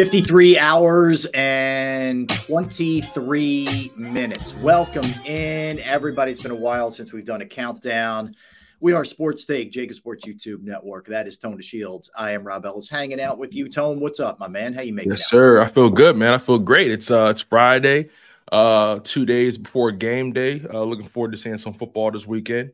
53 0.00 0.58
hours 0.58 1.26
and 1.34 2.26
23 2.30 3.92
minutes. 3.98 4.56
Welcome 4.56 5.04
in, 5.26 5.78
everybody. 5.80 6.32
It's 6.32 6.40
been 6.40 6.52
a 6.52 6.54
while 6.54 6.90
since 6.90 7.12
we've 7.12 7.26
done 7.26 7.42
a 7.42 7.46
countdown. 7.46 8.34
We 8.80 8.94
are 8.94 9.04
Sports 9.04 9.44
Take, 9.44 9.70
JAKIB 9.70 9.92
Sports 9.92 10.26
YouTube 10.26 10.62
Network. 10.62 11.06
That 11.08 11.28
is 11.28 11.36
Tone 11.36 11.60
Shields. 11.60 12.08
I 12.16 12.30
am 12.30 12.44
Rob 12.44 12.64
Ellis, 12.64 12.88
hanging 12.88 13.20
out 13.20 13.36
with 13.36 13.54
you. 13.54 13.68
Tone, 13.68 14.00
what's 14.00 14.20
up, 14.20 14.40
my 14.40 14.48
man? 14.48 14.72
How 14.72 14.80
you 14.80 14.94
making? 14.94 15.10
Yes, 15.10 15.28
sir. 15.28 15.60
I 15.60 15.68
feel 15.68 15.90
good, 15.90 16.16
man. 16.16 16.32
I 16.32 16.38
feel 16.38 16.58
great. 16.58 16.90
It's 16.90 17.10
uh, 17.10 17.28
it's 17.30 17.42
Friday, 17.42 18.08
uh, 18.50 19.00
two 19.04 19.26
days 19.26 19.58
before 19.58 19.92
game 19.92 20.32
day. 20.32 20.64
Uh, 20.72 20.82
looking 20.82 21.08
forward 21.08 21.32
to 21.32 21.36
seeing 21.36 21.58
some 21.58 21.74
football 21.74 22.10
this 22.10 22.26
weekend. 22.26 22.72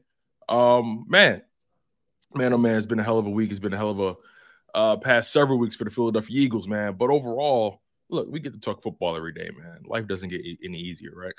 Um, 0.48 1.06
man, 1.08 1.42
man, 2.36 2.52
oh 2.52 2.58
man, 2.58 2.76
it's 2.76 2.86
been 2.86 3.00
a 3.00 3.02
hell 3.02 3.18
of 3.18 3.26
a 3.26 3.30
week. 3.30 3.50
It's 3.50 3.58
been 3.58 3.74
a 3.74 3.76
hell 3.76 3.90
of 3.90 3.98
a 3.98 4.14
uh 4.76 4.96
past 4.96 5.32
several 5.32 5.58
weeks 5.58 5.74
for 5.74 5.84
the 5.84 5.90
philadelphia 5.90 6.40
eagles 6.40 6.68
man 6.68 6.94
but 6.94 7.10
overall 7.10 7.82
look 8.10 8.28
we 8.30 8.38
get 8.38 8.52
to 8.52 8.60
talk 8.60 8.82
football 8.82 9.16
every 9.16 9.32
day 9.32 9.50
man 9.58 9.80
life 9.86 10.06
doesn't 10.06 10.28
get 10.28 10.42
any 10.64 10.78
easier 10.78 11.12
right 11.16 11.34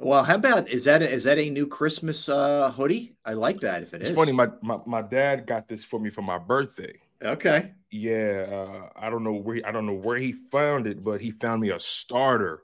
Well, 0.00 0.24
how 0.24 0.34
about 0.34 0.68
is 0.68 0.84
that 0.84 1.02
a, 1.02 1.08
is 1.08 1.24
that 1.24 1.38
a 1.38 1.48
new 1.48 1.66
Christmas 1.66 2.28
uh, 2.28 2.72
hoodie? 2.72 3.14
I 3.24 3.34
like 3.34 3.60
that. 3.60 3.82
If 3.82 3.94
it 3.94 4.00
it's 4.00 4.10
is. 4.10 4.16
funny 4.16 4.32
my, 4.32 4.48
my 4.62 4.78
my 4.86 5.02
dad 5.02 5.46
got 5.46 5.68
this 5.68 5.84
for 5.84 6.00
me 6.00 6.10
for 6.10 6.22
my 6.22 6.38
birthday 6.38 6.94
Okay. 7.22 7.72
yeah 7.90 8.46
uh 8.50 8.88
i 8.96 9.10
don't 9.10 9.22
know 9.22 9.34
where 9.34 9.56
he, 9.56 9.64
i 9.64 9.70
don't 9.70 9.86
know 9.86 9.92
where 9.94 10.16
he 10.16 10.32
found 10.50 10.86
it 10.86 11.04
but 11.04 11.20
he 11.20 11.30
found 11.32 11.60
me 11.60 11.70
a 11.70 11.78
starter 11.78 12.62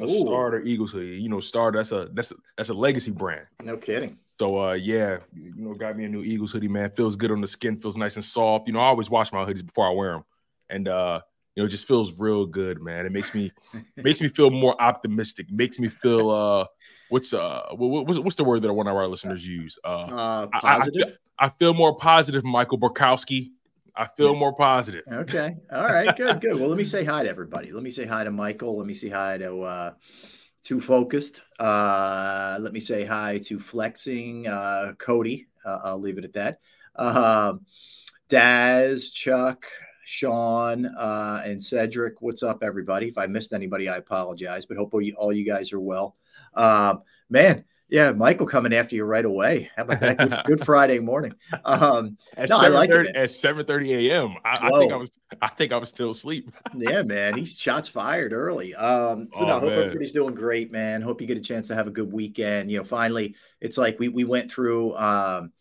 a 0.00 0.04
Ooh. 0.04 0.26
starter 0.26 0.60
eagles 0.62 0.92
hoodie 0.92 1.20
you 1.22 1.28
know 1.28 1.40
starter 1.40 1.78
that's 1.78 1.92
a 1.92 2.08
that's 2.12 2.32
a 2.32 2.36
that's 2.56 2.68
a 2.70 2.74
legacy 2.74 3.12
brand 3.12 3.46
No 3.62 3.76
kidding. 3.76 4.18
So 4.38 4.60
uh 4.60 4.72
yeah, 4.74 5.18
you 5.34 5.52
know, 5.56 5.74
got 5.74 5.96
me 5.96 6.04
a 6.04 6.08
new 6.08 6.22
Eagles 6.22 6.52
hoodie, 6.52 6.68
man. 6.68 6.90
Feels 6.90 7.16
good 7.16 7.30
on 7.30 7.40
the 7.40 7.46
skin, 7.46 7.80
feels 7.80 7.96
nice 7.96 8.16
and 8.16 8.24
soft. 8.24 8.66
You 8.66 8.74
know, 8.74 8.80
I 8.80 8.86
always 8.86 9.08
wash 9.10 9.32
my 9.32 9.44
hoodies 9.44 9.64
before 9.64 9.86
I 9.88 9.92
wear 9.92 10.12
them. 10.12 10.24
And 10.68 10.88
uh, 10.88 11.20
you 11.54 11.62
know, 11.62 11.66
it 11.66 11.70
just 11.70 11.86
feels 11.88 12.18
real 12.18 12.44
good, 12.44 12.82
man. 12.82 13.06
It 13.06 13.12
makes 13.12 13.34
me 13.34 13.50
makes 13.96 14.20
me 14.20 14.28
feel 14.28 14.50
more 14.50 14.80
optimistic, 14.80 15.50
makes 15.50 15.78
me 15.78 15.88
feel 15.88 16.30
uh 16.30 16.66
what's 17.08 17.32
uh 17.32 17.62
what, 17.72 18.06
what's, 18.06 18.18
what's 18.18 18.36
the 18.36 18.44
word 18.44 18.62
that 18.62 18.72
one 18.72 18.86
of 18.88 18.94
our 18.96 19.06
listeners 19.06 19.46
use? 19.46 19.78
Uh 19.84 19.88
Uh, 19.88 20.48
I- 20.52 20.58
I, 20.58 20.72
I, 20.74 20.78
positive. 20.78 21.06
feel, 21.08 21.16
I 21.38 21.48
feel 21.48 21.74
more 21.74 21.96
positive, 21.96 22.44
Michael 22.44 22.78
Borkowski. 22.78 23.50
I 23.98 24.06
feel 24.16 24.34
more 24.36 24.54
positive. 24.54 25.04
Okay. 25.10 25.56
All 25.72 25.86
right. 25.86 26.14
Good. 26.14 26.42
Good. 26.42 26.56
Well, 26.60 26.68
let 26.68 26.76
me 26.76 26.84
say 26.94 27.02
hi 27.04 27.22
to 27.22 27.28
everybody. 27.30 27.72
Let 27.72 27.82
me 27.82 27.88
say 27.88 28.04
hi 28.04 28.24
to 28.24 28.30
Michael. 28.30 28.76
Let 28.76 28.86
me 28.86 28.92
say 28.92 29.08
hi 29.08 29.38
to 29.38 29.60
uh, 29.62 29.92
Too 30.66 30.80
Focused. 30.80 31.42
Uh, 31.60 32.58
let 32.60 32.72
me 32.72 32.80
say 32.80 33.04
hi 33.04 33.38
to 33.44 33.56
Flexing 33.56 34.48
uh, 34.48 34.94
Cody. 34.98 35.46
Uh, 35.64 35.78
I'll 35.84 36.00
leave 36.00 36.18
it 36.18 36.24
at 36.24 36.32
that. 36.32 36.58
Um 36.96 37.60
Daz, 38.28 39.10
Chuck, 39.10 39.64
Sean, 40.04 40.86
uh, 40.86 41.42
and 41.44 41.62
Cedric. 41.62 42.20
What's 42.20 42.42
up, 42.42 42.64
everybody? 42.64 43.06
If 43.06 43.16
I 43.16 43.28
missed 43.28 43.52
anybody, 43.52 43.88
I 43.88 43.98
apologize, 43.98 44.66
but 44.66 44.76
hope 44.76 44.92
all 44.92 45.00
you, 45.00 45.14
all 45.14 45.32
you 45.32 45.44
guys 45.44 45.72
are 45.72 45.78
well. 45.78 46.16
Um, 46.54 47.02
man, 47.30 47.64
yeah, 47.88 48.12
Michael 48.12 48.46
coming 48.46 48.74
after 48.74 48.96
you 48.96 49.04
right 49.04 49.24
away. 49.24 49.70
How 49.76 49.84
about 49.84 50.00
that? 50.00 50.18
Good, 50.18 50.38
good 50.44 50.60
Friday 50.64 50.98
morning. 50.98 51.34
Um, 51.64 52.16
At 52.36 52.48
No, 52.48 52.58
I 52.58 52.68
like 52.68 52.90
it, 52.90 53.14
at 53.14 53.30
7:30 53.30 54.08
a.m. 54.10 54.34
I, 54.44 54.68
I 54.68 54.78
think 54.78 54.92
I 54.92 54.96
was 54.96 55.10
I 55.40 55.48
think 55.48 55.72
I 55.72 55.76
was 55.76 55.88
still 55.88 56.10
asleep. 56.10 56.50
yeah, 56.76 57.02
man, 57.02 57.36
he's 57.36 57.58
shots 57.58 57.88
fired 57.88 58.32
early. 58.32 58.74
Um, 58.74 59.28
so 59.32 59.44
Oh, 59.44 59.46
no, 59.46 59.56
I 59.56 59.60
hope 59.60 59.70
man. 59.70 59.78
everybody's 59.78 60.12
doing 60.12 60.34
great, 60.34 60.72
man. 60.72 61.00
Hope 61.00 61.20
you 61.20 61.26
get 61.26 61.38
a 61.38 61.40
chance 61.40 61.68
to 61.68 61.74
have 61.74 61.86
a 61.86 61.92
good 61.92 62.12
weekend. 62.12 62.70
You 62.70 62.78
know, 62.78 62.84
finally, 62.84 63.36
it's 63.60 63.78
like 63.78 63.98
we 64.00 64.08
we 64.08 64.24
went 64.24 64.50
through, 64.50 64.96
um, 64.96 65.52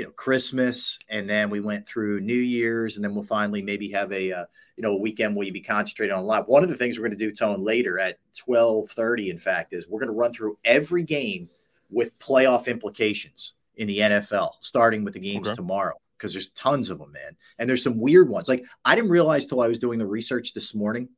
you 0.00 0.06
know, 0.06 0.12
Christmas, 0.12 0.98
and 1.10 1.28
then 1.28 1.50
we 1.50 1.60
went 1.60 1.86
through 1.86 2.20
New 2.20 2.32
Year's, 2.32 2.96
and 2.96 3.04
then 3.04 3.14
we'll 3.14 3.22
finally 3.22 3.60
maybe 3.60 3.90
have 3.90 4.10
a 4.12 4.32
uh, 4.32 4.44
you 4.78 4.82
know 4.82 4.92
a 4.92 4.98
weekend 4.98 5.36
where 5.36 5.46
you 5.46 5.52
be 5.52 5.60
concentrating 5.60 6.16
on 6.16 6.22
a 6.22 6.26
lot. 6.26 6.48
One 6.48 6.62
of 6.62 6.70
the 6.70 6.76
things 6.76 6.98
we're 6.98 7.06
going 7.06 7.18
to 7.18 7.22
do, 7.22 7.30
Tone, 7.32 7.62
later 7.62 7.98
at 7.98 8.16
twelve 8.34 8.88
thirty, 8.88 9.28
in 9.28 9.38
fact, 9.38 9.74
is 9.74 9.86
we're 9.86 10.00
going 10.00 10.08
to 10.08 10.18
run 10.18 10.32
through 10.32 10.56
every 10.64 11.02
game 11.02 11.50
with 11.90 12.18
playoff 12.18 12.66
implications 12.66 13.52
in 13.76 13.88
the 13.88 13.98
NFL, 13.98 14.52
starting 14.62 15.04
with 15.04 15.12
the 15.12 15.20
games 15.20 15.48
Okay. 15.48 15.54
tomorrow 15.54 16.00
because 16.16 16.32
there's 16.32 16.48
tons 16.48 16.88
of 16.88 16.98
them, 16.98 17.12
man. 17.12 17.36
And 17.58 17.68
there's 17.68 17.82
some 17.82 18.00
weird 18.00 18.30
ones. 18.30 18.48
Like 18.48 18.64
I 18.82 18.94
didn't 18.94 19.10
realize 19.10 19.46
till 19.46 19.60
I 19.60 19.68
was 19.68 19.78
doing 19.78 19.98
the 19.98 20.06
research 20.06 20.54
this 20.54 20.74
morning. 20.74 21.10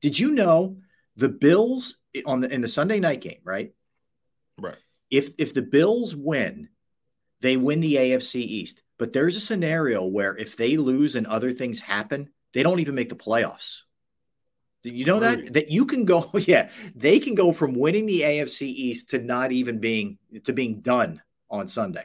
Did 0.00 0.18
you 0.18 0.30
know 0.30 0.78
the 1.16 1.28
Bills 1.28 1.98
on 2.24 2.40
the 2.40 2.50
in 2.50 2.62
the 2.62 2.68
Sunday 2.68 2.98
night 2.98 3.20
game, 3.20 3.40
right? 3.44 3.74
Right. 4.58 4.76
If 5.10 5.32
if 5.36 5.52
the 5.52 5.60
Bills 5.60 6.16
win, 6.16 6.70
they 7.40 7.56
win 7.56 7.80
the 7.80 7.96
AFC 7.96 8.36
East. 8.36 8.82
But 8.98 9.12
there's 9.12 9.36
a 9.36 9.40
scenario 9.40 10.06
where 10.06 10.36
if 10.36 10.56
they 10.56 10.76
lose 10.76 11.16
and 11.16 11.26
other 11.26 11.52
things 11.52 11.80
happen, 11.80 12.30
they 12.54 12.62
don't 12.62 12.80
even 12.80 12.94
make 12.94 13.10
the 13.10 13.16
playoffs. 13.16 13.82
Did 14.82 14.94
you 14.94 15.04
know 15.04 15.20
that 15.20 15.52
that 15.54 15.70
you 15.70 15.84
can 15.84 16.04
go? 16.04 16.30
Yeah, 16.38 16.70
they 16.94 17.18
can 17.18 17.34
go 17.34 17.52
from 17.52 17.74
winning 17.74 18.06
the 18.06 18.20
AFC 18.20 18.62
East 18.62 19.10
to 19.10 19.18
not 19.18 19.52
even 19.52 19.80
being 19.80 20.18
to 20.44 20.52
being 20.52 20.80
done 20.80 21.20
on 21.50 21.68
Sunday. 21.68 22.04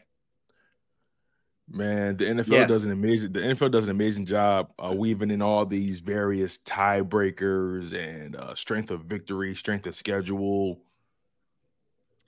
Man, 1.69 2.17
the 2.17 2.25
NFL 2.25 2.47
Yeah. 2.47 2.65
does 2.65 2.83
an 2.83 2.91
amazing. 2.91 3.31
The 3.31 3.39
NFL 3.39 3.71
does 3.71 3.85
an 3.85 3.91
amazing 3.91 4.25
job 4.25 4.73
uh, 4.77 4.93
weaving 4.97 5.31
in 5.31 5.41
all 5.41 5.65
these 5.65 5.99
various 5.99 6.57
tiebreakers 6.57 7.93
and 7.93 8.35
uh, 8.35 8.55
strength 8.55 8.91
of 8.91 9.01
victory, 9.01 9.55
strength 9.55 9.87
of 9.87 9.95
schedule. 9.95 10.81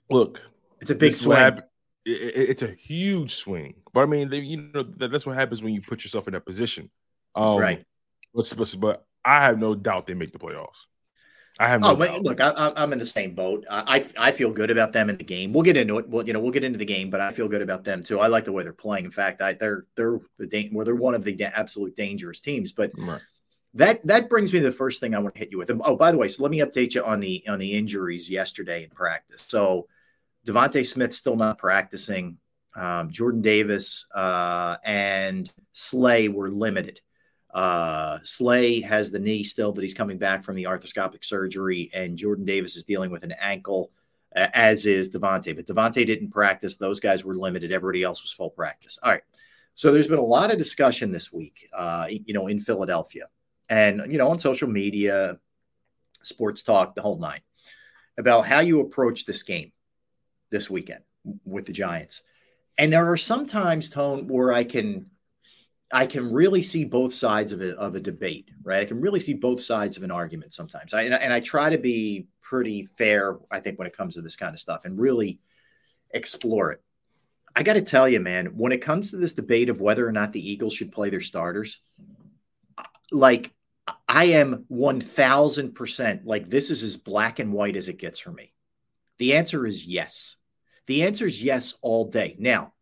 Look, 0.08 0.40
it's 0.80 0.90
a 0.90 0.94
big 0.94 1.12
swing. 1.14 1.38
It, 1.38 1.64
it, 2.04 2.50
it's 2.50 2.62
a 2.62 2.74
huge 2.78 3.34
swing, 3.34 3.74
but 3.92 4.02
I 4.02 4.06
mean, 4.06 4.30
you 4.32 4.70
know, 4.72 4.82
that's 4.82 5.26
what 5.26 5.36
happens 5.36 5.62
when 5.62 5.74
you 5.74 5.80
put 5.80 6.04
yourself 6.04 6.26
in 6.26 6.34
that 6.34 6.46
position. 6.46 6.90
Um, 7.34 7.58
right. 7.58 7.84
But, 8.34 8.74
but 8.78 9.06
I 9.24 9.44
have 9.44 9.58
no 9.58 9.74
doubt 9.74 10.06
they 10.06 10.14
make 10.14 10.32
the 10.32 10.38
playoffs. 10.38 10.86
I 11.58 11.68
have. 11.68 11.82
No 11.82 11.92
oh, 11.92 11.96
but 11.96 12.20
look, 12.22 12.40
I, 12.40 12.72
am 12.76 12.92
in 12.92 12.98
the 12.98 13.06
same 13.06 13.34
boat. 13.34 13.64
I 13.70 14.04
I 14.18 14.32
feel 14.32 14.50
good 14.50 14.70
about 14.70 14.92
them 14.92 15.08
in 15.08 15.16
the 15.16 15.24
game. 15.24 15.52
We'll 15.52 15.62
get 15.62 15.76
into 15.76 15.98
it. 15.98 16.08
Well, 16.08 16.26
you 16.26 16.32
know, 16.32 16.40
we'll 16.40 16.50
get 16.50 16.64
into 16.64 16.78
the 16.78 16.84
game, 16.84 17.10
but 17.10 17.20
I 17.20 17.30
feel 17.30 17.46
good 17.46 17.62
about 17.62 17.84
them 17.84 18.02
too. 18.02 18.18
I 18.18 18.26
like 18.26 18.44
the 18.44 18.52
way 18.52 18.64
they're 18.64 18.72
playing. 18.72 19.04
In 19.04 19.12
fact, 19.12 19.40
I 19.40 19.52
they're 19.52 19.86
they're 19.94 20.18
the 20.38 20.48
da- 20.48 20.70
well, 20.72 20.84
they're 20.84 20.96
one 20.96 21.14
of 21.14 21.22
the 21.22 21.32
da- 21.32 21.52
absolute 21.54 21.96
dangerous 21.96 22.40
teams. 22.40 22.72
But 22.72 22.90
right. 22.98 23.20
that 23.74 24.04
that 24.04 24.28
brings 24.28 24.52
me 24.52 24.58
to 24.58 24.64
the 24.64 24.72
first 24.72 24.98
thing 24.98 25.14
I 25.14 25.20
want 25.20 25.34
to 25.34 25.38
hit 25.38 25.52
you 25.52 25.58
with. 25.58 25.70
Oh, 25.84 25.96
by 25.96 26.10
the 26.10 26.18
way, 26.18 26.28
so 26.28 26.42
let 26.42 26.50
me 26.50 26.58
update 26.58 26.94
you 26.96 27.04
on 27.04 27.20
the 27.20 27.44
on 27.46 27.60
the 27.60 27.72
injuries 27.72 28.28
yesterday 28.28 28.82
in 28.82 28.90
practice. 28.90 29.44
So 29.46 29.86
DeVonta 30.46 30.84
Smith 30.84 31.14
still 31.14 31.36
not 31.36 31.58
practicing. 31.58 32.38
Um, 32.76 33.10
Jordan 33.10 33.40
Davis 33.40 34.06
uh, 34.14 34.76
and 34.84 35.50
Slay 35.72 36.28
were 36.28 36.50
limited. 36.50 37.00
Uh, 37.52 38.18
Slay 38.24 38.80
has 38.80 39.10
the 39.10 39.20
knee 39.20 39.44
still 39.44 39.72
that 39.72 39.82
he's 39.82 39.94
coming 39.94 40.18
back 40.18 40.42
from 40.42 40.56
the 40.56 40.64
arthroscopic 40.64 41.24
surgery, 41.24 41.88
and 41.94 42.18
Jordan 42.18 42.44
Davis 42.44 42.76
is 42.76 42.84
dealing 42.84 43.10
with 43.10 43.22
an 43.22 43.32
ankle, 43.40 43.92
uh, 44.34 44.48
as 44.54 44.86
is 44.86 45.10
DeVonta. 45.10 45.54
But 45.54 45.66
DeVonta 45.66 46.04
didn't 46.04 46.30
practice; 46.30 46.76
those 46.76 46.98
guys 46.98 47.24
were 47.24 47.36
limited. 47.36 47.70
Everybody 47.70 48.02
else 48.02 48.22
was 48.22 48.32
full 48.32 48.50
practice. 48.50 48.98
All 49.02 49.12
right. 49.12 49.22
So 49.76 49.92
there's 49.92 50.08
been 50.08 50.18
a 50.18 50.22
lot 50.22 50.50
of 50.52 50.58
discussion 50.58 51.10
this 51.10 51.32
week, 51.32 51.68
uh, 51.76 52.06
you 52.08 52.34
know, 52.34 52.48
in 52.48 52.58
Philadelphia, 52.58 53.28
and 53.68 54.02
you 54.10 54.18
know, 54.18 54.28
on 54.28 54.40
social 54.40 54.68
media, 54.68 55.38
sports 56.22 56.62
talk, 56.62 56.96
the 56.96 57.02
whole 57.02 57.18
nine, 57.18 57.40
about 58.18 58.46
how 58.46 58.60
you 58.60 58.80
approach 58.80 59.26
this 59.26 59.44
game 59.44 59.72
this 60.54 60.70
weekend 60.70 61.02
with 61.44 61.66
the 61.66 61.72
Giants. 61.72 62.22
And 62.78 62.92
there 62.92 63.10
are 63.10 63.16
some 63.16 63.44
times, 63.44 63.90
Tone, 63.90 64.28
where 64.28 64.52
I 64.52 64.62
can 64.62 65.10
I 65.92 66.06
can 66.06 66.32
really 66.32 66.62
see 66.62 66.84
both 66.84 67.12
sides 67.12 67.52
of 67.52 67.60
a, 67.60 67.76
of 67.76 67.94
a 67.94 68.00
debate, 68.00 68.50
right? 68.62 68.80
I 68.80 68.84
can 68.84 69.00
really 69.00 69.20
see 69.20 69.34
both 69.34 69.62
sides 69.62 69.96
of 69.96 70.02
an 70.02 70.10
argument 70.10 70.54
sometimes. 70.54 70.94
I, 70.94 71.02
and, 71.02 71.14
and 71.14 71.32
I 71.32 71.40
try 71.40 71.70
to 71.70 71.78
be 71.78 72.26
pretty 72.40 72.84
fair, 72.84 73.38
I 73.50 73.60
think, 73.60 73.78
when 73.78 73.86
it 73.86 73.96
comes 73.96 74.14
to 74.14 74.22
this 74.22 74.36
kind 74.36 74.54
of 74.54 74.60
stuff 74.60 74.86
and 74.86 74.98
really 74.98 75.40
explore 76.10 76.72
it. 76.72 76.82
I 77.54 77.62
got 77.62 77.74
to 77.74 77.82
tell 77.82 78.08
you, 78.08 78.18
man, 78.18 78.46
when 78.56 78.72
it 78.72 78.82
comes 78.82 79.10
to 79.10 79.16
this 79.16 79.34
debate 79.34 79.68
of 79.68 79.80
whether 79.80 80.06
or 80.06 80.12
not 80.12 80.32
the 80.32 80.50
Eagles 80.50 80.74
should 80.74 80.90
play 80.90 81.10
their 81.10 81.20
starters, 81.20 81.80
like 83.12 83.52
I 84.08 84.24
am 84.26 84.64
1000% 84.70 86.20
like 86.24 86.48
this 86.48 86.70
is 86.70 86.82
as 86.82 86.96
black 86.96 87.38
and 87.38 87.52
white 87.52 87.76
as 87.76 87.88
it 87.88 87.98
gets 87.98 88.18
for 88.18 88.32
me. 88.32 88.52
The 89.18 89.34
answer 89.34 89.66
is 89.66 89.86
yes. 89.86 90.36
The 90.86 91.04
answer 91.04 91.26
is 91.26 91.42
yes 91.42 91.74
all 91.82 92.10
day. 92.10 92.36
Now, 92.38 92.72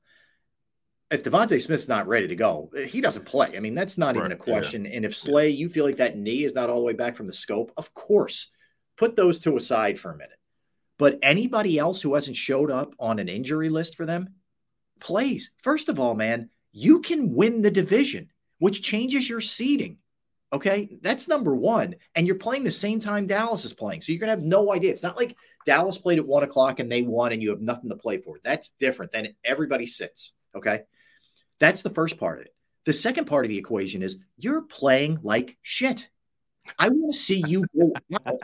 if 1.11 1.23
DeVonta 1.23 1.61
Smith's 1.61 1.89
not 1.89 2.09
ready 2.09 2.27
to 2.29 2.35
go, 2.35 2.71
he 2.87 3.01
doesn't 3.01 3.27
play. 3.27 3.55
I 3.57 3.61
mean, 3.61 3.75
that's 3.75 3.99
not 3.99 4.17
right, 4.17 4.21
even 4.25 4.33
a 4.33 4.37
question. 4.37 4.85
Yeah. 4.85 4.93
And 4.95 5.05
if 5.05 5.17
Slay, 5.17 5.51
you 5.51 5.69
feel 5.69 5.85
like 5.85 5.99
that 5.99 6.17
knee 6.17 6.43
is 6.43 6.55
not 6.55 6.71
all 6.71 6.79
the 6.79 6.85
way 6.85 6.95
back 6.95 7.15
from 7.15 7.27
the 7.27 7.33
scope, 7.33 7.71
of 7.77 7.93
course, 7.93 8.49
put 8.97 9.15
those 9.15 9.39
two 9.39 9.57
aside 9.57 9.99
for 9.99 10.11
a 10.11 10.17
minute. 10.17 10.39
But 10.99 11.19
anybody 11.23 11.79
else 11.79 12.01
who 12.01 12.15
hasn't 12.15 12.37
showed 12.37 12.71
up 12.71 12.95
on 12.99 13.19
an 13.19 13.29
injury 13.29 13.69
list 13.69 13.97
for 13.97 14.07
them 14.07 14.35
plays. 15.01 15.51
First 15.59 15.89
of 15.89 16.01
all, 16.01 16.15
man, 16.15 16.49
you 16.73 17.01
can 17.01 17.35
win 17.35 17.61
the 17.61 17.71
division, 17.71 18.31
which 18.59 18.83
changes 18.83 19.29
your 19.29 19.41
seeding. 19.41 19.99
Okay, 20.53 20.99
that's 21.01 21.29
number 21.29 21.55
one. 21.55 21.95
And 22.15 22.27
you're 22.27 22.37
playing 22.37 22.65
the 22.65 22.71
same 22.71 23.01
time 23.01 23.27
Dallas 23.27 23.65
is 23.65 23.73
playing. 23.73 24.03
So 24.03 24.13
you're 24.13 24.21
going 24.21 24.29
to 24.29 24.37
have 24.37 24.45
no 24.45 24.73
idea. 24.73 24.91
It's 24.91 25.03
not 25.03 25.17
like 25.17 25.35
Dallas 25.65 25.97
played 25.97 26.19
at 26.19 26.27
one 26.27 26.43
o'clock 26.43 26.79
and 26.79 26.93
they 26.93 27.03
won 27.03 27.33
and 27.33 27.43
you 27.43 27.51
have 27.51 27.63
nothing 27.63 27.89
to 27.89 27.97
play 27.97 28.19
for. 28.19 28.37
That's 28.45 28.71
different. 28.79 29.13
Then 29.13 29.35
everybody 29.45 29.87
sits. 29.87 30.35
Okay. 30.55 30.83
That's 31.59 31.83
the 31.83 31.91
first 31.91 32.19
part 32.19 32.41
of 32.41 32.45
it. 32.45 32.55
The 32.85 32.93
second 32.93 33.27
part 33.27 33.45
of 33.45 33.49
the 33.49 33.59
equation 33.59 34.03
is 34.03 34.19
you're 34.37 34.63
playing 34.63 35.21
like 35.23 35.57
shit. 35.63 36.09
I 36.79 36.91
want 36.91 37.13
to 37.13 37.19
see 37.19 37.43
you 37.47 37.65
go 37.79 37.93
out 38.27 38.39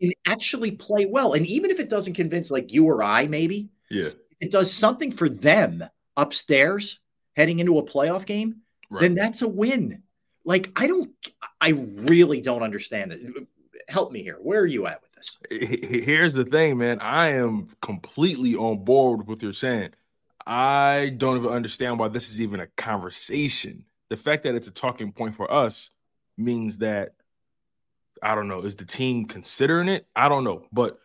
and 0.00 0.14
actually 0.26 0.72
play 0.72 1.06
well. 1.06 1.32
And 1.32 1.46
even 1.46 1.70
if 1.70 1.80
it 1.80 1.88
doesn't 1.88 2.14
convince 2.14 2.50
like 2.50 2.72
you 2.72 2.86
or 2.86 3.02
I, 3.02 3.26
maybe, 3.26 3.70
yeah, 3.90 4.10
it 4.40 4.50
does 4.50 4.72
something 4.72 5.10
for 5.10 5.28
them 5.28 5.82
upstairs 6.16 7.00
heading 7.36 7.58
into 7.58 7.78
a 7.78 7.84
playoff 7.84 8.26
game, 8.26 8.56
right. 8.90 9.00
then 9.00 9.14
that's 9.14 9.42
a 9.42 9.48
win. 9.48 10.02
Like, 10.44 10.70
I 10.76 10.86
don't, 10.86 11.10
I 11.60 11.70
really 11.70 12.40
don't 12.40 12.62
understand 12.62 13.12
it. 13.12 13.20
Help 13.88 14.12
me 14.12 14.22
here. 14.22 14.38
Where 14.40 14.60
are 14.60 14.66
you 14.66 14.86
at 14.86 15.02
with 15.02 15.12
this? 15.12 15.38
Here's 15.50 16.34
the 16.34 16.44
thing, 16.44 16.78
man. 16.78 16.98
I 17.00 17.28
am 17.28 17.68
completely 17.80 18.54
on 18.54 18.84
board 18.84 19.26
with 19.26 19.42
you're 19.42 19.52
saying. 19.52 19.90
I 20.46 21.14
don't 21.16 21.38
even 21.38 21.50
understand 21.50 21.98
why 21.98 22.08
this 22.08 22.28
is 22.30 22.40
even 22.40 22.60
a 22.60 22.66
conversation. 22.76 23.84
The 24.10 24.16
fact 24.16 24.42
that 24.42 24.54
it's 24.54 24.68
a 24.68 24.72
talking 24.72 25.12
point 25.12 25.34
for 25.34 25.50
us 25.50 25.90
means 26.36 26.78
that 26.78 27.14
I 28.22 28.34
don't 28.34 28.48
know. 28.48 28.62
Is 28.62 28.76
the 28.76 28.84
team 28.84 29.26
considering 29.26 29.88
it? 29.88 30.06
I 30.14 30.28
don't 30.28 30.44
know, 30.44 30.66
but 30.72 30.98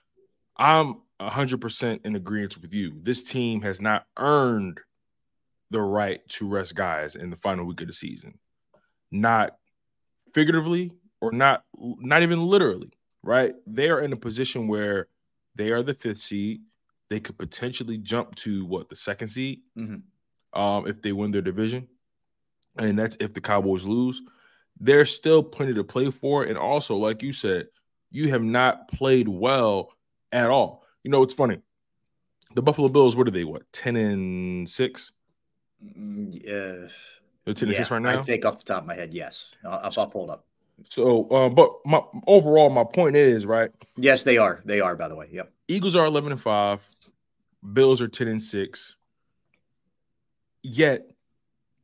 I'm 0.57 1.01
100% 1.21 2.05
in 2.05 2.15
agreement 2.15 2.61
with 2.61 2.73
you. 2.73 2.93
This 3.01 3.23
team 3.23 3.61
has 3.61 3.81
not 3.81 4.05
earned 4.17 4.79
the 5.71 5.81
right 5.81 6.25
to 6.29 6.47
rest 6.47 6.75
guys 6.75 7.15
in 7.15 7.29
the 7.29 7.35
final 7.35 7.65
week 7.65 7.81
of 7.81 7.87
the 7.87 7.93
season. 7.93 8.37
Not 9.11 9.55
figuratively 10.33 10.91
or 11.21 11.31
not 11.31 11.63
not 11.75 12.23
even 12.23 12.45
literally, 12.45 12.91
right? 13.23 13.55
They 13.65 13.89
are 13.89 14.01
in 14.01 14.13
a 14.13 14.17
position 14.17 14.67
where 14.67 15.07
they 15.55 15.71
are 15.71 15.83
the 15.83 15.93
5th 15.93 16.19
seed 16.19 16.61
they 17.09 17.19
could 17.19 17.37
potentially 17.37 17.97
jump 17.97 18.35
to 18.35 18.65
what 18.65 18.89
the 18.89 18.95
second 18.95 19.29
seed 19.29 19.61
mm-hmm. 19.77 20.59
um, 20.59 20.87
if 20.87 21.01
they 21.01 21.11
win 21.11 21.31
their 21.31 21.41
division, 21.41 21.87
and 22.77 22.97
that's 22.97 23.17
if 23.19 23.33
the 23.33 23.41
Cowboys 23.41 23.83
lose. 23.83 24.21
There's 24.79 25.13
still 25.13 25.43
plenty 25.43 25.73
to 25.73 25.83
play 25.83 26.09
for, 26.11 26.43
and 26.43 26.57
also, 26.57 26.95
like 26.95 27.21
you 27.21 27.33
said, 27.33 27.67
you 28.11 28.29
have 28.29 28.43
not 28.43 28.87
played 28.87 29.27
well 29.27 29.91
at 30.31 30.49
all. 30.49 30.85
You 31.03 31.11
know, 31.11 31.23
it's 31.23 31.33
funny. 31.33 31.59
The 32.55 32.61
Buffalo 32.61 32.87
Bills, 32.87 33.15
what 33.15 33.27
are 33.27 33.31
they? 33.31 33.43
What 33.43 33.63
ten 33.73 33.95
and 33.95 34.69
six? 34.69 35.11
Mm, 35.83 36.39
yeah, 37.57 37.65
yeah, 37.67 37.85
right 37.89 38.01
now. 38.01 38.19
I 38.19 38.23
think 38.23 38.45
off 38.45 38.59
the 38.59 38.65
top 38.65 38.81
of 38.83 38.87
my 38.87 38.95
head, 38.95 39.13
yes. 39.13 39.55
I'll, 39.65 39.91
I'll 39.97 40.07
pull 40.07 40.29
it 40.29 40.33
up. 40.33 40.45
So, 40.87 41.27
uh, 41.29 41.49
but 41.49 41.71
my 41.85 42.01
overall, 42.27 42.69
my 42.69 42.83
point 42.85 43.15
is 43.15 43.45
right. 43.45 43.71
Yes, 43.97 44.23
they 44.23 44.37
are. 44.37 44.61
They 44.63 44.79
are. 44.79 44.95
By 44.95 45.09
the 45.09 45.15
way, 45.15 45.27
yep. 45.31 45.51
Eagles 45.67 45.95
are 45.95 46.05
eleven 46.05 46.31
and 46.31 46.41
five. 46.41 46.87
Bills 47.73 48.01
are 48.01 48.07
10 48.07 48.27
and 48.27 48.41
6. 48.41 48.95
Yet 50.61 51.09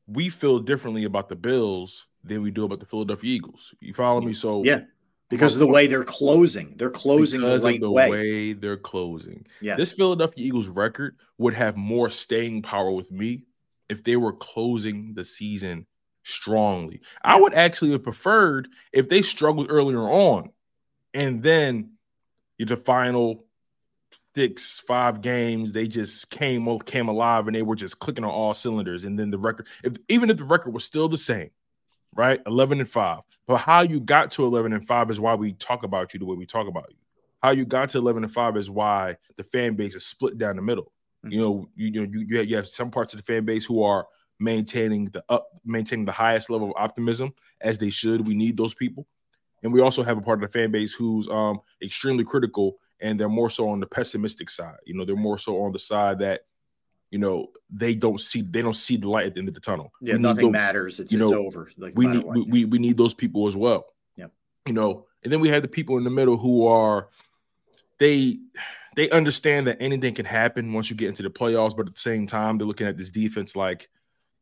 we 0.07 0.29
feel 0.29 0.60
differently 0.60 1.05
about 1.05 1.29
the 1.29 1.36
Bills 1.36 2.07
than 2.24 2.41
we 2.41 2.51
do 2.51 2.65
about 2.65 2.79
the 2.79 2.86
Philadelphia 2.86 3.36
Eagles. 3.36 3.74
You 3.79 3.93
follow 3.93 4.22
me? 4.22 4.34
So 4.34 4.63
yeah, 4.63 4.81
because 5.29 5.55
of 5.55 5.60
the 5.60 5.67
way 5.67 5.88
they're 5.88 6.03
closing, 6.03 6.74
they're 6.75 6.89
closing 6.89 7.41
because 7.41 7.62
the, 7.62 7.67
right 7.69 7.79
the 7.79 7.91
way. 7.91 8.10
way. 8.10 8.53
they're 8.53 8.77
closing. 8.77 9.45
Yes. 9.62 9.77
this 9.77 9.93
Philadelphia 9.93 10.45
Eagles 10.45 10.67
record 10.67 11.17
would 11.38 11.53
have 11.53 11.77
more 11.77 12.10
staying 12.10 12.63
power 12.63 12.91
with 12.91 13.12
me 13.12 13.43
if 13.89 14.03
they 14.03 14.15
were 14.15 14.33
closing 14.33 15.13
the 15.13 15.23
season 15.23 15.85
strongly. 16.23 17.01
I 17.23 17.39
would 17.39 17.53
actually 17.53 17.91
have 17.91 18.03
preferred 18.03 18.67
if 18.91 19.09
they 19.09 19.21
struggled 19.21 19.67
earlier 19.69 19.99
on, 19.99 20.49
and 21.13 21.43
then 21.43 21.91
the 22.57 22.77
final 22.77 23.45
six, 24.35 24.79
five 24.79 25.21
games, 25.21 25.71
they 25.71 25.87
just 25.87 26.29
came 26.29 26.79
came 26.79 27.07
alive 27.07 27.47
and 27.47 27.55
they 27.55 27.61
were 27.61 27.75
just 27.75 27.99
clicking 27.99 28.25
on 28.25 28.31
all 28.31 28.53
cylinders. 28.53 29.05
And 29.05 29.17
then 29.17 29.29
the 29.29 29.37
record, 29.37 29.67
if 29.83 29.95
even 30.09 30.29
if 30.29 30.37
the 30.37 30.43
record 30.43 30.73
was 30.73 30.83
still 30.83 31.07
the 31.07 31.17
same, 31.17 31.51
right, 32.13 32.41
eleven 32.45 32.79
and 32.79 32.89
five, 32.89 33.21
but 33.47 33.57
how 33.57 33.81
you 33.81 33.99
got 33.99 34.31
to 34.31 34.45
eleven 34.45 34.73
and 34.73 34.85
five 34.85 35.09
is 35.09 35.19
why 35.19 35.35
we 35.35 35.53
talk 35.53 35.83
about 35.83 36.13
you 36.13 36.19
the 36.19 36.25
way 36.25 36.35
we 36.35 36.45
talk 36.45 36.67
about 36.67 36.87
you. 36.89 36.97
How 37.41 37.51
you 37.51 37.65
got 37.65 37.89
to 37.89 37.97
eleven 37.99 38.23
and 38.23 38.33
five 38.33 38.57
is 38.57 38.69
why 38.69 39.17
the 39.37 39.43
fan 39.43 39.75
base 39.75 39.95
is 39.95 40.05
split 40.05 40.37
down 40.37 40.55
the 40.55 40.61
middle. 40.61 40.91
Mm-hmm. 41.25 41.34
You 41.34 41.39
know, 41.39 41.70
you, 41.75 41.88
you 41.88 42.01
know, 42.01 42.12
you, 42.12 42.25
you 42.29 42.38
have, 42.38 42.50
you 42.50 42.55
have 42.55 42.67
some 42.67 42.91
parts 42.91 43.13
of 43.13 43.20
the 43.20 43.25
fan 43.25 43.46
base 43.46 43.65
who 43.65 43.84
are 43.84 44.08
maintaining 44.39 45.05
the 45.05 45.24
up, 45.29 45.50
maintaining 45.65 46.05
the 46.05 46.12
highest 46.12 46.50
level 46.50 46.70
of 46.70 46.74
optimism 46.77 47.34
as 47.62 47.77
they 47.77 47.89
should. 47.89 48.27
We 48.27 48.36
need 48.36 48.58
those 48.58 48.74
people. 48.74 49.08
And 49.63 49.74
we 49.74 49.82
also 49.82 50.03
have 50.03 50.17
a 50.17 50.22
part 50.22 50.44
of 50.44 50.51
the 50.51 50.60
fan 50.60 50.72
base 50.72 50.94
who's 50.94 51.27
um, 51.29 51.60
extremely 51.82 52.24
critical 52.24 52.77
and 53.00 53.20
they're 53.20 53.29
more 53.29 53.50
so 53.50 53.70
on 53.70 53.79
the 53.79 53.86
pessimistic 53.86 54.50
side. 54.50 54.77
You 54.86 54.96
know, 54.96 55.05
they're 55.05 55.15
more 55.15 55.38
so 55.38 55.63
on 55.63 55.72
the 55.72 55.79
side 55.79 56.20
that 56.20 56.41
you 57.12 57.20
know 57.20 57.51
they 57.70 57.96
don't 57.96 58.20
see 58.20 58.41
they 58.41 58.62
don't 58.62 58.75
see 58.75 58.98
the 58.98 59.10
light 59.10 59.27
at 59.27 59.34
the 59.34 59.39
end 59.39 59.48
of 59.48 59.53
the 59.53 59.60
tunnel. 59.60 59.91
Yeah, 60.01 60.17
nothing 60.17 60.46
those, 60.46 60.51
matters. 60.51 61.00
It's, 61.00 61.12
you 61.12 61.20
know, 61.20 61.25
it's 61.25 61.34
over. 61.34 61.72
Like 61.77 61.94
we 61.96 62.08
need 62.08 62.24
we, 62.24 62.41
we, 62.44 62.65
we 62.65 62.79
need 62.79 62.98
those 62.98 63.13
people 63.13 63.48
as 63.48 63.55
well. 63.55 63.86
Yeah, 64.15 64.27
you 64.67 64.74
know, 64.74 65.05
and 65.24 65.32
then 65.32 65.39
we 65.39 65.50
have 65.50 65.62
the 65.62 65.67
people 65.67 65.98
in 65.98 66.03
the 66.03 66.10
middle 66.10 66.38
who 66.38 66.67
are 66.67 67.10
they 68.00 68.39
they 68.95 69.09
understand 69.09 69.67
that 69.67 69.77
anything 69.79 70.13
can 70.13 70.25
happen 70.25 70.73
once 70.73 70.89
you 70.89 70.95
get 70.95 71.09
into 71.09 71.23
the 71.23 71.29
playoffs, 71.29 71.75
but 71.75 71.87
at 71.87 71.95
the 71.95 71.99
same 71.99 72.27
time 72.27 72.57
they're 72.57 72.67
looking 72.67 72.87
at 72.87 72.97
this 72.97 73.11
defense 73.11 73.55
like 73.55 73.89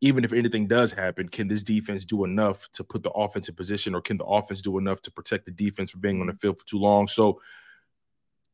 even 0.01 0.25
if 0.25 0.33
anything 0.33 0.67
does 0.67 0.91
happen, 0.91 1.29
can 1.29 1.48
this 1.48 1.63
defense 1.63 2.03
do 2.03 2.25
enough 2.25 2.69
to 2.74 2.83
put 2.83 3.03
the 3.03 3.12
offense 3.12 3.48
in 3.48 3.55
position, 3.55 3.95
or 3.95 4.01
can 4.01 4.17
the 4.17 4.25
offense 4.25 4.62
do 4.62 4.77
enough 4.77 5.01
to 5.01 5.12
protect 5.12 5.45
the 5.45 5.51
defense 5.51 5.91
from 5.91 6.01
being 6.01 6.19
on 6.19 6.27
the 6.27 6.33
field 6.33 6.60
for 6.60 6.65
too 6.65 6.77
long? 6.77 7.07
So 7.07 7.41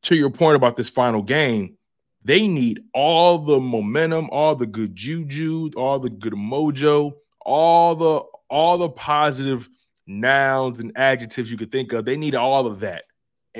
to 0.02 0.14
your 0.14 0.30
point 0.30 0.56
about 0.56 0.76
this 0.76 0.88
final 0.88 1.22
game, 1.22 1.76
They 2.22 2.46
need 2.46 2.82
all 2.92 3.38
the 3.38 3.58
momentum, 3.60 4.28
all 4.30 4.54
the 4.54 4.66
good 4.66 4.94
juju, 4.94 5.70
all 5.76 5.98
the 5.98 6.10
good 6.10 6.34
mojo, 6.34 7.14
all 7.40 7.94
the 7.94 8.22
all 8.50 8.78
the 8.78 8.90
positive 8.90 9.68
nouns 10.06 10.80
and 10.80 10.92
adjectives 10.96 11.50
you 11.50 11.56
could 11.56 11.72
think 11.72 11.92
of. 11.92 12.04
They 12.04 12.16
need 12.16 12.34
all 12.34 12.66
of 12.66 12.80
that. 12.80 13.04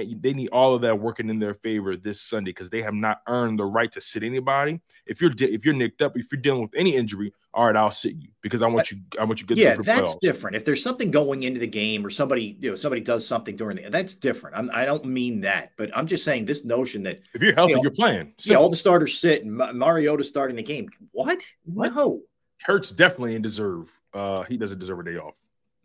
And 0.07 0.23
they 0.23 0.33
need 0.33 0.49
all 0.49 0.75
of 0.75 0.83
that 0.83 0.99
working 0.99 1.29
in 1.29 1.39
their 1.39 1.55
favor 1.55 1.97
this 1.97 2.21
Sunday 2.21 2.51
because 2.51 2.71
they 2.71 2.83
have 2.83 2.95
not 2.95 3.23
earned 3.27 3.59
the 3.59 3.65
right 3.65 3.91
to 3.93 4.01
sit 4.01 4.23
anybody. 4.23 4.81
If 5.07 5.21
you're 5.21 5.33
if 5.39 5.65
you're 5.65 5.75
nicked 5.75 6.03
up, 6.03 6.17
if 6.17 6.31
you're 6.33 6.41
dealing 6.41 6.63
with 6.63 6.73
any 6.75 6.97
injury, 6.97 7.33
all 7.53 7.67
right, 7.67 7.77
I'll 7.77 7.91
sit 7.91 8.15
you 8.15 8.29
because 8.43 8.63
I 8.63 8.69
want 8.69 8.91
you. 8.91 8.99
I 9.19 9.25
want 9.25 9.41
you 9.41 9.47
good. 9.47 9.59
Yeah, 9.59 9.75
that's 9.77 10.15
playoffs. 10.15 10.21
different. 10.21 10.57
If 10.57 10.65
there's 10.65 10.83
something 10.83 11.11
going 11.11 11.43
into 11.43 11.59
the 11.59 11.67
game 11.67 12.07
or 12.07 12.11
somebody, 12.11 12.57
you 12.61 12.71
know, 12.71 12.77
somebody 12.77 13.01
does 13.01 13.27
something 13.27 13.57
during 13.57 13.77
the, 13.77 13.91
that's 13.91 14.15
different. 14.15 14.57
I'm, 14.57 14.71
I 14.73 14.85
do 14.85 14.93
not 14.93 15.05
mean 15.05 15.41
that, 15.41 15.73
but 15.77 15.97
I'm 15.97 16.07
just 16.07 16.25
saying 16.25 16.45
this 16.45 16.65
notion 16.65 17.03
that 17.05 17.21
if 17.35 17.43
you're 17.43 17.55
healthy, 17.55 17.73
you 17.73 17.87
are 17.87 17.91
playing. 17.91 18.33
Simple. 18.39 18.53
Yeah, 18.53 18.57
all 18.59 18.71
the 18.71 18.77
starters 18.77 19.19
sit 19.19 19.45
and 19.45 19.57
Mariota 19.57 20.25
starting 20.25 20.57
the 20.57 20.63
game. 20.63 20.89
What? 21.13 21.41
what? 21.65 21.95
No. 21.95 22.23
Hurts 22.63 22.91
definitely 22.91 23.33
didn't 23.33 23.45
deserve. 23.45 23.91
Uh, 24.13 24.43
he 24.43 24.57
doesn't 24.57 24.79
deserve 24.79 25.01
a 25.01 25.05
day 25.05 25.17
off. 25.17 25.35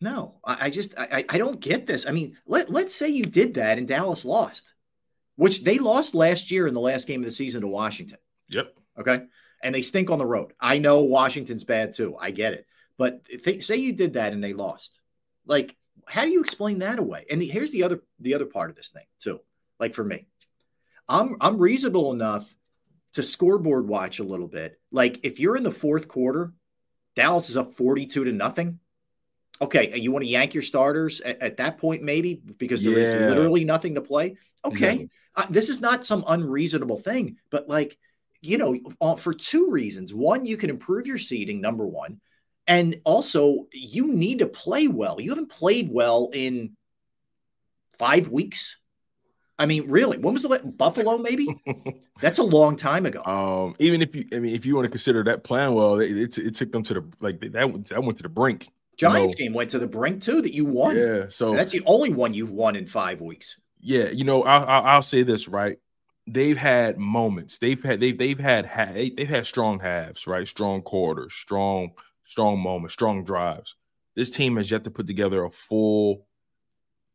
No, 0.01 0.35
I, 0.43 0.65
I 0.65 0.69
just 0.69 0.93
I, 0.97 1.25
I 1.27 1.37
don't 1.37 1.59
get 1.59 1.87
this. 1.87 2.07
I 2.07 2.11
mean, 2.11 2.37
let 2.45 2.69
let's 2.69 2.95
say 2.95 3.09
you 3.09 3.23
did 3.23 3.55
that 3.55 3.77
and 3.77 3.87
Dallas 3.87 4.25
lost, 4.25 4.73
which 5.35 5.63
they 5.63 5.79
lost 5.79 6.15
last 6.15 6.51
year 6.51 6.67
in 6.67 6.73
the 6.73 6.81
last 6.81 7.07
game 7.07 7.21
of 7.21 7.25
the 7.25 7.31
season 7.31 7.61
to 7.61 7.67
Washington. 7.67 8.19
Yep. 8.49 8.75
Okay 8.99 9.21
and 9.65 9.73
they 9.73 9.81
stink 9.81 10.11
on 10.11 10.19
the 10.19 10.25
road. 10.25 10.53
I 10.59 10.77
know 10.77 11.01
Washington's 11.01 11.63
bad 11.63 11.93
too. 11.93 12.15
I 12.19 12.29
get 12.29 12.53
it. 12.53 12.67
But 12.99 13.25
th- 13.25 13.65
say 13.65 13.77
you 13.77 13.93
did 13.93 14.13
that 14.13 14.31
and 14.31 14.43
they 14.43 14.53
lost. 14.53 14.99
Like, 15.47 15.75
how 16.07 16.23
do 16.23 16.31
you 16.31 16.41
explain 16.41 16.79
that 16.79 16.99
away? 16.99 17.25
And 17.31 17.41
the, 17.41 17.47
here's 17.47 17.71
the 17.71 17.83
other 17.83 18.01
the 18.19 18.35
other 18.35 18.45
part 18.45 18.69
of 18.69 18.75
this 18.75 18.89
thing 18.89 19.05
too. 19.19 19.39
Like 19.79 19.95
for 19.95 20.03
me, 20.03 20.27
I'm 21.09 21.37
I'm 21.41 21.57
reasonable 21.57 22.13
enough 22.13 22.53
to 23.13 23.23
scoreboard 23.23 23.87
watch 23.87 24.19
a 24.19 24.23
little 24.23 24.47
bit. 24.47 24.79
Like 24.91 25.25
if 25.25 25.39
you're 25.39 25.57
in 25.57 25.63
the 25.63 25.71
fourth 25.71 26.07
quarter, 26.07 26.53
Dallas 27.15 27.49
is 27.49 27.57
up 27.57 27.73
42 27.73 28.25
to 28.25 28.31
nothing. 28.31 28.79
Okay, 29.61 29.97
you 29.97 30.11
want 30.11 30.23
to 30.23 30.29
yank 30.29 30.53
your 30.53 30.63
starters 30.63 31.21
at, 31.21 31.41
at 31.41 31.57
that 31.57 31.77
point, 31.77 32.03
maybe 32.03 32.35
because 32.57 32.83
there 32.83 32.99
yeah. 32.99 33.05
is 33.05 33.29
literally 33.29 33.63
nothing 33.63 33.95
to 33.95 34.01
play. 34.01 34.35
Okay, 34.65 34.95
mm-hmm. 34.97 35.41
uh, 35.41 35.45
this 35.49 35.69
is 35.69 35.79
not 35.79 36.05
some 36.05 36.25
unreasonable 36.27 36.99
thing, 36.99 37.37
but 37.49 37.69
like 37.69 37.97
you 38.45 38.57
know, 38.57 38.77
uh, 39.01 39.15
for 39.15 39.33
two 39.33 39.69
reasons. 39.69 40.13
One, 40.13 40.45
you 40.45 40.57
can 40.57 40.69
improve 40.69 41.07
your 41.07 41.17
seating, 41.17 41.61
number 41.61 41.85
one. 41.85 42.21
And 42.67 43.01
also, 43.03 43.67
you 43.73 44.07
need 44.07 44.39
to 44.39 44.47
play 44.47 44.87
well. 44.87 45.19
You 45.19 45.31
haven't 45.31 45.49
played 45.49 45.89
well 45.91 46.29
in 46.33 46.75
five 47.97 48.29
weeks. 48.29 48.77
I 49.57 49.65
mean, 49.67 49.89
really, 49.89 50.17
when 50.17 50.33
was 50.33 50.43
the 50.43 50.59
Buffalo? 50.65 51.17
Maybe 51.17 51.47
that's 52.21 52.39
a 52.39 52.43
long 52.43 52.75
time 52.75 53.05
ago. 53.05 53.23
Um, 53.23 53.75
even 53.79 54.01
if 54.01 54.15
you, 54.15 54.25
I 54.33 54.39
mean, 54.39 54.53
if 54.53 54.65
you 54.65 54.75
want 54.75 54.85
to 54.85 54.89
consider 54.89 55.23
that 55.25 55.43
plan 55.43 55.73
well, 55.73 55.99
it, 55.99 56.17
it, 56.17 56.37
it 56.37 56.55
took 56.55 56.71
them 56.71 56.83
to 56.83 56.95
the 56.95 57.03
like 57.21 57.39
that. 57.41 57.53
That 57.53 57.71
went 57.71 58.17
to 58.17 58.23
the 58.23 58.29
brink. 58.29 58.69
Giants 58.97 59.37
you 59.37 59.45
know? 59.45 59.49
game 59.49 59.53
went 59.53 59.71
to 59.71 59.79
the 59.79 59.87
brink 59.87 60.21
too. 60.21 60.41
That 60.41 60.53
you 60.53 60.65
won. 60.65 60.95
Yeah, 60.95 61.25
so 61.29 61.49
and 61.49 61.59
that's 61.59 61.71
the 61.71 61.83
only 61.85 62.11
one 62.11 62.33
you've 62.33 62.51
won 62.51 62.75
in 62.75 62.87
five 62.87 63.21
weeks. 63.21 63.59
Yeah, 63.79 64.09
you 64.09 64.23
know, 64.23 64.43
I'll, 64.43 64.65
I'll, 64.65 64.83
I'll 64.83 65.01
say 65.01 65.23
this 65.23 65.47
right 65.47 65.77
they've 66.27 66.57
had 66.57 66.97
moments. 66.97 67.57
They've 67.57 67.81
had 67.81 67.99
they've 67.99 68.17
they've 68.17 68.39
had 68.39 68.69
they've 68.95 69.29
had 69.29 69.45
strong 69.45 69.79
halves, 69.79 70.27
right? 70.27 70.47
Strong 70.47 70.83
quarters, 70.83 71.33
strong 71.33 71.91
strong 72.25 72.59
moments, 72.59 72.93
strong 72.93 73.23
drives. 73.23 73.75
This 74.15 74.31
team 74.31 74.57
has 74.57 74.71
yet 74.71 74.83
to 74.85 74.91
put 74.91 75.07
together 75.07 75.43
a 75.43 75.51
full 75.51 76.25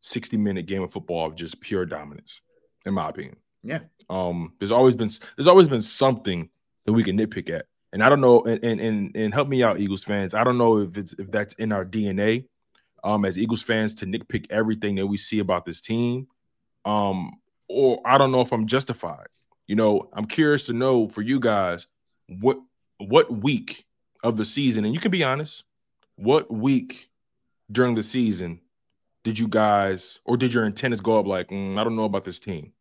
60 0.02 0.36
minute 0.36 0.66
game 0.66 0.82
of 0.82 0.92
football 0.92 1.26
of 1.26 1.34
just 1.34 1.60
pure 1.60 1.86
dominance, 1.86 2.40
in 2.86 2.94
my 2.94 3.08
opinion. 3.08 3.36
Yeah. 3.62 3.80
Um, 4.08 4.54
there's 4.58 4.72
always 4.72 4.96
been 4.96 5.10
there's 5.36 5.46
always 5.46 5.68
been 5.68 5.82
something 5.82 6.48
that 6.86 6.92
we 6.92 7.02
can 7.02 7.18
nitpick 7.18 7.50
at. 7.50 7.66
And 7.92 8.04
I 8.04 8.08
don't 8.08 8.20
know, 8.20 8.42
and 8.42 8.80
and 8.80 9.16
and 9.16 9.34
help 9.34 9.48
me 9.48 9.62
out, 9.62 9.80
Eagles 9.80 10.04
fans. 10.04 10.34
I 10.34 10.44
don't 10.44 10.58
know 10.58 10.78
if 10.78 10.96
it's 10.96 11.12
if 11.14 11.30
that's 11.30 11.54
in 11.54 11.72
our 11.72 11.84
DNA, 11.84 12.46
um, 13.02 13.24
as 13.24 13.38
Eagles 13.38 13.62
fans 13.62 13.94
to 13.96 14.06
nitpick 14.06 14.46
everything 14.50 14.94
that 14.96 15.06
we 15.06 15.16
see 15.16 15.40
about 15.40 15.64
this 15.64 15.80
team. 15.80 16.28
Um, 16.84 17.32
or 17.68 18.00
I 18.04 18.18
don't 18.18 18.32
know 18.32 18.40
if 18.40 18.52
I'm 18.52 18.66
justified. 18.66 19.26
You 19.66 19.76
know, 19.76 20.08
I'm 20.12 20.24
curious 20.24 20.66
to 20.66 20.72
know 20.72 21.08
for 21.08 21.22
you 21.22 21.40
guys 21.40 21.86
what 22.28 22.58
what 22.98 23.30
week 23.32 23.86
of 24.22 24.36
the 24.36 24.44
season, 24.44 24.84
and 24.84 24.94
you 24.94 25.00
can 25.00 25.10
be 25.10 25.24
honest, 25.24 25.64
what 26.16 26.52
week 26.52 27.08
during 27.70 27.94
the 27.94 28.02
season 28.02 28.60
did 29.24 29.38
you 29.38 29.48
guys 29.48 30.18
or 30.24 30.36
did 30.36 30.52
your 30.52 30.64
antennas 30.64 31.00
go 31.00 31.18
up 31.18 31.26
like, 31.26 31.48
mm, 31.48 31.78
I 31.78 31.84
don't 31.84 31.96
know 31.96 32.04
about 32.04 32.24
this 32.24 32.40
team, 32.40 32.72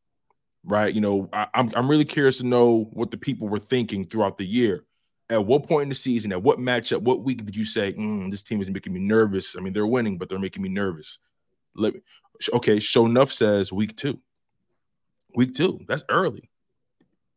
right? 0.64 0.94
You 0.94 1.02
know, 1.02 1.30
I, 1.34 1.48
I'm 1.54 1.72
I'm 1.76 1.90
really 1.90 2.06
curious 2.06 2.38
to 2.40 2.46
know 2.46 2.90
what 2.92 3.12
the 3.12 3.18
people 3.18 3.48
were 3.48 3.60
thinking 3.60 4.04
throughout 4.04 4.38
the 4.38 4.46
year. 4.46 4.84
At 5.30 5.46
what 5.46 5.68
point 5.68 5.84
in 5.84 5.90
the 5.90 5.96
season, 5.96 6.32
at 6.32 6.42
what 6.42 6.58
matchup, 6.58 7.02
what 7.02 7.22
week 7.22 7.46
did 7.46 7.56
you 7.56 7.64
say, 7.66 7.94
mm, 7.94 8.32
this 8.32 8.42
team 8.42 8.62
is 8.62 8.70
making 8.70 8.94
me 8.94 9.00
nervous? 9.00 9.56
I 9.56 9.62
mean, 9.62 9.74
they're 9.74 9.86
winning, 9.86 10.18
but 10.18 10.28
they're 10.28 10.40
making 10.40 10.64
me 10.64 10.70
nervous. 10.70 11.20
Let 11.76 11.94
me, 11.94 12.02
okay, 12.54 12.80
show 12.80 13.06
enough 13.06 13.32
says 13.32 13.72
week 13.72 13.96
two. 13.96 14.20
Week 15.36 15.54
two, 15.54 15.82
that's 15.88 16.04
early. 16.10 16.50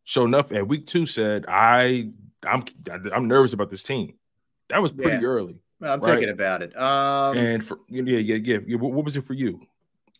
Show 0.05 0.25
enough 0.25 0.53
at 0.53 0.67
week 0.67 0.87
two 0.87 1.05
said, 1.05 1.45
I 1.47 2.11
I'm 2.47 2.65
I'm 3.13 3.29
nervous 3.29 3.53
about 3.53 3.71
this 3.71 3.83
team. 3.83 4.15
That 4.69 4.81
was 4.81 4.93
pretty 4.93 5.23
yeah. 5.23 5.29
early. 5.29 5.61
I'm 5.83 6.01
right? 6.01 6.13
thinking 6.13 6.31
about 6.31 6.63
it. 6.63 6.77
Um, 6.79 7.37
and 7.37 7.65
for 7.65 7.81
yeah, 7.89 8.03
yeah, 8.03 8.37
yeah, 8.37 8.59
yeah. 8.67 8.77
What, 8.77 9.05
was 9.05 9.17
it 9.17 9.25
for 9.25 9.35
you? 9.35 9.61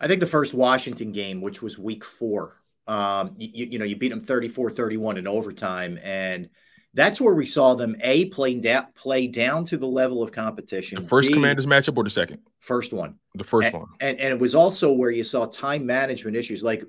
I 0.01 0.09
think 0.09 0.21
the 0.21 0.27
first 0.27 0.55
Washington 0.55 1.13
game, 1.13 1.41
which 1.41 1.63
was 1.63 1.79
week 1.79 2.05
four, 2.05 2.61
um, 2.89 3.35
you, 3.39 3.67
you 3.67 3.79
know, 3.79 3.85
you 3.85 3.97
beat 3.97 4.09
them 4.09 4.21
34 4.21 4.71
31 4.71 5.19
in 5.19 5.27
overtime. 5.27 5.99
And 6.03 6.49
that's 6.95 7.21
where 7.21 7.35
we 7.35 7.47
saw 7.47 7.75
them 7.75 7.97
A, 8.03 8.27
play, 8.27 8.55
da- 8.55 8.87
play 8.95 9.27
down 9.27 9.65
to 9.67 9.79
the 9.79 9.87
level 9.87 10.23
of 10.23 10.31
competition. 10.33 11.03
The 11.03 11.09
first 11.09 11.29
B, 11.29 11.35
commanders 11.35 11.67
matchup 11.67 11.97
or 11.97 12.05
the 12.05 12.11
second? 12.11 12.41
First 12.61 12.93
one. 12.93 13.19
The 13.35 13.45
first 13.45 13.73
and, 13.73 13.81
one. 13.81 13.89
And, 14.01 14.19
and 14.19 14.33
it 14.33 14.39
was 14.39 14.55
also 14.55 14.93
where 14.93 15.11
you 15.11 15.25
saw 15.25 15.47
time 15.47 15.87
management 15.87 16.37
issues. 16.37 16.63
Like 16.63 16.85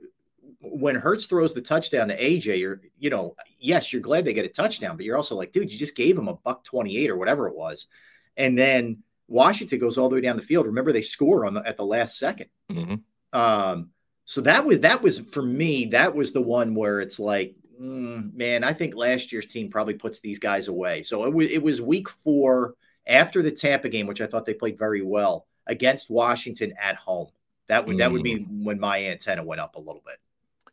when 0.59 0.95
Hurts 0.95 1.25
throws 1.25 1.53
the 1.53 1.61
touchdown 1.61 2.09
to 2.09 2.17
AJ, 2.17 2.59
you're, 2.59 2.81
you 2.99 3.09
know, 3.09 3.35
yes, 3.59 3.93
you're 3.93 4.01
glad 4.01 4.25
they 4.25 4.33
get 4.33 4.45
a 4.45 4.49
touchdown, 4.49 4.97
but 4.97 5.05
you're 5.05 5.17
also 5.17 5.35
like, 5.35 5.51
dude, 5.51 5.71
you 5.71 5.77
just 5.77 5.95
gave 5.95 6.17
him 6.17 6.27
a 6.27 6.35
buck 6.35 6.63
28 6.65 7.09
or 7.09 7.17
whatever 7.17 7.47
it 7.47 7.55
was. 7.55 7.87
And 8.35 8.57
then 8.57 9.03
Washington 9.27 9.79
goes 9.79 9.97
all 9.97 10.09
the 10.09 10.15
way 10.15 10.21
down 10.21 10.35
the 10.35 10.41
field. 10.41 10.65
Remember, 10.65 10.91
they 10.91 11.01
score 11.01 11.45
on 11.45 11.53
the 11.53 11.65
at 11.65 11.77
the 11.77 11.85
last 11.85 12.21
2nd 12.21 12.47
mm-hmm. 12.71 12.95
Um, 13.37 13.89
so 14.25 14.41
that 14.41 14.63
was 14.63 14.81
that 14.81 15.01
was 15.01 15.19
for 15.19 15.41
me, 15.41 15.85
that 15.87 16.13
was 16.13 16.33
the 16.33 16.41
one 16.41 16.75
where 16.75 17.01
it's 17.01 17.19
like, 17.19 17.55
mm, 17.83 18.33
man, 18.33 18.63
I 18.63 18.73
think 18.73 18.95
last 18.95 19.31
year's 19.31 19.45
team 19.45 19.69
probably 19.69 19.95
puts 19.95 20.19
these 20.19 20.39
guys 20.39 20.67
away. 20.67 21.01
So 21.01 21.25
it 21.25 21.33
was 21.33 21.51
it 21.51 21.61
was 21.61 21.81
week 21.81 22.09
four 22.09 22.75
after 23.05 23.41
the 23.41 23.51
Tampa 23.51 23.89
game, 23.89 24.07
which 24.07 24.21
I 24.21 24.25
thought 24.25 24.45
they 24.45 24.53
played 24.53 24.77
very 24.77 25.01
well 25.01 25.47
against 25.67 26.09
Washington 26.09 26.73
at 26.81 26.95
home. 26.95 27.27
That 27.67 27.85
would 27.85 27.95
mm. 27.95 27.99
that 27.99 28.11
would 28.11 28.23
be 28.23 28.39
mm. 28.39 28.63
when 28.63 28.79
my 28.79 29.05
antenna 29.05 29.43
went 29.43 29.61
up 29.61 29.75
a 29.75 29.79
little 29.79 30.03
bit. 30.05 30.17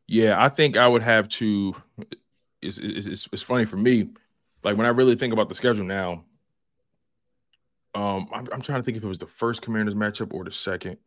Yeah, 0.06 0.42
I 0.42 0.48
think 0.48 0.76
I 0.76 0.88
would 0.88 1.02
have 1.02 1.28
to. 1.28 1.74
It's, 2.62 2.76
it's, 2.76 3.28
it's 3.32 3.42
funny 3.42 3.64
for 3.64 3.76
me, 3.76 4.10
like 4.62 4.76
when 4.76 4.86
I 4.86 4.90
really 4.90 5.16
think 5.16 5.32
about 5.32 5.48
the 5.48 5.54
schedule 5.54 5.86
now. 5.86 6.24
Um, 7.92 8.28
I'm, 8.32 8.46
I'm 8.52 8.60
trying 8.60 8.78
to 8.78 8.82
think 8.84 8.96
if 8.96 9.02
it 9.02 9.08
was 9.08 9.18
the 9.18 9.26
first 9.26 9.62
Commanders 9.62 9.94
matchup 9.94 10.32
or 10.32 10.44
the 10.44 10.52
second, 10.52 10.98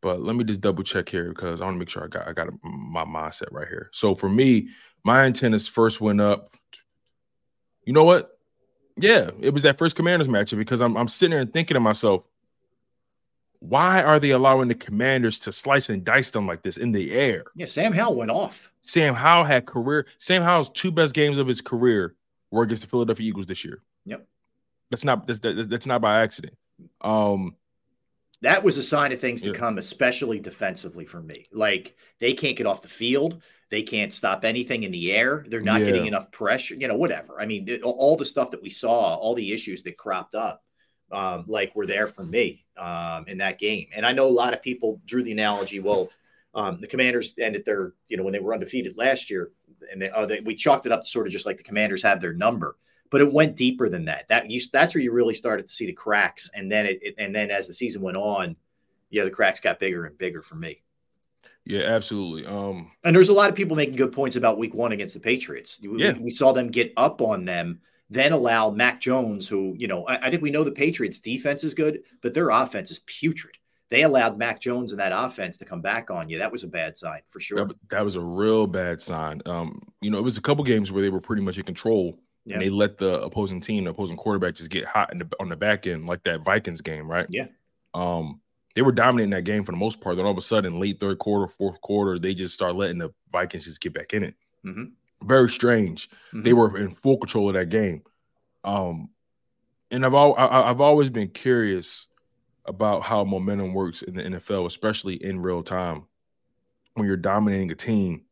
but 0.00 0.20
let 0.20 0.36
me 0.36 0.44
just 0.44 0.60
double 0.60 0.84
check 0.84 1.08
here 1.08 1.30
because 1.30 1.60
I 1.60 1.64
want 1.64 1.76
to 1.76 1.78
make 1.80 1.88
sure 1.88 2.04
I 2.04 2.08
got 2.08 2.28
I 2.28 2.32
got 2.32 2.48
my 2.62 3.04
mindset 3.04 3.50
right 3.50 3.66
here. 3.66 3.90
So 3.92 4.14
for 4.14 4.28
me, 4.28 4.68
my 5.06 5.22
antennas 5.22 5.68
first 5.68 6.00
went 6.00 6.20
up. 6.20 6.56
You 7.84 7.92
know 7.92 8.02
what? 8.02 8.36
Yeah, 8.96 9.30
it 9.40 9.52
was 9.52 9.62
that 9.62 9.78
first 9.78 9.94
Commanders 9.94 10.26
matchup 10.26 10.58
because 10.58 10.80
I'm 10.80 10.96
I'm 10.96 11.06
sitting 11.06 11.30
there 11.30 11.40
and 11.40 11.52
thinking 11.52 11.74
to 11.76 11.80
myself, 11.80 12.24
why 13.60 14.02
are 14.02 14.18
they 14.18 14.30
allowing 14.30 14.66
the 14.66 14.74
commanders 14.74 15.38
to 15.40 15.52
slice 15.52 15.90
and 15.90 16.04
dice 16.04 16.30
them 16.30 16.48
like 16.48 16.62
this 16.62 16.76
in 16.76 16.90
the 16.90 17.12
air? 17.12 17.44
Yeah, 17.54 17.66
Sam 17.66 17.92
Howell 17.92 18.16
went 18.16 18.32
off. 18.32 18.72
Sam 18.82 19.14
Howell 19.14 19.44
had 19.44 19.64
career. 19.64 20.06
Sam 20.18 20.42
Howell's 20.42 20.70
two 20.70 20.90
best 20.90 21.14
games 21.14 21.38
of 21.38 21.46
his 21.46 21.60
career 21.60 22.16
were 22.50 22.64
against 22.64 22.82
the 22.82 22.88
Philadelphia 22.88 23.28
Eagles 23.28 23.46
this 23.46 23.64
year. 23.64 23.82
Yep. 24.06 24.26
That's 24.90 25.04
not 25.04 25.28
that's, 25.28 25.38
that's 25.38 25.86
not 25.86 26.00
by 26.00 26.22
accident. 26.22 26.56
Um 27.00 27.54
that 28.42 28.62
was 28.62 28.76
a 28.76 28.82
sign 28.82 29.12
of 29.12 29.20
things 29.20 29.42
to 29.42 29.48
yeah. 29.48 29.54
come, 29.54 29.78
especially 29.78 30.40
defensively 30.40 31.04
for 31.04 31.20
me. 31.22 31.46
Like 31.52 31.96
they 32.18 32.34
can't 32.34 32.56
get 32.56 32.66
off 32.66 32.82
the 32.82 32.88
field. 32.88 33.40
They 33.70 33.82
can't 33.82 34.14
stop 34.14 34.44
anything 34.44 34.84
in 34.84 34.92
the 34.92 35.12
air. 35.12 35.44
They're 35.48 35.60
not 35.60 35.80
yeah. 35.80 35.86
getting 35.86 36.06
enough 36.06 36.30
pressure, 36.30 36.76
you 36.76 36.86
know, 36.86 36.96
whatever. 36.96 37.40
I 37.40 37.46
mean, 37.46 37.68
all 37.82 38.16
the 38.16 38.24
stuff 38.24 38.52
that 38.52 38.62
we 38.62 38.70
saw, 38.70 39.14
all 39.14 39.34
the 39.34 39.52
issues 39.52 39.82
that 39.82 39.96
cropped 39.96 40.34
up 40.34 40.62
um, 41.10 41.44
like 41.46 41.74
were 41.74 41.86
there 41.86 42.06
for 42.06 42.24
me 42.24 42.64
um, 42.76 43.24
in 43.26 43.38
that 43.38 43.58
game. 43.58 43.88
And 43.94 44.06
I 44.06 44.12
know 44.12 44.28
a 44.28 44.30
lot 44.30 44.54
of 44.54 44.62
people 44.62 45.00
drew 45.04 45.22
the 45.22 45.32
analogy. 45.32 45.80
Well, 45.80 46.10
um, 46.54 46.80
the 46.80 46.86
Commanders 46.86 47.34
ended 47.38 47.64
their, 47.64 47.92
you 48.08 48.16
know, 48.16 48.22
when 48.22 48.32
they 48.32 48.38
were 48.38 48.54
undefeated 48.54 48.96
last 48.96 49.30
year, 49.30 49.50
and 49.92 50.00
they, 50.00 50.10
uh, 50.10 50.26
they, 50.26 50.40
we 50.40 50.54
chalked 50.54 50.86
it 50.86 50.92
up 50.92 51.02
to 51.02 51.08
sort 51.08 51.26
of 51.26 51.32
just 51.32 51.46
like 51.46 51.58
the 51.58 51.62
Commanders 51.62 52.02
have 52.02 52.20
their 52.20 52.32
number, 52.32 52.76
but 53.10 53.20
it 53.20 53.32
went 53.32 53.56
deeper 53.56 53.88
than 53.88 54.06
that. 54.06 54.26
That 54.28 54.50
you, 54.50 54.60
that's 54.72 54.94
where 54.94 55.02
you 55.02 55.12
really 55.12 55.34
started 55.34 55.68
to 55.68 55.72
see 55.74 55.86
the 55.86 55.92
cracks, 55.92 56.50
and 56.54 56.72
then 56.72 56.86
it, 56.86 56.98
it 57.02 57.14
and 57.18 57.34
then 57.34 57.50
as 57.50 57.66
the 57.66 57.74
season 57.74 58.00
went 58.00 58.16
on, 58.16 58.56
yeah, 59.10 59.24
the 59.24 59.30
cracks 59.30 59.60
got 59.60 59.78
bigger 59.78 60.06
and 60.06 60.16
bigger 60.16 60.40
for 60.42 60.54
me. 60.54 60.82
Yeah, 61.66 61.82
absolutely. 61.82 62.46
Um, 62.46 62.92
and 63.02 63.14
there's 63.14 63.28
a 63.28 63.32
lot 63.34 63.50
of 63.50 63.56
people 63.56 63.76
making 63.76 63.96
good 63.96 64.12
points 64.12 64.36
about 64.36 64.56
Week 64.56 64.72
One 64.72 64.92
against 64.92 65.14
the 65.14 65.20
Patriots. 65.20 65.80
We, 65.82 66.02
Yeah. 66.02 66.12
we 66.18 66.30
saw 66.30 66.52
them 66.52 66.68
get 66.68 66.92
up 66.96 67.20
on 67.20 67.44
them, 67.44 67.80
then 68.08 68.32
allow 68.32 68.70
Mac 68.70 69.00
Jones, 69.00 69.48
who 69.48 69.74
you 69.76 69.88
know, 69.88 70.06
I, 70.06 70.26
I 70.26 70.30
think 70.30 70.42
we 70.42 70.50
know 70.50 70.62
the 70.64 70.70
Patriots' 70.70 71.18
defense 71.18 71.64
is 71.64 71.74
good, 71.74 72.02
but 72.22 72.34
their 72.34 72.50
offense 72.50 72.90
is 72.92 73.00
putrid. 73.00 73.56
They 73.88 74.02
allowed 74.02 74.38
Mac 74.38 74.60
Jones 74.60 74.90
and 74.92 75.00
that 75.00 75.12
offense 75.12 75.58
to 75.58 75.64
come 75.64 75.80
back 75.80 76.10
on 76.10 76.28
you. 76.28 76.38
That 76.38 76.50
was 76.52 76.64
a 76.64 76.68
bad 76.68 76.96
sign 76.98 77.20
for 77.28 77.40
sure. 77.40 77.66
that, 77.66 77.76
that 77.90 78.04
was 78.04 78.14
a 78.16 78.20
real 78.20 78.66
bad 78.66 79.00
sign. 79.00 79.42
Um, 79.46 79.80
you 80.00 80.10
know, 80.10 80.18
it 80.18 80.24
was 80.24 80.36
a 80.36 80.42
couple 80.42 80.62
games 80.64 80.90
where 80.92 81.02
they 81.02 81.10
were 81.10 81.20
pretty 81.20 81.42
much 81.42 81.56
in 81.58 81.64
control, 81.64 82.18
Yeah. 82.44 82.54
and 82.54 82.62
they 82.62 82.68
let 82.70 82.98
the 82.98 83.20
opposing 83.22 83.60
team, 83.60 83.84
the 83.84 83.90
opposing 83.90 84.16
quarterback, 84.16 84.54
just 84.54 84.70
get 84.70 84.84
hot 84.86 85.12
in 85.12 85.18
the, 85.18 85.28
on 85.40 85.48
the 85.48 85.56
back 85.56 85.86
end, 85.86 86.08
like 86.08 86.22
that 86.24 86.42
Vikings 86.44 86.80
game, 86.80 87.08
right? 87.10 87.26
Yeah. 87.28 87.46
Um, 87.94 88.40
they 88.76 88.82
were 88.82 88.92
dominating 88.92 89.30
that 89.30 89.44
game 89.44 89.64
for 89.64 89.72
the 89.72 89.78
most 89.78 90.00
part. 90.02 90.16
Then 90.16 90.26
all 90.26 90.32
of 90.32 90.38
a 90.38 90.42
sudden, 90.42 90.78
late 90.78 91.00
third 91.00 91.18
quarter, 91.18 91.48
fourth 91.50 91.80
quarter, 91.80 92.18
they 92.18 92.34
just 92.34 92.54
start 92.54 92.76
letting 92.76 92.98
the 92.98 93.10
Vikings 93.32 93.64
just 93.64 93.80
get 93.80 93.94
back 93.94 94.12
in 94.12 94.22
it. 94.22 94.34
Mhm. 94.64 94.92
Very 95.22 95.48
strange. 95.48 96.10
They 96.34 96.50
Mhm. 96.50 96.56
were 96.56 96.78
in 96.78 96.90
full 96.94 97.16
control 97.16 97.48
of 97.48 97.54
that 97.54 97.70
game. 97.70 98.02
Um, 98.64 99.08
and 99.90 100.04
I've 100.04 100.12
al- 100.12 100.36
I, 100.36 100.68
I've 100.70 100.80
always 100.82 101.08
been 101.08 101.28
curious 101.30 102.06
about 102.66 103.02
how 103.02 103.24
momentum 103.24 103.72
works 103.72 104.02
in 104.02 104.14
the 104.14 104.22
NFL, 104.24 104.66
especially 104.66 105.14
in 105.14 105.40
real 105.40 105.62
time, 105.62 106.04
when 106.94 107.06
you're 107.06 107.16
dominating 107.16 107.70
a 107.70 107.74
team 107.74 108.24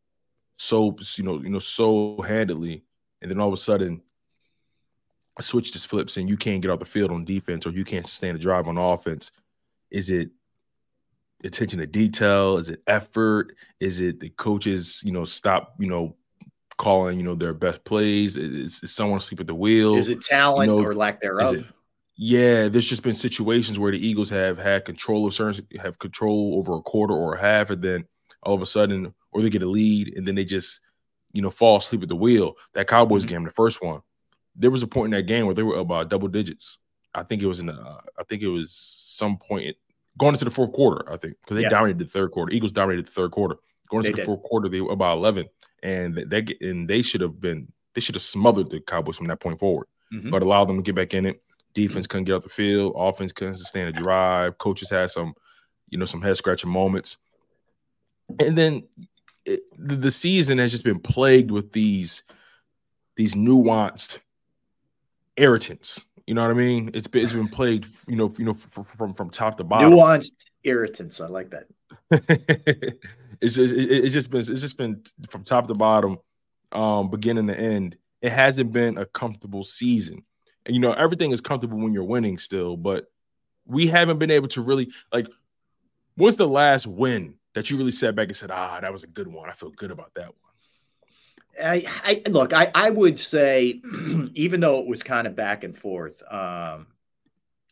so 0.57 0.97
you 1.17 1.25
know 1.25 1.41
you 1.43 1.49
know 1.51 1.59
so 1.59 2.21
handily, 2.23 2.85
and 3.23 3.31
then 3.31 3.41
all 3.41 3.49
of 3.49 3.55
a 3.55 3.57
sudden 3.57 4.03
a 5.37 5.43
switch 5.43 5.73
just 5.73 5.87
flips 5.89 6.17
and 6.17 6.29
you 6.29 6.37
can't 6.37 6.63
get 6.63 6.71
off 6.71 6.79
the 6.79 6.85
field 6.85 7.11
on 7.11 7.25
defense 7.25 7.67
or 7.67 7.71
you 7.71 7.85
can't 7.85 8.07
sustain 8.07 8.37
a 8.37 8.39
drive 8.39 8.69
on 8.69 8.77
offense. 8.79 9.33
Is 9.95 10.11
it 10.11 10.31
attention 11.45 11.79
to 11.79 11.87
detail? 11.87 12.59
Is 12.59 12.69
it 12.69 12.83
effort? 12.87 13.55
Is 13.81 14.01
it 14.01 14.19
the 14.21 14.31
coaches, 14.31 15.01
you 15.05 15.13
know, 15.13 15.25
stop, 15.25 15.75
you 15.79 15.87
know, 15.87 16.17
calling, 16.79 17.17
you 17.17 17.25
know, 17.25 17.37
their 17.37 17.55
best 17.55 17.85
plays? 17.85 18.37
Is, 18.37 18.83
is 18.83 18.93
someone 18.93 19.19
asleep 19.19 19.41
at 19.41 19.47
the 19.47 19.55
wheel? 19.55 19.97
Is 19.97 20.09
it 20.09 20.21
talent 20.23 20.69
you 20.69 20.77
know, 20.77 20.85
or 20.85 20.95
lack 20.95 21.21
thereof? 21.21 21.55
it- 21.55 21.65
Yeah, 22.17 22.69
there's 22.69 22.87
just 22.89 23.03
been 23.05 23.15
situations 23.15 23.79
where 23.79 23.93
the 23.93 24.05
Eagles 24.05 24.31
have 24.31 24.59
had 24.59 24.85
control 24.85 25.27
of 25.27 25.35
certain 25.35 25.67
have 25.81 25.99
control 25.99 26.55
over 26.59 26.75
a 26.77 26.83
quarter 26.83 27.15
or 27.15 27.35
a 27.35 27.41
half, 27.41 27.71
and 27.71 27.83
then 27.83 28.05
all 28.43 28.55
of 28.55 28.63
a 28.63 28.67
sudden, 28.67 29.15
or 29.33 29.43
they 29.43 29.51
get 29.51 29.63
a 29.63 29.69
lead, 29.69 30.13
and 30.17 30.27
then 30.27 30.35
they 30.35 30.45
just, 30.45 30.81
you 31.33 31.41
know, 31.43 31.51
fall 31.51 31.77
asleep 31.79 32.03
at 32.03 32.09
the 32.09 32.17
wheel. 32.17 32.55
That 32.75 32.87
Cowboys 32.89 33.25
Mhm. 33.25 33.29
game, 33.29 33.45
the 33.45 33.51
first 33.51 33.83
one, 33.83 34.01
there 34.57 34.71
was 34.71 34.83
a 34.83 34.87
point 34.87 35.13
in 35.13 35.19
that 35.19 35.27
game 35.27 35.47
where 35.47 35.55
they 35.55 35.63
were 35.65 35.77
about 35.79 36.09
double 36.09 36.29
digits. 36.29 36.79
I 37.17 37.23
think 37.25 37.43
it 37.43 37.47
was 37.47 37.59
in, 37.61 37.69
uh, 37.69 38.01
I 38.19 38.23
think 38.25 38.43
it 38.43 38.49
was 38.49 38.73
some 38.73 39.39
point 39.39 39.77
going 40.19 40.35
into 40.35 40.45
the 40.45 40.51
fourth 40.51 40.73
quarter. 40.73 41.11
I 41.13 41.17
think 41.17 41.37
because 41.41 41.57
they 41.57 41.63
Yeah. 41.63 41.69
dominated 41.71 41.99
the 42.07 42.11
third 42.11 42.31
quarter. 42.31 42.53
Eagles 42.53 42.73
dominated 42.73 43.07
the 43.07 43.11
third 43.13 43.31
quarter. 43.33 43.57
Going 43.89 44.03
They 44.03 44.09
into 44.11 44.17
the 44.17 44.23
did. 44.23 44.27
fourth 44.27 44.43
quarter, 44.43 44.69
they 44.69 44.81
were 44.81 44.93
about 44.93 45.19
eleven, 45.19 45.47
and 45.83 46.15
they 46.17 46.47
and 46.61 46.89
they 46.89 47.03
should 47.03 47.21
have 47.21 47.41
been 47.41 47.71
they 47.95 48.01
should 48.01 48.15
have 48.15 48.23
smothered 48.23 48.71
the 48.71 48.81
Cowboys 48.81 49.17
from 49.17 49.27
that 49.29 49.41
point 49.41 49.59
forward 49.59 49.87
Mhm. 50.13 50.31
but 50.31 50.43
allowed 50.43 50.65
them 50.67 50.77
to 50.79 50.83
get 50.83 50.95
back 50.95 51.15
in 51.15 51.27
it. 51.27 51.43
Defense 51.75 52.07
couldn't 52.07 52.25
get 52.25 52.35
off 52.35 52.43
the 52.45 52.49
field. 52.49 52.93
Offense 52.97 53.33
couldn't 53.33 53.55
sustain 53.55 53.87
a 53.89 53.93
drive. 53.93 54.59
Coaches 54.59 54.89
had 54.91 55.11
some, 55.11 55.35
you 55.89 55.99
know, 55.99 56.05
some 56.05 56.23
head 56.23 56.37
scratching 56.37 56.71
moments. 56.71 57.17
And 58.41 58.57
then 58.57 58.85
it, 59.45 59.63
the, 59.77 59.97
the 59.97 60.11
season 60.11 60.59
has 60.59 60.71
just 60.71 60.85
been 60.85 61.01
plagued 61.01 61.51
with 61.51 61.73
these 61.73 62.23
these 63.17 63.35
nuanced 63.35 64.19
irritants. 65.37 66.01
You 66.27 66.35
know 66.35 66.43
what 66.43 66.51
I 66.51 66.55
mean? 66.55 66.91
It's 66.95 67.07
been 67.07 67.23
it's 67.23 67.33
been 67.33 67.49
plagued, 67.49 67.95
you 68.07 68.17
know, 68.17 68.33
you 68.39 68.45
know, 68.47 68.55
from 68.55 68.85
from, 68.85 69.15
from 69.15 69.31
top 69.31 69.59
to 69.59 69.65
bottom. 69.65 69.93
Nuanced 69.93 70.51
irritants. 70.63 71.21
I 71.21 71.27
like 71.27 71.51
that. 71.51 71.67
it's 73.41 73.57
just 73.57 73.75
it, 73.75 73.91
it's 73.91 74.15
just 74.15 74.31
been 74.31 74.41
it's 74.41 74.61
just 74.61 74.79
been 74.79 75.03
from 75.29 75.45
top 75.45 75.67
to 75.67 75.75
bottom, 75.75 76.19
um, 76.73 77.11
beginning 77.11 77.47
to 77.49 77.59
end. 77.59 77.97
It 78.23 78.33
hasn't 78.33 78.73
been 78.73 78.97
a 78.97 79.05
comfortable 79.05 79.65
season, 79.65 80.25
and 80.65 80.75
you 80.75 80.81
know 80.81 80.93
everything 80.93 81.31
is 81.31 81.43
comfortable 81.43 81.79
when 81.79 81.93
you're 81.93 82.05
winning 82.05 82.39
still, 82.39 82.79
but 82.79 83.11
we 83.67 83.87
haven't 83.87 84.19
been 84.19 84.31
able 84.31 84.49
to 84.49 84.63
really 84.63 84.91
like. 85.13 85.27
What's 86.17 86.37
the 86.37 86.49
last 86.49 86.87
win 86.87 87.35
that 87.55 87.71
you 87.71 87.77
really 87.77 87.93
sat 87.93 88.15
back 88.15 88.29
and 88.29 88.37
said, 88.37 88.51
"Ah, 88.51 88.81
that 88.81 88.93
was 88.93 89.03
a 89.03 89.09
good 89.09 89.29
one. 89.29 89.51
I 89.51 89.53
feel 89.53 89.71
good 89.71 89.91
about 89.91 90.15
that 90.15 90.29
one." 90.29 90.44
I, 91.63 91.87
I 92.05 92.29
look, 92.31 92.53
I, 92.53 92.71
I 92.75 92.91
would 92.91 93.19
say, 93.19 93.81
even 94.35 94.61
though 94.61 94.79
it 94.79 94.87
was 94.87 95.03
kind 95.03 95.27
of 95.27 95.35
back 95.37 95.65
and 95.65 95.77
forth, 95.79 96.23
um, 96.31 96.87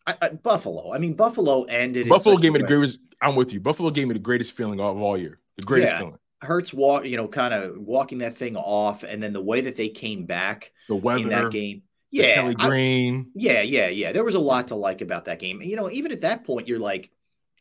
I, 0.06 0.14
I, 0.20 0.28
Buffalo. 0.30 0.92
I 0.92 0.98
mean, 0.98 1.14
Buffalo 1.14 1.62
ended. 1.64 2.08
Buffalo 2.08 2.36
gave 2.36 2.52
me 2.52 2.60
the 2.60 2.66
greatest. 2.66 2.98
I'm 3.20 3.36
with 3.36 3.52
you. 3.52 3.60
Buffalo 3.60 3.90
gave 3.90 4.08
me 4.08 4.14
the 4.14 4.18
greatest 4.20 4.52
feeling 4.52 4.80
of 4.80 5.00
all 5.00 5.16
year. 5.16 5.38
The 5.56 5.62
greatest 5.62 5.92
Yeah. 5.92 5.98
feeling. 5.98 6.18
Hurts 6.42 6.74
walk, 6.74 7.04
you 7.06 7.16
know, 7.16 7.28
kind 7.28 7.54
of 7.54 7.78
walking 7.78 8.18
that 8.18 8.34
thing 8.34 8.56
off, 8.56 9.04
and 9.04 9.22
then 9.22 9.32
the 9.32 9.40
way 9.40 9.60
that 9.60 9.76
they 9.76 9.88
came 9.88 10.26
back 10.26 10.72
The 10.88 10.96
weather. 10.96 11.20
in 11.22 11.28
that 11.28 11.52
game. 11.52 11.82
Yeah, 12.10 12.34
Kelly 12.34 12.56
I- 12.58 12.68
Green. 12.68 13.30
yeah, 13.34 13.62
yeah, 13.62 13.88
yeah. 13.88 14.10
There 14.12 14.24
was 14.24 14.34
a 14.34 14.40
lot 14.40 14.68
to 14.68 14.74
like 14.74 15.00
about 15.02 15.26
that 15.26 15.38
game. 15.38 15.60
And, 15.60 15.70
you 15.70 15.76
know, 15.76 15.88
even 15.90 16.10
at 16.10 16.22
that 16.22 16.44
point, 16.44 16.66
you're 16.66 16.80
like, 16.80 17.10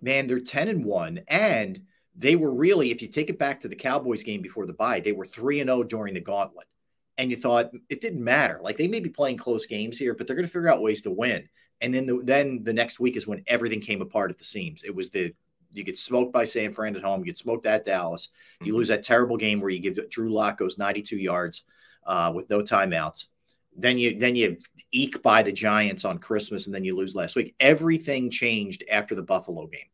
man, 0.01 0.25
they're 0.25 0.39
10 0.39 0.67
and 0.67 0.83
1. 0.83 1.21
And 1.27 1.79
they 2.21 2.35
were 2.35 2.53
really, 2.53 2.91
if 2.91 3.01
you 3.01 3.07
take 3.07 3.31
it 3.31 3.39
back 3.39 3.59
to 3.59 3.67
the 3.67 3.75
Cowboys 3.75 4.23
game 4.23 4.43
before 4.43 4.67
the 4.67 4.73
bye, 4.73 4.99
they 4.99 5.11
were 5.11 5.25
3 5.25 5.59
and 5.59 5.69
0 5.69 5.83
during 5.83 6.13
the 6.13 6.19
gauntlet. 6.19 6.67
And 7.17 7.31
you 7.31 7.35
thought 7.35 7.71
it 7.89 7.99
didn't 7.99 8.23
matter. 8.23 8.59
Like 8.61 8.77
they 8.77 8.87
may 8.87 8.99
be 8.99 9.09
playing 9.09 9.37
close 9.37 9.65
games 9.65 9.97
here, 9.97 10.13
but 10.13 10.27
they're 10.27 10.35
going 10.35 10.45
to 10.45 10.51
figure 10.51 10.71
out 10.71 10.83
ways 10.83 11.01
to 11.01 11.11
win. 11.11 11.49
And 11.81 11.91
then 11.91 12.05
the, 12.05 12.21
then 12.23 12.63
the 12.63 12.73
next 12.73 12.99
week 12.99 13.17
is 13.17 13.25
when 13.25 13.43
everything 13.47 13.81
came 13.81 14.01
apart 14.03 14.29
at 14.29 14.37
the 14.37 14.43
seams. 14.43 14.83
It 14.83 14.95
was 14.95 15.09
the 15.09 15.33
you 15.71 15.83
get 15.83 15.97
smoked 15.97 16.31
by 16.31 16.45
San 16.45 16.71
Fran 16.71 16.95
at 16.95 17.01
home, 17.01 17.21
you 17.21 17.25
get 17.25 17.37
smoked 17.37 17.65
at 17.65 17.85
Dallas. 17.85 18.29
You 18.61 18.75
lose 18.75 18.89
that 18.89 19.03
terrible 19.03 19.37
game 19.37 19.59
where 19.59 19.69
you 19.69 19.79
give 19.79 20.09
Drew 20.09 20.31
Lock 20.31 20.57
goes 20.57 20.77
92 20.77 21.17
yards 21.17 21.63
uh, 22.05 22.31
with 22.35 22.49
no 22.49 22.59
timeouts. 22.61 23.27
Then 23.75 23.97
you 23.97 24.19
then 24.19 24.35
you 24.35 24.57
eke 24.91 25.23
by 25.23 25.41
the 25.41 25.51
Giants 25.51 26.05
on 26.05 26.19
Christmas, 26.19 26.65
and 26.65 26.75
then 26.75 26.83
you 26.83 26.95
lose 26.95 27.15
last 27.15 27.35
week. 27.35 27.55
Everything 27.59 28.29
changed 28.29 28.83
after 28.91 29.15
the 29.15 29.23
Buffalo 29.23 29.65
game. 29.67 29.89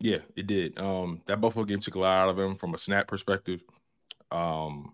Yeah, 0.00 0.18
it 0.34 0.46
did. 0.46 0.78
Um, 0.78 1.20
that 1.26 1.40
Buffalo 1.40 1.64
game 1.64 1.80
took 1.80 1.94
a 1.94 1.98
lot 2.00 2.24
out 2.24 2.28
of 2.30 2.36
them 2.36 2.56
from 2.56 2.74
a 2.74 2.78
snap 2.78 3.06
perspective. 3.06 3.60
Um, 4.32 4.92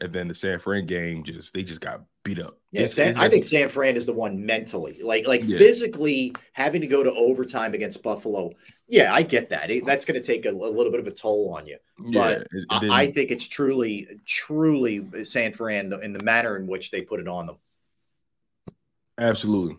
and 0.00 0.12
then 0.12 0.28
the 0.28 0.34
San 0.34 0.58
Fran 0.58 0.86
game 0.86 1.22
just 1.24 1.54
they 1.54 1.62
just 1.62 1.80
got 1.80 2.02
beat 2.24 2.38
up. 2.40 2.58
Yeah, 2.72 2.82
It's- 2.82 2.94
San, 2.94 3.08
it's- 3.10 3.24
I 3.24 3.28
think 3.28 3.44
San 3.44 3.68
Fran 3.68 3.96
is 3.96 4.06
the 4.06 4.12
one 4.12 4.44
mentally, 4.44 4.98
like 5.02 5.26
like 5.26 5.42
Yeah. 5.44 5.58
physically 5.58 6.34
having 6.52 6.80
to 6.80 6.86
go 6.86 7.02
to 7.02 7.12
overtime 7.12 7.74
against 7.74 8.02
Buffalo. 8.02 8.52
Yeah, 8.88 9.12
I 9.14 9.22
get 9.22 9.50
that. 9.50 9.70
It- 9.70 9.84
that's 9.86 10.04
going 10.04 10.20
to 10.20 10.26
take 10.26 10.44
a, 10.46 10.50
a 10.50 10.52
little 10.52 10.90
bit 10.90 11.00
of 11.00 11.06
a 11.06 11.10
toll 11.12 11.52
on 11.54 11.66
you. 11.66 11.78
yeah, 12.06 12.20
but 12.20 12.40
it- 12.42 12.48
it 12.84 12.90
I, 12.90 13.02
I 13.02 13.10
think 13.10 13.30
it's 13.30 13.46
truly, 13.46 14.06
truly 14.24 15.24
San 15.24 15.52
Fran 15.52 15.92
in 16.02 16.12
the 16.12 16.22
manner 16.22 16.56
in 16.56 16.66
which 16.66 16.90
they 16.90 17.02
put 17.02 17.20
it 17.20 17.28
on 17.28 17.46
them. 17.46 17.56
absolutely, 19.18 19.76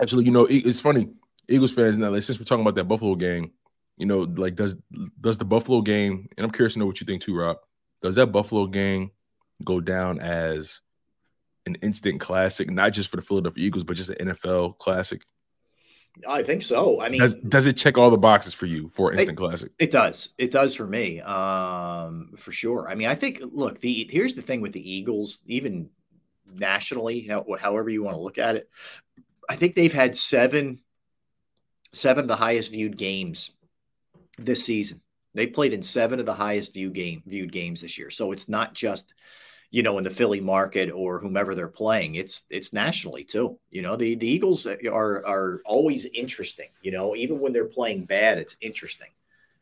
absolutely. 0.00 0.26
You 0.26 0.32
know, 0.32 0.46
it- 0.46 0.66
it's 0.66 0.80
funny. 0.80 1.08
Eagles 1.48 1.72
fans 1.72 1.96
now, 1.98 2.10
like, 2.10 2.22
since 2.22 2.38
we're 2.38 2.44
talking 2.44 2.62
about 2.62 2.74
that 2.74 2.84
Buffalo 2.84 3.14
game, 3.14 3.52
you 3.96 4.06
know, 4.06 4.20
like 4.20 4.56
does 4.56 4.76
does 5.20 5.38
the 5.38 5.44
Buffalo 5.44 5.80
game, 5.80 6.28
and 6.36 6.44
I'm 6.44 6.50
curious 6.50 6.74
to 6.74 6.78
know 6.78 6.86
what 6.86 7.00
you 7.00 7.06
think 7.06 7.22
too, 7.22 7.36
Rob. 7.36 7.58
Does 8.02 8.14
that 8.16 8.26
Buffalo 8.26 8.66
game 8.66 9.10
go 9.64 9.80
down 9.80 10.20
as 10.20 10.80
an 11.64 11.76
instant 11.76 12.20
classic, 12.20 12.70
not 12.70 12.92
just 12.92 13.08
for 13.08 13.16
the 13.16 13.22
Philadelphia 13.22 13.64
Eagles, 13.64 13.84
but 13.84 13.96
just 13.96 14.10
an 14.10 14.28
NFL 14.28 14.78
classic? 14.78 15.22
I 16.26 16.42
think 16.42 16.62
so. 16.62 17.00
I 17.00 17.10
mean, 17.10 17.20
Does, 17.20 17.34
does 17.34 17.66
it 17.66 17.76
check 17.76 17.98
all 17.98 18.08
the 18.10 18.16
boxes 18.16 18.54
for 18.54 18.64
you 18.64 18.90
for 18.94 19.12
instant 19.12 19.36
classic? 19.36 19.72
It 19.78 19.90
does. 19.90 20.30
It 20.38 20.50
does 20.50 20.74
for 20.74 20.86
me, 20.86 21.20
um, 21.20 22.32
for 22.38 22.52
sure. 22.52 22.88
I 22.88 22.94
mean, 22.94 23.08
I 23.08 23.14
think. 23.14 23.40
Look, 23.42 23.80
the 23.80 24.08
here's 24.10 24.34
the 24.34 24.42
thing 24.42 24.60
with 24.60 24.72
the 24.72 24.90
Eagles, 24.90 25.40
even 25.46 25.90
nationally, 26.54 27.20
how, 27.22 27.44
however 27.58 27.90
you 27.90 28.02
want 28.02 28.16
to 28.16 28.22
look 28.22 28.38
at 28.38 28.56
it. 28.56 28.70
I 29.48 29.56
think 29.56 29.74
they've 29.74 29.92
had 29.92 30.16
seven, 30.16 30.80
seven 31.92 32.24
of 32.24 32.28
the 32.28 32.36
highest 32.36 32.72
viewed 32.72 32.96
games 32.96 33.52
this 34.36 34.64
season. 34.64 35.00
They 35.34 35.46
played 35.46 35.74
in 35.74 35.82
seven 35.82 36.18
of 36.18 36.26
the 36.26 36.34
highest 36.34 36.72
view 36.72 36.90
game 36.90 37.22
viewed 37.26 37.52
games 37.52 37.80
this 37.82 37.98
year. 37.98 38.10
So 38.10 38.32
it's 38.32 38.48
not 38.48 38.72
just, 38.72 39.12
you 39.70 39.82
know, 39.82 39.98
in 39.98 40.04
the 40.04 40.10
Philly 40.10 40.40
market 40.40 40.90
or 40.90 41.18
whomever 41.20 41.54
they're 41.54 41.68
playing. 41.68 42.14
It's 42.14 42.44
it's 42.48 42.72
nationally 42.72 43.24
too. 43.24 43.58
You 43.70 43.82
know, 43.82 43.96
the 43.96 44.14
the 44.14 44.26
Eagles 44.26 44.66
are 44.66 45.26
are 45.26 45.60
always 45.66 46.06
interesting. 46.06 46.68
You 46.80 46.92
know, 46.92 47.14
even 47.14 47.38
when 47.38 47.52
they're 47.52 47.66
playing 47.66 48.06
bad, 48.06 48.38
it's 48.38 48.56
interesting. 48.60 49.10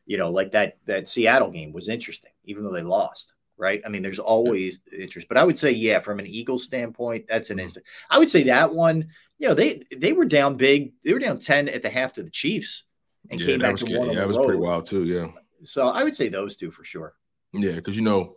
You 0.07 0.19
know, 0.19 0.31
like 0.31 0.53
that 0.53 0.77
that 0.87 1.09
Seattle 1.09 1.51
game 1.51 1.73
was 1.73 1.89
interesting, 1.89 2.33
even 2.45 2.63
though 2.63 2.73
they 2.73 2.83
lost. 2.83 3.35
Right? 3.57 3.81
I 3.87 3.89
mean, 3.89 4.03
there's 4.03 4.19
always 4.19 4.81
interest, 4.93 5.29
but 5.29 5.37
I 5.37 5.45
would 5.45 5.57
say, 5.57 5.71
yeah, 5.71 6.01
from 6.01 6.19
an 6.19 6.27
Eagles 6.27 6.65
standpoint, 6.65 7.27
that's 7.29 7.51
an 7.51 7.59
mm-hmm. 7.59 7.65
instant. 7.65 7.87
I 8.11 8.19
would 8.19 8.31
say 8.31 8.45
that 8.45 8.75
one. 8.75 9.09
You 9.39 9.49
know, 9.49 9.55
they 9.55 9.83
they 9.97 10.13
were 10.13 10.25
down 10.25 10.57
big. 10.57 10.93
They 11.03 11.13
were 11.13 11.19
down 11.19 11.39
ten 11.41 11.69
at 11.69 11.83
the 11.83 11.91
half 11.91 12.13
to 12.15 12.23
the 12.23 12.31
Chiefs, 12.31 12.84
and 13.31 13.41
Yeah, 13.41 13.47
came 13.47 13.59
that 13.59 13.65
back 13.65 13.73
was 13.73 13.83
to 13.83 13.99
one 13.99 14.09
on 14.09 14.15
yeah, 14.15 14.21
that 14.21 14.29
was 14.29 14.39
pretty 14.39 14.59
wild 14.59 14.87
too. 14.87 15.05
Yeah. 15.05 15.29
So 15.65 15.89
I 15.89 16.05
would 16.05 16.17
say 16.17 16.29
those 16.29 16.57
two 16.57 16.71
for 16.71 16.85
sure. 16.85 17.15
Yeah, 17.53 17.73
because 17.73 17.97
you 17.97 18.03
know, 18.03 18.37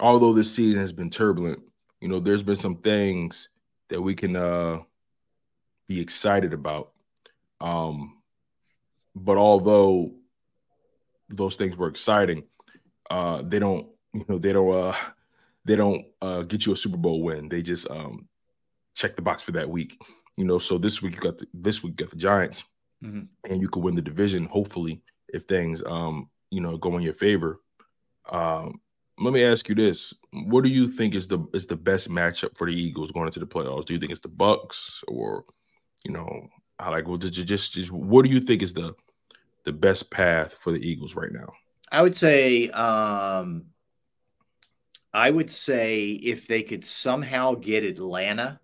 although 0.00 0.32
this 0.32 0.52
season 0.52 0.80
has 0.80 0.92
been 0.92 1.10
turbulent, 1.10 1.60
you 2.00 2.08
know, 2.08 2.20
there's 2.20 2.42
been 2.42 2.56
some 2.56 2.76
things 2.76 3.48
that 3.88 4.00
we 4.00 4.14
can 4.14 4.36
uh 4.36 4.80
be 5.88 6.00
excited 6.00 6.52
about. 6.52 6.92
Um, 7.60 8.16
but 9.14 9.36
although 9.36 10.12
those 11.28 11.56
things 11.56 11.76
were 11.76 11.88
exciting, 11.88 12.44
uh, 13.10 13.42
they 13.42 13.58
don't, 13.58 13.86
you 14.12 14.24
know, 14.28 14.38
they 14.38 14.52
don't, 14.52 14.72
uh, 14.72 14.94
they 15.64 15.76
don't 15.76 16.04
uh, 16.22 16.42
get 16.42 16.66
you 16.66 16.72
a 16.72 16.76
Super 16.76 16.96
Bowl 16.96 17.22
win. 17.22 17.48
They 17.48 17.62
just 17.62 17.90
um, 17.90 18.28
check 18.94 19.16
the 19.16 19.22
box 19.22 19.42
for 19.42 19.52
that 19.52 19.68
week. 19.68 20.00
You 20.36 20.44
know, 20.44 20.58
so 20.58 20.78
this 20.78 21.00
week 21.02 21.14
you 21.14 21.20
got 21.20 21.38
the, 21.38 21.46
this 21.54 21.82
week 21.82 21.92
you 21.92 22.04
got 22.06 22.10
the 22.10 22.16
Giants, 22.16 22.64
mm-hmm. 23.02 23.22
and 23.50 23.60
you 23.60 23.68
could 23.68 23.82
win 23.82 23.94
the 23.94 24.02
division. 24.02 24.46
Hopefully, 24.46 25.02
if 25.28 25.44
things 25.44 25.82
um, 25.84 26.28
you 26.50 26.60
know 26.60 26.76
go 26.76 26.96
in 26.96 27.02
your 27.02 27.14
favor. 27.14 27.60
Um, 28.30 28.80
let 29.18 29.32
me 29.32 29.44
ask 29.44 29.68
you 29.68 29.74
this: 29.74 30.14
What 30.32 30.64
do 30.64 30.70
you 30.70 30.88
think 30.88 31.14
is 31.14 31.28
the 31.28 31.46
is 31.54 31.66
the 31.66 31.76
best 31.76 32.08
matchup 32.08 32.56
for 32.56 32.66
the 32.66 32.76
Eagles 32.76 33.12
going 33.12 33.26
into 33.26 33.40
the 33.40 33.46
playoffs? 33.46 33.86
Do 33.86 33.94
you 33.94 34.00
think 34.00 34.12
it's 34.12 34.20
the 34.20 34.28
Bucks 34.28 35.02
or, 35.08 35.44
you 36.04 36.12
know, 36.12 36.48
I 36.78 36.90
like 36.90 37.08
well, 37.08 37.16
did 37.16 37.36
you 37.36 37.44
just 37.44 37.72
just 37.72 37.90
what 37.90 38.24
do 38.24 38.30
you 38.30 38.40
think 38.40 38.62
is 38.62 38.74
the 38.74 38.94
the 39.64 39.72
best 39.72 40.10
path 40.10 40.54
for 40.54 40.72
the 40.72 40.78
Eagles 40.78 41.14
right 41.14 41.32
now? 41.32 41.52
I 41.90 42.02
would 42.02 42.16
say, 42.16 42.68
um, 42.70 43.66
I 45.14 45.30
would 45.30 45.50
say 45.50 46.10
if 46.10 46.46
they 46.46 46.62
could 46.62 46.84
somehow 46.84 47.54
get 47.54 47.84
Atlanta, 47.84 48.60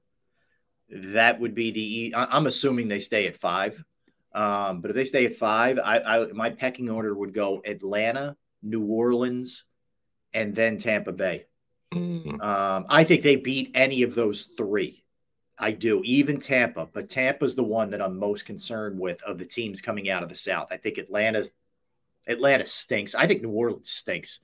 that 0.90 1.40
would 1.40 1.54
be 1.54 1.70
the. 1.70 2.14
I'm 2.16 2.46
assuming 2.46 2.88
they 2.88 2.98
stay 2.98 3.26
at 3.26 3.36
five, 3.36 3.82
um, 4.34 4.80
but 4.80 4.90
if 4.90 4.96
they 4.96 5.04
stay 5.04 5.26
at 5.26 5.36
five, 5.36 5.78
I, 5.78 6.00
I 6.00 6.26
my 6.32 6.50
pecking 6.50 6.90
order 6.90 7.14
would 7.14 7.34
go 7.34 7.62
Atlanta, 7.64 8.36
New 8.62 8.84
Orleans 8.84 9.64
and 10.32 10.54
then 10.54 10.78
Tampa 10.78 11.12
Bay. 11.12 11.46
Mm-hmm. 11.92 12.40
Um, 12.40 12.86
I 12.88 13.04
think 13.04 13.22
they 13.22 13.36
beat 13.36 13.72
any 13.74 14.02
of 14.02 14.14
those 14.14 14.48
three. 14.56 15.04
I 15.58 15.72
do, 15.72 16.00
even 16.04 16.40
Tampa, 16.40 16.88
but 16.92 17.10
Tampa's 17.10 17.54
the 17.54 17.62
one 17.62 17.90
that 17.90 18.00
I'm 18.00 18.18
most 18.18 18.46
concerned 18.46 18.98
with 18.98 19.22
of 19.22 19.38
the 19.38 19.44
teams 19.44 19.82
coming 19.82 20.08
out 20.08 20.22
of 20.22 20.28
the 20.28 20.34
South. 20.34 20.68
I 20.70 20.76
think 20.78 20.98
Atlanta, 20.98 21.44
Atlanta 22.26 22.64
stinks. 22.64 23.14
I 23.14 23.26
think 23.26 23.42
New 23.42 23.50
Orleans 23.50 23.90
stinks. 23.90 24.40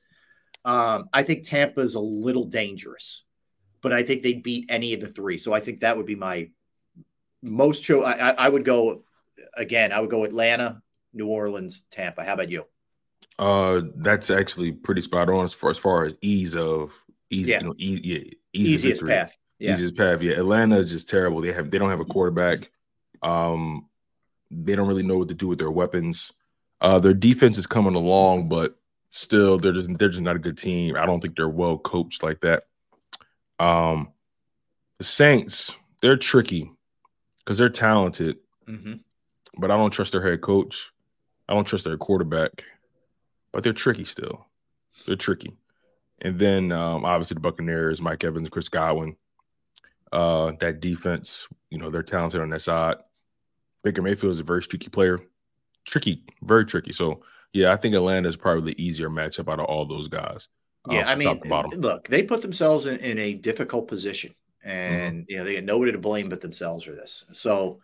Um, 0.64 1.09
I 1.12 1.22
think 1.22 1.44
Tampa's 1.44 1.94
a 1.94 2.01
little 2.01 2.44
dangerous, 2.44 3.24
but 3.81 3.92
I 3.92 4.03
think 4.03 4.22
they'd 4.22 4.42
beat 4.42 4.66
any 4.68 4.92
of 4.92 5.01
the 5.01 5.09
three. 5.09 5.38
So 5.38 5.55
I 5.55 5.61
think 5.61 5.81
that 5.81 5.96
would 5.96 6.07
be 6.07 6.14
my 6.14 6.51
most. 7.42 7.83
Cho- 7.83 8.05
I, 8.05 8.31
I 8.31 8.48
would 8.48 8.66
go 8.66 9.05
again. 9.57 9.92
I 9.92 10.01
would 10.01 10.11
go 10.11 10.24
Atlanta, 10.24 10.83
New 11.12 11.27
Orleans, 11.27 11.85
Tampa. 11.90 12.24
How 12.24 12.35
about 12.35 12.51
you? 12.51 12.64
Uh, 13.38 13.83
that's 13.96 14.31
actually 14.31 14.72
pretty 14.72 15.01
spot 15.01 15.29
on 15.29 15.44
as 15.44 15.53
far 15.53 15.70
as 15.70 15.79
far 15.79 16.05
as 16.05 16.16
ease 16.20 16.57
of 16.57 16.92
easy, 17.31 17.53
yeah. 17.53 17.61
you 17.61 17.66
know, 17.66 17.74
e- 17.79 18.01
yeah, 18.03 18.35
easiest 18.53 19.01
victory. 19.01 19.09
path. 19.09 19.37
Yeah. 19.59 19.72
Easiest 19.72 19.96
path. 19.96 20.22
Yeah, 20.22 20.35
Atlanta 20.35 20.79
is 20.79 20.90
just 20.90 21.09
terrible. 21.09 21.40
They 21.40 21.53
have 21.53 21.70
they 21.70 21.79
don't 21.79 21.90
have 21.90 22.01
a 22.01 22.05
quarterback. 22.05 22.70
Um, 23.22 23.88
they 24.51 24.74
don't 24.74 24.88
really 24.88 25.03
know 25.03 25.18
what 25.18 25.29
to 25.29 25.35
do 25.35 25.48
with 25.48 25.59
their 25.59 25.70
weapons. 25.70 26.33
Uh, 26.81 26.98
their 26.98 27.14
defense 27.14 27.59
is 27.59 27.66
coming 27.66 27.94
along, 27.94 28.48
but 28.48 28.79
still, 29.11 29.59
they're 29.59 29.72
just 29.72 29.98
they're 29.98 30.09
just 30.09 30.22
not 30.22 30.37
a 30.37 30.40
good 30.40 30.59
team. 30.59 30.96
I 30.96 31.07
don't 31.07 31.20
think 31.20 31.37
they're 31.37 31.48
well 31.48 31.79
coached 31.79 32.22
like 32.22 32.40
that. 32.40 32.64
Um, 33.59 34.12
the 34.98 35.05
Saints, 35.05 35.77
they're 36.03 36.16
tricky 36.16 36.70
because 37.38 37.59
they're 37.59 37.68
talented, 37.68 38.37
mm-hmm. 38.68 38.94
But 39.57 39.71
I 39.71 39.77
don't 39.77 39.91
trust 39.91 40.13
their 40.13 40.23
head 40.23 40.41
coach. 40.41 40.91
I 41.49 41.55
don't 41.55 41.67
trust 41.67 41.85
their 41.85 41.97
quarterback 41.97 42.65
but 43.53 43.63
they're 43.63 43.73
tricky 43.73 44.05
still. 44.05 44.47
They're 45.07 45.17
tricky. 45.17 45.53
And 46.21 46.39
then 46.39 46.73
um, 46.73 47.05
obviously 47.05 47.35
the 47.35 47.41
Buccaneers, 47.41 48.01
Mike 48.01 48.25
Evans, 48.25 48.49
Chris 48.49 48.69
Godwin. 48.69 49.17
Uh, 50.11 50.53
that 50.61 50.81
defense, 50.81 51.47
you 51.71 51.79
know, 51.79 51.91
they're 51.91 52.03
talented 52.03 52.41
on 52.41 52.51
that 52.51 52.63
side. 52.63 52.97
Baker 53.85 54.03
Mayfield 54.03 54.33
is 54.33 54.41
a 54.41 54.45
very 54.45 54.63
tricky 54.63 54.89
player. 54.89 55.21
Tricky, 55.85 56.25
very 56.43 56.65
tricky. 56.65 56.93
So 56.93 57.23
yeah, 57.53 57.73
I 57.73 57.77
think 57.77 57.95
Atlanta 57.95 58.29
is 58.29 58.37
probably 58.37 58.73
the 58.73 58.83
easier 58.83 59.11
matchup 59.11 59.53
out 59.53 59.61
of 59.61 59.67
all 59.67 59.87
those 59.87 60.09
guys. 60.09 60.49
Um, 60.85 60.97
yeah, 60.97 61.11
I 61.11 61.15
mean, 61.15 61.41
look, 61.77 62.09
they 62.09 62.23
put 62.23 62.43
themselves 62.43 62.87
in, 62.87 62.97
in 62.99 63.19
a 63.19 63.35
difficult 63.35 63.89
position, 63.89 64.35
and 64.65 65.23
mm-hmm. 65.23 65.31
you 65.31 65.37
know 65.37 65.45
they 65.45 65.55
got 65.55 65.65
nobody 65.65 65.93
to 65.93 65.99
blame 65.99 66.29
but 66.29 66.41
themselves 66.41 66.85
for 66.85 66.93
this. 66.93 67.25
So 67.33 67.81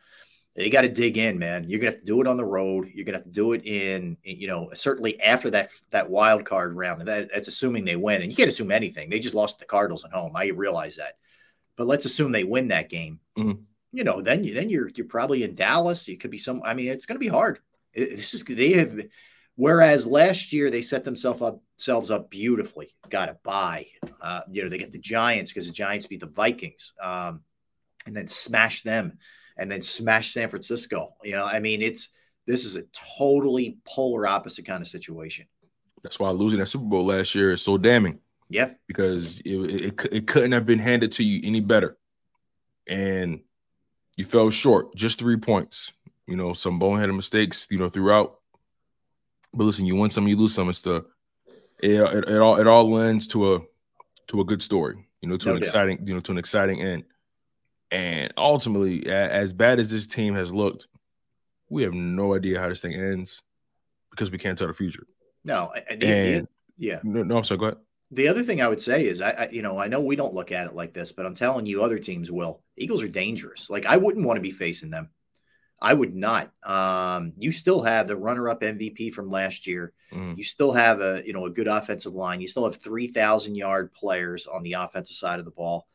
you 0.57 0.71
got 0.71 0.83
to 0.83 0.89
dig 0.89 1.19
in, 1.19 1.39
man. 1.39 1.69
You're 1.69 1.81
gonna 1.81 1.91
have 1.91 2.01
to 2.01 2.07
do 2.07 2.21
it 2.21 2.29
on 2.29 2.37
the 2.37 2.45
road. 2.45 2.91
You're 2.95 3.05
gonna 3.05 3.19
have 3.19 3.25
to 3.25 3.31
do 3.31 3.55
it 3.55 3.67
in, 3.67 4.17
you 4.23 4.47
know, 4.47 4.71
certainly 4.75 5.21
after 5.21 5.51
that 5.51 5.71
that 5.91 6.11
wild 6.11 6.45
card 6.45 6.77
round. 6.77 7.03
That, 7.03 7.31
that's 7.33 7.49
assuming 7.49 7.85
they 7.85 7.97
win, 7.97 8.23
and 8.23 8.31
you 8.31 8.37
can't 8.37 8.49
assume 8.49 8.71
anything. 8.71 9.11
They 9.11 9.19
just 9.19 9.35
lost 9.35 9.59
the 9.59 9.65
Cardinals 9.65 10.05
at 10.05 10.13
home. 10.13 10.33
I 10.37 10.47
realize 10.49 10.97
that, 10.97 11.15
but 11.77 11.89
let's 11.89 12.05
assume 12.05 12.31
they 12.31 12.45
win 12.45 12.69
that 12.69 12.89
game. 12.89 13.19
Mm-hmm. 13.37 13.63
You 13.93 14.05
know, 14.05 14.23
then 14.23 14.45
you 14.45 14.55
then 14.55 14.71
you're 14.71 14.89
you're 14.95 15.07
probably 15.07 15.43
in 15.43 15.57
Dallas. 15.57 16.09
It 16.09 16.21
could 16.21 16.31
be 16.31 16.39
some. 16.39 16.63
I 16.65 16.75
mean, 16.75 16.89
it's 16.89 17.07
gonna 17.07 17.19
be 17.19 17.29
hard. 17.29 17.59
It, 17.93 18.17
this 18.17 18.35
is 18.35 18.45
they 18.45 18.73
have. 18.73 19.01
Whereas 19.57 20.05
last 20.05 20.53
year 20.53 20.69
they 20.69 20.83
set 20.83 21.05
themselves 21.05 21.41
up 21.41 21.61
themselves 21.77 22.11
up 22.11 22.31
beautifully. 22.31 22.89
Got 23.09 23.29
a 23.29 23.39
buy. 23.43 23.87
Uh, 24.21 24.43
you 24.51 24.63
know, 24.63 24.69
they 24.69 24.79
get 24.79 24.93
the 24.93 24.99
Giants 24.99 25.53
because 25.53 25.67
the 25.67 25.73
Giants 25.73 26.07
beat 26.07 26.21
the 26.21 26.27
Vikings, 26.27 26.93
um, 27.01 27.43
and 28.07 28.17
then 28.17 28.29
smash 28.29 28.83
them 28.83 29.19
and 29.57 29.71
then 29.71 29.83
smash 29.83 30.33
San 30.33 30.49
Francisco. 30.49 31.15
You 31.23 31.33
know, 31.33 31.45
I 31.45 31.61
mean, 31.61 31.83
it's 31.83 32.09
this 32.47 32.65
is 32.65 32.77
a 32.77 32.83
totally 33.19 33.79
polar 33.85 34.27
opposite 34.27 34.67
kind 34.67 34.83
of 34.83 34.89
situation. 34.89 35.47
That's 36.03 36.19
why 36.19 36.31
losing 36.31 36.61
that 36.61 36.67
Super 36.67 36.85
Bowl 36.85 37.07
last 37.07 37.35
year 37.35 37.53
is 37.53 37.63
so 37.63 37.79
damning. 37.79 38.19
Yeah, 38.51 38.71
because 38.87 39.41
it, 39.41 39.57
it, 39.57 40.09
it 40.13 40.27
couldn't 40.27 40.53
have 40.53 40.67
been 40.67 40.79
handed 40.79 41.13
to 41.13 41.25
you 41.25 41.41
any 41.45 41.61
better, 41.61 41.97
and 42.87 43.41
you 44.17 44.25
fell 44.25 44.51
short, 44.51 44.95
just 44.95 45.19
three 45.19 45.39
points. 45.39 45.93
You 46.27 46.37
know, 46.37 46.53
some 46.53 46.79
boneheaded 46.79 47.17
mistakes. 47.17 47.67
You 47.71 47.79
know, 47.79 47.89
throughout. 47.89 48.39
But 49.55 49.65
listen, 49.65 49.87
you 49.87 49.95
win 49.95 50.11
some, 50.11 50.29
you 50.29 50.37
lose 50.37 50.53
some. 50.53 50.69
It's 50.69 50.83
the 50.83 51.07
it, 51.81 52.01
it, 52.01 52.29
it 52.29 52.39
all 52.39 52.57
it 52.57 52.67
all 52.67 52.91
lends 52.91 53.27
to 53.29 53.55
a 53.55 53.61
to 54.29 54.41
a 54.41 54.45
good 54.45 54.63
story. 54.63 54.97
You 55.23 55.29
know, 55.29 55.37
to 55.39 55.49
no 55.49 55.55
an 55.55 55.61
doubt. 55.61 55.67
exciting 55.67 56.07
you 56.07 56.15
know 56.15 56.21
to 56.21 56.33
an 56.33 56.39
exciting 56.39 56.83
end. 56.83 57.05
And 57.91 58.33
ultimately, 58.37 59.07
as 59.07 59.53
bad 59.53 59.79
as 59.79 59.91
this 59.91 60.07
team 60.07 60.35
has 60.35 60.53
looked, 60.53 60.89
we 61.69 61.83
have 61.83 61.93
no 61.93 62.35
idea 62.35 62.61
how 62.61 62.69
this 62.69 62.81
thing 62.81 62.95
ends 62.95 63.43
because 64.11 64.31
we 64.31 64.39
can't 64.39 64.57
tell 64.57 64.69
the 64.69 64.75
future. 64.75 65.07
No, 65.45 65.73
and, 65.89 66.03
and 66.03 66.49
yeah, 66.77 67.01
no, 67.03 67.23
no, 67.23 67.39
I'm 67.39 67.45
sorry. 67.45 67.59
Go 67.59 67.67
ahead. 67.67 67.79
The 68.11 68.29
other 68.29 68.43
thing 68.43 68.63
I 68.63 68.69
would 68.69 68.83
say 68.83 69.07
is, 69.07 69.21
I, 69.21 69.31
I, 69.31 69.49
you 69.51 69.63
know, 69.63 69.79
I 69.79 69.89
know 69.89 70.01
we 70.01 70.17
don't 70.17 70.35
look 70.35 70.53
at 70.53 70.67
it 70.67 70.75
like 70.75 70.93
this, 70.95 71.13
but 71.13 71.27
I'm 71.27 71.35
telling 71.35 71.67
you, 71.67 71.83
other 71.83 71.99
teams 71.99 72.31
will. 72.31 72.63
Eagles 72.77 73.03
are 73.03 73.09
dangerous. 73.09 73.69
Like 73.71 73.87
I 73.87 73.97
wouldn't 73.97 74.27
want 74.27 74.37
to 74.37 74.43
be 74.43 74.53
facing 74.53 74.91
them. 74.91 75.11
I 75.81 75.93
would 75.93 76.15
not. 76.15 76.51
Um, 76.63 77.33
you 77.37 77.53
still 77.53 77.83
have 77.83 78.07
the 78.07 78.17
runner-up 78.17 78.63
MVP 78.63 79.13
from 79.13 79.29
last 79.29 79.67
year. 79.67 79.93
Mm. 80.13 80.37
You 80.39 80.45
still 80.45 80.73
have 80.73 81.01
a, 81.01 81.23
you 81.27 81.33
know, 81.33 81.47
a 81.47 81.51
good 81.51 81.67
offensive 81.67 82.15
line. 82.15 82.41
You 82.41 82.47
still 82.47 82.65
have 82.65 82.77
three 82.77 83.09
thousand 83.09 83.57
yard 83.57 83.93
players 83.93 84.47
on 84.47 84.63
the 84.63 84.75
offensive 84.75 85.17
side 85.17 85.41
of 85.41 85.45
the 85.45 85.51
ball 85.51 85.87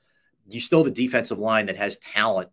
you 0.54 0.60
still 0.60 0.80
have 0.80 0.88
a 0.88 0.96
defensive 0.96 1.40
line 1.40 1.68
that 1.68 1.78
has 1.78 1.98
talent 1.98 2.50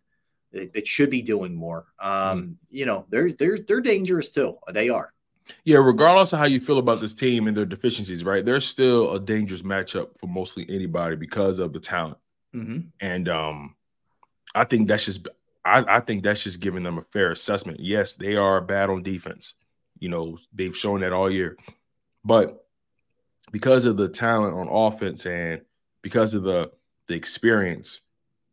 that, 0.53 0.73
that 0.73 0.87
should 0.87 1.11
be 1.11 1.23
doing 1.23 1.55
more. 1.55 1.87
Um, 1.99 2.43
mm 2.43 2.55
You 2.71 2.87
know, 2.87 3.07
they're 3.09 3.33
they're 3.33 3.59
they're 3.59 3.81
dangerous 3.81 4.31
too. 4.31 4.59
They 4.73 4.89
are. 4.89 5.13
Yeah, 5.65 5.79
regardless 5.79 6.33
of 6.33 6.41
how 6.41 6.47
you 6.47 6.61
feel 6.61 6.79
about 6.79 7.01
this 7.01 7.15
team 7.15 7.47
and 7.47 7.57
their 7.57 7.65
deficiencies, 7.67 8.25
right? 8.25 8.45
They're 8.45 8.59
still 8.59 9.15
a 9.15 9.21
dangerous 9.21 9.63
matchup 9.63 10.19
for 10.19 10.27
mostly 10.27 10.67
anybody 10.69 11.15
because 11.15 11.61
of 11.61 11.73
the 11.73 11.79
talent. 11.79 12.19
Mm-hmm. 12.53 12.89
And 13.01 13.29
um, 13.29 13.77
I 14.55 14.65
think 14.65 14.89
that's 14.89 15.05
just 15.05 15.29
I, 15.65 15.85
I 15.97 16.01
think 16.01 16.23
that's 16.23 16.43
just 16.43 16.61
giving 16.61 16.83
them 16.83 16.99
a 16.99 17.03
fair 17.03 17.33
assessment. 17.33 17.81
Yes, 17.81 18.17
they 18.17 18.37
are 18.37 18.61
bad 18.61 18.91
on 18.91 19.03
defense. 19.03 19.55
You 19.99 20.09
know, 20.09 20.39
they've 20.53 20.77
shown 20.77 21.01
that 21.01 21.13
all 21.13 21.31
year. 21.31 21.57
But 22.25 22.65
because 23.53 23.85
of 23.85 23.97
the 23.97 24.09
talent 24.09 24.55
on 24.55 24.69
offense 24.69 25.27
and 25.27 25.63
because 26.03 26.35
of 26.35 26.43
the 26.43 26.71
the 27.07 27.15
experience, 27.15 28.01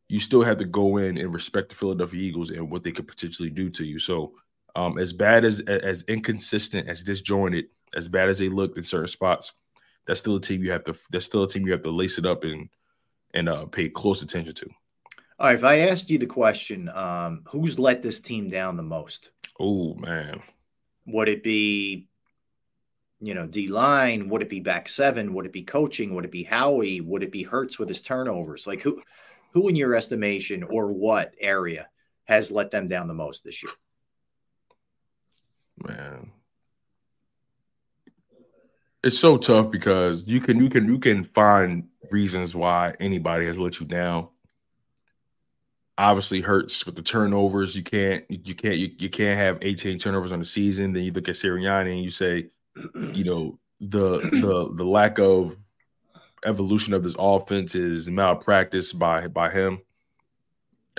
you 0.10 0.20
still 0.20 0.44
have 0.44 0.58
to 0.58 0.66
go 0.66 0.98
in 0.98 1.18
and 1.18 1.34
respect 1.34 1.70
the 1.70 1.76
Philadelphia 1.76 2.22
Eagles 2.22 2.52
and 2.52 2.70
what 2.70 2.84
they 2.84 2.92
could 2.92 3.08
potentially 3.08 3.50
do 3.50 3.70
to 3.72 3.86
you. 3.86 4.00
So, 4.00 4.34
um, 4.76 4.98
as 4.98 5.14
bad 5.14 5.46
as 5.46 5.60
as 5.62 6.04
inconsistent 6.08 6.88
as 6.88 7.04
disjointed, 7.04 7.66
as 7.96 8.08
bad 8.08 8.30
as 8.30 8.40
they 8.40 8.50
looked 8.50 8.78
in 8.78 8.84
certain 8.84 9.08
spots, 9.08 9.54
that's 10.08 10.20
still 10.20 10.36
a 10.36 10.42
team 10.42 10.64
you 10.64 10.72
have 10.72 10.84
to. 10.86 10.96
That's 11.12 11.26
still 11.26 11.44
a 11.44 11.48
team 11.48 11.66
you 11.66 11.72
have 11.72 11.84
to 11.84 11.92
lace 11.92 12.18
it 12.18 12.26
up 12.26 12.44
and 12.44 12.70
and 13.34 13.50
uh, 13.50 13.66
pay 13.66 13.90
close 13.90 14.22
attention 14.22 14.54
to. 14.54 14.70
All 15.40 15.48
right, 15.48 15.56
if 15.56 15.64
I 15.64 15.80
asked 15.80 16.10
you 16.10 16.18
the 16.18 16.28
question, 16.28 16.90
um, 16.94 17.44
who's 17.48 17.80
let 17.80 18.02
this 18.02 18.20
team 18.20 18.50
down 18.50 18.78
the 18.78 18.84
most? 18.84 19.32
Oh 19.60 19.96
man, 19.96 20.42
would 21.06 21.30
it 21.30 21.44
be 21.44 22.08
you 23.24 23.34
know, 23.34 23.48
D 23.48 23.68
line? 23.68 24.28
Would 24.28 24.42
it 24.42 24.50
be 24.50 24.60
back 24.60 24.90
seven? 24.90 25.34
Would 25.34 25.46
it 25.46 25.54
be 25.54 25.64
coaching? 25.64 26.14
Would 26.14 26.26
it 26.26 26.32
be 26.32 26.44
Howie? 26.44 27.00
Would 27.00 27.24
it 27.24 27.32
be 27.32 27.44
Hurts 27.44 27.80
with 27.80 27.88
his 27.88 28.02
turnovers? 28.02 28.68
Like 28.68 28.82
who, 28.82 29.02
who 29.54 29.70
in 29.70 29.78
your 29.78 29.96
estimation 29.96 30.62
or 30.62 30.92
what 30.92 31.34
area 31.40 31.88
has 32.26 32.52
let 32.52 32.70
them 32.70 32.88
down 32.88 33.08
the 33.08 33.14
most 33.14 33.46
this 33.46 33.64
year? 33.64 33.72
Man, 35.78 36.32
it's 39.04 39.18
so 39.18 39.38
tough 39.38 39.72
because 39.72 40.26
you 40.28 40.42
can 40.42 40.58
you 40.58 40.70
can 40.70 40.88
you 40.88 41.00
can 41.00 41.24
find 41.24 41.88
reasons 42.12 42.56
why 42.56 42.94
anybody 43.00 43.46
has 43.46 43.58
let 43.58 43.80
you 43.80 43.86
down. 43.86 44.28
Obviously, 45.98 46.42
Hurts 46.42 46.86
with 46.86 46.96
the 46.96 47.02
turnovers. 47.02 47.76
You 47.76 47.84
can't 47.84 48.26
you 48.30 48.54
can't 48.54 48.78
you, 48.78 48.92
you 48.98 49.10
can't 49.10 49.40
have 49.40 49.60
18 49.62 49.98
turnovers 49.98 50.34
on 50.34 50.40
the 50.40 50.46
season. 50.46 50.92
Then 50.92 51.04
you 51.04 51.12
look 51.14 51.30
at 51.30 51.36
Sirianni 51.36 51.94
and 51.94 52.04
you 52.04 52.10
say 52.10 52.50
you 52.76 53.24
know, 53.24 53.60
the 53.80 54.20
the 54.20 54.74
the 54.76 54.86
lack 54.86 55.20
of 55.20 55.58
evolution 56.46 56.94
of 56.94 57.04
this 57.04 57.16
offense 57.18 57.76
is 57.76 58.10
malpractice 58.10 58.94
by 58.94 59.28
by 59.28 59.50
him. 59.50 59.82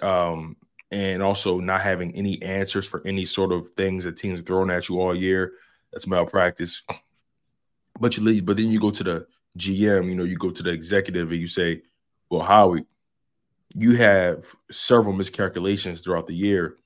Um, 0.02 0.56
and 0.90 1.22
also 1.22 1.58
not 1.58 1.80
having 1.80 2.14
any 2.14 2.40
answers 2.42 2.86
for 2.86 3.04
any 3.06 3.24
sort 3.24 3.52
of 3.52 3.70
things 3.70 4.04
that 4.04 4.16
teams 4.16 4.40
are 4.40 4.44
throwing 4.44 4.70
at 4.70 4.88
you 4.88 5.00
all 5.00 5.14
year. 5.14 5.52
That's 5.92 6.06
malpractice. 6.06 6.82
But 7.98 8.16
you 8.16 8.22
leave, 8.22 8.44
but 8.44 8.56
then 8.56 8.70
you 8.70 8.80
go 8.80 8.90
to 8.90 9.04
the 9.04 9.26
GM, 9.58 10.08
you 10.08 10.16
know, 10.16 10.24
you 10.24 10.36
go 10.36 10.50
to 10.50 10.62
the 10.62 10.70
executive 10.70 11.30
and 11.30 11.40
you 11.40 11.46
say, 11.46 11.82
Well, 12.28 12.42
Howie, 12.42 12.86
you 13.74 13.96
have 13.96 14.46
several 14.70 15.14
miscalculations 15.14 16.00
throughout 16.00 16.26
the 16.26 16.34
year, 16.34 16.76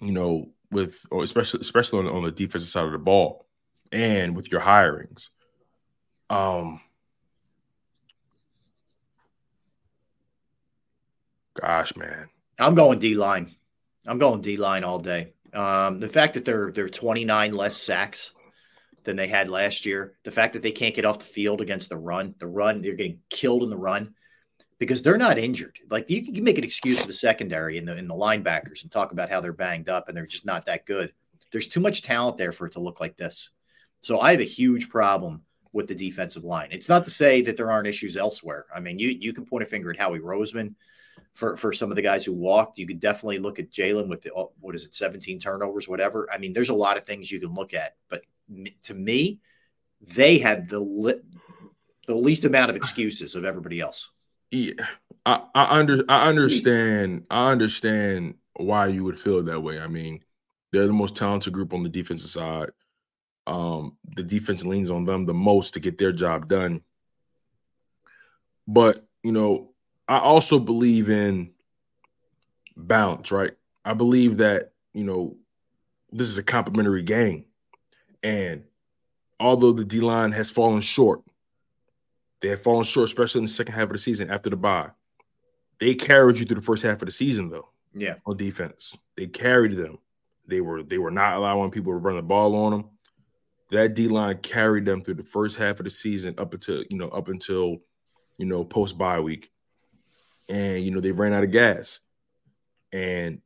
you 0.00 0.12
know, 0.12 0.50
with 0.70 1.04
or 1.10 1.22
especially 1.22 1.60
especially 1.60 2.00
on, 2.00 2.08
on 2.08 2.24
the 2.24 2.32
defensive 2.32 2.68
side 2.68 2.84
of 2.84 2.92
the 2.92 2.98
ball 2.98 3.45
and 3.92 4.36
with 4.36 4.50
your 4.50 4.60
hirings. 4.60 5.28
Um 6.30 6.80
gosh, 11.60 11.96
man. 11.96 12.28
I'm 12.58 12.74
going 12.74 12.98
D 12.98 13.14
line. 13.14 13.54
I'm 14.06 14.18
going 14.18 14.40
D 14.40 14.56
line 14.56 14.84
all 14.84 14.98
day. 14.98 15.32
Um, 15.52 15.98
the 15.98 16.08
fact 16.08 16.34
that 16.34 16.44
they're 16.44 16.70
they're 16.70 16.88
29 16.88 17.52
less 17.52 17.76
sacks 17.76 18.32
than 19.04 19.16
they 19.16 19.28
had 19.28 19.48
last 19.48 19.86
year, 19.86 20.14
the 20.24 20.30
fact 20.30 20.52
that 20.52 20.62
they 20.62 20.72
can't 20.72 20.94
get 20.94 21.04
off 21.04 21.18
the 21.18 21.24
field 21.24 21.60
against 21.60 21.88
the 21.88 21.96
run, 21.96 22.34
the 22.38 22.46
run 22.46 22.82
they're 22.82 22.94
getting 22.94 23.20
killed 23.30 23.62
in 23.62 23.70
the 23.70 23.76
run 23.76 24.14
because 24.78 25.02
they're 25.02 25.16
not 25.16 25.38
injured. 25.38 25.78
Like 25.88 26.10
you 26.10 26.24
can 26.24 26.44
make 26.44 26.58
an 26.58 26.64
excuse 26.64 27.00
for 27.00 27.06
the 27.06 27.12
secondary 27.12 27.78
and 27.78 27.88
the 27.88 27.96
in 27.96 28.08
the 28.08 28.14
linebackers 28.14 28.82
and 28.82 28.90
talk 28.90 29.12
about 29.12 29.30
how 29.30 29.40
they're 29.40 29.52
banged 29.52 29.88
up 29.88 30.08
and 30.08 30.16
they're 30.16 30.26
just 30.26 30.44
not 30.44 30.66
that 30.66 30.86
good. 30.86 31.12
There's 31.52 31.68
too 31.68 31.80
much 31.80 32.02
talent 32.02 32.36
there 32.36 32.52
for 32.52 32.66
it 32.66 32.72
to 32.72 32.80
look 32.80 33.00
like 33.00 33.16
this. 33.16 33.50
So 34.00 34.20
I 34.20 34.30
have 34.30 34.40
a 34.40 34.44
huge 34.44 34.88
problem 34.88 35.42
with 35.72 35.88
the 35.88 35.94
defensive 35.94 36.44
line. 36.44 36.68
It's 36.70 36.88
not 36.88 37.04
to 37.04 37.10
say 37.10 37.42
that 37.42 37.56
there 37.56 37.70
aren't 37.70 37.86
issues 37.86 38.16
elsewhere. 38.16 38.66
I 38.74 38.80
mean, 38.80 38.98
you 38.98 39.08
you 39.10 39.32
can 39.32 39.44
point 39.44 39.62
a 39.62 39.66
finger 39.66 39.90
at 39.90 39.98
Howie 39.98 40.20
Roseman 40.20 40.74
for 41.34 41.56
for 41.56 41.72
some 41.72 41.90
of 41.90 41.96
the 41.96 42.02
guys 42.02 42.24
who 42.24 42.32
walked. 42.32 42.78
You 42.78 42.86
could 42.86 43.00
definitely 43.00 43.38
look 43.38 43.58
at 43.58 43.70
Jalen 43.70 44.08
with 44.08 44.22
the 44.22 44.32
oh, 44.34 44.52
what 44.60 44.74
is 44.74 44.84
it, 44.84 44.94
17 44.94 45.38
turnovers, 45.38 45.86
whatever. 45.86 46.28
I 46.32 46.38
mean, 46.38 46.52
there's 46.52 46.70
a 46.70 46.74
lot 46.74 46.96
of 46.96 47.04
things 47.04 47.30
you 47.30 47.40
can 47.40 47.54
look 47.54 47.74
at, 47.74 47.96
but 48.08 48.22
to 48.84 48.94
me, 48.94 49.40
they 50.00 50.38
had 50.38 50.68
the 50.68 50.80
li- 50.80 51.22
the 52.06 52.14
least 52.14 52.44
amount 52.44 52.70
of 52.70 52.76
excuses 52.76 53.34
of 53.34 53.44
everybody 53.44 53.80
else. 53.80 54.10
Yeah, 54.50 54.72
I, 55.24 55.42
I 55.54 55.78
under 55.78 56.04
I 56.08 56.28
understand 56.28 57.24
I 57.30 57.50
understand 57.50 58.34
why 58.54 58.86
you 58.86 59.04
would 59.04 59.20
feel 59.20 59.42
that 59.42 59.60
way. 59.60 59.80
I 59.80 59.88
mean, 59.88 60.20
they're 60.72 60.86
the 60.86 60.92
most 60.92 61.16
talented 61.16 61.52
group 61.52 61.74
on 61.74 61.82
the 61.82 61.88
defensive 61.88 62.30
side. 62.30 62.70
Um, 63.46 63.96
the 64.16 64.22
defense 64.22 64.64
leans 64.64 64.90
on 64.90 65.04
them 65.04 65.24
the 65.24 65.34
most 65.34 65.74
to 65.74 65.80
get 65.80 65.98
their 65.98 66.12
job 66.12 66.48
done. 66.48 66.82
But 68.66 69.06
you 69.22 69.32
know, 69.32 69.70
I 70.08 70.18
also 70.18 70.58
believe 70.58 71.10
in 71.10 71.50
balance, 72.76 73.32
right? 73.32 73.52
I 73.84 73.94
believe 73.94 74.38
that, 74.38 74.72
you 74.92 75.04
know, 75.04 75.36
this 76.12 76.28
is 76.28 76.38
a 76.38 76.42
complementary 76.42 77.02
game. 77.02 77.46
And 78.22 78.64
although 79.40 79.72
the 79.72 79.84
D 79.84 80.00
line 80.00 80.32
has 80.32 80.50
fallen 80.50 80.80
short, 80.80 81.22
they 82.40 82.48
have 82.48 82.62
fallen 82.62 82.84
short, 82.84 83.06
especially 83.06 83.40
in 83.40 83.46
the 83.46 83.52
second 83.52 83.74
half 83.74 83.84
of 83.84 83.92
the 83.92 83.98
season 83.98 84.30
after 84.30 84.50
the 84.50 84.56
bye. 84.56 84.90
They 85.78 85.94
carried 85.94 86.38
you 86.38 86.46
through 86.46 86.56
the 86.56 86.62
first 86.62 86.82
half 86.82 87.02
of 87.02 87.06
the 87.06 87.12
season, 87.12 87.50
though. 87.50 87.68
Yeah. 87.94 88.14
On 88.26 88.36
defense. 88.36 88.96
They 89.16 89.26
carried 89.26 89.76
them. 89.76 89.98
They 90.46 90.60
were 90.60 90.82
they 90.82 90.98
were 90.98 91.10
not 91.10 91.36
allowing 91.36 91.70
people 91.70 91.92
to 91.92 91.98
run 91.98 92.16
the 92.16 92.22
ball 92.22 92.54
on 92.54 92.72
them. 92.72 92.84
That 93.70 93.94
D 93.94 94.08
line 94.08 94.38
carried 94.38 94.84
them 94.84 95.02
through 95.02 95.14
the 95.14 95.24
first 95.24 95.56
half 95.56 95.80
of 95.80 95.84
the 95.84 95.90
season 95.90 96.34
up 96.38 96.54
until, 96.54 96.84
you 96.88 96.96
know, 96.96 97.08
up 97.08 97.28
until, 97.28 97.78
you 98.38 98.46
know, 98.46 98.64
post 98.64 98.96
bye 98.96 99.20
week 99.20 99.50
and 100.48 100.84
you 100.84 100.90
know 100.90 101.00
they 101.00 101.12
ran 101.12 101.32
out 101.32 101.44
of 101.44 101.50
gas. 101.50 102.00
And 102.92 103.40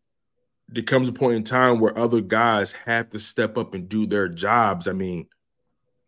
there 0.69 0.85
comes 0.85 1.09
a 1.09 1.13
point 1.13 1.37
in 1.37 1.43
time 1.43 1.81
where 1.81 1.99
other 1.99 2.21
guys 2.21 2.73
have 2.73 3.11
to 3.11 3.19
step 3.19 3.59
up 3.59 3.75
and 3.75 3.89
do 3.89 4.07
their 4.07 4.29
jobs. 4.29 4.87
I 4.87 4.93
mean, 4.93 5.27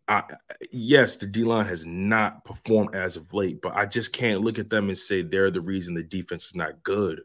I, 0.06 0.22
yes, 0.70 1.16
the 1.16 1.26
D 1.26 1.42
line 1.44 1.66
has 1.66 1.84
not 1.84 2.44
performed 2.44 2.94
as 2.94 3.16
of 3.16 3.32
late, 3.32 3.60
but 3.62 3.74
I 3.74 3.86
just 3.86 4.12
can't 4.12 4.42
look 4.42 4.58
at 4.58 4.70
them 4.70 4.88
and 4.88 4.98
say 4.98 5.22
they're 5.22 5.50
the 5.50 5.60
reason 5.60 5.94
the 5.94 6.02
defense 6.02 6.46
is 6.46 6.54
not 6.54 6.82
good. 6.82 7.22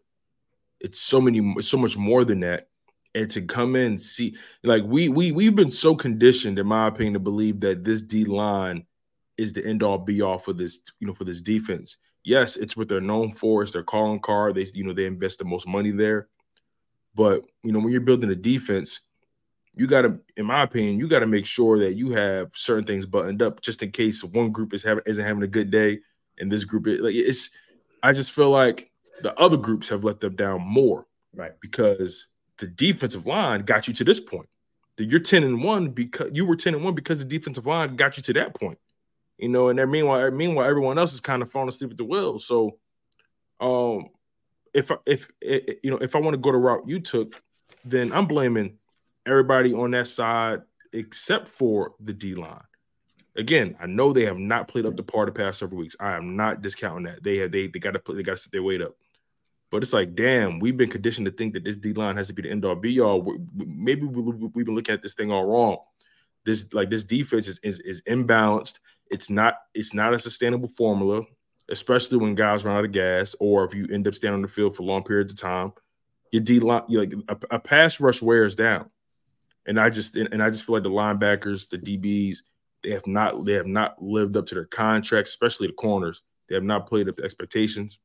It's 0.80 1.00
so 1.00 1.20
many, 1.20 1.40
it's 1.58 1.68
so 1.68 1.78
much 1.78 1.98
more 1.98 2.24
than 2.24 2.40
that. 2.42 2.70
And 3.18 3.30
to 3.32 3.42
come 3.42 3.76
in, 3.76 3.98
see, 3.98 4.36
like 4.64 4.84
we 4.84 5.10
we 5.10 5.32
we've 5.32 5.56
been 5.56 5.72
so 5.72 5.96
conditioned, 5.96 6.60
in 6.60 6.68
my 6.68 6.88
opinion, 6.88 7.14
to 7.14 7.20
believe 7.20 7.60
that 7.62 7.84
this 7.84 8.02
D 8.02 8.26
line 8.26 8.86
is 9.38 9.54
the 9.54 9.66
end 9.66 9.84
all 9.84 9.98
be 9.98 10.22
all 10.22 10.38
for 10.38 10.54
this, 10.54 10.80
you 11.00 11.08
know, 11.08 11.14
for 11.14 11.24
this 11.24 11.42
defense 11.42 11.98
yes, 12.28 12.58
it's 12.58 12.76
what 12.76 12.90
they're 12.90 13.00
known 13.00 13.32
for. 13.32 13.64
It's 13.64 13.72
their 13.72 13.84
calling 13.84 14.20
card. 14.20 14.56
They, 14.56 14.68
you 14.74 14.84
know, 14.84 14.94
they 14.94 15.06
invest 15.06 15.40
the 15.40 15.46
most 15.46 15.66
money 15.66 15.92
there. 15.92 16.28
But 17.16 17.44
you 17.64 17.72
know, 17.72 17.80
when 17.80 17.92
you're 17.92 18.02
building 18.02 18.30
a 18.30 18.36
defense, 18.36 19.00
you 19.74 19.88
got 19.88 20.02
to, 20.02 20.20
in 20.36 20.46
my 20.46 20.64
opinion, 20.64 21.00
you 21.00 21.08
got 21.08 21.20
to 21.20 21.28
make 21.28 21.46
sure 21.46 21.80
that 21.80 21.96
you 21.96 22.12
have 22.12 22.52
certain 22.54 22.84
things 22.84 23.06
buttoned 23.06 23.42
up, 23.42 23.62
just 23.62 23.82
in 23.82 23.92
case 23.92 24.24
one 24.24 24.52
group 24.52 24.74
is 24.74 24.84
having 24.84 25.04
isn't 25.08 25.24
having 25.24 25.44
a 25.44 25.48
good 25.48 25.72
day, 25.72 26.00
and 26.38 26.52
this 26.52 26.66
group 26.66 26.86
is 26.86 27.00
like 27.00 27.16
it's. 27.16 27.50
I 28.04 28.12
just 28.12 28.32
feel 28.32 28.52
like 28.52 28.92
the 29.24 29.34
other 29.40 29.58
groups 29.58 29.90
have 29.90 30.04
let 30.04 30.20
them 30.20 30.36
down 30.36 30.62
more, 30.62 31.08
right? 31.34 31.54
Because 31.62 32.28
the 32.60 32.68
defensive 32.68 33.26
line 33.26 33.62
got 33.62 33.88
you 33.88 33.94
to 33.96 34.04
this 34.04 34.20
point. 34.20 34.50
That 34.98 35.06
you're 35.06 35.20
ten 35.20 35.44
and 35.44 35.64
one 35.64 35.90
because 35.90 36.32
you 36.34 36.46
were 36.46 36.56
ten 36.56 36.74
and 36.74 36.84
one 36.84 36.96
because 36.96 37.20
the 37.20 37.26
defensive 37.26 37.66
line 37.66 37.96
got 37.96 38.18
you 38.18 38.24
to 38.24 38.34
that 38.34 38.56
point 38.56 38.80
you 39.38 39.50
know, 39.50 39.70
and 39.70 39.78
then 39.78 39.90
meanwhile, 39.90 40.32
meanwhile, 40.32 40.68
everyone 40.68 40.98
else 40.98 41.14
is 41.14 41.20
kind 41.20 41.42
of 41.42 41.52
falling 41.52 41.70
asleep 41.70 41.92
at 41.92 41.98
the 41.98 42.04
wheel. 42.04 42.40
So, 42.40 42.78
um, 43.60 44.10
if 44.74 44.92
if, 45.06 45.28
you 45.42 45.92
know, 45.92 45.98
if 45.98 46.16
I 46.16 46.20
want 46.20 46.34
to 46.34 46.40
go 46.40 46.52
the 46.52 46.58
route 46.58 46.88
you 46.88 47.00
took, 47.00 47.42
then 47.86 48.12
I'm 48.12 48.26
blaming 48.26 48.78
everybody 49.26 49.74
on 49.74 49.92
that 49.92 50.08
side 50.08 50.62
except 50.94 51.48
for 51.48 51.94
the 52.00 52.14
D 52.14 52.36
line. 52.36 52.62
Again, 53.36 53.76
I 53.80 53.86
know 53.86 54.12
they 54.12 54.26
have 54.26 54.40
not 54.40 54.68
played 54.68 54.88
up 54.88 54.96
the 54.96 55.04
par 55.04 55.28
the 55.28 55.32
past 55.32 55.60
several 55.60 55.80
weeks. 55.80 55.96
I 56.00 56.16
am 56.16 56.36
not 56.36 56.64
discounting 56.64 57.04
that. 57.04 57.24
They 57.24 57.38
have 57.38 57.52
they 57.52 57.68
they 57.68 57.80
got 57.80 57.92
to 57.92 58.14
they 58.14 58.24
got 58.24 58.38
to 58.38 58.38
set 58.38 58.52
their 58.52 58.64
weight 58.64 58.82
up. 58.82 58.96
But 59.70 59.84
it's 59.84 59.94
like, 59.94 60.16
damn, 60.16 60.60
we've 60.60 60.78
been 60.78 60.90
conditioned 60.90 61.26
to 61.26 61.32
think 61.32 61.54
that 61.54 61.64
this 61.64 61.76
D 61.76 61.94
line 61.94 62.16
has 62.16 62.28
to 62.28 62.34
be 62.34 62.42
the 62.42 62.52
end 62.52 62.64
all 62.64 62.76
be 62.76 63.02
all. 63.02 63.38
Maybe 63.54 64.06
we, 64.06 64.32
have 64.32 64.54
been 64.54 64.76
looking 64.76 64.94
at 64.94 65.02
this 65.02 65.14
thing 65.14 65.32
all 65.32 65.46
wrong. 65.46 65.78
This 66.46 66.74
like 66.74 66.90
this 66.90 67.04
defense 67.04 67.48
is, 67.48 67.60
is 67.60 67.80
is 67.80 68.02
imbalanced. 68.04 68.80
It's 69.12 69.30
not 69.30 69.56
it's 69.74 69.94
not 69.94 70.14
a 70.14 70.20
sustainable 70.20 70.70
formula, 70.70 71.24
especially 71.70 72.18
when 72.18 72.36
guys 72.36 72.64
run 72.64 72.78
out 72.78 72.86
of 72.86 72.94
gas 72.94 73.36
or 73.40 73.66
if 73.66 73.74
you 73.74 73.88
end 73.92 74.08
up 74.08 74.16
standing 74.16 74.36
on 74.36 74.42
the 74.42 74.48
field 74.48 74.76
for 74.76 74.84
long 74.84 75.04
periods 75.04 75.34
of 75.34 75.40
time. 75.40 75.74
Your 76.32 76.42
D 76.42 76.60
line, 76.60 76.84
like 76.88 77.14
a, 77.28 77.38
a, 77.52 77.60
pass 77.60 78.00
rush 78.00 78.22
wears 78.22 78.56
down, 78.56 78.90
and 79.66 79.80
I 79.80 79.90
just 79.90 80.16
and, 80.16 80.30
and 80.32 80.42
I 80.42 80.50
just 80.50 80.66
feel 80.66 80.76
like 80.76 80.84
the 80.84 80.90
linebackers, 80.90 81.70
the 81.70 81.78
DBs, 81.78 82.40
they 82.84 82.92
have 82.92 83.08
not 83.08 83.44
they 83.44 83.54
have 83.54 83.68
not 83.68 84.02
lived 84.02 84.38
up 84.38 84.46
to 84.48 84.56
their 84.56 84.66
contracts, 84.66 85.32
especially 85.32 85.68
the 85.68 85.74
corners. 85.74 86.22
They 86.48 86.56
have 86.56 86.64
not 86.64 86.88
played 86.88 87.10
up 87.10 87.18
to 87.18 87.24
expectations. 87.24 88.00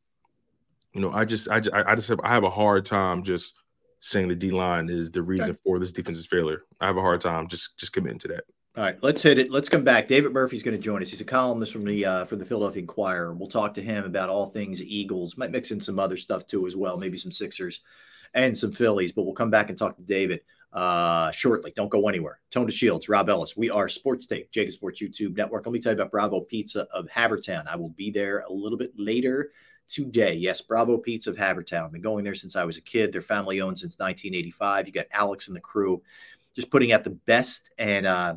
You 0.94 1.00
know, 1.00 1.12
I 1.12 1.24
just 1.24 1.48
I 1.48 1.60
just, 1.60 1.74
I 1.74 1.94
just 1.94 2.08
have 2.08 2.20
I 2.22 2.28
have 2.28 2.44
a 2.44 2.50
hard 2.50 2.84
time 2.84 3.22
just 3.22 3.54
saying 4.00 4.28
the 4.28 4.34
D 4.34 4.50
line 4.50 4.90
is 4.90 5.10
the 5.10 5.22
reason 5.22 5.50
okay. 5.50 5.58
for 5.64 5.78
this 5.78 5.92
defense's 5.92 6.26
failure. 6.26 6.62
I 6.80 6.86
have 6.86 6.96
a 6.96 7.00
hard 7.00 7.20
time 7.20 7.48
just 7.48 7.78
just 7.78 7.92
committing 7.92 8.18
to 8.20 8.28
that. 8.28 8.44
All 8.74 8.82
right, 8.82 8.96
let's 9.02 9.22
hit 9.22 9.38
it. 9.38 9.50
Let's 9.50 9.68
come 9.68 9.84
back. 9.84 10.08
David 10.08 10.32
Murphy's 10.32 10.62
going 10.62 10.76
to 10.76 10.82
join 10.82 11.02
us. 11.02 11.10
He's 11.10 11.20
a 11.20 11.26
columnist 11.26 11.72
from 11.72 11.84
the 11.84 12.04
uh, 12.04 12.24
from 12.24 12.38
the 12.38 12.44
Philadelphia 12.44 12.80
Inquirer. 12.80 13.34
We'll 13.34 13.48
talk 13.48 13.74
to 13.74 13.82
him 13.82 14.04
about 14.04 14.30
all 14.30 14.46
things 14.46 14.82
Eagles. 14.82 15.36
Might 15.36 15.50
mix 15.50 15.70
in 15.70 15.80
some 15.80 15.98
other 15.98 16.16
stuff 16.16 16.46
too 16.46 16.66
as 16.66 16.74
well, 16.74 16.96
maybe 16.96 17.18
some 17.18 17.30
Sixers 17.30 17.80
and 18.34 18.56
some 18.56 18.72
Phillies. 18.72 19.12
But 19.12 19.24
we'll 19.24 19.34
come 19.34 19.50
back 19.50 19.68
and 19.68 19.78
talk 19.78 19.96
to 19.96 20.02
David 20.02 20.40
uh, 20.72 21.30
shortly. 21.32 21.72
Don't 21.76 21.90
go 21.90 22.08
anywhere. 22.08 22.40
Tone 22.50 22.66
DeShields, 22.66 23.10
Rob 23.10 23.28
Ellis. 23.28 23.58
We 23.58 23.68
are 23.68 23.88
Sports 23.88 24.26
Take, 24.26 24.50
JAKIB 24.52 24.72
Sports 24.72 25.02
YouTube 25.02 25.36
Network. 25.36 25.66
Let 25.66 25.72
me 25.72 25.78
tell 25.78 25.92
you 25.92 25.98
about 25.98 26.10
Bravo 26.10 26.40
Pizza 26.40 26.86
of 26.94 27.06
Havertown. 27.08 27.66
I 27.66 27.76
will 27.76 27.90
be 27.90 28.10
there 28.10 28.44
a 28.48 28.52
little 28.52 28.78
bit 28.78 28.92
later 28.96 29.50
today. 29.88 30.34
Yes, 30.34 30.60
Bravo 30.60 30.96
Pizza 30.96 31.30
of 31.30 31.36
Havertown. 31.36 31.92
Been 31.92 32.02
going 32.02 32.24
there 32.24 32.34
since 32.34 32.56
I 32.56 32.64
was 32.64 32.76
a 32.76 32.82
kid. 32.82 33.12
They're 33.12 33.20
family 33.20 33.60
owned 33.60 33.78
since 33.78 33.98
1985. 33.98 34.86
You 34.86 34.92
got 34.92 35.06
Alex 35.12 35.48
and 35.48 35.56
the 35.56 35.60
crew 35.60 36.02
just 36.54 36.70
putting 36.70 36.92
out 36.92 37.04
the 37.04 37.10
best 37.10 37.70
and 37.78 38.06
uh, 38.06 38.36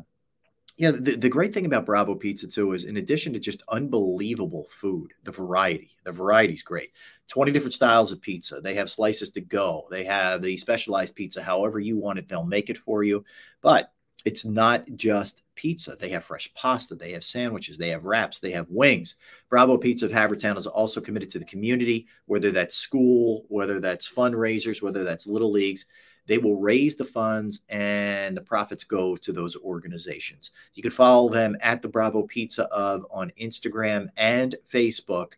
yeah, 0.78 0.90
the, 0.90 1.16
the 1.16 1.28
great 1.28 1.54
thing 1.54 1.64
about 1.64 1.86
Bravo 1.86 2.14
Pizza 2.14 2.46
too 2.46 2.72
is 2.72 2.84
in 2.84 2.98
addition 2.98 3.32
to 3.32 3.38
just 3.38 3.62
unbelievable 3.68 4.66
food, 4.68 5.12
the 5.24 5.30
variety, 5.30 5.96
the 6.04 6.12
variety 6.12 6.52
is 6.52 6.62
great. 6.62 6.90
20 7.28 7.50
different 7.50 7.74
styles 7.74 8.12
of 8.12 8.20
pizza. 8.20 8.60
They 8.60 8.74
have 8.74 8.90
slices 8.90 9.30
to 9.30 9.40
go. 9.40 9.86
They 9.90 10.04
have 10.04 10.42
the 10.42 10.56
specialized 10.58 11.14
pizza, 11.14 11.42
however 11.42 11.80
you 11.80 11.96
want 11.96 12.18
it, 12.18 12.28
they'll 12.28 12.44
make 12.44 12.68
it 12.68 12.76
for 12.76 13.02
you. 13.02 13.24
But 13.62 13.90
it's 14.24 14.44
not 14.44 14.84
just 14.94 15.42
pizza. 15.56 15.96
They 15.98 16.10
have 16.10 16.22
fresh 16.22 16.52
pasta, 16.54 16.94
they 16.94 17.10
have 17.12 17.24
sandwiches, 17.24 17.78
they 17.78 17.88
have 17.88 18.04
wraps, 18.04 18.38
they 18.38 18.52
have 18.52 18.70
wings. 18.70 19.16
Bravo 19.50 19.76
Pizza 19.76 20.06
of 20.06 20.12
Havertown 20.12 20.56
is 20.56 20.68
also 20.68 21.00
committed 21.00 21.30
to 21.30 21.40
the 21.40 21.44
community, 21.44 22.06
whether 22.26 22.52
that's 22.52 22.76
school, 22.76 23.44
whether 23.48 23.80
that's 23.80 24.08
fundraisers, 24.08 24.82
whether 24.82 25.02
that's 25.02 25.26
little 25.26 25.50
leagues 25.50 25.86
They 26.26 26.38
will 26.38 26.56
raise 26.56 26.96
the 26.96 27.04
funds 27.04 27.60
and 27.68 28.36
the 28.36 28.42
profits 28.42 28.84
go 28.84 29.16
to 29.16 29.32
those 29.32 29.56
organizations. 29.56 30.50
You 30.74 30.82
can 30.82 30.90
follow 30.90 31.28
them 31.28 31.56
at 31.60 31.82
the 31.82 31.88
Bravo 31.88 32.22
Pizza 32.22 32.64
of 32.64 33.06
on 33.10 33.32
Instagram 33.40 34.08
and 34.16 34.54
Facebook 34.70 35.32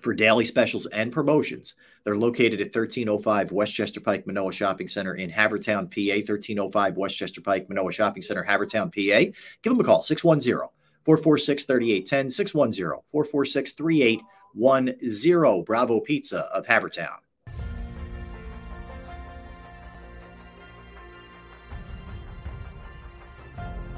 for 0.00 0.14
daily 0.14 0.44
specials 0.44 0.86
and 0.86 1.12
promotions. 1.12 1.74
They're 2.08 2.16
located 2.16 2.62
at 2.62 2.74
1305 2.74 3.52
Westchester 3.52 4.00
Pike 4.00 4.26
Manoa 4.26 4.50
Shopping 4.50 4.88
Center 4.88 5.16
in 5.16 5.28
Havertown, 5.30 5.90
PA. 5.90 6.14
1305 6.16 6.96
Westchester 6.96 7.42
Pike 7.42 7.68
Manoa 7.68 7.92
Shopping 7.92 8.22
Center, 8.22 8.42
Havertown, 8.42 8.90
PA. 8.90 9.30
Give 9.60 9.70
them 9.70 9.78
a 9.78 9.84
call 9.84 10.00
610 10.00 10.70
446 11.04 11.64
3810 11.64 12.30
610 12.30 13.02
446 13.12 13.72
3810. 13.74 15.64
Bravo 15.64 16.00
Pizza 16.00 16.46
of 16.50 16.64
Havertown. 16.64 17.18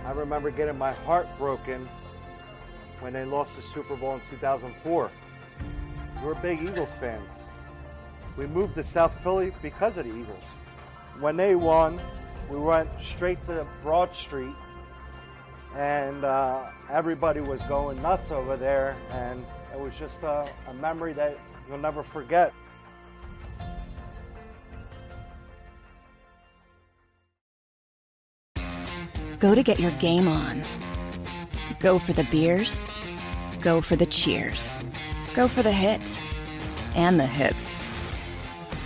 I 0.05 0.11
remember 0.12 0.51
getting 0.51 0.77
my 0.77 0.90
heart 0.90 1.29
broken 1.38 1.88
when 2.99 3.12
they 3.12 3.25
lost 3.25 3.55
the 3.55 3.62
Super 3.62 3.94
Bowl 3.94 4.14
in 4.14 4.20
2004. 4.31 5.12
We're 6.25 6.35
big 6.35 6.61
Eagles 6.61 6.90
fans. 6.99 7.31
We 8.40 8.46
moved 8.46 8.74
to 8.76 8.83
South 8.83 9.22
Philly 9.22 9.53
because 9.61 9.98
of 9.98 10.07
the 10.07 10.16
Eagles. 10.16 10.42
When 11.20 11.37
they 11.37 11.57
won, 11.57 12.00
we 12.48 12.57
went 12.57 12.88
straight 13.03 13.37
to 13.48 13.66
Broad 13.83 14.16
Street, 14.16 14.55
and 15.76 16.24
uh, 16.24 16.64
everybody 16.90 17.40
was 17.40 17.61
going 17.68 18.00
nuts 18.00 18.31
over 18.31 18.57
there, 18.57 18.96
and 19.11 19.44
it 19.74 19.79
was 19.79 19.92
just 19.98 20.22
a, 20.22 20.48
a 20.68 20.72
memory 20.72 21.12
that 21.12 21.37
you'll 21.68 21.76
never 21.76 22.03
forget. 22.03 22.55
Go 29.38 29.55
to 29.55 29.62
get 29.62 29.79
your 29.79 29.92
game 29.92 30.26
on. 30.26 30.62
Go 31.79 31.98
for 31.98 32.14
the 32.14 32.24
beers. 32.31 32.96
Go 33.61 33.83
for 33.83 33.96
the 33.96 34.07
cheers. 34.07 34.83
Go 35.35 35.46
for 35.46 35.62
the 35.62 35.72
hit 35.72 36.22
and 36.94 37.20
the 37.20 37.26
hits. 37.26 37.87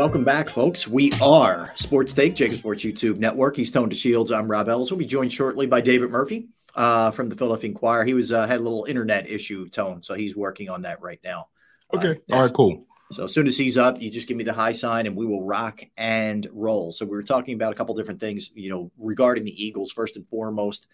Welcome 0.00 0.24
back, 0.24 0.48
folks. 0.48 0.88
We 0.88 1.12
are 1.20 1.72
Sports 1.74 2.14
Take, 2.14 2.34
JAKIB 2.34 2.56
Sports 2.56 2.82
YouTube 2.82 3.18
Network. 3.18 3.54
He's 3.54 3.70
Tone 3.70 3.90
DeShields. 3.90 4.34
I'm 4.34 4.50
Rob 4.50 4.66
Ellis. 4.66 4.90
We'll 4.90 4.96
be 4.96 5.04
joined 5.04 5.30
shortly 5.30 5.66
by 5.66 5.82
David 5.82 6.10
Murphy 6.10 6.48
uh, 6.74 7.10
from 7.10 7.28
the 7.28 7.34
Philadelphia 7.34 7.68
Inquirer. 7.68 8.04
He 8.04 8.14
was 8.14 8.32
uh, 8.32 8.46
had 8.46 8.60
a 8.60 8.62
little 8.62 8.86
internet 8.86 9.28
issue, 9.28 9.68
Tone, 9.68 10.02
so 10.02 10.14
he's 10.14 10.34
working 10.34 10.70
on 10.70 10.80
that 10.82 11.02
right 11.02 11.20
now. 11.22 11.48
Okay. 11.92 12.18
All 12.32 12.40
right, 12.40 12.50
cool. 12.50 12.86
So 13.12 13.24
as 13.24 13.34
soon 13.34 13.46
as 13.46 13.58
he's 13.58 13.76
up, 13.76 14.00
you 14.00 14.10
just 14.10 14.26
give 14.26 14.38
me 14.38 14.44
the 14.44 14.54
high 14.54 14.72
sign 14.72 15.06
and 15.06 15.14
we 15.14 15.26
will 15.26 15.44
rock 15.44 15.82
and 15.98 16.48
roll. 16.50 16.92
So 16.92 17.04
we 17.04 17.10
were 17.10 17.22
talking 17.22 17.54
about 17.54 17.74
a 17.74 17.76
couple 17.76 17.94
different 17.94 18.20
things, 18.20 18.52
you 18.54 18.70
know, 18.70 18.90
regarding 18.96 19.44
the 19.44 19.62
Eagles. 19.62 19.92
First 19.92 20.16
and 20.16 20.26
foremost, 20.28 20.86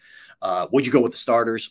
uh, 0.43 0.67
would 0.73 0.85
you 0.85 0.91
go 0.91 1.01
with 1.01 1.13
the 1.13 1.19
starters 1.19 1.71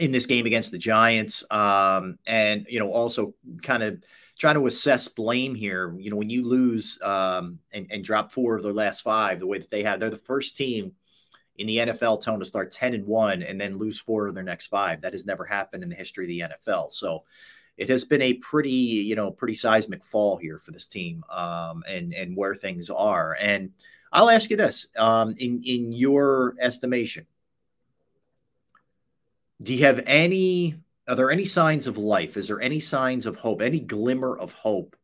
in 0.00 0.10
this 0.10 0.26
game 0.26 0.46
against 0.46 0.72
the 0.72 0.78
Giants? 0.78 1.44
Um, 1.48 2.18
and 2.26 2.66
you 2.68 2.80
know, 2.80 2.90
also 2.90 3.34
kind 3.62 3.84
of 3.84 4.02
trying 4.40 4.54
to 4.54 4.66
assess 4.66 5.06
blame 5.06 5.54
here. 5.54 5.94
You 5.98 6.08
know, 6.08 6.16
when 6.16 6.30
you 6.30 6.48
lose 6.48 6.98
um, 7.02 7.58
and, 7.74 7.86
and 7.90 8.02
drop 8.02 8.32
four 8.32 8.56
of 8.56 8.62
their 8.62 8.72
last 8.72 9.02
five, 9.02 9.38
the 9.38 9.46
way 9.46 9.58
that 9.58 9.70
they 9.70 9.82
have, 9.82 10.00
they're 10.00 10.08
the 10.08 10.16
first 10.16 10.56
team 10.56 10.92
in 11.58 11.66
the 11.66 11.76
NFL 11.76 12.22
tone 12.22 12.38
to 12.38 12.44
start 12.46 12.72
10 12.72 12.94
and 12.94 13.06
1 13.06 13.42
and 13.42 13.60
then 13.60 13.76
lose 13.76 14.00
four 14.00 14.26
of 14.26 14.34
their 14.34 14.42
next 14.42 14.68
five. 14.68 15.02
That 15.02 15.12
has 15.12 15.26
never 15.26 15.44
happened 15.44 15.82
in 15.82 15.90
the 15.90 15.94
history 15.94 16.24
of 16.24 16.28
the 16.28 16.56
NFL. 16.56 16.90
So 16.90 17.24
it 17.76 17.90
has 17.90 18.06
been 18.06 18.22
a 18.22 18.32
pretty, 18.32 18.70
you 18.70 19.14
know, 19.14 19.30
pretty 19.30 19.54
seismic 19.54 20.02
fall 20.02 20.38
here 20.38 20.58
for 20.58 20.70
this 20.70 20.86
team 20.86 21.22
um, 21.30 21.84
and 21.86 22.14
and 22.14 22.34
where 22.34 22.54
things 22.54 22.88
are. 22.88 23.36
And 23.38 23.72
I'll 24.10 24.30
ask 24.30 24.48
you 24.48 24.56
this: 24.56 24.86
um, 24.96 25.34
in 25.36 25.62
in 25.64 25.92
your 25.92 26.54
estimation, 26.60 27.26
do 29.62 29.74
you 29.74 29.84
have 29.84 30.02
any? 30.06 30.76
Are 31.08 31.16
there 31.16 31.30
any 31.30 31.44
signs 31.44 31.86
of 31.86 31.98
life? 31.98 32.36
Is 32.36 32.48
there 32.48 32.60
any 32.60 32.80
signs 32.80 33.26
of 33.26 33.36
hope? 33.36 33.62
Any 33.62 33.80
glimmer 33.80 34.36
of 34.36 34.52
hope 34.52 34.96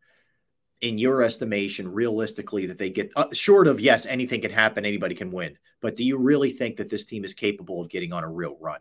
in 0.80 0.98
your 0.98 1.22
estimation, 1.22 1.92
realistically, 1.92 2.66
that 2.66 2.78
they 2.78 2.90
get 2.90 3.12
uh, 3.16 3.26
short 3.32 3.66
of 3.66 3.80
yes, 3.80 4.06
anything 4.06 4.40
can 4.40 4.50
happen, 4.50 4.84
anybody 4.84 5.14
can 5.14 5.32
win. 5.32 5.56
But 5.80 5.96
do 5.96 6.04
you 6.04 6.18
really 6.18 6.50
think 6.50 6.76
that 6.76 6.88
this 6.88 7.04
team 7.04 7.24
is 7.24 7.34
capable 7.34 7.80
of 7.80 7.88
getting 7.88 8.12
on 8.12 8.24
a 8.24 8.28
real 8.28 8.56
run? 8.60 8.80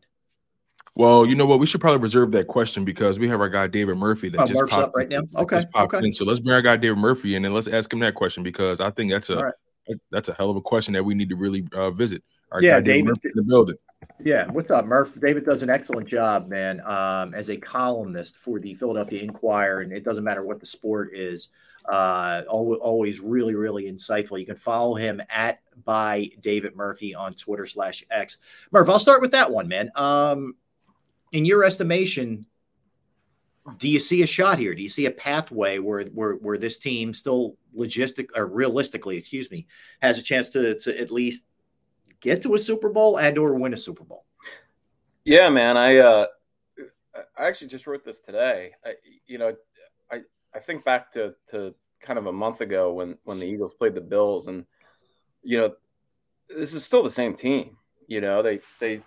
Well, 0.96 1.26
you 1.26 1.36
know 1.36 1.46
what? 1.46 1.60
We 1.60 1.66
should 1.66 1.82
probably 1.82 2.00
reserve 2.00 2.32
that 2.32 2.48
question 2.48 2.86
because 2.86 3.20
we 3.20 3.28
have 3.28 3.42
our 3.42 3.50
guy 3.50 3.68
David 3.68 3.98
Murphy 3.98 4.30
that 4.30 4.40
oh, 4.40 4.46
just 4.46 4.60
Murph's 4.60 4.72
popped 4.72 4.84
up 4.90 4.96
right 4.96 5.10
now. 5.10 5.24
Okay, 5.36 5.62
okay. 5.76 5.98
In. 5.98 6.14
So 6.14 6.24
let's 6.24 6.40
bring 6.40 6.54
our 6.54 6.62
guy 6.62 6.78
David 6.78 7.00
Murphy 7.00 7.36
in 7.36 7.44
and 7.44 7.54
let's 7.54 7.68
ask 7.68 7.92
him 7.92 8.00
that 8.00 8.16
question 8.16 8.44
because 8.44 8.80
I 8.80 8.92
think 8.92 9.12
that's 9.12 9.30
a 9.30 9.44
right. 9.44 9.54
that's 10.10 10.30
a 10.30 10.34
hell 10.34 10.50
of 10.50 10.56
a 10.56 10.62
question 10.62 10.94
that 10.94 11.04
we 11.04 11.14
need 11.14 11.30
to 11.30 11.36
really 11.36 11.68
uh, 11.74 11.92
visit. 11.92 12.24
Our 12.52 12.62
yeah, 12.62 12.80
David, 12.80 13.16
David 13.22 13.26
in 13.26 13.32
the 13.36 13.44
building. 13.44 13.76
Yeah, 14.24 14.50
what's 14.50 14.72
up, 14.72 14.86
Murph? 14.86 15.20
David 15.20 15.46
does 15.46 15.62
an 15.62 15.70
excellent 15.70 16.08
job, 16.08 16.48
man, 16.48 16.82
um, 16.86 17.34
as 17.34 17.50
a 17.50 17.58
columnist 17.58 18.38
for 18.38 18.60
the 18.60 18.74
Philadelphia 18.74 19.22
Inquirer, 19.22 19.82
and 19.82 19.92
it 19.92 20.04
doesn't 20.06 20.24
matter 20.24 20.44
what 20.44 20.60
the 20.60 20.66
sport 20.66 21.12
is. 21.14 21.50
Uh, 21.88 22.44
always 22.50 23.20
really, 23.20 23.54
really 23.54 23.86
insightful. 23.86 24.40
You 24.40 24.46
can 24.46 24.56
follow 24.56 24.96
him 24.96 25.22
at 25.30 25.60
by 25.84 26.30
David 26.40 26.76
Murphy 26.76 27.14
on 27.14 27.34
Twitter 27.34 27.66
slash 27.66 28.04
X. 28.10 28.38
Murph, 28.72 28.90
I'll 28.90 29.00
start 29.00 29.22
with 29.22 29.32
that 29.32 29.52
one, 29.52 29.68
man. 29.68 29.92
Um, 29.96 30.56
in 31.32 31.46
your 31.46 31.64
estimation, 31.64 32.48
do 33.78 33.90
you 33.90 34.00
see 34.00 34.24
a 34.24 34.28
shot 34.28 34.58
here? 34.58 34.74
Do 34.74 34.82
you 34.82 34.90
see 34.90 35.06
a 35.06 35.12
pathway 35.12 35.78
where 35.80 36.04
where, 36.06 36.34
where 36.36 36.58
this 36.58 36.78
team 36.78 37.14
still 37.14 37.58
logistic 37.78 38.30
or 38.36 38.48
realistically, 38.48 39.18
excuse 39.18 39.52
me, 39.52 39.68
has 40.02 40.18
a 40.18 40.24
chance 40.24 40.50
to 40.50 40.80
to 40.80 41.00
at 41.00 41.12
least 41.12 41.44
get 42.26 42.42
to 42.44 42.56
a 42.56 42.60
Super 42.60 42.90
Bowl 42.90 43.18
and 43.18 43.38
or 43.38 43.54
win 43.56 43.74
a 43.74 43.78
Super 43.78 44.04
Bowl? 44.04 44.26
Yeah, 45.24 45.50
man. 45.50 45.78
I 45.78 45.98
uh, 45.98 46.26
I 47.38 47.48
actually 47.48 47.68
just 47.68 47.88
wrote 47.88 48.04
this 48.04 48.22
today. 48.22 48.72
I, 48.86 48.94
you 49.28 49.38
know, 49.38 49.56
I 50.12 50.22
I 50.54 50.60
think 50.60 50.84
back 50.84 51.12
to 51.14 51.36
to 51.52 51.74
kind 52.02 52.20
of 52.20 52.26
a 52.26 52.34
month 52.34 52.62
ago 52.62 52.94
when 52.94 53.18
when 53.24 53.40
the 53.40 53.48
Eagles 53.48 53.74
played 53.74 53.96
the 53.96 54.02
Bills, 54.02 54.48
and 54.48 54.66
you 55.44 55.58
know, 55.58 55.74
this 56.50 56.74
is 56.74 56.84
still 56.84 57.04
the 57.04 57.10
same 57.10 57.36
team. 57.36 57.78
You 58.08 58.22
know, 58.22 58.42
they 58.42 58.60
they 58.80 59.02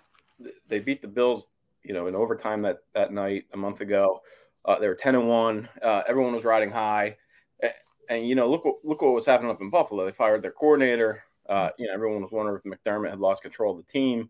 they 0.67 0.79
beat 0.79 1.01
the 1.01 1.07
Bills 1.07 1.49
you 1.83 1.93
know, 1.93 2.07
in 2.07 2.15
overtime 2.15 2.61
that 2.63 2.79
that 2.93 3.11
night 3.11 3.45
a 3.53 3.57
month 3.57 3.81
ago. 3.81 4.21
Uh, 4.65 4.77
they 4.79 4.87
were 4.87 4.95
ten 4.95 5.15
and 5.15 5.27
one. 5.27 5.67
Uh, 5.81 6.03
everyone 6.07 6.33
was 6.33 6.43
riding 6.43 6.69
high, 6.69 7.17
and, 7.61 7.73
and, 8.09 8.27
you 8.27 8.35
know, 8.35 8.49
look 8.49 8.65
what 8.65 8.75
look 8.83 9.01
what 9.01 9.13
was 9.13 9.25
happening 9.25 9.51
up 9.51 9.61
in 9.61 9.69
Buffalo. 9.69 10.05
They 10.05 10.11
fired 10.11 10.41
their 10.41 10.51
coordinator. 10.51 11.23
Uh, 11.49 11.69
you 11.77 11.87
know, 11.87 11.93
everyone 11.93 12.21
was 12.21 12.31
wondering 12.31 12.61
if 12.63 12.71
McDermott 12.71 13.09
had 13.09 13.19
lost 13.19 13.41
control 13.41 13.77
of 13.77 13.85
the 13.85 13.91
team. 13.91 14.29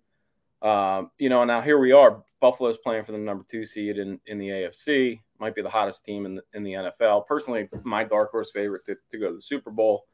Um, 0.62 1.12
you 1.18 1.30
know, 1.30 1.42
and 1.42 1.48
now 1.50 1.62
here 1.62 1.78
we 1.78 1.92
are. 1.92 2.24
Buffalo's 2.42 2.78
playing 2.78 3.04
for 3.04 3.12
the 3.12 3.18
number 3.18 3.46
two 3.48 3.66
seed 3.66 3.98
in, 3.98 4.20
in 4.26 4.38
the 4.38 4.48
AFC. 4.48 5.20
Might 5.40 5.56
be 5.56 5.62
the 5.62 5.70
hottest 5.70 6.06
team 6.06 6.26
in 6.26 6.36
the, 6.36 6.42
in 6.54 6.64
the 6.64 6.72
NFL. 6.74 7.28
Personally, 7.28 7.70
my 7.84 8.04
dark 8.04 8.32
horse 8.32 8.52
favorite 8.52 8.86
to, 8.86 8.96
to 9.10 9.18
go 9.18 9.30
to 9.30 9.36
the 9.36 9.42
Super 9.42 9.72
Bowl. 9.72 10.06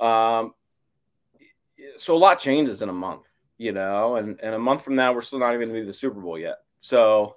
Um, 0.00 0.54
so 1.96 2.16
a 2.16 2.18
lot 2.18 2.38
changes 2.38 2.82
in 2.82 2.88
a 2.88 2.92
month, 2.92 3.26
you 3.58 3.72
know, 3.72 4.16
and, 4.16 4.38
and 4.42 4.54
a 4.54 4.58
month 4.58 4.82
from 4.82 4.96
now, 4.96 5.12
we're 5.12 5.22
still 5.22 5.38
not 5.38 5.54
even 5.54 5.68
going 5.68 5.74
to 5.74 5.80
be 5.80 5.86
the 5.86 5.92
Super 5.92 6.20
Bowl 6.20 6.38
yet. 6.38 6.56
So, 6.78 7.36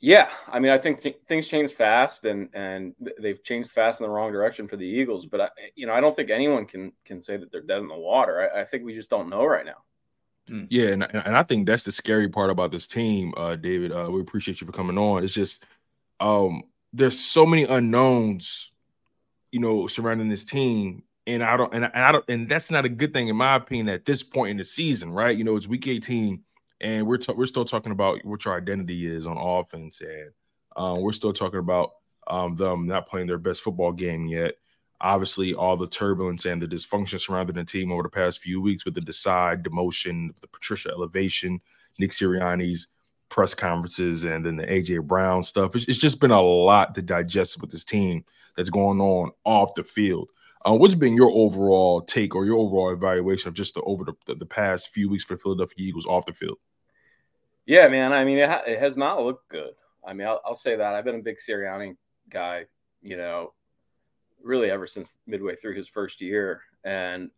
yeah, 0.00 0.30
I 0.46 0.58
mean, 0.58 0.72
I 0.72 0.78
think 0.78 1.00
th- 1.00 1.20
things 1.26 1.48
change 1.48 1.72
fast, 1.72 2.24
and 2.24 2.48
and 2.52 2.94
they've 3.18 3.42
changed 3.42 3.70
fast 3.70 4.00
in 4.00 4.04
the 4.04 4.10
wrong 4.10 4.30
direction 4.30 4.68
for 4.68 4.76
the 4.76 4.86
Eagles. 4.86 5.26
But 5.26 5.40
I, 5.40 5.48
you 5.74 5.86
know, 5.86 5.94
I 5.94 6.00
don't 6.00 6.14
think 6.14 6.30
anyone 6.30 6.66
can 6.66 6.92
can 7.04 7.20
say 7.20 7.36
that 7.36 7.50
they're 7.50 7.62
dead 7.62 7.78
in 7.78 7.88
the 7.88 7.96
water. 7.96 8.50
I, 8.54 8.60
I 8.60 8.64
think 8.64 8.84
we 8.84 8.94
just 8.94 9.10
don't 9.10 9.30
know 9.30 9.44
right 9.44 9.64
now. 9.64 9.82
Hmm. 10.48 10.64
Yeah, 10.68 10.88
and, 10.88 11.02
and 11.02 11.36
I 11.36 11.42
think 11.44 11.66
that's 11.66 11.84
the 11.84 11.92
scary 11.92 12.28
part 12.28 12.50
about 12.50 12.72
this 12.72 12.86
team, 12.86 13.32
uh, 13.36 13.56
David. 13.56 13.92
Uh, 13.92 14.08
we 14.10 14.20
appreciate 14.20 14.60
you 14.60 14.66
for 14.66 14.72
coming 14.72 14.98
on. 14.98 15.24
It's 15.24 15.32
just 15.32 15.64
um, 16.18 16.64
there's 16.92 17.18
so 17.18 17.46
many 17.46 17.64
unknowns, 17.64 18.72
you 19.52 19.60
know, 19.60 19.86
surrounding 19.86 20.28
this 20.28 20.44
team, 20.44 21.04
and 21.26 21.42
I 21.42 21.56
don't, 21.56 21.72
and 21.72 21.86
I, 21.86 21.90
and 21.94 22.04
I 22.04 22.12
don't, 22.12 22.24
and 22.28 22.48
that's 22.48 22.70
not 22.70 22.84
a 22.84 22.90
good 22.90 23.14
thing 23.14 23.28
in 23.28 23.36
my 23.36 23.56
opinion 23.56 23.88
at 23.88 24.04
this 24.04 24.22
point 24.22 24.50
in 24.50 24.56
the 24.58 24.64
season, 24.64 25.10
right? 25.10 25.36
You 25.36 25.44
know, 25.44 25.56
it's 25.56 25.68
week 25.68 25.86
18 25.86 26.42
and 26.80 27.06
we're 27.06 27.18
t- 27.18 27.32
we're 27.32 27.46
still 27.46 27.64
talking 27.64 27.92
about 27.92 28.24
what 28.24 28.44
your 28.44 28.56
identity 28.56 29.06
is 29.06 29.26
on 29.26 29.36
offense, 29.36 30.00
and 30.00 30.30
um, 30.76 31.00
we're 31.00 31.12
still 31.12 31.32
talking 31.32 31.60
about 31.60 31.90
um, 32.26 32.56
them 32.56 32.86
not 32.86 33.08
playing 33.08 33.26
their 33.26 33.38
best 33.38 33.62
football 33.62 33.92
game 33.92 34.26
yet. 34.26 34.54
Obviously, 35.00 35.54
all 35.54 35.76
the 35.76 35.86
turbulence 35.86 36.44
and 36.44 36.60
the 36.60 36.66
dysfunction 36.66 37.20
surrounding 37.20 37.56
the 37.56 37.64
team 37.64 37.90
over 37.90 38.02
the 38.02 38.08
past 38.08 38.40
few 38.40 38.60
weeks 38.60 38.84
with 38.84 38.94
the 38.94 39.00
Desai 39.00 39.62
demotion, 39.62 40.30
the 40.42 40.48
Patricia 40.48 40.90
elevation, 40.90 41.60
Nick 41.98 42.10
Sirianni's 42.10 42.88
press 43.30 43.54
conferences, 43.54 44.24
and 44.24 44.44
then 44.44 44.56
the 44.56 44.64
AJ 44.64 45.06
Brown 45.06 45.42
stuff. 45.42 45.74
It's, 45.74 45.86
it's 45.86 45.98
just 45.98 46.20
been 46.20 46.32
a 46.32 46.40
lot 46.40 46.94
to 46.96 47.02
digest 47.02 47.60
with 47.60 47.70
this 47.70 47.84
team 47.84 48.24
that's 48.56 48.70
going 48.70 49.00
on 49.00 49.30
off 49.44 49.74
the 49.74 49.84
field. 49.84 50.28
Uh, 50.66 50.74
what's 50.74 50.94
been 50.94 51.14
your 51.14 51.30
overall 51.30 52.02
take 52.02 52.34
or 52.34 52.44
your 52.44 52.58
overall 52.58 52.92
evaluation 52.92 53.48
of 53.48 53.54
just 53.54 53.74
the 53.74 53.80
over 53.82 54.04
the, 54.04 54.12
the, 54.26 54.34
the 54.34 54.46
past 54.46 54.90
few 54.90 55.08
weeks 55.08 55.24
for 55.24 55.38
Philadelphia 55.38 55.76
Eagles 55.78 56.06
off 56.06 56.26
the 56.26 56.32
field? 56.32 56.58
Yeah, 57.64 57.88
man. 57.88 58.12
I 58.12 58.24
mean, 58.24 58.38
it, 58.38 58.48
ha- 58.48 58.62
it 58.66 58.78
has 58.78 58.96
not 58.96 59.24
looked 59.24 59.48
good. 59.48 59.72
I 60.04 60.12
mean, 60.12 60.26
I'll, 60.26 60.40
I'll, 60.44 60.54
say 60.54 60.76
that. 60.76 60.94
I've 60.94 61.04
been 61.04 61.16
a 61.16 61.22
big 61.22 61.38
Sirianni 61.38 61.96
guy, 62.28 62.66
you 63.02 63.16
know, 63.16 63.54
really 64.42 64.70
ever 64.70 64.86
since 64.86 65.14
midway 65.26 65.56
through 65.56 65.74
his 65.74 65.88
first 65.88 66.20
year. 66.20 66.62
And, 66.84 67.30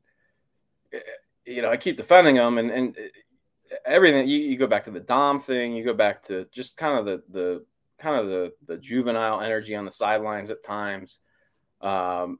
eh, 0.93 0.99
you 1.45 1.63
know, 1.63 1.71
I 1.71 1.77
keep 1.77 1.97
defending 1.97 2.37
him 2.37 2.59
and, 2.59 2.71
and 2.71 2.97
eh, 2.97 3.77
everything. 3.85 4.29
You, 4.29 4.39
you 4.39 4.57
go 4.57 4.67
back 4.67 4.85
to 4.85 4.91
the 4.91 5.01
Dom 5.01 5.39
thing, 5.39 5.75
you 5.75 5.85
go 5.85 5.95
back 5.95 6.23
to 6.23 6.47
just 6.53 6.77
kind 6.77 6.99
of 6.99 7.05
the, 7.05 7.23
the, 7.31 7.65
kind 7.99 8.17
of 8.17 8.27
the, 8.27 8.53
the 8.67 8.77
juvenile 8.79 9.41
energy 9.41 9.77
on 9.77 9.85
the 9.85 9.91
sidelines 9.91 10.51
at 10.51 10.65
times. 10.65 11.19
Um, 11.81 12.39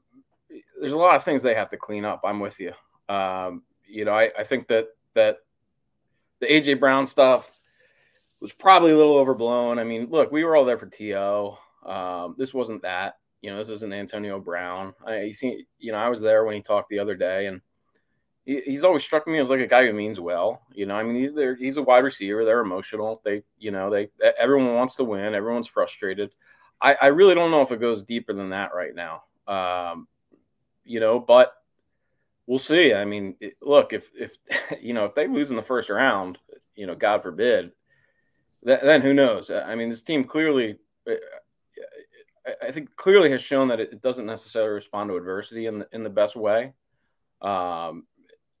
there's 0.79 0.93
a 0.93 0.97
lot 0.97 1.15
of 1.15 1.23
things 1.23 1.41
they 1.41 1.55
have 1.55 1.69
to 1.69 1.77
clean 1.77 2.05
up. 2.05 2.21
I'm 2.23 2.39
with 2.39 2.59
you. 2.59 2.73
Um, 3.13 3.63
you 3.87 4.05
know, 4.05 4.13
I, 4.13 4.31
I 4.37 4.43
think 4.43 4.67
that, 4.67 4.87
that 5.13 5.37
the 6.39 6.47
AJ 6.47 6.79
Brown 6.79 7.07
stuff, 7.07 7.51
was 8.43 8.51
probably 8.51 8.91
a 8.91 8.97
little 8.97 9.15
overblown. 9.15 9.79
I 9.79 9.85
mean, 9.85 10.07
look, 10.11 10.29
we 10.29 10.43
were 10.43 10.57
all 10.57 10.65
there 10.65 10.77
for 10.77 10.85
To. 10.85 11.53
Um, 11.89 12.35
this 12.37 12.53
wasn't 12.53 12.81
that. 12.81 13.15
You 13.41 13.49
know, 13.49 13.57
this 13.57 13.69
isn't 13.69 13.93
Antonio 13.93 14.37
Brown. 14.37 14.93
I 15.07 15.21
you 15.21 15.33
see, 15.33 15.65
you 15.79 15.93
know, 15.93 15.97
I 15.97 16.09
was 16.09 16.19
there 16.19 16.43
when 16.43 16.53
he 16.53 16.61
talked 16.61 16.89
the 16.89 16.99
other 16.99 17.15
day, 17.15 17.45
and 17.45 17.61
he, 18.45 18.59
he's 18.59 18.83
always 18.83 19.01
struck 19.01 19.27
me 19.27 19.39
as 19.39 19.49
like 19.49 19.61
a 19.61 19.67
guy 19.67 19.85
who 19.85 19.93
means 19.93 20.19
well. 20.19 20.61
You 20.73 20.85
know, 20.85 20.95
I 20.95 21.03
mean, 21.03 21.15
he's, 21.15 21.57
he's 21.57 21.77
a 21.77 21.81
wide 21.81 22.03
receiver. 22.03 22.43
They're 22.43 22.59
emotional. 22.59 23.21
They, 23.23 23.43
you 23.57 23.71
know, 23.71 23.89
they 23.89 24.09
everyone 24.37 24.75
wants 24.75 24.95
to 24.95 25.05
win. 25.05 25.33
Everyone's 25.33 25.67
frustrated. 25.67 26.35
I, 26.81 26.97
I 27.01 27.07
really 27.07 27.35
don't 27.35 27.51
know 27.51 27.61
if 27.61 27.71
it 27.71 27.79
goes 27.79 28.03
deeper 28.03 28.33
than 28.33 28.49
that 28.49 28.71
right 28.75 28.93
now. 28.93 29.23
Um, 29.47 30.09
you 30.83 30.99
know, 30.99 31.19
but 31.19 31.53
we'll 32.47 32.59
see. 32.59 32.93
I 32.93 33.05
mean, 33.05 33.35
it, 33.39 33.55
look, 33.61 33.93
if 33.93 34.09
if 34.17 34.35
you 34.81 34.93
know 34.93 35.05
if 35.05 35.15
they 35.15 35.27
lose 35.27 35.49
in 35.49 35.55
the 35.55 35.63
first 35.63 35.89
round, 35.89 36.37
you 36.75 36.87
know, 36.87 36.95
God 36.95 37.23
forbid, 37.23 37.71
then 38.63 39.01
who 39.01 39.13
knows? 39.13 39.49
I 39.49 39.75
mean, 39.75 39.89
this 39.89 40.01
team 40.01 40.23
clearly, 40.23 40.77
uh, 41.09 41.15
I 42.61 42.71
think, 42.71 42.95
clearly 42.95 43.29
has 43.31 43.41
shown 43.41 43.67
that 43.69 43.79
it 43.79 44.01
doesn't 44.01 44.25
necessarily 44.25 44.71
respond 44.71 45.09
to 45.09 45.17
adversity 45.17 45.65
in 45.65 45.79
the, 45.79 45.87
in 45.91 46.03
the 46.03 46.09
best 46.09 46.35
way. 46.35 46.73
Um, 47.41 48.05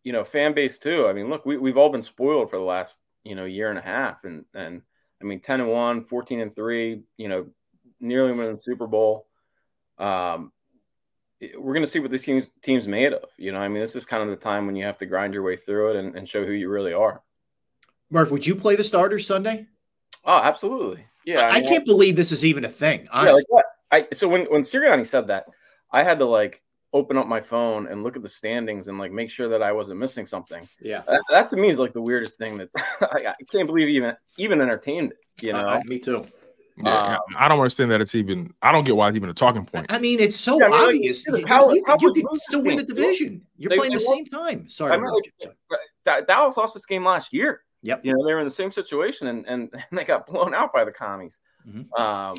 you 0.03 0.11
know, 0.11 0.23
fan 0.23 0.53
base 0.53 0.77
too. 0.79 1.07
I 1.07 1.13
mean, 1.13 1.29
look, 1.29 1.45
we, 1.45 1.57
we've 1.57 1.77
all 1.77 1.89
been 1.89 2.01
spoiled 2.01 2.49
for 2.49 2.57
the 2.57 2.63
last, 2.63 2.99
you 3.23 3.35
know, 3.35 3.45
year 3.45 3.69
and 3.69 3.79
a 3.79 3.81
half. 3.81 4.25
And, 4.25 4.43
and 4.53 4.81
I 5.21 5.25
mean, 5.25 5.39
10 5.39 5.61
and 5.61 5.69
1, 5.69 6.03
14 6.03 6.41
and 6.41 6.53
3, 6.53 7.01
you 7.17 7.29
know, 7.29 7.47
nearly 8.01 8.33
winning 8.33 8.55
the 8.55 8.61
Super 8.61 8.87
Bowl. 8.87 9.27
Um, 9.97 10.51
we're 11.57 11.73
going 11.73 11.85
to 11.85 11.91
see 11.91 11.99
what 11.99 12.11
this 12.11 12.23
team's, 12.23 12.49
team's 12.61 12.87
made 12.87 13.13
of. 13.13 13.29
You 13.37 13.51
know, 13.51 13.59
I 13.59 13.67
mean, 13.67 13.81
this 13.81 13.95
is 13.95 14.05
kind 14.05 14.23
of 14.23 14.29
the 14.29 14.43
time 14.43 14.65
when 14.65 14.75
you 14.75 14.85
have 14.85 14.97
to 14.99 15.05
grind 15.05 15.33
your 15.33 15.43
way 15.43 15.57
through 15.57 15.91
it 15.91 15.95
and, 15.97 16.15
and 16.15 16.27
show 16.27 16.45
who 16.45 16.53
you 16.53 16.69
really 16.69 16.93
are. 16.93 17.21
Murph, 18.09 18.31
would 18.31 18.45
you 18.45 18.55
play 18.55 18.75
the 18.75 18.83
starters 18.83 19.25
Sunday? 19.25 19.67
Oh, 20.25 20.37
absolutely. 20.37 21.05
Yeah. 21.25 21.47
I, 21.47 21.49
I, 21.49 21.53
mean, 21.61 21.69
can't 21.69 21.85
believe 21.85 22.15
this 22.15 22.31
is 22.31 22.45
even 22.45 22.65
a 22.65 22.69
thing. 22.69 23.07
Honestly. 23.11 23.43
Yeah, 23.49 23.55
like 23.91 24.07
I 24.11 24.15
so 24.15 24.27
when 24.27 24.45
when 24.45 24.61
Sirianni 24.61 25.05
said 25.05 25.27
that, 25.27 25.45
I 25.91 26.03
had 26.03 26.19
to 26.19 26.25
like 26.25 26.61
open 26.93 27.17
up 27.17 27.27
my 27.27 27.41
phone 27.41 27.87
and 27.87 28.03
look 28.03 28.15
at 28.15 28.21
the 28.21 28.29
standings 28.29 28.87
and 28.87 28.99
like 28.99 29.11
make 29.11 29.29
sure 29.29 29.49
that 29.49 29.63
I 29.63 29.71
wasn't 29.71 29.99
missing 29.99 30.25
something. 30.25 30.67
Yeah. 30.79 31.01
That, 31.07 31.23
that 31.29 31.49
to 31.49 31.57
me 31.57 31.69
is 31.69 31.79
like 31.79 31.93
the 31.93 32.01
weirdest 32.01 32.37
thing 32.37 32.57
that 32.57 32.69
I, 32.77 33.29
I, 33.29 33.35
can't 33.51 33.67
believe 33.67 33.89
even 33.89 34.15
even 34.37 34.61
entertained 34.61 35.11
it. 35.11 35.45
You 35.45 35.53
know. 35.53 35.59
Uh, 35.59 35.81
me 35.85 35.99
too. 35.99 36.25
Yeah, 36.75 37.15
um, 37.15 37.19
I 37.37 37.47
don't 37.47 37.59
understand 37.59 37.91
that 37.91 38.01
it's 38.01 38.15
even. 38.15 38.53
I 38.61 38.71
don't 38.71 38.83
get 38.83 38.95
why 38.95 39.07
it's 39.07 39.15
even 39.15 39.29
a 39.29 39.33
talking 39.33 39.65
point. 39.65 39.85
I 39.89 39.99
mean, 39.99 40.19
it's 40.19 40.35
so 40.35 40.59
yeah, 40.59 40.65
I 40.65 40.69
mean, 40.69 40.79
obvious. 40.81 41.27
Like, 41.27 41.41
you, 41.41 41.47
how, 41.47 41.71
you, 41.71 41.83
how 41.85 41.97
you, 41.99 42.11
you 42.15 42.27
still 42.33 42.63
win 42.63 42.77
the 42.77 42.83
division. 42.83 43.43
You're 43.57 43.69
they, 43.69 43.77
playing 43.77 43.91
they 43.91 43.97
the 43.97 44.03
same 44.03 44.25
time. 44.25 44.69
Sorry, 44.69 44.99
like, 46.05 46.27
Dallas 46.27 46.57
lost 46.57 46.73
this 46.73 46.85
game 46.85 47.05
last 47.05 47.31
year. 47.31 47.61
Yep. 47.83 48.05
You 48.05 48.13
know, 48.13 48.25
they 48.25 48.33
were 48.33 48.39
in 48.39 48.45
the 48.45 48.51
same 48.51 48.71
situation 48.71 49.27
and 49.27 49.45
and, 49.45 49.69
and 49.73 49.83
they 49.91 50.03
got 50.03 50.25
blown 50.25 50.55
out 50.55 50.73
by 50.73 50.83
the 50.83 50.91
commies. 50.91 51.39
Mm-hmm. 51.67 52.01
Um, 52.01 52.37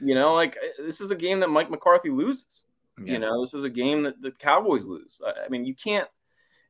you 0.00 0.14
know, 0.14 0.34
like 0.34 0.56
this 0.78 1.00
is 1.00 1.10
a 1.10 1.16
game 1.16 1.40
that 1.40 1.48
Mike 1.48 1.70
McCarthy 1.70 2.10
loses. 2.10 2.64
Yeah. 3.02 3.14
You 3.14 3.18
know, 3.20 3.40
this 3.42 3.54
is 3.54 3.64
a 3.64 3.70
game 3.70 4.02
that 4.02 4.20
the 4.20 4.32
Cowboys 4.32 4.84
lose. 4.84 5.20
I, 5.26 5.46
I 5.46 5.48
mean, 5.48 5.64
you 5.64 5.74
can't, 5.74 6.08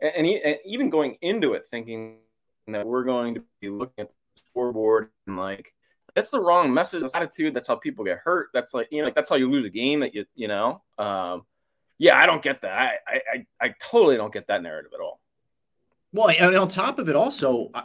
and, 0.00 0.12
and, 0.18 0.26
he, 0.26 0.40
and 0.40 0.58
even 0.64 0.90
going 0.90 1.16
into 1.22 1.54
it 1.54 1.64
thinking 1.68 2.18
that 2.68 2.86
we're 2.86 3.04
going 3.04 3.34
to 3.34 3.42
be 3.60 3.68
looking 3.68 4.02
at 4.02 4.08
the 4.10 4.42
scoreboard 4.48 5.08
and 5.26 5.36
like 5.36 5.74
that's 6.14 6.30
the 6.30 6.40
wrong 6.40 6.72
message 6.72 7.04
attitude. 7.14 7.54
That's 7.54 7.68
how 7.68 7.76
people 7.76 8.04
get 8.04 8.18
hurt. 8.18 8.48
That's 8.52 8.74
like 8.74 8.88
you 8.90 8.98
know, 8.98 9.04
like 9.04 9.14
that's 9.14 9.28
how 9.28 9.36
you 9.36 9.50
lose 9.50 9.64
a 9.64 9.70
game. 9.70 10.00
That 10.00 10.14
you 10.14 10.24
you 10.34 10.48
know, 10.48 10.82
um, 10.98 11.44
yeah, 11.98 12.16
I 12.16 12.26
don't 12.26 12.42
get 12.42 12.62
that. 12.62 12.98
I 13.06 13.20
I 13.34 13.46
I, 13.60 13.74
totally 13.80 14.16
don't 14.16 14.32
get 14.32 14.46
that 14.48 14.62
narrative 14.62 14.92
at 14.94 15.00
all. 15.00 15.20
Well, 16.12 16.30
and 16.30 16.56
on 16.56 16.68
top 16.68 16.98
of 16.98 17.08
it, 17.08 17.16
also, 17.16 17.70
I, 17.72 17.84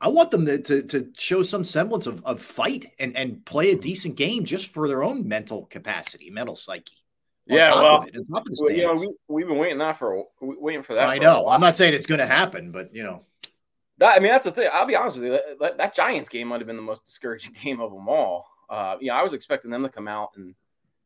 I 0.00 0.08
want 0.08 0.30
them 0.30 0.46
to, 0.46 0.58
to, 0.58 0.82
to 0.82 1.10
show 1.14 1.42
some 1.42 1.62
semblance 1.62 2.06
of, 2.06 2.24
of 2.24 2.40
fight 2.40 2.92
and, 2.98 3.14
and 3.16 3.44
play 3.44 3.72
a 3.72 3.76
decent 3.76 4.16
game 4.16 4.46
just 4.46 4.72
for 4.72 4.88
their 4.88 5.02
own 5.02 5.28
mental 5.28 5.66
capacity, 5.66 6.30
mental 6.30 6.56
psyche. 6.56 6.94
On 7.50 7.56
yeah, 7.56 7.74
well, 7.74 8.02
it, 8.02 8.16
on 8.16 8.24
top 8.24 8.46
of 8.46 8.56
well, 8.60 8.72
you 8.72 8.86
know, 8.86 8.94
we 8.94 9.12
we've 9.28 9.46
been 9.46 9.58
waiting 9.58 9.78
that 9.78 9.98
for 9.98 10.24
waiting 10.40 10.82
for 10.82 10.94
that. 10.94 11.08
I 11.08 11.16
for 11.16 11.22
know. 11.24 11.48
I'm 11.48 11.60
not 11.60 11.76
saying 11.76 11.94
it's 11.94 12.06
going 12.06 12.20
to 12.20 12.26
happen, 12.26 12.70
but 12.70 12.94
you 12.94 13.02
know, 13.02 13.24
That 14.00 14.16
I 14.16 14.18
mean, 14.18 14.32
that's 14.32 14.46
the 14.46 14.50
thing. 14.50 14.68
I'll 14.72 14.86
be 14.86 14.96
honest 14.96 15.18
with 15.18 15.26
you. 15.26 15.38
That, 15.60 15.78
that, 15.78 15.94
Giants 15.94 16.28
game 16.28 16.48
might 16.48 16.60
have 16.60 16.66
been 16.66 16.76
the 16.76 16.82
most 16.82 17.04
discouraging 17.04 17.54
game 17.62 17.80
of 17.80 17.92
them 17.92 18.08
all. 18.08 18.46
Uh, 18.68 18.96
you 19.00 19.08
know, 19.08 19.14
I 19.14 19.22
was 19.22 19.34
expecting 19.34 19.70
them 19.70 19.82
to 19.82 19.88
come 19.88 20.08
out 20.08 20.30
and 20.36 20.54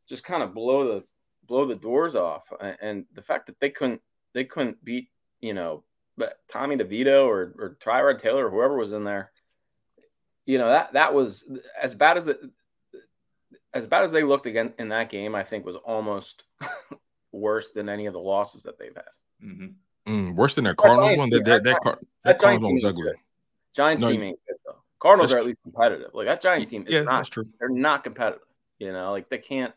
just 0.08 0.24
kind 0.24 0.42
of 0.42 0.54
blow 0.54 0.94
the 0.94 1.04
blow 1.46 1.66
the 1.66 1.74
doors 1.74 2.14
off, 2.14 2.44
and, 2.60 2.76
and 2.80 3.04
the 3.14 3.22
fact 3.22 3.46
that 3.46 3.60
they 3.60 3.68
couldn't 3.68 4.00
they 4.32 4.44
couldn't 4.44 4.82
beat 4.82 5.08
you 5.44 5.52
know, 5.52 5.84
Tommy 6.48 6.74
DeVito 6.76 7.26
or 7.26 7.54
or 7.58 7.76
Tyrod 7.78 8.18
Taylor 8.18 8.46
or 8.46 8.50
whoever 8.50 8.78
was 8.78 8.92
in 8.92 9.04
there. 9.04 9.30
You 10.46 10.56
know 10.56 10.68
that 10.68 10.94
that 10.94 11.12
was 11.12 11.44
as 11.80 11.94
bad 11.94 12.16
as 12.16 12.24
the 12.24 12.50
as 13.74 13.86
bad 13.86 14.04
as 14.04 14.12
they 14.12 14.22
looked 14.22 14.46
again 14.46 14.72
in 14.78 14.88
that 14.88 15.10
game. 15.10 15.34
I 15.34 15.42
think 15.42 15.66
was 15.66 15.76
almost 15.76 16.44
worse 17.32 17.72
than 17.72 17.90
any 17.90 18.06
of 18.06 18.14
the 18.14 18.20
losses 18.20 18.62
that 18.62 18.78
they've 18.78 18.94
had. 18.94 19.04
Mm-hmm. 19.46 19.66
Mm, 20.06 20.34
worse 20.34 20.54
than 20.54 20.64
their 20.64 20.72
That 20.74 20.78
Cardinals 20.78 21.16
one. 21.18 21.30
That 21.30 21.44
that, 21.44 21.64
that, 21.64 21.80
that- 21.84 21.84
that 21.84 21.98
that 22.24 22.38
Cardinals 22.40 22.64
one 22.64 22.74
was 22.74 22.84
ugly. 22.84 23.12
Giants 23.74 24.02
No, 24.02 24.10
team 24.10 24.22
ain't 24.22 24.38
good 24.46 24.56
though. 24.66 24.76
Cardinals 25.00 25.32
are 25.34 25.38
at 25.38 25.46
least 25.46 25.62
competitive. 25.62 26.10
Like 26.14 26.26
that 26.26 26.40
Giants 26.40 26.70
team 26.70 26.86
is 26.86 26.92
Yeah, 26.92 27.02
not. 27.02 27.16
that's 27.18 27.28
true. 27.28 27.46
They're 27.58 27.68
not 27.68 28.04
competitive. 28.04 28.46
You 28.78 28.92
know, 28.92 29.10
like 29.12 29.28
they 29.28 29.38
can't. 29.38 29.72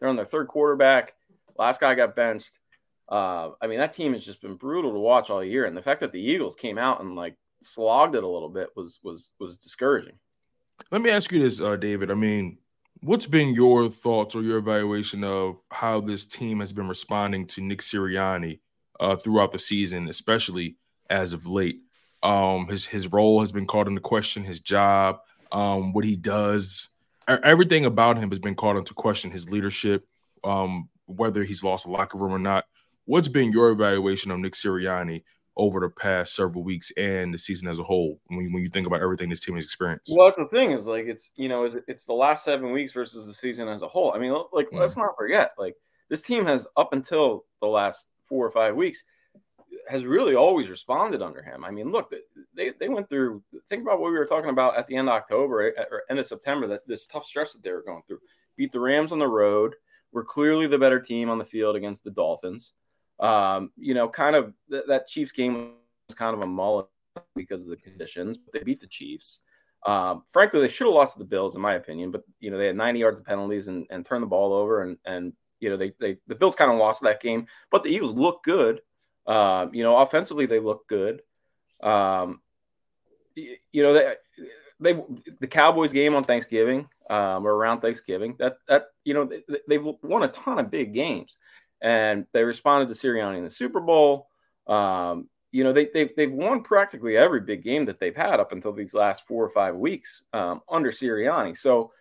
They're 0.00 0.08
on 0.08 0.16
their 0.16 0.24
third 0.24 0.48
quarterback. 0.48 1.14
Last 1.58 1.80
guy 1.80 1.94
got 1.94 2.16
benched. 2.16 2.58
Uh, 3.10 3.50
I 3.60 3.66
mean, 3.66 3.78
that 3.78 3.92
team 3.92 4.14
has 4.14 4.24
just 4.24 4.40
been 4.40 4.54
brutal 4.56 4.92
to 4.92 4.98
watch 4.98 5.28
all 5.30 5.44
year, 5.44 5.66
and 5.66 5.76
the 5.76 5.82
fact 5.82 6.00
that 6.00 6.12
the 6.12 6.20
Eagles 6.20 6.54
came 6.54 6.78
out 6.78 7.00
and 7.02 7.14
like 7.14 7.36
slogged 7.62 8.14
it 8.14 8.24
a 8.24 8.28
little 8.28 8.48
bit 8.48 8.70
was 8.76 8.98
was 9.02 9.30
was 9.38 9.58
discouraging. 9.58 10.18
Let 10.90 11.02
me 11.02 11.10
ask 11.10 11.30
you 11.32 11.42
this, 11.42 11.60
uh, 11.60 11.76
David. 11.76 12.10
I 12.10 12.14
mean, 12.14 12.58
what's 13.02 13.26
been 13.26 13.54
your 13.54 13.88
thoughts 13.88 14.34
or 14.34 14.42
your 14.42 14.58
evaluation 14.58 15.24
of 15.24 15.58
how 15.70 16.00
this 16.00 16.24
team 16.24 16.60
has 16.60 16.72
been 16.72 16.88
responding 16.88 17.46
to 17.48 17.60
Nick 17.60 17.80
Sirianni 17.80 18.60
uh, 19.02 19.16
throughout 19.16 19.50
the 19.52 19.58
season, 19.58 20.08
especially 20.08 20.76
as 21.10 21.32
of 21.32 21.46
late? 21.46 21.80
Um, 22.22 22.68
his 22.68 22.86
his 22.86 23.10
role 23.10 23.40
has 23.40 23.50
been 23.50 23.66
called 23.66 23.88
into 23.88 24.00
question. 24.00 24.44
His 24.44 24.60
job, 24.60 25.18
um, 25.50 25.92
what 25.92 26.04
he 26.04 26.16
does, 26.16 26.88
everything 27.28 27.84
about 27.84 28.16
him 28.16 28.30
has 28.30 28.38
been 28.38 28.54
called 28.54 28.76
into 28.76 28.94
question. 28.94 29.32
His 29.32 29.50
leadership, 29.50 30.06
um, 30.44 30.88
whether 31.06 31.42
he's 31.42 31.64
lost 31.64 31.86
a 31.86 31.90
locker 31.90 32.16
room 32.16 32.32
or 32.32 32.38
not. 32.38 32.64
What's 33.04 33.28
been 33.28 33.50
your 33.50 33.70
evaluation 33.70 34.30
of 34.30 34.38
Nick 34.38 34.52
Sirianni 34.52 35.24
over 35.56 35.80
the 35.80 35.90
past 35.90 36.36
several 36.36 36.62
weeks 36.62 36.92
and 36.96 37.34
the 37.34 37.38
season 37.38 37.66
as 37.66 37.80
a 37.80 37.82
whole? 37.82 38.20
When, 38.28 38.52
when 38.52 38.62
you 38.62 38.68
think 38.68 38.86
about 38.86 39.02
everything 39.02 39.28
this 39.28 39.40
team 39.40 39.56
has 39.56 39.64
experienced. 39.64 40.12
Well, 40.14 40.26
that's 40.26 40.38
the 40.38 40.46
thing 40.46 40.70
is 40.70 40.86
like 40.86 41.06
it's 41.06 41.32
you 41.34 41.48
know 41.48 41.64
is 41.64 41.76
it's 41.88 42.04
the 42.04 42.12
last 42.12 42.44
seven 42.44 42.70
weeks 42.70 42.92
versus 42.92 43.26
the 43.26 43.34
season 43.34 43.66
as 43.66 43.82
a 43.82 43.88
whole. 43.88 44.12
I 44.14 44.20
mean, 44.20 44.32
like 44.52 44.68
let's 44.70 44.96
not 44.96 45.16
forget 45.18 45.50
like 45.58 45.74
this 46.08 46.20
team 46.20 46.46
has 46.46 46.68
up 46.76 46.92
until 46.92 47.46
the 47.60 47.66
last 47.66 48.06
four 48.32 48.46
or 48.46 48.50
five 48.50 48.74
weeks 48.74 49.02
has 49.90 50.06
really 50.06 50.34
always 50.34 50.70
responded 50.70 51.20
under 51.20 51.42
him. 51.42 51.66
I 51.66 51.70
mean, 51.70 51.92
look, 51.92 52.10
they 52.56 52.72
they 52.80 52.88
went 52.88 53.10
through. 53.10 53.42
Think 53.68 53.82
about 53.82 54.00
what 54.00 54.10
we 54.10 54.18
were 54.18 54.24
talking 54.24 54.48
about 54.48 54.78
at 54.78 54.86
the 54.86 54.96
end 54.96 55.10
of 55.10 55.14
October 55.14 55.68
eh, 55.68 55.84
or 55.90 56.04
end 56.08 56.18
of 56.18 56.26
September. 56.26 56.66
That 56.66 56.88
this 56.88 57.06
tough 57.06 57.26
stretch 57.26 57.52
that 57.52 57.62
they 57.62 57.72
were 57.72 57.82
going 57.82 58.00
through. 58.06 58.20
Beat 58.56 58.72
the 58.72 58.80
Rams 58.80 59.12
on 59.12 59.18
the 59.18 59.28
road. 59.28 59.74
We're 60.12 60.24
clearly 60.24 60.66
the 60.66 60.78
better 60.78 60.98
team 60.98 61.28
on 61.28 61.36
the 61.36 61.44
field 61.44 61.76
against 61.76 62.04
the 62.04 62.10
Dolphins. 62.10 62.72
Um, 63.20 63.70
you 63.76 63.92
know, 63.92 64.08
kind 64.08 64.34
of 64.34 64.54
th- 64.70 64.84
that 64.88 65.08
Chiefs 65.08 65.32
game 65.32 65.72
was 66.08 66.16
kind 66.16 66.34
of 66.34 66.42
a 66.42 66.46
mullet 66.46 66.86
because 67.36 67.64
of 67.64 67.68
the 67.68 67.76
conditions, 67.76 68.38
but 68.38 68.54
they 68.54 68.64
beat 68.64 68.80
the 68.80 68.86
Chiefs. 68.86 69.40
Um, 69.86 70.22
frankly, 70.30 70.60
they 70.60 70.68
should 70.68 70.86
have 70.86 70.94
lost 70.94 71.14
to 71.14 71.18
the 71.18 71.24
Bills, 71.26 71.54
in 71.54 71.60
my 71.60 71.74
opinion. 71.74 72.10
But 72.10 72.22
you 72.40 72.50
know, 72.50 72.56
they 72.56 72.68
had 72.68 72.76
90 72.76 72.98
yards 72.98 73.18
of 73.18 73.26
penalties 73.26 73.68
and, 73.68 73.86
and 73.90 74.06
turned 74.06 74.22
the 74.22 74.26
ball 74.26 74.54
over, 74.54 74.84
and 74.84 74.96
and 75.04 75.34
you 75.62 75.70
know, 75.70 75.76
they 75.76 75.92
they 76.00 76.18
the 76.26 76.34
Bills 76.34 76.56
kind 76.56 76.70
of 76.70 76.78
lost 76.78 77.02
that 77.02 77.22
game. 77.22 77.46
But 77.70 77.84
the 77.84 77.90
Eagles 77.90 78.14
look 78.14 78.42
good. 78.42 78.82
Um, 79.26 79.72
you 79.72 79.84
know, 79.84 79.96
offensively 79.98 80.46
they 80.46 80.58
look 80.58 80.88
good. 80.88 81.22
Um, 81.80 82.40
y- 83.36 83.58
you 83.72 83.82
know, 83.82 83.92
they 83.94 84.14
they 84.80 85.02
the 85.40 85.46
Cowboys 85.46 85.92
game 85.92 86.14
on 86.14 86.24
Thanksgiving 86.24 86.88
um, 87.08 87.46
or 87.46 87.54
around 87.54 87.80
Thanksgiving 87.80 88.34
that 88.40 88.56
that 88.66 88.86
you 89.04 89.14
know 89.14 89.24
they, 89.24 89.42
they've 89.68 89.84
won 90.02 90.24
a 90.24 90.28
ton 90.28 90.58
of 90.58 90.70
big 90.70 90.92
games, 90.92 91.36
and 91.80 92.26
they 92.32 92.42
responded 92.42 92.92
to 92.92 93.00
Sirianni 93.00 93.38
in 93.38 93.44
the 93.44 93.50
Super 93.50 93.80
Bowl. 93.80 94.28
Um, 94.66 95.28
you 95.52 95.62
know, 95.62 95.72
they, 95.72 95.86
they've 95.94 96.10
they've 96.16 96.32
won 96.32 96.62
practically 96.62 97.16
every 97.16 97.40
big 97.40 97.62
game 97.62 97.84
that 97.84 98.00
they've 98.00 98.16
had 98.16 98.40
up 98.40 98.50
until 98.50 98.72
these 98.72 98.94
last 98.94 99.26
four 99.28 99.44
or 99.44 99.50
five 99.50 99.76
weeks 99.76 100.24
um, 100.32 100.62
under 100.68 100.90
Sirianni. 100.90 101.56
So, 101.56 101.92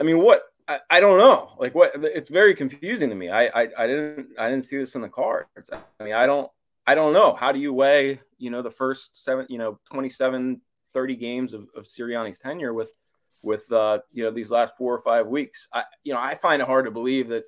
I 0.00 0.04
mean, 0.04 0.22
what 0.22 0.42
I, 0.66 0.78
I 0.90 1.00
don't 1.00 1.18
know. 1.18 1.52
Like, 1.58 1.74
what 1.74 1.92
it's 1.96 2.28
very 2.28 2.54
confusing 2.54 3.10
to 3.10 3.14
me. 3.14 3.30
I, 3.30 3.46
I 3.46 3.68
I 3.78 3.86
didn't 3.86 4.28
I 4.38 4.48
didn't 4.48 4.64
see 4.64 4.78
this 4.78 4.94
in 4.94 5.02
the 5.02 5.08
cards. 5.08 5.70
I 5.72 6.04
mean, 6.04 6.14
I 6.14 6.26
don't 6.26 6.50
I 6.86 6.94
don't 6.94 7.12
know. 7.12 7.34
How 7.34 7.52
do 7.52 7.58
you 7.58 7.72
weigh 7.72 8.20
you 8.38 8.50
know 8.50 8.62
the 8.62 8.70
first 8.70 9.22
seven 9.22 9.46
you 9.48 9.58
know 9.58 9.78
27, 9.92 10.60
30 10.92 11.16
games 11.16 11.54
of, 11.54 11.68
of 11.76 11.84
Sirianni's 11.84 12.38
tenure 12.38 12.72
with 12.72 12.90
with 13.42 13.70
uh, 13.72 13.98
you 14.12 14.24
know 14.24 14.30
these 14.30 14.50
last 14.50 14.76
four 14.76 14.94
or 14.94 15.00
five 15.00 15.26
weeks? 15.26 15.68
I 15.72 15.84
you 16.02 16.14
know 16.14 16.20
I 16.20 16.34
find 16.34 16.62
it 16.62 16.68
hard 16.68 16.86
to 16.86 16.90
believe 16.90 17.28
that 17.28 17.44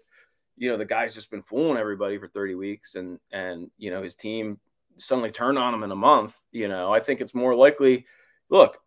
you 0.57 0.71
know 0.71 0.77
the 0.77 0.85
guy's 0.85 1.15
just 1.15 1.31
been 1.31 1.43
fooling 1.43 1.79
everybody 1.79 2.19
for 2.19 2.29
30 2.29 2.55
weeks 2.55 2.95
and 2.95 3.19
and 3.31 3.71
you 3.79 3.91
know 3.91 4.03
his 4.03 4.17
team 4.17 4.59
suddenly 4.99 5.31
turned 5.31 5.59
on 5.59 5.75
him 5.75 5.83
in 5.83 5.91
a 5.91 5.97
month 5.97 6.41
you 6.53 6.69
know 6.69 6.93
i 6.93 6.99
think 6.99 7.21
it's 7.21 7.35
more 7.35 7.55
likely 7.55 8.07
look 8.49 8.79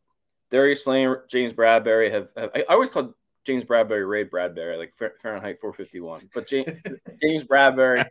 darius 0.50 0.84
slay 0.84 1.08
james 1.30 1.54
bradberry 1.54 2.12
have, 2.12 2.30
have 2.36 2.50
I, 2.56 2.62
I 2.62 2.74
always 2.74 2.90
called 2.90 3.14
james 3.50 3.64
bradberry 3.64 4.08
ray 4.08 4.24
bradbury 4.24 4.78
like 4.78 4.94
fahrenheit 5.22 5.60
451 5.60 6.30
but 6.34 6.48
james, 6.48 6.70
james 7.22 7.44
bradberry 7.44 8.06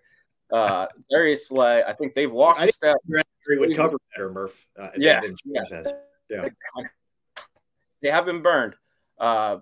uh 0.53 0.86
darius 1.11 1.47
slay 1.49 1.82
i 1.86 1.93
think 1.93 2.14
they've 2.14 2.32
lost 2.32 2.61
I 2.61 2.66
a 2.66 2.72
step 2.72 2.97
Bradbury 3.07 3.59
would 3.68 3.76
cover 3.76 3.97
better, 4.14 4.32
Murph. 4.32 4.66
Uh, 4.78 4.91
Yeah, 4.97 5.20
than 5.20 5.34
James 5.45 5.70
has. 5.70 5.86
Yeah. 6.28 6.49
they 8.03 8.11
have 8.11 8.26
been 8.26 8.43
burned. 8.43 8.74
Uh, 9.18 9.59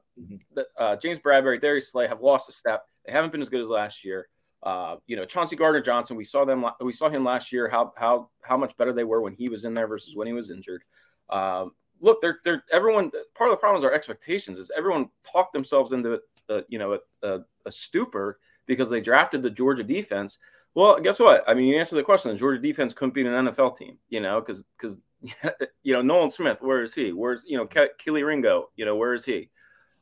the- 0.55 0.67
uh, 0.77 0.97
James 0.97 1.19
Bradberry, 1.19 1.61
Darius 1.61 1.91
Slay 1.91 2.07
have 2.09 2.21
lost 2.21 2.49
a 2.49 2.53
step. 2.53 2.85
They 3.05 3.13
haven't 3.13 3.33
been 3.33 3.43
as 3.43 3.49
good 3.49 3.61
as 3.61 3.69
last 3.69 4.05
year. 4.05 4.29
Uh, 4.63 4.97
you 5.07 5.17
know, 5.17 5.25
Chauncey 5.25 5.55
Gardner 5.57 5.81
Johnson, 5.81 6.17
we 6.17 6.25
saw 6.25 6.45
them. 6.45 6.65
We 6.81 6.93
saw 6.93 7.09
him 7.09 7.25
last 7.25 7.53
year. 7.53 7.69
How 7.69 7.93
how 7.97 8.31
how 8.43 8.57
much 8.57 8.77
better 8.77 8.93
they 8.93 9.05
were 9.05 9.21
when 9.21 9.35
he 9.35 9.49
was 9.49 9.65
in 9.65 9.75
there 9.75 9.87
versus 9.87 10.17
when 10.17 10.27
he 10.27 10.33
was 10.33 10.51
injured. 10.51 10.83
Um, 11.31 11.73
look, 12.01 12.21
they're 12.21 12.41
they're 12.45 12.65
everyone. 12.73 13.11
Part 13.35 13.51
of 13.51 13.57
the 13.57 13.61
problem 13.61 13.79
is 13.79 13.85
our 13.85 13.93
expectations. 13.93 14.59
Is 14.59 14.71
everyone 14.77 15.09
talked 15.23 15.53
themselves 15.53 15.93
into 15.93 16.21
uh, 16.49 16.61
you 16.69 16.79
know 16.79 16.95
a, 16.95 17.27
a, 17.27 17.41
a 17.67 17.73
stupor 17.73 18.39
because 18.67 18.91
they 18.91 19.01
drafted 19.01 19.43
the 19.43 19.51
Georgia 19.51 19.83
defense. 19.85 20.39
Well, 20.75 21.01
guess 21.01 21.19
what? 21.19 21.43
I 21.47 21.55
mean, 21.55 21.69
you 21.69 21.79
answer 21.79 21.97
the 21.97 22.03
question. 22.03 22.31
The 22.31 22.37
Georgia 22.37 22.61
defense 22.61 22.93
couldn't 22.93 23.15
beat 23.15 23.27
an 23.27 23.47
NFL 23.47 23.77
team, 23.77 23.97
you 24.11 24.21
know, 24.21 24.41
because 24.41 24.65
because 24.77 24.99
you 25.83 25.95
know 25.95 26.03
Nolan 26.03 26.31
Smith, 26.31 26.59
where 26.61 26.83
is 26.83 26.95
he? 26.95 27.13
Where's 27.13 27.45
you 27.47 27.57
know 27.57 27.67
Ke- 27.67 27.97
Kelee 27.99 28.27
Ringo? 28.27 28.71
You 28.77 28.85
know, 28.85 28.97
where 28.97 29.15
is 29.15 29.25
he? 29.25 29.51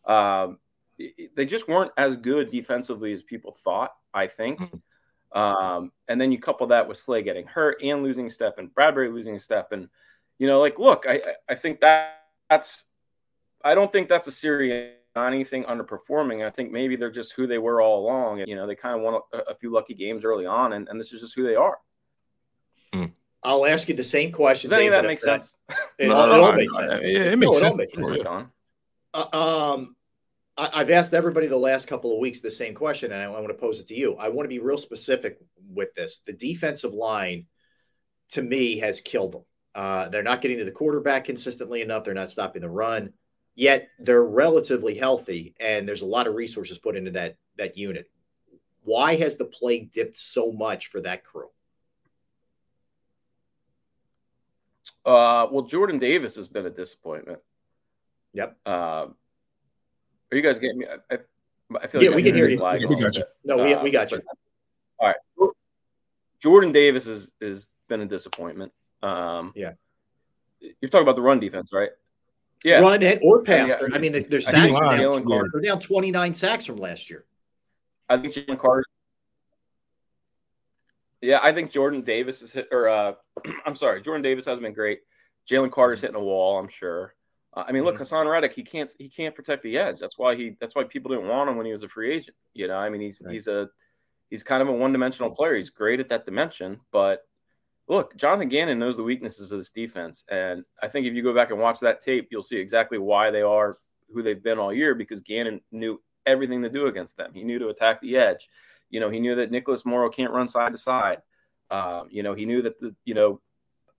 Um, 0.04 0.58
they 1.36 1.46
just 1.46 1.68
weren't 1.68 1.92
as 1.96 2.16
good 2.16 2.50
defensively 2.50 3.12
as 3.12 3.22
people 3.22 3.56
thought. 3.62 3.92
I 4.12 4.26
think. 4.26 4.60
Um, 5.32 5.90
and 6.06 6.20
then 6.20 6.30
you 6.30 6.38
couple 6.38 6.68
that 6.68 6.86
with 6.86 6.96
Slay 6.96 7.22
getting 7.22 7.46
hurt 7.46 7.82
and 7.82 8.02
losing 8.02 8.26
a 8.26 8.30
step, 8.30 8.58
and 8.58 8.72
Bradbury 8.72 9.10
losing 9.10 9.34
a 9.34 9.40
step, 9.40 9.72
and 9.72 9.88
you 10.38 10.46
know, 10.46 10.60
like, 10.60 10.78
look, 10.78 11.04
I 11.08 11.14
I- 11.14 11.20
I 11.50 11.54
think 11.54 11.80
that 11.80 12.20
that's 12.50 12.86
I 13.64 13.74
don't 13.74 13.90
think 13.90 14.08
that's 14.08 14.26
a 14.26 14.32
serious 14.32 14.92
anything 15.16 15.62
underperforming. 15.64 16.44
I 16.44 16.50
think 16.50 16.72
maybe 16.72 16.96
they're 16.96 17.10
just 17.10 17.32
who 17.34 17.46
they 17.46 17.58
were 17.58 17.80
all 17.80 18.00
along. 18.04 18.40
And, 18.40 18.48
you 18.48 18.56
know, 18.56 18.66
they 18.66 18.74
kind 18.74 18.96
of 18.96 19.00
won 19.02 19.20
a, 19.32 19.38
a 19.50 19.54
few 19.54 19.70
lucky 19.70 19.94
games 19.94 20.24
early 20.24 20.44
on, 20.44 20.72
and, 20.72 20.88
and 20.88 20.98
this 20.98 21.12
is 21.12 21.20
just 21.20 21.34
who 21.36 21.44
they 21.44 21.54
are. 21.54 21.78
I'll 23.46 23.66
ask 23.66 23.88
you 23.88 23.94
the 23.94 24.02
same 24.02 24.32
question. 24.32 24.70
Does 24.70 24.78
any 24.78 24.86
of 24.86 24.92
that 24.92 25.04
make 25.04 25.18
sense? 25.18 25.54
It, 25.98 26.08
No, 26.08 26.14
all, 26.16 26.26
no, 26.28 26.34
it 26.34 26.40
all 26.40 26.52
I- 26.52 26.56
makes 26.56 26.76
sense. 26.76 27.00
yeah, 27.04 27.18
it 27.24 27.38
makes 27.38 27.48
all 27.48 27.54
sense. 27.60 27.76
makes 27.76 27.94
sense. 27.94 28.16
Don. 28.16 28.50
Uh, 29.12 29.72
um, 29.74 29.96
I, 30.56 30.70
I've 30.80 30.90
asked 30.90 31.12
everybody 31.14 31.46
the 31.46 31.56
last 31.58 31.86
couple 31.86 32.12
of 32.12 32.18
weeks 32.20 32.40
the 32.40 32.50
same 32.50 32.74
question, 32.74 33.12
and 33.12 33.22
I, 33.22 33.28
want 33.28 33.48
to 33.48 33.54
pose 33.54 33.80
it 33.80 33.88
to 33.88 33.94
you. 33.94 34.16
I 34.16 34.30
want 34.30 34.46
to 34.46 34.48
be 34.48 34.60
real 34.60 34.78
specific 34.78 35.38
with 35.68 35.94
this. 35.94 36.20
The 36.26 36.32
defensive 36.32 36.94
line, 36.94 37.46
to 38.30 38.42
me, 38.42 38.78
has 38.78 39.00
killed 39.02 39.32
them. 39.32 39.44
Uh, 39.74 40.08
they're 40.08 40.22
not 40.22 40.40
getting 40.40 40.58
to 40.58 40.64
the 40.64 40.70
quarterback 40.70 41.24
consistently 41.24 41.82
enough. 41.82 42.04
They're 42.04 42.14
not 42.14 42.30
stopping 42.30 42.62
the 42.62 42.70
run. 42.70 43.12
Yet 43.56 43.88
they're 43.98 44.24
relatively 44.24 44.96
healthy, 44.96 45.54
and 45.60 45.88
there's 45.88 46.02
a 46.02 46.06
lot 46.06 46.26
of 46.26 46.34
resources 46.34 46.78
put 46.78 46.96
into 46.96 47.12
that 47.12 47.36
that 47.56 47.76
unit. 47.76 48.10
Why 48.82 49.14
has 49.16 49.36
the 49.36 49.44
play 49.44 49.80
dipped 49.80 50.18
so 50.18 50.52
much 50.52 50.88
for 50.88 51.00
that 51.02 51.24
crew? 51.24 51.48
Uh, 55.04 55.46
well, 55.50 55.62
Jordan 55.62 55.98
Davis 55.98 56.34
has 56.36 56.48
been 56.48 56.66
a 56.66 56.70
disappointment. 56.70 57.38
Yep. 58.32 58.56
Uh, 58.66 58.70
are 58.70 59.12
you 60.32 60.42
guys 60.42 60.58
getting 60.58 60.78
me? 60.78 60.86
I, 61.10 61.18
I 61.80 61.86
feel 61.86 62.02
yeah, 62.02 62.10
like 62.10 62.16
we 62.16 62.22
can 62.22 62.34
hear 62.34 62.48
you. 62.48 62.60
Yeah, 62.60 62.86
we 62.86 62.96
got 62.96 63.16
you. 63.16 63.24
No, 63.44 63.56
we, 63.58 63.76
we 63.76 63.90
got 63.90 64.10
you. 64.10 64.20
All 64.98 65.08
right. 65.08 65.50
Jordan 66.40 66.72
Davis 66.72 67.06
has 67.06 67.30
is 67.40 67.68
been 67.88 68.00
a 68.00 68.06
disappointment. 68.06 68.72
Um, 69.04 69.52
yeah. 69.54 69.72
You're 70.60 70.88
talking 70.88 71.02
about 71.02 71.16
the 71.16 71.22
run 71.22 71.40
defense, 71.40 71.70
right? 71.72 71.90
Yeah. 72.64 72.80
Run 72.80 73.04
or 73.22 73.42
pass. 73.42 73.68
Yeah, 73.68 73.88
I 73.94 73.98
mean, 73.98 74.12
their 74.12 74.40
sacks 74.40 74.76
are 74.76 74.96
down, 74.96 75.24
they're 75.26 75.62
down 75.62 75.80
29 75.80 76.34
sacks 76.34 76.64
from 76.64 76.76
last 76.76 77.10
year. 77.10 77.26
I 78.08 78.16
think 78.16 78.34
Jalen 78.34 78.58
Carter. 78.58 78.84
Yeah, 81.20 81.40
I 81.42 81.52
think 81.52 81.70
Jordan 81.70 82.02
Davis 82.02 82.42
is 82.42 82.52
hit, 82.52 82.68
or 82.70 82.88
uh, 82.88 83.12
I'm 83.66 83.76
sorry, 83.76 84.02
Jordan 84.02 84.22
Davis 84.22 84.46
has 84.46 84.60
been 84.60 84.72
great. 84.72 85.00
Jalen 85.50 85.70
Carter's 85.70 86.00
hitting 86.00 86.16
a 86.16 86.20
wall, 86.20 86.58
I'm 86.58 86.68
sure. 86.68 87.14
Uh, 87.54 87.64
I 87.66 87.72
mean, 87.72 87.84
look, 87.84 87.96
mm-hmm. 87.96 88.02
Haason 88.02 88.30
Reddick, 88.30 88.54
he 88.54 88.62
can't 88.62 88.90
he 88.98 89.08
can't 89.08 89.34
protect 89.34 89.62
the 89.62 89.78
edge. 89.78 90.00
That's 90.00 90.18
why 90.18 90.34
he 90.34 90.56
that's 90.60 90.74
why 90.74 90.84
people 90.84 91.10
didn't 91.10 91.28
want 91.28 91.48
him 91.48 91.56
when 91.56 91.66
he 91.66 91.72
was 91.72 91.82
a 91.82 91.88
free 91.88 92.12
agent. 92.12 92.36
You 92.52 92.68
know, 92.68 92.76
I 92.76 92.88
mean, 92.88 93.00
he's 93.00 93.22
right. 93.24 93.32
he's 93.32 93.48
a 93.48 93.68
he's 94.30 94.42
kind 94.42 94.62
of 94.62 94.68
a 94.68 94.72
one 94.72 94.92
dimensional 94.92 95.30
player. 95.30 95.54
He's 95.54 95.70
great 95.70 96.00
at 96.00 96.08
that 96.08 96.24
dimension, 96.24 96.80
but 96.92 97.22
look, 97.88 98.16
Jonathan 98.16 98.48
Gannon 98.48 98.78
knows 98.78 98.96
the 98.96 99.02
weaknesses 99.02 99.52
of 99.52 99.58
this 99.58 99.70
defense, 99.70 100.24
and 100.28 100.64
I 100.82 100.88
think 100.88 101.06
if 101.06 101.14
you 101.14 101.22
go 101.22 101.34
back 101.34 101.50
and 101.50 101.60
watch 101.60 101.80
that 101.80 102.00
tape, 102.00 102.28
you'll 102.30 102.42
see 102.42 102.56
exactly 102.56 102.98
why 102.98 103.30
they 103.30 103.42
are 103.42 103.76
who 104.12 104.22
they've 104.22 104.42
been 104.42 104.58
all 104.58 104.72
year 104.72 104.94
because 104.94 105.20
Gannon 105.20 105.60
knew 105.72 106.00
everything 106.26 106.62
to 106.62 106.68
do 106.68 106.86
against 106.86 107.16
them. 107.16 107.32
He 107.34 107.44
knew 107.44 107.58
to 107.58 107.68
attack 107.68 108.00
the 108.00 108.16
edge. 108.16 108.48
You 108.90 109.00
know, 109.00 109.10
he 109.10 109.20
knew 109.20 109.34
that 109.36 109.50
Nicholas 109.50 109.84
Morrow 109.84 110.08
can't 110.08 110.32
run 110.32 110.48
side 110.48 110.72
to 110.72 110.78
side. 110.78 111.18
Um, 111.70 112.08
you 112.10 112.22
know, 112.22 112.34
he 112.34 112.46
knew 112.46 112.62
that 112.62 112.78
the 112.78 112.94
you 113.04 113.14
know 113.14 113.40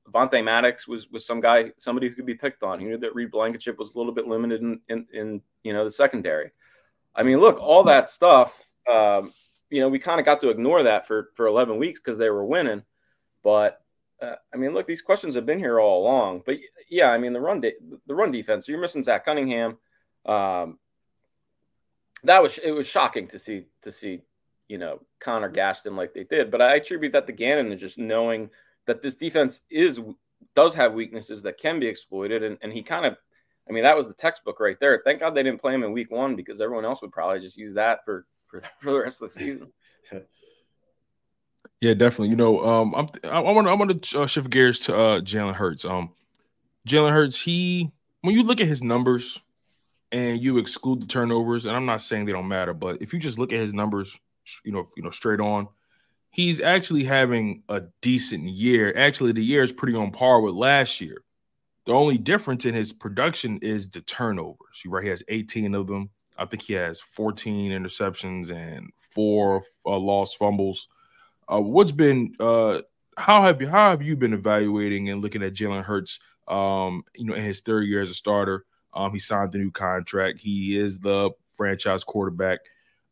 Avonte 0.09 0.43
Maddox 0.43 0.87
was 0.87 1.09
was 1.09 1.25
some 1.25 1.41
guy, 1.41 1.71
somebody 1.77 2.07
who 2.07 2.15
could 2.15 2.25
be 2.25 2.35
picked 2.35 2.63
on. 2.63 2.79
He 2.79 2.85
knew 2.85 2.97
that 2.97 3.15
Reed 3.15 3.31
Blankenship 3.31 3.77
was 3.77 3.93
a 3.93 3.97
little 3.97 4.13
bit 4.13 4.27
limited 4.27 4.61
in, 4.61 4.79
in, 4.89 5.07
in 5.13 5.41
you 5.63 5.73
know 5.73 5.83
the 5.83 5.91
secondary. 5.91 6.51
I 7.15 7.23
mean, 7.23 7.39
look, 7.39 7.59
all 7.59 7.83
that 7.85 8.09
stuff. 8.09 8.67
Um, 8.91 9.33
you 9.69 9.81
know, 9.81 9.89
we 9.89 9.99
kind 9.99 10.19
of 10.19 10.25
got 10.25 10.41
to 10.41 10.49
ignore 10.49 10.83
that 10.83 11.07
for 11.07 11.31
for 11.33 11.47
11 11.47 11.77
weeks 11.77 11.99
because 11.99 12.17
they 12.17 12.29
were 12.29 12.45
winning. 12.45 12.83
But 13.45 13.79
uh, 14.19 14.35
I 14.51 14.57
mean, 14.57 14.73
look, 14.73 14.87
these 14.87 15.03
questions 15.03 15.35
have 15.35 15.45
been 15.45 15.59
here 15.59 15.79
all 15.79 16.01
along. 16.01 16.41
But 16.47 16.57
yeah, 16.89 17.11
I 17.11 17.19
mean, 17.19 17.31
the 17.31 17.39
run 17.39 17.61
de- 17.61 17.75
the 18.07 18.15
run 18.15 18.31
defense. 18.31 18.67
You're 18.67 18.81
missing 18.81 19.03
Zach 19.03 19.23
Cunningham. 19.23 19.77
Um, 20.25 20.79
that 22.23 22.41
was 22.41 22.57
it 22.57 22.71
was 22.71 22.87
shocking 22.87 23.27
to 23.27 23.39
see 23.39 23.67
to 23.83 23.91
see 23.91 24.23
you 24.67 24.79
know 24.79 24.99
Connor 25.19 25.49
Gaston 25.49 25.95
like 25.95 26.15
they 26.15 26.23
did. 26.23 26.49
But 26.49 26.63
I 26.63 26.75
attribute 26.75 27.13
that 27.13 27.27
to 27.27 27.33
Gannon 27.33 27.71
and 27.71 27.79
just 27.79 27.99
knowing 27.99 28.49
that 28.87 29.03
this 29.03 29.13
defense 29.13 29.61
is 29.69 30.01
does 30.55 30.73
have 30.73 30.93
weaknesses 30.93 31.43
that 31.43 31.59
can 31.59 31.79
be 31.79 31.87
exploited, 31.87 32.41
and, 32.41 32.57
and 32.63 32.73
he 32.73 32.81
kind 32.81 33.05
of, 33.05 33.15
I 33.69 33.73
mean, 33.73 33.83
that 33.83 33.95
was 33.95 34.07
the 34.07 34.13
textbook 34.15 34.59
right 34.59 34.79
there. 34.79 35.01
Thank 35.05 35.19
God 35.19 35.35
they 35.35 35.43
didn't 35.43 35.61
play 35.61 35.73
him 35.75 35.83
in 35.83 35.91
week 35.91 36.09
one 36.09 36.35
because 36.35 36.61
everyone 36.61 36.85
else 36.85 37.01
would 37.03 37.11
probably 37.11 37.41
just 37.41 37.57
use 37.57 37.75
that 37.75 38.03
for 38.05 38.25
for, 38.47 38.61
for 38.79 38.91
the 38.91 39.01
rest 39.01 39.21
of 39.21 39.29
the 39.29 39.35
season. 39.35 39.71
Yeah, 41.81 41.93
definitely. 41.93 42.29
You 42.29 42.35
know, 42.35 42.63
um, 42.63 42.93
I'm 42.95 43.09
I 43.23 43.39
want 43.39 43.67
I 43.67 43.73
want 43.73 44.01
to 44.01 44.21
uh, 44.21 44.27
shift 44.27 44.49
gears 44.49 44.79
to 44.81 44.97
uh, 44.97 45.19
Jalen 45.19 45.55
Hurts. 45.55 45.85
Um, 45.85 46.11
Jalen 46.87 47.11
Hurts, 47.11 47.41
he 47.41 47.91
when 48.21 48.35
you 48.35 48.43
look 48.43 48.61
at 48.61 48.67
his 48.67 48.83
numbers 48.83 49.41
and 50.11 50.41
you 50.41 50.57
exclude 50.57 51.01
the 51.01 51.07
turnovers, 51.07 51.65
and 51.65 51.75
I'm 51.75 51.85
not 51.85 52.01
saying 52.01 52.25
they 52.25 52.31
don't 52.31 52.47
matter, 52.47 52.73
but 52.73 53.01
if 53.01 53.13
you 53.13 53.19
just 53.19 53.39
look 53.39 53.53
at 53.53 53.59
his 53.59 53.73
numbers, 53.73 54.19
you 54.63 54.71
know, 54.71 54.87
you 54.95 55.03
know, 55.03 55.11
straight 55.11 55.39
on, 55.41 55.67
he's 56.31 56.61
actually 56.61 57.03
having 57.03 57.63
a 57.69 57.83
decent 58.01 58.43
year. 58.45 58.93
Actually, 58.97 59.33
the 59.33 59.43
year 59.43 59.63
is 59.63 59.73
pretty 59.73 59.95
on 59.97 60.11
par 60.11 60.41
with 60.41 60.55
last 60.55 61.01
year. 61.01 61.23
The 61.85 61.93
only 61.93 62.17
difference 62.17 62.65
in 62.65 62.73
his 62.73 62.93
production 62.93 63.59
is 63.61 63.89
the 63.89 64.01
turnovers. 64.01 64.81
Right, 64.85 65.03
he 65.03 65.09
has 65.09 65.23
18 65.27 65.75
of 65.75 65.87
them. 65.87 66.09
I 66.37 66.45
think 66.45 66.63
he 66.63 66.73
has 66.73 67.01
14 67.01 67.71
interceptions 67.71 68.51
and 68.51 68.89
four 69.11 69.63
uh, 69.85 69.97
lost 69.97 70.37
fumbles. 70.37 70.87
Uh, 71.51 71.61
what's 71.61 71.91
been 71.91 72.33
uh, 72.39 72.81
how 73.17 73.41
have 73.41 73.61
you 73.61 73.67
how 73.67 73.89
have 73.89 74.01
you 74.01 74.15
been 74.15 74.33
evaluating 74.33 75.09
and 75.09 75.21
looking 75.21 75.43
at 75.43 75.53
Jalen 75.53 75.83
Hurts? 75.83 76.19
Um, 76.47 77.03
you 77.15 77.25
know, 77.25 77.33
in 77.33 77.43
his 77.43 77.61
third 77.61 77.87
year 77.87 78.01
as 78.01 78.09
a 78.09 78.13
starter, 78.13 78.65
um, 78.93 79.11
he 79.13 79.19
signed 79.19 79.51
the 79.51 79.57
new 79.57 79.71
contract. 79.71 80.39
He 80.39 80.77
is 80.77 80.99
the 80.99 81.31
franchise 81.53 82.03
quarterback. 82.03 82.59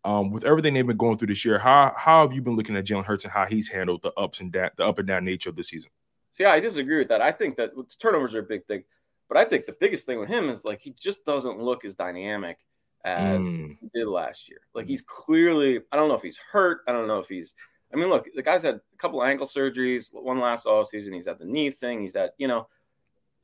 Um, 0.06 0.32
with 0.32 0.44
everything 0.44 0.74
they've 0.74 0.86
been 0.86 0.98
going 0.98 1.16
through 1.16 1.30
this 1.30 1.46
year, 1.46 1.58
how 1.58 1.94
how 1.96 2.22
have 2.24 2.34
you 2.34 2.42
been 2.42 2.56
looking 2.56 2.76
at 2.76 2.86
Jalen 2.86 3.06
Hurts 3.06 3.24
and 3.24 3.32
how 3.32 3.46
he's 3.46 3.70
handled 3.70 4.02
the 4.02 4.12
ups 4.14 4.42
and 4.42 4.52
down, 4.52 4.72
the 4.76 4.86
up 4.86 5.00
and 5.00 5.08
down 5.08 5.24
nature 5.24 5.50
of 5.50 5.56
the 5.56 5.64
season? 5.64 5.90
See, 6.32 6.46
I 6.46 6.60
disagree 6.60 6.98
with 6.98 7.10
that. 7.10 7.22
I 7.22 7.32
think 7.32 7.56
that 7.58 7.72
turnovers 8.00 8.36
are 8.36 8.40
a 8.40 8.44
big 8.44 8.66
thing, 8.66 8.84
but 9.30 9.38
I 9.38 9.46
think 9.46 9.66
the 9.66 9.76
biggest 9.80 10.06
thing 10.06 10.20
with 10.20 10.28
him 10.28 10.50
is 10.50 10.66
like 10.66 10.82
he 10.82 10.92
just 10.92 11.24
doesn't 11.26 11.60
look 11.60 11.86
as 11.86 11.96
dynamic 11.96 12.58
as 13.06 13.46
mm. 13.46 13.78
he 13.80 13.90
did 13.94 14.08
last 14.08 14.50
year. 14.50 14.60
Like 14.74 14.88
he's 14.88 15.02
clearly, 15.02 15.80
I 15.92 15.96
don't 15.96 16.10
know 16.10 16.16
if 16.16 16.22
he's 16.22 16.40
hurt. 16.52 16.82
I 16.88 16.92
don't 16.92 17.08
know 17.08 17.20
if 17.20 17.30
he's. 17.30 17.54
I 17.94 17.98
mean, 17.98 18.10
look, 18.10 18.28
the 18.34 18.42
guy's 18.42 18.64
had 18.64 18.76
a 18.76 18.98
couple 18.98 19.24
ankle 19.24 19.46
surgeries, 19.46 20.10
one 20.12 20.40
last 20.40 20.66
off 20.66 20.90
season. 20.90 21.14
He's 21.14 21.28
had 21.28 21.40
the 21.40 21.46
knee 21.46 21.70
thing. 21.70 22.02
He's 22.02 22.16
had, 22.16 22.32
you 22.38 22.48
know, 22.48 22.68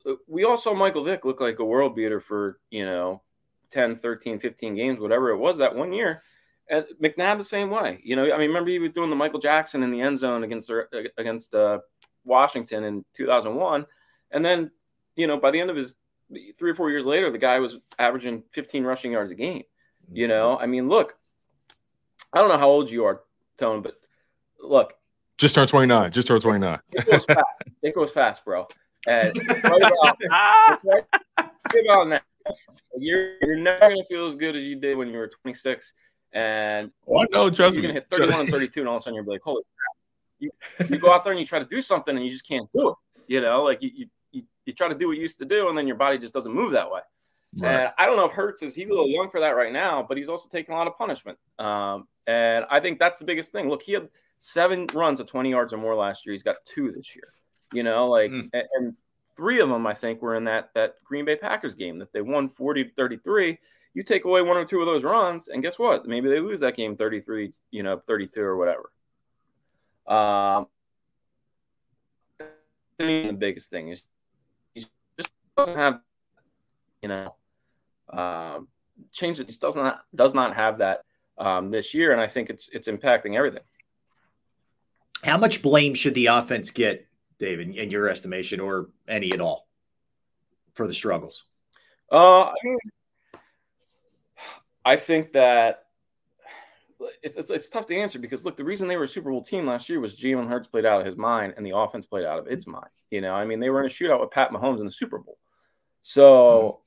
uh, 0.06 0.14
we 0.26 0.44
all 0.44 0.56
saw 0.56 0.74
Michael 0.74 1.04
Vick 1.04 1.24
look 1.24 1.40
like 1.40 1.58
a 1.58 1.64
world 1.64 1.94
beater 1.94 2.20
for, 2.20 2.58
you 2.70 2.84
know, 2.84 3.22
10, 3.70 3.96
13, 3.96 4.38
15 4.38 4.74
games, 4.74 5.00
whatever 5.00 5.30
it 5.30 5.36
was 5.36 5.58
that 5.58 5.74
one 5.74 5.92
year. 5.92 6.22
And 6.68 6.84
McNabb 7.02 7.38
the 7.38 7.44
same 7.44 7.70
way. 7.70 8.00
You 8.02 8.16
know, 8.16 8.24
I 8.24 8.38
mean, 8.38 8.48
remember 8.48 8.70
he 8.70 8.78
was 8.78 8.92
doing 8.92 9.10
the 9.10 9.16
Michael 9.16 9.40
Jackson 9.40 9.82
in 9.82 9.90
the 9.90 10.00
end 10.00 10.18
zone 10.18 10.44
against 10.44 10.70
against 11.18 11.54
uh, 11.54 11.80
Washington 12.24 12.84
in 12.84 13.04
2001, 13.14 13.86
and 14.30 14.44
then 14.44 14.70
you 15.16 15.26
know 15.26 15.36
by 15.36 15.50
the 15.50 15.60
end 15.60 15.70
of 15.70 15.74
his 15.76 15.96
three 16.58 16.70
or 16.70 16.74
four 16.76 16.90
years 16.90 17.06
later, 17.06 17.30
the 17.30 17.38
guy 17.38 17.58
was 17.58 17.78
averaging 17.98 18.44
15 18.52 18.84
rushing 18.84 19.12
yards 19.12 19.32
a 19.32 19.34
game. 19.34 19.64
You 20.12 20.28
know, 20.28 20.56
I 20.58 20.66
mean, 20.66 20.88
look, 20.88 21.16
I 22.32 22.38
don't 22.38 22.48
know 22.48 22.58
how 22.58 22.68
old 22.68 22.88
you 22.88 23.04
are, 23.04 23.22
Tone, 23.58 23.82
but 23.82 23.99
look, 24.62 24.94
just 25.38 25.54
turned 25.54 25.68
29. 25.68 26.12
Just 26.12 26.28
turned 26.28 26.42
29. 26.42 26.78
It 26.92 27.06
goes 27.06 27.24
fast. 27.24 27.62
it 27.82 27.94
goes 27.94 28.10
fast, 28.10 28.44
bro. 28.44 28.68
And 29.06 29.36
right 29.48 29.64
about, 29.64 30.18
right 30.84 31.04
about 31.84 32.08
now, 32.08 32.20
you're, 32.98 33.36
you're 33.40 33.56
never 33.56 33.80
going 33.80 33.96
to 33.96 34.04
feel 34.04 34.26
as 34.26 34.34
good 34.34 34.54
as 34.54 34.64
you 34.64 34.76
did 34.76 34.98
when 34.98 35.08
you 35.08 35.16
were 35.16 35.30
26. 35.42 35.94
And 36.32 36.90
oh, 37.08 37.26
no, 37.30 37.48
trust 37.50 37.74
you're 37.74 37.82
going 37.82 37.94
to 37.94 38.00
hit 38.00 38.10
31 38.10 38.40
and 38.40 38.48
32, 38.50 38.80
and 38.80 38.88
all 38.88 38.96
of 38.96 39.00
a 39.00 39.04
sudden 39.04 39.14
you're 39.14 39.24
like, 39.24 39.40
holy 39.42 39.62
crap. 39.62 39.96
You, 40.38 40.50
you 40.88 40.98
go 40.98 41.12
out 41.12 41.24
there 41.24 41.32
and 41.32 41.40
you 41.40 41.46
try 41.46 41.58
to 41.58 41.64
do 41.64 41.82
something 41.82 42.14
and 42.14 42.24
you 42.24 42.30
just 42.30 42.46
can't 42.46 42.68
do 42.72 42.90
it. 42.90 42.94
You 43.26 43.40
know, 43.40 43.62
like 43.62 43.82
you, 43.82 44.08
you, 44.32 44.42
you 44.66 44.72
try 44.74 44.88
to 44.88 44.94
do 44.94 45.08
what 45.08 45.16
you 45.16 45.22
used 45.22 45.38
to 45.38 45.44
do, 45.44 45.68
and 45.68 45.76
then 45.76 45.86
your 45.86 45.96
body 45.96 46.18
just 46.18 46.34
doesn't 46.34 46.54
move 46.54 46.72
that 46.72 46.90
way. 46.90 47.00
Right. 47.56 47.72
And 47.72 47.92
I 47.98 48.06
don't 48.06 48.16
know 48.16 48.26
if 48.26 48.32
Hurts 48.32 48.62
is 48.62 48.74
he's 48.74 48.88
a 48.88 48.92
little 48.92 49.08
young 49.08 49.30
for 49.30 49.40
that 49.40 49.50
right 49.50 49.72
now, 49.72 50.04
but 50.06 50.16
he's 50.16 50.28
also 50.28 50.48
taking 50.48 50.74
a 50.74 50.78
lot 50.78 50.86
of 50.86 50.96
punishment. 50.96 51.38
Um, 51.58 52.06
and 52.26 52.64
I 52.70 52.80
think 52.80 52.98
that's 52.98 53.18
the 53.18 53.24
biggest 53.24 53.52
thing. 53.52 53.68
Look, 53.68 53.82
he 53.82 53.92
had 53.92 54.08
seven 54.40 54.86
runs 54.94 55.20
of 55.20 55.26
20 55.26 55.50
yards 55.50 55.72
or 55.72 55.76
more 55.76 55.94
last 55.94 56.26
year. 56.26 56.32
He's 56.32 56.42
got 56.42 56.56
two 56.64 56.90
this 56.90 57.14
year. 57.14 57.32
You 57.72 57.84
know, 57.84 58.08
like 58.08 58.32
mm. 58.32 58.50
and, 58.52 58.64
and, 58.74 58.94
three 59.36 59.60
of 59.60 59.70
them 59.70 59.86
I 59.86 59.94
think 59.94 60.20
were 60.20 60.34
in 60.34 60.44
that 60.44 60.70
that 60.74 60.96
Green 61.04 61.24
Bay 61.24 61.36
Packers 61.36 61.74
game 61.74 61.98
that 62.00 62.12
they 62.12 62.20
won 62.20 62.48
40 62.48 62.84
to 62.84 62.90
33. 62.94 63.56
You 63.94 64.02
take 64.02 64.24
away 64.24 64.42
one 64.42 64.56
or 64.56 64.64
two 64.64 64.80
of 64.80 64.86
those 64.86 65.04
runs, 65.04 65.48
and 65.48 65.62
guess 65.62 65.78
what? 65.78 66.06
Maybe 66.06 66.28
they 66.28 66.40
lose 66.40 66.60
that 66.60 66.76
game 66.76 66.96
33, 66.96 67.52
you 67.70 67.82
know, 67.82 68.02
32 68.06 68.40
or 68.40 68.56
whatever. 68.56 68.90
Um, 70.06 70.66
the 72.98 73.32
biggest 73.32 73.70
thing 73.70 73.88
is 73.88 74.02
he 74.74 74.84
just 75.16 75.32
doesn't 75.56 75.76
have, 75.76 76.00
you 77.02 77.08
know, 77.08 77.34
uh, 78.12 78.58
change. 79.12 79.40
It 79.40 79.46
just 79.46 79.60
does 79.60 79.76
not 79.76 80.00
does 80.14 80.34
not 80.34 80.54
have 80.54 80.78
that 80.78 81.04
um, 81.38 81.70
this 81.70 81.94
year, 81.94 82.12
and 82.12 82.20
I 82.20 82.26
think 82.26 82.50
it's 82.50 82.68
it's 82.70 82.88
impacting 82.88 83.36
everything. 83.36 83.62
How 85.22 85.36
much 85.36 85.62
blame 85.62 85.94
should 85.94 86.14
the 86.14 86.26
offense 86.26 86.70
get, 86.70 87.06
David, 87.38 87.76
in 87.76 87.90
your 87.90 88.08
estimation, 88.08 88.60
or 88.60 88.88
any 89.06 89.32
at 89.32 89.40
all, 89.40 89.68
for 90.74 90.86
the 90.86 90.94
struggles? 90.94 91.44
Uh, 92.10 92.44
I 92.44 92.54
mean, 92.64 92.78
I 94.84 94.96
think 94.96 95.32
that 95.32 95.84
it's, 97.22 97.36
it's, 97.36 97.50
it's 97.50 97.68
tough 97.68 97.86
to 97.86 97.96
answer 97.96 98.18
because 98.18 98.44
look, 98.44 98.56
the 98.56 98.64
reason 98.64 98.88
they 98.88 98.96
were 98.96 99.04
a 99.04 99.08
Super 99.08 99.30
Bowl 99.30 99.42
team 99.42 99.66
last 99.66 99.88
year 99.88 100.00
was 100.00 100.16
Jalen 100.16 100.48
Hurts 100.48 100.68
played 100.68 100.84
out 100.84 101.00
of 101.00 101.06
his 101.06 101.16
mind 101.16 101.54
and 101.56 101.64
the 101.64 101.76
offense 101.76 102.06
played 102.06 102.24
out 102.24 102.38
of 102.38 102.46
its 102.46 102.66
mind. 102.66 102.90
You 103.10 103.20
know, 103.20 103.32
I 103.32 103.44
mean, 103.44 103.60
they 103.60 103.70
were 103.70 103.80
in 103.80 103.86
a 103.86 103.90
shootout 103.90 104.20
with 104.20 104.30
Pat 104.30 104.50
Mahomes 104.50 104.78
in 104.78 104.84
the 104.84 104.90
Super 104.90 105.18
Bowl. 105.18 105.38
So, 106.02 106.80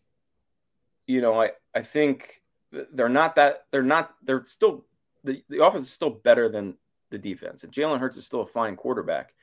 mm-hmm. 1.07 1.13
you 1.13 1.21
know, 1.21 1.41
I 1.41 1.51
I 1.73 1.81
think 1.81 2.41
they're 2.93 3.09
not 3.09 3.35
that 3.35 3.65
they're 3.71 3.83
not 3.83 4.13
they're 4.23 4.43
still 4.43 4.85
the, 5.23 5.43
the 5.49 5.63
offense 5.63 5.85
is 5.85 5.91
still 5.91 6.09
better 6.09 6.49
than 6.49 6.75
the 7.13 7.17
defense. 7.17 7.63
And 7.63 7.71
Jalen 7.71 7.99
Hurts 7.99 8.17
is 8.17 8.25
still 8.25 8.41
a 8.41 8.45
fine 8.45 8.75
quarterback, 8.75 9.33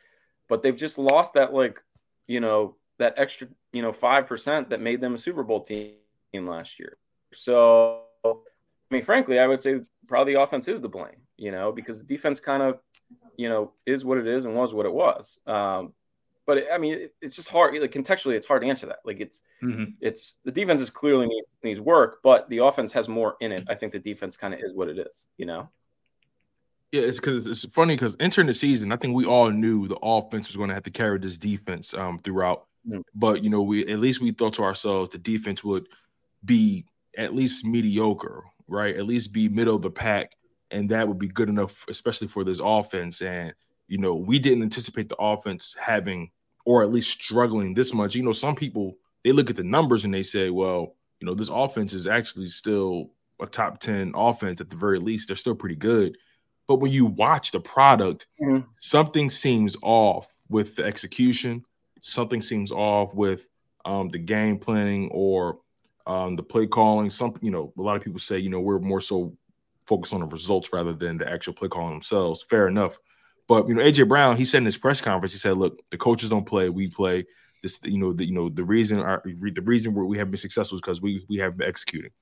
but 0.49 0.62
they've 0.62 0.77
just 0.77 0.99
lost 0.99 1.35
that 1.35 1.55
like 1.55 1.83
you 2.27 2.41
know 2.41 2.77
that 2.99 3.14
extra, 3.16 3.49
you 3.73 3.81
know, 3.81 3.93
five 3.93 4.27
percent 4.27 4.68
that 4.71 4.81
made 4.81 5.01
them 5.01 5.14
a 5.14 5.18
Super 5.18 5.43
Bowl 5.43 5.62
team 5.62 5.95
last 6.35 6.79
year. 6.79 6.99
So, 7.33 8.03
I 8.25 8.35
mean, 8.91 9.03
frankly, 9.03 9.39
I 9.39 9.47
would 9.47 9.62
say 9.62 9.81
probably 10.07 10.35
the 10.35 10.41
offense 10.41 10.68
is 10.68 10.81
the 10.81 10.89
blame, 10.89 11.23
you 11.37 11.51
know, 11.51 11.73
because 11.73 11.99
the 11.99 12.07
defense 12.07 12.41
kind 12.41 12.62
of, 12.62 12.79
you 13.37 13.49
know, 13.49 13.73
is 13.87 14.05
what 14.05 14.18
it 14.18 14.27
is 14.27 14.45
and 14.45 14.55
was 14.55 14.75
what 14.75 14.87
it 14.87 14.93
was. 14.93 15.39
Um, 15.47 15.95
but 16.47 16.59
it, 16.59 16.68
I 16.73 16.79
mean, 16.79 16.95
it, 16.95 17.14
it's 17.23 17.37
just 17.37 17.49
hard. 17.49 17.77
Like 17.81 17.93
contextually, 17.93 18.35
it's 18.35 18.47
hard 18.47 18.62
to 18.62 18.68
answer 18.68 18.87
that. 18.87 18.99
Like 19.05 19.21
it's, 19.21 19.43
mm-hmm. 19.62 19.93
it's 20.01 20.35
the 20.45 20.53
defense 20.53 20.81
is 20.81 20.91
clearly 20.91 21.27
needs, 21.27 21.47
needs 21.62 21.81
work, 21.81 22.18
but 22.23 22.49
the 22.51 22.59
offense 22.59 22.93
has 22.93 23.09
more 23.09 23.37
in 23.41 23.53
it. 23.53 23.64
I 23.68 23.77
think 23.77 23.93
the 23.93 23.99
defense 23.99 24.37
kind 24.37 24.53
of 24.53 24.61
is 24.61 24.75
what 24.75 24.89
it 24.89 24.99
is, 24.99 25.27
you 25.39 25.47
know. 25.47 25.71
Yeah, 26.93 27.03
it's 27.03 27.20
because 27.20 27.47
it's 27.47 27.64
funny 27.66 27.95
because 27.95 28.16
entering 28.18 28.49
the 28.49 28.55
season, 28.55 28.91
I 28.91 28.97
think 28.97 29.14
we 29.14 29.24
all 29.24 29.51
knew 29.51 29.86
the 29.86 29.99
offense 30.03 30.49
was 30.49 30.57
going 30.57 30.68
to 30.68 30.74
have 30.74 30.82
to 30.84 30.91
carry 30.91 31.18
this 31.18 31.38
defense 31.38 31.95
um, 31.95 32.18
throughout. 32.18 32.66
But 33.14 33.45
you 33.45 33.51
know, 33.51 33.62
we 33.62 33.86
at 33.86 34.01
least 34.01 34.20
we 34.20 34.32
thought 34.32 34.55
to 34.55 34.62
ourselves 34.62 35.11
the 35.11 35.18
defense 35.18 35.62
would 35.62 35.86
be 36.45 36.86
at 37.16 37.34
least 37.34 37.64
mediocre, 37.64 38.45
right? 38.66 38.97
At 38.97 39.07
least 39.07 39.32
be 39.32 39.49
middle 39.49 39.76
of 39.76 39.82
the 39.82 39.91
pack, 39.91 40.32
and 40.70 40.88
that 40.88 41.07
would 41.07 41.18
be 41.18 41.28
good 41.28 41.49
enough, 41.49 41.84
especially 41.88 42.26
for 42.28 42.43
this 42.43 42.61
offense. 42.62 43.20
And 43.22 43.53
you 43.86 43.99
know, 43.99 44.14
we 44.14 44.38
didn't 44.38 44.62
anticipate 44.62 45.09
the 45.09 45.16
offense 45.16 45.76
having 45.78 46.30
or 46.64 46.82
at 46.82 46.91
least 46.91 47.11
struggling 47.11 47.74
this 47.74 47.93
much. 47.93 48.14
You 48.14 48.22
know, 48.22 48.32
some 48.32 48.55
people 48.55 48.97
they 49.24 49.32
look 49.32 49.51
at 49.51 49.57
the 49.57 49.64
numbers 49.64 50.05
and 50.05 50.14
they 50.14 50.22
say, 50.22 50.51
well, 50.51 50.97
you 51.20 51.26
know, 51.26 51.34
this 51.34 51.51
offense 51.51 51.93
is 51.93 52.07
actually 52.07 52.49
still 52.49 53.11
a 53.41 53.47
top 53.47 53.78
10 53.80 54.12
offense 54.14 54.61
at 54.61 54.70
the 54.70 54.76
very 54.76 54.99
least. 54.99 55.28
They're 55.28 55.36
still 55.36 55.55
pretty 55.55 55.76
good. 55.76 56.16
But 56.71 56.77
when 56.77 56.93
you 56.93 57.07
watch 57.07 57.51
the 57.51 57.59
product, 57.59 58.29
mm-hmm. 58.41 58.61
something 58.79 59.29
seems 59.29 59.77
off 59.83 60.33
with 60.49 60.77
the 60.77 60.85
execution, 60.85 61.64
something 62.01 62.41
seems 62.41 62.71
off 62.71 63.12
with 63.12 63.49
um, 63.85 64.09
the 64.09 64.21
game 64.21 64.57
planning 64.57 65.09
or 65.11 65.59
um, 66.07 66.37
the 66.37 66.45
play 66.45 66.68
calling. 66.68 67.11
Something, 67.11 67.45
you 67.45 67.51
know, 67.51 67.73
a 67.77 67.83
lot 67.83 67.97
of 67.97 68.05
people 68.05 68.21
say, 68.21 68.39
you 68.39 68.51
know, 68.51 68.61
we're 68.61 68.79
more 68.79 69.01
so 69.01 69.37
focused 69.89 70.14
on 70.14 70.21
the 70.21 70.27
results 70.27 70.73
rather 70.73 70.93
than 70.93 71.18
the 71.18 71.29
actual 71.29 71.55
play 71.55 71.66
calling 71.66 71.91
themselves. 71.91 72.45
Fair 72.49 72.68
enough. 72.68 73.01
But 73.49 73.66
you 73.66 73.75
know, 73.75 73.83
AJ 73.83 74.07
Brown, 74.07 74.37
he 74.37 74.45
said 74.45 74.59
in 74.59 74.64
his 74.64 74.79
press 74.79 75.01
conference, 75.01 75.33
he 75.33 75.39
said, 75.39 75.57
"Look, 75.57 75.81
the 75.91 75.99
coaches 75.99 76.31
don't 76.31 76.47
play, 76.47 76.68
we 76.68 76.87
play. 76.87 77.27
This, 77.64 77.81
you 77.83 77.99
know, 77.99 78.12
the 78.12 78.27
you 78.27 78.33
know 78.33 78.49
the 78.49 78.62
reason 78.62 79.01
our 79.01 79.21
the 79.25 79.62
reason 79.62 79.93
we 79.93 80.18
have 80.18 80.31
been 80.31 80.39
successful 80.39 80.77
is 80.77 80.81
because 80.81 81.03
we 81.03 81.27
we 81.29 81.39
have 81.39 81.57
been 81.57 81.66
executing." 81.66 82.12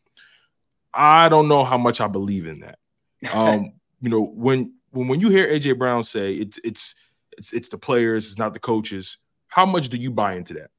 I 0.95 1.29
don't 1.29 1.49
know 1.49 1.65
how 1.65 1.77
much 1.77 2.01
I 2.01 2.07
believe 2.07 2.47
in 2.47 2.61
that. 2.61 2.79
Um, 3.35 3.73
you 4.01 4.11
know, 4.11 4.23
when 4.23 4.75
when 4.91 5.09
when 5.09 5.21
you 5.21 5.29
hear 5.29 5.49
AJ 5.49 5.79
Brown 5.79 6.05
say 6.05 6.33
it's 6.33 6.59
it's 6.65 6.95
it's 7.37 7.53
it's 7.53 7.69
the 7.69 7.79
players, 7.79 8.27
it's 8.27 8.39
not 8.39 8.55
the 8.55 8.61
coaches. 8.61 9.19
How 9.49 9.65
much 9.67 9.89
do 9.89 9.97
you 9.97 10.11
buy 10.11 10.35
into 10.35 10.55
that? 10.55 10.71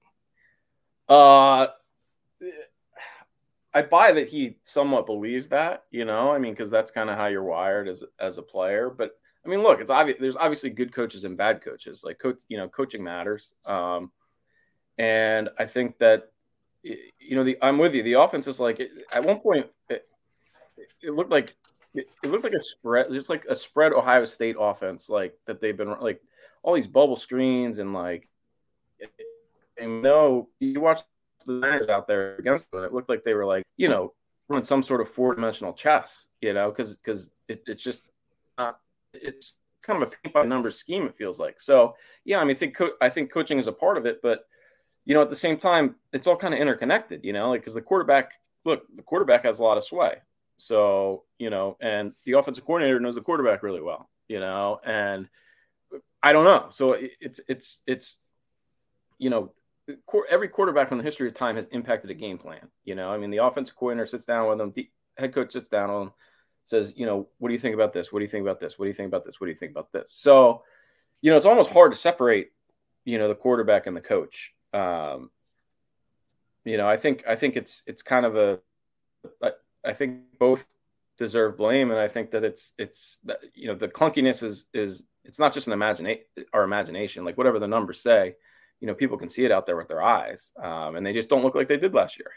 Uh, 1.14 1.68
I 3.74 3.82
buy 3.82 4.12
that 4.12 4.30
he 4.30 4.58
somewhat 4.64 5.06
believes 5.06 5.50
that. 5.50 5.84
You 5.92 6.06
know, 6.06 6.32
I 6.32 6.38
mean, 6.38 6.54
because 6.54 6.70
that's 6.70 6.92
kind 6.92 7.10
of 7.10 7.18
how 7.18 7.28
you're 7.28 7.44
wired 7.44 7.88
as 7.88 8.04
as 8.20 8.38
a 8.38 8.44
player, 8.44 8.90
but 8.90 9.12
I 9.46 9.50
mean, 9.50 9.64
look, 9.64 9.80
it's 9.80 9.90
obvious. 9.90 10.18
There's 10.20 10.36
obviously 10.36 10.70
good 10.70 10.94
coaches 10.94 11.24
and 11.24 11.38
bad 11.38 11.62
coaches. 11.64 12.04
Like, 12.04 12.20
coach, 12.20 12.40
you 12.50 12.58
know, 12.58 12.68
coaching 12.68 13.04
matters. 13.04 13.54
Um, 13.66 14.12
and 14.98 15.50
I 15.58 15.66
think 15.66 15.98
that, 16.00 16.32
you 16.84 17.36
know, 17.36 17.44
the 17.44 17.58
I'm 17.62 17.78
with 17.78 17.94
you. 17.94 18.04
The 18.04 18.14
offense 18.14 18.48
is 18.48 18.60
like 18.60 18.82
at 19.12 19.24
one 19.24 19.40
point, 19.40 19.68
it, 19.90 20.06
it 21.02 21.12
looked 21.12 21.32
like 21.32 21.56
it, 21.94 22.08
looked 22.24 22.44
like 22.44 22.54
a 22.54 22.62
spread, 22.62 23.08
just 23.12 23.30
like 23.30 23.46
a 23.50 23.56
spread 23.56 23.94
Ohio 23.94 24.26
State 24.26 24.56
offense, 24.60 25.10
like 25.10 25.38
that 25.48 25.60
they've 25.62 25.78
been 25.78 25.96
like 26.00 26.22
all 26.64 26.76
these 26.76 26.88
bubble 26.88 27.16
screens 27.16 27.80
and 27.80 27.94
like, 27.94 28.28
and 29.80 30.02
no, 30.02 30.50
you 30.60 30.82
watch 30.82 31.02
the 31.46 31.54
Niners 31.54 31.88
out 31.88 32.08
there 32.08 32.36
against 32.36 32.70
them. 32.72 32.84
It 32.84 32.94
looked 32.94 33.10
like 33.10 33.24
they 33.24 33.34
were 33.34 33.46
like, 33.46 33.64
you 33.78 33.88
know, 33.88 34.14
running 34.50 34.66
some 34.66 34.84
sort 34.84 35.02
of 35.02 35.10
four 35.10 35.34
dimensional 35.36 35.74
chess, 35.74 36.28
you 36.42 36.54
know, 36.54 36.70
because 36.70 36.98
because 36.98 37.32
it, 37.48 37.64
it's 37.68 37.82
just 37.82 38.04
not 38.58 38.80
it's 39.14 39.56
kind 39.82 40.02
of 40.02 40.10
a 40.10 40.12
paint 40.12 40.34
by 40.34 40.44
numbers 40.44 40.78
scheme. 40.78 41.06
It 41.06 41.16
feels 41.16 41.40
like 41.40 41.62
so. 41.62 41.96
Yeah, 42.26 42.40
I 42.40 42.44
mean, 42.44 42.56
I 42.56 42.60
think 42.60 42.76
co- 42.76 42.98
I 43.02 43.10
think 43.10 43.32
coaching 43.32 43.60
is 43.60 43.68
a 43.68 43.72
part 43.72 43.98
of 43.98 44.06
it, 44.06 44.22
but 44.22 44.46
you 45.06 45.14
know, 45.14 45.22
at 45.22 45.30
the 45.30 45.36
same 45.36 45.58
time, 45.58 45.96
it's 46.14 46.28
all 46.28 46.36
kind 46.36 46.54
of 46.54 46.60
interconnected. 46.60 47.24
You 47.24 47.34
know, 47.34 47.50
like 47.50 47.62
because 47.62 47.74
the 47.74 47.82
quarterback, 47.82 48.34
look, 48.66 48.84
the 48.96 49.04
quarterback 49.04 49.46
has 49.46 49.60
a 49.60 49.64
lot 49.64 49.78
of 49.78 49.84
sway. 49.84 50.18
So 50.60 51.24
you 51.40 51.50
know, 51.50 51.78
and 51.82 52.14
the 52.26 52.34
offensive 52.34 52.66
coordinator 52.66 53.00
knows 53.00 53.16
the 53.16 53.22
quarterback 53.22 53.64
really 53.64 53.82
well. 53.82 54.10
You 54.28 54.40
know, 54.40 54.80
and 54.86 55.28
I 56.22 56.34
don't 56.34 56.44
know. 56.44 56.68
So 56.70 56.96
it's 57.20 57.40
it's 57.48 57.80
it's 57.88 58.18
you 59.18 59.30
know 59.30 59.54
every 60.30 60.48
quarterback 60.48 60.90
from 60.90 60.98
the 60.98 61.04
history 61.04 61.28
of 61.28 61.34
time 61.34 61.56
has 61.56 61.68
impacted 61.68 62.12
a 62.12 62.14
game 62.14 62.38
plan. 62.38 62.68
You 62.84 62.96
know, 62.96 63.10
I 63.10 63.18
mean, 63.18 63.32
the 63.32 63.38
offensive 63.38 63.76
coordinator 63.76 64.06
sits 64.06 64.26
down 64.26 64.48
with 64.48 64.58
them, 64.58 64.72
the 64.76 64.90
head 65.18 65.34
coach 65.34 65.54
sits 65.54 65.70
down 65.70 65.90
with 65.90 66.00
them, 66.00 66.14
says, 66.66 66.94
you 66.96 67.06
know, 67.06 67.28
what 67.40 67.50
do 67.50 67.54
you 67.54 67.60
think 67.60 67.74
about 67.74 67.94
this? 67.94 68.12
What 68.12 68.20
do 68.20 68.26
you 68.26 68.30
think 68.30 68.44
about 68.44 68.60
this? 68.60 68.78
What 68.78 68.86
do 68.86 68.90
you 68.90 68.94
think 68.94 69.08
about 69.08 69.26
this? 69.26 69.40
What 69.40 69.48
do 69.48 69.52
you 69.52 69.58
think 69.58 69.72
about 69.72 69.92
this? 69.92 70.12
So, 70.12 70.64
you 71.22 71.32
know, 71.32 71.38
it's 71.38 71.46
almost 71.46 71.72
hard 71.72 71.92
to 71.92 71.98
separate, 71.98 72.52
you 73.06 73.18
know, 73.18 73.28
the 73.28 73.36
quarterback 73.36 73.88
and 73.88 73.98
the 73.98 74.02
coach. 74.02 74.54
Um, 74.74 75.32
you 76.66 76.78
know, 76.78 76.88
I 76.88 76.98
think 76.98 77.24
I 77.28 77.36
think 77.36 77.56
it's 77.56 77.82
it's 77.88 78.02
kind 78.02 78.26
of 78.26 78.36
a 78.36 78.60
I, 79.42 79.52
I 79.86 79.94
think 79.94 80.38
both 80.40 80.66
deserve 81.18 81.58
blame, 81.58 81.92
and 81.92 82.00
I 82.00 82.08
think 82.08 82.32
that 82.32 82.44
it's 82.44 82.74
it's 82.78 83.20
you 83.54 83.68
know 83.68 83.76
the 83.76 83.88
clunkiness 83.88 84.44
is 84.44 84.68
is 84.74 85.04
it's 85.26 85.40
not 85.40 85.54
just 85.54 85.68
an 85.68 85.74
imagination 85.74 86.24
our 86.54 86.64
imagination 86.64 87.26
like 87.26 87.38
whatever 87.38 87.60
the 87.60 87.68
numbers 87.68 88.02
say, 88.02 88.36
you 88.80 88.88
know, 88.88 88.94
people 88.94 89.18
can 89.18 89.30
see 89.30 89.46
it 89.46 89.52
out 89.52 89.66
there 89.66 89.76
with 89.76 89.88
their 89.88 90.02
eyes, 90.02 90.52
um, 90.62 90.96
and 90.96 91.06
they 91.06 91.14
just 91.14 91.30
don't 91.30 91.44
look 91.44 91.56
like 91.56 91.68
they 91.68 91.78
did 91.78 91.94
last 91.94 92.18
year. 92.18 92.32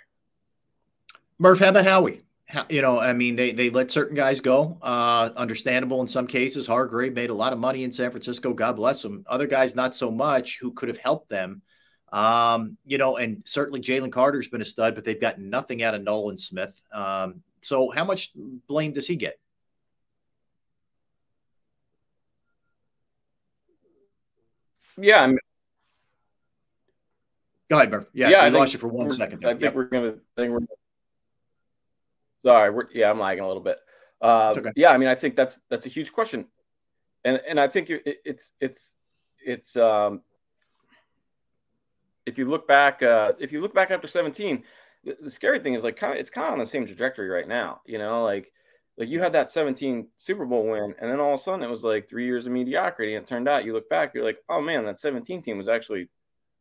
Murph, 1.38 1.60
how 1.60 1.68
about 1.68 1.84
Howie? 1.84 2.22
How, 2.46 2.66
you 2.68 2.82
know, 2.82 3.00
I 3.00 3.12
mean, 3.12 3.36
they 3.36 3.52
they 3.52 3.70
let 3.70 3.90
certain 3.90 4.16
guys 4.16 4.40
go. 4.40 4.78
Uh, 4.82 5.30
understandable 5.36 6.00
in 6.00 6.08
some 6.08 6.26
cases. 6.26 6.66
Hargrave 6.66 7.14
made 7.14 7.30
a 7.30 7.34
lot 7.34 7.52
of 7.52 7.58
money 7.58 7.84
in 7.84 7.92
San 7.92 8.10
Francisco. 8.10 8.52
God 8.52 8.76
bless 8.76 9.04
him. 9.04 9.24
Other 9.28 9.46
guys, 9.46 9.74
not 9.74 9.94
so 9.94 10.10
much, 10.10 10.58
who 10.60 10.72
could 10.72 10.88
have 10.88 10.98
helped 10.98 11.28
them. 11.28 11.62
Um, 12.12 12.76
you 12.84 12.98
know, 12.98 13.16
and 13.16 13.42
certainly 13.46 13.80
Jalen 13.80 14.12
Carter's 14.12 14.48
been 14.48 14.60
a 14.60 14.66
stud, 14.66 14.94
but 14.94 15.04
they've 15.04 15.20
got 15.20 15.40
nothing 15.40 15.82
out 15.82 15.94
of 15.94 16.02
Nolan 16.02 16.36
Smith. 16.36 16.78
Um, 16.92 17.42
so, 17.62 17.90
how 17.90 18.04
much 18.04 18.32
blame 18.68 18.92
does 18.92 19.06
he 19.06 19.16
get? 19.16 19.38
Yeah, 24.98 25.22
I 25.22 25.26
mean, 25.28 25.38
go 27.70 27.76
ahead, 27.76 27.90
Murph. 27.90 28.06
Yeah, 28.12 28.28
yeah 28.28 28.40
I 28.40 28.50
lost 28.50 28.74
you 28.74 28.78
for 28.78 28.88
one 28.88 29.08
second. 29.08 29.40
There. 29.40 29.48
I 29.48 29.54
think 29.54 29.62
yep. 29.62 29.74
we're 29.74 29.84
gonna. 29.84 30.14
Think 30.36 30.52
we're 30.52 30.60
Sorry, 32.44 32.70
we're, 32.70 32.88
yeah, 32.92 33.08
I'm 33.08 33.20
lagging 33.20 33.44
a 33.44 33.46
little 33.46 33.62
bit. 33.62 33.78
Uh, 34.20 34.52
okay. 34.56 34.72
Yeah, 34.76 34.90
I 34.90 34.98
mean, 34.98 35.08
I 35.08 35.14
think 35.14 35.36
that's 35.36 35.60
that's 35.70 35.86
a 35.86 35.88
huge 35.88 36.12
question, 36.12 36.46
and 37.24 37.40
and 37.48 37.58
I 37.58 37.68
think 37.68 37.88
it, 37.88 38.02
it's 38.24 38.52
it's 38.60 38.96
it's 39.38 39.76
um, 39.76 40.20
if 42.26 42.38
you 42.38 42.48
look 42.48 42.66
back, 42.68 43.02
uh, 43.02 43.32
if 43.38 43.52
you 43.52 43.60
look 43.60 43.74
back 43.74 43.90
after 43.90 44.06
17, 44.06 44.62
the, 45.04 45.16
the 45.20 45.30
scary 45.30 45.58
thing 45.58 45.74
is 45.74 45.84
like 45.84 45.96
kind 45.96 46.12
of 46.12 46.18
it's 46.18 46.30
kind 46.30 46.46
of 46.46 46.52
on 46.54 46.58
the 46.58 46.66
same 46.66 46.86
trajectory 46.86 47.28
right 47.28 47.48
now. 47.48 47.80
You 47.86 47.98
know, 47.98 48.24
like 48.24 48.52
like 48.96 49.08
you 49.08 49.20
had 49.20 49.32
that 49.32 49.50
17 49.50 50.08
Super 50.16 50.44
Bowl 50.44 50.68
win, 50.68 50.94
and 51.00 51.10
then 51.10 51.20
all 51.20 51.34
of 51.34 51.40
a 51.40 51.42
sudden 51.42 51.62
it 51.62 51.70
was 51.70 51.84
like 51.84 52.08
three 52.08 52.26
years 52.26 52.46
of 52.46 52.52
mediocrity, 52.52 53.14
and 53.14 53.24
it 53.24 53.28
turned 53.28 53.48
out 53.48 53.64
you 53.64 53.72
look 53.72 53.88
back, 53.88 54.12
you're 54.14 54.24
like, 54.24 54.38
oh 54.48 54.60
man, 54.60 54.84
that 54.84 54.98
17 54.98 55.42
team 55.42 55.56
was 55.56 55.68
actually 55.68 56.08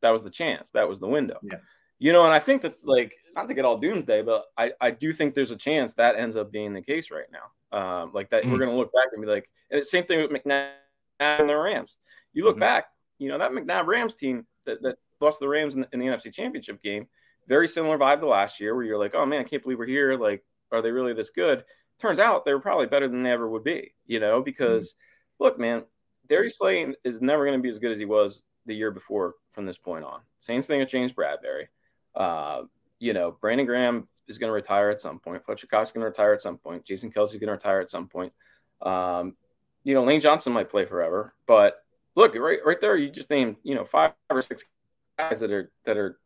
that 0.02 0.12
was 0.12 0.24
the 0.24 0.30
chance, 0.30 0.70
that 0.72 0.88
was 0.88 1.00
the 1.00 1.08
window. 1.08 1.38
Yeah. 1.44 1.58
You 2.00 2.14
know, 2.14 2.26
and 2.26 2.34
I 2.34 2.40
think 2.40 2.64
that 2.64 2.78
like 2.84 3.14
not 3.36 3.48
to 3.48 3.54
get 3.54 3.66
all 3.66 3.78
doomsday, 3.78 4.24
but 4.24 4.46
I 4.58 4.72
I 4.82 4.92
do 4.92 5.14
think 5.14 5.34
there's 5.34 5.52
a 5.52 5.58
chance 5.58 5.94
that 5.96 6.16
ends 6.16 6.36
up 6.36 6.52
being 6.52 6.74
the 6.74 6.82
case 6.82 7.12
right 7.12 7.28
now. 7.32 7.78
Um, 7.78 8.12
like 8.14 8.32
that 8.32 8.44
mm-hmm. 8.44 8.52
we're 8.52 8.60
gonna 8.60 8.76
look 8.76 8.92
back 8.92 9.08
and 9.14 9.22
be 9.22 9.30
like, 9.30 9.50
and 9.70 9.86
same 9.86 10.06
thing 10.06 10.22
with 10.22 10.32
McNabb 10.32 10.72
and 11.20 11.48
the 11.48 11.56
Rams. 11.56 11.98
You 12.34 12.46
look 12.46 12.56
mm-hmm. 12.56 12.62
back, 12.62 12.88
you 13.20 13.30
know 13.30 13.38
that 13.38 13.52
McNabb 13.52 13.86
Rams 13.86 14.16
team 14.16 14.48
that, 14.66 14.82
that 14.82 14.98
lost 15.22 15.40
the 15.40 15.48
Rams 15.48 15.76
in 15.76 15.82
the, 15.82 15.90
in 15.94 16.00
the 16.00 16.08
NFC 16.08 16.34
Championship 16.34 16.82
game, 16.82 17.08
very 17.48 17.68
similar 17.68 17.98
vibe 17.98 18.20
to 18.22 18.28
last 18.28 18.60
year, 18.60 18.76
where 18.76 18.84
you're 18.84 18.98
like, 18.98 19.16
oh 19.16 19.26
man, 19.26 19.42
I 19.42 19.44
can't 19.44 19.64
believe 19.64 19.80
we're 19.80 19.86
here. 19.86 20.16
Like, 20.16 20.44
are 20.72 20.82
they 20.82 20.92
really 20.92 21.14
this 21.14 21.30
good? 21.30 21.64
Turns 22.00 22.20
out 22.20 22.46
they 22.46 22.54
were 22.54 22.60
probably 22.60 22.88
better 22.88 23.08
than 23.08 23.24
they 23.24 23.32
ever 23.32 23.50
would 23.50 23.64
be. 23.64 23.94
You 24.06 24.20
know, 24.20 24.42
because 24.42 24.90
mm-hmm. 24.90 25.44
look, 25.44 25.60
man, 25.60 25.84
Darius 26.28 26.58
Slay 26.58 26.94
is 27.04 27.22
never 27.22 27.46
going 27.46 27.58
to 27.58 27.64
be 27.64 27.70
as 27.70 27.80
good 27.80 27.92
as 27.92 28.00
he 28.00 28.06
was 28.06 28.44
the 28.66 28.76
year 28.76 28.92
before 28.92 29.36
from 29.52 29.66
this 29.66 29.78
point 29.78 30.06
on. 30.06 30.22
Same 30.40 30.62
thing 30.62 30.80
with 30.80 30.90
James 30.90 31.14
Bradberry. 31.14 31.68
Uh, 32.16 32.64
you 33.00 33.14
know, 33.14 33.36
Brandon 33.42 33.66
Graham 33.66 34.08
is 34.28 34.38
going 34.38 34.50
to 34.50 34.54
retire 34.54 34.90
at 34.90 35.02
some 35.02 35.20
point. 35.20 35.44
Fletcher 35.44 35.68
Cox 35.68 35.90
is 35.90 35.94
going 35.94 36.02
to 36.02 36.08
retire 36.08 36.34
at 36.34 36.42
some 36.42 36.58
point. 36.58 36.86
Jason 36.86 37.12
Kelce 37.12 37.30
is 37.30 37.36
going 37.36 37.48
to 37.48 37.54
retire 37.54 37.80
at 37.80 37.90
some 37.90 38.08
point. 38.08 38.32
Um, 38.82 39.36
you 39.84 39.94
know, 39.94 40.04
Lane 40.04 40.22
Johnson 40.22 40.54
might 40.54 40.70
play 40.70 40.86
forever, 40.86 41.34
but 41.48 41.84
look 42.16 42.36
right, 42.36 42.60
right 42.66 42.80
there, 42.80 42.96
you 42.98 43.10
just 43.10 43.30
named 43.30 43.58
you 43.64 43.76
know 43.76 43.86
five 43.86 44.14
or 44.30 44.42
six 44.42 44.64
guys 45.18 45.40
that 45.40 45.52
are 45.52 45.72
that 45.86 45.98
are 45.98 46.20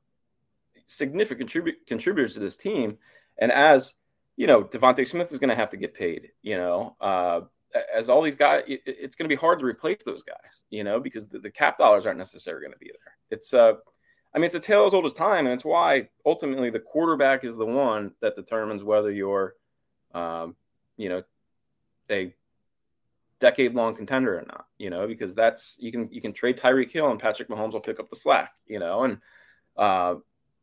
significant 0.86 1.50
contrib- 1.50 1.88
contributors 1.88 2.34
to 2.34 2.40
this 2.40 2.58
team, 2.58 2.98
and 3.38 3.52
as 3.52 3.96
you 4.36 4.48
know, 4.48 4.64
DeVonta 4.64 5.08
Smith 5.08 5.32
is 5.32 5.40
going 5.40 5.50
to 5.50 5.56
have 5.56 5.70
to 5.72 5.78
get 5.78 5.94
paid. 5.94 6.32
You 6.42 6.58
know, 6.58 6.96
uh, 7.00 7.42
as 7.94 8.10
all 8.10 8.22
these 8.22 8.36
guys, 8.36 8.64
it, 8.68 8.82
it's 8.86 9.16
going 9.16 9.26
to 9.26 9.36
be 9.36 9.40
hard 9.40 9.60
to 9.60 9.66
replace 9.66 10.04
those 10.04 10.24
guys. 10.24 10.64
You 10.70 10.84
know, 10.84 11.00
because 11.00 11.28
the, 11.28 11.40
the 11.40 11.52
cap 11.52 11.78
dollars 11.78 12.06
aren't 12.06 12.20
necessarily 12.20 12.62
going 12.62 12.74
to 12.74 12.80
be 12.80 12.92
there. 12.92 13.16
It's 13.30 13.54
uh, 13.54 13.74
I 14.34 14.38
mean, 14.38 14.46
it's 14.46 14.56
a 14.56 14.60
tale 14.60 14.86
as 14.86 14.94
old 14.94 15.06
as 15.06 15.14
time, 15.14 15.46
and 15.46 15.54
it's 15.54 15.64
why 15.64 16.10
ultimately 16.26 16.70
the 16.70 16.80
quarterback 16.80 17.46
is 17.46 17.56
the 17.56 17.66
one 17.66 18.12
that 18.20 18.36
determines 18.36 18.84
whether 18.84 19.10
you're, 19.10 19.56
um, 20.14 20.58
you 20.98 21.08
know, 21.08 21.24
a 22.10 22.34
decade-long 23.40 23.96
contender 23.96 24.38
or 24.38 24.46
not. 24.48 24.66
You 24.78 24.90
know, 24.90 25.08
because 25.08 25.36
that's 25.36 25.78
you 25.80 25.92
can 25.92 26.10
you 26.12 26.22
can 26.22 26.34
trade 26.34 26.58
Tyreek 26.58 26.92
Hill 26.92 27.12
and 27.12 27.20
Patrick 27.20 27.50
Mahomes 27.50 27.74
will 27.74 27.80
pick 27.80 28.00
up 28.00 28.10
the 28.10 28.16
slack. 28.16 28.54
You 28.68 28.80
know, 28.80 29.04
and 29.04 29.18
uh, 29.78 30.16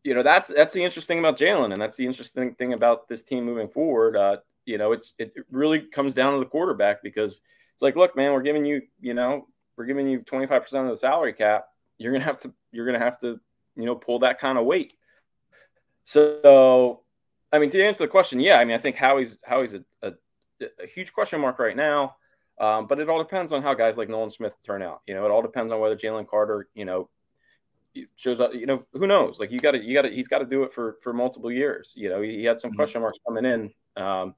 you 0.05 0.15
know 0.15 0.23
that's 0.23 0.49
that's 0.49 0.73
the 0.73 0.85
interesting 0.85 1.19
about 1.19 1.39
Jalen, 1.39 1.73
and 1.73 1.81
that's 1.81 1.97
the 1.97 2.07
interesting 2.07 2.55
thing 2.55 2.73
about 2.73 3.09
this 3.09 3.23
team 3.23 3.45
moving 3.45 3.69
forward. 3.69 4.17
Uh, 4.17 4.37
you 4.65 4.79
know, 4.79 4.93
it's 4.93 5.15
it 5.19 5.35
really 5.51 5.81
comes 5.81 6.15
down 6.15 6.35
to 6.35 6.39
the 6.39 6.47
quarterback 6.47 7.03
because 7.03 7.43
it's 7.73 7.83
like, 7.83 7.97
look, 7.97 8.17
man, 8.17 8.33
we're 8.33 8.43
giving 8.43 8.65
you, 8.65 8.83
you 9.01 9.15
know, 9.15 9.49
we're 9.77 9.87
giving 9.87 10.07
you 10.07 10.21
25% 10.21 10.61
of 10.75 10.89
the 10.89 10.97
salary 10.97 11.33
cap. 11.33 11.67
You're 11.99 12.13
gonna 12.13 12.25
have 12.25 12.41
to 12.43 12.53
you're 12.71 12.87
gonna 12.87 12.99
have 12.99 13.19
to 13.21 13.41
you 13.77 13.85
know, 13.85 13.95
pull 13.95 14.21
that 14.21 14.39
kind 14.39 14.59
of 14.59 14.65
weight. 14.65 14.95
So, 16.05 17.03
I 17.53 17.59
mean, 17.59 17.71
to 17.71 17.83
answer 17.83 18.05
the 18.05 18.09
question, 18.09 18.41
yeah, 18.41 18.57
I 18.57 18.65
mean, 18.65 18.77
I 18.77 18.81
think 18.81 18.97
Howie's 18.97 19.39
Howie's 19.45 19.75
a, 19.75 19.85
a, 20.03 20.13
a 20.83 20.87
huge 20.87 21.13
question 21.13 21.41
mark 21.41 21.59
right 21.59 21.77
now. 21.77 22.17
Um, 22.63 22.87
but 22.87 23.01
it 23.01 23.09
all 23.09 23.19
depends 23.19 23.53
on 23.53 23.61
how 23.61 23.75
guys 23.75 23.99
like 23.99 24.09
Nolan 24.09 24.31
Smith 24.31 24.55
turn 24.65 24.83
out. 24.83 25.03
You 25.09 25.15
know, 25.15 25.27
it 25.27 25.33
all 25.33 25.43
depends 25.43 25.73
on 25.73 25.81
whether 25.81 25.97
Jalen 25.97 26.29
Carter, 26.29 26.69
you 26.75 26.85
know, 26.85 27.09
shows 28.15 28.39
up. 28.39 28.55
You 28.55 28.67
know, 28.67 28.85
who 28.93 29.09
knows? 29.09 29.41
Like 29.41 29.51
you 29.51 29.59
got 29.59 29.73
to, 29.73 29.83
you 29.83 29.95
got 29.95 30.03
to, 30.03 30.11
he's 30.11 30.29
got 30.29 30.39
to 30.39 30.47
do 30.47 30.63
it 30.63 30.73
for 30.73 30.97
for 31.03 31.13
multiple 31.13 31.51
years. 31.51 31.93
You 31.97 32.09
know, 32.09 32.23
he, 32.23 32.37
he 32.37 32.45
had 32.45 32.61
some 32.61 32.71
mm-hmm. 32.71 32.77
question 32.77 33.01
marks 33.01 33.19
coming 33.27 33.45
in. 33.45 33.73
Um, 34.01 34.37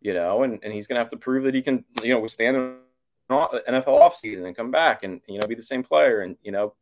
you 0.00 0.12
know, 0.12 0.42
and 0.42 0.58
and 0.64 0.72
he's 0.72 0.88
going 0.88 0.96
to 0.96 1.00
have 1.00 1.10
to 1.10 1.16
prove 1.16 1.44
that 1.44 1.54
he 1.54 1.62
can, 1.62 1.84
you 2.02 2.12
know, 2.12 2.18
withstand 2.18 2.56
an 2.56 2.78
NFL 3.30 4.00
offseason 4.00 4.44
and 4.44 4.56
come 4.56 4.72
back 4.72 5.04
and 5.04 5.20
you 5.28 5.38
know 5.38 5.46
be 5.46 5.54
the 5.54 5.62
same 5.62 5.84
player. 5.84 6.22
And 6.22 6.36
you 6.42 6.50
know, 6.50 6.74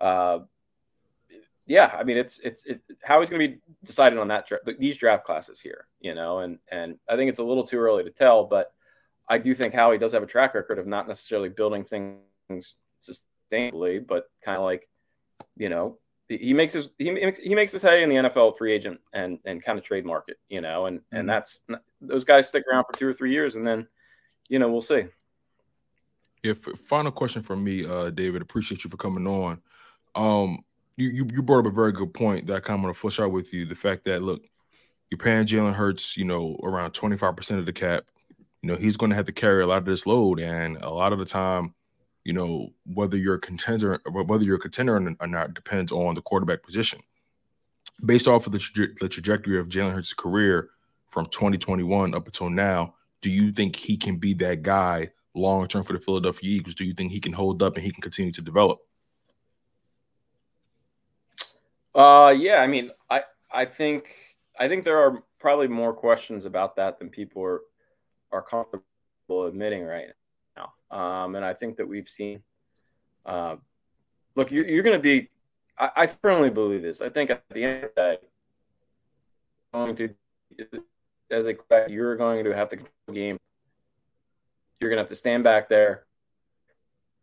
uh, 0.00 0.38
yeah, 1.66 1.90
I 1.98 2.04
mean, 2.04 2.16
it's 2.16 2.38
it's 2.38 2.64
it, 2.64 2.80
how 3.02 3.18
he's 3.18 3.28
going 3.28 3.42
to 3.42 3.48
be 3.48 3.58
decided 3.82 4.20
on 4.20 4.28
that 4.28 4.48
these 4.78 4.98
draft 4.98 5.24
classes 5.24 5.58
here, 5.58 5.88
you 6.00 6.14
know, 6.14 6.38
and 6.38 6.60
and 6.70 6.96
I 7.08 7.16
think 7.16 7.28
it's 7.28 7.40
a 7.40 7.44
little 7.44 7.66
too 7.66 7.78
early 7.78 8.04
to 8.04 8.10
tell, 8.10 8.44
but 8.44 8.72
I 9.28 9.38
do 9.38 9.54
think 9.54 9.74
Howie 9.74 9.98
does 9.98 10.12
have 10.12 10.22
a 10.22 10.26
track 10.26 10.54
record 10.54 10.78
of 10.78 10.86
not 10.86 11.08
necessarily 11.08 11.48
building 11.48 11.84
things 11.84 12.76
sustainably, 13.00 14.04
but 14.06 14.30
kind 14.44 14.56
of 14.56 14.64
like, 14.64 14.88
you 15.56 15.68
know, 15.68 15.98
he 16.28 16.52
makes 16.52 16.72
his 16.72 16.90
he 16.98 17.10
makes 17.10 17.38
he 17.38 17.54
makes 17.54 17.72
his 17.72 17.82
hay 17.82 18.02
in 18.02 18.08
the 18.08 18.16
NFL 18.16 18.58
free 18.58 18.72
agent 18.72 19.00
and 19.12 19.38
and 19.44 19.62
kind 19.62 19.78
of 19.78 19.84
trade 19.84 20.04
market, 20.04 20.38
you 20.48 20.60
know, 20.60 20.86
and 20.86 20.98
mm-hmm. 20.98 21.16
and 21.16 21.28
that's 21.28 21.62
those 22.00 22.24
guys 22.24 22.48
stick 22.48 22.64
around 22.70 22.84
for 22.84 22.98
two 22.98 23.06
or 23.06 23.12
three 23.12 23.32
years, 23.32 23.56
and 23.56 23.66
then, 23.66 23.86
you 24.48 24.58
know, 24.58 24.70
we'll 24.70 24.82
see. 24.82 25.04
If 26.42 26.66
final 26.86 27.12
question 27.12 27.42
from 27.42 27.62
me, 27.62 27.86
uh, 27.86 28.10
David, 28.10 28.42
appreciate 28.42 28.84
you 28.84 28.90
for 28.90 28.96
coming 28.96 29.26
on. 29.26 29.60
Um, 30.14 30.64
you, 30.96 31.08
you 31.08 31.28
you 31.32 31.42
brought 31.42 31.60
up 31.60 31.66
a 31.66 31.74
very 31.74 31.92
good 31.92 32.12
point 32.12 32.46
that 32.46 32.56
I 32.56 32.60
kind 32.60 32.78
of 32.78 32.84
want 32.84 32.94
to 32.94 33.00
flush 33.00 33.20
out 33.20 33.32
with 33.32 33.52
you. 33.52 33.66
The 33.66 33.74
fact 33.74 34.04
that 34.04 34.22
look, 34.22 34.42
you're 35.10 35.18
paying 35.18 35.46
Jalen 35.46 35.74
Hurts, 35.74 36.16
you 36.16 36.24
know, 36.24 36.58
around 36.62 36.92
25% 36.92 37.58
of 37.58 37.66
the 37.66 37.72
cap. 37.72 38.04
You 38.62 38.72
know, 38.72 38.76
he's 38.76 38.96
going 38.96 39.10
to 39.10 39.16
have 39.16 39.26
to 39.26 39.32
carry 39.32 39.62
a 39.62 39.66
lot 39.66 39.78
of 39.78 39.84
this 39.84 40.06
load, 40.06 40.40
and 40.40 40.76
a 40.78 40.90
lot 40.90 41.12
of 41.12 41.18
the 41.18 41.24
time, 41.24 41.74
you 42.24 42.32
know, 42.32 42.70
whether 42.84 43.16
you're 43.16 43.36
a 43.36 43.40
contender 43.40 44.00
whether 44.10 44.44
you're 44.44 44.56
a 44.56 44.60
contender 44.60 45.16
or 45.20 45.26
not 45.26 45.54
depends 45.54 45.92
on 45.92 46.14
the 46.14 46.22
quarterback 46.22 46.62
position. 46.62 47.00
Based 48.04 48.28
off 48.28 48.46
of 48.46 48.52
the, 48.52 48.58
tra- 48.58 48.94
the 49.00 49.08
trajectory 49.08 49.58
of 49.58 49.68
Jalen 49.68 49.92
Hurts' 49.92 50.12
career 50.12 50.70
from 51.08 51.26
2021 51.26 52.14
up 52.14 52.26
until 52.26 52.50
now, 52.50 52.94
do 53.22 53.30
you 53.30 53.52
think 53.52 53.76
he 53.76 53.96
can 53.96 54.16
be 54.16 54.34
that 54.34 54.62
guy 54.62 55.10
long 55.34 55.66
term 55.68 55.82
for 55.82 55.92
the 55.92 56.00
Philadelphia 56.00 56.50
Eagles? 56.50 56.74
Do 56.74 56.84
you 56.84 56.92
think 56.92 57.12
he 57.12 57.20
can 57.20 57.32
hold 57.32 57.62
up 57.62 57.76
and 57.76 57.84
he 57.84 57.90
can 57.90 58.02
continue 58.02 58.32
to 58.32 58.42
develop? 58.42 58.80
Uh, 61.94 62.34
yeah. 62.36 62.56
I 62.56 62.66
mean, 62.66 62.90
I 63.10 63.22
I 63.50 63.64
think 63.64 64.08
I 64.58 64.68
think 64.68 64.84
there 64.84 64.98
are 64.98 65.22
probably 65.38 65.68
more 65.68 65.92
questions 65.94 66.44
about 66.44 66.76
that 66.76 66.98
than 66.98 67.08
people 67.08 67.42
are 67.42 67.60
are 68.32 68.42
comfortable 68.42 68.84
admitting 69.46 69.84
right 69.84 70.08
now. 70.56 70.72
Um, 70.90 71.34
and 71.34 71.44
I 71.44 71.54
think 71.54 71.76
that 71.76 71.86
we've 71.86 72.08
seen. 72.08 72.42
Uh, 73.24 73.56
look, 74.34 74.50
you're, 74.50 74.66
you're 74.66 74.82
going 74.82 74.96
to 74.96 75.02
be. 75.02 75.30
I, 75.78 75.90
I, 75.96 76.06
firmly 76.06 76.48
believe 76.48 76.82
this. 76.82 77.00
I 77.00 77.08
think 77.08 77.30
at 77.30 77.42
the 77.50 77.64
end 77.64 77.84
of 77.84 77.90
the 77.94 78.02
day, 78.02 78.18
going 79.72 79.96
to 79.96 80.14
as 81.30 81.46
a 81.46 81.56
you're 81.88 82.16
going 82.16 82.44
to 82.44 82.54
have 82.54 82.68
to 82.70 82.76
control 82.76 82.92
the 83.08 83.12
game. 83.12 83.38
You're 84.80 84.90
going 84.90 84.98
to 84.98 85.02
have 85.02 85.08
to 85.08 85.16
stand 85.16 85.44
back 85.44 85.68
there. 85.68 86.06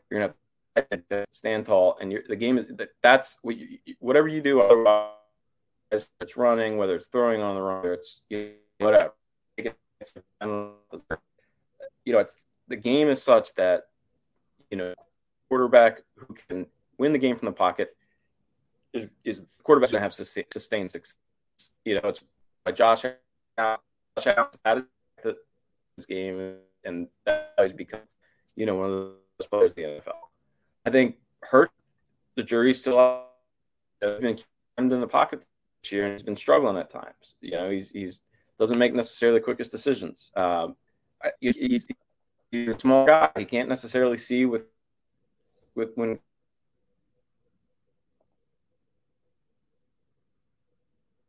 You're 0.09 0.19
going 0.19 0.31
to 0.31 1.15
have 1.15 1.25
stand 1.31 1.65
tall, 1.65 1.97
and 2.01 2.11
the 2.27 2.35
game 2.35 2.57
is 2.57 2.65
that's 3.01 3.37
what 3.41 3.57
you, 3.57 3.77
whatever 3.99 4.27
you 4.27 4.41
do 4.41 4.59
otherwise, 4.61 5.11
it's 5.91 6.35
running, 6.35 6.77
whether 6.77 6.95
it's 6.95 7.07
throwing 7.07 7.41
on 7.41 7.55
the 7.55 7.61
run, 7.61 7.85
it's 7.85 8.21
whatever. 8.79 9.13
You 12.05 12.13
know, 12.13 12.19
it's 12.19 12.41
the 12.67 12.75
game 12.75 13.07
is 13.07 13.21
such 13.21 13.53
that 13.55 13.87
you 14.69 14.77
know 14.77 14.93
quarterback 15.49 16.01
who 16.15 16.35
can 16.47 16.65
win 16.97 17.13
the 17.13 17.19
game 17.19 17.35
from 17.35 17.47
the 17.47 17.53
pocket 17.53 17.95
is 18.93 19.09
is 19.23 19.43
quarterback 19.63 19.91
going 19.91 19.99
to 19.99 20.03
have 20.03 20.13
sustained 20.13 20.91
success. 20.91 21.15
You 21.85 21.95
know, 21.95 22.09
it's 22.09 22.23
Josh 22.73 23.03
Josh 23.57 24.35
Allen 24.65 24.85
this 25.15 26.05
game, 26.05 26.55
and 26.83 27.07
that 27.25 27.53
has 27.57 27.73
become 27.73 28.01
you 28.55 28.65
know 28.65 28.75
one 28.75 28.89
of 28.89 29.11
those 29.39 29.47
players 29.49 29.73
in 29.73 29.83
the 29.83 30.01
NFL. 30.01 30.15
I 30.85 30.89
think 30.89 31.17
Hurt, 31.41 31.71
the 32.35 32.43
jury's 32.43 32.79
still 32.79 32.99
out. 32.99 33.29
He's 34.01 34.19
been 34.77 34.91
in 34.91 35.01
the 35.01 35.07
pocket 35.07 35.45
this 35.81 35.91
year 35.91 36.03
and 36.03 36.11
he's 36.11 36.23
been 36.23 36.35
struggling 36.35 36.77
at 36.77 36.89
times. 36.89 37.35
You 37.41 37.51
know, 37.51 37.69
he's 37.69 37.89
he's 37.89 38.21
doesn't 38.59 38.77
make 38.77 38.93
necessarily 38.93 39.39
the 39.39 39.43
quickest 39.43 39.71
decisions. 39.71 40.31
Um, 40.35 40.75
he's, 41.39 41.85
he's 42.51 42.69
a 42.69 42.79
small 42.79 43.05
guy. 43.05 43.31
He 43.37 43.45
can't 43.45 43.69
necessarily 43.69 44.17
see 44.17 44.45
with 44.45 44.65
with 45.75 45.89
when 45.95 46.19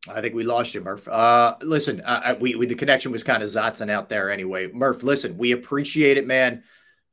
I 0.07 0.21
think 0.21 0.35
we 0.35 0.45
lost 0.45 0.75
you, 0.75 0.83
Murph. 0.83 1.09
Uh, 1.09 1.57
listen, 1.63 2.03
uh, 2.03 2.35
we, 2.39 2.57
we, 2.57 2.67
the 2.67 2.75
connection 2.75 3.11
was 3.11 3.25
kind 3.25 3.43
of 3.43 3.49
zotzing 3.49 3.89
out 3.89 4.11
there 4.11 4.31
anyway. 4.31 4.71
Murph, 4.71 5.03
listen, 5.03 5.39
we 5.39 5.53
appreciate 5.53 6.19
it, 6.19 6.27
man 6.27 6.63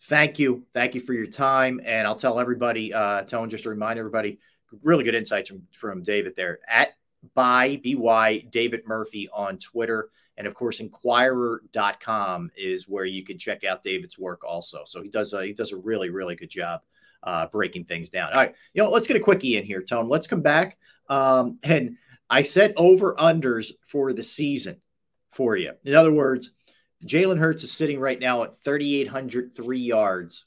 thank 0.04 0.40
you. 0.40 0.66
Thank 0.74 0.96
you 0.96 1.02
for 1.02 1.14
your 1.14 1.28
time. 1.28 1.80
And 1.84 2.08
I'll 2.08 2.16
tell 2.16 2.40
everybody, 2.40 2.94
uh, 2.94 3.24
Tone, 3.24 3.50
just 3.50 3.64
to 3.64 3.70
remind 3.70 4.00
everybody, 4.00 4.40
really 4.84 5.04
good 5.04 5.16
insights 5.16 5.50
from, 5.50 5.64
from 5.72 6.04
David 6.04 6.34
there 6.36 6.60
at 6.68 6.90
by 7.34 7.80
by 7.98 8.40
David 8.50 8.88
Murphy 8.88 9.30
on 9.34 9.58
Twitter. 9.58 10.10
And 10.38 10.48
of 10.48 10.54
course, 10.54 10.80
inquirer.com 10.80 12.52
is 12.58 12.88
where 12.88 13.06
you 13.06 13.24
can 13.24 13.38
check 13.38 13.64
out 13.64 13.84
David's 13.84 14.18
work 14.18 14.44
also. 14.44 14.80
So 14.86 15.02
he 15.02 15.10
does 15.10 15.34
a, 15.34 15.46
he 15.46 15.54
does 15.54 15.72
a 15.72 15.78
really, 15.78 16.10
really 16.10 16.36
good 16.36 16.50
job 16.50 16.82
uh, 17.24 17.48
breaking 17.48 17.86
things 17.86 18.10
down. 18.10 18.34
All 18.34 18.40
right. 18.40 18.56
You 18.74 18.84
know, 18.84 18.90
let's 18.90 19.08
get 19.08 19.18
a 19.18 19.22
quickie 19.22 19.58
in 19.58 19.64
here, 19.64 19.82
Tone. 19.82 20.08
Let's 20.08 20.28
come 20.28 20.42
back. 20.42 20.78
Um, 21.10 21.60
and 21.64 21.98
I 22.30 22.42
said 22.42 22.74
over 22.78 23.16
unders 23.16 23.72
for 23.86 24.14
the 24.14 24.24
season 24.24 24.82
for 25.30 25.56
you. 25.56 25.74
In 25.84 25.94
other 25.94 26.12
words, 26.12 26.52
Jalen 27.06 27.40
Hurts 27.40 27.64
is 27.64 27.72
sitting 27.72 28.00
right 28.00 28.20
now 28.20 28.44
at 28.44 28.62
3,803 28.64 29.78
yards. 29.78 30.46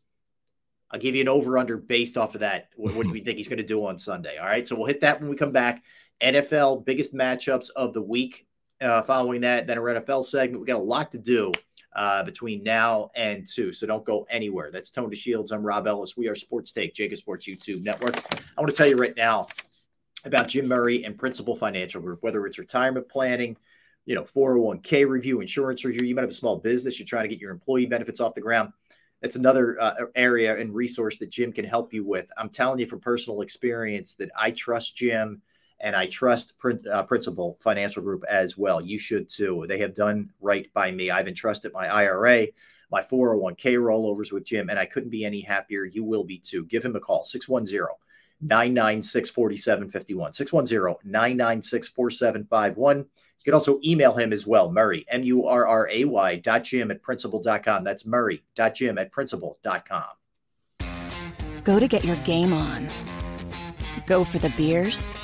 I'll 0.91 1.01
give 1.01 1.15
you 1.15 1.23
an 1.23 1.29
over 1.29 1.59
under 1.59 1.77
based 1.77 2.17
off 2.17 2.35
of 2.35 2.41
that. 2.41 2.69
What, 2.77 2.95
what 2.95 3.05
do 3.05 3.13
we 3.13 3.21
think 3.25 3.39
he's 3.39 3.49
going 3.49 3.59
to 3.59 3.65
do 3.65 3.85
on 3.87 3.99
Sunday? 3.99 4.39
All 4.39 4.47
right. 4.47 4.67
So 4.67 4.77
we'll 4.77 4.87
hit 4.87 5.01
that 5.01 5.21
when 5.21 5.29
we 5.29 5.37
come 5.37 5.53
back. 5.53 5.83
NFL 6.25 6.85
biggest 6.85 7.15
matchups 7.15 7.71
of 7.77 7.93
the 7.93 8.03
week. 8.03 8.47
Uh, 8.81 9.03
following 9.03 9.41
that, 9.43 9.67
then 9.67 9.79
our 9.79 9.85
NFL 9.85 10.25
segment. 10.25 10.61
We 10.61 10.67
got 10.67 10.77
a 10.77 10.83
lot 10.83 11.13
to 11.13 11.19
do 11.19 11.53
uh, 11.95 12.23
between 12.25 12.63
now 12.63 13.11
and 13.15 13.47
two. 13.47 13.73
So 13.73 13.87
don't 13.87 14.05
go 14.05 14.27
anywhere. 14.29 14.71
That's 14.71 14.91
Tone 14.91 15.13
Shields. 15.15 15.53
I'm 15.53 15.63
Rob 15.63 15.87
Ellis. 15.87 16.17
We 16.17 16.29
are 16.29 16.35
Sports 16.35 16.73
Take, 16.73 16.95
JAKIB 16.95 17.17
Sports 17.17 17.47
YouTube 17.47 17.83
Network. 17.83 18.17
I 18.35 18.61
want 18.61 18.71
to 18.71 18.77
tell 18.77 18.89
you 18.89 18.97
right 18.97 19.17
now 19.17 19.47
about 20.25 20.49
Jim 20.49 20.67
Murray 20.67 21.05
and 21.05 21.17
Principal 21.17 21.55
Financial 21.55 22.01
Group, 22.01 22.23
whether 22.23 22.47
it's 22.47 22.59
retirement 22.59 23.09
planning, 23.09 23.57
you 24.07 24.15
know, 24.15 24.23
401k 24.23 25.09
review, 25.09 25.41
insurance 25.41 25.85
review. 25.85 26.05
You 26.05 26.15
might 26.15 26.23
have 26.23 26.31
a 26.31 26.35
small 26.35 26.57
business. 26.57 26.99
You're 26.99 27.07
trying 27.07 27.25
to 27.25 27.29
get 27.29 27.41
your 27.41 27.53
employee 27.53 27.87
benefits 27.87 28.21
off 28.21 28.35
the 28.35 28.41
ground. 28.41 28.73
That's 29.23 29.37
another 29.37 29.81
uh, 29.81 29.95
area 30.15 30.59
and 30.59 30.75
resource 30.75 31.17
that 31.19 31.31
Jim 31.31 31.53
can 31.53 31.65
help 31.65 31.95
you 31.95 32.05
with. 32.05 32.27
I'm 32.37 32.51
telling 32.51 32.81
you 32.81 32.87
from 32.87 33.01
personal 33.01 33.41
experience 33.41 34.15
that 34.15 34.31
I 34.39 34.51
trust 34.51 34.97
Jim 34.97 35.41
and 35.85 35.95
I 35.95 36.07
trust 36.07 36.55
uh, 36.91 37.03
Principal 37.03 37.59
Financial 37.61 38.03
Group 38.03 38.25
as 38.29 38.57
well. 38.57 38.81
You 38.81 38.97
should 38.97 39.29
too. 39.29 39.67
They 39.69 39.79
have 39.79 39.95
done 39.95 40.31
right 40.41 40.73
by 40.73 40.91
me. 40.91 41.11
I've 41.11 41.29
entrusted 41.29 41.75
my 41.75 41.87
IRA, 41.87 42.47
my 42.91 43.03
401k 43.03 43.77
rollovers 43.77 44.33
with 44.33 44.45
Jim, 44.45 44.71
and 44.71 44.79
I 44.79 44.87
couldn't 44.87 45.11
be 45.11 45.27
any 45.27 45.43
happier. 45.43 45.85
You 45.85 46.03
will 46.03 46.25
be 46.25 46.39
too. 46.39 46.65
Give 46.65 46.83
him 46.83 46.97
a 46.97 47.01
call 47.01 47.25
610 47.25 47.87
996 48.41 49.31
4751. 49.31 50.33
610 50.33 50.97
996 51.05 51.89
4751. 51.89 52.99
You 52.99 53.05
can 53.45 53.53
also 53.53 53.79
email 53.85 54.15
him 54.15 54.33
as 54.33 54.47
well, 54.47 54.73
Murray, 54.73 55.05
M 55.09 55.23
U 55.23 55.45
R 55.45 55.67
R 55.67 55.89
A 55.91 56.05
Y 56.07 56.37
dot 56.37 56.65
Jim 56.65 56.91
at 56.91 57.03
principal.com. 57.03 57.85
That's 57.85 58.07
Murray 58.07 58.43
dot 58.55 58.75
Jim 58.75 58.97
at 58.97 59.13
principal.com. 59.13 60.05
Go 61.63 61.79
to 61.79 61.87
get 61.87 62.07
your 62.07 62.17
game 62.17 62.55
on. 62.55 62.89
Go 64.07 64.25
for 64.25 64.39
the 64.39 64.51
beers. 64.51 65.24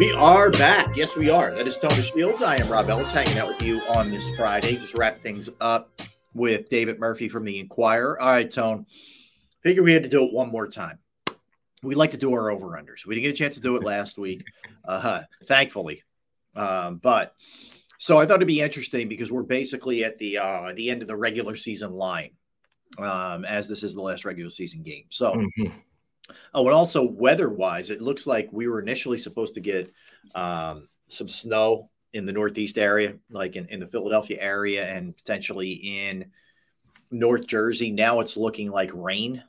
We 0.00 0.12
are 0.12 0.48
back. 0.48 0.96
Yes, 0.96 1.14
we 1.14 1.28
are. 1.28 1.52
That 1.54 1.66
is 1.66 1.76
Tone 1.76 1.90
DeShields. 1.90 2.40
I 2.40 2.56
am 2.56 2.68
Rob 2.70 2.88
Ellis 2.88 3.12
hanging 3.12 3.36
out 3.36 3.48
with 3.48 3.60
you 3.60 3.82
on 3.82 4.10
this 4.10 4.30
Friday. 4.30 4.76
Just 4.76 4.94
wrap 4.94 5.18
things 5.18 5.50
up 5.60 6.00
with 6.32 6.70
David 6.70 6.98
Murphy 6.98 7.28
from 7.28 7.44
the 7.44 7.60
Inquirer. 7.60 8.18
All 8.18 8.30
right, 8.30 8.50
Tone. 8.50 8.86
Figure 9.62 9.82
we 9.82 9.92
had 9.92 10.04
to 10.04 10.08
do 10.08 10.24
it 10.24 10.32
one 10.32 10.48
more 10.48 10.68
time. 10.68 11.00
We 11.82 11.94
like 11.94 12.12
to 12.12 12.16
do 12.16 12.32
our 12.32 12.50
over 12.50 12.68
unders. 12.68 13.04
We 13.04 13.14
didn't 13.14 13.24
get 13.24 13.34
a 13.34 13.36
chance 13.36 13.56
to 13.56 13.60
do 13.60 13.76
it 13.76 13.84
last 13.84 14.16
week, 14.16 14.42
uh, 14.86 15.20
thankfully. 15.44 16.02
Um, 16.56 16.96
but 16.96 17.34
so 17.98 18.18
I 18.18 18.24
thought 18.24 18.36
it'd 18.36 18.48
be 18.48 18.62
interesting 18.62 19.06
because 19.06 19.30
we're 19.30 19.42
basically 19.42 20.02
at 20.02 20.16
the 20.16 20.38
uh, 20.38 20.72
the 20.74 20.88
end 20.88 21.02
of 21.02 21.08
the 21.08 21.16
regular 21.16 21.56
season 21.56 21.92
line, 21.92 22.30
um, 22.96 23.44
as 23.44 23.68
this 23.68 23.82
is 23.82 23.94
the 23.94 24.00
last 24.00 24.24
regular 24.24 24.48
season 24.48 24.82
game. 24.82 25.04
So. 25.10 25.34
Mhm. 25.34 25.74
Oh, 26.54 26.66
and 26.66 26.74
also 26.74 27.04
weather-wise, 27.04 27.90
it 27.90 28.02
looks 28.02 28.26
like 28.26 28.48
we 28.52 28.68
were 28.68 28.80
initially 28.80 29.18
supposed 29.18 29.54
to 29.54 29.60
get 29.60 29.92
um, 30.34 30.88
some 31.08 31.28
snow 31.28 31.90
in 32.12 32.26
the 32.26 32.32
Northeast 32.32 32.78
area, 32.78 33.14
like 33.30 33.56
in, 33.56 33.66
in 33.66 33.80
the 33.80 33.86
Philadelphia 33.86 34.38
area, 34.40 34.84
and 34.84 35.16
potentially 35.16 35.72
in 35.72 36.30
North 37.10 37.46
Jersey. 37.46 37.90
Now 37.90 38.20
it's 38.20 38.36
looking 38.36 38.70
like 38.70 38.90
rain 38.92 39.42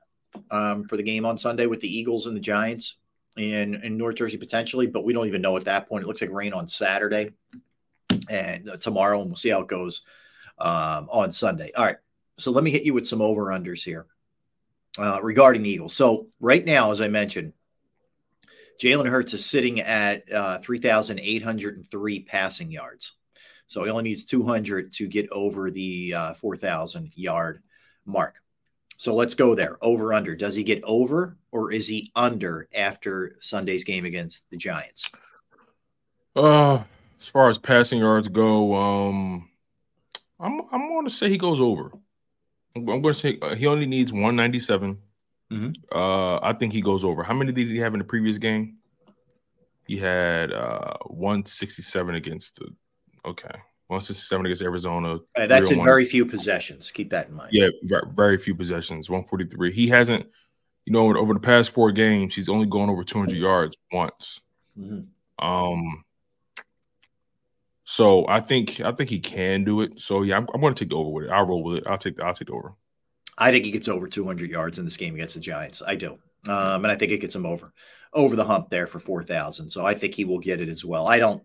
um, 0.50 0.84
for 0.84 0.98
the 0.98 1.04
game 1.04 1.26
on 1.26 1.38
Sunday 1.38 1.66
with 1.66 1.80
the 1.80 1.98
Eagles 1.98 2.28
and 2.28 2.36
the 2.36 2.42
Giants 2.42 2.98
in 3.38 3.76
in 3.76 3.98
North 3.98 4.16
Jersey 4.16 4.38
potentially, 4.38 4.88
but 4.88 5.04
we 5.04 5.14
don't 5.14 5.28
even 5.28 5.42
know 5.42 5.58
at 5.58 5.66
that 5.66 5.88
point. 5.88 6.04
It 6.04 6.08
looks 6.08 6.22
like 6.22 6.32
rain 6.32 6.54
on 6.54 6.68
Saturday 6.68 7.32
and 8.30 8.70
uh, 8.70 8.78
tomorrow, 8.78 9.22
and 9.22 9.30
we'll 9.30 9.38
see 9.38 9.50
how 9.50 9.62
it 9.62 9.68
goes 9.68 10.02
um, 10.58 11.08
on 11.10 11.32
Sunday. 11.32 11.72
All 11.76 11.86
right, 11.86 11.98
so 12.38 12.52
let 12.52 12.64
me 12.64 12.72
hit 12.72 12.84
you 12.84 12.94
with 12.94 13.08
some 13.08 13.22
over-unders 13.22 13.84
here 13.84 14.06
uh, 14.98 15.20
regarding 15.22 15.64
the 15.64 15.70
Eagles. 15.70 15.94
So 15.96 16.28
right 16.40 16.64
now, 16.64 16.92
as 16.92 17.02
I 17.02 17.08
mentioned, 17.08 17.54
Jalen 18.82 19.10
Hurts 19.10 19.34
is 19.34 19.46
sitting 19.46 19.80
at 19.82 20.32
uh, 20.32 20.58
3,803 20.60 22.20
passing 22.24 22.72
yards. 22.72 23.14
So 23.68 23.84
he 23.84 23.90
only 23.92 24.04
needs 24.04 24.26
200 24.26 24.92
to 24.94 25.08
get 25.08 25.30
over 25.32 25.70
the 25.70 26.14
uh, 26.14 26.34
4,000 26.34 27.12
yard 27.16 27.62
mark. 28.06 28.42
So 28.98 29.16
let's 29.16 29.36
go 29.36 29.56
there. 29.56 29.78
Over 29.82 30.14
under. 30.14 30.36
Does 30.36 30.56
he 30.56 30.64
get 30.64 30.84
over 30.84 31.38
or 31.52 31.72
is 31.72 31.88
he 31.88 32.12
under 32.16 32.68
after 32.74 33.36
Sunday's 33.40 33.84
game 33.84 34.06
against 34.06 34.44
the 34.52 34.58
Giants? 34.58 35.10
Uh, 36.36 36.84
as 37.20 37.28
far 37.28 37.50
as 37.50 37.58
passing 37.58 38.00
yards 38.00 38.28
go, 38.28 38.76
um, 38.76 39.50
I'm 40.40 40.62
I'm 40.72 40.88
going 40.90 41.06
to 41.06 41.14
say 41.14 41.30
he 41.30 41.38
goes 41.38 41.60
over. 41.60 41.92
I'm, 42.76 42.86
going 42.86 43.04
to 43.04 43.14
say 43.14 43.38
uh, 43.42 43.56
he 43.56 43.68
only 43.68 43.86
needs 43.86 44.14
197. 44.14 44.98
Uh, 45.92 46.40
I 46.42 46.54
think 46.54 46.72
he 46.72 46.82
goes 46.82 47.04
over. 47.04 47.24
How 47.24 47.34
many 47.34 47.52
did 47.52 47.68
he 47.68 47.78
have 47.80 47.94
in 47.94 48.00
the 48.00 48.06
previous 48.06 48.38
game? 48.38 48.78
He 49.88 49.98
had 49.98 50.54
uh 50.54 50.94
167 51.08 52.16
against 52.16 52.56
the 52.58 52.68
okay, 53.26 53.50
167 53.88 54.46
against 54.46 54.62
Arizona. 54.62 55.18
Uh, 55.36 55.46
that's 55.48 55.72
in 55.72 55.84
very 55.84 56.06
few 56.06 56.26
possessions. 56.26 56.92
Keep 56.92 57.10
that 57.10 57.28
in 57.28 57.34
mind. 57.34 57.50
Yeah, 57.52 57.68
very, 58.16 58.38
few 58.38 58.56
possessions. 58.56 59.10
143. 59.10 59.74
He 59.74 59.90
hasn't, 59.90 60.28
you 60.86 60.94
know, 60.94 61.14
over 61.18 61.34
the 61.34 61.42
past 61.42 61.72
four 61.72 61.92
games, 61.92 62.34
he's 62.34 62.48
only 62.48 62.68
gone 62.68 62.90
over 62.90 63.04
200 63.04 63.38
yards 63.38 63.76
once. 63.92 64.40
Mhm. 64.80 65.08
Um, 65.40 66.06
So 67.92 68.26
I 68.30 68.40
think 68.40 68.80
I 68.80 68.94
think 68.94 69.10
he 69.10 69.20
can 69.20 69.66
do 69.66 69.82
it. 69.82 70.00
So 70.00 70.22
yeah, 70.22 70.38
I'm, 70.38 70.48
I'm 70.54 70.62
going 70.62 70.74
to 70.74 70.82
take 70.82 70.92
the 70.92 70.96
over 70.96 71.10
with 71.10 71.26
it. 71.26 71.30
I'll 71.30 71.46
roll 71.46 71.62
with 71.62 71.80
it. 71.80 71.84
I'll 71.86 71.98
take 71.98 72.22
I'll 72.22 72.34
take 72.34 72.48
the 72.48 72.54
over. 72.54 72.74
I 73.38 73.52
think 73.52 73.66
he 73.66 73.72
gets 73.72 73.90
over 73.90 74.08
200 74.08 74.50
yards 74.50 74.80
in 74.80 74.86
this 74.86 74.96
game 74.96 75.14
against 75.14 75.36
the 75.36 75.42
Giants. 75.42 75.82
I 75.86 75.96
do, 75.96 76.18
um, 76.48 76.86
and 76.86 76.88
I 76.88 76.96
think 76.96 77.12
it 77.12 77.20
gets 77.20 77.36
him 77.36 77.46
over 77.46 77.74
over 78.14 78.38
the 78.38 78.46
hump 78.46 78.70
there 78.70 78.88
for 78.88 79.00
4,000. 79.00 79.68
So 79.68 79.86
I 79.86 79.94
think 79.94 80.16
he 80.16 80.24
will 80.24 80.40
get 80.40 80.62
it 80.62 80.70
as 80.70 80.86
well. 80.86 81.06
I 81.06 81.20
don't. 81.20 81.44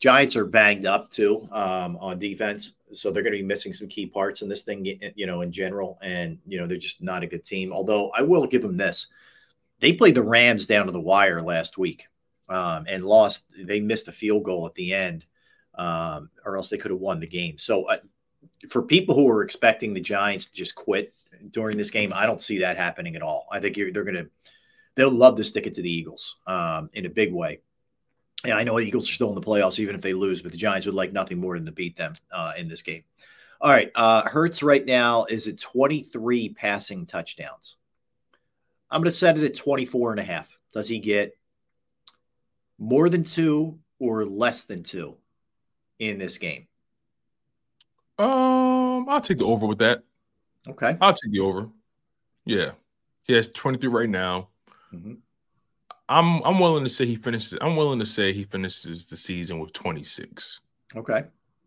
Giants 0.00 0.34
are 0.34 0.44
banged 0.44 0.86
up 0.86 1.08
too 1.08 1.46
um, 1.52 1.96
on 2.00 2.18
defense, 2.18 2.72
so 2.92 3.12
they're 3.12 3.22
going 3.22 3.34
to 3.34 3.38
be 3.38 3.44
missing 3.44 3.72
some 3.72 3.86
key 3.86 4.06
parts 4.06 4.42
in 4.42 4.48
this 4.48 4.64
thing, 4.64 4.84
you 5.14 5.26
know, 5.26 5.42
in 5.42 5.52
general. 5.52 6.00
And 6.02 6.38
you 6.48 6.58
know, 6.58 6.66
they're 6.66 6.78
just 6.78 7.00
not 7.00 7.22
a 7.22 7.28
good 7.28 7.44
team. 7.44 7.72
Although 7.72 8.10
I 8.10 8.22
will 8.22 8.48
give 8.48 8.62
them 8.62 8.76
this: 8.76 9.06
they 9.78 9.92
played 9.92 10.16
the 10.16 10.22
Rams 10.24 10.66
down 10.66 10.86
to 10.86 10.92
the 10.92 11.00
wire 11.00 11.40
last 11.40 11.78
week 11.78 12.08
um, 12.48 12.86
and 12.88 13.04
lost. 13.04 13.44
They 13.56 13.78
missed 13.78 14.08
a 14.08 14.12
field 14.12 14.42
goal 14.42 14.66
at 14.66 14.74
the 14.74 14.92
end, 14.94 15.26
um, 15.80 16.28
or 16.44 16.58
else 16.58 16.68
they 16.68 16.76
could 16.76 16.90
have 16.90 17.00
won 17.00 17.20
the 17.20 17.26
game. 17.26 17.58
So, 17.58 17.84
uh, 17.84 17.96
for 18.68 18.82
people 18.82 19.14
who 19.14 19.28
are 19.30 19.42
expecting 19.42 19.94
the 19.94 20.00
Giants 20.00 20.46
to 20.46 20.52
just 20.52 20.74
quit 20.74 21.14
during 21.50 21.78
this 21.78 21.90
game, 21.90 22.12
I 22.14 22.26
don't 22.26 22.42
see 22.42 22.58
that 22.58 22.76
happening 22.76 23.16
at 23.16 23.22
all. 23.22 23.46
I 23.50 23.60
think 23.60 23.76
they're 23.76 23.90
going 23.90 24.14
to 24.14 24.28
they'll 24.94 25.10
love 25.10 25.36
to 25.36 25.44
stick 25.44 25.66
it 25.66 25.74
to 25.74 25.82
the 25.82 25.90
Eagles 25.90 26.36
um, 26.46 26.90
in 26.92 27.06
a 27.06 27.10
big 27.10 27.32
way. 27.32 27.62
Yeah, 28.44 28.56
I 28.56 28.64
know 28.64 28.78
the 28.78 28.86
Eagles 28.86 29.08
are 29.08 29.12
still 29.12 29.30
in 29.30 29.34
the 29.34 29.40
playoffs, 29.40 29.78
even 29.78 29.94
if 29.94 30.02
they 30.02 30.12
lose, 30.12 30.42
but 30.42 30.52
the 30.52 30.58
Giants 30.58 30.84
would 30.84 30.94
like 30.94 31.12
nothing 31.12 31.40
more 31.40 31.56
than 31.56 31.64
to 31.64 31.72
beat 31.72 31.96
them 31.96 32.12
uh, 32.30 32.52
in 32.58 32.68
this 32.68 32.82
game. 32.82 33.04
All 33.62 33.70
right. 33.70 33.90
Uh, 33.94 34.22
Hurts 34.28 34.62
right 34.62 34.84
now 34.84 35.24
is 35.24 35.48
at 35.48 35.58
23 35.58 36.50
passing 36.50 37.06
touchdowns. 37.06 37.76
I'm 38.90 39.00
going 39.00 39.10
to 39.10 39.16
set 39.16 39.38
it 39.38 39.44
at 39.44 39.56
24 39.56 40.12
and 40.12 40.20
a 40.20 40.24
half. 40.24 40.58
Does 40.74 40.88
he 40.88 40.98
get 40.98 41.36
more 42.78 43.08
than 43.08 43.24
two 43.24 43.78
or 43.98 44.24
less 44.24 44.62
than 44.62 44.82
two 44.82 45.16
in 46.00 46.18
this 46.18 46.38
game? 46.38 46.66
Um, 48.18 49.08
I'll 49.08 49.20
take 49.20 49.38
the 49.38 49.44
over 49.44 49.66
with 49.66 49.78
that. 49.78 50.02
Okay. 50.68 50.96
I'll 51.00 51.14
take 51.14 51.32
the 51.32 51.40
over. 51.40 51.68
Yeah. 52.44 52.72
He 53.22 53.34
has 53.34 53.48
23 53.48 53.88
right 53.88 54.08
now. 54.08 54.48
Mm-hmm. 54.92 55.14
I'm 56.08 56.42
I'm 56.42 56.58
willing 56.58 56.82
to 56.82 56.90
say 56.90 57.06
he 57.06 57.14
finishes. 57.14 57.56
I'm 57.60 57.76
willing 57.76 58.00
to 58.00 58.04
say 58.04 58.32
he 58.32 58.42
finishes 58.42 59.06
the 59.06 59.16
season 59.16 59.60
with 59.60 59.72
26. 59.72 60.60
Okay. 60.96 61.24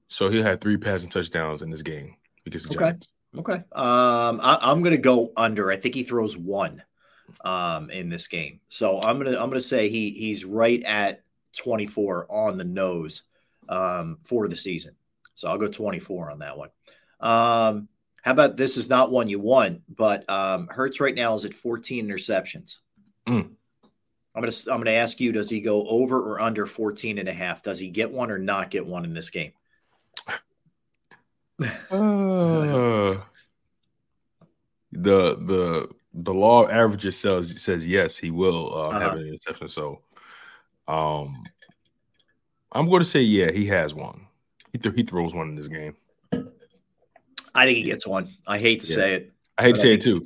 So 0.10 0.28
he 0.28 0.42
had 0.42 0.60
three 0.60 0.76
passing 0.76 1.10
touchdowns 1.10 1.62
in 1.62 1.72
this 1.72 1.82
game 1.82 2.16
because 2.44 2.66
okay. 2.66 2.76
Giants. 2.76 3.10
Okay. 3.38 3.64
Um, 3.72 4.42
I, 4.44 4.60
am 4.64 4.84
gonna 4.84 4.98
go 4.98 5.32
under. 5.38 5.72
I 5.72 5.78
think 5.78 5.96
he 5.96 6.04
throws 6.04 6.38
one 6.38 6.84
um 7.46 7.90
in 7.90 8.10
this 8.10 8.28
game. 8.28 8.60
So 8.68 9.02
I'm 9.02 9.18
gonna 9.18 9.40
I'm 9.40 9.50
gonna 9.50 9.62
say 9.62 9.88
he 9.88 10.10
he's 10.10 10.44
right 10.44 10.84
at 10.84 11.24
24 11.56 12.28
on 12.30 12.58
the 12.58 12.66
nose 12.66 13.24
um 13.74 14.18
for 14.24 14.48
the 14.48 14.56
season. 14.56 14.96
So 15.36 15.50
I'll 15.50 15.58
go 15.58 15.68
24 15.68 16.32
on 16.32 16.40
that 16.40 16.58
one. 16.58 16.70
Um, 17.20 17.88
how 18.22 18.32
about 18.32 18.56
this 18.56 18.78
is 18.78 18.90
not 18.90 19.12
one 19.12 19.28
you 19.28 19.40
want, 19.40 19.82
but 19.94 20.30
um 20.30 20.68
Hurts 20.68 21.00
right 21.00 21.16
now 21.16 21.34
is 21.34 21.46
at 21.46 21.54
14 21.54 22.08
interceptions. 22.08 22.80
Mm. 23.28 23.52
I'm 24.36 24.42
going 24.42 24.52
to 24.52 24.72
I'm 24.72 24.78
going 24.78 24.86
to 24.86 24.94
ask 24.94 25.20
you 25.20 25.32
does 25.32 25.50
he 25.50 25.62
go 25.62 25.86
over 25.88 26.20
or 26.20 26.42
under 26.42 26.66
14 26.66 27.20
and 27.20 27.30
a 27.30 27.34
half? 27.34 27.62
Does 27.62 27.80
he 27.80 27.90
get 27.90 28.12
one 28.12 28.32
or 28.32 28.40
not 28.40 28.72
get 28.72 28.86
one 28.86 29.06
in 29.06 29.14
this 29.14 29.30
game? 29.30 29.54
Uh, 31.62 31.68
the 34.92 35.36
the 35.36 35.90
the 36.14 36.34
law 36.34 36.64
of 36.64 36.72
averages 36.72 37.18
says 37.18 37.62
says 37.62 37.88
yes, 37.88 38.18
he 38.18 38.32
will 38.32 38.74
uh, 38.74 38.88
uh-huh. 38.88 39.00
have 39.00 39.14
an 39.14 39.28
interception. 39.28 39.68
So, 39.68 40.02
um, 40.88 41.44
I'm 42.74 42.90
going 42.90 43.02
to 43.02 43.08
say 43.08 43.22
yeah, 43.22 43.52
he 43.52 43.68
has 43.68 43.94
one. 43.94 44.28
He 44.72 44.80
th- 44.80 44.96
he 44.96 45.04
throws 45.04 45.34
one 45.34 45.50
in 45.50 45.56
this 45.56 45.68
game. 45.68 45.96
I 47.56 47.66
think 47.66 47.78
he 47.78 47.84
gets 47.84 48.08
one. 48.08 48.30
I 48.48 48.58
hate 48.58 48.82
to 48.82 48.88
yeah. 48.88 48.96
say 48.96 49.14
it. 49.14 49.32
I 49.58 49.64
hate 49.64 49.76
to 49.76 49.82
say 49.82 49.94
it 49.94 50.02
too. 50.02 50.22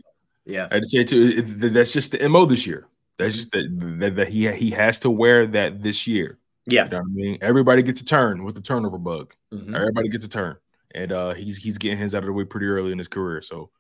Yeah, 0.46 0.68
I 0.72 0.76
hate 0.76 0.84
to 0.84 0.90
say 0.90 1.00
it 1.00 1.08
too. 1.10 1.34
It, 1.38 1.74
that's 1.74 1.92
just 1.92 2.12
the 2.12 2.30
mo 2.30 2.46
this 2.46 2.66
year. 2.66 2.88
That's 3.18 3.36
just 3.36 3.52
that, 3.52 3.98
that, 4.00 4.16
that 4.16 4.30
he 4.30 4.50
he 4.54 4.70
has 4.72 5.00
to 5.02 5.10
wear 5.10 5.46
that 5.48 5.84
this 5.84 6.08
year. 6.08 6.38
Yeah, 6.66 6.86
you 6.86 6.92
know 6.92 7.00
I 7.00 7.04
mean, 7.04 7.38
everybody 7.42 7.84
gets 7.84 8.02
a 8.02 8.06
turn 8.06 8.44
with 8.44 8.56
the 8.56 8.62
turnover 8.62 8.98
bug. 8.98 9.34
Mm-hmm. 9.54 9.76
Everybody 9.76 10.10
gets 10.10 10.26
a 10.26 10.30
turn, 10.30 10.56
and 10.96 11.12
uh, 11.12 11.34
he's 11.34 11.58
he's 11.58 11.78
getting 11.78 11.98
his 11.98 12.16
out 12.16 12.20
of 12.20 12.28
the 12.28 12.34
way 12.34 12.46
pretty 12.46 12.68
early 12.68 12.92
in 12.92 12.98
his 12.98 13.08
career. 13.10 13.42
So, 13.42 13.72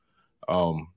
um, 0.49 0.89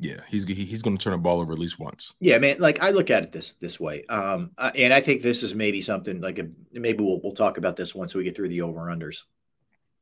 yeah, 0.00 0.20
he's 0.28 0.44
he's 0.44 0.82
going 0.82 0.96
to 0.96 1.02
turn 1.02 1.12
a 1.12 1.18
ball 1.18 1.40
over 1.40 1.52
at 1.52 1.58
least 1.58 1.78
once. 1.78 2.14
Yeah, 2.20 2.38
man. 2.38 2.58
Like 2.58 2.80
I 2.80 2.90
look 2.90 3.10
at 3.10 3.24
it 3.24 3.32
this 3.32 3.52
this 3.52 3.80
way, 3.80 4.04
um, 4.06 4.52
uh, 4.56 4.70
and 4.74 4.94
I 4.94 5.00
think 5.00 5.22
this 5.22 5.42
is 5.42 5.54
maybe 5.54 5.80
something 5.80 6.20
like 6.20 6.38
a, 6.38 6.48
maybe 6.72 7.02
we'll 7.02 7.20
we'll 7.20 7.32
talk 7.32 7.58
about 7.58 7.76
this 7.76 7.94
once 7.94 8.14
we 8.14 8.22
get 8.22 8.36
through 8.36 8.48
the 8.48 8.62
over 8.62 8.82
unders. 8.82 9.24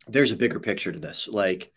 There's 0.06 0.32
a 0.32 0.36
bigger 0.36 0.60
picture 0.60 0.92
to 0.92 0.98
this. 0.98 1.28
Like 1.28 1.72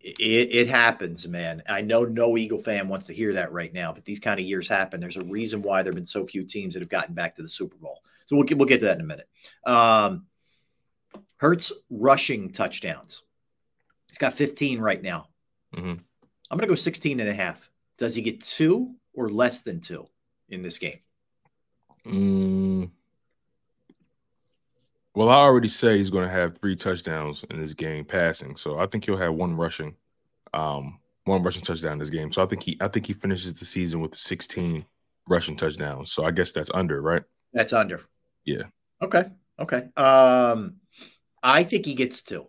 it, 0.00 0.54
it, 0.54 0.68
happens, 0.68 1.26
man. 1.28 1.62
I 1.68 1.80
know 1.82 2.04
no 2.04 2.36
Eagle 2.36 2.58
fan 2.58 2.88
wants 2.88 3.06
to 3.06 3.14
hear 3.14 3.32
that 3.34 3.52
right 3.52 3.72
now, 3.72 3.92
but 3.92 4.04
these 4.04 4.20
kind 4.20 4.40
of 4.40 4.46
years 4.46 4.66
happen. 4.66 5.00
There's 5.00 5.16
a 5.16 5.24
reason 5.24 5.62
why 5.62 5.82
there 5.82 5.90
have 5.92 5.96
been 5.96 6.06
so 6.06 6.26
few 6.26 6.44
teams 6.44 6.74
that 6.74 6.80
have 6.80 6.90
gotten 6.90 7.14
back 7.14 7.36
to 7.36 7.42
the 7.42 7.48
Super 7.48 7.76
Bowl. 7.76 8.00
So 8.26 8.36
we'll 8.36 8.44
get, 8.44 8.58
we'll 8.58 8.68
get 8.68 8.80
to 8.80 8.86
that 8.86 8.96
in 8.96 9.00
a 9.00 9.06
minute. 9.06 9.28
Um, 9.64 10.26
Hurts 11.36 11.72
rushing 11.90 12.50
touchdowns. 12.50 13.22
He's 14.08 14.18
got 14.18 14.34
15 14.34 14.80
right 14.80 15.02
now. 15.02 15.28
Mm-hmm. 15.74 16.02
I'm 16.50 16.58
going 16.58 16.66
to 16.68 16.72
go 16.72 16.74
16 16.74 17.20
and 17.20 17.28
a 17.28 17.34
half. 17.34 17.70
Does 17.98 18.14
he 18.14 18.22
get 18.22 18.42
two 18.42 18.94
or 19.12 19.28
less 19.28 19.60
than 19.60 19.80
two 19.80 20.06
in 20.48 20.62
this 20.62 20.78
game? 20.78 20.98
Mm. 22.06 22.90
Well, 25.14 25.28
I 25.28 25.36
already 25.36 25.68
say 25.68 25.96
he's 25.96 26.10
going 26.10 26.26
to 26.26 26.34
have 26.34 26.58
three 26.58 26.74
touchdowns 26.74 27.44
in 27.50 27.60
this 27.60 27.72
game 27.72 28.04
passing, 28.04 28.56
so 28.56 28.78
I 28.78 28.86
think 28.86 29.04
he'll 29.04 29.16
have 29.16 29.34
one 29.34 29.56
rushing, 29.56 29.94
um, 30.52 30.98
one 31.24 31.42
rushing 31.42 31.62
touchdown 31.62 31.92
in 31.92 31.98
this 32.00 32.10
game. 32.10 32.32
So 32.32 32.42
I 32.42 32.46
think 32.46 32.64
he, 32.64 32.76
I 32.80 32.88
think 32.88 33.06
he 33.06 33.12
finishes 33.12 33.54
the 33.54 33.64
season 33.64 34.00
with 34.00 34.14
16 34.14 34.84
rushing 35.28 35.56
touchdowns. 35.56 36.12
So 36.12 36.24
I 36.24 36.32
guess 36.32 36.52
that's 36.52 36.70
under, 36.74 37.00
right? 37.00 37.22
That's 37.52 37.72
under. 37.72 38.02
Yeah. 38.44 38.64
Okay. 39.00 39.24
Okay. 39.58 39.88
Um, 39.96 40.76
I 41.42 41.62
think 41.62 41.86
he 41.86 41.94
gets 41.94 42.22
two. 42.22 42.46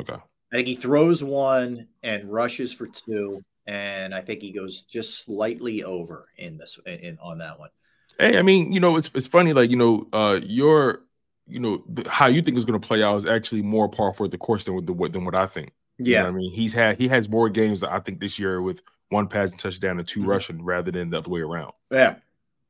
Okay. 0.00 0.16
I 0.52 0.56
think 0.56 0.68
he 0.68 0.76
throws 0.76 1.22
one 1.22 1.88
and 2.02 2.30
rushes 2.30 2.72
for 2.72 2.86
two, 2.86 3.42
and 3.66 4.14
I 4.14 4.20
think 4.20 4.42
he 4.42 4.52
goes 4.52 4.82
just 4.82 5.24
slightly 5.24 5.82
over 5.82 6.28
in 6.36 6.56
this 6.56 6.78
in, 6.86 7.18
on 7.20 7.38
that 7.38 7.58
one. 7.58 7.70
Hey, 8.18 8.38
I 8.38 8.42
mean, 8.42 8.72
you 8.72 8.80
know, 8.80 8.96
it's 8.96 9.10
it's 9.14 9.26
funny, 9.26 9.52
like 9.52 9.70
you 9.70 9.76
know, 9.76 10.08
uh, 10.12 10.40
your 10.42 11.02
you 11.46 11.60
know 11.60 11.82
the, 11.88 12.08
how 12.08 12.26
you 12.26 12.42
think 12.42 12.56
is 12.56 12.64
going 12.64 12.80
to 12.80 12.86
play 12.86 13.02
out 13.02 13.16
is 13.16 13.26
actually 13.26 13.62
more 13.62 13.88
par 13.88 14.12
for 14.12 14.28
the 14.28 14.38
course 14.38 14.64
than 14.64 14.74
what 14.74 14.86
the, 14.86 15.08
than 15.10 15.24
what 15.24 15.34
I 15.34 15.46
think. 15.46 15.72
Yeah, 15.98 16.18
you 16.18 16.22
know 16.24 16.28
I 16.28 16.32
mean 16.32 16.52
he's 16.52 16.72
had 16.72 16.98
he 16.98 17.08
has 17.08 17.28
more 17.28 17.48
games 17.48 17.82
I 17.82 18.00
think 18.00 18.20
this 18.20 18.38
year 18.38 18.60
with 18.60 18.82
one 19.08 19.28
passing 19.28 19.58
touchdown 19.58 19.98
and 19.98 20.06
2 20.06 20.20
mm-hmm. 20.20 20.28
rushing 20.28 20.64
rather 20.64 20.90
than 20.90 21.10
the 21.10 21.18
other 21.18 21.30
way 21.30 21.40
around. 21.40 21.72
Yeah, 21.90 22.16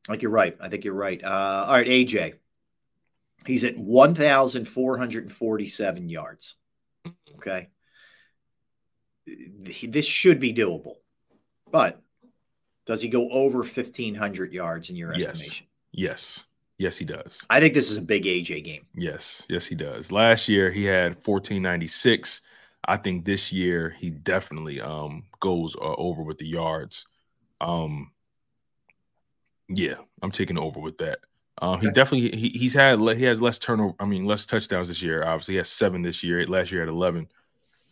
like 0.08 0.22
you're 0.22 0.30
right. 0.30 0.56
I 0.60 0.68
think 0.68 0.84
you're 0.84 0.94
right. 0.94 1.22
Uh, 1.24 1.64
all 1.66 1.72
right, 1.72 1.86
AJ, 1.86 2.34
he's 3.46 3.64
at 3.64 3.76
one 3.76 4.14
thousand 4.14 4.66
four 4.66 4.96
hundred 4.98 5.24
and 5.24 5.32
forty-seven 5.32 6.08
yards. 6.08 6.54
Okay, 7.36 7.68
this 9.26 10.06
should 10.06 10.40
be 10.40 10.52
doable, 10.52 10.96
but 11.70 12.00
does 12.86 13.02
he 13.02 13.08
go 13.08 13.28
over 13.30 13.62
fifteen 13.64 14.14
hundred 14.14 14.52
yards 14.52 14.90
in 14.90 14.96
your 14.96 15.12
yes. 15.14 15.28
estimation? 15.28 15.66
Yes. 15.92 16.44
Yes, 16.78 16.98
he 16.98 17.04
does. 17.06 17.42
I 17.48 17.58
think 17.58 17.72
this 17.72 17.90
is 17.90 17.96
a 17.96 18.02
big 18.02 18.24
AJ 18.24 18.64
game. 18.64 18.86
Yes, 18.94 19.42
yes, 19.48 19.66
he 19.66 19.74
does. 19.74 20.12
Last 20.12 20.48
year 20.48 20.70
he 20.70 20.84
had 20.84 21.16
1496. 21.24 22.42
I 22.86 22.96
think 22.98 23.24
this 23.24 23.52
year 23.52 23.94
he 23.98 24.10
definitely 24.10 24.80
um 24.80 25.24
goes 25.40 25.74
uh, 25.76 25.94
over 25.96 26.22
with 26.22 26.38
the 26.38 26.46
yards. 26.46 27.06
Um 27.60 28.12
yeah, 29.68 29.94
I'm 30.22 30.30
taking 30.30 30.58
over 30.58 30.78
with 30.78 30.98
that. 30.98 31.20
Okay. 31.62 31.86
he 31.86 31.92
definitely 31.92 32.38
he, 32.38 32.48
he's 32.50 32.74
had 32.74 32.98
he 32.98 33.24
has 33.24 33.40
less 33.40 33.58
turnover. 33.58 33.94
I 33.98 34.04
mean, 34.04 34.26
less 34.26 34.44
touchdowns 34.44 34.88
this 34.88 35.02
year. 35.02 35.24
Obviously, 35.24 35.54
he 35.54 35.58
has 35.58 35.70
seven 35.70 36.02
this 36.02 36.22
year. 36.22 36.46
Last 36.46 36.70
year 36.70 36.82
had 36.82 36.88
11. 36.88 37.28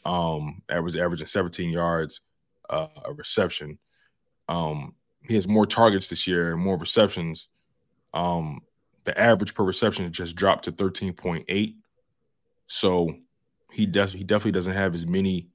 Um, 0.05 0.63
average 0.69 0.97
averaging 0.97 1.27
17 1.27 1.71
yards 1.71 2.21
uh, 2.69 2.89
a 3.05 3.13
reception. 3.13 3.79
Um, 4.49 4.95
he 5.27 5.35
has 5.35 5.49
more 5.49 5.67
targets 5.67 6.09
this 6.09 6.27
year 6.27 6.53
and 6.53 6.61
more 6.61 6.77
receptions. 6.77 7.49
Um, 8.13 8.61
the 9.05 9.19
average 9.19 9.55
per 9.55 9.65
reception 9.65 10.11
just 10.13 10.37
dropped 10.37 10.65
to 10.65 10.73
13.8. 10.73 11.75
So 12.67 13.15
he 13.71 13.87
does 13.87 14.13
he 14.13 14.25
definitely 14.25 14.53
doesn't 14.53 14.73
have 14.73 14.95
as 14.95 15.07
many 15.07 15.49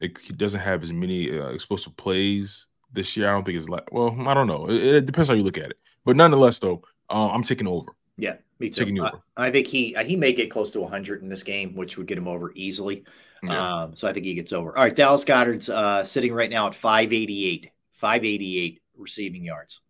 he 0.00 0.32
doesn't 0.34 0.60
have 0.60 0.82
as 0.82 0.92
many 0.92 1.38
uh, 1.38 1.48
explosive 1.48 1.96
plays 1.96 2.66
this 2.92 3.16
year. 3.16 3.28
I 3.28 3.32
don't 3.32 3.44
think 3.44 3.56
it's 3.56 3.68
like 3.68 3.90
well, 3.92 4.14
I 4.26 4.34
don't 4.34 4.46
know. 4.46 4.68
It, 4.68 4.82
it 4.82 5.06
depends 5.06 5.28
how 5.28 5.34
you 5.34 5.42
look 5.42 5.58
at 5.58 5.70
it. 5.70 5.78
But 6.04 6.16
nonetheless, 6.16 6.58
though, 6.58 6.82
uh, 7.10 7.28
I'm 7.28 7.42
taking 7.42 7.66
over. 7.66 7.92
Yeah, 8.16 8.36
me 8.58 8.70
too. 8.70 8.80
Taking 8.84 9.00
over. 9.00 9.20
I, 9.36 9.46
I, 9.46 9.50
think 9.50 9.66
he 9.66 9.96
he 10.04 10.16
may 10.16 10.32
get 10.32 10.50
close 10.50 10.70
to 10.72 10.80
100 10.80 11.22
in 11.22 11.28
this 11.28 11.42
game, 11.42 11.74
which 11.74 11.96
would 11.96 12.06
get 12.06 12.18
him 12.18 12.28
over 12.28 12.52
easily. 12.54 13.04
Yeah. 13.42 13.82
Um, 13.82 13.96
so 13.96 14.08
I 14.08 14.12
think 14.12 14.24
he 14.24 14.34
gets 14.34 14.52
over. 14.52 14.76
All 14.76 14.84
right, 14.84 14.94
Dallas 14.94 15.24
Goedert's 15.24 15.68
uh, 15.68 16.04
sitting 16.04 16.32
right 16.32 16.48
now 16.48 16.66
at 16.68 16.74
588, 16.74 17.70
588 17.92 18.80
receiving 18.96 19.44
yards, 19.44 19.80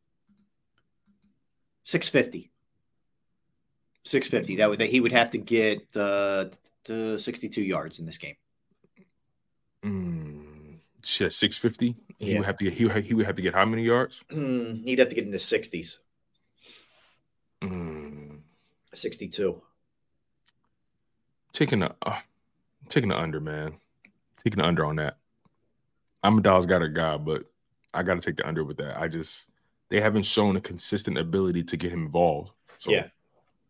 650. 1.82 2.50
650. 4.04 4.56
That 4.56 4.70
would 4.70 4.80
that 4.80 4.90
he 4.90 5.00
would 5.00 5.12
have 5.12 5.30
to 5.30 5.38
get 5.38 5.96
uh, 5.96 6.46
to 6.84 7.18
62 7.18 7.62
yards 7.62 7.98
in 8.00 8.06
this 8.06 8.18
game. 8.18 8.36
Mm, 9.84 10.78
shit, 11.02 11.32
six 11.32 11.58
fifty. 11.58 11.94
He 12.18 12.32
Yeah. 12.32 12.38
would 12.38 12.46
have 12.46 12.56
to 12.58 12.64
get. 12.64 12.72
He, 12.72 12.88
he 13.02 13.14
would 13.14 13.26
have 13.26 13.36
to 13.36 13.42
get 13.42 13.54
how 13.54 13.64
many 13.64 13.84
yards? 13.84 14.22
Hmm, 14.30 14.76
he'd 14.84 14.98
have 14.98 15.08
to 15.08 15.14
get 15.14 15.24
in 15.24 15.30
the 15.30 15.36
60s. 15.38 15.98
Mm, 17.68 18.38
62. 18.92 19.60
taking 21.52 21.82
a 21.82 21.94
uh, 22.02 22.18
taking 22.88 23.08
the 23.08 23.18
under, 23.18 23.40
man. 23.40 23.74
Taking 24.42 24.58
the 24.58 24.64
under 24.66 24.84
on 24.84 24.96
that. 24.96 25.16
I'm 26.22 26.38
a 26.38 26.40
Dallas 26.42 26.66
Goedert 26.66 26.94
guy, 26.94 27.16
but 27.16 27.44
I 27.92 28.02
got 28.02 28.14
to 28.14 28.20
take 28.20 28.36
the 28.36 28.46
under 28.46 28.64
with 28.64 28.76
that. 28.78 28.98
I 29.00 29.08
just 29.08 29.46
they 29.88 30.00
haven't 30.00 30.24
shown 30.24 30.56
a 30.56 30.60
consistent 30.60 31.18
ability 31.18 31.62
to 31.64 31.76
get 31.76 31.92
him 31.92 32.04
involved. 32.06 32.50
So 32.78 32.90
Yeah. 32.90 33.06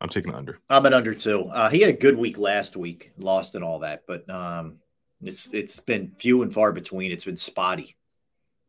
I'm 0.01 0.09
taking 0.09 0.33
the 0.33 0.39
under. 0.39 0.59
I'm 0.69 0.85
an 0.87 0.93
under 0.93 1.15
two. 1.15 1.45
Uh, 1.45 1.71
he 1.71 1.81
had 1.81 1.89
a 1.89 1.95
good 1.95 2.17
week 2.19 2.37
last 2.37 2.77
week, 2.77 3.13
lost 3.17 3.55
and 3.55 3.65
all 3.65 3.79
that, 3.79 4.03
but 4.07 4.29
um, 4.29 4.79
it's 5.23 5.53
it's 5.55 5.81
been 5.81 6.13
few 6.19 6.43
and 6.43 6.53
far 6.53 6.73
between. 6.73 7.11
It's 7.13 7.25
been 7.25 7.37
spotty 7.37 7.97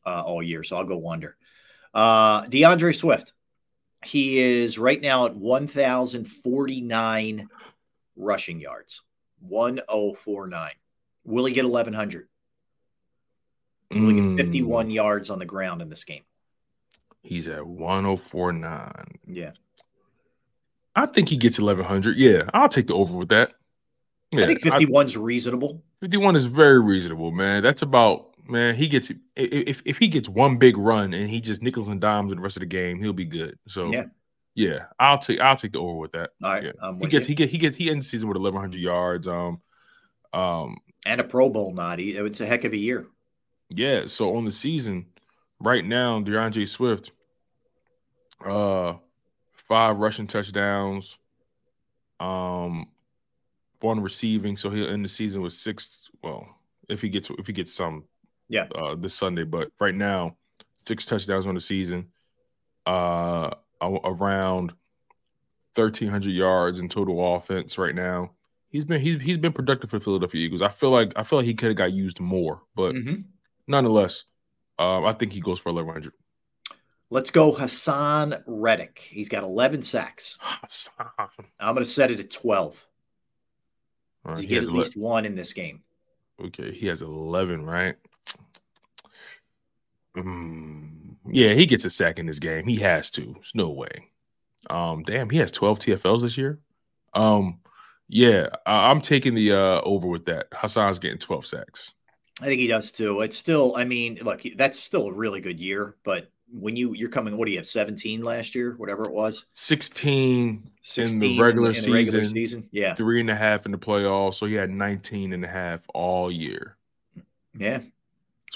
uh, 0.06 0.24
all 0.26 0.42
year, 0.42 0.64
so 0.64 0.78
I'll 0.78 0.86
go 0.86 1.10
under. 1.10 1.36
Uh, 1.94 2.44
DeAndre 2.44 2.96
Swift, 2.96 3.34
he 4.06 4.40
is 4.40 4.78
right 4.78 5.02
now 5.02 5.26
at 5.26 5.36
1,049 5.36 7.50
rushing 8.16 8.60
yards, 8.60 9.02
1049. 9.40 10.72
Will 11.26 11.46
he 11.46 11.54
get 11.54 11.66
1,100? 11.66 12.28
Will 13.92 14.10
he 14.10 14.16
get 14.16 14.26
hmm. 14.26 14.38
51 14.38 14.90
yards 14.90 15.30
on 15.30 15.38
the 15.40 15.46
ground 15.46 15.82
in 15.82 15.90
this 15.90 16.04
game? 16.04 16.24
He's 17.24 17.48
at 17.48 17.66
1049. 17.66 19.20
Yeah. 19.28 19.52
I 20.96 21.06
think 21.08 21.30
he 21.30 21.38
gets 21.38 21.60
1100. 21.60 22.18
Yeah, 22.18 22.44
I'll 22.54 22.70
take 22.70 22.88
the 22.88 22.96
over 22.96 23.18
with 23.18 23.30
that. 23.30 23.54
I 24.34 24.46
think 24.46 24.62
51's 24.62 25.18
reasonable. 25.18 25.82
51 26.02 26.36
is 26.36 26.46
very 26.46 26.80
reasonable, 26.80 27.32
man. 27.32 27.64
That's 27.64 27.82
about 27.82 28.35
man. 28.48 28.76
He 28.76 28.88
gets 28.88 29.12
if 29.36 29.82
if 29.86 29.98
he 29.98 30.08
gets 30.08 30.28
one 30.30 30.58
big 30.58 30.78
run 30.78 31.14
and 31.14 31.30
he 31.30 31.42
just 31.42 31.62
nickels 31.62 31.88
and 31.88 32.00
dimes 32.02 32.32
the 32.32 32.40
rest 32.40 32.58
of 32.58 32.62
the 32.62 32.66
game, 32.68 33.02
he'll 33.02 33.14
be 33.14 33.26
good. 33.26 33.58
So 33.68 33.92
Yeah. 33.92 34.06
yeah, 34.56 34.86
I'll 35.00 35.18
take 35.18 35.40
I'll 35.40 35.56
take 35.56 35.74
the 35.74 35.80
over 35.80 35.98
with 35.98 36.12
that. 36.14 36.32
All 36.44 36.52
right, 36.52 36.64
Yeah. 36.64 36.94
He 37.02 37.08
gets 37.08 37.26
you. 37.26 37.30
he 37.30 37.36
get 37.36 37.50
he 37.50 37.58
gets 37.58 37.76
he 37.78 37.90
ends 37.90 38.06
the 38.06 38.10
season 38.12 38.28
with 38.30 38.38
1100 38.38 38.80
yards. 38.80 39.28
Um, 39.28 39.62
um, 40.34 40.78
And 41.06 41.22
a 41.22 41.24
Pro 41.24 41.50
Bowl 41.50 41.74
nod. 41.74 42.00
It's 42.00 42.42
a 42.42 42.46
heck 42.46 42.64
of 42.64 42.74
a 42.74 42.78
year. 42.78 43.08
yeah. 43.70 44.06
So 44.08 44.36
on 44.36 44.46
the 44.46 44.52
season, 44.52 45.06
right 45.60 45.86
now, 45.86 46.20
DeAndre 46.22 46.68
Swift, 46.68 47.12
uh, 48.46 48.94
five 49.68 49.98
rushing 49.98 50.28
touchdowns, 50.28 51.18
um, 52.20 52.88
one 53.80 54.02
receiving. 54.02 54.56
So 54.56 54.70
he'll 54.70 54.90
end 54.90 55.06
the 55.06 55.10
season 55.10 55.42
with 55.42 55.54
six. 55.54 56.10
Well, 56.24 56.48
if 56.90 57.02
he 57.02 57.10
gets 57.10 57.30
if 57.38 57.48
he 57.48 57.54
gets 57.54 57.74
some, 57.74 58.04
yeah, 58.50 58.68
uh, 58.76 58.96
this 58.96 59.14
Sunday. 59.14 59.44
But 59.44 59.72
right 59.80 59.96
now, 59.96 60.36
six 60.86 61.06
touchdowns 61.06 61.48
on 61.48 61.56
the 61.56 61.62
season, 61.62 62.08
uh, 62.86 63.52
around 63.82 64.74
thirteen 65.74 66.10
hundred 66.10 66.32
yards 66.32 66.80
in 66.80 66.90
total 66.90 67.36
offense 67.36 67.78
right 67.78 67.96
now. 67.96 68.32
He's 68.70 68.86
been 68.86 69.02
he's 69.02 69.22
he's 69.22 69.38
been 69.38 69.54
productive 69.54 69.90
for 69.90 70.00
the 70.00 70.04
Philadelphia 70.06 70.46
Eagles. 70.46 70.62
I 70.62 70.70
feel 70.70 70.92
like 70.92 71.14
I 71.16 71.24
feel 71.24 71.40
like 71.40 71.46
he 71.46 71.54
could 71.54 71.70
have 71.70 71.78
got 71.78 71.94
used 71.94 72.20
more, 72.20 72.62
but 72.76 72.94
Mhm. 72.96 73.24
nonetheless, 73.68 74.24
um, 74.80 75.06
I 75.06 75.14
think 75.14 75.32
he 75.32 75.40
goes 75.40 75.60
for 75.60 75.70
eleven 75.70 75.94
hundred. 75.94 76.14
Let's 77.12 77.30
go 77.32 77.54
Haason 77.54 78.42
Reddick. 78.48 78.98
He's 78.98 79.30
got 79.30 79.44
11 79.44 79.84
sacks. 79.84 80.40
Haason. 80.42 80.90
I'm 81.60 81.76
going 81.76 81.86
to 81.86 81.90
set 81.90 82.10
it 82.10 82.20
at 82.20 82.32
12. 82.32 82.84
Does 84.28 84.40
he 84.40 84.48
get 84.48 84.64
at 84.64 84.70
least 84.72 84.98
one 84.98 85.24
in 85.24 85.36
this 85.36 85.54
game? 85.54 85.84
Okay, 86.44 86.72
he 86.74 86.88
has 86.88 87.04
eleven, 87.04 87.64
right? 87.64 87.96
Mm, 90.16 91.16
yeah, 91.30 91.54
he 91.54 91.66
gets 91.66 91.86
a 91.86 91.90
sack 91.90 92.20
in 92.20 92.26
this 92.26 92.40
game. 92.40 92.68
He 92.68 92.78
has 92.78 93.12
to. 93.12 93.34
There's 93.34 93.52
no 93.54 93.70
way. 93.70 94.10
Um, 94.70 95.04
damn, 95.04 95.30
he 95.30 95.38
has 95.38 95.52
12 95.52 95.80
TFLs 95.80 96.22
this 96.22 96.38
year. 96.38 96.60
Um, 97.14 97.60
yeah, 98.08 98.48
I- 98.66 98.90
I'm 98.90 99.02
taking 99.02 99.36
the 99.36 99.52
uh 99.52 99.82
over 99.82 100.08
with 100.08 100.26
that. 100.26 100.48
Haason's 100.54 101.00
getting 101.00 101.18
12 101.18 101.46
sacks. 101.46 101.92
I 102.42 102.46
think 102.46 102.60
he 102.60 102.68
does 102.68 102.92
too. 102.92 103.22
It's 103.22 103.38
still, 103.38 103.76
I 103.78 103.86
mean, 103.86 104.20
look, 104.22 104.42
that's 104.56 104.78
still 104.80 105.08
a 105.08 105.14
really 105.14 105.40
good 105.40 105.60
year, 105.60 105.96
but 106.04 106.30
when 106.52 106.76
you 106.76 106.94
you're 106.94 107.10
coming, 107.10 107.38
what 107.38 107.46
do 107.46 107.52
you 107.52 107.58
have, 107.58 107.66
17 107.66 108.22
last 108.22 108.56
year, 108.56 108.76
whatever 108.78 109.06
it 109.06 109.14
was? 109.14 109.46
16, 109.54 110.70
16 110.82 111.14
in 111.14 111.20
the 111.20 111.40
regular, 111.42 111.70
in 111.70 111.74
the 111.74 111.80
season, 111.80 111.94
regular 111.94 112.26
season, 112.26 112.70
yeah. 112.72 112.94
three 112.94 113.20
and 113.22 113.30
a 113.30 113.36
half 113.36 113.66
in 113.66 113.72
the 113.72 113.78
playoffs. 113.78 114.36
So 114.36 114.46
he 114.46 114.54
had 114.54 114.70
19 114.70 115.34
and 115.34 115.44
a 115.44 115.48
half 115.48 115.82
all 115.94 116.32
year. 116.32 116.78
Yeah. 117.58 117.80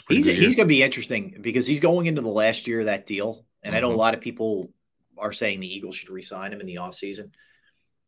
He's 0.08 0.26
he's 0.26 0.56
going 0.56 0.68
to 0.68 0.70
be 0.74 0.84
interesting 0.84 1.38
because 1.42 1.68
he's 1.68 1.80
going 1.80 2.06
into 2.06 2.22
the 2.22 2.30
last 2.30 2.68
year 2.68 2.80
of 2.82 2.86
that 2.86 3.06
deal. 3.06 3.46
And 3.64 3.76
I 3.76 3.80
know 3.82 3.92
a 3.92 3.94
Mhm. 3.94 3.98
lot 3.98 4.14
of 4.14 4.22
people 4.22 4.72
are 5.18 5.34
saying 5.34 5.60
the 5.60 5.74
Eagles 5.76 5.96
should 5.98 6.10
re-sign 6.10 6.54
him 6.54 6.62
in 6.62 6.68
the 6.68 6.76
offseason. 6.76 7.32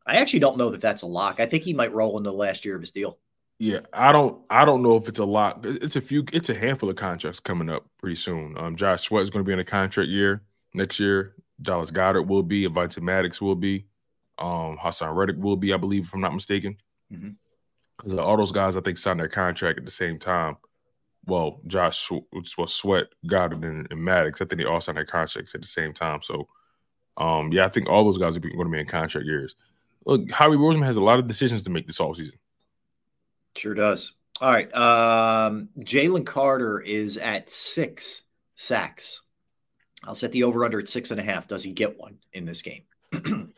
I 0.06 0.16
actually 0.18 0.40
don't 0.40 0.58
know 0.58 0.70
that 0.70 0.82
that's 0.82 1.02
a 1.02 1.08
lock. 1.08 1.40
I 1.40 1.46
think 1.46 1.64
he 1.64 1.74
might 1.74 1.94
roll 1.94 2.18
into 2.18 2.30
the 2.30 2.36
last 2.36 2.64
year 2.66 2.76
of 2.76 2.82
his 2.82 2.92
deal. 2.92 3.20
Yeah, 3.60 3.82
I 3.94 4.12
don't 4.12 4.42
I 4.50 4.66
don't 4.66 4.82
know 4.82 4.96
if 4.96 5.08
it's 5.08 5.20
a 5.20 5.26
lot. 5.26 5.66
It's 5.66 5.96
a 5.96 6.02
few 6.02 6.24
it's 6.34 6.50
a 6.50 6.56
handful 6.56 6.90
of 6.90 6.96
contracts 6.96 7.40
coming 7.40 7.70
up 7.70 7.86
pretty 8.00 8.16
soon. 8.16 8.58
Um 8.58 8.76
Josh 8.76 9.04
Sweat 9.04 9.22
is 9.24 9.30
going 9.30 9.44
to 9.46 9.48
be 9.48 9.54
in 9.54 9.60
a 9.60 9.64
contract 9.66 10.10
year 10.10 10.42
next 10.74 11.00
year. 11.00 11.36
Dallas 11.62 11.92
Goedert 11.92 12.26
will 12.26 12.42
be, 12.42 12.68
Avonte 12.68 13.00
Maddox 13.02 13.40
will 13.40 13.56
be, 13.56 13.86
um 14.40 14.78
Haason 14.82 15.14
Reddick 15.16 15.36
will 15.38 15.58
be, 15.58 15.74
I 15.74 15.78
believe, 15.78 16.06
if 16.06 16.14
I'm 16.16 16.22
not 16.22 16.34
mistaken. 16.34 16.78
Mhm. 17.14 17.36
Because 17.98 18.14
all 18.16 18.38
those 18.38 18.52
guys 18.52 18.76
I 18.76 18.82
think 18.82 18.98
signed 18.98 19.20
their 19.20 19.28
contract 19.28 19.78
at 19.78 19.86
the 19.86 19.92
same 19.92 20.18
time. 20.18 20.58
Well, 21.26 21.60
Josh 21.68 22.10
well, 22.10 22.68
Sweat, 22.68 23.08
Goedert, 23.28 23.64
and, 23.64 23.88
and 23.92 24.04
Maddox, 24.04 24.42
I 24.42 24.46
think 24.46 24.62
they 24.62 24.68
all 24.68 24.82
signed 24.82 24.98
their 24.98 25.06
contracts 25.06 25.54
at 25.54 25.62
the 25.62 25.68
same 25.68 25.94
time. 25.94 26.22
So 26.22 26.48
um 27.18 27.52
yeah, 27.52 27.66
I 27.66 27.70
think 27.70 27.88
all 27.88 28.06
those 28.06 28.18
guys 28.18 28.36
are 28.38 28.40
going 28.40 28.58
to 28.58 28.70
be 28.70 28.80
in 28.80 28.86
contract 28.86 29.28
years. 29.28 29.56
Look, 30.06 30.32
Howie 30.32 30.58
Roseman 30.58 30.86
has 30.86 30.98
a 30.98 31.02
lot 31.02 31.20
of 31.20 31.28
decisions 31.28 31.62
to 31.64 31.70
make 31.70 31.86
this 31.86 32.00
offseason. 32.00 32.38
Sure 33.56 33.74
does. 33.74 34.14
All 34.42 34.50
right. 34.50 34.74
Um, 34.74 35.70
Jalen 35.80 36.26
Carter 36.26 36.80
is 36.80 37.18
at 37.18 37.52
six 37.52 38.24
sacks. 38.56 39.22
I'll 40.04 40.16
set 40.16 40.32
the 40.32 40.44
over 40.44 40.66
under 40.66 40.80
at 40.80 40.90
six 40.90 41.12
and 41.12 41.20
a 41.20 41.24
half. 41.24 41.48
Does 41.48 41.64
he 41.64 41.72
get 41.72 42.00
one 42.00 42.18
in 42.34 42.46
this 42.46 42.64
game? 42.64 42.84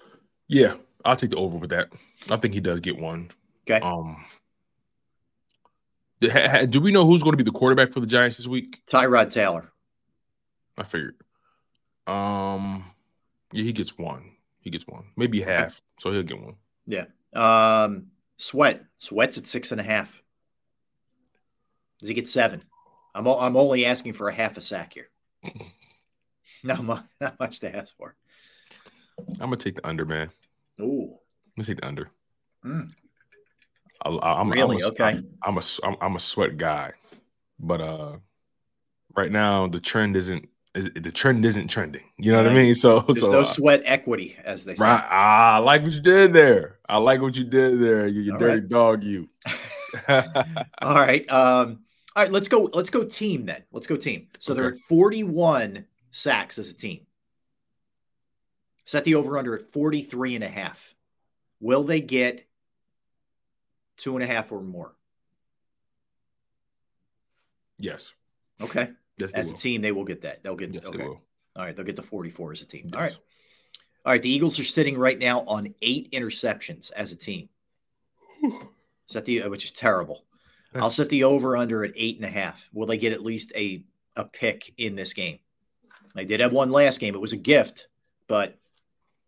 Yeah, 0.50 0.76
I'll 1.04 1.16
take 1.16 1.32
the 1.32 1.38
over 1.38 1.58
with 1.58 1.72
that. 1.72 1.90
I 2.30 2.38
think 2.38 2.54
he 2.54 2.60
does 2.60 2.80
get 2.80 3.00
one. 3.00 3.32
Okay. 3.68 3.80
Um, 3.80 4.24
do, 6.24 6.30
ha- 6.30 6.48
ha- 6.48 6.66
do 6.66 6.80
we 6.80 6.92
know 6.92 7.06
who's 7.06 7.22
going 7.22 7.34
to 7.34 7.38
be 7.38 7.44
the 7.44 7.52
quarterback 7.52 7.92
for 7.92 8.00
the 8.00 8.08
Giants 8.08 8.38
this 8.38 8.48
week? 8.48 8.82
Tyrod 8.88 9.30
Taylor. 9.30 9.72
I 10.78 10.84
figured. 10.84 11.16
Um, 12.08 12.86
yeah, 13.52 13.64
he 13.64 13.74
gets 13.74 13.98
one. 13.98 14.32
He 14.60 14.70
gets 14.70 14.88
one, 14.88 15.06
maybe 15.18 15.42
half. 15.42 15.82
So 16.00 16.12
he'll 16.12 16.24
get 16.24 16.42
one. 16.42 16.56
Yeah. 16.88 17.06
Um, 17.34 18.08
Sweat. 18.38 18.84
Sweat's 19.00 19.38
at 19.38 19.48
six 19.48 19.72
and 19.74 19.82
a 19.82 19.84
half. 19.84 20.24
Does 22.00 22.08
he 22.08 22.16
get 22.16 22.30
seven? 22.30 22.64
I'm 23.14 23.28
o- 23.28 23.40
I'm 23.40 23.58
only 23.58 23.86
asking 23.86 24.14
for 24.14 24.30
a 24.30 24.34
half 24.34 24.56
a 24.58 24.62
sack 24.62 24.94
here. 24.94 25.10
not, 26.64 26.84
much, 26.84 27.04
not 27.20 27.40
much 27.40 27.60
to 27.60 27.76
ask 27.76 27.96
for. 27.98 28.16
I'm 29.20 29.50
gonna 29.50 29.58
take 29.58 29.76
the 29.76 29.88
under, 29.88 30.06
man. 30.06 30.30
Ooh. 30.82 31.18
I'm 31.58 31.64
gonna 31.64 31.68
take 31.68 31.82
the 31.82 31.88
under. 31.88 32.10
Mm. 32.66 32.90
I, 34.06 34.10
I'm 34.10 34.52
Really? 34.52 34.78
I'm 34.78 34.84
a, 34.84 34.88
Okay. 34.88 35.24
I'm, 35.44 35.58
a 35.58 35.62
I'm, 35.84 35.96
I'm 36.02 36.16
a 36.16 36.20
sweat 36.20 36.58
guy, 36.58 36.94
but 37.60 37.82
uh, 37.82 38.18
right 39.16 39.32
now 39.32 39.68
the 39.68 39.80
trend 39.80 40.16
isn't 40.16 40.48
is 40.76 40.90
the 40.96 41.12
trend 41.12 41.46
isn't 41.46 41.68
trending. 41.68 42.04
You 42.18 42.32
know 42.32 42.40
what 42.40 42.48
I 42.48 42.54
mean? 42.54 42.74
So 42.84 43.02
There's 43.02 43.20
so 43.20 43.32
no 43.32 43.42
uh, 43.42 43.44
sweat 43.44 43.82
equity, 43.86 44.36
as 44.44 44.64
they 44.64 44.76
say. 44.76 44.84
Right. 44.84 45.04
Ah, 45.10 45.56
I 45.56 45.58
like 45.60 45.84
what 45.84 45.92
you 45.92 46.02
did 46.02 46.34
there. 46.34 46.80
I 46.90 46.98
like 46.98 47.22
what 47.22 47.36
you 47.36 47.44
did 47.44 47.80
there. 47.80 48.08
You, 48.08 48.22
you 48.22 48.38
dirty 48.38 48.62
right. 48.62 48.68
dog, 48.68 49.04
you. 49.04 49.30
All 50.10 50.96
right. 50.96 51.30
Um, 51.30 51.80
all 52.16 52.24
right, 52.24 52.32
let's 52.32 52.48
go. 52.48 52.70
Let's 52.74 52.92
go 52.92 53.04
team 53.04 53.46
then. 53.46 53.64
Let's 53.72 53.88
go 53.88 53.96
team. 53.96 54.28
So 54.40 54.54
they're 54.54 54.74
at 54.74 54.78
41 54.78 55.86
sacks 56.12 56.60
as 56.60 56.70
a 56.70 56.76
team. 56.76 57.08
Set 58.86 59.04
the 59.04 59.16
over 59.16 59.38
under 59.38 59.56
at 59.56 59.72
43 59.72 60.36
and 60.36 60.44
a 60.44 60.48
half. 60.48 60.94
Will 61.60 61.84
they 61.84 62.02
get 62.02 62.46
two 63.98 64.16
and 64.16 64.24
a 64.24 64.28
half 64.28 64.52
or 64.52 64.62
more? 64.62 64.96
yes. 67.80 68.14
Okay. 68.62 68.92
Yes, 69.18 69.34
as 69.34 69.52
a 69.52 69.56
team, 69.56 69.82
they 69.82 69.92
will 69.92 70.06
get 70.06 70.22
that. 70.22 70.42
They'll 70.44 70.56
get 70.56 70.74
Yes, 70.74 70.86
okay. 70.86 70.98
they 71.00 71.04
will. 71.04 71.22
All 71.56 71.66
right, 71.66 71.76
they'll 71.76 71.86
get 71.86 71.96
the 71.96 72.02
44 72.04 72.54
as 72.54 72.62
a 72.62 72.66
team. 72.66 72.88
All 72.94 73.00
Yes. 73.02 73.12
right. 73.14 73.20
All 74.06 74.12
right, 74.14 74.22
the 74.22 74.30
Eagles 74.30 74.60
are 74.60 74.64
sitting 74.64 74.98
right 74.98 75.18
now 75.20 75.42
on 75.42 75.74
eight 75.82 76.12
interceptions 76.12 76.92
as 76.94 77.12
a 77.12 77.16
team. 77.16 77.50
Set 79.06 79.26
the 79.26 79.48
which 79.50 79.66
is 79.66 79.72
terrible. 79.72 80.26
I'll 80.76 80.90
set 80.92 81.10
the 81.10 81.24
over 81.26 81.56
under 81.56 81.84
at 81.84 81.92
eight 81.96 82.16
and 82.18 82.26
a 82.26 82.30
half. 82.30 82.68
Will 82.74 82.88
they 82.88 82.98
get 82.98 83.14
at 83.14 83.22
least 83.24 83.52
a 83.56 83.84
a 84.16 84.26
pick 84.26 84.74
in 84.78 84.96
this 84.96 85.14
game? 85.14 85.40
They 86.16 86.26
did 86.26 86.40
have 86.40 86.52
one 86.54 86.70
last 86.72 87.00
game. 87.00 87.16
It 87.16 87.22
was 87.22 87.34
a 87.34 87.38
gift, 87.38 87.88
but 88.28 88.58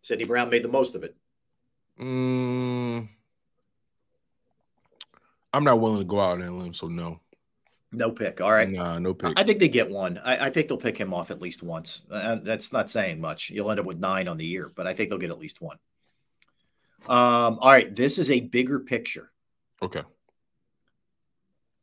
Sydney 0.02 0.26
Brown 0.26 0.50
made 0.50 0.64
the 0.64 0.68
most 0.70 0.96
of 0.96 1.04
it. 1.04 1.16
Mm, 2.00 3.08
I'm 5.56 5.64
not 5.64 5.80
willing 5.80 5.99
to 5.99 6.03
go 6.03 6.19
out 6.19 6.41
on 6.41 6.41
a 6.41 6.56
limb, 6.56 6.73
so 6.73 6.88
no. 6.88 7.22
No 7.94 8.11
pick. 8.11 8.41
All 8.41 8.52
right. 8.52 8.69
Nah, 8.69 8.99
no 8.99 9.14
pick. 9.14 9.34
I 9.38 9.44
think 9.44 9.60
they 9.60 9.69
get 9.69 9.90
one. 9.90 10.18
I, 10.18 10.48
I 10.48 10.49
think 10.49 10.68
they'll 10.68 10.77
pick 10.77 10.98
him 10.98 11.14
off 11.14 11.32
at 11.32 11.41
least 11.41 11.64
once. 11.64 12.02
Uh, 12.11 12.36
that's 12.44 12.73
not 12.73 12.91
saying 12.91 13.22
much. 13.22 13.49
You'll 13.49 13.72
end 13.72 13.80
up 13.80 13.86
with 13.86 13.98
nine 13.98 14.27
on 14.27 14.36
the 14.36 14.45
year, 14.45 14.69
but 14.76 14.86
I 14.86 14.94
think 14.94 15.10
they'll 15.10 15.18
get 15.18 15.30
at 15.30 15.40
least 15.40 15.61
one. 15.61 15.77
Um, 17.07 17.57
all 17.61 17.72
right. 17.72 17.95
This 17.95 18.18
is 18.18 18.30
a 18.30 18.41
bigger 18.41 18.82
picture. 18.82 19.32
Okay. 19.82 20.03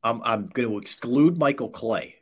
I'm, 0.02 0.20
I'm 0.22 0.48
going 0.48 0.68
to 0.68 0.78
exclude 0.78 1.38
Michael 1.38 1.70
Clay. 1.70 2.16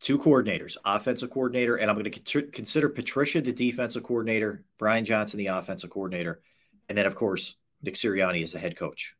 Two 0.00 0.18
coordinators, 0.18 0.78
offensive 0.86 1.30
coordinator, 1.30 1.76
and 1.76 1.90
I'm 1.90 1.98
going 1.98 2.10
to 2.10 2.42
consider 2.42 2.88
Patricia 2.88 3.42
the 3.42 3.52
defensive 3.52 4.04
coordinator, 4.04 4.64
Brian 4.78 5.04
Johnson 5.04 5.38
the 5.38 5.48
offensive 5.48 5.90
coordinator, 5.90 6.40
and 6.88 6.96
then, 6.96 7.06
of 7.06 7.14
course, 7.14 7.56
Nick 7.82 7.94
Sirianni 7.94 8.42
is 8.42 8.52
the 8.52 8.58
head 8.58 8.76
coach. 8.76 9.14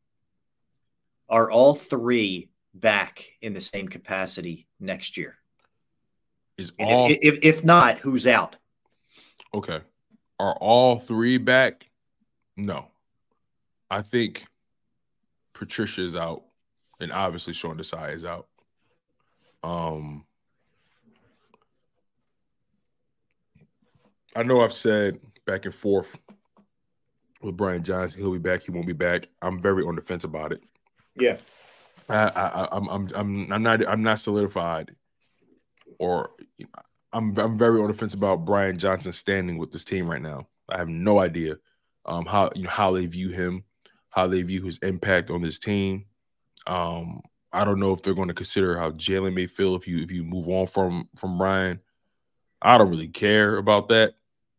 Are 1.28 1.50
all 1.50 1.74
three 1.74 2.50
back 2.74 3.24
in 3.40 3.54
the 3.54 3.60
same 3.60 3.88
capacity 3.88 4.66
next 4.80 5.16
year? 5.16 5.36
Is 6.56 6.72
all 6.78 7.10
if, 7.10 7.18
if, 7.22 7.38
if 7.42 7.64
not, 7.64 7.98
who's 7.98 8.26
out? 8.26 8.56
Okay. 9.52 9.80
Are 10.38 10.54
all 10.56 10.98
three 10.98 11.38
back? 11.38 11.88
No. 12.56 12.86
I 13.90 14.02
think 14.02 14.44
Patricia 15.52 16.04
is 16.04 16.16
out, 16.16 16.42
and 17.00 17.12
obviously 17.12 17.52
Sean 17.52 17.78
Desai 17.78 18.14
is 18.14 18.24
out. 18.24 18.48
Um, 19.62 20.24
I 24.36 24.42
know 24.42 24.62
I've 24.62 24.72
said 24.72 25.20
back 25.46 25.64
and 25.64 25.74
forth 25.74 26.18
with 27.40 27.56
Brian 27.56 27.82
Johnson, 27.82 28.20
he'll 28.20 28.32
be 28.32 28.38
back, 28.38 28.62
he 28.62 28.70
won't 28.70 28.86
be 28.86 28.92
back. 28.92 29.28
I'm 29.42 29.60
very 29.60 29.84
on 29.84 29.94
the 29.94 30.02
fence 30.02 30.24
about 30.24 30.52
it. 30.52 30.62
Yeah. 31.16 31.38
I, 32.08 32.28
I, 32.28 32.68
I'm, 32.72 32.88
I'm, 32.88 33.10
I'm, 33.14 33.52
I'm 33.52 33.62
not, 33.62 33.88
I'm 33.88 34.02
not 34.02 34.20
solidified, 34.20 34.94
or 35.98 36.30
I'm, 37.12 37.36
I'm 37.38 37.56
very 37.56 37.80
on 37.80 37.88
the 37.88 37.94
fence 37.94 38.14
about 38.14 38.44
Brian 38.44 38.78
Johnson 38.78 39.12
standing 39.12 39.56
with 39.56 39.72
this 39.72 39.84
team 39.84 40.06
right 40.06 40.20
now. 40.20 40.48
I 40.68 40.78
have 40.78 40.88
no 40.88 41.20
idea 41.20 41.56
um, 42.04 42.26
how 42.26 42.50
you 42.54 42.64
know 42.64 42.70
how 42.70 42.92
they 42.92 43.06
view 43.06 43.30
him, 43.30 43.64
how 44.10 44.26
they 44.26 44.42
view 44.42 44.62
his 44.62 44.78
impact 44.78 45.30
on 45.30 45.42
this 45.42 45.58
team. 45.58 46.06
Um, 46.66 47.22
I 47.52 47.64
don't 47.64 47.80
know 47.80 47.92
if 47.92 48.02
they're 48.02 48.14
going 48.14 48.28
to 48.28 48.34
consider 48.34 48.78
how 48.78 48.90
Jalen 48.90 49.34
may 49.34 49.46
feel 49.46 49.74
if 49.76 49.86
you 49.86 50.02
if 50.02 50.10
you 50.10 50.24
move 50.24 50.48
on 50.48 50.66
from 50.66 51.08
from 51.16 51.38
Brian. 51.38 51.80
I 52.60 52.78
don't 52.78 52.90
really 52.90 53.08
care 53.08 53.56
about 53.56 53.88
that. 53.90 54.14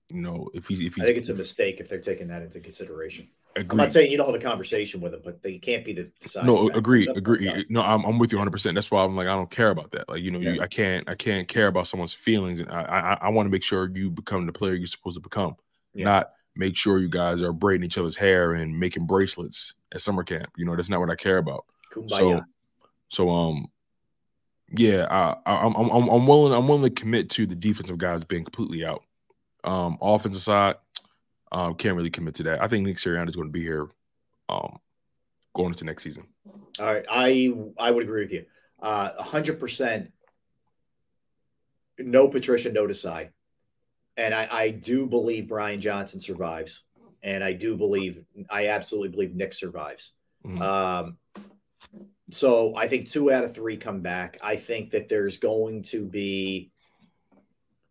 You 0.10 0.22
know, 0.22 0.50
if 0.54 0.68
he's 0.68 0.82
if 0.82 0.96
he's, 0.96 1.04
I 1.04 1.08
think 1.08 1.18
it's 1.18 1.30
a 1.30 1.36
mistake 1.36 1.80
if 1.80 1.90
they're 1.90 2.00
taking 2.00 2.28
that 2.30 2.42
into 2.42 2.60
consideration. 2.60 3.28
Agreed. 3.58 3.72
I'm 3.72 3.78
not 3.78 3.94
saying 3.94 4.12
you 4.12 4.18
don't 4.18 4.26
have 4.26 4.36
a 4.36 4.44
conversation 4.44 5.00
with 5.00 5.14
them, 5.14 5.22
but 5.24 5.42
they 5.42 5.58
can't 5.58 5.86
be 5.86 5.94
the 5.94 6.12
deciding. 6.20 6.54
No, 6.54 6.68
agree, 6.70 7.08
agree. 7.08 7.66
No, 7.70 7.82
I'm, 7.82 8.04
I'm 8.04 8.20
with 8.20 8.34
you 8.34 8.38
100. 8.38 8.52
percent 8.52 8.76
That's 8.76 8.92
why 8.92 9.02
I'm 9.02 9.16
like 9.16 9.28
I 9.28 9.36
don't 9.36 9.50
care 9.50 9.70
about 9.70 9.92
that. 9.92 10.10
Like 10.10 10.22
you 10.22 10.32
know, 10.32 10.40
you, 10.40 10.62
I 10.62 10.68
can't 10.68 11.08
I 11.10 11.16
can't 11.16 11.48
care 11.48 11.68
about 11.68 11.88
someone's 11.88 12.14
feelings, 12.14 12.60
and 12.60 12.70
I 12.70 12.82
I, 12.82 13.18
I 13.28 13.30
want 13.30 13.46
to 13.46 13.50
make 13.52 13.64
sure 13.64 13.90
you 13.94 14.12
become 14.12 14.46
the 14.46 14.52
player 14.52 14.74
you're 14.74 14.88
supposed 14.88 15.16
to 15.16 15.22
become, 15.22 15.56
Yeah. 15.94 16.04
not 16.06 16.32
make 16.58 16.76
sure 16.76 17.00
you 17.00 17.10
guys 17.10 17.42
are 17.42 17.54
braiding 17.54 17.86
each 17.86 17.98
other's 17.98 18.16
hair 18.16 18.54
and 18.54 18.78
making 18.78 19.06
bracelets 19.06 19.74
at 19.94 20.02
summer 20.02 20.24
camp. 20.24 20.50
You 20.58 20.66
know, 20.66 20.76
that's 20.76 20.90
not 20.90 21.00
what 21.00 21.10
I 21.10 21.16
care 21.16 21.38
about. 21.38 21.66
Kumbaya. 21.94 22.10
So, 22.10 22.42
so 23.08 23.30
um, 23.30 23.68
yeah, 24.76 25.08
I, 25.10 25.36
I, 25.46 25.66
I'm 25.66 25.76
I'm 25.76 26.10
I'm 26.10 26.28
willing 26.28 26.54
I'm 26.54 26.68
willing 26.68 26.84
to 26.84 26.90
commit 26.90 27.30
to 27.32 27.46
the 27.46 27.56
defensive 27.56 27.98
guys 27.98 28.26
being 28.26 28.44
completely 28.44 28.84
out. 28.84 29.04
Um, 29.64 29.98
offensive 30.02 30.42
side, 30.42 30.76
um, 31.56 31.74
can't 31.76 31.96
really 31.96 32.10
commit 32.10 32.36
to 32.36 32.44
that. 32.44 32.62
I 32.62 32.68
think 32.68 32.86
Nick 32.86 32.98
Sirianni 32.98 33.30
is 33.30 33.36
going 33.36 33.48
to 33.48 33.52
be 33.54 33.64
here, 33.64 33.88
um, 34.50 34.78
going 35.56 35.70
into 35.70 35.86
next 35.86 36.04
season. 36.04 36.28
All 36.80 36.86
right, 36.86 37.06
I 37.10 37.54
I 37.78 37.92
would 37.92 38.04
agree 38.04 38.24
with 38.24 38.34
you. 38.34 38.46
Uh, 38.82 39.24
hundred 39.24 39.58
percent. 39.58 40.12
No 41.98 42.28
Patricia, 42.28 42.74
no 42.74 42.86
Desai, 42.86 43.30
and 44.18 44.34
I, 44.34 44.50
I 44.52 44.70
do 44.72 45.08
believe 45.08 45.48
Brian 45.48 45.80
Johnson 45.80 46.20
survives, 46.20 46.84
and 47.24 47.42
I 47.42 47.54
do 47.54 47.78
believe 47.78 48.22
I 48.50 48.68
absolutely 48.68 49.10
believe 49.10 49.34
Nick 49.34 49.54
survives. 49.54 50.12
Mhm. 50.46 50.62
Um, 50.62 51.18
so 52.32 52.76
I 52.76 52.90
think 52.90 53.10
two 53.10 53.32
out 53.32 53.46
of 53.46 53.56
three 53.56 53.78
come 53.78 54.02
back. 54.02 54.38
I 54.42 54.58
think 54.58 54.90
that 54.90 55.08
there's 55.08 55.38
going 55.38 55.84
to 55.84 56.04
be, 56.04 56.72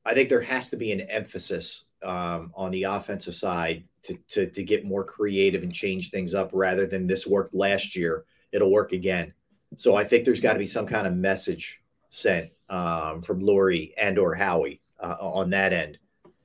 I 0.04 0.12
think 0.12 0.28
there 0.28 0.42
has 0.42 0.68
to 0.68 0.76
be 0.76 0.92
an 0.92 1.00
emphasis 1.00 1.83
um, 2.04 2.52
on 2.54 2.70
the 2.70 2.84
offensive 2.84 3.34
side 3.34 3.84
to, 4.04 4.16
to 4.28 4.46
to 4.46 4.62
get 4.62 4.84
more 4.84 5.04
creative 5.04 5.62
and 5.62 5.72
change 5.72 6.10
things 6.10 6.34
up 6.34 6.50
rather 6.52 6.86
than 6.86 7.06
this 7.06 7.26
worked 7.26 7.54
last 7.54 7.96
year. 7.96 8.24
It'll 8.52 8.70
work 8.70 8.92
again. 8.92 9.32
So 9.76 9.96
I 9.96 10.04
think 10.04 10.24
there's 10.24 10.40
got 10.40 10.52
to 10.52 10.58
be 10.58 10.66
some 10.66 10.86
kind 10.86 11.06
of 11.06 11.14
message 11.14 11.82
sent 12.10 12.50
um, 12.68 13.22
from 13.22 13.40
Lurie 13.40 13.92
and 13.98 14.18
or 14.18 14.34
Howie 14.34 14.80
uh, 15.00 15.16
on 15.18 15.50
that 15.50 15.72
end. 15.72 15.98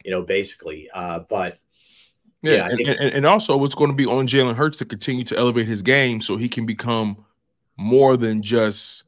You 0.04 0.12
know, 0.12 0.22
basically. 0.24 0.90
Uh, 0.94 1.20
but 1.30 1.60
Yeah, 2.42 2.54
Yeah, 2.54 2.68
and, 2.70 2.78
think- 2.78 2.90
and, 2.90 3.14
and 3.14 3.26
also 3.26 3.64
it's 3.64 3.76
going 3.76 3.92
to 3.92 3.96
be 3.96 4.06
on 4.06 4.26
Jalen 4.28 4.56
Hurts 4.56 4.78
to 4.78 4.86
continue 4.86 5.24
to 5.26 5.38
elevate 5.38 5.68
his 5.68 5.82
game 5.82 6.22
so 6.22 6.38
he 6.38 6.50
can 6.50 6.66
become 6.66 7.26
more 7.78 8.18
than 8.18 8.42
just 8.42 9.04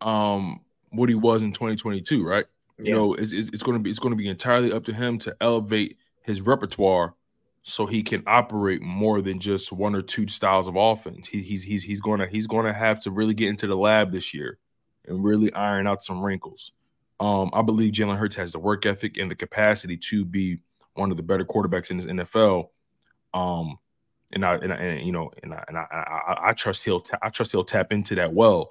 um 0.00 0.60
what 0.90 1.08
he 1.08 1.14
was 1.14 1.42
in 1.42 1.52
2022, 1.52 2.24
right? 2.24 2.44
You 2.78 2.84
Yeah. 2.86 2.94
know, 2.94 3.14
it's, 3.14 3.32
it's, 3.32 3.48
it's 3.50 3.62
going 3.62 3.78
to 3.78 3.82
be 3.82 3.90
it's 3.90 3.98
going 3.98 4.12
to 4.12 4.16
be 4.16 4.28
entirely 4.28 4.72
up 4.72 4.84
to 4.84 4.92
him 4.94 5.18
to 5.20 5.36
elevate 5.40 5.98
his 6.22 6.40
repertoire 6.40 7.14
so 7.62 7.86
he 7.86 8.02
can 8.02 8.22
operate 8.26 8.82
more 8.82 9.22
than 9.22 9.38
just 9.40 9.72
one 9.72 9.94
or 9.94 10.02
two 10.02 10.26
styles 10.28 10.68
of 10.68 10.76
offense. 10.76 11.26
He, 11.28 11.40
he's 11.42 11.62
he's 11.62 11.82
he's 11.82 12.00
going 12.00 12.20
to 12.20 12.26
he's 12.26 12.46
going 12.46 12.66
to 12.66 12.72
have 12.72 13.00
to 13.04 13.10
really 13.10 13.34
get 13.34 13.48
into 13.48 13.66
the 13.66 13.76
lab 13.76 14.12
this 14.12 14.34
year 14.34 14.58
and 15.06 15.22
really 15.24 15.52
iron 15.54 15.86
out 15.86 16.02
some 16.02 16.24
wrinkles. 16.24 16.72
Um, 17.20 17.50
I 17.52 17.62
believe 17.62 17.92
Jalen 17.92 18.16
Hurts 18.16 18.34
has 18.36 18.52
the 18.52 18.58
work 18.58 18.84
ethic 18.86 19.16
and 19.16 19.30
the 19.30 19.34
capacity 19.36 19.96
to 19.98 20.24
be 20.24 20.58
one 20.94 21.10
of 21.10 21.16
the 21.16 21.22
better 21.22 21.44
quarterbacks 21.44 21.90
in 21.90 21.96
this 21.98 22.06
NFL. 22.06 22.68
Um, 23.32 23.78
and 24.32 24.44
I 24.44 24.56
and, 24.56 24.72
I, 24.72 24.76
and 24.76 25.06
you 25.06 25.12
know, 25.12 25.30
and 25.42 25.54
I 25.54 25.64
and 25.68 25.78
I, 25.78 25.82
I, 25.90 26.48
I 26.50 26.52
trust 26.54 26.84
he'll 26.84 27.00
ta- 27.00 27.18
I 27.22 27.28
trust 27.30 27.52
he'll 27.52 27.64
tap 27.64 27.92
into 27.92 28.14
that 28.16 28.32
well. 28.32 28.70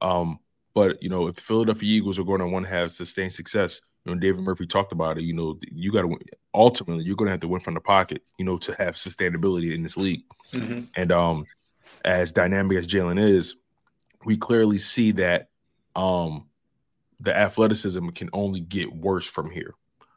Um, 0.00 0.40
but 0.74 1.02
you 1.02 1.08
know, 1.08 1.26
if 1.26 1.36
the 1.36 1.40
Philadelphia 1.40 1.96
Eagles 1.96 2.18
are 2.18 2.24
going 2.24 2.40
to 2.40 2.46
want 2.46 2.66
to 2.66 2.70
have 2.70 2.92
sustained 2.92 3.32
success, 3.32 3.80
you 4.04 4.14
know, 4.14 4.20
David 4.20 4.42
Murphy 4.42 4.66
talked 4.66 4.92
about 4.92 5.18
it. 5.18 5.24
You 5.24 5.34
know, 5.34 5.58
you 5.70 5.92
got 5.92 6.02
to 6.02 6.08
win. 6.08 6.18
Ultimately, 6.54 7.04
you're 7.04 7.16
going 7.16 7.26
to 7.26 7.32
have 7.32 7.40
to 7.40 7.48
win 7.48 7.60
from 7.60 7.74
the 7.74 7.80
pocket. 7.80 8.22
You 8.38 8.44
know, 8.44 8.58
to 8.58 8.74
have 8.74 8.94
sustainability 8.94 9.74
in 9.74 9.82
this 9.82 9.96
league. 9.96 10.22
Mhm. 10.52 10.88
And 10.96 11.12
um, 11.12 11.44
as 12.04 12.32
dynamic 12.32 12.78
as 12.78 12.86
Jalen 12.86 13.20
is, 13.20 13.56
we 14.24 14.36
clearly 14.36 14.78
see 14.78 15.12
that 15.12 15.48
um, 15.94 16.46
the 17.20 17.36
athleticism 17.36 18.08
can 18.10 18.30
only 18.32 18.60
get 18.60 18.94
worse 18.94 19.26
from 19.26 19.50
here. 19.50 19.74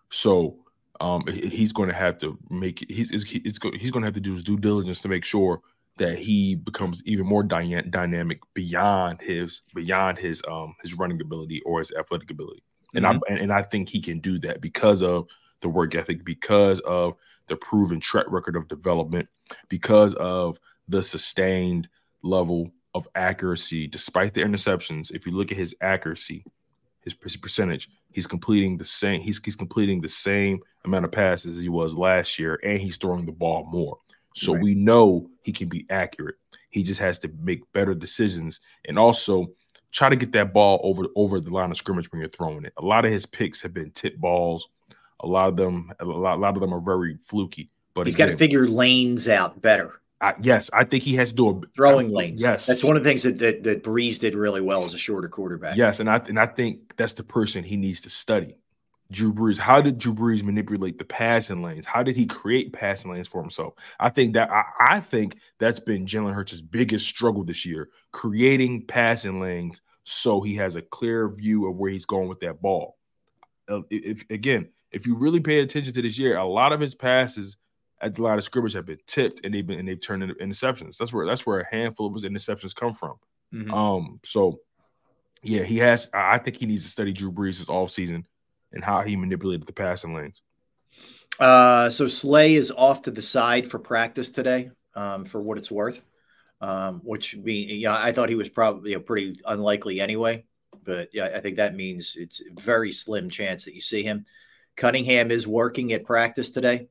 So 0.10 0.58
um, 1.00 1.26
he's 1.28 1.74
going 1.74 1.90
to 1.90 1.96
have 1.96 2.18
to 2.20 2.38
make 2.50 2.86
he's 2.88 3.10
he's, 3.10 3.24
he's, 3.24 3.60
he's 3.60 3.92
going 3.92 4.02
to 4.04 4.08
have 4.08 4.14
to 4.14 4.20
do 4.22 4.34
his 4.34 4.44
due 4.44 4.58
diligence 4.58 5.02
to 5.02 5.08
make 5.08 5.26
sure 5.26 5.62
that 6.02 6.18
he 6.18 6.56
becomes 6.56 7.04
even 7.06 7.28
more 7.28 7.44
dy- 7.44 7.84
dynamic 7.90 8.40
beyond 8.56 9.22
his 9.22 9.62
beyond 9.76 10.18
his 10.18 10.42
um 10.50 10.74
his 10.82 10.96
running 10.96 11.22
ability 11.22 11.62
or 11.64 11.78
his 11.78 11.92
athletic 11.92 12.32
ability. 12.32 12.64
And 12.96 13.06
I 13.06 13.20
and, 13.30 13.38
and 13.38 13.54
I 13.54 13.62
think 13.62 13.88
he 13.88 14.02
can 14.02 14.20
do 14.20 14.40
that 14.40 14.62
because 14.62 15.04
of 15.04 15.28
the 15.62 15.70
work 15.70 15.94
ethic, 15.94 16.26
because 16.26 16.80
of 16.82 17.14
the 17.48 17.56
proven 17.56 18.00
track 18.00 18.26
record 18.30 18.56
of 18.56 18.68
development, 18.68 19.30
because 19.70 20.16
of 20.16 20.60
the 20.88 21.04
sustained 21.04 21.88
level 22.24 22.72
of 22.96 23.08
accuracy 23.14 23.88
despite 23.88 24.34
the 24.34 24.42
interceptions. 24.42 25.12
If 25.12 25.28
you 25.28 25.34
look 25.34 25.52
at 25.52 25.58
his 25.58 25.76
accuracy, 25.82 26.44
his, 27.02 27.16
his 27.22 27.38
percentage, 27.38 27.90
he's 28.12 28.28
completing 28.28 28.76
the 28.76 28.86
same. 28.86 29.22
He's 29.22 29.40
he's 29.46 29.56
completing 29.56 30.02
the 30.02 30.10
same 30.10 30.62
amount 30.84 31.06
of 31.06 31.12
passes 31.12 31.58
as 31.58 31.62
he 31.62 31.70
was 31.70 31.94
last 31.94 32.40
year, 32.40 32.60
and 32.64 32.80
he's 32.80 32.98
throwing 32.98 33.28
the 33.28 33.32
ball 33.32 33.68
more. 33.72 34.00
So 34.34 34.54
Right. 34.54 34.64
we 34.64 34.76
know 34.76 35.30
he 35.44 35.52
can 35.52 35.68
be 35.70 35.86
accurate. 35.90 36.36
He 36.70 36.84
just 36.84 37.02
has 37.02 37.20
to 37.20 37.32
make 37.42 37.70
better 37.74 37.94
decisions 37.94 38.60
and 38.86 38.98
also 38.98 39.52
try 39.92 40.10
to 40.10 40.16
get 40.16 40.32
that 40.32 40.54
ball 40.54 40.80
over 40.84 41.06
over 41.16 41.40
the 41.40 41.50
line 41.50 41.72
of 41.72 41.78
scrimmage 41.78 42.12
when 42.12 42.22
you're 42.22 42.30
throwing 42.30 42.66
it. 42.66 42.74
A 42.78 42.86
lot 42.86 43.06
of 43.06 43.12
his 43.12 43.26
picks 43.26 43.62
have 43.62 43.74
been 43.74 43.92
tip 43.92 44.18
balls. 44.18 44.70
A 45.20 45.28
lot 45.28 45.50
of 45.50 45.58
them, 45.58 45.92
a 46.00 46.06
lot, 46.06 46.38
a 46.38 46.42
lot 46.42 46.56
of 46.56 46.62
them 46.62 46.74
are 46.74 46.80
very 46.80 47.18
fluky. 47.26 47.70
But 47.94 48.08
he's 48.08 48.16
got 48.16 48.28
to 48.28 48.38
figure 48.38 48.68
lanes 48.68 49.28
out 49.28 49.62
better. 49.62 50.02
I, 50.22 50.36
yes, 50.42 50.70
I 50.72 50.84
think 50.84 51.04
he 51.04 51.16
has 51.16 51.30
to 51.32 51.36
do 51.36 51.50
a 51.50 51.62
Throwing 51.76 52.12
lanes. 52.12 52.42
Yes, 52.42 52.68
That's 52.68 52.84
one 52.84 52.96
of 52.96 53.04
the 53.04 53.10
things 53.10 53.24
that, 53.24 53.40
that, 53.40 53.64
that 53.64 53.84
Brees 53.84 54.20
did 54.20 54.36
really 54.36 54.62
well 54.62 54.86
as 54.86 54.94
a 54.94 54.98
shorter 54.98 55.28
quarterback. 55.28 55.76
Yes, 55.76 56.00
and 56.00 56.10
I 56.10 56.18
and 56.28 56.40
I 56.40 56.46
think 56.46 56.96
that's 56.96 57.14
the 57.14 57.24
person 57.24 57.64
he 57.64 57.76
needs 57.76 58.02
to 58.02 58.10
study. 58.10 58.56
Drew 59.12 59.34
Brees. 59.34 59.58
How 59.58 59.82
did 59.82 59.98
Drew 59.98 60.14
Brees 60.14 60.42
manipulate 60.42 60.98
the 60.98 61.06
passing 61.06 61.62
lanes? 61.62 61.86
How 61.86 62.02
did 62.02 62.16
he 62.16 62.26
create 62.26 62.74
passing 62.74 63.12
lanes 63.12 63.28
for 63.28 63.42
himself? 63.42 63.74
I 64.00 64.10
think 64.10 64.34
that 64.34 64.50
I, 64.50 64.64
I 64.80 65.00
think 65.00 65.38
that's 65.60 65.80
been 65.80 66.06
Jalen 66.06 66.34
Hurts' 66.34 66.62
biggest 66.62 67.06
struggle 67.06 67.44
this 67.44 67.66
year, 67.66 67.90
creating 68.12 68.88
passing 68.88 69.40
lanes 69.40 69.82
so 70.04 70.42
he 70.42 70.56
has 70.56 70.76
a 70.76 70.82
clear 70.82 71.30
view 71.30 71.68
of 71.68 71.76
where 71.76 71.92
he's 71.92 72.06
going 72.06 72.28
with 72.28 72.40
that 72.40 72.62
ball. 72.62 72.98
Uh, 73.70 73.82
If 73.90 74.24
again, 74.30 74.70
if 74.92 75.06
you 75.06 75.16
really 75.16 75.40
pay 75.40 75.60
attention 75.60 75.94
to 75.94 76.02
this 76.02 76.18
year, 76.18 76.38
a 76.38 76.46
lot 76.46 76.74
of 76.74 76.80
his 76.80 76.96
passes 76.96 77.58
at 78.02 78.16
the 78.16 78.22
line 78.24 78.38
of 78.38 78.44
scrimmage 78.44 78.74
have 78.74 78.88
been 78.88 78.98
tipped 79.06 79.42
and 79.44 79.54
they've 79.54 79.66
been 79.66 79.80
and 79.80 79.88
they've 79.88 80.02
turned 80.02 80.24
into 80.24 80.36
interceptions. 80.36 80.98
That's 80.98 81.14
where 81.14 81.26
that's 81.26 81.46
where 81.46 81.60
a 81.60 81.76
handful 81.76 82.08
of 82.08 82.14
his 82.14 82.26
interceptions 82.26 82.74
come 82.74 82.94
from. 82.94 83.18
Mhm. 83.54 83.72
Um, 83.72 84.20
so 84.24 84.60
yeah, 85.44 85.64
he 85.64 85.78
has. 85.80 86.10
I 86.14 86.36
I 86.36 86.38
think 86.40 86.58
he 86.58 86.66
needs 86.66 86.84
to 86.84 86.90
study 86.90 87.14
Drew 87.14 87.32
Brees 87.32 87.60
this 87.60 87.68
offseason 87.68 88.26
and 88.74 88.84
how 88.84 89.02
he 89.02 89.16
manipulated 89.16 89.68
the 89.68 89.74
passing 89.74 90.14
lanes. 90.14 90.42
Uh, 91.40 91.90
so 91.90 92.08
Slay 92.08 92.56
is 92.56 92.72
off 92.72 93.04
to 93.04 93.12
the 93.12 93.22
side 93.22 93.70
for 93.70 93.80
practice 93.80 94.30
today, 94.30 94.72
um, 94.96 95.26
for 95.26 95.42
what 95.42 95.58
it's 95.58 95.72
worth. 95.72 96.02
Um, 96.60 97.02
which 97.04 97.36
mean, 97.36 97.70
yeah, 97.80 97.98
I 98.00 98.12
thought 98.12 98.30
he 98.30 98.36
was 98.36 98.50
probably 98.50 98.92
you 98.92 98.98
know, 98.98 99.02
pretty 99.02 99.42
unlikely 99.46 100.00
anyway. 100.00 100.46
But 100.84 101.10
yeah, 101.12 101.32
I 101.34 101.40
think 101.40 101.56
that 101.56 101.76
means 101.76 102.16
it's 102.16 102.40
a 102.42 102.62
very 102.62 102.92
slim 102.92 103.30
chance 103.30 103.66
that 103.66 103.74
you 103.74 103.82
see 103.82 104.04
him. 104.04 104.26
Cunningham 104.76 105.32
is 105.32 105.48
working 105.48 105.92
at 105.94 106.06
practice 106.06 106.52
today. 106.52 106.88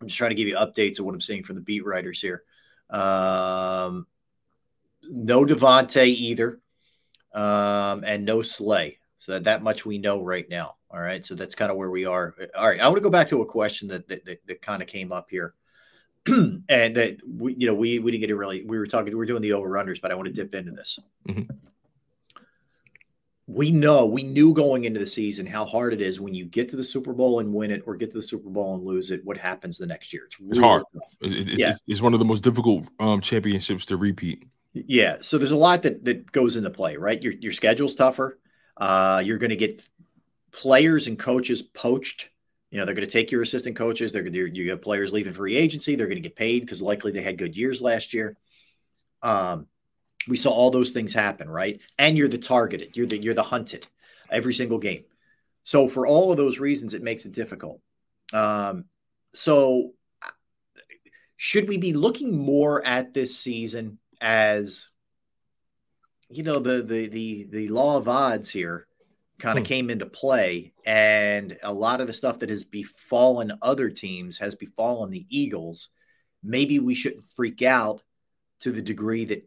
I'm 0.00 0.08
just 0.08 0.18
trying 0.18 0.30
to 0.30 0.36
give 0.36 0.48
you 0.48 0.56
updates 0.56 0.98
of 0.98 1.06
what 1.06 1.14
I'm 1.14 1.20
seeing 1.20 1.42
from 1.42 1.56
the 1.56 1.62
beat 1.62 1.86
writers 1.86 2.20
here. 2.20 2.42
Um, 2.90 4.06
no 5.02 5.44
DeVonta 5.44 6.06
either, 6.06 6.60
um, 7.32 8.04
and 8.04 8.24
no 8.24 8.42
Slay. 8.42 8.98
So 9.18 9.32
that, 9.32 9.44
that 9.44 9.62
much 9.62 9.86
we 9.86 9.98
know 9.98 10.22
right 10.22 10.48
now. 10.48 10.76
All 10.92 11.00
right. 11.00 11.24
So 11.24 11.34
that's 11.34 11.54
kind 11.54 11.70
of 11.70 11.76
where 11.78 11.90
we 11.90 12.04
are. 12.04 12.34
All 12.58 12.66
right. 12.68 12.78
I 12.80 12.84
want 12.86 12.96
to 12.98 13.02
go 13.02 13.10
back 13.10 13.28
to 13.30 13.40
a 13.42 13.46
question 13.46 13.88
that 13.88 14.06
that, 14.08 14.24
that, 14.26 14.46
that 14.46 14.62
kind 14.62 14.82
of 14.82 14.88
came 14.88 15.10
up 15.12 15.30
here. 15.30 15.54
and 16.26 16.62
that 16.68 17.18
we, 17.26 17.54
you 17.54 17.66
know, 17.66 17.74
we 17.74 17.98
we 17.98 18.12
didn't 18.12 18.20
get 18.20 18.30
it 18.30 18.36
really. 18.36 18.62
We 18.64 18.78
were 18.78 18.86
talking, 18.86 19.06
we 19.12 19.16
were 19.16 19.26
doing 19.26 19.42
the 19.42 19.50
overrunners, 19.50 20.00
but 20.00 20.12
I 20.12 20.14
want 20.14 20.26
to 20.28 20.32
dip 20.32 20.54
into 20.54 20.70
this. 20.70 20.98
Mhm. 21.28 21.48
We 23.48 23.72
know, 23.72 24.06
we 24.06 24.22
knew 24.22 24.54
going 24.54 24.84
into 24.84 25.00
the 25.00 25.06
season 25.06 25.46
how 25.46 25.64
hard 25.64 25.92
it 25.92 26.00
is 26.00 26.20
when 26.20 26.32
you 26.32 26.44
get 26.44 26.68
to 26.68 26.76
the 26.76 26.82
Super 26.84 27.12
Bowl 27.12 27.40
and 27.40 27.52
win 27.52 27.72
it, 27.72 27.82
or 27.86 27.96
get 27.96 28.10
to 28.10 28.16
the 28.16 28.22
Super 28.22 28.48
Bowl 28.48 28.76
and 28.76 28.84
lose 28.84 29.10
it. 29.10 29.24
What 29.24 29.36
happens 29.36 29.76
the 29.78 29.86
next 29.86 30.12
year? 30.12 30.22
It's, 30.26 30.36
It's 30.40 30.58
hard. 30.60 30.84
tough. 30.94 31.14
It- 31.22 31.48
it- 31.50 31.58
Yeah. 31.58 31.70
it's, 31.70 31.82
it's 31.88 32.00
one 32.00 32.12
of 32.12 32.20
the 32.20 32.24
most 32.24 32.44
difficult 32.44 32.86
um, 33.00 33.20
championships 33.20 33.84
to 33.86 33.96
repeat. 33.96 34.44
Yeah, 34.74 35.18
so 35.20 35.36
there's 35.38 35.50
a 35.50 35.56
lot 35.56 35.82
that 35.82 36.04
that 36.04 36.30
goes 36.32 36.56
into 36.56 36.70
play, 36.70 36.96
right? 36.96 37.20
Your 37.22 37.32
your 37.40 37.52
schedule's 37.52 37.94
tougher. 37.94 38.38
Uh, 38.76 39.22
you're 39.22 39.36
going 39.38 39.50
to 39.50 39.56
get 39.56 39.86
players 40.52 41.06
and 41.06 41.18
coaches 41.18 41.62
poached. 41.62 42.30
You 42.70 42.78
know, 42.78 42.84
they're 42.84 42.94
going 42.94 43.06
to 43.06 43.12
take 43.12 43.30
your 43.30 43.42
assistant 43.42 43.76
coaches. 43.76 44.12
They're 44.12 44.22
to 44.22 44.46
you 44.46 44.70
have 44.70 44.82
players 44.82 45.12
leaving 45.12 45.34
free 45.34 45.56
agency. 45.56 45.94
They're 45.94 46.06
going 46.06 46.22
to 46.22 46.28
get 46.28 46.36
paid 46.36 46.60
because 46.60 46.80
likely 46.80 47.12
they 47.12 47.22
had 47.22 47.38
good 47.38 47.56
years 47.56 47.82
last 47.82 48.14
year. 48.14 48.36
Um, 49.22 49.66
we 50.28 50.36
saw 50.36 50.50
all 50.50 50.70
those 50.70 50.92
things 50.92 51.12
happen, 51.12 51.48
right? 51.50 51.80
And 51.98 52.16
you're 52.16 52.28
the 52.28 52.38
targeted. 52.38 52.96
You're 52.96 53.06
the 53.06 53.18
you're 53.18 53.34
the 53.34 53.42
hunted 53.42 53.86
every 54.30 54.54
single 54.54 54.78
game. 54.78 55.04
So 55.64 55.88
for 55.88 56.06
all 56.06 56.30
of 56.30 56.36
those 56.36 56.58
reasons, 56.58 56.94
it 56.94 57.02
makes 57.02 57.24
it 57.24 57.32
difficult. 57.32 57.80
Um, 58.32 58.86
so 59.34 59.92
should 61.36 61.68
we 61.68 61.76
be 61.76 61.92
looking 61.92 62.36
more 62.36 62.84
at 62.86 63.14
this 63.14 63.36
season 63.36 63.98
as 64.20 64.90
you 66.28 66.42
know 66.42 66.58
the 66.58 66.82
the 66.82 67.08
the 67.08 67.46
the 67.50 67.68
law 67.68 67.96
of 67.96 68.08
odds 68.08 68.50
here 68.50 68.86
kind 69.42 69.58
of 69.58 69.64
Hmm. 69.64 69.68
came 69.74 69.90
into 69.90 70.06
play 70.06 70.72
and 70.86 71.58
a 71.62 71.72
lot 71.72 72.00
of 72.00 72.06
the 72.06 72.12
stuff 72.12 72.38
that 72.40 72.50
has 72.50 72.64
befallen 72.64 73.52
other 73.60 73.90
teams 73.90 74.38
has 74.38 74.54
befallen 74.54 75.10
the 75.10 75.26
Eagles 75.28 75.90
maybe 76.42 76.78
we 76.78 76.94
shouldn't 76.94 77.24
freak 77.24 77.60
out 77.62 78.02
to 78.60 78.72
the 78.72 78.82
degree 78.82 79.24
that 79.26 79.42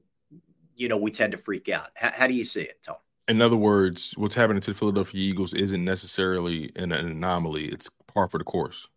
you 0.76 0.88
know 0.89 0.97
we 0.97 1.11
tend 1.11 1.31
to 1.31 1.38
freak 1.38 1.69
out 1.69 1.89
how, 1.95 2.11
how 2.13 2.27
do 2.27 2.34
you 2.34 2.45
see 2.45 2.61
it 2.61 2.77
Tone 2.84 2.97
In 3.27 3.41
other 3.41 3.55
words, 3.57 4.13
what's 4.17 4.35
happening 4.35 4.61
to 4.61 4.72
the 4.72 4.77
Philadelphia 4.77 5.22
Eagles 5.31 5.53
isn't 5.53 5.84
necessarily 5.84 6.72
an, 6.76 6.91
an 6.91 7.07
anomaly. 7.07 7.65
It's 7.73 7.89
par 8.13 8.27
for 8.27 8.38
the 8.38 8.43
course. 8.43 8.88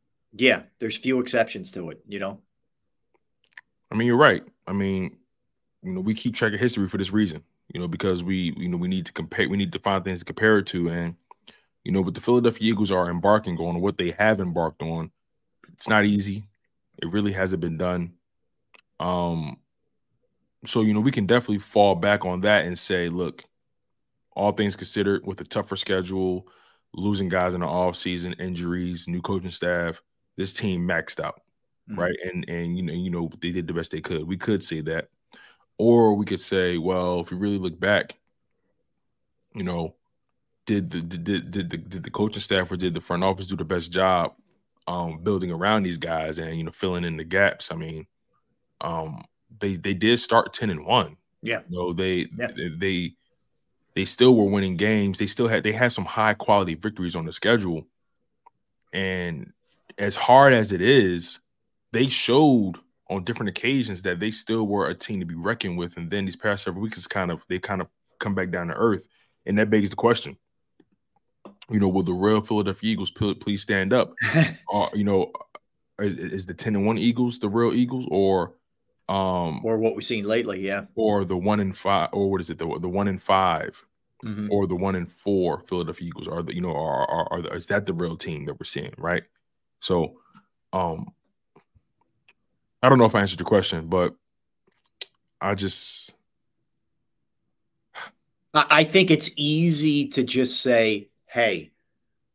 yeah 0.46 0.62
there's 0.80 0.96
few 0.98 1.20
exceptions 1.20 1.70
to 1.72 1.90
it 1.90 2.00
you 2.08 2.18
know 2.18 2.40
I 3.90 3.94
mean, 3.96 4.06
you're 4.06 4.18
right. 4.18 4.44
I 4.66 4.72
mean, 4.74 5.16
you 5.82 5.92
know, 5.92 6.00
we 6.02 6.12
keep 6.14 6.34
track 6.34 6.52
of 6.52 6.60
history 6.60 6.88
for 6.88 6.98
this 6.98 7.10
reason, 7.10 7.42
you 7.68 7.80
know, 7.80 7.88
because 7.88 8.22
we, 8.24 8.54
you 8.56 8.68
know, 8.68 8.76
we 8.76 8.88
need 8.88 9.06
to 9.06 9.12
compare, 9.12 9.48
we 9.48 9.56
need 9.56 9.72
to 9.72 9.78
find 9.78 10.04
things 10.04 10.20
to 10.20 10.24
compare 10.24 10.58
it 10.58 10.66
to. 10.68 10.88
And, 10.88 11.16
you 11.84 11.92
know, 11.92 12.00
what 12.00 12.14
the 12.14 12.20
Philadelphia 12.20 12.70
Eagles 12.70 12.90
are 12.90 13.10
embarking 13.10 13.58
on, 13.58 13.80
what 13.80 13.98
they 13.98 14.10
have 14.12 14.40
embarked 14.40 14.82
on, 14.82 15.10
it's 15.72 15.88
not 15.88 16.04
easy. 16.04 16.48
It 17.02 17.10
really 17.10 17.32
hasn't 17.32 17.60
been 17.60 17.78
done. 17.78 18.14
Um, 18.98 19.58
so, 20.64 20.82
you 20.82 20.92
know, 20.92 21.00
we 21.00 21.12
can 21.12 21.26
definitely 21.26 21.58
fall 21.58 21.94
back 21.94 22.24
on 22.24 22.40
that 22.40 22.64
and 22.64 22.78
say, 22.78 23.08
look, 23.08 23.44
all 24.32 24.52
things 24.52 24.76
considered, 24.76 25.26
with 25.26 25.40
a 25.40 25.44
tougher 25.44 25.76
schedule, 25.76 26.48
losing 26.94 27.28
guys 27.28 27.54
in 27.54 27.60
the 27.60 27.66
offseason, 27.66 28.40
injuries, 28.40 29.06
new 29.08 29.20
coaching 29.20 29.50
staff, 29.50 30.00
this 30.36 30.52
team 30.52 30.86
maxed 30.86 31.22
out 31.22 31.42
right? 31.96 32.16
And 32.24 32.48
and 32.48 32.76
you 32.76 32.82
know, 32.82 32.92
you 32.92 33.10
know, 33.10 33.30
they 33.40 33.50
did 33.50 33.66
the 33.66 33.72
best 33.72 33.92
they 33.92 34.00
could. 34.00 34.24
We 34.24 34.36
could 34.36 34.62
say 34.62 34.80
that, 34.82 35.08
or 35.78 36.14
we 36.14 36.24
could 36.26 36.40
say, 36.40 36.76
well, 36.76 37.20
if 37.20 37.30
you 37.30 37.36
really 37.36 37.58
look 37.58 37.78
back, 37.78 38.16
you 39.54 39.62
know, 39.62 39.94
did 40.66 40.90
the 40.90 41.00
did 41.00 41.24
did, 41.24 41.50
did 41.50 41.70
the 41.70 41.76
did 41.78 42.02
the 42.04 42.10
coaching 42.10 42.42
staff 42.42 42.70
or 42.70 42.76
did 42.76 42.92
the 42.94 43.00
front 43.00 43.24
office 43.24 43.46
do 43.46 43.56
the 43.56 43.64
best 43.64 43.90
job 43.90 44.34
um 44.86 45.18
building 45.22 45.50
around 45.50 45.82
these 45.82 45.98
guys 45.98 46.38
and 46.38 46.56
you 46.56 46.64
know 46.64 46.72
filling 46.72 47.04
in 47.04 47.16
the 47.16 47.24
gaps? 47.24 47.72
I 47.72 47.76
mean, 47.76 48.06
um, 48.80 49.24
they 49.60 49.76
they 49.76 49.94
did 49.94 50.18
start 50.20 50.52
ten 50.52 50.70
and 50.70 50.84
one. 50.84 51.16
Yeah. 51.42 51.60
You 51.68 51.76
know, 51.76 51.92
they 51.92 52.26
Yeah. 52.36 52.48
they 52.54 52.68
they 52.76 53.14
they 53.94 54.04
still 54.04 54.36
were 54.36 54.44
winning 54.44 54.76
games. 54.76 55.18
They 55.18 55.26
still 55.26 55.48
had 55.48 55.62
they 55.62 55.72
had 55.72 55.92
some 55.92 56.04
high 56.04 56.34
quality 56.34 56.74
victories 56.74 57.16
on 57.16 57.24
the 57.24 57.32
schedule. 57.32 57.86
And 58.92 59.52
as 59.96 60.16
hard 60.16 60.52
as 60.52 60.72
it 60.72 60.80
is, 60.80 61.40
they 61.92 62.08
showed 62.08 62.78
on 63.10 63.24
different 63.24 63.48
occasions 63.48 64.02
that 64.02 64.20
they 64.20 64.30
still 64.30 64.66
were 64.66 64.88
a 64.88 64.94
team 64.94 65.20
to 65.20 65.26
be 65.26 65.34
reckoned 65.34 65.78
with. 65.78 65.96
And 65.96 66.10
then 66.10 66.24
these 66.24 66.36
past 66.36 66.64
several 66.64 66.82
weeks 66.82 66.98
is 66.98 67.06
kind 67.06 67.30
of 67.30 67.44
they 67.48 67.58
kind 67.58 67.80
of 67.80 67.88
come 68.18 68.34
back 68.34 68.50
down 68.50 68.68
to 68.68 68.74
earth. 68.74 69.06
And 69.46 69.58
that 69.58 69.70
begs 69.70 69.90
the 69.90 69.96
question. 69.96 70.36
You 71.70 71.80
know, 71.80 71.88
will 71.88 72.02
the 72.02 72.12
real 72.12 72.40
Philadelphia 72.40 72.92
Eagles 72.92 73.10
please 73.10 73.62
stand 73.62 73.92
up? 73.92 74.14
or 74.68 74.90
you 74.94 75.04
know, 75.04 75.32
is, 76.00 76.14
is 76.14 76.46
the 76.46 76.54
10 76.54 76.76
and 76.76 76.86
1 76.86 76.98
Eagles 76.98 77.38
the 77.38 77.48
real 77.48 77.72
Eagles 77.72 78.06
or 78.10 78.54
um 79.08 79.64
or 79.64 79.78
what 79.78 79.96
we've 79.96 80.04
seen 80.04 80.24
lately 80.24 80.60
yeah 80.60 80.84
or 80.94 81.24
the 81.24 81.36
one 81.36 81.60
in 81.60 81.72
five 81.72 82.10
or 82.12 82.30
what 82.30 82.40
is 82.42 82.50
it 82.50 82.58
the, 82.58 82.78
the 82.78 82.88
one 82.88 83.08
in 83.08 83.18
5 83.18 83.84
Mhm. 84.24 84.48
or 84.50 84.66
the 84.66 84.74
one 84.74 84.96
in 84.96 85.06
four 85.06 85.62
Philadelphia 85.68 86.08
Eagles 86.08 86.26
are 86.26 86.42
the 86.42 86.52
you 86.54 86.60
know 86.60 86.74
are, 86.74 87.08
are, 87.08 87.32
are 87.32 87.42
the, 87.42 87.52
is 87.54 87.66
that 87.68 87.86
the 87.86 87.92
real 87.92 88.16
team 88.16 88.44
that 88.46 88.54
we're 88.54 88.64
seeing 88.64 88.92
right 88.98 89.22
so 89.80 90.20
um 90.72 91.06
I 92.82 92.88
don't 92.88 92.98
know 92.98 93.06
if 93.06 93.14
I 93.14 93.20
answered 93.20 93.40
your 93.40 93.46
question 93.46 93.88
but 93.88 94.14
I 95.40 95.54
just 95.54 96.14
I 98.54 98.84
think 98.84 99.10
it's 99.10 99.30
easy 99.36 100.08
to 100.08 100.22
just 100.22 100.60
say, 100.62 101.08
"Hey, 101.26 101.70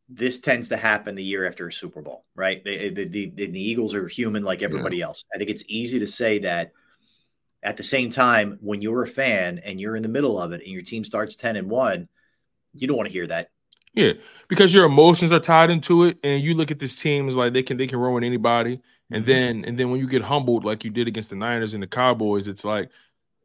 this 0.08 0.38
tends 0.38 0.68
to 0.68 0.76
happen 0.76 1.14
the 1.14 1.24
year 1.24 1.46
after 1.46 1.66
a 1.66 1.72
Super 1.72 2.02
Bowl, 2.02 2.24
right?" 2.34 2.62
The, 2.64 2.90
the, 2.90 3.04
the, 3.04 3.46
the 3.46 3.60
Eagles 3.60 3.94
are 3.94 4.06
human 4.06 4.42
like 4.42 4.62
everybody 4.62 5.02
else. 5.02 5.24
I 5.34 5.38
think 5.38 5.50
it's 5.50 5.64
easy 5.66 5.98
to 5.98 6.06
say 6.06 6.38
that. 6.40 6.72
At 7.62 7.78
the 7.78 7.82
same 7.82 8.10
time, 8.10 8.58
when 8.60 8.82
you're 8.82 9.02
a 9.02 9.06
fan 9.06 9.58
and 9.64 9.80
you're 9.80 9.96
in 9.96 10.02
the 10.02 10.08
middle 10.08 10.38
of 10.38 10.52
it, 10.52 10.60
and 10.60 10.70
your 10.70 10.82
team 10.82 11.02
starts 11.02 11.34
ten 11.34 11.56
and 11.56 11.70
one, 11.70 12.08
you 12.74 12.86
don't 12.86 12.96
want 12.96 13.08
to 13.08 13.12
hear 13.12 13.26
that. 13.26 13.50
Yeah, 13.94 14.12
because 14.48 14.74
your 14.74 14.84
emotions 14.84 15.32
are 15.32 15.40
tied 15.40 15.70
into 15.70 16.04
it, 16.04 16.18
and 16.22 16.42
you 16.42 16.54
look 16.54 16.70
at 16.70 16.78
this 16.78 16.96
team 16.96 17.26
as 17.26 17.36
like 17.36 17.54
they 17.54 17.62
can 17.62 17.78
they 17.78 17.86
can 17.86 17.98
ruin 17.98 18.22
anybody, 18.22 18.80
and 19.10 19.24
Mhm. 19.24 19.26
then 19.26 19.64
and 19.64 19.78
then 19.78 19.90
when 19.90 20.00
you 20.00 20.08
get 20.08 20.22
humbled 20.22 20.64
like 20.64 20.84
you 20.84 20.90
did 20.90 21.08
against 21.08 21.30
the 21.30 21.36
Niners 21.36 21.74
and 21.74 21.82
the 21.82 21.86
Cowboys, 21.86 22.48
it's 22.48 22.64
like 22.64 22.90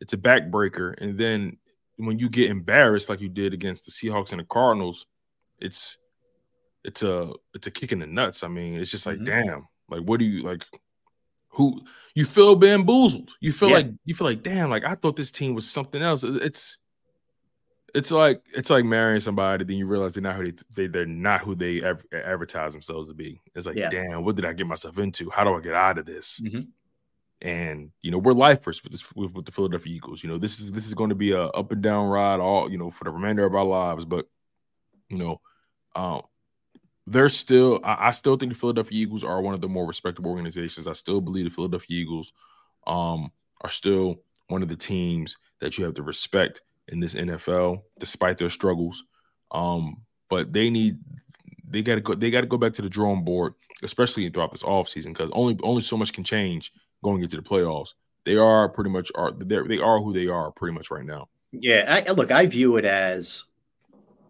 it's 0.02 0.14
a 0.14 0.18
backbreaker, 0.18 0.96
and 1.02 1.18
then 1.18 1.58
when 1.98 2.18
you 2.20 2.30
get 2.30 2.50
embarrassed 2.50 3.10
like 3.10 3.20
you 3.22 3.28
did 3.30 3.54
against 3.54 3.86
the 3.86 3.92
Seahawks 3.92 4.32
and 4.32 4.40
the 4.40 4.46
Cardinals, 4.46 5.06
it's 5.60 5.98
it's 6.86 7.04
a 7.04 7.34
it's 7.54 7.68
a 7.68 7.72
kick 7.72 7.92
in 7.92 8.00
the 8.00 8.08
nuts. 8.08 8.44
I 8.44 8.48
mean, 8.48 8.76
it's 8.76 8.92
just 8.92 9.06
like 9.06 9.18
Mhm. 9.20 9.26
damn, 9.26 9.68
like 9.90 10.02
what 10.02 10.20
do 10.20 10.26
you 10.26 10.44
like? 10.44 10.66
Who 11.54 11.82
you 12.16 12.26
feel 12.26 12.56
bamboozled? 12.56 13.32
You 13.42 13.52
feel 13.52 13.70
Yeah. 13.70 13.76
like 13.76 13.88
you 14.06 14.16
feel 14.16 14.28
like 14.28 14.44
damn, 14.44 14.70
like 14.70 14.86
I 14.86 14.96
thought 14.96 15.18
this 15.18 15.32
team 15.32 15.56
was 15.56 15.70
something 15.70 16.02
else. 16.02 16.24
It's 16.24 16.78
it's 17.96 18.12
like 18.12 18.42
it's 18.56 18.70
like 18.70 18.86
marrying 18.86 19.20
somebody, 19.20 19.64
then 19.64 19.78
you 19.78 19.86
realize 19.86 20.14
they're 20.14 20.24
not 20.24 20.36
who 20.36 20.52
they, 20.52 20.58
they 20.76 20.88
they're 20.88 21.06
not 21.06 21.42
who 21.42 21.56
they 21.56 21.82
ever 21.82 22.04
advertise 22.14 22.74
themselves 22.74 23.08
to 23.08 23.14
be. 23.14 23.40
It's 23.56 23.68
like, 23.68 23.76
Yeah. 23.78 23.90
damn, 23.90 24.24
what 24.24 24.36
did 24.36 24.46
I 24.46 24.54
get 24.54 24.68
myself 24.68 24.98
into? 25.00 25.30
How 25.30 25.44
do 25.44 25.54
I 25.56 25.62
get 25.62 25.74
out 25.74 25.98
of 25.98 26.06
this? 26.06 26.40
Mhm. 26.44 26.68
And 27.42 27.92
you 28.02 28.12
know, 28.12 28.18
we're 28.18 28.34
lifers 28.34 28.84
with 28.84 28.92
this 28.92 29.16
with, 29.16 29.32
with 29.32 29.46
the 29.46 29.52
Philadelphia 29.52 29.94
Eagles. 29.96 30.24
You 30.24 30.30
know, 30.30 30.38
this 30.38 30.60
is 30.60 30.72
this 30.72 30.88
is 30.88 30.94
going 30.94 31.10
to 31.10 31.16
be 31.16 31.32
a 31.32 31.44
up 31.44 31.72
and 31.72 31.82
down 31.82 32.10
ride 32.10 32.40
all 32.40 32.70
you 32.72 32.78
know 32.78 32.92
for 32.92 33.06
the 33.06 33.12
remainder 33.12 33.46
of 33.46 33.56
our 33.56 33.64
lives. 33.66 34.06
But 34.06 34.28
you 35.10 35.18
know, 35.18 35.42
um, 35.96 36.24
they're 37.08 37.30
still. 37.30 37.80
I, 37.84 38.08
I 38.08 38.12
still 38.12 38.36
think 38.36 38.52
the 38.54 38.60
Philadelphia 38.60 39.02
Eagles 39.02 39.24
are 39.24 39.42
one 39.42 39.54
of 39.54 39.62
the 39.62 39.70
more 39.70 39.86
respectable 39.88 40.32
organizations. 40.32 40.86
I 40.86 40.94
still 40.94 41.22
believe 41.22 41.46
the 41.46 41.52
Philadelphia 41.52 42.02
Eagles 42.02 42.34
um, 42.86 43.32
are 43.62 43.70
still 43.70 44.22
one 44.48 44.62
of 44.62 44.68
the 44.68 44.76
teams 44.76 45.38
that 45.60 45.78
you 45.78 45.86
have 45.86 45.94
to 45.96 46.04
respect 46.04 46.62
in 46.92 47.00
this 47.00 47.16
NFL, 47.16 47.82
despite 48.00 48.38
their 48.38 48.50
struggles. 48.50 49.04
Um, 49.52 50.02
but 50.30 50.54
they 50.54 50.70
need 50.70 50.98
they 51.68 51.82
got 51.82 51.96
to 51.96 52.02
go. 52.02 52.16
They 52.16 52.32
got 52.32 52.42
to 52.42 52.48
go 52.48 52.58
back 52.58 52.74
to 52.74 52.82
the 52.82 52.90
drawing 52.90 53.24
board, 53.24 53.54
especially 53.84 54.30
throughout 54.30 54.52
this 54.52 54.64
offseason, 54.64 55.08
because 55.08 55.30
only 55.34 55.58
only 55.64 55.82
so 55.82 55.98
much 55.98 56.14
can 56.14 56.24
change 56.24 56.72
going 57.04 57.22
into 57.22 57.38
the 57.38 57.44
playoffs. 57.44 57.94
They 58.26 58.36
are 58.36 58.70
pretty 58.70 58.90
much 58.90 59.12
are 59.16 59.32
they 59.32 59.62
they 59.68 59.80
are 59.80 60.00
who 60.00 60.14
they 60.14 60.28
are 60.28 60.52
pretty 60.52 60.74
much 60.74 60.92
right 60.92 61.06
now. 61.06 61.30
Yeah, 61.52 62.04
I, 62.08 62.12
look, 62.12 62.32
I 62.32 62.46
view 62.46 62.78
it 62.78 62.86
as 62.86 63.44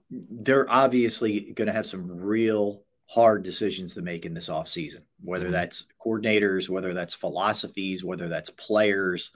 they're 0.09 0.69
obviously 0.71 1.51
going 1.53 1.67
to 1.67 1.73
have 1.73 1.85
some 1.85 2.07
real 2.07 2.83
hard 3.07 3.43
decisions 3.43 3.93
to 3.95 4.01
make 4.01 4.25
in 4.25 4.33
this 4.33 4.49
offseason, 4.49 5.01
whether 5.21 5.45
mm-hmm. 5.45 5.53
that's 5.53 5.87
coordinators, 6.03 6.69
whether 6.69 6.93
that's 6.93 7.13
philosophies, 7.13 8.03
whether 8.03 8.27
that's 8.27 8.49
players. 8.51 9.31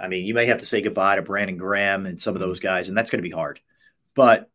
I 0.00 0.08
mean, 0.08 0.24
you 0.24 0.34
may 0.34 0.46
have 0.46 0.58
to 0.58 0.66
say 0.66 0.80
goodbye 0.80 1.16
to 1.16 1.22
Brandon 1.22 1.56
Graham 1.56 2.06
and 2.06 2.20
some 2.20 2.34
of 2.34 2.40
those 2.40 2.60
guys, 2.60 2.88
and 2.88 2.96
that's 2.96 3.10
going 3.10 3.22
to 3.22 3.28
be 3.28 3.34
hard. 3.34 3.60
But 4.14 4.50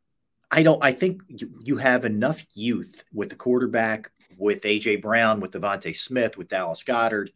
I 0.51 0.63
don't. 0.63 0.83
I 0.83 0.91
think 0.91 1.21
you, 1.27 1.49
you 1.63 1.77
have 1.77 2.05
enough 2.05 2.45
youth 2.53 3.03
with 3.13 3.29
the 3.29 3.35
quarterback, 3.35 4.11
with 4.37 4.61
AJ 4.63 5.01
Brown, 5.01 5.39
with 5.39 5.51
DeVonta 5.51 5.95
Smith, 5.95 6.37
with 6.37 6.49
Dallas 6.49 6.83
Goedert, 6.83 7.29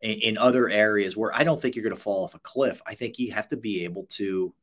in, 0.00 0.18
in 0.20 0.38
other 0.38 0.68
areas 0.68 1.16
where 1.16 1.34
I 1.34 1.44
don't 1.44 1.60
think 1.60 1.74
you're 1.74 1.84
going 1.84 1.96
to 1.96 2.00
fall 2.00 2.24
off 2.24 2.34
a 2.34 2.38
cliff. 2.38 2.80
I 2.86 2.94
think 2.94 3.18
you 3.18 3.32
have 3.32 3.48
to 3.48 3.56
be 3.56 3.84
able 3.84 4.04
to 4.10 4.54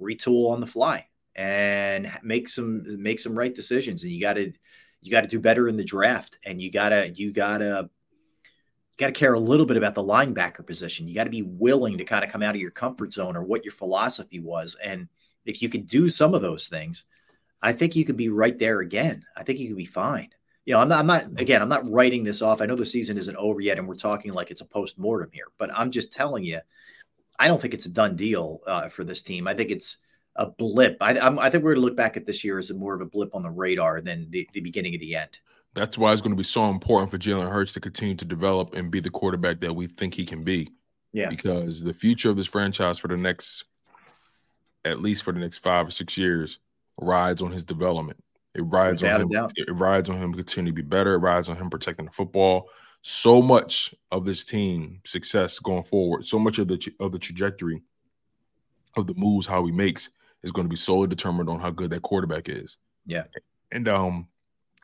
retool 0.00 0.50
on 0.50 0.60
the 0.60 0.66
fly 0.66 1.06
and 1.36 2.10
make 2.22 2.48
some 2.48 2.84
make 3.02 3.20
some 3.20 3.38
right 3.38 3.54
decisions. 3.54 4.02
And 4.02 4.12
you 4.12 4.20
got 4.20 4.34
to 4.34 4.52
you 5.02 5.10
got 5.10 5.22
to 5.22 5.28
do 5.28 5.40
better 5.40 5.68
in 5.68 5.76
the 5.76 5.84
draft, 5.84 6.38
and 6.44 6.60
you 6.60 6.70
gotta 6.70 7.10
you 7.10 7.32
gotta 7.32 7.90
got 9.00 9.06
to 9.06 9.12
care 9.12 9.34
a 9.34 9.40
little 9.40 9.66
bit 9.66 9.76
about 9.76 9.94
the 9.94 10.04
linebacker 10.04 10.64
position. 10.66 11.06
You 11.06 11.14
got 11.14 11.24
to 11.24 11.30
be 11.30 11.42
willing 11.42 11.98
to 11.98 12.04
kind 12.04 12.24
of 12.24 12.30
come 12.30 12.42
out 12.42 12.54
of 12.54 12.60
your 12.60 12.70
comfort 12.70 13.12
zone 13.12 13.36
or 13.36 13.42
what 13.42 13.64
your 13.64 13.72
philosophy 13.72 14.40
was. 14.40 14.76
And 14.84 15.08
if 15.44 15.62
you 15.62 15.68
could 15.68 15.86
do 15.86 16.08
some 16.08 16.34
of 16.34 16.42
those 16.42 16.68
things, 16.68 17.04
I 17.62 17.72
think 17.72 17.96
you 17.96 18.04
could 18.04 18.16
be 18.16 18.28
right 18.28 18.56
there 18.56 18.80
again. 18.80 19.24
I 19.36 19.42
think 19.42 19.58
you 19.58 19.68
could 19.68 19.76
be 19.76 19.84
fine. 19.84 20.28
You 20.66 20.74
know, 20.74 20.80
I'm 20.80 20.88
not, 20.88 21.00
I'm 21.00 21.06
not, 21.06 21.40
again, 21.40 21.62
I'm 21.62 21.68
not 21.68 21.90
writing 21.90 22.22
this 22.22 22.42
off. 22.42 22.60
I 22.60 22.66
know 22.66 22.76
the 22.76 22.86
season 22.86 23.16
isn't 23.16 23.36
over 23.36 23.60
yet 23.60 23.78
and 23.78 23.88
we're 23.88 23.94
talking 23.94 24.32
like 24.32 24.50
it's 24.50 24.60
a 24.60 24.66
post 24.66 24.98
mortem 24.98 25.30
here, 25.32 25.46
but 25.58 25.70
I'm 25.74 25.90
just 25.90 26.12
telling 26.12 26.44
you, 26.44 26.60
I 27.38 27.48
don't 27.48 27.60
think 27.60 27.74
it's 27.74 27.86
a 27.86 27.90
done 27.90 28.16
deal 28.16 28.60
uh, 28.66 28.88
for 28.88 29.02
this 29.02 29.22
team. 29.22 29.48
I 29.48 29.54
think 29.54 29.70
it's 29.70 29.96
a 30.36 30.46
blip. 30.46 30.98
I, 31.00 31.18
I'm, 31.18 31.38
I 31.38 31.48
think 31.48 31.64
we're 31.64 31.74
going 31.74 31.82
to 31.82 31.86
look 31.86 31.96
back 31.96 32.16
at 32.16 32.26
this 32.26 32.44
year 32.44 32.58
as 32.58 32.70
a 32.70 32.74
more 32.74 32.94
of 32.94 33.00
a 33.00 33.06
blip 33.06 33.34
on 33.34 33.42
the 33.42 33.50
radar 33.50 34.00
than 34.00 34.30
the, 34.30 34.46
the 34.52 34.60
beginning 34.60 34.94
of 34.94 35.00
the 35.00 35.16
end. 35.16 35.38
That's 35.74 35.96
why 35.96 36.12
it's 36.12 36.20
going 36.20 36.32
to 36.32 36.36
be 36.36 36.42
so 36.42 36.68
important 36.68 37.10
for 37.10 37.18
Jalen 37.18 37.50
Hurts 37.50 37.72
to 37.74 37.80
continue 37.80 38.16
to 38.16 38.24
develop 38.24 38.74
and 38.74 38.90
be 38.90 39.00
the 39.00 39.10
quarterback 39.10 39.60
that 39.60 39.74
we 39.74 39.86
think 39.86 40.14
he 40.14 40.24
can 40.24 40.42
be. 40.42 40.70
Yeah. 41.12 41.28
Because 41.28 41.82
the 41.82 41.92
future 41.92 42.30
of 42.30 42.36
this 42.36 42.46
franchise 42.46 42.98
for 42.98 43.08
the 43.08 43.16
next, 43.16 43.64
at 44.84 45.00
least 45.00 45.22
for 45.22 45.32
the 45.32 45.40
next 45.40 45.58
five 45.58 45.88
or 45.88 45.90
six 45.90 46.16
years, 46.16 46.58
rides 47.00 47.42
on 47.42 47.52
his 47.52 47.64
development. 47.64 48.22
It 48.54 48.62
rides 48.62 49.02
Without 49.02 49.22
on 49.22 49.30
him. 49.32 49.48
It 49.56 49.72
rides 49.72 50.10
on 50.10 50.16
him 50.16 50.34
continuing 50.34 50.74
to 50.74 50.82
be 50.82 50.86
better. 50.86 51.14
It 51.14 51.18
rides 51.18 51.48
on 51.48 51.56
him 51.56 51.70
protecting 51.70 52.06
the 52.06 52.10
football. 52.10 52.68
So 53.02 53.40
much 53.40 53.94
of 54.10 54.24
this 54.24 54.44
team 54.44 55.00
success 55.04 55.58
going 55.58 55.84
forward, 55.84 56.26
so 56.26 56.38
much 56.38 56.58
of 56.58 56.68
the 56.68 56.92
of 57.00 57.12
the 57.12 57.18
trajectory 57.18 57.80
of 58.96 59.06
the 59.06 59.14
moves 59.14 59.46
how 59.46 59.64
he 59.64 59.72
makes 59.72 60.10
is 60.42 60.50
going 60.50 60.66
to 60.66 60.70
be 60.70 60.76
solely 60.76 61.06
determined 61.06 61.48
on 61.48 61.60
how 61.60 61.70
good 61.70 61.90
that 61.90 62.02
quarterback 62.02 62.48
is. 62.48 62.76
Yeah, 63.06 63.24
and 63.72 63.88
um, 63.88 64.28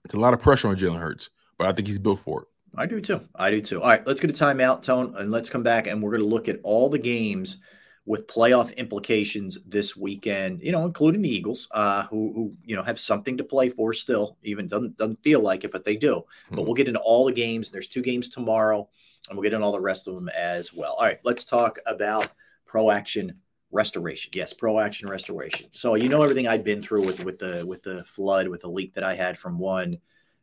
it's 0.07 0.15
a 0.15 0.21
lot 0.21 0.33
of 0.33 0.41
pressure 0.41 0.69
on 0.69 0.77
Jalen 0.77 1.01
Hurts, 1.01 1.31
but 1.59 1.67
I 1.67 1.73
think 1.73 1.89
he's 1.89 1.99
built 1.99 2.21
for 2.21 2.43
it. 2.43 2.49
I 2.77 2.87
do 2.87 3.01
too. 3.01 3.23
I 3.35 3.51
do 3.51 3.61
too. 3.61 3.83
All 3.83 3.89
right, 3.89 4.07
let's 4.07 4.21
get 4.21 4.31
a 4.31 4.33
timeout, 4.33 4.83
Tone, 4.83 5.15
and 5.17 5.33
let's 5.33 5.51
come 5.51 5.65
back 5.65 5.89
and 5.89 6.01
we're 6.01 6.13
going 6.13 6.23
to 6.23 6.29
look 6.29 6.49
at 6.49 6.61
all 6.63 6.89
the 6.89 6.99
games 6.99 7.57
with 8.05 8.29
playoff 8.29 8.77
implications 8.77 9.59
this 9.67 9.97
weekend, 9.97 10.63
you 10.63 10.71
know, 10.71 10.85
including 10.85 11.23
the 11.23 11.29
Eagles, 11.29 11.67
uh, 11.73 12.05
who, 12.05 12.33
who, 12.37 12.55
you 12.65 12.77
know, 12.77 12.85
have 12.85 13.01
something 13.01 13.37
to 13.37 13.43
play 13.43 13.69
for 13.69 13.93
still, 13.93 14.37
even 14.45 14.69
doesn't, 14.69 14.97
doesn't 14.97 15.21
feel 15.25 15.41
like 15.41 15.65
it, 15.65 15.73
but 15.73 15.85
they 15.85 15.97
do. 15.97 16.15
Mm-hmm. 16.15 16.55
But 16.55 16.67
we'll 16.67 16.75
get 16.75 16.87
into 16.87 17.01
all 17.01 17.25
the 17.25 17.33
games. 17.33 17.71
There's 17.71 17.89
two 17.89 18.03
games 18.03 18.29
tomorrow, 18.29 18.89
and 19.29 19.37
we'll 19.37 19.43
get 19.43 19.55
into 19.55 19.67
all 19.67 19.73
the 19.73 19.81
rest 19.81 20.07
of 20.07 20.15
them 20.15 20.29
as 20.29 20.73
well. 20.73 20.93
All 20.93 21.05
right, 21.05 21.19
let's 21.25 21.45
talk 21.45 21.81
about 21.85 22.29
pro 22.65 22.93
action 22.93 23.41
restoration. 23.71 24.33
Yes, 24.35 24.53
pro 24.53 24.79
action 24.79 25.09
restoration. 25.09 25.67
So 25.73 25.95
you 25.95 26.09
know 26.09 26.23
everything 26.23 26.49
I've 26.49 26.65
been 26.65 26.83
through 26.83 27.05
with 27.05 27.23
with 27.25 27.39
the 27.39 27.65
with 27.67 27.83
the 27.83 28.05
flood, 28.05 28.49
with 28.49 28.63
the 28.63 28.71
leak 28.71 28.95
that 28.95 29.05
I 29.05 29.15
had 29.15 29.39
from 29.39 29.59
one 29.59 29.99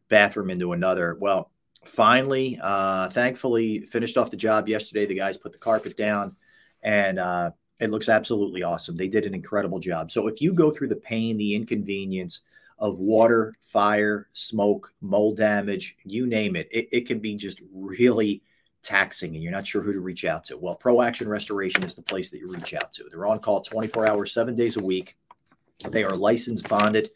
bathroom 0.10 0.50
into 0.50 0.74
another. 0.74 1.18
Well, 1.20 1.52
finally, 1.86 2.60
uh, 2.62 3.10
thankfully, 3.10 3.80
finished 3.80 4.18
off 4.18 4.32
the 4.32 4.38
job 4.38 4.68
yesterday. 4.68 5.06
The 5.06 5.16
guys 5.16 5.38
put 5.38 5.52
the 5.52 5.58
carpet 5.58 5.98
down 5.98 6.36
and 6.84 7.20
uh, 7.20 7.52
it 7.80 7.90
looks 7.90 8.10
absolutely 8.10 8.64
awesome. 8.64 8.96
They 8.96 9.08
did 9.08 9.26
an 9.26 9.34
incredible 9.34 9.80
job. 9.80 10.12
So 10.12 10.28
if 10.28 10.42
you 10.42 10.54
go 10.54 10.72
through 10.72 10.90
the 10.90 10.96
pain, 10.96 11.38
the 11.38 11.56
inconvenience 11.56 12.42
of 12.78 13.00
water, 13.00 13.56
fire, 13.62 14.28
smoke, 14.34 14.94
mold 15.02 15.38
damage, 15.38 15.98
you 16.04 16.28
name 16.28 16.56
it, 16.56 16.68
it, 16.72 16.90
it 16.92 17.08
can 17.08 17.20
be 17.20 17.36
just 17.36 17.62
really 17.74 18.44
taxing 18.84 19.34
and 19.34 19.44
you're 19.44 19.52
not 19.52 19.66
sure 19.66 19.82
who 19.82 19.94
to 19.94 20.00
reach 20.00 20.26
out 20.26 20.44
to. 20.46 20.58
Well, 20.58 20.76
Pro 20.76 21.02
Action 21.02 21.28
Restoration 21.28 21.84
is 21.84 21.96
the 21.96 22.02
place 22.02 22.30
that 22.30 22.40
you 22.40 22.50
reach 22.50 22.74
out 22.74 22.94
to. 22.94 23.06
They're 23.10 23.26
on 23.26 23.40
call 23.40 23.62
24 23.62 24.08
hours, 24.08 24.34
seven 24.34 24.56
days 24.56 24.78
a 24.78 24.84
week. 24.84 25.18
They 25.90 26.04
are 26.04 26.16
licensed, 26.16 26.68
bonded, 26.70 27.10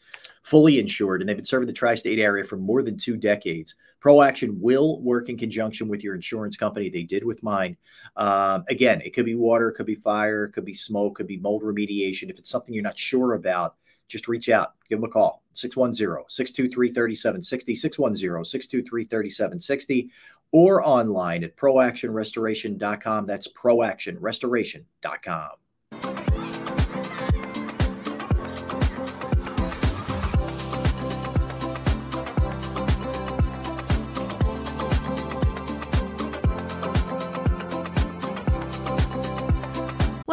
fully 0.44 0.80
insured, 0.80 1.22
and 1.22 1.30
they've 1.30 1.38
been 1.38 1.46
serving 1.46 1.68
the 1.68 1.74
tri 1.74 1.96
state 1.96 2.20
area 2.20 2.44
for 2.44 2.58
more 2.58 2.82
than 2.82 2.98
two 2.98 3.18
decades. 3.18 3.76
ProAction 4.02 4.60
will 4.60 5.02
work 5.02 5.30
in 5.30 5.38
conjunction 5.38 5.88
with 5.88 6.04
your 6.04 6.16
insurance 6.16 6.56
company. 6.56 6.90
They 6.90 7.04
did 7.04 7.24
with 7.24 7.44
mine. 7.44 7.78
Um, 8.16 8.64
again, 8.70 9.02
it 9.02 9.14
could 9.14 9.26
be 9.26 9.36
water, 9.36 9.70
it 9.70 9.74
could 9.74 9.86
be 9.86 9.96
fire, 9.96 10.46
it 10.46 10.52
could 10.52 10.66
be 10.66 10.74
smoke, 10.74 11.14
it 11.14 11.16
could 11.16 11.28
be 11.28 11.38
mold 11.38 11.64
remediation. 11.64 12.30
If 12.30 12.38
it's 12.40 12.50
something 12.50 12.74
you're 12.74 12.84
not 12.84 12.98
sure 12.98 13.34
about, 13.34 13.76
just 14.08 14.28
reach 14.28 14.50
out, 14.50 14.74
give 14.90 15.00
them 15.00 15.10
a 15.10 15.12
call 15.12 15.44
610 15.54 16.26
623 16.28 16.90
3760, 16.90 17.76
610 17.76 18.46
623 18.46 19.04
3760, 19.06 20.12
or 20.52 20.88
online 20.88 21.44
at 21.44 21.58
proactionrestoration.com. 21.58 23.26
That's 23.26 23.48
proactionrestoration.com. 23.48 25.50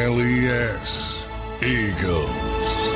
G 0.00 0.06
L 0.06 0.22
E 0.22 0.46
S. 0.48 1.28
Eagles. 1.62 2.88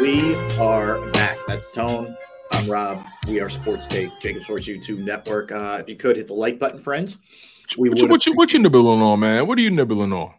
We 0.00 0.36
are 0.60 1.04
back. 1.10 1.38
That's 1.48 1.72
Tone. 1.72 2.16
I'm 2.52 2.70
Rob. 2.70 3.04
We 3.26 3.40
are 3.40 3.48
Sports 3.48 3.88
Take, 3.88 4.10
JAKIB 4.20 4.44
Sports 4.44 4.68
YouTube 4.68 4.98
Network. 4.98 5.50
Uh, 5.50 5.78
if 5.80 5.88
you 5.88 5.96
could 5.96 6.14
hit 6.16 6.28
the 6.28 6.34
like 6.34 6.60
button, 6.60 6.80
friends. 6.80 7.18
We 7.76 7.88
What 7.88 7.98
you, 7.98 8.04
would. 8.04 8.10
what, 8.12 8.26
you, 8.26 8.32
what 8.34 8.52
you 8.52 8.60
nibbling 8.60 9.02
on, 9.02 9.18
man? 9.18 9.48
What 9.48 9.58
are 9.58 9.62
you 9.62 9.72
nibbling 9.72 10.12
on? 10.12 10.34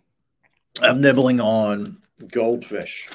I'm 0.81 1.01
nibbling 1.01 1.41
on 1.41 1.97
goldfish. 2.31 3.09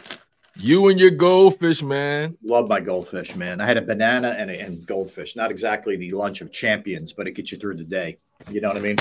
You 0.61 0.89
and 0.89 0.99
your 0.99 1.11
goldfish, 1.11 1.83
man. 1.83 2.37
Love 2.43 2.69
my 2.69 2.81
goldfish, 2.81 3.37
man. 3.37 3.61
I 3.61 3.67
had 3.67 3.77
a 3.77 3.83
banana 3.83 4.35
and, 4.37 4.51
a, 4.51 4.61
and 4.61 4.85
goldfish. 4.87 5.37
Not 5.37 5.53
exactly 5.53 5.97
the 5.97 6.11
lunch 6.11 6.41
of 6.41 6.51
champions, 6.51 7.13
but 7.13 7.29
it 7.29 7.33
gets 7.33 7.53
you 7.53 7.59
through 7.59 7.77
the 7.77 7.85
day. 7.85 8.19
You 8.51 8.61
know 8.61 8.69
what 8.69 8.77
I 8.77 8.81
mean? 8.81 8.97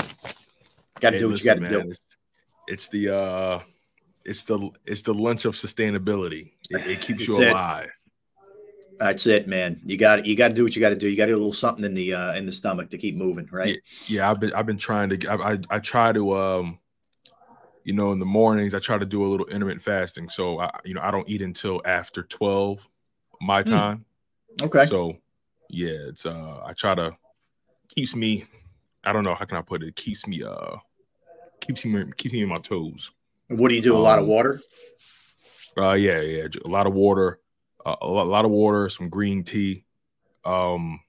Got 1.00 1.10
to 1.10 1.16
Hey, 1.16 1.18
do 1.18 1.26
what 1.26 1.32
listen, 1.32 1.62
you 1.62 1.68
got 1.68 1.68
to 1.68 1.82
do. 1.82 1.90
It's, 1.90 2.06
it's 2.68 2.88
the 2.88 3.14
uh, 3.14 3.60
it's 4.24 4.44
the 4.44 4.70
it's 4.84 5.02
the 5.02 5.14
lunch 5.14 5.46
of 5.46 5.54
sustainability. 5.54 6.52
It, 6.70 6.86
it 6.86 7.00
keeps 7.00 7.26
you 7.26 7.34
That's 7.34 7.38
it. 7.40 7.50
alive. 7.50 7.90
That's 9.00 9.26
it, 9.26 9.48
man. 9.48 9.80
You 9.84 9.96
got 9.96 10.26
you 10.26 10.36
got 10.36 10.48
to 10.48 10.54
do 10.54 10.64
what 10.64 10.76
you 10.76 10.80
got 10.80 10.90
to 10.90 10.96
do. 10.96 11.08
You 11.08 11.16
got 11.16 11.26
to 11.26 11.32
do 11.32 11.36
a 11.36 11.38
little 11.38 11.52
something 11.52 11.84
in 11.84 11.94
the 11.94 12.14
uh, 12.14 12.34
in 12.34 12.46
the 12.46 12.52
stomach 12.52 12.90
to 12.90 12.98
keep 12.98 13.16
moving, 13.16 13.48
right? 13.50 13.80
Yeah, 14.06 14.30
I've 14.30 14.38
been 14.38 14.52
I've 14.52 14.66
been 14.66 14.78
trying 14.78 15.10
to 15.10 15.28
I, 15.28 15.52
I 15.52 15.58
I 15.70 15.78
try 15.78 16.12
to 16.12 16.36
um 16.36 16.78
you 17.88 17.94
know 17.94 18.12
in 18.12 18.18
the 18.18 18.26
mornings 18.26 18.74
I 18.74 18.80
try 18.80 18.98
to 18.98 19.06
do 19.06 19.24
a 19.24 19.28
little 19.28 19.46
intermittent 19.46 19.80
fasting. 19.82 20.28
So 20.28 20.60
I 20.60 20.70
you 20.84 20.92
know 20.92 21.00
I 21.02 21.10
don't 21.10 21.26
eat 21.26 21.40
until 21.40 21.80
after 21.86 22.22
12 22.22 22.86
my 23.40 23.62
Hmm. 23.62 23.70
time. 23.70 24.04
Okay. 24.60 24.84
So 24.84 25.16
yeah, 25.70 26.10
it's 26.10 26.26
uh 26.26 26.60
I 26.66 26.74
try 26.74 26.94
to 26.94 27.16
keeps 27.88 28.14
me 28.14 28.44
I 29.04 29.12
don't 29.14 29.24
know 29.24 29.34
how 29.34 29.46
can 29.46 29.56
I 29.56 29.62
put 29.62 29.82
it? 29.82 29.88
it 29.88 29.96
keeps 29.96 30.26
me 30.26 30.42
uh 30.42 30.76
keeps 31.62 31.86
me 31.86 32.04
keeps 32.18 32.34
me 32.34 32.42
in 32.42 32.48
my 32.50 32.58
toes. 32.58 33.10
What 33.48 33.70
do 33.70 33.74
you 33.74 33.80
do? 33.80 33.96
A 33.96 33.98
lot 33.98 34.18
of 34.18 34.24
Um, 34.24 34.30
water. 34.30 34.60
Uh 35.74 35.92
yeah, 35.94 36.20
yeah, 36.20 36.46
A 36.66 36.68
lot 36.68 36.86
of 36.86 36.92
water, 36.92 37.40
uh, 37.86 37.96
a 38.02 38.06
lot, 38.06 38.26
a 38.26 38.30
lot 38.30 38.44
of 38.44 38.50
water, 38.50 38.90
some 38.90 39.08
green 39.08 39.44
tea, 39.44 39.84
um, 40.44 41.00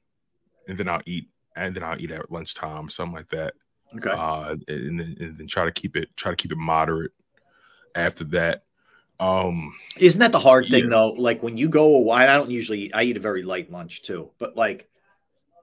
and 0.65 0.77
then 0.77 0.87
I'll 0.87 1.01
eat, 1.05 1.27
and 1.57 1.75
then 1.75 1.83
I'll 1.83 1.99
eat 1.99 2.11
at 2.11 2.31
lunchtime, 2.31 2.87
something 2.87 3.15
like 3.15 3.29
that. 3.29 3.55
Okay. 3.97 4.09
Uh, 4.11 4.55
and 4.67 4.99
then, 4.99 5.17
and 5.19 5.37
then 5.37 5.47
try 5.47 5.65
to 5.65 5.71
keep 5.71 5.97
it, 5.97 6.09
try 6.15 6.31
to 6.31 6.35
keep 6.35 6.51
it 6.51 6.57
moderate. 6.57 7.11
After 7.95 8.23
that, 8.25 8.63
um, 9.19 9.73
Isn't 9.97 10.19
that 10.19 10.31
the 10.31 10.39
hard 10.39 10.67
thing 10.69 10.83
Yeah. 10.85 10.89
though? 10.91 11.09
Like 11.13 11.41
when 11.43 11.57
you 11.57 11.67
go 11.69 11.95
a 11.95 11.99
while, 11.99 12.29
I 12.29 12.37
don't 12.37 12.51
usually 12.51 12.93
I 12.93 13.03
eat 13.03 13.17
a 13.17 13.19
very 13.19 13.41
light 13.41 13.71
lunch 13.71 14.03
too, 14.03 14.29
but 14.37 14.55
like, 14.55 14.87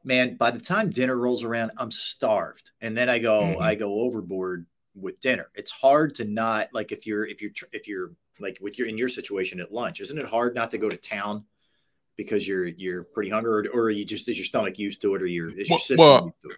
man, 0.05 0.35
by 0.37 0.51
the 0.51 0.61
time 0.61 0.91
dinner 0.91 1.17
rolls 1.17 1.45
around, 1.45 1.71
I'm 1.79 1.91
starved, 1.91 2.73
and 2.81 2.97
then 2.97 3.09
I 3.09 3.19
go, 3.21 3.43
Mhm. 3.57 3.61
I 3.63 3.75
go 3.77 4.01
overboard 4.03 4.67
with 4.95 5.21
dinner. 5.21 5.49
It's 5.55 5.71
hard 5.71 6.15
to 6.17 6.25
not 6.25 6.69
like 6.75 6.91
if 6.93 7.07
you're 7.07 7.25
if 7.27 7.41
you're 7.41 7.53
if 7.73 7.87
you're 7.87 8.11
like 8.41 8.59
with 8.61 8.77
your 8.79 8.89
in 8.89 8.99
your 8.99 9.09
situation 9.09 9.61
at 9.61 9.73
lunch, 9.73 10.01
isn't 10.01 10.19
it 10.19 10.27
hard 10.27 10.55
not 10.55 10.71
to 10.73 10.79
go 10.79 10.89
to 10.91 10.97
town 10.97 11.45
because 12.17 12.47
you're 12.47 12.67
you're 12.67 13.05
pretty 13.05 13.31
hungry, 13.31 13.69
or, 13.69 13.71
or 13.73 13.83
are 13.85 13.91
you 13.91 14.05
just 14.05 14.29
is 14.29 14.37
your 14.37 14.45
stomach 14.47 14.79
used 14.79 15.01
to 15.03 15.15
it, 15.15 15.23
or 15.23 15.27
your 15.27 15.49
is 15.49 15.69
your 15.69 15.77
Well- 15.77 15.79
system 15.79 16.07
well, 16.07 16.25
used 16.25 16.43
to 16.43 16.49
it? 16.51 16.57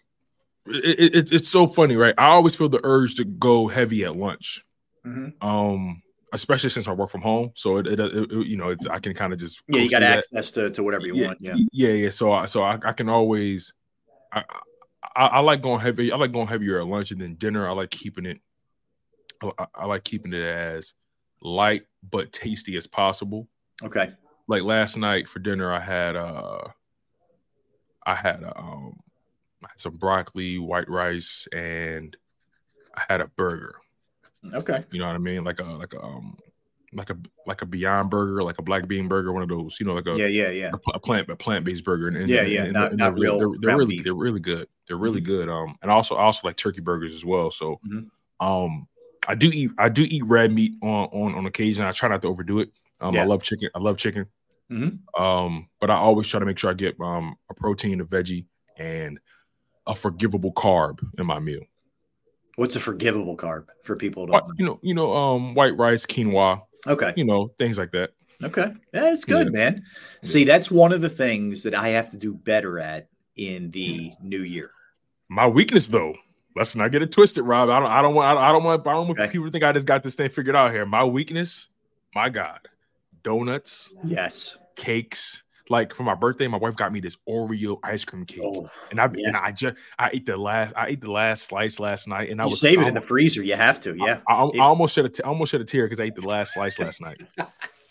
It, 0.70 1.15
it, 1.16 1.32
it's 1.32 1.49
so 1.49 1.66
funny, 1.66 1.97
right? 1.97 2.15
I 2.19 2.27
always 2.27 2.55
feel 2.57 2.69
the 2.69 2.81
urge 2.85 3.16
to 3.16 3.24
go 3.24 3.69
heavy 3.69 4.05
at 4.05 4.16
lunch. 4.16 4.65
Mhm. 5.07 5.32
Um, 5.43 6.03
especially 6.32 6.69
since 6.70 6.86
I 6.86 6.93
work 6.93 7.09
from 7.11 7.23
home, 7.23 7.53
so 7.55 7.78
it, 7.78 7.86
it, 7.86 7.99
it- 8.01 8.47
you 8.47 8.57
know, 8.57 8.69
it's 8.69 8.86
I 8.86 8.99
can 8.99 9.15
kind 9.15 9.32
of 9.32 9.39
just 9.39 9.62
Yeah, 9.69 9.81
you 9.82 9.90
got 9.90 10.01
that. 10.01 10.19
access 10.19 10.51
to, 10.53 10.70
to 10.70 10.82
whatever 10.82 11.07
you 11.07 11.15
yeah, 11.16 11.27
want. 11.28 11.39
Yeah. 11.40 11.55
yeah, 11.73 11.89
yeah. 11.93 12.11
So, 12.11 12.32
I, 12.32 12.47
so 12.47 12.62
I, 12.62 12.78
I 12.85 12.93
can 12.93 13.09
always, 13.09 13.73
I, 14.32 14.45
I, 15.16 15.27
I 15.27 15.39
like 15.40 15.62
going 15.62 15.81
heavy. 15.81 16.12
I 16.12 16.16
like 16.16 16.32
going 16.32 16.47
heavier 16.49 16.81
at 16.81 16.86
lunch 16.86 17.12
and 17.12 17.20
then 17.20 17.36
dinner. 17.36 17.66
I 17.69 17.73
like 17.73 17.90
keeping 17.90 18.27
it. 18.27 18.40
I, 19.43 19.66
I- 19.74 19.86
like 19.86 20.05
keeping 20.05 20.32
it 20.35 20.43
as 20.43 20.93
light 21.40 21.85
but 22.11 22.32
tasty 22.32 22.77
as 22.77 22.86
possible. 22.86 23.49
Okay. 23.82 24.12
Like 24.49 24.62
last 24.62 24.97
night 24.97 25.28
for 25.28 25.39
dinner, 25.39 25.73
I 25.73 25.81
had 25.81 26.16
uh, 26.16 26.59
I 28.05 28.15
had 28.15 28.43
um, 28.57 28.99
I 29.64 29.68
had 29.70 29.80
some 29.80 29.97
broccoli, 29.97 30.59
white 30.59 30.89
rice, 30.89 31.48
and 31.52 32.16
I 32.94 33.02
had 33.09 33.20
a 33.20 33.26
burger. 33.26 33.76
Okay. 34.55 34.85
You 34.93 35.01
know 35.01 35.06
what 35.09 35.14
I 35.16 35.18
mean? 35.18 35.44
Like 35.44 35.60
a 35.60 35.64
like 35.64 35.94
a 35.94 36.01
um 36.02 36.36
like 36.93 37.10
a 37.10 37.16
like 37.47 37.60
a 37.62 37.66
Beyond 37.66 38.09
Burger, 38.09 38.43
like 38.43 38.59
a 38.59 38.62
black 38.62 38.86
bean 38.89 39.09
burger, 39.09 39.32
one 39.32 39.43
of 39.43 39.48
those. 39.48 39.76
You 39.80 39.86
know, 39.86 39.94
like 39.94 40.06
a 40.06 40.16
Yeah, 40.16 40.26
yeah, 40.26 40.51
yeah. 40.51 40.70
a, 40.94 40.98
plant 40.98 41.28
a 41.28 41.36
plant 41.36 41.64
based 41.64 41.85
burger. 41.85 42.09
And, 42.09 42.16
and- 42.16 42.28
Yeah, 42.28 42.43
yeah, 42.43 42.64
and- 42.64 42.72
not- 42.72 42.90
and 42.90 42.98
not 42.98 43.14
they're, 43.14 43.22
real 43.22 43.39
They're, 43.39 43.48
they're 43.60 43.76
really 43.76 43.97
beef. 43.97 44.05
they're 44.05 44.14
really 44.14 44.40
good. 44.40 44.68
They're 44.86 44.97
really 44.97 45.20
Mhm. 45.20 45.24
good. 45.24 45.48
Um, 45.48 45.76
and 45.82 45.90
also 45.90 46.14
I 46.16 46.22
also 46.22 46.47
like 46.47 46.56
turkey 46.56 46.80
burgers 46.80 47.12
as 47.14 47.24
well. 47.24 47.51
So, 47.51 47.80
Mhm. 47.86 48.09
um, 48.40 48.86
I 49.26 49.35
do 49.35 49.51
eat 49.52 49.70
I 49.76 49.89
do 49.90 50.02
eat 50.09 50.24
red 50.24 50.52
meat 50.52 50.72
on 50.82 51.09
on 51.12 51.35
on 51.35 51.47
occasion. 51.47 51.85
I 51.85 51.93
try 51.93 52.09
not 52.09 52.22
to 52.22 52.28
overdo 52.28 52.60
it. 52.60 52.70
Um, 53.01 53.16
I 53.16 53.24
love 53.24 53.43
chicken. 53.43 53.68
I 53.74 53.80
love 53.80 53.98
chicken. 53.98 54.26
Mhm. 54.70 54.98
Um, 55.20 55.68
but 55.80 55.90
I 55.90 55.94
always 55.97 56.26
try 56.28 56.40
to 56.40 56.47
make 56.47 56.59
sure 56.59 56.70
I 56.70 56.74
get 56.74 56.98
um 57.01 57.36
a 57.51 57.55
protein, 57.55 58.01
a 58.01 58.05
veggie, 58.06 58.47
and 58.76 59.18
a 59.89 59.94
forgivable 59.94 60.52
carb 60.52 61.01
in 61.19 61.27
my 61.27 61.40
meal. 61.40 61.62
What's 62.56 62.77
a 62.77 62.81
forgivable 62.81 63.36
carb 63.36 63.66
for 63.82 63.97
people 63.97 64.27
to 64.27 64.40
You 64.59 64.66
know, 64.66 64.78
you 64.82 64.94
know, 64.94 65.12
um, 65.16 65.55
white 65.55 65.77
rice, 65.77 66.06
quinoa. 66.06 66.62
Okay. 66.86 67.12
You 67.16 67.24
know, 67.24 67.52
things 67.59 67.78
like 67.78 67.90
that. 67.93 68.10
Okay. 68.43 68.73
That's 68.93 69.24
good, 69.24 69.47
Yeah. 69.48 69.52
man. 69.52 69.85
See, 70.23 70.44
that's 70.44 70.70
one 70.70 70.93
of 70.93 71.01
the 71.01 71.09
things 71.10 71.62
that 71.65 71.74
I 71.74 71.89
have 71.89 72.10
to 72.12 72.16
do 72.16 72.35
better 72.35 72.78
at 72.78 73.09
in 73.36 73.70
the 73.70 74.12
new 74.23 74.43
year. 74.43 74.70
My 75.28 75.47
weakness, 75.47 75.86
though, 75.89 76.15
let's 76.55 76.77
not 76.77 76.93
get 76.93 77.02
it 77.02 77.10
twisted, 77.12 77.44
Rob. 77.44 77.69
I 77.69 77.81
don't, 77.81 77.90
I 77.90 78.02
don't 78.02 78.15
want, 78.15 78.39
I 78.39 78.52
don't 78.52 78.65
want, 78.65 78.86
I 78.86 78.93
don't 78.93 79.09
want 79.09 79.31
people 79.32 79.47
to 79.47 79.52
think 79.52 79.65
I 79.65 79.73
just 79.73 79.86
got 79.86 80.02
this 80.02 80.15
thing 80.15 80.28
figured 80.31 80.55
out 80.56 80.73
here. 80.73 80.86
My 80.86 81.05
weakness, 81.05 81.69
my 82.15 82.28
God, 82.28 82.60
donuts, 83.23 83.93
Yes. 84.05 84.59
cakes. 84.77 85.43
Like 85.70 85.95
for 85.95 86.03
my 86.03 86.15
birthday, 86.15 86.47
my 86.49 86.59
wife 86.59 86.77
got 86.77 86.93
me 86.93 87.01
this 87.01 87.16
Oreo 87.28 87.78
ice 87.82 88.05
cream 88.05 88.24
cake, 88.24 88.40
Oh, 88.43 88.69
and 88.90 89.01
I 89.01 89.05
and 89.07 89.36
I 89.36 89.53
just 89.53 89.77
I 89.99 90.11
ate 90.12 90.27
the 90.27 90.36
last 90.36 90.74
I 90.77 90.89
ate 90.89 91.01
the 91.01 91.11
last 91.11 91.47
slice 91.47 91.78
last 91.78 92.09
night, 92.09 92.31
and 92.31 92.40
I 92.40 92.45
You 92.45 92.51
was 92.51 92.61
save 92.61 92.81
it 92.81 92.86
in 92.89 92.95
the 92.95 93.01
freezer. 93.01 93.43
You 93.43 93.55
have 93.55 93.78
to. 93.81 93.95
Yeah. 93.97 94.20
I, 94.28 94.35
I, 94.35 94.45
I 94.45 94.61
almost 94.61 94.95
shed 94.95 95.05
a 95.05 95.09
t- 95.09 95.23
I 95.23 95.28
almost 95.28 95.51
shed 95.53 95.61
a 95.61 95.65
tear 95.65 95.86
because 95.86 96.01
I 96.01 96.05
ate 96.05 96.15
the 96.15 96.27
last 96.27 96.55
slice 96.55 96.78
last 96.81 97.01
night. 97.01 97.20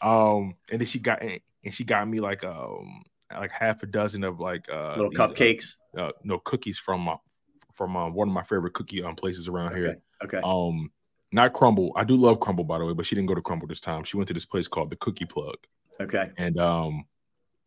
Um, 0.01 0.55
and 0.71 0.79
then 0.79 0.85
she 0.87 0.99
got 0.99 1.21
and 1.21 1.39
she 1.73 1.83
got 1.83 2.07
me 2.07 2.19
like 2.19 2.43
um 2.43 3.01
like 3.31 3.51
half 3.51 3.83
a 3.83 3.87
dozen 3.87 4.23
of 4.23 4.39
like 4.39 4.65
uh 4.71 4.95
Little 4.95 5.09
these, 5.09 5.19
uh, 5.19 5.27
cupcakes. 5.27 5.75
uh, 5.97 6.11
no 6.23 6.39
cookies 6.39 6.77
from 6.79 7.09
uh, 7.09 7.15
from 7.73 7.95
uh, 7.95 8.09
one 8.09 8.27
of 8.27 8.33
my 8.33 8.43
favorite 8.43 8.73
cookie 8.73 9.03
um 9.03 9.15
places 9.15 9.47
around 9.47 9.75
here. 9.75 9.97
Okay. 10.23 10.39
Um, 10.43 10.91
not 11.33 11.53
Crumbl. 11.53 11.91
I 11.95 12.03
do 12.05 12.15
love 12.15 12.39
Crumbl 12.39 12.65
by 12.65 12.77
the 12.79 12.85
way, 12.85 12.93
but 12.93 13.05
she 13.05 13.15
didn't 13.15 13.27
go 13.27 13.35
to 13.35 13.41
Crumbl 13.41 13.67
this 13.67 13.81
time. 13.81 14.03
She 14.03 14.17
went 14.17 14.27
to 14.29 14.33
this 14.33 14.45
place 14.45 14.67
called 14.67 14.89
the 14.89 14.95
Cookie 14.95 15.25
Plug. 15.25 15.57
Okay. 15.99 16.31
And 16.37 16.57
um, 16.59 17.03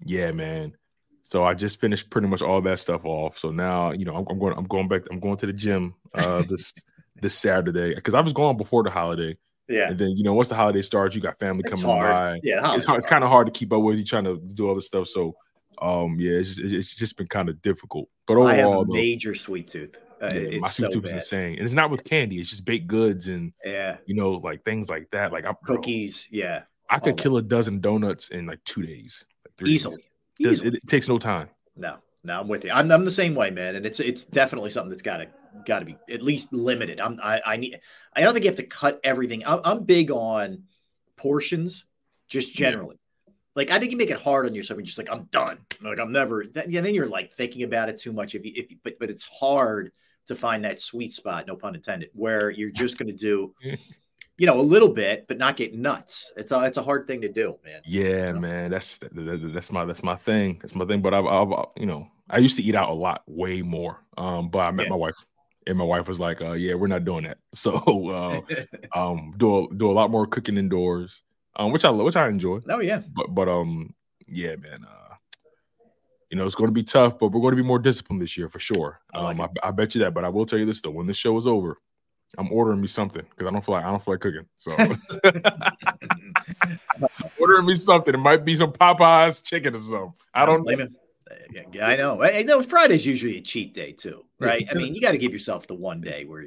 yeah, 0.04 0.32
man. 0.32 0.74
So 1.22 1.44
I 1.44 1.54
just 1.54 1.80
finished 1.80 2.10
pretty 2.10 2.26
much 2.26 2.42
all 2.42 2.60
that 2.62 2.78
stuff 2.78 3.04
off. 3.04 3.38
So 3.38 3.50
now 3.50 3.92
you 3.92 4.04
know 4.04 4.16
I'm, 4.16 4.26
I'm 4.28 4.38
going. 4.38 4.54
I'm 4.56 4.64
going 4.66 4.88
back. 4.88 5.02
I'm 5.10 5.20
going 5.20 5.36
to 5.38 5.46
the 5.46 5.52
gym 5.52 5.94
uh 6.14 6.42
this 6.42 6.72
this 7.22 7.34
Saturday 7.34 7.94
because 7.94 8.14
I 8.14 8.20
was 8.20 8.32
going 8.32 8.56
before 8.56 8.82
the 8.82 8.90
holiday. 8.90 9.36
Yeah. 9.68 9.90
And 9.90 9.98
then 9.98 10.10
you 10.16 10.24
know 10.24 10.34
once 10.34 10.48
the 10.48 10.56
holiday 10.56 10.82
starts, 10.82 11.14
you 11.14 11.20
got 11.20 11.38
family 11.38 11.62
It's 11.64 11.80
coming 11.82 11.96
hard. 11.96 12.10
by. 12.10 12.40
Yeah, 12.42 12.74
it's 12.74 12.84
hard, 12.84 12.96
it's 12.96 13.06
kind 13.06 13.22
of 13.22 13.30
hard 13.30 13.46
to 13.46 13.52
keep 13.52 13.72
up 13.72 13.82
with 13.82 13.96
you 13.98 14.04
trying 14.04 14.24
to 14.24 14.36
do 14.38 14.68
other 14.70 14.80
stuff. 14.80 15.06
So 15.06 15.36
um, 15.80 16.16
yeah, 16.18 16.32
it's 16.32 16.56
just, 16.56 16.72
it's 16.74 16.94
just 16.94 17.16
been 17.16 17.28
kind 17.28 17.48
of 17.48 17.62
difficult. 17.62 18.08
But 18.26 18.40
I 18.42 18.54
have 18.56 18.66
overall, 18.66 18.82
a 18.82 18.86
though, 18.86 18.92
major 18.94 19.34
sweet 19.36 19.68
tooth. 19.68 19.96
Uh, 20.20 20.28
yeah, 20.34 20.58
my 20.58 20.68
so 20.68 20.82
sweet 20.82 20.92
tooth 20.92 21.04
is 21.06 21.12
insane, 21.12 21.54
and 21.56 21.64
it's 21.64 21.74
not 21.74 21.90
with 21.90 22.02
candy. 22.02 22.40
It's 22.40 22.50
just 22.50 22.64
baked 22.64 22.88
goods 22.88 23.28
and 23.28 23.52
Yeah. 23.64 23.98
you 24.06 24.16
know 24.16 24.32
like 24.32 24.64
things 24.64 24.90
like 24.90 25.08
that. 25.12 25.30
Like 25.32 25.44
I'm 25.44 25.54
bro, 25.64 25.76
Cookies. 25.76 26.26
Yeah. 26.32 26.62
I 26.90 26.98
could 26.98 27.10
all 27.12 27.16
that. 27.16 27.22
kill 27.22 27.36
a 27.36 27.42
dozen 27.42 27.80
donuts 27.80 28.30
in 28.30 28.46
like 28.46 28.64
two 28.64 28.82
days, 28.82 29.24
three 29.60 29.70
Easily. 29.70 30.04
Does- 30.40 30.58
Easily. 30.58 30.68
It, 30.68 30.74
it 30.82 30.88
takes 30.88 31.08
no 31.08 31.18
time. 31.18 31.48
No, 31.76 31.98
no, 32.24 32.40
I'm 32.40 32.48
with 32.48 32.64
you. 32.64 32.72
I'm, 32.72 32.90
I'm 32.90 33.04
the 33.04 33.10
same 33.10 33.34
way, 33.34 33.50
man. 33.50 33.76
And 33.76 33.86
it's 33.86 34.00
it's 34.00 34.24
definitely 34.24 34.70
something 34.70 34.90
that's 34.90 35.02
got 35.02 35.18
to 35.18 35.28
got 35.64 35.80
to 35.80 35.84
be 35.84 35.96
at 36.10 36.22
least 36.22 36.52
limited. 36.52 37.00
I'm 37.00 37.18
I, 37.22 37.40
I 37.46 37.56
need. 37.56 37.78
I 38.14 38.22
don't 38.22 38.32
think 38.32 38.44
you 38.44 38.50
have 38.50 38.56
to 38.56 38.66
cut 38.66 39.00
everything. 39.04 39.46
I'm, 39.46 39.60
I'm 39.64 39.84
big 39.84 40.10
on 40.10 40.64
portions, 41.16 41.84
just 42.28 42.52
generally. 42.52 42.96
Like 43.54 43.70
I 43.70 43.78
think 43.78 43.92
you 43.92 43.98
make 43.98 44.10
it 44.10 44.20
hard 44.20 44.46
on 44.46 44.54
yourself. 44.54 44.78
You're 44.78 44.86
just 44.86 44.98
like 44.98 45.10
I'm 45.10 45.24
done. 45.24 45.58
Like 45.80 45.98
I'm 45.98 46.12
never. 46.12 46.44
That, 46.54 46.70
yeah, 46.70 46.80
then 46.80 46.94
you're 46.94 47.06
like 47.06 47.32
thinking 47.32 47.62
about 47.62 47.88
it 47.88 47.98
too 47.98 48.12
much. 48.12 48.34
If 48.34 48.44
you 48.44 48.52
if 48.54 48.70
you, 48.70 48.76
but 48.82 48.98
but 48.98 49.10
it's 49.10 49.24
hard 49.24 49.92
to 50.28 50.34
find 50.34 50.64
that 50.64 50.80
sweet 50.80 51.12
spot. 51.12 51.46
No 51.46 51.56
pun 51.56 51.74
intended. 51.74 52.10
Where 52.14 52.50
you're 52.50 52.70
just 52.70 52.98
going 52.98 53.08
to 53.08 53.16
do. 53.16 53.54
You 54.40 54.46
know, 54.46 54.58
a 54.58 54.62
little 54.62 54.88
bit, 54.88 55.26
but 55.28 55.36
not 55.36 55.58
get 55.58 55.74
nuts. 55.74 56.32
It's 56.34 56.50
a 56.50 56.64
it's 56.64 56.78
a 56.78 56.82
hard 56.82 57.06
thing 57.06 57.20
to 57.20 57.28
do, 57.28 57.58
man. 57.62 57.82
Yeah, 57.84 58.32
man, 58.32 58.70
that's 58.70 58.96
that- 58.98 59.14
that- 59.14 59.50
that's 59.52 59.70
my 59.70 59.84
that's 59.84 60.02
my 60.02 60.16
thing. 60.16 60.58
That's 60.62 60.74
my 60.74 60.86
thing. 60.86 61.02
But 61.02 61.12
I've, 61.12 61.26
I've 61.26 61.52
uh, 61.52 61.66
you 61.76 61.84
know 61.84 62.08
I 62.30 62.38
used 62.38 62.56
to 62.56 62.62
eat 62.62 62.74
out 62.74 62.88
a 62.88 62.94
lot, 62.94 63.22
way 63.26 63.60
more. 63.60 64.02
Um, 64.16 64.48
but 64.48 64.60
I 64.60 64.70
met 64.70 64.84
Yeah. 64.84 64.90
my 64.90 64.96
wife, 64.96 65.26
and 65.66 65.76
my 65.76 65.84
wife 65.84 66.08
was 66.08 66.18
like, 66.20 66.40
uh, 66.40 66.52
"Yeah, 66.52 66.72
we're 66.74 66.86
not 66.86 67.04
doing 67.04 67.24
that." 67.24 67.36
So 67.54 67.72
uh, 68.08 68.40
um, 68.98 69.34
do 69.36 69.64
a, 69.64 69.74
do 69.74 69.90
a 69.90 69.92
lot 70.00 70.10
more 70.10 70.26
cooking 70.26 70.56
indoors, 70.56 71.22
um, 71.56 71.70
which 71.70 71.84
I 71.84 71.90
love, 71.90 72.06
which 72.06 72.16
I 72.16 72.26
enjoy. 72.28 72.60
Oh 72.70 72.80
yeah, 72.80 73.02
But 73.14 73.34
but 73.34 73.46
um, 73.46 73.94
yeah, 74.26 74.56
man. 74.56 74.86
Uh, 74.88 75.14
you 76.30 76.38
know 76.38 76.46
it's 76.46 76.54
going 76.54 76.68
to 76.68 76.72
be 76.72 76.84
tough, 76.84 77.18
but 77.18 77.28
we're 77.32 77.40
going 77.42 77.56
to 77.56 77.62
be 77.62 77.68
more 77.68 77.78
disciplined 77.80 78.22
this 78.22 78.38
year 78.38 78.48
for 78.48 78.58
sure. 78.60 79.00
Um, 79.12 79.38
I, 79.38 79.48
I 79.64 79.70
bet 79.72 79.94
you 79.94 80.00
that. 80.02 80.14
But 80.14 80.24
I 80.24 80.30
will 80.30 80.46
tell 80.46 80.58
you 80.58 80.64
this 80.64 80.80
though: 80.80 80.92
when 80.92 81.06
this 81.08 81.16
show 81.18 81.36
is 81.36 81.46
over, 81.46 81.76
I'm 82.38 82.52
ordering 82.52 82.80
me 82.80 82.86
something 82.86 83.22
because 83.22 83.48
I 83.48 83.50
don't 83.50 83.64
feel 83.64 83.74
like 83.74 83.84
I 83.84 83.90
don't 83.90 84.04
feel 84.04 84.14
like 84.14 84.20
cooking. 84.20 84.46
So 84.58 84.72
ordering 87.40 87.66
me 87.66 87.74
something. 87.74 88.14
It 88.14 88.18
might 88.18 88.44
be 88.44 88.56
some 88.56 88.72
Popeyes 88.72 89.42
chicken 89.42 89.74
or 89.74 89.78
something. 89.78 90.12
I 90.34 90.46
don't. 90.46 90.68
Yeah, 91.52 91.62
yeah, 91.72 91.86
I 91.86 91.96
know. 91.96 92.22
I, 92.22 92.38
I 92.38 92.42
know 92.42 92.62
Friday's 92.62 93.06
usually 93.06 93.38
a 93.38 93.40
cheat 93.40 93.74
day 93.74 93.92
too, 93.92 94.24
right? 94.38 94.66
I 94.70 94.74
mean, 94.74 94.94
you 94.94 95.00
got 95.00 95.12
to 95.12 95.18
give 95.18 95.32
yourself 95.32 95.66
the 95.66 95.74
one 95.74 96.00
day 96.00 96.24
where, 96.24 96.42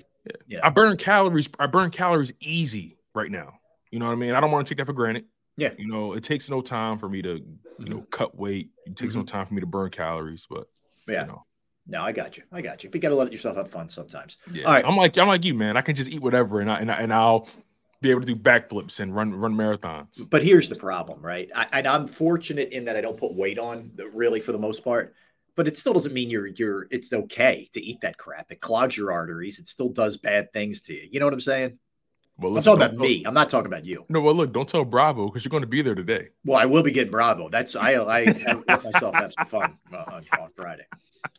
you 0.48 0.58
know, 0.58 0.60
I 0.64 0.70
burn 0.70 0.98
calories. 0.98 1.50
I 1.60 1.68
burn 1.68 1.90
calories 1.90 2.34
easy 2.40 2.98
right 3.16 3.32
now. 3.32 3.60
You 3.92 4.00
know 4.00 4.08
what 4.08 4.14
I 4.14 4.16
mean? 4.16 4.34
I 4.34 4.42
don't 4.42 4.52
want 4.52 4.68
to 4.68 4.74
take 4.74 4.80
that 4.80 4.86
for 4.86 4.94
granted. 4.94 5.26
Yeah. 5.56 5.70
Mm-hmm. 5.70 5.82
You 5.82 5.88
know, 5.88 6.14
it 6.14 6.24
takes 6.24 6.50
no 6.50 6.62
time 6.62 6.98
for 6.98 7.08
me 7.08 7.22
to, 7.22 7.42
you 7.80 7.90
know, 7.90 8.06
cut 8.10 8.38
weight. 8.38 8.70
It 8.86 8.96
takes 8.96 9.16
no 9.16 9.24
time 9.24 9.46
for 9.46 9.54
me 9.54 9.62
to 9.62 9.68
burn 9.68 9.90
calories. 9.90 10.48
But 10.50 10.68
yeah. 11.08 11.22
you 11.22 11.28
know, 11.28 11.46
No, 11.86 12.02
I 12.02 12.12
got 12.12 12.38
you. 12.38 12.44
I 12.52 12.62
got 12.62 12.84
you. 12.84 12.90
But 12.90 12.96
you 12.96 13.02
got 13.02 13.10
to 13.10 13.16
let 13.16 13.32
yourself 13.32 13.58
have 13.58 13.70
fun 13.70 13.90
sometimes. 13.90 14.38
yeah. 14.52 14.64
All 14.64 14.74
right. 14.74 14.86
I'm 14.86 14.96
like 14.96 15.18
I'm 15.18 15.28
like 15.28 15.44
you, 15.44 15.54
man. 15.54 15.76
I 15.78 15.82
can 15.82 15.96
just 15.96 16.10
eat 16.10 16.22
whatever, 16.22 16.62
and 16.62 16.72
I 16.72 16.78
and, 16.80 16.92
I, 16.92 16.96
and 16.96 17.14
I'll 17.14 17.48
be 18.02 18.12
able 18.12 18.22
to 18.22 18.28
do 18.28 18.36
backflips 18.36 19.00
and 19.00 19.16
run 19.16 19.34
run 19.34 19.56
marathons. 19.56 20.30
But 20.30 20.44
here's 20.44 20.70
the 20.70 20.76
problem, 20.76 21.22
right? 21.22 21.50
I, 21.54 21.68
and 21.74 21.88
I'm 21.88 22.08
fortunate 22.08 22.70
in 22.70 22.86
that 22.86 22.96
I 22.96 23.02
don't 23.02 23.18
put 23.18 23.34
weight 23.34 23.60
on, 23.60 23.92
really, 24.14 24.40
for 24.40 24.52
the 24.52 24.60
most 24.60 24.84
part. 24.84 25.14
But 25.56 25.68
it 25.68 25.78
still 25.78 25.94
doesn't 25.94 26.14
mean 26.14 26.30
you're 26.30 26.48
you're. 26.48 26.88
It's 26.90 27.12
okay 27.12 27.68
to 27.74 27.82
eat 27.82 28.02
that 28.02 28.18
crap. 28.18 28.52
It 28.52 28.62
clogs 28.62 28.98
your 28.98 29.12
arteries. 29.12 29.60
It 29.60 29.68
still 29.68 29.90
does 29.90 30.18
bad 30.18 30.52
things 30.54 30.82
to 30.82 30.94
you. 30.94 31.08
You 31.12 31.20
know 31.20 31.26
what 31.26 31.34
I'm 31.34 31.40
saying? 31.42 31.80
Well, 32.38 32.50
I'm 32.50 32.56
listen, 32.56 32.78
talking 32.78 32.96
about 32.96 32.98
me. 32.98 33.24
I'm 33.26 33.34
not 33.34 33.50
talking 33.50 33.68
about 33.68 33.86
you. 33.86 34.06
No, 34.10 34.20
well, 34.20 34.34
look, 34.34 34.52
don't 34.52 34.68
tell 34.68 34.84
Bravo 34.84 35.28
because 35.28 35.46
you're 35.46 35.52
going 35.52 35.62
to 35.62 35.68
be 35.68 35.84
there 35.84 35.94
today. 35.94 36.30
Well, 36.44 36.58
I 36.58 36.66
will 36.66 36.82
be 36.82 36.92
getting 36.92 37.12
Bravo. 37.12 37.50
That's 37.50 37.76
I 37.76 38.04
I 38.04 38.26
have, 38.42 38.64
let 38.68 38.84
myself 38.84 39.14
have 39.16 39.34
some 39.34 39.46
fun 39.46 39.78
uh, 39.94 40.04
on, 40.08 40.26
on 40.40 40.50
Friday. 40.56 40.86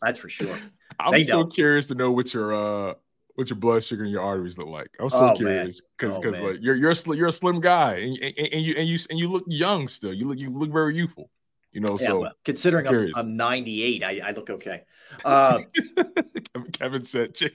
That's 0.02 0.18
for 0.18 0.28
sure. 0.28 0.58
I'm 0.98 1.12
They 1.14 1.22
so 1.22 1.42
know. 1.42 1.46
curious 1.46 1.86
to 1.88 1.94
know 1.94 2.10
what 2.12 2.32
your 2.34 2.54
uh 2.54 2.94
what 3.34 3.50
your 3.50 3.56
blood 3.56 3.82
sugar 3.82 4.04
and 4.04 4.12
your 4.12 4.22
arteries 4.22 4.58
look 4.58 4.68
like. 4.68 4.90
I'm 5.00 5.10
so 5.10 5.30
Oh, 5.30 5.34
curious 5.34 5.80
because 5.98 6.16
Oh, 6.16 6.20
because 6.20 6.40
man. 6.40 6.52
like 6.52 6.58
you're 6.60 6.76
you're 6.76 6.90
a 6.90 6.94
sli- 6.94 7.16
you're 7.16 7.28
a 7.28 7.32
slim 7.32 7.60
guy 7.60 7.96
and, 7.96 8.16
and, 8.18 8.48
and 8.52 8.62
you 8.62 8.74
and 8.76 8.88
you 8.88 8.98
and 9.10 9.18
you 9.18 9.28
look 9.28 9.44
young 9.48 9.88
still. 9.88 10.12
You 10.12 10.28
look 10.28 10.38
you 10.38 10.50
look 10.50 10.70
very 10.72 10.96
youthful. 10.96 11.30
You 11.72 11.80
know, 11.80 11.96
Yeah, 11.96 12.08
so 12.08 12.20
well, 12.20 12.32
considering 12.44 12.86
I'm. 12.86 13.10
I'm 13.14 13.36
98, 13.36 14.04
I, 14.04 14.20
I 14.28 14.30
look 14.30 14.48
okay. 14.48 14.82
Uh, 15.24 15.60
Kevin, 16.54 16.70
Kevin 16.72 17.02
said, 17.04 17.34
"Chick- 17.34 17.54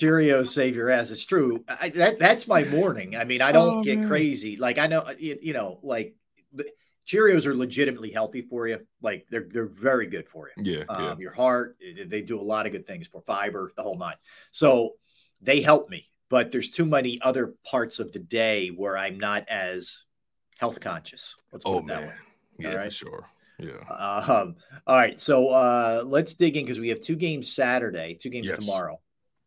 Cheerios 0.00 0.48
save 0.48 0.76
your 0.76 0.90
ass. 0.90 1.10
It's 1.10 1.26
true. 1.26 1.62
I, 1.68 1.90
that 1.90 2.18
that's 2.18 2.48
my 2.48 2.64
morning. 2.70 3.16
I 3.16 3.24
mean, 3.24 3.42
I 3.42 3.52
don't 3.52 3.78
Oh, 3.78 3.82
get 3.82 3.98
man. 3.98 4.08
crazy. 4.08 4.56
Like 4.56 4.78
I 4.78 4.86
know, 4.86 5.04
you, 5.18 5.38
you 5.42 5.52
know, 5.52 5.78
like 5.82 6.14
Cheerios 7.10 7.46
are 7.46 7.54
legitimately 7.54 8.10
healthy 8.10 8.42
for 8.42 8.68
you. 8.68 8.78
Like 9.02 9.26
they're 9.30 9.48
they're 9.50 9.66
very 9.66 10.06
good 10.06 10.28
for 10.28 10.48
you. 10.56 10.62
Yeah, 10.78 10.84
um, 10.88 11.04
yeah. 11.04 11.14
Your 11.18 11.32
heart, 11.32 11.76
they 12.06 12.22
do 12.22 12.40
a 12.40 12.42
lot 12.42 12.66
of 12.66 12.72
good 12.72 12.86
things 12.86 13.08
for 13.08 13.20
fiber, 13.22 13.72
the 13.76 13.82
whole 13.82 13.98
nine. 13.98 14.14
So 14.50 14.94
they 15.40 15.60
help 15.60 15.88
me. 15.88 16.06
But 16.28 16.52
there's 16.52 16.68
too 16.68 16.86
many 16.86 17.20
other 17.22 17.54
parts 17.64 17.98
of 17.98 18.12
the 18.12 18.20
day 18.20 18.68
where 18.68 18.96
I'm 18.96 19.18
not 19.18 19.48
as 19.48 20.04
health 20.58 20.78
conscious. 20.80 21.34
Let's 21.52 21.64
put 21.64 21.74
Oh 21.74 21.78
it 21.78 21.86
that 21.88 22.00
man, 22.02 22.08
way. 22.08 22.14
yeah, 22.60 22.78
All 22.78 22.84
for 22.84 22.90
sure. 22.90 23.26
Yeah. 23.58 24.22
Um, 24.28 24.54
all 24.86 24.96
right, 24.96 25.20
so 25.20 25.48
uh, 25.48 26.02
let's 26.06 26.34
dig 26.34 26.56
in 26.56 26.64
because 26.64 26.78
we 26.78 26.90
have 26.90 27.00
two 27.00 27.16
games 27.16 27.52
Saturday, 27.52 28.14
two 28.14 28.30
games 28.30 28.48
Yes. 28.48 28.58
tomorrow 28.58 29.00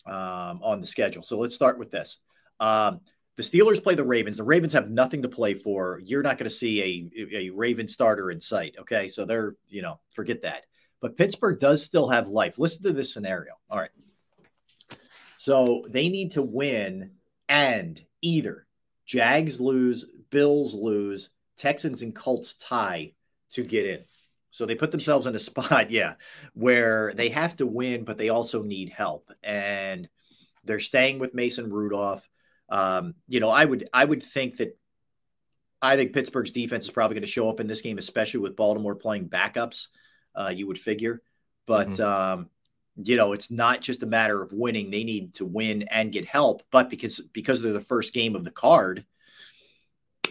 um, 0.06 0.60
on 0.62 0.82
the 0.82 0.88
schedule. 0.88 1.24
So 1.24 1.40
let's 1.40 1.56
start 1.56 1.80
with 1.80 1.90
this. 1.90 2.20
Um, 2.60 3.00
the 3.36 3.44
Steelers 3.44 3.82
play 3.82 3.96
the 3.96 4.04
Ravens. 4.04 4.38
The 4.38 4.44
Ravens 4.44 4.74
have 4.74 4.90
nothing 4.90 5.24
to 5.24 5.30
play 5.30 5.54
for. 5.54 6.00
You're 6.04 6.22
not 6.22 6.38
going 6.38 6.50
to 6.50 6.56
see 6.56 7.12
a, 7.14 7.48
a 7.48 7.50
Raven 7.50 7.88
starter 7.88 8.32
in 8.32 8.40
sight. 8.40 8.76
Okay, 8.80 9.08
so 9.08 9.26
they're 9.26 9.56
you 9.70 9.82
know 9.82 10.00
forget 10.14 10.42
that. 10.44 10.66
But 11.02 11.18
Pittsburgh 11.18 11.60
does 11.60 11.84
still 11.84 12.08
have 12.10 12.28
life. 12.30 12.58
Listen 12.58 12.84
to 12.84 12.94
this 12.94 13.14
scenario. 13.14 13.54
All 13.70 13.80
right. 13.80 13.90
So 15.36 15.84
they 15.90 16.08
need 16.08 16.32
to 16.32 16.42
win 16.42 17.12
and 17.50 18.02
either 18.22 18.66
Jags 19.06 19.60
lose, 19.60 20.06
Bills 20.30 20.74
lose, 20.74 21.30
Texans 21.58 22.02
and 22.02 22.16
Colts 22.16 22.54
tie 22.56 23.14
to 23.52 23.64
get 23.64 23.86
in. 23.86 24.06
So 24.52 24.66
they 24.66 24.76
put 24.76 24.92
themselves 24.92 25.26
in 25.26 25.36
a 25.36 25.40
spot, 25.52 25.92
yeah, 25.92 26.14
where 26.54 27.14
they 27.16 27.30
have 27.30 27.56
to 27.58 27.66
win, 27.66 28.06
but 28.06 28.18
they 28.18 28.30
also 28.30 28.64
need 28.64 28.90
help. 28.90 29.32
And 29.44 30.08
they're 30.64 30.80
staying 30.80 31.20
with 31.20 31.34
Mason 31.34 31.70
Rudolph. 31.70 32.28
Um, 32.70 33.16
you 33.28 33.40
know, 33.40 33.50
I 33.50 33.66
would 33.66 33.88
I 33.94 34.06
would 34.06 34.24
think 34.24 34.58
that 34.58 34.78
I 35.82 35.98
think 35.98 36.14
Pittsburgh's 36.14 36.52
defense 36.52 36.86
is 36.86 36.92
probably 36.92 37.16
going 37.16 37.22
to 37.22 37.28
show 37.28 37.50
up 37.50 37.60
in 37.60 37.68
this 37.68 37.82
game, 37.82 37.98
especially 37.98 38.40
with 38.40 38.56
Baltimore 38.56 38.96
playing 38.96 39.30
backups. 39.30 39.88
Uh, 40.36 40.52
you 40.56 40.66
would 40.68 40.80
figure, 40.80 41.22
but 41.68 42.00
um, 42.00 42.50
you 42.96 43.18
know, 43.18 43.34
it's 43.34 43.52
not 43.52 43.82
just 43.82 44.04
a 44.04 44.08
matter 44.08 44.42
of 44.42 44.54
winning; 44.54 44.90
they 44.90 45.04
need 45.04 45.36
to 45.36 45.46
win 45.46 45.84
and 45.84 46.12
get 46.12 46.26
help. 46.26 46.64
But 46.72 46.90
because 46.90 47.20
because 47.20 47.62
they're 47.62 47.74
the 47.74 47.80
first 47.80 48.14
game 48.14 48.36
of 48.36 48.44
the 48.44 48.52
card, 48.52 49.06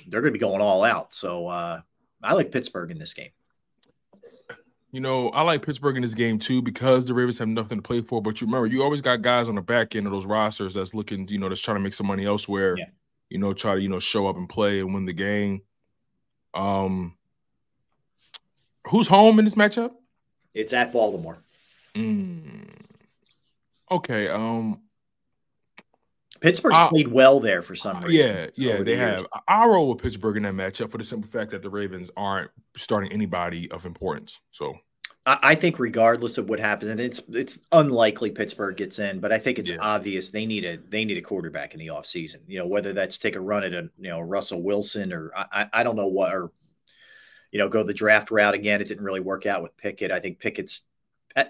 they're 0.07 0.21
going 0.21 0.33
to 0.33 0.39
be 0.39 0.41
going 0.41 0.61
all 0.61 0.85
out. 0.85 1.13
So 1.13 1.47
uh, 1.47 1.81
I 2.23 2.35
like 2.35 2.53
Pittsburgh 2.53 2.91
in 2.91 2.99
this 2.99 3.15
game. 3.15 3.31
You 4.93 5.01
know, 5.01 5.31
I 5.31 5.41
like 5.41 5.65
Pittsburgh 5.65 5.97
in 5.97 6.03
this 6.03 6.13
game 6.13 6.39
too 6.39 6.61
because 6.61 7.07
the 7.07 7.15
Ravens 7.15 7.39
have 7.39 7.49
nothing 7.49 7.79
to 7.79 7.83
play 7.83 8.03
for. 8.03 8.21
But 8.21 8.41
you 8.41 8.47
remember, 8.47 8.67
you 8.67 8.83
always 8.83 9.01
got 9.01 9.23
guys 9.23 9.49
on 9.49 9.55
the 9.55 9.63
back 9.63 9.97
end 9.97 10.07
of 10.07 10.13
those 10.13 10.27
rosters 10.27 10.75
that's 10.75 10.93
looking, 10.93 11.27
you 11.29 11.39
know, 11.39 11.49
that's 11.49 11.63
trying 11.63 11.77
to 11.77 11.81
make 11.81 11.95
some 11.95 12.07
money 12.07 12.27
elsewhere. 12.27 12.77
Yeah. 12.77 12.87
You 13.31 13.39
know, 13.39 13.55
try 13.55 13.75
to 13.75 13.81
you 13.81 13.89
know 13.89 13.99
show 13.99 14.27
up 14.29 14.37
and 14.37 14.47
play 14.47 14.81
and 14.81 14.93
win 14.93 15.07
the 15.07 15.15
game. 15.15 15.63
Um, 16.53 17.17
who's 18.89 19.09
home 19.09 19.39
in 19.39 19.47
this 19.47 19.55
matchup? 19.55 19.93
It's 20.53 20.75
at 20.75 20.93
Baltimore. 20.93 21.39
Mm. 21.95 22.69
Okay. 23.91 24.29
Um. 24.29 24.83
Pittsburgh's 26.43 26.77
Uh, 26.77 26.89
played 26.89 27.09
well 27.09 27.41
there 27.41 27.63
for 27.63 27.75
some 27.77 28.03
reason. 28.03 28.35
Yeah, 28.35 28.47
yeah, 28.55 28.75
over 28.75 28.85
they 28.85 28.97
years. 28.97 29.21
have. 29.21 29.27
I- 29.49 29.63
I 29.63 29.67
roll 29.67 29.89
with 29.91 30.03
Pittsburgh 30.03 30.37
in 30.37 30.43
that 30.43 30.55
matchup 30.55 30.91
for 30.91 30.99
the 30.99 31.05
simple 31.05 31.31
fact 31.31 31.53
that 31.53 31.63
the 31.63 31.71
Ravens 31.71 32.11
aren't 32.17 32.51
starting 32.77 33.13
anybody 33.13 33.71
of 33.71 33.87
importance. 33.87 34.41
So 34.51 34.75
I, 35.25 35.39
I 35.43 35.55
think 35.55 35.79
regardless 35.79 36.39
of 36.39 36.49
what 36.49 36.59
happens, 36.59 36.91
and 36.91 37.01
it's 37.01 37.21
it's 37.31 37.61
unlikely 37.71 38.31
Pittsburgh 38.33 38.77
gets 38.77 38.99
in, 38.99 39.21
but 39.21 39.31
I 39.33 39.39
think 39.39 39.59
it's 39.61 39.71
obvious 39.81 40.31
they 40.31 40.45
need 40.47 40.65
a 40.65 40.79
they 40.89 41.05
need 41.05 41.17
a 41.17 41.23
quarterback 41.23 41.75
in 41.75 41.79
the 41.79 41.89
offseason. 41.89 42.39
You 42.49 42.59
know, 42.59 42.67
whether 42.67 42.93
that's 42.93 43.19
take 43.19 43.37
a 43.37 43.41
run 43.41 43.63
at 43.63 43.73
a 43.73 43.89
you 43.99 44.11
know 44.11 44.21
Russell 44.21 44.63
Wilson 44.63 45.13
or 45.13 45.31
I 45.37 45.47
I 45.53 45.69
I 45.73 45.83
don't 45.85 45.97
know 45.97 46.09
what 46.09 46.35
or 46.35 46.51
you 47.53 47.59
know 47.61 47.69
go 47.69 47.85
the 47.85 47.95
draft 47.95 48.33
route 48.33 48.55
again. 48.55 48.81
It 48.81 48.89
didn't 48.89 49.05
really 49.05 49.21
work 49.21 49.47
out 49.47 49.63
with 49.63 49.77
Pickett. 49.77 50.11
I 50.11 50.19
think 50.19 50.41
Pickett's 50.41 50.83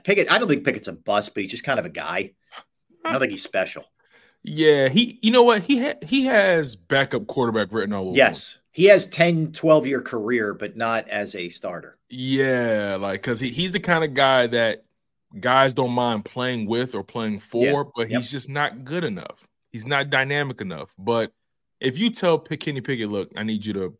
Pickett. 0.04 0.30
I 0.30 0.38
don't 0.38 0.48
think 0.48 0.64
Pickett's 0.64 0.88
a 0.88 0.92
bust, 0.92 1.32
but 1.34 1.42
he's 1.42 1.50
just 1.50 1.64
kind 1.64 1.78
of 1.80 1.86
a 1.86 1.90
guy. 1.90 2.34
I 3.04 3.10
don't 3.10 3.20
think 3.20 3.32
he's 3.32 3.42
special. 3.42 3.84
Yeah, 4.42 4.88
he. 4.88 5.18
You 5.22 5.30
know 5.30 5.42
what? 5.42 5.62
He 5.62 5.80
ha- 5.82 5.98
he 6.02 6.24
has 6.26 6.76
backup 6.76 7.26
quarterback 7.26 7.68
written 7.72 7.92
all 7.92 8.08
over. 8.08 8.16
Yes, 8.16 8.58
he 8.72 8.84
has 8.86 9.06
10, 9.06 9.52
12 9.52 9.86
year 9.86 10.02
career, 10.02 10.54
but 10.54 10.76
not 10.76 11.08
as 11.08 11.34
a 11.34 11.48
starter. 11.48 11.96
Yeah, 12.10 12.96
like 13.00 13.22
because 13.22 13.38
he, 13.40 13.50
he's 13.50 13.72
the 13.72 13.80
kind 13.80 14.04
of 14.04 14.14
guy 14.14 14.46
that 14.48 14.84
guys 15.40 15.72
don't 15.74 15.92
mind 15.92 16.24
playing 16.24 16.66
with 16.66 16.94
or 16.94 17.02
playing 17.02 17.38
for, 17.38 17.64
Yeah, 17.64 17.82
but 17.96 18.10
yep. 18.10 18.20
he's 18.20 18.30
just 18.30 18.48
not 18.48 18.84
good 18.84 19.04
enough. 19.04 19.46
He's 19.70 19.86
not 19.86 20.10
dynamic 20.10 20.60
enough. 20.60 20.90
But 20.98 21.32
if 21.80 21.98
you 21.98 22.10
tell 22.10 22.38
Kenny 22.38 22.80
Pickett, 22.80 23.10
look, 23.10 23.30
I 23.36 23.42
need 23.42 23.64
you 23.64 23.72
to 23.74 23.96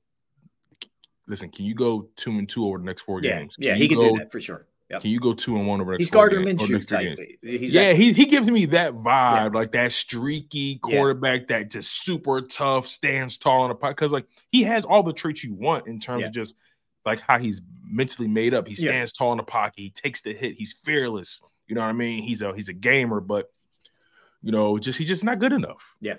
listen. 1.27 1.48
Can 1.51 1.64
you 1.64 1.74
go 1.74 2.09
two 2.16 2.32
and 2.32 2.48
two 2.48 2.66
over 2.66 2.78
the 2.78 2.85
next 2.85 3.02
four 3.02 3.23
Yeah, 3.23 3.39
games? 3.40 3.56
yeah, 3.59 3.74
he 3.74 3.89
can 3.89 3.98
go, 3.98 4.12
do 4.12 4.19
that 4.19 4.31
for 4.31 4.40
sure. 4.40 4.66
Yep. 4.93 5.01
Can 5.02 5.10
you 5.10 5.20
go 5.20 5.32
two 5.32 5.56
and 5.56 5.66
one 5.66 5.81
over 5.81 5.93
the 5.93 5.98
next 5.98 6.01
He's 6.01 6.10
four 6.10 6.28
Gardner 6.28 6.44
games- 6.44 6.62
or 6.62 6.66
Minshew 6.66 6.73
next 6.73 6.86
type. 6.86 7.19
He's 7.40 7.73
yeah, 7.73 7.89
that- 7.89 7.97
he 7.97 8.12
he 8.12 8.27
gives 8.27 8.51
me 8.51 8.66
that 8.66 8.93
vibe, 8.93 9.55
like 9.55 9.73
that 9.73 9.90
streaky 9.90 10.77
quarterback 10.78 11.48
that 11.48 11.70
just 11.70 12.05
super 12.05 12.43
tough, 12.43 12.86
stands 12.86 13.39
tall 13.39 13.64
in 13.64 13.70
a 13.70 13.74
pocket. 13.74 13.97
Because 13.97 14.12
like 14.12 14.27
he 14.51 14.62
has 14.64 14.85
all 14.85 15.02
the 15.02 15.12
traits 15.14 15.43
you 15.43 15.55
want 15.55 15.86
in 15.86 15.98
terms 15.98 16.20
Yeah. 16.23 16.27
of 16.28 16.35
just 16.35 16.56
like 17.06 17.20
how 17.20 17.39
he's 17.39 17.62
mentally 17.85 18.28
made 18.28 18.52
up. 18.55 18.69
He 18.69 18.74
Yeah. 18.74 18.90
stands 18.90 19.12
tall 19.14 19.32
in 19.32 19.39
the 19.39 19.44
pocket. 19.44 19.81
He 19.81 19.90
takes 19.90 20.20
the 20.20 20.35
hit. 20.35 20.55
He's 20.56 20.74
fearless. 20.85 21.40
You 21.66 21.74
know 21.74 21.81
what 21.81 21.89
I 21.89 21.93
mean? 21.94 22.23
He's 22.23 22.43
a 22.43 22.55
he's 22.55 22.69
a 22.69 22.74
gamer, 22.74 23.20
but 23.20 23.51
you 24.43 24.52
know, 24.52 24.77
just 24.78 24.98
he's 24.98 25.09
just 25.09 25.24
not 25.24 25.39
good 25.39 25.52
enough. 25.55 25.97
Yeah. 26.01 26.16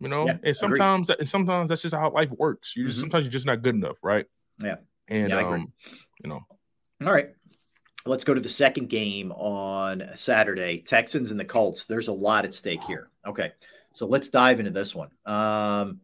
You 0.00 0.08
know, 0.08 0.26
Yeah, 0.26 0.36
and 0.42 0.54
sometimes 0.56 1.08
and 1.08 1.26
sometimes 1.28 1.70
that's 1.70 1.80
just 1.80 1.94
how 1.94 2.10
life 2.10 2.30
works. 2.30 2.76
You 2.76 2.86
just 2.86 2.98
Mhm. 2.98 3.02
sometimes 3.02 3.24
you're 3.24 3.32
just 3.32 3.46
not 3.46 3.62
good 3.62 3.74
enough, 3.74 3.96
right? 4.02 4.26
Yeah. 4.58 4.76
And 5.08 5.30
Yeah, 5.30 5.38
I 5.38 5.40
agree. 5.42 5.54
um, 5.60 5.72
you 6.22 6.28
know, 6.28 6.40
All 7.04 7.12
right. 7.12 7.30
Let's 8.04 8.24
go 8.24 8.34
to 8.34 8.40
the 8.40 8.48
second 8.48 8.88
game 8.88 9.30
on 9.32 10.02
Saturday. 10.16 10.78
Texans 10.78 11.30
and 11.30 11.38
the 11.38 11.44
Colts. 11.44 11.84
There's 11.84 12.08
a 12.08 12.12
lot 12.12 12.44
at 12.44 12.54
stake 12.54 12.82
here. 12.84 13.10
Okay. 13.26 13.52
So 13.92 14.06
let's 14.06 14.28
dive 14.28 14.58
into 14.58 14.72
this 14.72 14.94
one. 14.94 15.10
Um, 15.24 16.00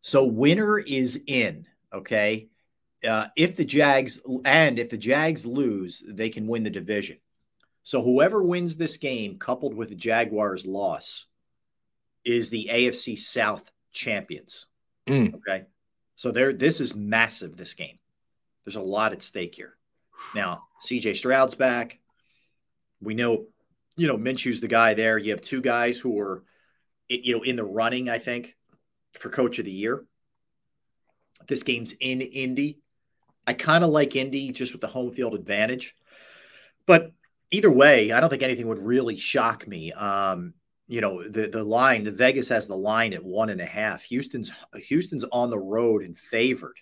so 0.00 0.24
winner 0.24 0.78
is 0.78 1.20
in. 1.26 1.66
Okay. 1.92 2.48
Uh, 3.06 3.26
if 3.36 3.56
the 3.56 3.64
Jags 3.64 4.20
and 4.44 4.78
if 4.78 4.88
the 4.88 4.96
Jags 4.96 5.44
lose, 5.44 6.02
they 6.06 6.30
can 6.30 6.46
win 6.46 6.64
the 6.64 6.70
division. 6.70 7.18
So 7.82 8.02
whoever 8.02 8.42
wins 8.42 8.76
this 8.76 8.96
game, 8.96 9.38
coupled 9.38 9.74
with 9.74 9.90
the 9.90 9.94
Jaguars' 9.94 10.66
loss, 10.66 11.26
is 12.24 12.50
the 12.50 12.68
AFC 12.72 13.16
South 13.16 13.70
champions. 13.92 14.66
Mm. 15.06 15.34
Okay. 15.34 15.66
So 16.16 16.30
there, 16.30 16.52
this 16.52 16.80
is 16.80 16.96
massive. 16.96 17.56
This 17.56 17.74
game. 17.74 17.98
There's 18.64 18.76
a 18.76 18.80
lot 18.80 19.12
at 19.12 19.22
stake 19.22 19.54
here. 19.54 19.76
Now, 20.34 20.64
CJ 20.82 21.16
Stroud's 21.16 21.54
back. 21.54 21.98
We 23.00 23.14
know, 23.14 23.46
you 23.96 24.06
know, 24.06 24.16
Minshew's 24.16 24.60
the 24.60 24.68
guy 24.68 24.94
there. 24.94 25.18
You 25.18 25.30
have 25.32 25.40
two 25.40 25.60
guys 25.60 25.98
who 25.98 26.18
are, 26.18 26.44
you 27.08 27.36
know, 27.36 27.42
in 27.42 27.56
the 27.56 27.64
running, 27.64 28.08
I 28.08 28.18
think, 28.18 28.56
for 29.18 29.30
coach 29.30 29.58
of 29.58 29.64
the 29.64 29.70
year. 29.70 30.04
This 31.46 31.62
game's 31.62 31.92
in 31.92 32.20
Indy. 32.20 32.80
I 33.46 33.52
kind 33.52 33.84
of 33.84 33.90
like 33.90 34.16
Indy 34.16 34.50
just 34.50 34.72
with 34.72 34.80
the 34.80 34.88
home 34.88 35.12
field 35.12 35.34
advantage. 35.34 35.94
But 36.86 37.12
either 37.50 37.70
way, 37.70 38.12
I 38.12 38.20
don't 38.20 38.30
think 38.30 38.42
anything 38.42 38.68
would 38.68 38.78
really 38.78 39.16
shock 39.16 39.66
me. 39.66 39.92
Um, 39.92 40.54
you 40.88 41.00
know, 41.00 41.22
the 41.26 41.48
the 41.48 41.64
line, 41.64 42.04
the 42.04 42.12
Vegas 42.12 42.48
has 42.48 42.66
the 42.66 42.76
line 42.76 43.12
at 43.12 43.24
one 43.24 43.50
and 43.50 43.60
a 43.60 43.66
half. 43.66 44.04
Houston's 44.04 44.52
Houston's 44.74 45.24
on 45.24 45.50
the 45.50 45.58
road 45.58 46.02
and 46.02 46.18
favored. 46.18 46.78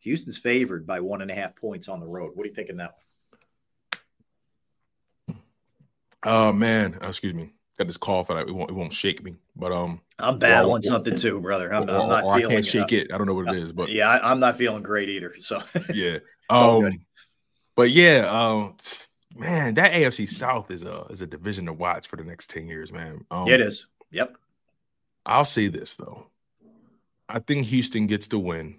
Houston's 0.00 0.38
favored 0.38 0.86
by 0.86 1.00
one 1.00 1.22
and 1.22 1.30
a 1.30 1.34
half 1.34 1.54
points 1.56 1.88
on 1.88 2.00
the 2.00 2.06
road. 2.06 2.32
What 2.34 2.42
do 2.44 2.48
you 2.48 2.54
think 2.54 2.68
in 2.70 2.78
that 2.78 2.94
one? 5.26 5.38
oh 6.24 6.52
man, 6.52 6.98
uh, 7.02 7.08
excuse 7.08 7.34
me, 7.34 7.52
got 7.78 7.86
this 7.86 7.96
cough 7.96 8.30
and 8.30 8.38
I- 8.38 8.42
it 8.42 8.54
won't 8.54 8.70
it 8.70 8.74
won't 8.74 8.92
shake 8.92 9.22
me, 9.22 9.36
but 9.56 9.72
um, 9.72 10.00
I'm 10.18 10.38
battling 10.38 10.82
something 10.82 11.16
too, 11.16 11.40
brother. 11.40 11.72
I'm, 11.72 11.88
or- 11.88 11.92
I'm 11.92 12.08
not 12.08 12.24
or 12.24 12.34
I 12.34 12.42
can't 12.42 12.64
shake 12.64 12.92
it. 12.92 13.12
I 13.12 13.18
don't 13.18 13.26
know 13.26 13.34
what 13.34 13.54
it 13.54 13.62
is, 13.62 13.72
but 13.72 13.90
Yeah, 13.90 14.08
I, 14.08 14.30
I'm 14.30 14.40
not 14.40 14.56
feeling 14.56 14.82
great 14.82 15.08
either. 15.08 15.34
So 15.38 15.62
yeah. 15.94 16.18
Um, 16.48 17.00
but 17.76 17.90
yeah, 17.90 18.26
um, 18.28 18.76
man, 19.34 19.74
that 19.74 19.92
AFC 19.92 20.28
South 20.28 20.70
is 20.70 20.82
a 20.82 21.02
is 21.10 21.22
a 21.22 21.26
division 21.26 21.66
to 21.66 21.72
watch 21.72 22.08
for 22.08 22.16
the 22.16 22.24
next 22.24 22.50
ten 22.50 22.66
years, 22.66 22.92
man. 22.92 23.24
Um, 23.30 23.48
it 23.48 23.60
is. 23.60 23.86
Yep. 24.10 24.36
I'll 25.24 25.44
say 25.44 25.68
this 25.68 25.96
though, 25.96 26.26
I 27.28 27.38
think 27.38 27.66
Houston 27.66 28.06
gets 28.06 28.26
the 28.28 28.38
win. 28.38 28.78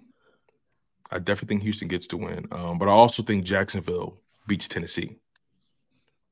I 1.12 1.18
definitely 1.18 1.48
think 1.48 1.62
Houston 1.62 1.88
gets 1.88 2.06
to 2.08 2.16
win, 2.16 2.46
um, 2.52 2.78
but 2.78 2.88
I 2.88 2.92
also 2.92 3.22
think 3.22 3.44
Jacksonville 3.44 4.18
beats 4.46 4.68
Tennessee. 4.68 5.16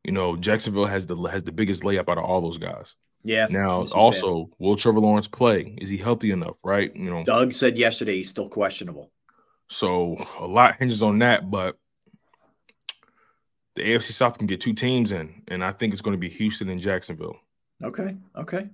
You 0.05 0.13
know, 0.13 0.37
Jacksonville 0.37 0.87
has 0.87 1.07
the 1.07 1.17
has 1.17 1.43
the 1.43 1.53
biggest 1.53 1.83
layup 1.83 2.09
out 2.09 2.19
of 2.19 2.25
all 2.25 2.41
those 2.41 2.59
guys. 2.59 2.95
Yeah. 3.23 3.49
Now, 3.51 3.85
also, 3.95 4.51
will 4.59 4.77
Trevor 4.77 5.01
Lawrence 5.01 5.29
play? 5.29 5.77
Is 5.79 5.91
he 5.91 5.99
healthy 5.99 6.31
enough? 6.31 6.57
Right? 6.65 6.95
You 6.97 7.11
know, 7.11 7.25
Doug 7.25 7.53
said 7.53 7.79
yesterday 7.79 8.17
he's 8.17 8.31
still 8.31 8.49
questionable. 8.49 9.11
So 9.69 10.17
a 10.39 10.47
lot 10.47 10.77
hinges 10.79 11.03
on 11.03 11.19
that, 11.21 11.51
but 11.51 11.77
the 13.77 13.83
AFC 13.83 14.13
South 14.13 14.39
can 14.39 14.47
get 14.47 14.61
two 14.61 14.73
teams 14.73 15.13
in, 15.13 15.43
and 15.49 15.65
I 15.65 15.73
think 15.73 15.93
it's 15.93 16.03
going 16.03 16.15
to 16.15 16.19
be 16.19 16.31
Houston 16.31 16.69
and 16.71 16.81
Jacksonville. 16.81 17.37
Okay. 17.83 18.17
Okay. 18.37 18.69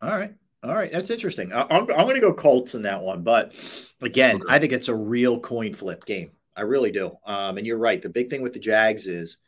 All 0.00 0.16
right. 0.16 0.34
All 0.62 0.74
right. 0.74 0.92
That's 0.92 1.10
interesting. 1.10 1.52
I, 1.52 1.62
I'm, 1.62 1.90
I'm 1.90 2.04
going 2.04 2.16
to 2.16 2.20
go 2.20 2.34
Colts 2.34 2.74
in 2.74 2.82
that 2.82 3.00
one. 3.00 3.22
But 3.22 3.54
again, 4.02 4.40
I 4.48 4.58
think 4.58 4.72
it's 4.72 4.88
a 4.88 4.94
real 4.94 5.40
coin 5.40 5.72
flip 5.72 6.04
game. 6.04 6.32
I 6.54 6.62
really 6.62 6.90
do. 6.90 7.12
Um, 7.24 7.56
and 7.56 7.66
you're 7.66 7.78
right. 7.78 8.02
The 8.02 8.10
big 8.10 8.28
thing 8.28 8.42
with 8.42 8.52
the 8.52 8.58
Jags 8.58 9.06
is 9.06 9.38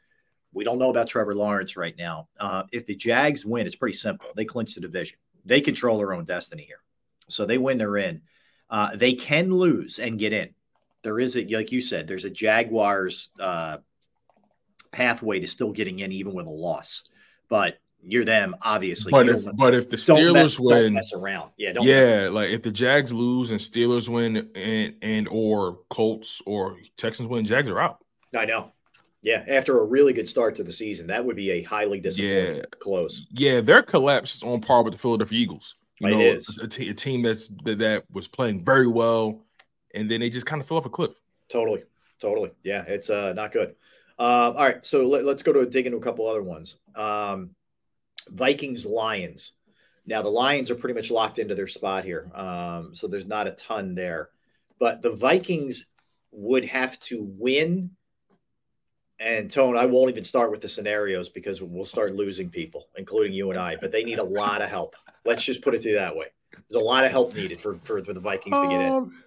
we 0.55 0.65
don't 0.65 0.79
know 0.79 0.91
about 0.91 1.09
Trevor 1.09 1.35
Lawrence 1.35 1.77
right 1.77 1.97
now. 1.99 2.29
Uh, 2.39 2.63
if 2.73 2.87
the 2.87 2.95
Jags 2.95 3.45
win, 3.45 3.67
it's 3.67 3.77
pretty 3.77 3.97
simple. 3.97 4.29
They 4.35 4.45
clinch 4.45 4.75
the 4.75 4.81
division, 4.81 5.19
they 5.45 5.61
control 5.61 5.99
their 5.99 6.15
own 6.15 6.25
destiny 6.25 6.63
here. 6.63 6.81
So 7.29 7.45
they 7.47 7.59
win, 7.59 7.79
they're 7.79 7.97
in. 7.97 8.23
Uh, 8.71 8.97
they 8.97 9.13
can 9.13 9.53
lose 9.53 9.99
and 9.99 10.19
get 10.19 10.33
in. 10.33 10.55
there 11.03 11.19
is 11.19 11.37
a 11.37 11.45
like 11.47 11.73
you 11.73 11.81
said, 11.81 12.07
there's 12.07 12.25
a 12.25 12.31
Jaguars 12.31 13.31
uh, 13.39 13.79
pathway 14.93 15.41
to 15.41 15.47
still 15.47 15.73
getting 15.73 15.99
in 15.99 16.13
even 16.13 16.33
with 16.33 16.47
a 16.47 16.51
loss. 16.51 17.03
But 17.49 17.79
you're 18.05 18.25
them, 18.25 18.57
obviously. 18.63 19.11
But 19.11 19.27
You 19.27 19.35
if 19.37 19.57
but 19.57 19.75
if 19.75 19.89
the 19.91 19.97
Steelers 19.97 20.33
mess, 20.33 20.57
don't 20.57 20.67
win, 20.67 20.93
mess 20.95 21.13
around. 21.13 21.51
Yeah, 21.57 21.73
don't 21.73 21.85
yeah, 21.87 22.29
like 22.31 22.51
if 22.51 22.63
the 22.63 22.71
Jags 22.71 23.13
lose 23.13 23.51
and 23.51 23.61
Steelers 23.61 24.09
win 24.09 24.51
and 24.55 24.95
and 25.03 25.29
or 25.29 25.81
Colts 25.91 26.43
or 26.47 26.77
Texans 26.97 27.29
win, 27.29 27.45
Jags 27.45 27.69
are 27.69 27.81
out. 27.81 27.99
I 28.37 28.45
know. 28.45 28.73
Yeah, 29.23 29.45
after 29.47 29.79
a 29.81 29.85
really 29.85 30.13
good 30.13 30.29
start 30.29 30.57
to 30.57 30.65
the 30.65 30.73
season, 30.73 31.07
that 31.07 31.25
would 31.25 31.37
be 31.37 31.51
a 31.53 31.63
highly 31.63 32.01
disappointing 32.01 32.57
Yeah. 32.57 32.63
close. 32.81 33.27
Yeah, 33.31 33.61
their 33.61 33.83
collapse 33.83 34.35
is 34.35 34.43
on 34.43 34.61
par 34.61 34.83
with 34.83 34.95
the 34.95 34.99
Philadelphia 34.99 35.39
Eagles. 35.39 35.77
You 36.01 36.09
It 36.09 36.11
know, 36.11 36.21
is. 36.21 36.59
A, 36.59 36.67
team 36.67 37.23
that's 37.23 37.49
that, 37.63 37.79
that 37.79 38.05
was 38.11 38.27
playing 38.27 38.65
very 38.65 38.89
well, 38.89 39.45
and 39.95 40.11
then 40.11 40.21
they 40.21 40.29
just 40.31 40.47
kind 40.47 40.61
of 40.61 40.67
fell 40.67 40.79
off 40.79 40.87
a 40.87 40.91
cliff. 40.91 41.13
Totally, 41.49 41.85
totally. 42.21 42.51
Yeah, 42.65 42.83
it's 42.89 43.11
uh 43.11 43.33
not 43.35 43.53
good. 43.53 43.77
Uh, 44.19 44.53
all 44.57 44.65
right, 44.65 44.85
so 44.85 45.07
let, 45.07 45.25
us 45.25 45.43
go 45.43 45.53
to 45.53 45.67
dig 45.67 45.87
into 45.87 45.99
a 45.99 46.01
couple 46.01 46.27
other 46.29 46.43
ones. 46.43 46.77
Um, 46.95 47.51
Vikings 48.29 48.87
Lions. 48.87 49.53
Now 50.07 50.23
the 50.23 50.31
Lions 50.31 50.71
are 50.71 50.75
pretty 50.75 50.95
much 50.95 51.11
locked 51.11 51.39
into 51.39 51.55
their 51.55 51.69
spot 51.69 52.05
here, 52.05 52.31
um, 52.35 52.95
so 52.95 53.07
there's 53.07 53.27
not 53.27 53.47
a 53.47 53.53
ton 53.53 53.95
there. 53.95 54.31
But 54.79 55.01
the 55.01 55.13
Vikings 55.13 55.91
would 56.33 56.65
have 56.65 56.99
to 57.01 57.23
win. 57.23 57.91
And 59.21 59.49
Tone, 59.49 59.77
I 59.77 59.87
won't 59.87 60.11
even 60.11 60.25
start 60.25 60.51
with 60.51 60.61
the 60.61 60.69
scenarios 60.69 61.29
because 61.29 61.63
we'll 61.63 61.85
start 61.85 62.17
losing 62.17 62.51
people, 62.51 62.89
including 62.97 63.33
you 63.33 63.51
and 63.51 63.59
I. 63.59 63.77
But 63.77 63.93
they 63.93 64.03
need 64.03 64.19
a 64.19 64.25
lot 64.25 64.63
of 64.63 64.69
help. 64.69 64.97
Let's 65.25 65.45
just 65.45 65.63
put 65.63 65.75
it 65.75 65.83
to 65.83 65.91
you 65.91 65.95
that 65.95 66.17
way. 66.17 66.27
There's 66.69 66.83
a 66.83 66.85
lot 66.85 67.05
of 67.05 67.13
help 67.13 67.35
needed 67.35 67.61
for 67.61 67.79
for, 67.85 68.03
for 68.03 68.13
the 68.13 68.21
Vikings 68.21 68.57
to 68.57 68.69
get 68.69 68.81
in. 68.81 68.93
Um, 68.93 69.23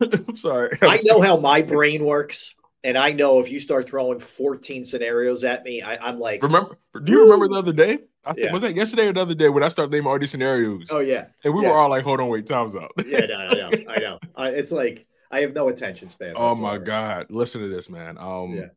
I'm 0.00 0.36
sorry. 0.36 0.78
I 0.82 1.00
know 1.04 1.20
how 1.20 1.36
my 1.36 1.62
brain 1.74 2.04
works, 2.04 2.54
and 2.84 2.96
I 2.96 3.10
know 3.10 3.40
if 3.40 3.50
you 3.50 3.58
start 3.58 3.88
throwing 3.88 4.20
14 4.20 4.84
scenarios 4.84 5.42
at 5.42 5.64
me, 5.64 5.82
I, 5.82 5.96
I'm 5.96 6.18
like, 6.20 6.42
Remember? 6.42 6.78
Do 7.02 7.12
you 7.12 7.24
remember 7.24 7.48
the 7.48 7.54
other 7.54 7.72
day? 7.72 7.98
I 8.24 8.32
think 8.34 8.46
Yeah. 8.46 8.52
was 8.52 8.62
that 8.62 8.74
yesterday 8.76 9.08
or 9.08 9.12
the 9.12 9.20
other 9.20 9.34
day 9.34 9.48
when 9.48 9.62
I 9.64 9.68
started 9.68 9.90
naming 9.92 10.06
all 10.06 10.18
these 10.18 10.30
scenarios, 10.30 10.86
oh 10.90 11.00
yeah, 11.00 11.26
and 11.42 11.52
we 11.54 11.62
yeah. 11.62 11.70
were 11.70 11.76
all 11.78 11.90
like, 11.90 12.04
"Hold 12.04 12.20
on, 12.20 12.28
wait, 12.28 12.46
time's 12.46 12.74
up." 12.74 12.90
yeah, 13.04 13.26
no, 13.26 13.34
I 13.34 13.54
know, 13.54 13.70
I 13.88 13.98
know. 13.98 14.18
It's 14.56 14.72
like 14.72 15.06
I 15.30 15.40
have 15.40 15.52
no 15.52 15.68
attention 15.68 16.08
span. 16.08 16.34
Oh 16.36 16.54
my 16.54 16.78
god! 16.78 17.26
Listen 17.28 17.60
to 17.62 17.68
this, 17.68 17.90
man. 17.90 18.16
Um, 18.16 18.54
Yeah. 18.54 18.68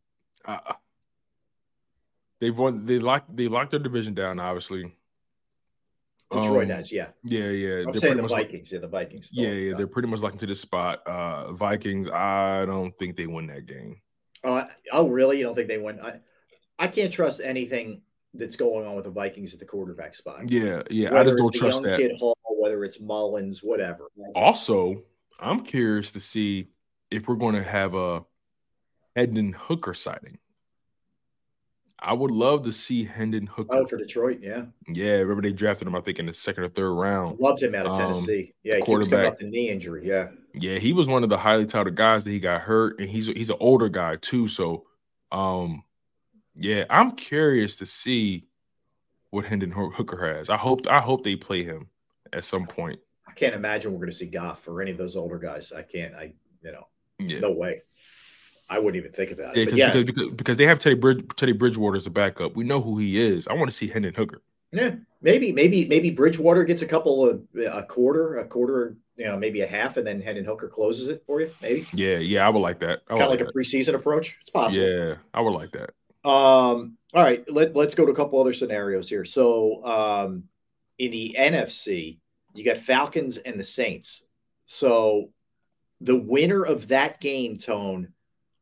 uh, 0.43 0.73
they've 2.41 2.57
won. 2.57 2.85
They 2.85 2.99
locked. 2.99 3.35
They 3.37 3.47
locked 3.47 3.71
their 3.71 3.79
division 3.79 4.13
down. 4.13 4.39
Obviously, 4.39 4.96
Detroit 6.31 6.63
Um, 6.65 6.69
has, 6.71 6.91
yeah. 6.91 7.07
Yeah, 7.23 7.49
yeah. 7.49 7.79
I'm 7.79 7.91
they're 7.91 8.01
saying 8.01 8.17
the 8.17 8.23
much 8.23 8.31
like- 8.31 8.47
Vikings, 8.47 8.71
yeah, 8.71 8.79
the 8.79 8.87
Vikings. 8.87 9.29
yeah, 9.31 9.49
yeah. 9.49 9.73
They're 9.77 9.87
pretty 9.87 10.09
much 10.09 10.19
locked 10.21 10.35
into 10.35 10.47
this 10.47 10.59
spot. 10.59 11.05
Uh, 11.07 11.53
Vikings. 11.53 12.09
I 12.09 12.65
don't 12.65 12.91
think 12.97 13.15
they 13.15 13.27
win 13.27 13.47
that 13.47 13.65
game. 13.65 14.01
Oh, 14.43 14.53
I- 14.53 14.69
oh, 14.91 15.07
really? 15.07 15.37
You 15.37 15.43
don't 15.43 15.55
think 15.55 15.69
they 15.69 15.77
win? 15.77 15.99
I, 16.01 16.19
I 16.77 16.87
can't 16.87 17.13
trust 17.13 17.39
anything 17.41 18.01
that's 18.33 18.57
going 18.57 18.85
on 18.85 18.95
with 18.95 19.05
the 19.05 19.11
Vikings 19.11 19.53
at 19.53 19.59
the 19.59 19.65
quarterback 19.65 20.13
spot. 20.15 20.51
Yeah, 20.51 20.83
yeah. 20.89 21.17
I 21.17 21.23
just 21.23 21.37
don't 21.37 21.51
the 21.53 21.59
trust 21.59 21.81
that. 21.83 21.99
Kid 21.99 22.17
Hall, 22.17 22.37
whether 22.43 22.83
it's 22.83 22.99
Mullens, 22.99 23.63
whatever. 23.63 24.07
Also, 24.35 25.03
I'm 25.39 25.63
curious 25.63 26.11
to 26.11 26.19
see 26.19 26.67
if 27.09 27.27
we're 27.27 27.35
going 27.35 27.55
to 27.55 27.63
have 27.63 27.95
a 27.95 28.25
Hendon 29.15 29.53
Hooker 29.53 29.93
sighting. 29.93 30.37
I 31.99 32.13
would 32.13 32.29
love 32.31 32.63
to 32.63 32.71
see 32.71 33.03
Hendon 33.03 33.47
Hooker. 33.47 33.75
Oh, 33.75 33.85
for 33.85 33.97
Detroit, 33.97 34.39
yeah. 34.41 34.65
Yeah, 34.87 35.13
remember 35.13 35.41
they 35.41 35.51
drafted 35.51 35.87
him, 35.87 35.95
I 35.95 36.01
think, 36.01 36.19
in 36.19 36.27
the 36.27 36.33
second 36.33 36.63
or 36.63 36.67
third 36.67 36.91
round. 36.93 37.39
Loved 37.39 37.61
him 37.61 37.73
out 37.73 37.87
of 37.87 37.93
Um, 37.93 37.97
Tennessee. 38.13 38.53
Yeah, 38.63 38.75
he 38.75 38.79
keeps 38.81 38.85
quarterback. 38.85 39.33
off 39.33 39.39
the 39.39 39.45
knee 39.49 39.69
injury. 39.69 40.07
Yeah. 40.07 40.29
Yeah, 40.53 40.77
he 40.77 40.93
was 40.93 41.07
one 41.07 41.23
of 41.23 41.29
the 41.29 41.37
highly 41.37 41.65
touted 41.65 41.95
guys 41.95 42.23
that 42.23 42.29
he 42.29 42.39
got 42.39 42.61
hurt, 42.61 42.99
and 42.99 43.09
he's 43.09 43.27
he's 43.27 43.49
an 43.49 43.57
older 43.59 43.89
guy 43.89 44.15
too. 44.17 44.47
So, 44.47 44.85
um, 45.31 45.83
yeah, 46.55 46.85
I'm 46.89 47.11
curious 47.11 47.75
to 47.77 47.85
see 47.85 48.45
what 49.31 49.45
Hendon 49.45 49.71
Hooker 49.71 50.35
has. 50.37 50.49
I 50.49 50.57
hope 50.57 50.87
I 50.87 50.99
hope 50.99 51.23
they 51.23 51.35
play 51.35 51.63
him 51.63 51.87
at 52.33 52.43
some 52.43 52.65
point. 52.67 52.99
I 53.27 53.31
can't 53.33 53.53
imagine 53.55 53.91
we're 53.91 53.99
going 53.99 54.11
to 54.11 54.17
see 54.17 54.25
Goff 54.27 54.67
or 54.67 54.81
any 54.81 54.91
of 54.91 54.97
those 54.97 55.15
older 55.17 55.37
guys. 55.39 55.71
I 55.71 55.81
can't. 55.81 56.13
I 56.15 56.33
you 56.63 56.71
know, 56.71 56.87
Yeah. 57.19 57.39
no 57.39 57.51
way. 57.51 57.81
I 58.69 58.79
wouldn't 58.79 58.97
even 58.97 59.11
think 59.11 59.31
about 59.31 59.55
it. 59.55 59.73
Yeah, 59.73 59.93
because, 59.93 60.05
because 60.05 60.35
because 60.35 60.57
they 60.57 60.65
have 60.65 60.79
Teddy 60.79 60.95
Bridge, 60.95 61.25
Teddy 61.35 61.53
Bridgewater 61.53 61.97
as 61.97 62.05
a 62.05 62.09
backup. 62.09 62.55
We 62.55 62.63
know 62.63 62.81
who 62.81 62.97
he 62.97 63.17
is. 63.19 63.47
I 63.47 63.53
want 63.53 63.71
to 63.71 63.75
see 63.75 63.87
Hendon 63.87 64.13
Hooker. 64.13 64.41
yeah, 64.71 64.95
maybe, 65.21 65.51
maybe, 65.51 65.85
maybe 65.85 66.11
Bridgewater 66.11 66.63
gets 66.65 66.81
a 66.81 66.85
couple 66.85 67.27
of 67.27 67.41
a 67.55 67.83
quarter, 67.83 68.37
a 68.37 68.45
quarter, 68.45 68.97
you 69.15 69.25
know, 69.25 69.37
maybe 69.37 69.61
a 69.61 69.67
half, 69.67 69.97
and 69.97 70.05
then 70.05 70.21
Hendon 70.21 70.45
Hooker 70.45 70.67
closes 70.67 71.07
it 71.07 71.23
for 71.25 71.39
you. 71.39 71.51
Maybe 71.61 71.87
Yeah, 71.93 72.17
yeah, 72.17 72.45
I 72.45 72.49
would 72.49 72.59
like 72.59 72.79
that. 72.79 73.05
Kind 73.05 73.21
of 73.21 73.29
like 73.29 73.39
like 73.39 73.49
a 73.49 73.53
preseason 73.53 73.93
approach. 73.93 74.37
It's 74.41 74.49
possible. 74.49 74.85
Yeah, 74.85 75.15
I 75.33 75.41
would 75.41 75.53
like 75.53 75.71
that. 75.71 75.91
Um, 76.29 76.97
all 77.13 77.23
right, 77.23 77.49
let, 77.49 77.75
let's 77.75 77.95
go 77.95 78.05
to 78.05 78.11
a 78.11 78.15
couple 78.15 78.39
other 78.41 78.53
scenarios 78.53 79.07
here. 79.07 79.23
So, 79.23 79.85
um, 79.85 80.43
in 80.99 81.11
the 81.11 81.35
NFC, 81.39 82.17
you 82.53 82.65
got 82.65 82.77
Falcons 82.77 83.37
and 83.37 83.57
the 83.57 83.63
Saints. 83.63 84.25
So, 84.65 85.29
the 86.01 86.17
winner 86.17 86.63
of 86.63 86.89
that 86.89 87.21
game, 87.21 87.57
Tone, 87.57 88.13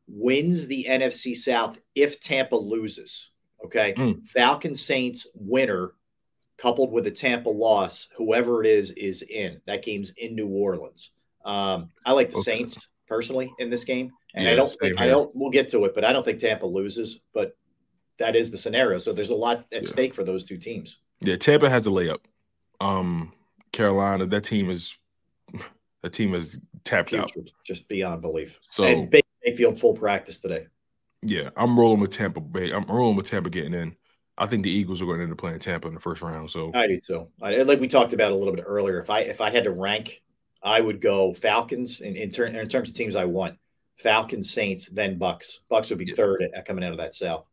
wins 0.07 0.68
the 0.68 0.86
NFC 0.90 1.36
South 1.36 1.80
if 1.95 2.19
Tampa 2.19 2.56
loses. 2.56 3.32
Okay. 3.64 3.94
Mm. 3.98 4.27
Falcons 4.27 4.84
Saints 4.86 5.27
winner 5.36 5.94
coupled 6.57 6.91
with 6.91 7.07
a 7.07 7.11
Tampa 7.11 7.49
loss, 7.49 8.07
whoever 8.18 8.64
it 8.64 8.68
is, 8.69 8.91
is 8.91 9.22
in. 9.23 9.60
That 9.65 9.84
game's 9.84 10.11
in 10.18 10.36
New 10.36 10.48
Orleans. 10.48 11.11
Um, 11.44 11.90
I 12.06 12.14
like 12.14 12.30
the 12.30 12.38
Okay. 12.38 12.44
Saints 12.57 12.88
personally 13.07 13.52
in 13.60 13.69
this 13.69 13.84
game. 13.84 14.11
And 14.36 14.48
I 14.48 14.56
don't 14.56 14.69
think 14.69 14.99
I 14.99 15.07
don't 15.07 15.34
we'll 15.34 15.49
get 15.49 15.69
to 15.72 15.86
it, 15.86 15.95
but 15.95 16.03
I 16.03 16.11
don't 16.11 16.23
think 16.23 16.40
Tampa 16.40 16.65
loses, 16.65 17.22
but 17.34 17.56
that 18.19 18.36
is 18.36 18.52
the 18.52 18.57
scenario. 18.57 18.98
So 18.98 19.14
there's 19.14 19.30
a 19.30 19.36
lot 19.36 19.65
at 19.72 19.88
stake 19.88 20.14
for 20.14 20.23
those 20.26 20.44
two 20.44 20.57
teams. 20.57 20.99
Yeah, 21.22 21.38
Tampa 21.38 21.69
has 21.69 21.88
a 21.88 21.90
layup. 21.90 22.19
Um, 22.82 23.32
Carolina, 23.72 24.26
that 24.26 24.44
team 24.44 24.69
is 24.69 24.95
that 26.03 26.11
team 26.11 26.34
is 26.36 26.60
tapped 26.84 27.14
out. 27.14 27.32
Just 27.65 27.88
beyond 27.88 28.22
belief. 28.22 28.60
So- 28.69 28.84
and 28.84 29.10
Baker 29.10 29.26
Mayfield 29.45 29.80
full 29.80 29.93
practice 29.93 30.39
today. 30.39 30.67
Yeah, 31.22 31.49
I'm 31.55 31.80
rolling 31.80 31.99
with 31.99 32.11
Tampa 32.11 32.41
Bay. 32.41 32.72
I'm 32.72 32.85
rolling 32.85 33.15
with 33.15 33.30
Tampa 33.30 33.49
getting 33.49 33.73
in. 33.73 33.95
I 34.38 34.45
think 34.45 34.63
the 34.63 34.72
Eagles 34.72 35.01
are 35.01 35.05
going 35.05 35.17
to 35.17 35.23
end 35.23 35.31
up 35.31 35.38
playing 35.38 35.59
Tampa 35.59 35.88
in 35.88 35.93
the 35.93 35.99
first 35.99 36.22
round. 36.22 36.51
So 36.51 36.72
I 36.73 36.88
do 36.88 36.99
too. 36.99 37.27
I, 37.41 37.55
like 37.61 37.80
we 37.80 37.88
talked 37.88 38.13
about 38.13 38.31
a 38.31 38.35
little 38.35 38.53
bit 38.53 38.65
earlier. 38.67 38.99
If 38.99 39.09
I 39.09 39.22
if 39.22 39.39
I 39.41 39.49
had 39.49 39.63
to 39.63 39.72
rank, 39.72 40.22
I 40.61 40.81
would 40.81 40.99
go 41.01 41.34
Falcons 41.34 42.01
in 42.01 42.15
in, 42.15 42.30
ter- 42.30 42.45
in 42.45 42.67
terms 42.67 42.89
of 42.89 42.95
teams 42.95 43.15
I 43.15 43.26
want. 43.26 43.57
Falcons, 43.97 44.51
Saints, 44.51 44.88
then 44.88 45.17
Bucks. 45.17 45.61
Bucks 45.69 45.89
would 45.89 45.99
be 45.99 46.05
third 46.05 46.43
at, 46.53 46.65
coming 46.65 46.84
out 46.84 46.91
of 46.91 46.97
that 46.97 47.15
South. 47.15 47.45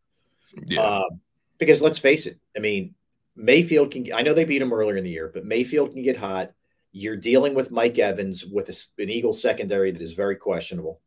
yeah, 0.66 0.82
Um, 0.82 1.20
because 1.58 1.80
let's 1.80 2.00
face 2.00 2.26
it, 2.26 2.40
I 2.56 2.58
mean, 2.58 2.94
Mayfield 3.36 3.92
can. 3.92 4.12
I 4.12 4.22
know 4.22 4.34
they 4.34 4.44
beat 4.44 4.60
him 4.60 4.72
earlier 4.72 4.96
in 4.96 5.04
the 5.04 5.10
year, 5.10 5.30
but 5.32 5.44
Mayfield 5.44 5.92
can 5.92 6.02
get 6.02 6.16
hot. 6.16 6.52
You're 6.90 7.16
dealing 7.16 7.54
with 7.54 7.70
Mike 7.70 7.98
Evans 7.98 8.44
with 8.44 8.68
a, 8.68 9.02
an 9.02 9.08
Eagles 9.08 9.40
secondary 9.40 9.92
that 9.92 10.02
is 10.02 10.14
very 10.14 10.36
questionable. 10.36 11.00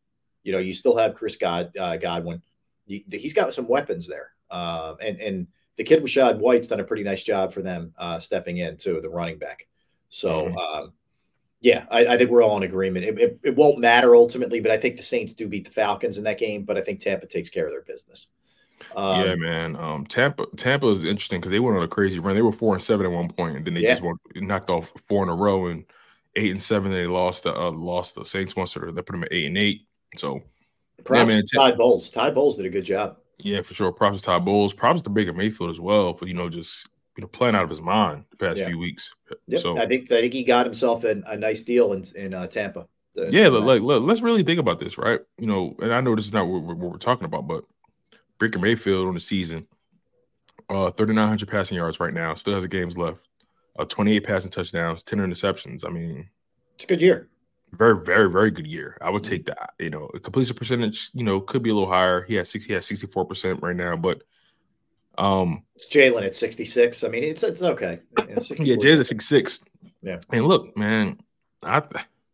You 0.45 0.53
know, 0.53 0.59
you 0.59 0.73
still 0.73 0.95
have 0.95 1.15
Chris 1.15 1.35
God, 1.35 1.75
uh, 1.77 1.97
Godwin. 1.97 2.41
You, 2.85 3.01
he's 3.11 3.33
got 3.33 3.53
some 3.53 3.67
weapons 3.67 4.07
there, 4.07 4.31
um, 4.49 4.95
and 5.01 5.19
and 5.19 5.47
the 5.75 5.83
kid 5.83 6.01
Rachaad 6.01 6.37
White's 6.39 6.67
done 6.67 6.79
a 6.79 6.83
pretty 6.85 7.03
nice 7.03 7.23
job 7.23 7.51
for 7.51 7.61
them 7.61 7.93
uh, 7.97 8.19
stepping 8.19 8.59
in 8.59 8.77
too, 8.77 9.01
the 9.01 9.09
running 9.09 9.39
back. 9.39 9.67
So. 10.07 10.45
Mhm. 10.45 10.57
Um, 10.57 10.93
yeah, 11.61 11.85
I, 11.89 12.05
I 12.05 12.17
think 12.17 12.29
we're 12.29 12.43
all 12.43 12.57
in 12.57 12.63
agreement. 12.63 13.05
It, 13.05 13.19
it, 13.19 13.39
it 13.41 13.55
won't 13.55 13.79
matter 13.79 14.15
ultimately, 14.15 14.59
but 14.59 14.69
I 14.71 14.77
think 14.77 14.97
the 14.97 15.01
Saints 15.01 15.33
do 15.33 15.47
beat 15.47 15.65
the 15.65 15.71
Falcons 15.71 16.19
in 16.19 16.23
that 16.25 16.37
game. 16.37 16.63
But 16.63 16.77
I 16.77 16.81
think 16.81 16.99
Tampa 16.99 17.25
takes 17.25 17.49
care 17.49 17.65
of 17.65 17.71
their 17.71 17.81
business. 17.81 18.27
Um, 18.95 19.25
yeah, 19.25 19.33
man. 19.35 19.75
Um, 19.75 20.05
Tampa 20.05 20.45
Tampa 20.57 20.87
is 20.89 21.05
interesting 21.05 21.39
because 21.39 21.51
they 21.51 21.59
went 21.59 21.75
on 21.77 21.83
a 21.83 21.87
crazy 21.87 22.19
run. 22.19 22.35
They 22.35 22.43
were 22.43 22.51
four 22.51 22.75
and 22.75 22.83
seven 22.83 23.07
at 23.07 23.11
one 23.11 23.29
point, 23.29 23.55
and 23.55 23.65
then 23.65 23.73
they 23.73 23.81
Yeah. 23.81 23.91
just 23.93 24.03
went, 24.03 24.19
knocked 24.35 24.69
off 24.69 24.91
four 25.07 25.23
in 25.23 25.29
a 25.29 25.35
row 25.35 25.67
and 25.67 25.85
eight 26.35 26.51
and 26.51 26.61
seven. 26.61 26.91
They 26.91 27.07
lost 27.07 27.43
the 27.43 27.55
uh, 27.55 27.71
lost 27.71 28.13
the 28.13 28.25
Saints 28.25 28.55
once, 28.55 28.77
or 28.77 28.91
they 28.91 29.01
put 29.01 29.13
them 29.13 29.23
at 29.23 29.33
eight 29.33 29.47
and 29.47 29.57
eight. 29.57 29.87
So 30.17 30.41
Props 31.03 31.27
man, 31.27 31.43
to 31.45 31.57
Todd 31.57 31.77
Bowles. 31.77 32.09
Todd 32.09 32.33
Bowles 32.35 32.57
did 32.57 32.65
a 32.65 32.69
good 32.69 32.85
job. 32.85 33.17
yeah, 33.39 33.61
for 33.61 33.73
sure. 33.73 33.91
Props 33.91 34.19
to 34.19 34.23
Todd 34.25 34.45
Bowles. 34.45 34.73
Props 34.73 35.01
to 35.03 35.09
Baker 35.09 35.33
Mayfield 35.33 35.69
as 35.69 35.79
well 35.79 36.13
for 36.13 36.27
you 36.27 36.33
know 36.33 36.49
just 36.49 36.87
you 37.17 37.21
know 37.21 37.27
playing 37.27 37.55
out 37.55 37.63
of 37.63 37.69
his 37.69 37.81
mind 37.81 38.25
the 38.31 38.37
past 38.37 38.59
Yeah. 38.59 38.67
few 38.67 38.77
weeks. 38.79 39.13
Yep. 39.47 39.61
So 39.61 39.77
I 39.77 39.85
think 39.85 40.11
I 40.11 40.21
think 40.21 40.33
he 40.33 40.43
got 40.43 40.65
himself 40.65 41.03
an, 41.03 41.23
a 41.27 41.37
nice 41.37 41.61
deal 41.63 41.93
in 41.93 42.03
in 42.15 42.33
uh, 42.33 42.47
Tampa. 42.47 42.87
The- 43.13 43.29
yeah, 43.31 43.49
the- 43.49 43.59
like, 43.59 43.81
like 43.81 44.01
let's 44.01 44.21
really 44.21 44.43
think 44.43 44.59
about 44.59 44.79
this, 44.79 44.97
right? 44.97 45.19
You 45.37 45.47
know, 45.47 45.75
and 45.79 45.93
I 45.93 46.01
know 46.01 46.15
this 46.15 46.25
is 46.25 46.33
not 46.33 46.47
what, 46.47 46.63
we're- 46.63 46.77
what 46.77 46.91
we're 46.91 46.97
talking 46.97 47.23
about, 47.25 47.47
but 47.47 47.63
Baker 48.39 48.59
Mayfield 48.59 49.07
on 49.07 49.13
the 49.13 49.19
season, 49.21 49.65
uh, 50.69 50.91
thirty 50.91 51.13
nine 51.13 51.27
hundred 51.29 51.47
passing 51.49 51.77
yards 51.77 51.99
right 51.99 52.13
now, 52.13 52.33
still 52.35 52.55
has 52.55 52.63
a 52.63 52.67
games 52.67 52.97
left, 52.97 53.19
uh, 53.79 53.85
twenty 53.85 54.15
eight 54.15 54.25
passing 54.25 54.51
touchdowns, 54.51 55.03
ten 55.03 55.19
interceptions. 55.19 55.85
I 55.85 55.89
mean, 55.89 56.29
it's 56.75 56.83
a 56.83 56.87
good 56.87 57.01
year. 57.01 57.29
Very, 57.75 58.03
very, 58.03 58.29
very 58.29 58.51
good 58.51 58.67
year. 58.67 58.97
I 59.01 59.09
would 59.09 59.23
take 59.23 59.45
that. 59.45 59.73
You 59.79 59.89
know, 59.89 60.09
a 60.13 60.19
completion 60.19 60.55
percentage, 60.55 61.09
you 61.13 61.23
know, 61.23 61.39
could 61.39 61.63
be 61.63 61.69
a 61.69 61.73
little 61.73 61.89
higher. 61.89 62.23
He 62.23 62.35
has 62.35 62.49
six, 62.49 62.65
he 62.65 62.73
has 62.73 62.85
sixty 62.85 63.07
four 63.07 63.25
percent 63.25 63.61
right 63.61 63.75
now, 63.75 63.95
but 63.95 64.23
um, 65.17 65.63
It's 65.75 65.87
Jalen 65.87 66.25
at 66.25 66.35
sixty 66.35 66.65
six. 66.65 67.03
I 67.03 67.07
mean, 67.07 67.23
it's 67.23 67.43
it's 67.43 67.61
okay. 67.61 67.99
Yeah, 68.17 68.35
64. 68.39 68.65
yeah, 68.65 68.75
Jay's 68.77 68.99
at 68.99 69.07
six 69.07 69.27
six. 69.27 69.59
Yeah. 70.01 70.17
And 70.31 70.45
look, 70.45 70.75
man, 70.77 71.19
I 71.63 71.81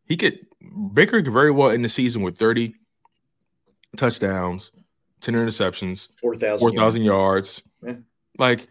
he 0.06 0.18
could 0.18 0.46
Baker 0.94 1.22
could 1.22 1.34
very 1.34 1.52
well 1.52 1.70
end 1.70 1.86
the 1.86 1.90
season 1.90 2.22
with 2.22 2.38
30 2.38 2.76
touchdowns, 3.98 4.72
10 5.22 5.34
interceptions, 5.34 6.10
4,000 6.20 6.60
4,000 6.60 7.02
yards. 7.02 7.62
Yeah. 7.82 7.96
Like 8.38 8.68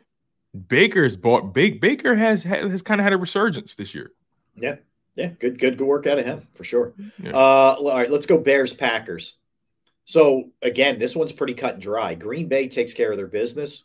Baker's 0.69 1.17
bought 1.17 1.55
big 1.55 1.81
Baker 1.81 2.15
has 2.15 2.43
has 2.43 2.83
kind 2.83 3.01
of 3.01 3.05
had 3.05 3.13
a 3.13 3.17
resurgence 3.17 3.75
this 3.75 3.95
year. 3.95 4.13
Yeah. 4.57 4.77
Yeah. 5.17 5.29
Good, 5.39 5.59
good, 5.59 5.79
good 5.79 5.87
work 5.87 6.07
out 6.07 6.19
of 6.19 6.25
him 6.25 6.47
for 6.55 6.65
sure. 6.65 6.95
Yeah. 7.23 7.31
Uh, 7.31 7.77
all 7.79 7.97
right, 7.97 8.11
let's 8.11 8.27
go 8.27 8.39
Bears 8.39 8.73
Packers. 8.73 9.37
So 10.05 10.51
again, 10.63 10.99
this 10.99 11.15
one's 11.15 11.33
pretty 11.33 11.55
cut 11.55 11.75
and 11.75 11.83
dry. 11.83 12.15
Green 12.15 12.49
Bay 12.49 12.69
takes 12.69 12.95
care 12.95 13.11
of 13.11 13.17
their 13.17 13.27
business. 13.27 13.85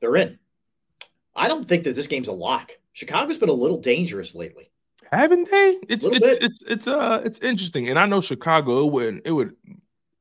They're 0.00 0.16
in. 0.16 0.38
I 1.34 1.48
don't 1.48 1.68
think 1.68 1.84
that 1.84 1.94
this 1.94 2.08
game's 2.08 2.28
a 2.28 2.32
lock. 2.32 2.72
Chicago's 2.92 3.38
been 3.38 3.48
a 3.48 3.54
little 3.54 3.78
dangerous 3.78 4.34
lately. 4.34 4.70
Haven't 5.10 5.50
they? 5.50 5.78
It's 5.88 6.06
Little 6.06 6.28
it's 6.28 6.38
it's 6.40 6.62
it's 6.66 6.88
uh 6.88 7.20
it's 7.24 7.38
interesting. 7.38 7.88
And 7.88 7.98
I 7.98 8.06
know 8.06 8.20
Chicago 8.20 8.86
it 8.86 8.92
would 8.92 9.22
it 9.24 9.32
would 9.32 9.54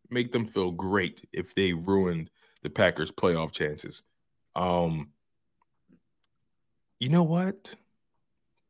make 0.09 0.31
them 0.31 0.45
feel 0.45 0.71
great 0.71 1.25
if 1.31 1.55
they 1.55 1.73
ruined 1.73 2.29
the 2.61 2.69
Packers 2.69 3.11
playoff 3.11 3.51
chances. 3.51 4.03
Um 4.55 5.09
you 6.99 7.09
know 7.09 7.23
what? 7.23 7.73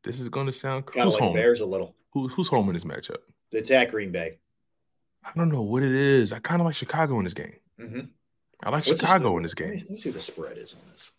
This 0.02 0.18
is 0.20 0.28
gonna 0.28 0.52
sound 0.52 0.86
Kind 0.86 0.98
of 1.00 1.04
who's 1.04 1.14
like 1.14 1.22
home? 1.22 1.34
Bears 1.34 1.60
a 1.60 1.66
little. 1.66 1.94
Who, 2.12 2.28
who's 2.28 2.48
home 2.48 2.68
in 2.68 2.74
this 2.74 2.84
matchup? 2.84 3.18
It's 3.52 3.70
at 3.70 3.90
Green 3.90 4.10
Bay. 4.12 4.38
I 5.24 5.30
don't 5.36 5.50
know 5.50 5.62
what 5.62 5.82
it 5.82 5.92
is. 5.92 6.32
I 6.32 6.40
kind 6.40 6.60
of 6.60 6.66
like 6.66 6.74
Chicago 6.74 7.18
in 7.18 7.24
this 7.24 7.34
game. 7.34 7.54
Mm-hmm. 7.80 8.00
I 8.64 8.70
like 8.70 8.86
What's 8.86 9.00
Chicago 9.00 9.28
spread? 9.30 9.36
in 9.36 9.42
this 9.42 9.54
Let 9.58 9.68
me, 9.70 9.76
game. 9.76 9.84
let 9.84 9.90
me 9.90 9.96
see 9.98 10.08
what 10.10 10.14
the 10.14 10.20
spread 10.20 10.58
is 10.58 10.74
on 10.74 10.80
this. 10.92 11.10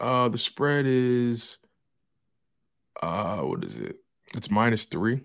Uh 0.00 0.28
the 0.28 0.38
spread 0.38 0.84
is 0.86 1.58
uh 3.02 3.38
what 3.38 3.64
is 3.64 3.76
it? 3.76 3.96
It's 4.36 4.50
minus 4.50 4.84
three. 4.84 5.20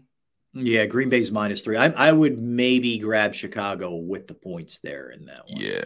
Yeah, 0.54 0.86
Green 0.86 1.10
Bay's 1.10 1.32
minus 1.32 1.62
three. 1.62 1.76
I, 1.76 1.88
I 1.90 2.12
would 2.14 2.40
maybe 2.42 2.98
grab 2.98 3.34
Chicago 3.34 3.96
with 3.96 4.28
the 4.28 4.34
points 4.34 4.78
there 4.78 5.10
in 5.10 5.26
that 5.26 5.48
one. 5.50 5.60
Yeah, 5.62 5.84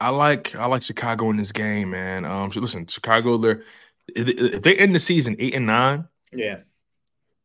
I 0.00 0.10
like 0.10 0.54
I 0.54 0.66
like 0.66 0.82
Chicago 0.82 1.30
in 1.30 1.36
this 1.36 1.50
game, 1.52 1.90
man. 1.90 2.24
Um, 2.24 2.52
so 2.52 2.60
listen, 2.60 2.86
Chicago, 2.86 3.36
they're 3.36 3.62
if 4.14 4.62
they 4.62 4.76
end 4.76 4.94
the 4.94 4.98
season 5.00 5.36
eight 5.38 5.54
and 5.54 5.66
nine, 5.66 6.06
Yeah. 6.32 6.58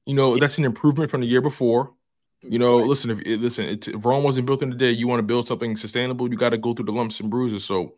you 0.06 0.14
know 0.14 0.38
that's 0.38 0.58
an 0.58 0.66
improvement 0.66 1.12
from 1.12 1.22
the 1.22 1.28
year 1.28 1.42
before. 1.42 1.94
You 2.42 2.60
know, 2.60 2.78
listen, 2.78 3.10
if 3.10 3.20
listen, 3.42 3.66
it's, 3.66 3.88
if 3.88 4.06
Rome 4.06 4.24
wasn't 4.24 4.46
built 4.46 4.62
in 4.62 4.72
a 4.72 4.76
day, 4.76 4.92
you 4.92 5.08
want 5.08 5.20
to 5.20 5.24
build 5.24 5.48
something 5.48 5.76
sustainable, 5.76 6.30
you 6.30 6.38
got 6.38 6.50
to 6.50 6.58
go 6.58 6.74
through 6.74 6.86
the 6.86 6.92
lumps 6.92 7.20
and 7.20 7.30
bruises. 7.32 7.66
So, 7.66 7.96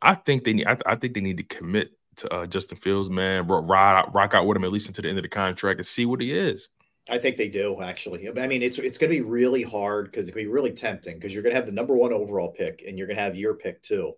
I 0.00 0.14
think 0.14 0.44
they 0.44 0.52
need, 0.52 0.66
I, 0.66 0.76
I 0.86 0.94
think 0.94 1.14
they 1.14 1.20
need 1.20 1.38
to 1.38 1.42
commit 1.42 1.90
to 2.16 2.32
uh, 2.32 2.46
Justin 2.46 2.78
Fields, 2.78 3.10
man. 3.10 3.48
Ro- 3.48 3.62
Ride 3.62 3.98
out, 3.98 4.14
rock 4.14 4.34
out 4.34 4.46
with 4.46 4.56
him 4.56 4.64
at 4.64 4.70
least 4.70 4.86
until 4.88 5.02
the 5.02 5.08
end 5.08 5.18
of 5.18 5.22
the 5.22 5.28
contract 5.28 5.80
and 5.80 5.86
see 5.86 6.06
what 6.06 6.20
he 6.20 6.32
is. 6.32 6.68
I 7.10 7.18
think 7.18 7.36
they 7.36 7.48
do 7.48 7.80
actually. 7.82 8.28
I 8.28 8.46
mean, 8.46 8.62
it's 8.62 8.78
it's 8.78 8.98
going 8.98 9.10
to 9.10 9.16
be 9.16 9.22
really 9.22 9.62
hard 9.62 10.06
because 10.06 10.28
it's 10.28 10.34
going 10.34 10.44
to 10.44 10.48
be 10.50 10.54
really 10.54 10.72
tempting 10.72 11.16
because 11.16 11.34
you're 11.34 11.42
going 11.42 11.54
to 11.54 11.56
have 11.56 11.66
the 11.66 11.72
number 11.72 11.96
one 11.96 12.12
overall 12.12 12.50
pick 12.52 12.84
and 12.86 12.96
you're 12.96 13.06
going 13.06 13.16
to 13.16 13.22
have 13.22 13.34
your 13.34 13.54
pick 13.54 13.82
too. 13.82 14.12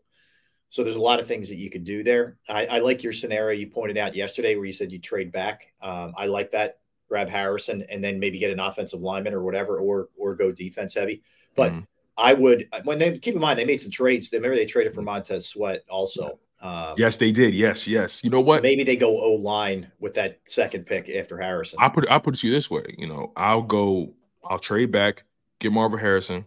So 0.70 0.84
there's 0.84 0.96
a 0.96 1.00
lot 1.00 1.18
of 1.18 1.26
things 1.26 1.48
that 1.48 1.56
you 1.56 1.68
could 1.68 1.84
do 1.84 2.02
there. 2.04 2.36
I, 2.48 2.66
I 2.66 2.78
like 2.78 3.02
your 3.02 3.12
scenario 3.12 3.58
you 3.58 3.66
pointed 3.66 3.98
out 3.98 4.14
yesterday 4.14 4.54
where 4.54 4.64
you 4.64 4.72
said 4.72 4.92
you 4.92 5.00
trade 5.00 5.32
back. 5.32 5.72
Um, 5.82 6.12
I 6.16 6.26
like 6.26 6.50
that. 6.52 6.78
Grab 7.08 7.28
Harrison 7.28 7.84
and 7.90 8.02
then 8.04 8.20
maybe 8.20 8.38
get 8.38 8.52
an 8.52 8.60
offensive 8.60 9.00
lineman 9.00 9.34
or 9.34 9.42
whatever, 9.42 9.78
or 9.78 10.08
or 10.16 10.36
go 10.36 10.52
defense 10.52 10.94
heavy. 10.94 11.22
But 11.56 11.72
Mhm. 11.72 11.86
I 12.16 12.34
would 12.34 12.68
when 12.84 12.98
they 12.98 13.18
keep 13.18 13.34
in 13.34 13.40
mind 13.40 13.58
they 13.58 13.64
made 13.64 13.80
some 13.80 13.90
trades. 13.90 14.30
They 14.30 14.38
remember 14.38 14.54
they 14.54 14.64
traded 14.64 14.94
for 14.94 15.02
Montez 15.02 15.48
Sweat 15.48 15.82
also. 15.90 16.38
Um, 16.62 16.94
Yes, 16.96 17.16
they 17.16 17.32
did. 17.32 17.52
Yes, 17.52 17.88
yes. 17.88 18.22
You 18.22 18.30
know 18.30 18.40
what? 18.40 18.62
maybe 18.62 18.84
they 18.84 18.94
go 18.94 19.20
O 19.20 19.32
line 19.32 19.90
with 19.98 20.14
that 20.14 20.38
second 20.44 20.86
pick 20.86 21.08
after 21.10 21.36
Harrison. 21.36 21.80
I 21.82 21.88
put 21.88 22.08
I 22.08 22.20
put 22.20 22.34
it 22.34 22.40
to 22.40 22.46
you 22.46 22.52
this 22.52 22.70
way. 22.70 22.94
You 22.96 23.08
know, 23.08 23.32
I'll 23.36 23.62
go, 23.62 24.14
I'll 24.44 24.60
trade 24.60 24.92
back, 24.92 25.24
get 25.58 25.72
Marvin 25.72 25.98
Harrison, 25.98 26.44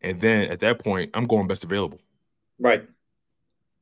and 0.00 0.18
then 0.18 0.50
at 0.50 0.60
that 0.60 0.78
point, 0.78 1.10
I'm 1.12 1.26
going 1.26 1.46
best 1.46 1.62
available. 1.62 2.00
right. 2.58 2.88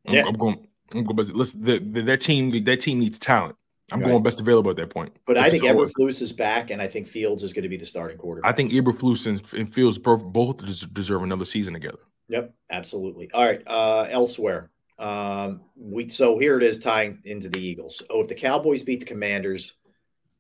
I'm, 0.09 0.15
Yeah. 0.15 0.25
I'm 0.27 0.35
going. 0.35 0.67
I'm 0.95 1.05
going 1.05 1.17
best. 1.17 1.35
Listen, 1.35 1.65
the, 1.65 1.79
the, 1.79 2.03
that 2.03 2.21
team, 2.23 2.65
that 2.65 2.81
team 2.81 2.99
needs 2.99 3.19
talent. 3.19 3.57
I'm 3.93 4.01
Right. 4.01 4.09
going 4.09 4.23
best 4.23 4.41
available 4.41 4.71
at 4.71 4.77
that 4.79 4.91
point. 4.91 5.15
But 5.27 5.39
I 5.39 5.51
think 5.51 5.63
Eberflus 5.63 6.21
is 6.21 6.33
back, 6.33 6.71
and 6.71 6.81
I 6.81 6.89
think 6.89 7.07
Fields 7.07 7.43
is 7.43 7.53
going 7.53 7.63
to 7.63 7.69
be 7.69 7.77
the 7.77 7.87
starting 7.87 8.19
quarterback. 8.19 8.51
I 8.51 8.55
think 8.55 8.73
Eberflus 8.73 9.27
and, 9.27 9.43
and 9.59 9.73
Fields 9.73 9.99
both, 9.99 10.23
both 10.23 10.93
deserve 10.93 11.23
another 11.23 11.45
season 11.45 11.75
together. 11.75 11.99
Yep, 12.29 12.55
absolutely. 12.71 13.31
All 13.33 13.45
right. 13.45 13.63
Uh, 13.67 14.07
elsewhere, 14.11 14.71
um, 14.99 15.63
we 15.77 16.09
so 16.09 16.39
here 16.39 16.59
it 16.59 16.63
is 16.63 16.79
tying 16.79 17.21
into 17.25 17.49
the 17.49 17.59
Eagles. 17.61 18.03
Oh, 18.11 18.21
if 18.21 18.29
the 18.29 18.35
Cowboys 18.35 18.83
beat 18.83 19.01
the 19.01 19.07
Commanders, 19.07 19.75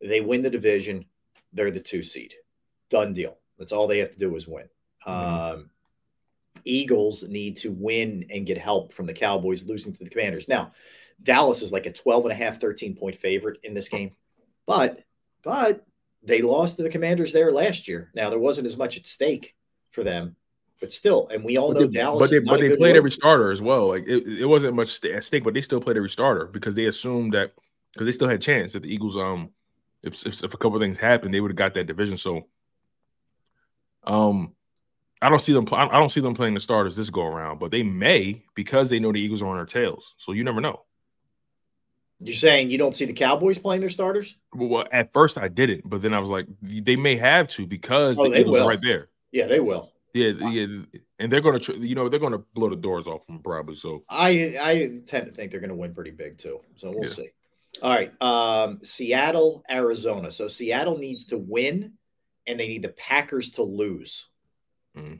they 0.00 0.20
win 0.20 0.42
the 0.42 0.50
division. 0.50 1.06
They're 1.54 1.70
the 1.70 1.80
two 1.80 2.02
seed. 2.02 2.34
Done 2.90 3.14
deal. 3.14 3.38
That's 3.58 3.72
all 3.72 3.86
they 3.86 3.98
have 3.98 4.10
to 4.10 4.18
do 4.18 4.34
is 4.36 4.46
win. 4.46 4.68
Um, 5.06 5.70
Eagles 6.68 7.22
need 7.24 7.56
to 7.58 7.72
win 7.72 8.26
and 8.30 8.46
get 8.46 8.58
help 8.58 8.92
from 8.92 9.06
the 9.06 9.12
Cowboys 9.12 9.64
losing 9.64 9.92
to 9.92 10.04
the 10.04 10.10
Commanders. 10.10 10.48
Now, 10.48 10.72
Dallas 11.22 11.62
is 11.62 11.72
like 11.72 11.86
a 11.86 11.92
12 11.92 12.26
and 12.26 12.32
a 12.32 12.34
half, 12.34 12.60
13 12.60 12.96
point 12.96 13.16
favorite 13.16 13.58
in 13.64 13.74
this 13.74 13.88
game, 13.88 14.12
but 14.66 15.02
but 15.42 15.84
they 16.22 16.42
lost 16.42 16.76
to 16.76 16.82
the 16.82 16.90
Commanders 16.90 17.32
there 17.32 17.50
last 17.50 17.88
year. 17.88 18.10
Now 18.14 18.30
there 18.30 18.38
wasn't 18.38 18.66
as 18.66 18.76
much 18.76 18.96
at 18.96 19.06
stake 19.06 19.56
for 19.90 20.04
them, 20.04 20.36
but 20.80 20.92
still, 20.92 21.28
and 21.28 21.42
we 21.42 21.56
all 21.56 21.72
know 21.72 21.80
But 21.80 21.92
they, 21.92 21.98
Dallas. 21.98 22.20
but 22.20 22.30
they, 22.30 22.38
but 22.40 22.60
they 22.60 22.76
played 22.76 22.96
every 22.96 23.10
starter 23.10 23.50
as 23.50 23.62
well. 23.62 23.88
Like 23.88 24.04
it, 24.06 24.26
it 24.26 24.46
wasn't 24.46 24.74
much 24.74 25.04
at 25.04 25.24
stake, 25.24 25.44
but 25.44 25.54
they 25.54 25.60
still 25.60 25.80
played 25.80 25.96
every 25.96 26.10
starter 26.10 26.46
because 26.46 26.74
they 26.74 26.86
assumed 26.86 27.34
that 27.34 27.52
because 27.92 28.06
they 28.06 28.12
still 28.12 28.28
had 28.28 28.38
a 28.38 28.42
chance 28.42 28.74
that 28.74 28.82
the 28.82 28.92
Eagles, 28.92 29.16
um, 29.16 29.50
if 30.02 30.24
if, 30.26 30.44
if 30.44 30.54
a 30.54 30.58
couple 30.58 30.76
of 30.76 30.82
things 30.82 30.98
happened, 30.98 31.34
they 31.34 31.40
would 31.40 31.50
have 31.50 31.56
got 31.56 31.74
that 31.74 31.86
division. 31.86 32.16
So, 32.16 32.46
um, 34.04 34.54
I 35.20 35.28
don't 35.28 35.40
see 35.40 35.52
them. 35.52 35.66
I 35.72 35.98
don't 35.98 36.10
see 36.10 36.20
them 36.20 36.34
playing 36.34 36.54
the 36.54 36.60
starters 36.60 36.94
this 36.96 37.10
go 37.10 37.24
around, 37.26 37.58
but 37.58 37.70
they 37.70 37.82
may 37.82 38.44
because 38.54 38.88
they 38.88 39.00
know 39.00 39.12
the 39.12 39.20
Eagles 39.20 39.42
are 39.42 39.48
on 39.48 39.56
their 39.56 39.66
tails. 39.66 40.14
So 40.18 40.32
you 40.32 40.44
never 40.44 40.60
know. 40.60 40.82
You're 42.20 42.34
saying 42.34 42.70
you 42.70 42.78
don't 42.78 42.96
see 42.96 43.04
the 43.04 43.12
Cowboys 43.12 43.58
playing 43.58 43.80
their 43.80 43.90
starters? 43.90 44.36
Well, 44.52 44.84
at 44.92 45.12
first 45.12 45.38
I 45.38 45.48
didn't, 45.48 45.88
but 45.88 46.02
then 46.02 46.14
I 46.14 46.18
was 46.18 46.30
like, 46.30 46.46
they 46.62 46.96
may 46.96 47.16
have 47.16 47.48
to 47.48 47.66
because 47.66 48.18
Oh, 48.18 48.24
the 48.24 48.30
they 48.30 48.40
Eagles 48.40 48.56
will. 48.58 48.64
are 48.64 48.68
right 48.68 48.80
there. 48.82 49.08
Yeah, 49.30 49.46
they 49.46 49.60
will. 49.60 49.92
Yeah, 50.14 50.30
yeah, 50.48 50.82
and 51.20 51.30
they're 51.32 51.40
gonna, 51.40 51.60
you 51.78 51.94
know, 51.94 52.08
they're 52.08 52.18
gonna 52.18 52.38
blow 52.54 52.70
the 52.70 52.76
doors 52.76 53.06
off 53.06 53.24
them 53.26 53.38
probably. 53.40 53.76
So 53.76 54.02
I 54.08 54.56
I 54.60 55.00
tend 55.06 55.26
to 55.26 55.32
think 55.32 55.50
they're 55.50 55.60
going 55.60 55.68
to 55.70 55.76
win 55.76 55.94
pretty 55.94 56.10
big 56.10 56.38
too. 56.38 56.60
So 56.76 56.90
we'll 56.90 57.04
Yeah. 57.04 57.10
see. 57.10 57.28
All 57.82 57.90
right, 57.90 58.10
um, 58.22 58.80
Seattle, 58.82 59.62
Arizona. 59.70 60.30
So 60.32 60.48
Seattle 60.48 60.96
needs 60.98 61.26
to 61.26 61.38
win, 61.38 61.92
and 62.46 62.58
they 62.58 62.66
need 62.66 62.82
the 62.82 62.88
Packers 62.88 63.50
to 63.50 63.62
lose. 63.62 64.24
Mm. 64.98 65.18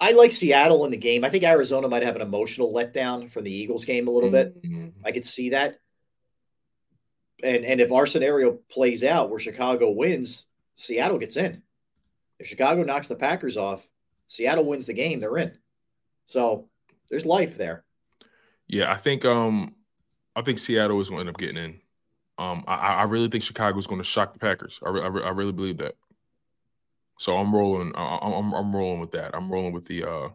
I 0.00 0.12
like 0.12 0.32
Seattle 0.32 0.84
in 0.86 0.90
the 0.90 0.96
game. 0.96 1.24
I 1.24 1.30
think 1.30 1.44
Arizona 1.44 1.86
might 1.88 2.02
have 2.02 2.16
an 2.16 2.22
emotional 2.22 2.72
letdown 2.72 3.30
from 3.30 3.44
the 3.44 3.52
Eagles 3.52 3.84
game 3.84 4.08
a 4.08 4.10
little 4.10 4.30
bit. 4.30 4.62
Mhm. 4.62 4.92
I 5.04 5.12
could 5.12 5.26
see 5.26 5.50
that. 5.50 5.78
And 7.42 7.64
and 7.64 7.80
if 7.80 7.92
our 7.92 8.06
scenario 8.06 8.52
plays 8.70 9.04
out 9.04 9.30
where 9.30 9.38
Chicago 9.38 9.90
wins, 9.90 10.46
Seattle 10.74 11.18
gets 11.18 11.36
in. 11.36 11.62
If 12.38 12.46
Chicago 12.46 12.82
knocks 12.82 13.08
the 13.08 13.16
Packers 13.16 13.56
off, 13.56 13.86
Seattle 14.26 14.64
wins 14.64 14.86
the 14.86 14.92
game, 14.94 15.20
they're 15.20 15.36
in. 15.36 15.56
So 16.26 16.68
there's 17.10 17.26
life 17.26 17.56
there. 17.58 17.84
Yeah, 18.68 18.90
I 18.90 18.96
think 18.96 19.24
um 19.24 19.74
I 20.36 20.42
think 20.42 20.58
Seattle 20.58 21.00
is 21.00 21.08
going 21.10 21.18
to 21.18 21.28
end 21.28 21.34
up 21.34 21.38
getting 21.38 21.56
in. 21.56 21.80
Um, 22.38 22.64
I, 22.66 22.74
I 22.74 23.02
really 23.02 23.28
think 23.28 23.42
Chicago 23.44 23.76
is 23.78 23.86
going 23.86 24.00
to 24.00 24.04
shock 24.06 24.32
the 24.32 24.38
Packers. 24.38 24.80
I, 24.86 24.88
re- 24.88 25.02
I, 25.02 25.06
re- 25.08 25.22
I 25.24 25.28
really 25.30 25.52
believe 25.52 25.76
that. 25.78 25.96
So 27.20 27.36
I'm 27.36 27.54
rolling. 27.54 27.92
I, 27.94 28.18
I'm 28.22 28.54
I'm 28.54 28.74
rolling 28.74 28.98
with 28.98 29.10
that. 29.10 29.34
I'm 29.34 29.52
rolling 29.52 29.74
with 29.74 29.84
the 29.84 30.04
uh, 30.04 30.28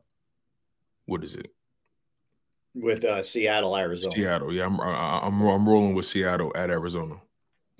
what 1.07 1.23
is 1.23 1.35
it? 1.35 1.47
with 2.75 3.03
uh, 3.03 3.23
Seattle, 3.23 3.75
Arizona. 3.75 4.15
Seattle. 4.15 4.53
Yeah, 4.53 4.67
I'm 4.67 4.79
I'm 4.79 5.41
I'm 5.41 5.67
rolling 5.67 5.95
with 5.95 6.05
Seattle 6.05 6.51
at 6.55 6.69
Arizona. 6.69 7.15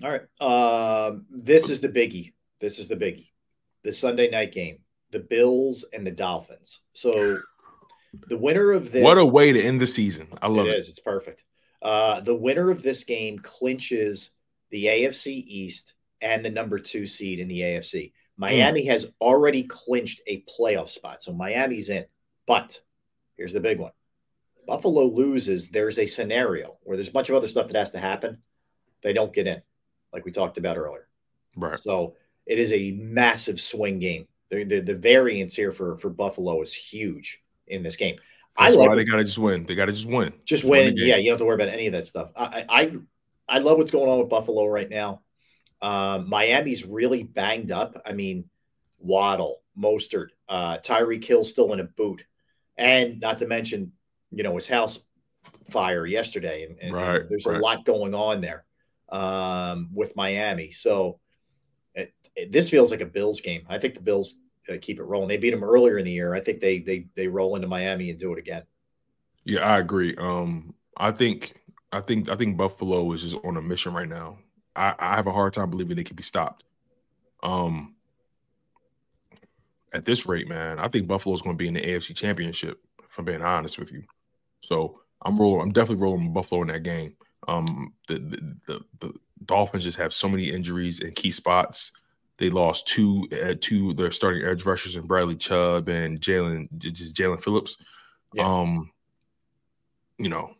All 0.02 0.10
right. 0.10 0.22
Um, 0.40 1.24
this 1.30 1.70
is 1.70 1.78
the 1.78 1.88
biggie. 1.88 2.32
This 2.58 2.80
is 2.80 2.88
the 2.88 2.96
biggie. 2.96 3.30
The 3.84 3.92
Sunday 3.92 4.28
night 4.28 4.50
game. 4.50 4.78
The 5.12 5.20
Bills 5.20 5.84
and 5.92 6.04
the 6.04 6.10
Dolphins. 6.10 6.80
So 6.92 7.38
the 8.28 8.36
winner 8.36 8.72
of 8.72 8.90
this 8.90 9.04
What 9.04 9.18
a 9.18 9.24
way 9.24 9.52
to 9.52 9.62
end 9.62 9.80
the 9.80 9.86
season! 9.86 10.26
I 10.42 10.48
love 10.48 10.66
it 10.66 10.70
it. 10.70 10.78
is. 10.78 10.88
It's 10.88 10.98
perfect. 10.98 11.44
Uh, 11.80 12.20
the 12.22 12.34
winner 12.34 12.72
of 12.72 12.82
this 12.82 13.04
game 13.04 13.38
clinches 13.38 14.32
the 14.70 14.86
AFC 14.86 15.28
East 15.28 15.94
and 16.20 16.44
the 16.44 16.50
number 16.50 16.80
two 16.80 17.06
seed 17.06 17.38
in 17.38 17.46
the 17.46 17.60
AFC. 17.60 18.12
Mm. 18.36 18.40
Miami 18.40 18.84
has 18.86 19.12
already 19.20 19.64
clinched 19.64 20.20
a 20.26 20.44
playoff 20.58 20.88
spot, 20.88 21.22
so 21.22 21.32
Miami's 21.32 21.88
in. 21.88 22.04
But 22.46 22.80
here's 23.36 23.52
the 23.52 23.60
big 23.60 23.78
one: 23.78 23.92
Buffalo 24.66 25.04
loses. 25.06 25.68
There's 25.68 25.98
a 25.98 26.06
scenario 26.06 26.76
where 26.82 26.96
there's 26.96 27.08
a 27.08 27.12
bunch 27.12 27.30
of 27.30 27.36
other 27.36 27.48
stuff 27.48 27.68
that 27.68 27.78
has 27.78 27.90
to 27.92 27.98
happen. 27.98 28.38
They 29.02 29.12
don't 29.12 29.32
get 29.32 29.46
in, 29.46 29.62
like 30.12 30.24
we 30.24 30.32
talked 30.32 30.58
about 30.58 30.76
earlier. 30.76 31.08
Right. 31.56 31.78
So 31.78 32.16
it 32.44 32.58
is 32.58 32.72
a 32.72 32.92
massive 32.92 33.60
swing 33.60 33.98
game. 33.98 34.26
The, 34.50 34.64
the, 34.64 34.80
the 34.80 34.94
variance 34.94 35.56
here 35.56 35.72
for 35.72 35.96
for 35.96 36.10
Buffalo 36.10 36.60
is 36.62 36.74
huge 36.74 37.40
in 37.66 37.82
this 37.82 37.96
game. 37.96 38.16
That's 38.58 38.74
I 38.74 38.78
love 38.78 38.88
why 38.88 38.96
they 38.96 39.04
got 39.04 39.16
to 39.16 39.24
just 39.24 39.38
win. 39.38 39.64
They 39.64 39.74
got 39.74 39.86
to 39.86 39.92
just 39.92 40.08
win. 40.08 40.32
just 40.44 40.62
the 40.62 40.70
win. 40.70 40.94
game. 40.94 41.06
Yeah, 41.06 41.16
you 41.16 41.24
don't 41.24 41.34
have 41.34 41.38
to 41.40 41.44
worry 41.44 41.56
about 41.56 41.68
any 41.68 41.86
of 41.86 41.92
that 41.92 42.06
stuff. 42.06 42.30
I 42.36 42.64
I 42.68 42.92
I 43.48 43.58
love 43.58 43.78
what's 43.78 43.90
going 43.90 44.08
on 44.10 44.18
with 44.18 44.28
Buffalo 44.28 44.66
right 44.66 44.88
now. 44.88 45.22
Um, 45.82 46.28
Miami's 46.28 46.84
really 46.86 47.22
banged 47.22 47.70
up. 47.70 48.00
I 48.06 48.12
mean, 48.12 48.44
Waddle, 48.98 49.62
Mostert, 49.78 50.28
uh, 50.48 50.78
Tyreek 50.78 51.24
Hill 51.24 51.44
still 51.44 51.72
in 51.72 51.80
a 51.80 51.84
boot, 51.84 52.24
and 52.76 53.20
not 53.20 53.38
to 53.40 53.46
mention, 53.46 53.92
you 54.30 54.42
know, 54.42 54.54
his 54.54 54.66
house 54.66 55.00
fire 55.70 56.06
yesterday, 56.06 56.64
and, 56.64 56.78
and, 56.80 56.92
Right, 56.94 57.22
there's 57.28 57.46
right. 57.46 57.56
a 57.58 57.60
lot 57.60 57.84
going 57.84 58.14
on 58.14 58.40
there 58.40 58.64
um, 59.10 59.90
with 59.94 60.16
Miami. 60.16 60.70
So 60.70 61.20
it, 61.94 62.12
it- 62.34 62.52
this 62.52 62.70
feels 62.70 62.90
like 62.90 63.00
a 63.02 63.06
Bills 63.06 63.40
game. 63.40 63.62
I 63.68 63.78
think 63.78 63.94
the 63.94 64.00
Bills 64.00 64.36
uh, 64.70 64.76
keep 64.80 64.98
it 64.98 65.04
rolling. 65.04 65.28
They 65.28 65.36
beat 65.36 65.50
them 65.50 65.62
earlier 65.64 65.98
in 65.98 66.04
the 66.04 66.10
year. 66.12 66.34
I 66.34 66.40
think 66.40 66.60
they 66.60 66.80
they 66.80 67.06
they 67.14 67.28
roll 67.28 67.54
into 67.54 67.68
Miami 67.68 68.10
and 68.10 68.18
do 68.18 68.32
it 68.32 68.38
again. 68.38 68.62
Yeah, 69.44 69.60
I 69.60 69.78
agree. 69.78 70.16
Um, 70.16 70.74
I 70.96 71.12
think 71.12 71.54
I 71.92 72.00
think 72.00 72.28
I 72.28 72.34
think 72.34 72.56
Buffalo 72.56 73.12
is 73.12 73.22
just 73.22 73.36
on 73.44 73.56
a 73.56 73.62
mission 73.62 73.92
right 73.94 74.08
now. 74.08 74.38
I, 74.76 74.94
I 74.98 75.16
have 75.16 75.26
a 75.26 75.32
hard 75.32 75.54
time 75.54 75.70
believing 75.70 75.96
they 75.96 76.04
can 76.04 76.16
be 76.16 76.22
stopped. 76.22 76.64
Um, 77.42 77.94
at 79.92 80.04
this 80.04 80.26
rate, 80.26 80.48
man, 80.48 80.78
I 80.78 80.88
think 80.88 81.08
Buffalo's 81.08 81.42
going 81.42 81.56
to 81.56 81.58
be 81.58 81.68
in 81.68 81.74
the 81.74 81.80
AFC 81.80 82.14
Championship. 82.14 82.80
If 83.08 83.18
I'm 83.18 83.24
being 83.24 83.42
honest 83.42 83.78
with 83.78 83.92
you, 83.92 84.04
so 84.60 85.00
I'm 85.22 85.38
rolling. 85.38 85.62
I'm 85.62 85.72
definitely 85.72 86.02
rolling 86.02 86.32
Buffalo 86.32 86.62
in 86.62 86.68
that 86.68 86.82
game. 86.82 87.16
Um, 87.48 87.94
the 88.08 88.18
the, 88.18 88.56
the 88.66 88.80
the 89.00 89.14
Dolphins 89.44 89.84
just 89.84 89.98
have 89.98 90.12
so 90.12 90.28
many 90.28 90.50
injuries 90.50 91.00
in 91.00 91.12
key 91.12 91.30
spots. 91.30 91.92
They 92.38 92.50
lost 92.50 92.86
two 92.86 93.26
uh, 93.32 93.54
two 93.58 93.94
their 93.94 94.10
starting 94.10 94.44
edge 94.44 94.66
rushers 94.66 94.96
and 94.96 95.08
Bradley 95.08 95.36
Chubb 95.36 95.88
and 95.88 96.20
Jaelan 96.20 96.68
just 96.76 97.16
Jaelan 97.16 97.42
Phillips. 97.42 97.78
Um, 98.38 98.90
you 100.18 100.28
know, 100.28 100.54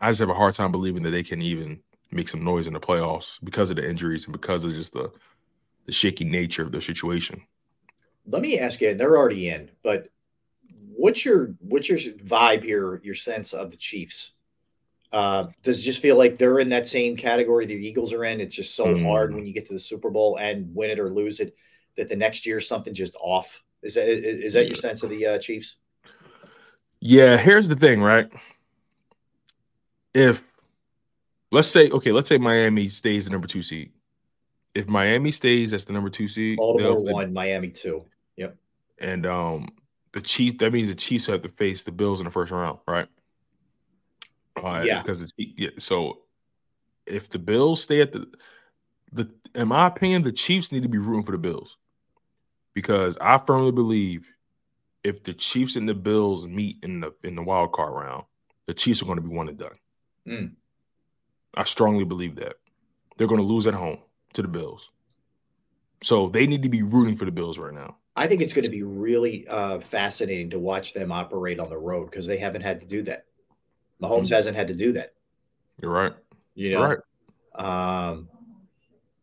I 0.00 0.10
just 0.10 0.20
have 0.20 0.30
a 0.30 0.34
hard 0.34 0.54
time 0.54 0.72
believing 0.72 1.04
that 1.04 1.10
they 1.10 1.22
can 1.22 1.40
even 1.40 1.80
make 2.10 2.28
some 2.28 2.44
noise 2.44 2.66
in 2.66 2.72
the 2.72 2.80
playoffs 2.80 3.38
because 3.44 3.70
of 3.70 3.76
the 3.76 3.88
injuries 3.88 4.24
and 4.24 4.32
because 4.32 4.64
of 4.64 4.72
just 4.72 4.92
the 4.92 5.10
the 5.86 5.92
shaky 5.92 6.24
nature 6.24 6.62
of 6.62 6.72
their 6.72 6.80
situation. 6.80 7.42
Let 8.26 8.40
me 8.40 8.58
ask 8.58 8.80
you, 8.80 8.94
they're 8.94 9.18
already 9.18 9.50
in, 9.50 9.70
but 9.82 10.08
what's 10.96 11.24
your 11.24 11.54
what's 11.60 11.88
your 11.88 11.98
vibe 11.98 12.62
here, 12.62 13.00
your 13.04 13.14
sense 13.14 13.52
of 13.52 13.70
the 13.70 13.76
Chiefs? 13.76 14.32
Uh, 15.12 15.46
does 15.62 15.78
it 15.80 15.82
just 15.82 16.00
feel 16.00 16.16
like 16.16 16.38
they're 16.38 16.58
in 16.58 16.70
that 16.70 16.86
same 16.86 17.16
category 17.16 17.66
the 17.66 17.74
Eagles 17.74 18.12
are 18.12 18.24
in? 18.24 18.40
It's 18.40 18.54
just 18.54 18.74
so 18.74 18.86
Mm. 18.86 19.06
hard 19.06 19.34
when 19.34 19.46
you 19.46 19.52
get 19.52 19.66
to 19.66 19.72
the 19.72 19.78
Super 19.78 20.10
Bowl 20.10 20.36
and 20.36 20.74
win 20.74 20.90
it 20.90 20.98
or 20.98 21.10
lose 21.10 21.38
it 21.38 21.54
that 21.96 22.08
the 22.08 22.16
next 22.16 22.46
year 22.46 22.60
something 22.60 22.94
just 22.94 23.14
off. 23.20 23.62
Is 23.82 23.94
that 23.94 24.08
is, 24.08 24.40
is 24.40 24.52
that 24.54 24.66
your 24.66 24.74
sense 24.74 25.02
of 25.02 25.10
the 25.10 25.26
uh, 25.26 25.38
Chiefs? 25.38 25.76
Yeah, 27.00 27.36
here's 27.36 27.68
the 27.68 27.76
thing, 27.76 28.00
right? 28.00 28.28
If 30.14 30.42
let's 31.54 31.68
say 31.68 31.88
okay, 31.90 32.12
let's 32.12 32.28
say 32.28 32.38
Miami 32.38 32.88
stays 32.88 33.24
the 33.24 33.30
number 33.30 33.46
two 33.46 33.62
seed. 33.62 33.92
If 34.74 34.88
Miami 34.88 35.30
stays 35.30 35.72
as 35.72 35.84
the 35.84 35.92
number 35.92 36.10
two 36.10 36.28
seed, 36.28 36.58
Baltimore 36.58 37.00
one, 37.00 37.32
Miami 37.32 37.70
two. 37.70 38.04
Yep. 38.36 38.56
and 38.98 39.24
um 39.26 39.68
the 40.12 40.20
Chiefs 40.20 40.56
that 40.58 40.72
means 40.72 40.88
the 40.88 40.94
Chiefs 40.94 41.26
have 41.26 41.42
to 41.42 41.48
face 41.48 41.84
the 41.84 41.92
Bills 41.92 42.20
in 42.20 42.24
the 42.24 42.30
first 42.30 42.52
round, 42.52 42.78
right? 42.86 43.08
Uh, 44.56 44.82
Yeah. 44.84 45.02
because 45.02 45.22
it's, 45.22 45.32
yeah, 45.36 45.70
so 45.78 46.20
if 47.06 47.28
the 47.28 47.38
Bills 47.38 47.82
stay 47.82 48.00
at 48.00 48.12
the 48.12 48.26
the 49.12 49.30
in 49.54 49.68
my 49.68 49.86
opinion, 49.86 50.22
the 50.22 50.32
Chiefs 50.32 50.72
need 50.72 50.82
to 50.82 50.88
be 50.88 50.98
rooting 50.98 51.24
for 51.24 51.32
the 51.32 51.38
Bills 51.38 51.76
because 52.74 53.16
I 53.20 53.38
firmly 53.38 53.72
believe 53.72 54.26
if 55.04 55.22
the 55.22 55.34
Chiefs 55.34 55.76
and 55.76 55.88
the 55.88 55.94
Bills 55.94 56.46
meet 56.48 56.78
in 56.82 57.00
the 57.00 57.12
in 57.22 57.36
the 57.36 57.42
wild 57.42 57.72
card 57.72 57.92
round, 57.94 58.24
the 58.66 58.74
Chiefs 58.74 59.02
are 59.02 59.04
going 59.06 59.16
to 59.18 59.22
be 59.22 59.28
one 59.34 59.48
and 59.48 59.58
done. 59.58 59.78
Mm. 60.26 60.52
I 61.56 61.64
strongly 61.64 62.04
believe 62.04 62.36
that 62.36 62.54
they're 63.16 63.26
going 63.26 63.40
to 63.40 63.46
lose 63.46 63.66
at 63.66 63.74
home 63.74 63.98
to 64.32 64.42
the 64.42 64.48
Bills, 64.48 64.90
so 66.02 66.28
they 66.28 66.46
need 66.46 66.62
to 66.62 66.68
be 66.68 66.82
rooting 66.82 67.16
for 67.16 67.24
the 67.24 67.30
Bills 67.32 67.58
right 67.58 67.72
now. 67.74 67.96
I 68.16 68.26
think 68.26 68.42
it's 68.42 68.52
going 68.52 68.64
to 68.64 68.70
be 68.70 68.82
really 68.82 69.46
uh, 69.48 69.80
fascinating 69.80 70.50
to 70.50 70.58
watch 70.58 70.94
them 70.94 71.10
operate 71.10 71.58
on 71.58 71.68
the 71.68 71.78
road 71.78 72.10
because 72.10 72.26
they 72.26 72.38
haven't 72.38 72.62
had 72.62 72.80
to 72.80 72.86
do 72.86 73.02
that. 73.02 73.26
Mahomes 74.00 74.28
Mm. 74.28 74.36
hasn't 74.36 74.56
had 74.56 74.68
to 74.68 74.74
do 74.74 74.92
that. 74.92 75.14
You're 75.80 75.90
right. 75.90 76.12
You 76.54 76.72
know, 76.72 76.84
Right. 76.84 76.98
Um, 77.54 78.28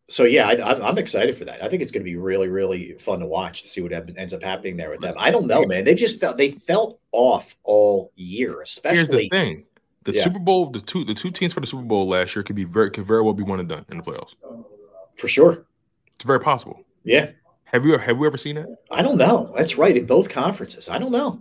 so 0.08 0.24
yeah, 0.24 0.46
I, 0.48 0.52
I'm, 0.74 0.82
I'm 0.82 0.98
excited 0.98 1.36
for 1.36 1.46
that. 1.46 1.62
I 1.64 1.68
think 1.68 1.82
it's 1.82 1.92
going 1.92 2.02
to 2.02 2.10
be 2.10 2.16
really, 2.16 2.48
really 2.48 2.94
fun 2.98 3.20
to 3.20 3.26
watch 3.26 3.62
to 3.62 3.68
see 3.68 3.80
what 3.80 3.92
ends 3.92 4.34
up 4.34 4.42
happening 4.42 4.76
there 4.76 4.90
with 4.90 5.00
them. 5.00 5.14
I 5.16 5.30
don't 5.30 5.46
know, 5.46 5.64
man. 5.64 5.84
They've 5.84 5.96
just 5.96 6.20
felt 6.20 6.36
they 6.36 6.50
felt 6.50 7.00
off 7.12 7.56
all 7.62 8.12
year, 8.14 8.60
especially. 8.60 8.96
Here's 8.96 9.08
the 9.08 9.28
thing: 9.30 9.64
the 10.04 10.12
Yeah. 10.12 10.22
Super 10.22 10.38
Bowl, 10.38 10.70
the 10.70 10.80
two 10.80 11.04
the 11.04 11.14
two 11.14 11.30
teams 11.30 11.52
for 11.52 11.60
the 11.60 11.66
Super 11.66 11.82
Bowl 11.82 12.08
last 12.08 12.34
year 12.34 12.42
could 12.42 12.56
be 12.56 12.64
very 12.64 12.90
could 12.90 13.06
very 13.06 13.22
well 13.22 13.34
be 13.34 13.42
one 13.42 13.60
and 13.60 13.68
done 13.68 13.84
in 13.90 13.98
the 13.98 14.02
playoffs. 14.02 14.34
For 15.16 15.28
sure. 15.28 15.64
It's 16.14 16.24
very 16.24 16.40
possible. 16.40 16.84
Yeah. 17.04 17.30
Have 17.64 17.86
you 17.86 17.96
have 17.96 18.18
we 18.18 18.26
ever 18.26 18.36
seen 18.36 18.56
that? 18.56 18.66
I 18.90 19.02
don't 19.02 19.16
know. 19.18 19.52
That's 19.56 19.78
right 19.78 19.96
in 19.96 20.06
both 20.06 20.28
conferences. 20.28 20.88
I 20.88 20.98
don't 20.98 21.12
know. 21.12 21.40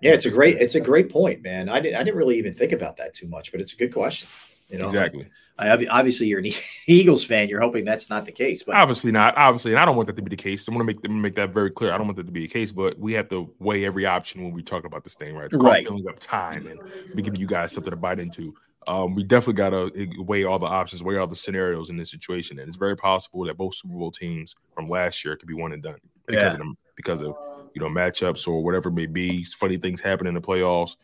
Yeah, 0.00 0.12
it's 0.12 0.26
a 0.26 0.30
great 0.30 0.56
it's 0.56 0.74
a 0.74 0.80
great 0.80 1.10
point, 1.10 1.42
man. 1.42 1.68
I 1.68 1.78
didn't 1.80 1.96
I 1.96 2.02
didn't 2.02 2.16
really 2.16 2.36
even 2.38 2.54
think 2.54 2.72
about 2.72 2.96
that 2.96 3.14
too 3.14 3.28
much, 3.28 3.52
but 3.52 3.60
it's 3.60 3.72
a 3.72 3.76
good 3.76 3.92
question. 3.92 4.28
You 4.72 4.78
know, 4.78 4.86
Exactly. 4.86 5.28
I, 5.58 5.66
obvi- 5.66 5.86
obviously, 5.90 6.28
you're 6.28 6.38
an 6.40 6.46
Eagles 6.86 7.24
fan. 7.24 7.48
You're 7.48 7.60
hoping 7.60 7.84
that's 7.84 8.08
not 8.08 8.24
the 8.24 8.32
case, 8.32 8.62
but 8.62 8.74
Obviously 8.74 9.12
not. 9.12 9.36
Obviously, 9.36 9.72
and 9.72 9.78
I 9.80 9.84
don't 9.84 9.96
want 9.96 10.06
that 10.06 10.16
to 10.16 10.22
be 10.22 10.30
the 10.30 10.36
case. 10.36 10.66
I 10.68 10.72
want 10.74 10.80
to 10.80 10.84
make 10.94 11.08
make 11.10 11.34
that 11.34 11.50
very 11.52 11.70
clear. 11.70 11.92
I 11.92 11.98
don't 11.98 12.06
want 12.06 12.16
that 12.16 12.24
to 12.26 12.32
be 12.32 12.40
the 12.46 12.52
case, 12.52 12.72
but 12.72 12.98
we 12.98 13.12
have 13.12 13.28
to 13.28 13.52
weigh 13.58 13.84
every 13.84 14.06
option 14.06 14.42
when 14.42 14.52
we 14.52 14.62
talk 14.62 14.84
about 14.86 15.04
this 15.04 15.14
thing, 15.14 15.34
right? 15.34 15.46
It's 15.46 15.56
Right. 15.56 15.86
filling 15.86 16.08
up 16.08 16.18
time 16.18 16.66
and 16.66 16.80
we 17.14 17.22
giving 17.22 17.38
you 17.38 17.46
guys 17.46 17.72
something 17.72 17.90
to 17.90 17.96
bite 17.96 18.18
into. 18.18 18.54
Um, 18.88 19.14
we 19.14 19.22
definitely 19.22 19.52
got 19.54 19.70
to 19.70 20.08
weigh 20.22 20.44
all 20.44 20.58
the 20.58 20.66
options, 20.66 21.04
weigh 21.04 21.16
all 21.16 21.26
the 21.28 21.36
scenarios 21.36 21.88
in 21.90 21.96
this 21.96 22.10
situation, 22.10 22.58
and 22.58 22.66
it's 22.66 22.76
very 22.76 22.96
possible 22.96 23.44
that 23.44 23.56
both 23.56 23.74
Super 23.76 23.94
Bowl 23.94 24.10
teams 24.10 24.56
from 24.74 24.88
last 24.88 25.24
year 25.24 25.36
could 25.36 25.46
be 25.46 25.54
one 25.54 25.72
and 25.72 25.82
done 25.82 25.98
because 26.26 26.42
Yeah. 26.42 26.52
of 26.52 26.58
them, 26.58 26.76
because 26.96 27.20
of 27.22 27.36
you 27.74 27.80
know 27.82 27.88
matchups 27.88 28.48
or 28.48 28.64
whatever 28.64 28.88
it 28.88 28.92
may 28.94 29.06
be. 29.06 29.44
Funny 29.44 29.76
things 29.76 30.00
happen 30.00 30.26
in 30.26 30.34
the 30.34 30.40
playoffs. 30.40 30.96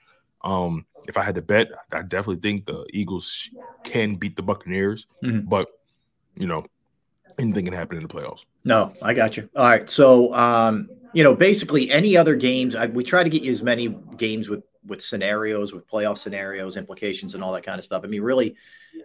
Um, 0.43 0.85
if 1.06 1.16
I 1.16 1.23
had 1.23 1.35
to 1.36 1.43
bet, 1.43 1.69
I 1.93 2.02
definitely 2.02 2.36
think 2.40 2.66
the 2.66 2.85
Eagles 2.93 3.51
can 3.82 4.16
beat 4.16 4.36
the 4.36 4.43
Buccaneers, 4.43 5.06
Mhm. 5.23 5.48
but 5.48 5.69
you 6.39 6.47
know 6.47 6.65
anything 7.39 7.65
can 7.65 7.74
happen 7.74 7.97
in 7.97 8.02
the 8.02 8.09
playoffs. 8.09 8.44
No, 8.65 8.93
I 9.01 9.15
got 9.15 9.36
you. 9.36 9.48
All 9.56 9.66
right. 9.69 9.89
So, 9.89 10.35
um, 10.35 10.90
you 11.15 11.23
know, 11.23 11.35
basically 11.35 11.90
any 11.90 12.16
other 12.16 12.35
games, 12.36 12.74
I, 12.74 12.86
we 12.86 13.05
try 13.05 13.23
to 13.23 13.31
get 13.31 13.43
you 13.43 13.51
as 13.51 13.62
many 13.62 13.89
games 14.16 14.48
with 14.48 14.65
with 14.86 15.02
scenarios, 15.02 15.73
with 15.73 15.86
playoff 15.86 16.19
scenarios, 16.19 16.77
implications, 16.77 17.35
and 17.35 17.44
all 17.44 17.52
that 17.52 17.62
kind 17.62 17.78
of 17.78 17.85
stuff. 17.85 18.02
I 18.05 18.06
mean, 18.09 18.23
really, 18.23 18.56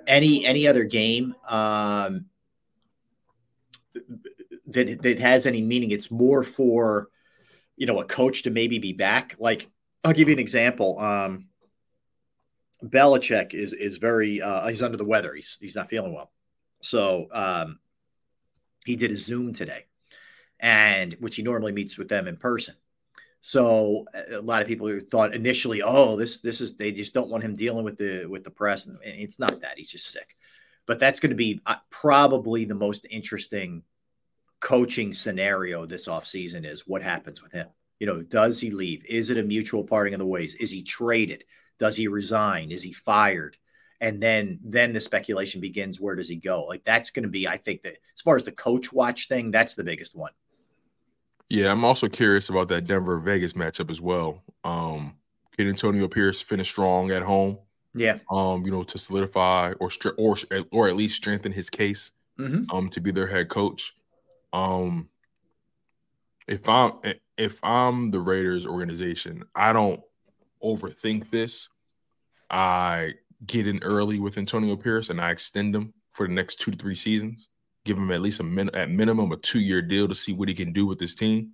any 0.07 0.45
any 0.45 0.67
other 0.67 0.83
game 0.83 1.35
um, 1.49 2.25
that 4.67 5.01
that 5.01 5.19
has 5.19 5.45
any 5.45 5.61
meaning, 5.61 5.91
it's 5.91 6.11
more 6.11 6.43
for 6.43 7.09
you 7.77 7.85
know 7.85 7.99
a 8.01 8.05
coach 8.05 8.43
to 8.43 8.49
maybe 8.49 8.79
be 8.79 8.93
back. 8.93 9.35
Like, 9.39 9.69
I'll 10.03 10.13
give 10.13 10.27
you 10.27 10.33
an 10.33 10.39
example. 10.39 10.99
Um, 10.99 11.47
Belichick 12.83 13.53
is 13.53 13.73
is 13.73 13.97
very 13.97 14.41
uh, 14.41 14.67
he's 14.67 14.81
under 14.81 14.97
the 14.97 15.05
weather. 15.05 15.33
He's 15.33 15.57
he's 15.61 15.75
not 15.75 15.89
feeling 15.89 16.13
well. 16.13 16.31
So 16.81 17.27
um, 17.31 17.79
he 18.85 18.95
did 18.95 19.11
a 19.11 19.17
Zoom 19.17 19.53
today, 19.53 19.85
and 20.59 21.13
which 21.19 21.37
he 21.37 21.43
normally 21.43 21.71
meets 21.71 21.97
with 21.97 22.09
them 22.09 22.27
in 22.27 22.37
person. 22.37 22.75
So 23.39 24.05
a 24.31 24.41
lot 24.41 24.61
of 24.61 24.67
people 24.67 24.99
thought 25.09 25.35
initially, 25.35 25.81
oh, 25.81 26.15
this 26.15 26.39
this 26.39 26.61
is 26.61 26.75
they 26.75 26.91
just 26.91 27.13
don't 27.13 27.29
want 27.29 27.43
him 27.43 27.55
dealing 27.55 27.85
with 27.85 27.97
the 27.97 28.25
with 28.25 28.43
the 28.43 28.51
press, 28.51 28.85
and 28.85 28.97
it's 29.03 29.39
not 29.39 29.61
that 29.61 29.77
he's 29.77 29.91
just 29.91 30.11
sick. 30.11 30.35
But 30.85 30.99
that's 30.99 31.21
going 31.21 31.29
to 31.29 31.35
be 31.35 31.61
uh, 31.65 31.75
probably 31.89 32.65
the 32.65 32.75
most 32.75 33.05
interesting 33.09 33.83
coaching 34.59 35.13
scenario 35.13 35.85
this 35.85 36.07
offseason 36.07 36.65
is 36.65 36.87
what 36.87 37.01
happens 37.01 37.41
with 37.41 37.53
him. 37.53 37.67
You 37.99 38.07
know, 38.07 38.21
does 38.21 38.59
he 38.59 38.71
leave? 38.71 39.05
Is 39.05 39.29
it 39.29 39.37
a 39.37 39.43
mutual 39.43 39.83
parting 39.83 40.13
of 40.13 40.19
the 40.19 40.25
ways? 40.25 40.55
Is 40.55 40.71
he 40.71 40.83
traded? 40.83 41.45
Does 41.79 41.95
he 41.97 42.07
resign? 42.07 42.71
Is 42.71 42.83
he 42.83 42.91
fired? 42.93 43.57
And 44.01 44.21
then 44.21 44.59
then 44.63 44.93
the 44.93 44.99
speculation 45.01 45.61
begins. 45.61 45.99
Where 45.99 46.15
does 46.15 46.27
he 46.29 46.35
go? 46.35 46.65
Like 46.65 46.83
that's 46.83 47.11
going 47.11 47.23
to 47.23 47.29
be, 47.29 47.47
I 47.47 47.57
think 47.57 47.83
that 47.83 47.93
as 47.93 48.21
far 48.23 48.35
as 48.35 48.43
the 48.43 48.51
coach 48.51 48.91
watch 48.91 49.27
thing, 49.27 49.51
that's 49.51 49.75
the 49.75 49.83
biggest 49.83 50.15
one. 50.15 50.31
Yeah, 51.49 51.71
I'm 51.71 51.85
also 51.85 52.07
curious 52.07 52.49
about 52.49 52.67
that 52.69 52.85
Denver 52.85 53.19
Vegas 53.19 53.53
matchup 53.53 53.91
as 53.91 54.01
well. 54.01 54.41
Um, 54.63 55.15
can 55.55 55.67
Antonio 55.67 56.07
Pierce 56.07 56.41
finish 56.41 56.69
strong 56.69 57.11
at 57.11 57.21
home? 57.21 57.59
Yeah. 57.93 58.19
Um, 58.31 58.65
you 58.65 58.71
know, 58.71 58.83
to 58.83 58.97
solidify 58.97 59.73
or 59.79 59.89
or 60.17 60.35
or 60.71 60.87
at 60.87 60.95
least 60.95 61.15
strengthen 61.17 61.51
his 61.51 61.69
case 61.69 62.11
Mhm. 62.39 62.65
um 62.73 62.89
to 62.89 63.01
be 63.01 63.11
their 63.11 63.27
head 63.27 63.49
coach. 63.49 63.95
Um 64.53 65.09
if 66.47 66.67
I'm 66.67 66.93
if 67.37 67.63
I'm 67.63 68.09
the 68.11 68.19
Raiders 68.19 68.65
organization, 68.65 69.43
I 69.55 69.73
don't 69.73 70.01
overthink 70.63 71.29
this. 71.31 71.69
I 72.49 73.13
get 73.45 73.67
in 73.67 73.81
early 73.83 74.19
with 74.19 74.37
Antonio 74.37 74.75
Pierce 74.75 75.09
and 75.09 75.19
I 75.19 75.31
extend 75.31 75.75
him 75.75 75.93
for 76.13 76.27
the 76.27 76.33
next 76.33 76.59
two 76.59 76.71
to 76.71 76.77
three 76.77 76.95
seasons. 76.95 77.49
Give 77.85 77.97
him 77.97 78.11
at 78.11 78.21
least 78.21 78.39
a 78.39 78.43
min- 78.43 78.73
at 78.75 78.89
minimum 78.89 79.31
a 79.31 79.37
two 79.37 79.59
year 79.59 79.81
deal 79.81 80.07
to 80.07 80.15
see 80.15 80.33
what 80.33 80.47
he 80.47 80.53
can 80.53 80.71
do 80.71 80.85
with 80.85 80.99
this 80.99 81.15
team, 81.15 81.51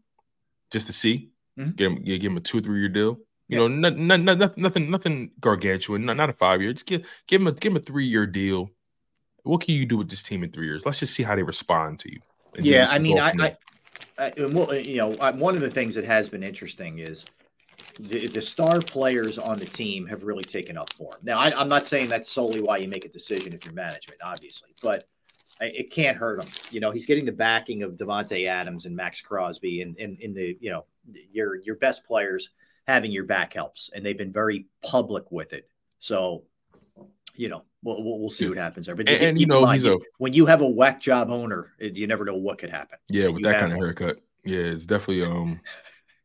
just 0.72 0.88
to 0.88 0.94
see. 0.94 1.30
Mhm. 1.58 1.76
Give 1.76 1.92
him 1.92 2.04
give 2.04 2.24
him 2.24 2.38
a 2.38 2.42
two 2.42 2.60
or 2.60 2.62
three 2.62 2.80
year 2.80 2.90
deal. 2.90 3.20
You 3.48 3.58
know, 3.58 3.68
no, 3.68 3.90
no, 3.90 4.16
nothing, 4.16 4.62
nothing, 4.62 4.92
nothing 4.92 5.32
gargantuan. 5.40 6.06
Not, 6.06 6.18
not 6.18 6.30
a 6.30 6.34
five 6.34 6.62
year. 6.62 6.72
Just 6.72 6.86
give 6.86 7.08
give 7.26 7.42
him 7.42 7.48
a 7.48 7.52
give 7.52 7.72
him 7.72 7.78
a 7.78 7.80
three 7.80 8.06
year 8.06 8.28
deal. 8.28 8.70
what 9.44 9.62
can 9.62 9.74
you 9.74 9.86
do 9.86 9.98
with 9.98 10.10
this 10.10 10.22
team 10.22 10.44
in 10.44 10.52
three 10.52 10.68
years? 10.68 10.86
Let's 10.86 11.00
just 11.00 11.16
see 11.16 11.24
how 11.24 11.36
they 11.36 11.42
respond 11.42 11.98
to 12.02 12.12
you. 12.12 12.20
Yeah, 12.60 12.88
I 12.90 13.00
mean, 13.00 13.18
I, 13.18 13.34
I, 13.40 13.58
I, 14.20 14.34
you 14.38 14.98
know, 14.98 15.16
one 15.34 15.56
of 15.56 15.62
the 15.62 15.70
things 15.70 15.96
that 15.96 16.06
has 16.06 16.30
been 16.30 16.44
interesting 16.44 17.00
is 17.00 17.26
the, 18.00 18.28
the 18.28 18.42
star 18.42 18.80
players 18.80 19.38
on 19.38 19.60
the 19.60 19.66
team 19.66 20.06
have 20.08 20.24
really 20.24 20.44
taken 20.44 20.78
up 20.78 20.92
for 20.94 21.16
him. 21.16 21.20
Now, 21.24 21.40
I, 21.40 21.62
am 21.62 21.70
not 21.70 21.88
saying 21.88 22.10
that's 22.10 22.32
solely 22.32 22.62
why 22.62 22.78
you 22.78 22.88
make 22.88 23.06
a 23.06 23.10
decision 23.10 23.54
if 23.54 23.66
you're 23.66 23.74
management, 23.74 24.22
obviously, 24.24 24.70
but 24.82 25.08
it 25.62 25.92
can't 25.92 26.18
hurt 26.18 26.42
him. 26.42 26.50
You 26.72 26.80
know, 26.80 26.92
he's 26.92 27.06
getting 27.06 27.26
the 27.26 27.32
backing 27.32 27.84
of 27.84 27.94
Davante 27.94 28.48
Adams 28.48 28.86
and 28.86 28.96
Maxx 28.96 29.22
Crosby, 29.22 29.82
and 29.82 29.96
in, 29.98 30.16
in, 30.16 30.18
in 30.22 30.34
the 30.34 30.58
you 30.60 30.70
know 30.70 30.86
your 31.32 31.56
your 31.58 31.76
best 31.76 32.06
players 32.06 32.50
having 32.88 33.12
your 33.12 33.26
back 33.26 33.54
helps, 33.54 33.90
and 33.94 34.06
they've 34.06 34.18
been 34.18 34.32
very 34.32 34.68
public 34.82 35.32
with 35.32 35.54
it. 35.54 35.68
So, 36.00 36.44
you 37.40 37.48
know, 37.48 37.64
we'll 37.82 38.04
we'll, 38.04 38.20
we'll 38.20 38.30
see 38.30 38.50
what 38.50 38.58
happens 38.58 38.86
there. 38.86 38.96
But 38.96 39.08
and, 39.08 39.24
and 39.24 39.40
you 39.40 39.48
know, 39.48 39.62
mind, 39.62 39.86
a, 39.86 39.98
when 40.18 40.34
you 40.34 40.46
have 40.46 40.60
a 40.60 40.68
whack 40.68 41.00
job 41.00 41.32
owner, 41.32 41.74
you 41.80 42.06
never 42.06 42.26
know 42.26 42.36
what 42.36 42.58
could 42.58 42.70
happen. 42.70 43.00
Yeah, 43.10 43.28
with 43.28 43.44
that 43.44 43.62
kind 43.62 43.72
of 43.72 43.80
haircut. 43.80 44.18
Yeah, 44.44 44.60
it's 44.60 44.86
definitely 44.86 45.24
um 45.24 45.62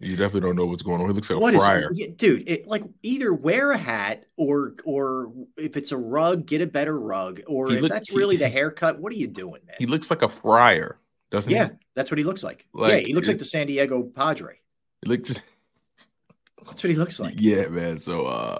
you 0.00 0.16
definitely 0.16 0.40
don't 0.40 0.56
know 0.56 0.66
what's 0.66 0.82
going 0.82 1.00
on. 1.00 1.06
He 1.06 1.14
looks 1.14 1.30
like 1.30 1.38
what 1.38 1.54
a 1.54 1.58
friar, 1.58 1.92
dude. 2.16 2.48
It, 2.48 2.66
like 2.66 2.82
either 3.02 3.32
wear 3.32 3.70
a 3.70 3.78
hat 3.78 4.24
or 4.36 4.74
or 4.84 5.32
if 5.56 5.76
it's 5.76 5.92
a 5.92 5.96
rug, 5.96 6.46
get 6.46 6.60
a 6.60 6.66
better 6.66 6.98
rug. 6.98 7.42
Or 7.46 7.68
he 7.68 7.76
if 7.76 7.82
look, 7.82 7.92
that's 7.92 8.12
really 8.12 8.34
he, 8.34 8.40
the 8.40 8.48
haircut, 8.48 8.98
what 8.98 9.12
are 9.12 9.16
you 9.16 9.28
doing, 9.28 9.60
man? 9.66 9.76
He 9.78 9.86
looks 9.86 10.10
like 10.10 10.22
a 10.22 10.28
friar, 10.28 10.98
doesn't 11.30 11.52
yeah, 11.52 11.66
he? 11.66 11.70
Yeah, 11.70 11.76
that's 11.94 12.10
what 12.10 12.18
he 12.18 12.24
looks 12.24 12.42
like. 12.42 12.66
like 12.74 12.90
yeah, 12.90 12.98
he 13.06 13.14
looks 13.14 13.28
like 13.28 13.38
the 13.38 13.44
San 13.44 13.68
Diego 13.68 14.02
Padre. 14.02 14.56
He 15.04 15.10
looks. 15.10 15.40
That's 16.66 16.82
what 16.82 16.90
he 16.90 16.96
looks 16.96 17.20
like. 17.20 17.34
Yeah, 17.36 17.68
man. 17.68 17.98
So 17.98 18.26
uh 18.26 18.58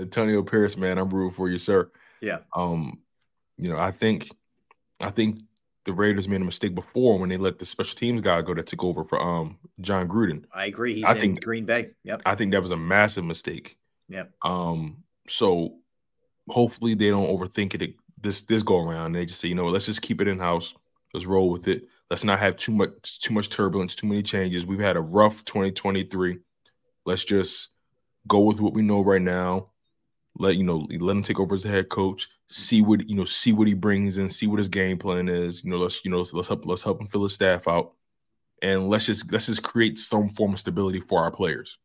Antonio 0.00 0.42
Pierce, 0.42 0.76
man, 0.76 0.98
I'm 0.98 1.10
rooting 1.10 1.34
for 1.34 1.48
you, 1.48 1.58
sir. 1.58 1.90
Yeah. 2.20 2.38
Um, 2.54 3.00
you 3.58 3.68
know, 3.68 3.78
I 3.78 3.90
think 3.90 4.30
I 5.00 5.10
think 5.10 5.38
the 5.84 5.92
Raiders 5.92 6.28
made 6.28 6.40
a 6.40 6.44
mistake 6.44 6.74
before 6.74 7.18
when 7.18 7.28
they 7.28 7.36
let 7.36 7.58
the 7.58 7.66
special 7.66 7.96
teams 7.96 8.20
guy 8.20 8.42
go 8.42 8.54
that 8.54 8.66
took 8.66 8.84
over 8.84 9.04
for 9.04 9.20
um 9.20 9.58
Jon 9.80 10.08
Gruden. 10.08 10.44
I 10.52 10.66
agree. 10.66 10.94
He's 10.94 11.04
I 11.04 11.12
in 11.12 11.18
think, 11.18 11.44
Green 11.44 11.64
Bay. 11.64 11.90
Yep. 12.04 12.22
I 12.26 12.34
think 12.34 12.52
that 12.52 12.62
was 12.62 12.70
a 12.70 12.76
massive 12.76 13.24
mistake. 13.24 13.76
Yep. 14.08 14.32
Um. 14.42 15.04
So 15.28 15.76
hopefully 16.48 16.94
they 16.94 17.10
don't 17.10 17.28
overthink 17.28 17.80
it 17.80 17.94
this 18.20 18.42
this 18.42 18.62
go 18.62 18.80
around. 18.80 19.12
They 19.12 19.26
just 19.26 19.40
say, 19.40 19.48
you 19.48 19.54
know, 19.54 19.66
let's 19.66 19.86
just 19.86 20.02
keep 20.02 20.20
it 20.20 20.28
in 20.28 20.38
house. 20.38 20.74
Let's 21.12 21.26
roll 21.26 21.50
with 21.50 21.68
it. 21.68 21.88
Let's 22.10 22.24
not 22.24 22.40
have 22.40 22.56
too 22.56 22.72
much 22.72 23.20
too 23.20 23.34
much 23.34 23.48
turbulence, 23.48 23.94
too 23.94 24.06
many 24.06 24.22
changes. 24.22 24.66
We've 24.66 24.80
had 24.80 24.96
a 24.96 25.00
rough 25.00 25.44
2023. 25.44 26.38
Let's 27.06 27.24
just 27.24 27.70
go 28.26 28.40
with 28.40 28.60
what 28.60 28.74
we 28.74 28.82
know 28.82 29.00
right 29.02 29.22
now 29.22 29.70
let 30.40 30.56
you 30.56 30.64
know 30.64 30.86
let 30.98 31.16
him 31.16 31.22
take 31.22 31.38
over 31.38 31.54
as 31.54 31.64
a 31.64 31.68
head 31.68 31.88
coach 31.88 32.28
see 32.48 32.82
what 32.82 33.08
you 33.08 33.14
know 33.14 33.24
see 33.24 33.52
what 33.52 33.68
he 33.68 33.74
brings 33.74 34.18
in 34.18 34.28
see 34.30 34.46
what 34.46 34.58
his 34.58 34.68
game 34.68 34.98
plan 34.98 35.28
is 35.28 35.62
you 35.62 35.70
know 35.70 35.76
let's 35.76 36.04
you 36.04 36.10
know 36.10 36.18
let's, 36.18 36.32
let's 36.32 36.48
help 36.48 36.64
let's 36.66 36.82
help 36.82 37.00
him 37.00 37.06
fill 37.06 37.22
his 37.22 37.34
staff 37.34 37.68
out. 37.68 37.92
And 38.62 38.88
let's 38.88 39.06
just 39.06 39.32
let's 39.32 39.46
just 39.46 39.62
create 39.62 39.98
some 39.98 40.28
form 40.28 40.52
of 40.52 40.60
stability 40.60 41.00
for 41.00 41.20
our 41.20 41.30
players 41.30 41.78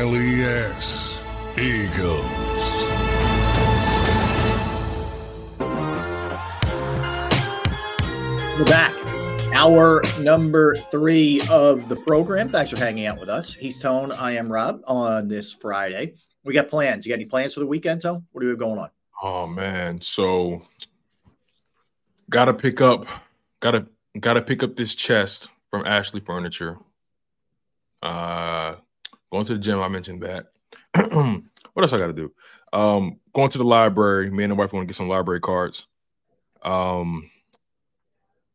G 0.00 0.06
L 0.06 0.16
E 0.16 0.42
S. 0.42 1.22
Eagles. 1.58 2.84
We're 8.58 8.64
back. 8.64 8.94
Hour 9.52 10.02
number 10.20 10.74
three 10.90 11.42
of 11.50 11.90
the 11.90 11.96
program. 11.96 12.48
Thanks 12.48 12.70
for 12.70 12.78
hanging 12.78 13.04
out 13.04 13.20
with 13.20 13.28
us. 13.28 13.52
He's 13.52 13.78
Tone. 13.78 14.10
I 14.10 14.32
am 14.36 14.50
Rob 14.50 14.80
on 14.86 15.28
this 15.28 15.52
Friday. 15.52 16.14
We 16.44 16.54
got 16.54 16.70
plans. 16.70 17.04
You 17.04 17.10
got 17.10 17.16
any 17.16 17.26
plans 17.26 17.52
for 17.52 17.60
the 17.60 17.66
weekend, 17.66 18.00
Tone? 18.00 18.24
What 18.32 18.40
do 18.40 18.46
we 18.46 18.52
have 18.52 18.58
going 18.58 18.78
on? 18.78 18.88
Oh 19.22 19.46
man, 19.46 20.00
so 20.00 20.62
gotta 22.30 22.54
pick 22.54 22.80
up, 22.80 23.04
gotta 23.60 23.86
gotta 24.18 24.40
pick 24.40 24.62
up 24.62 24.76
this 24.76 24.94
chest 24.94 25.50
from 25.70 25.86
Ashley 25.86 26.20
Furniture. 26.20 26.78
Uh, 28.02 28.76
going 29.30 29.44
to 29.44 29.54
the 29.54 29.58
gym. 29.58 29.80
I 29.80 29.88
mentioned 29.88 30.22
that. 30.22 30.46
what 30.94 31.82
else 31.82 31.92
I 31.92 31.98
got 31.98 32.08
to 32.08 32.12
do? 32.12 32.32
Um, 32.72 33.18
going 33.32 33.50
to 33.50 33.58
the 33.58 33.64
library. 33.64 34.30
Me 34.30 34.44
and 34.44 34.52
the 34.52 34.54
wife 34.54 34.72
want 34.72 34.84
to 34.84 34.86
get 34.86 34.96
some 34.96 35.08
library 35.08 35.40
cards. 35.40 35.86
Um, 36.62 37.30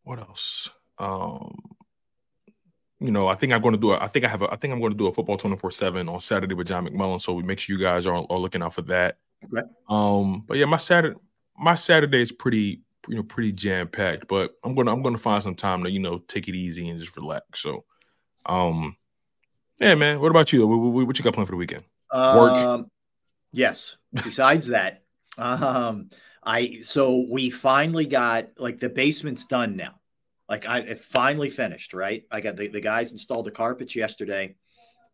what 0.04 0.20
else? 0.20 0.70
Um, 1.00 1.76
you 3.00 3.12
know, 3.12 3.28
I 3.28 3.36
think 3.36 3.52
I'm 3.52 3.62
going 3.62 3.74
to 3.74 3.80
do. 3.80 3.92
A, 3.92 4.00
I 4.00 4.08
think 4.08 4.26
I 4.26 4.30
have. 4.30 4.42
A, 4.42 4.52
I 4.52 4.56
think 4.56 4.74
I'm 4.74 4.80
going 4.80 4.94
to 4.94 4.98
do 4.98 5.08
a 5.08 5.14
football 5.14 5.38
24 5.38 5.72
seven 5.72 6.08
on 6.08 6.22
Saturday 6.22 6.56
with 6.56 6.68
John 6.68 6.88
McMullen. 6.88 7.20
So 7.20 7.34
we 7.34 7.44
make 7.44 7.60
sure 7.60 7.76
you 7.76 7.84
guys 7.84 8.08
are, 8.08 8.16
are 8.16 8.40
looking 8.40 8.62
out 8.62 8.74
for 8.74 8.84
that. 8.84 9.18
Okay. 9.44 9.68
Um, 9.90 10.44
but 10.48 10.58
yeah, 10.58 10.66
my 10.66 10.78
Saturday, 10.78 11.18
my 11.58 11.76
Saturday 11.76 12.22
is 12.22 12.32
pretty, 12.32 12.82
you 13.08 13.16
know, 13.16 13.24
pretty 13.24 13.52
jam 13.52 13.88
packed. 13.88 14.28
But 14.28 14.56
I'm 14.64 14.76
gonna, 14.76 14.94
I'm 14.94 15.02
gonna 15.02 15.18
find 15.18 15.44
some 15.44 15.56
time 15.56 15.84
to, 15.84 15.92
you 15.92 16.00
know, 16.00 16.20
take 16.20 16.48
it 16.48 16.56
easy 16.56 16.88
and 16.88 17.00
just 17.00 17.16
relax. 17.18 17.62
So, 17.62 17.84
um, 18.46 18.96
yeah, 19.80 19.96
man. 19.96 20.20
What 20.20 20.32
about 20.32 20.54
you? 20.54 20.66
What, 20.68 21.06
what 21.08 21.18
you 21.18 21.24
got 21.24 21.34
planned 21.34 21.48
for 21.48 21.54
the 21.54 21.58
weekend? 21.58 21.84
Work. 22.14 22.52
Um, 22.52 22.92
yes. 23.52 23.98
Besides 24.14 24.68
that, 24.68 25.04
um, 25.38 26.10
I 26.44 26.74
so 26.84 27.26
we 27.30 27.50
finally 27.50 28.06
got 28.06 28.50
like 28.58 28.80
the 28.80 28.90
basement's 28.90 29.46
done 29.46 29.76
now. 29.76 30.00
Like 30.48 30.68
I 30.68 30.80
it 30.80 31.00
finally 31.00 31.50
finished, 31.50 31.94
right? 31.94 32.24
I 32.32 32.40
got 32.42 32.56
the, 32.56 32.68
the 32.68 32.82
guys 32.82 33.12
installed 33.12 33.46
the 33.48 33.52
carpets 33.52 33.96
yesterday, 33.96 34.56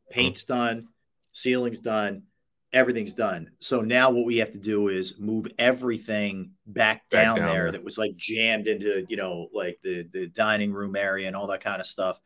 paint's 0.09 0.43
done, 0.43 0.89
ceiling's 1.31 1.79
done, 1.79 2.23
everything's 2.73 3.13
done. 3.13 3.51
So 3.59 3.81
now 3.81 4.09
what 4.11 4.25
we 4.25 4.37
have 4.37 4.51
to 4.51 4.57
do 4.59 4.89
is 4.89 5.17
move 5.17 5.47
everything 5.57 6.51
back, 6.67 7.09
Back 7.09 7.23
down, 7.23 7.37
down 7.37 7.47
there 7.47 7.63
there. 7.63 7.71
that 7.71 7.83
was 7.83 7.97
like 7.97 8.15
jammed 8.17 8.67
into, 8.67 9.05
you 9.07 9.15
know, 9.15 9.47
like 9.53 9.79
the 9.83 10.03
the 10.11 10.27
dining 10.27 10.73
room 10.73 10.95
area 10.95 11.27
and 11.27 11.35
all 11.35 11.47
that 11.47 11.63
kind 11.63 11.79
of 11.79 11.87
stuff. 11.87 12.19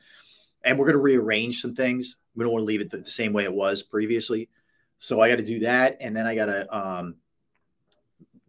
And 0.63 0.79
we're 0.79 0.85
going 0.85 0.97
to 0.97 1.01
rearrange 1.01 1.61
some 1.61 1.75
things. 1.75 2.17
We 2.35 2.43
don't 2.43 2.53
want 2.53 2.63
to 2.63 2.67
leave 2.67 2.81
it 2.81 2.89
the, 2.89 2.97
the 2.97 3.09
same 3.09 3.33
way 3.33 3.43
it 3.43 3.53
was 3.53 3.83
previously. 3.83 4.49
So 4.97 5.21
I 5.21 5.29
got 5.29 5.37
to 5.37 5.43
do 5.43 5.59
that, 5.59 5.97
and 5.99 6.15
then 6.15 6.25
I 6.25 6.35
got 6.35 6.45
to 6.47 6.77
um, 6.77 7.15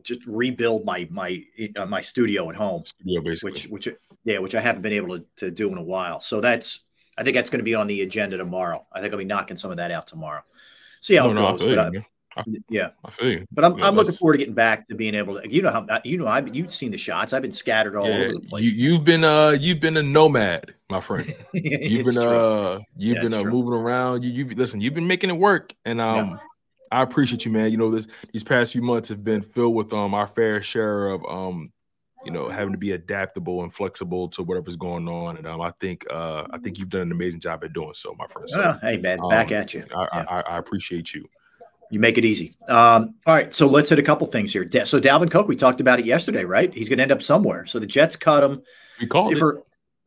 just 0.02 0.20
rebuild 0.26 0.84
my 0.84 1.06
my 1.10 1.42
uh, 1.76 1.86
my 1.86 2.00
studio 2.00 2.48
at 2.50 2.56
home, 2.56 2.84
Studio, 2.86 3.20
basically. 3.20 3.50
which 3.50 3.64
which 3.68 3.88
yeah, 4.24 4.38
which 4.38 4.54
I 4.54 4.60
haven't 4.60 4.82
been 4.82 4.92
able 4.92 5.18
to, 5.18 5.24
to 5.36 5.50
do 5.50 5.70
in 5.72 5.78
a 5.78 5.82
while. 5.82 6.20
So 6.20 6.40
that's 6.40 6.80
I 7.18 7.24
think 7.24 7.34
that's 7.34 7.50
going 7.50 7.60
to 7.60 7.64
be 7.64 7.74
on 7.74 7.86
the 7.86 8.02
agenda 8.02 8.36
tomorrow. 8.36 8.86
I 8.92 9.00
think 9.00 9.12
I'll 9.12 9.18
be 9.18 9.24
knocking 9.24 9.56
some 9.56 9.70
of 9.70 9.76
that 9.78 9.90
out 9.90 10.06
tomorrow. 10.06 10.42
See 11.00 11.16
how 11.16 11.32
No, 11.32 11.48
it 11.48 11.58
goes. 11.58 11.64
but 11.64 11.78
I-. 11.78 12.06
yeah, 12.68 12.90
I 13.04 13.10
feel 13.10 13.30
you. 13.30 13.46
but 13.52 13.64
I'm, 13.64 13.76
Yeah, 13.76 13.84
I'm 13.86 13.94
looking 13.94 14.14
forward 14.14 14.34
to 14.34 14.38
getting 14.38 14.54
back 14.54 14.88
to 14.88 14.94
being 14.94 15.14
able 15.14 15.40
to. 15.40 15.50
You 15.50 15.62
know 15.62 15.70
how 15.70 16.00
you 16.04 16.18
know 16.18 16.26
I've 16.26 16.54
you've 16.54 16.72
seen 16.72 16.90
the 16.90 16.98
shots. 16.98 17.32
I've 17.32 17.42
been 17.42 17.52
scattered 17.52 17.96
all 17.96 18.06
Yeah, 18.06 18.20
over 18.22 18.32
the 18.34 18.40
place. 18.40 18.64
you, 18.64 18.92
you've 18.92 19.04
been 19.04 19.24
uh 19.24 19.56
you've 19.60 19.80
been 19.80 19.96
a 19.96 20.02
nomad, 20.02 20.74
my 20.90 21.00
friend. 21.00 21.26
You've 21.54 22.04
been 22.04 22.18
true. 22.18 22.36
uh 22.36 22.80
you've 22.96 23.16
Yeah, 23.16 23.22
been 23.22 23.34
uh, 23.34 23.42
true. 23.42 23.50
moving 23.52 23.72
around. 23.74 24.24
You 24.24 24.30
you 24.30 24.44
listen. 24.54 24.80
You've 24.80 24.94
been 24.94 25.06
making 25.06 25.30
it 25.30 25.34
work, 25.38 25.72
and 25.84 26.00
um, 26.00 26.38
I 26.90 27.02
appreciate 27.02 27.44
you, 27.44 27.50
man. 27.52 27.70
You 27.70 27.76
know 27.78 27.90
this 27.90 28.08
these 28.32 28.42
past 28.44 28.72
few 28.72 28.82
months 28.82 29.08
have 29.08 29.24
been 29.24 29.42
filled 29.42 29.74
with 29.74 29.92
um 29.92 30.14
our 30.14 30.26
fair 30.26 30.60
share 30.62 31.08
of 31.08 31.24
um 31.28 31.72
you 32.24 32.30
know 32.32 32.48
having 32.48 32.72
to 32.72 32.78
be 32.78 32.92
adaptable 32.92 33.62
and 33.62 33.72
flexible 33.72 34.28
to 34.30 34.42
whatever's 34.42 34.76
going 34.76 35.08
on, 35.08 35.36
and 35.36 35.46
um 35.46 35.60
I 35.60 35.72
think 35.80 36.04
uh 36.10 36.44
I 36.50 36.58
think 36.58 36.78
you've 36.78 36.88
done 36.90 37.02
an 37.02 37.12
amazing 37.12 37.40
job 37.40 37.62
at 37.64 37.72
doing 37.72 37.94
so, 37.94 38.14
my 38.18 38.26
friend. 38.26 38.48
So, 38.50 38.58
Well, 38.60 38.78
hey 38.82 38.98
man, 38.98 39.18
back 39.28 39.50
um, 39.50 39.56
at 39.56 39.74
you. 39.74 39.84
I, 39.94 40.22
I, 40.28 40.40
I 40.40 40.58
appreciate 40.58 41.14
you. 41.14 41.26
You 41.90 42.00
make 42.00 42.18
it 42.18 42.24
easy. 42.24 42.52
Um, 42.68 43.14
all 43.26 43.34
right, 43.34 43.52
so 43.54 43.66
let's 43.68 43.90
hit 43.90 43.98
a 43.98 44.02
couple 44.02 44.26
things 44.26 44.52
here. 44.52 44.64
Da- 44.64 44.84
So 44.84 45.00
Dalvin 45.00 45.30
Cook, 45.30 45.46
we 45.48 45.54
talked 45.56 45.80
about 45.80 46.00
it 46.00 46.04
yesterday, 46.04 46.44
right? 46.44 46.72
He's 46.74 46.88
going 46.88 46.98
to 46.98 47.02
end 47.02 47.12
up 47.12 47.22
somewhere. 47.22 47.64
So 47.66 47.78
the 47.78 47.86
Jets 47.86 48.16
cut 48.16 48.42
him. 48.42 48.62
We 49.00 49.06
called 49.06 49.36
it. 49.36 49.42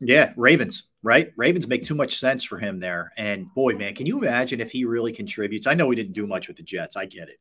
yeah, 0.02 0.34
Ravens, 0.36 0.84
right? 1.04 1.32
Ravens 1.38 1.68
make 1.68 1.84
too 1.84 1.96
much 1.96 2.18
sense 2.18 2.44
for 2.44 2.58
him 2.58 2.80
there. 2.80 3.12
And 3.18 3.54
boy, 3.54 3.74
man, 3.76 3.96
can 3.96 4.06
you 4.06 4.18
imagine 4.20 4.60
if 4.60 4.72
he 4.72 4.84
really 4.86 5.14
contributes? 5.14 5.68
I 5.68 5.74
know 5.74 5.90
he 5.90 5.96
didn't 5.96 6.14
do 6.14 6.28
much 6.28 6.48
with 6.50 6.58
the 6.58 6.64
Jets. 6.64 6.98
I 6.98 7.06
get 7.06 7.30
it. 7.30 7.38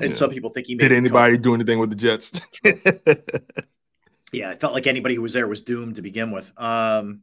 And 0.00 0.10
Yeah. 0.10 0.16
some 0.16 0.30
people 0.30 0.50
think 0.50 0.68
he 0.68 0.74
made 0.74 0.88
Did 0.88 0.92
anybody 0.92 1.36
do 1.36 1.54
anything 1.54 1.78
with 1.78 1.90
the 1.90 1.96
Jets? 1.96 2.32
Yeah, 4.32 4.50
I 4.50 4.56
felt 4.56 4.74
like 4.74 4.86
anybody 4.88 5.14
who 5.14 5.22
was 5.22 5.32
there 5.34 5.46
was 5.46 5.60
doomed 5.62 5.96
to 5.96 6.02
begin 6.02 6.32
with. 6.32 6.50
Um, 6.58 7.22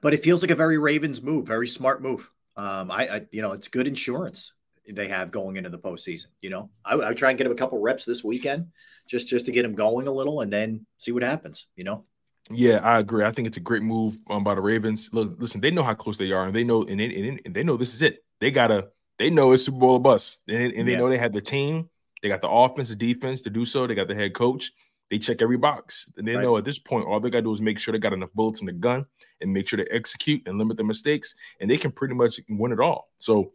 but 0.00 0.14
it 0.14 0.22
feels 0.22 0.42
like 0.42 0.50
a 0.50 0.54
very 0.56 0.78
Ravens 0.78 1.22
move, 1.22 1.46
very 1.46 1.68
smart 1.68 2.02
move. 2.02 2.30
Um, 2.56 2.90
I, 2.90 3.08
I, 3.16 3.26
you 3.30 3.42
know, 3.42 3.52
it's 3.52 3.68
good 3.68 3.86
insurance 3.86 4.54
they 4.94 5.08
have 5.08 5.30
going 5.30 5.56
into 5.56 5.70
the 5.70 5.78
postseason. 5.78 6.26
You 6.40 6.50
know, 6.50 6.70
I, 6.84 6.94
I 6.94 7.08
would 7.08 7.16
try 7.18 7.30
and 7.30 7.38
get 7.38 7.46
him 7.46 7.52
a 7.52 7.56
couple 7.56 7.78
reps 7.78 8.04
this 8.04 8.24
weekend, 8.24 8.68
just 9.08 9.28
just 9.28 9.46
to 9.46 9.52
get 9.52 9.64
him 9.64 9.74
going 9.74 10.06
a 10.06 10.12
little, 10.12 10.40
and 10.40 10.52
then 10.52 10.86
see 10.98 11.12
what 11.12 11.22
happens. 11.22 11.66
You 11.76 11.84
know, 11.84 12.04
Yeah, 12.50 12.78
I 12.78 12.98
agree. 12.98 13.24
I 13.24 13.32
think 13.32 13.46
it's 13.48 13.58
a 13.58 13.60
great 13.60 13.82
move 13.82 14.18
um, 14.30 14.42
by 14.42 14.54
the 14.54 14.60
Ravens. 14.62 15.10
Look, 15.12 15.36
listen, 15.38 15.60
they 15.60 15.70
know 15.70 15.82
how 15.82 15.94
close 15.94 16.16
they 16.16 16.32
are, 16.32 16.44
and 16.44 16.54
they 16.54 16.64
know, 16.64 16.82
and 16.82 16.98
they, 16.98 17.38
and, 17.44 17.54
they 17.54 17.62
know 17.62 17.76
this 17.76 17.92
is 17.94 18.02
it. 18.02 18.24
They 18.40 18.50
gotta, 18.50 18.88
they 19.18 19.30
know 19.30 19.52
it's 19.52 19.64
Super 19.64 19.78
Bowl 19.78 19.90
or 19.92 20.00
bust, 20.00 20.44
and, 20.48 20.72
and 20.72 20.88
they 20.88 20.92
Yeah. 20.92 20.98
know 20.98 21.08
they 21.10 21.18
have 21.18 21.32
the 21.32 21.40
team. 21.42 21.90
They 22.22 22.28
got 22.28 22.40
the 22.40 22.48
offense, 22.48 22.88
the 22.88 22.96
defense 22.96 23.42
to 23.42 23.50
do 23.50 23.64
so. 23.64 23.86
They 23.86 23.94
got 23.94 24.08
the 24.08 24.14
head 24.14 24.32
coach. 24.34 24.72
They 25.10 25.18
check 25.18 25.40
every 25.42 25.56
box, 25.56 26.10
and 26.16 26.26
they 26.26 26.34
Right. 26.34 26.42
know 26.42 26.56
at 26.56 26.64
this 26.64 26.78
point 26.78 27.06
all 27.06 27.20
they 27.20 27.30
gotta 27.30 27.42
do 27.42 27.52
is 27.52 27.60
make 27.60 27.78
sure 27.78 27.92
they 27.92 27.98
got 27.98 28.12
enough 28.12 28.32
bullets 28.34 28.60
in 28.60 28.66
the 28.66 28.72
gun 28.72 29.06
and 29.40 29.52
make 29.52 29.68
sure 29.68 29.76
they 29.76 29.90
execute 29.90 30.42
and 30.46 30.58
limit 30.58 30.76
the 30.76 30.84
mistakes, 30.84 31.34
and 31.60 31.70
they 31.70 31.76
can 31.76 31.90
pretty 31.92 32.14
much 32.14 32.40
win 32.48 32.72
it 32.72 32.80
all. 32.80 33.10
So, 33.16 33.52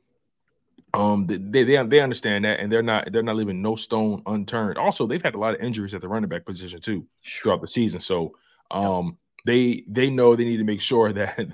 um, 0.93 1.25
they 1.27 1.63
they 1.63 1.83
they 1.83 1.99
understand 2.01 2.45
that, 2.45 2.59
and 2.59 2.71
they're 2.71 2.83
not 2.83 3.11
they're 3.11 3.23
not 3.23 3.35
leaving 3.35 3.61
no 3.61 3.75
stone 3.75 4.21
unturned. 4.27 4.77
Also, 4.77 5.07
they've 5.07 5.23
had 5.23 5.35
a 5.35 5.39
lot 5.39 5.55
of 5.55 5.61
injuries 5.61 5.93
at 5.93 6.01
the 6.01 6.07
running 6.07 6.29
back 6.29 6.45
position 6.45 6.79
too 6.79 7.07
throughout 7.25 7.61
the 7.61 7.67
season. 7.67 7.99
So, 7.99 8.35
um, 8.69 9.17
they 9.45 9.83
they 9.87 10.09
know 10.09 10.35
they 10.35 10.45
need 10.45 10.57
to 10.57 10.63
make 10.63 10.81
sure 10.81 11.11
that 11.13 11.47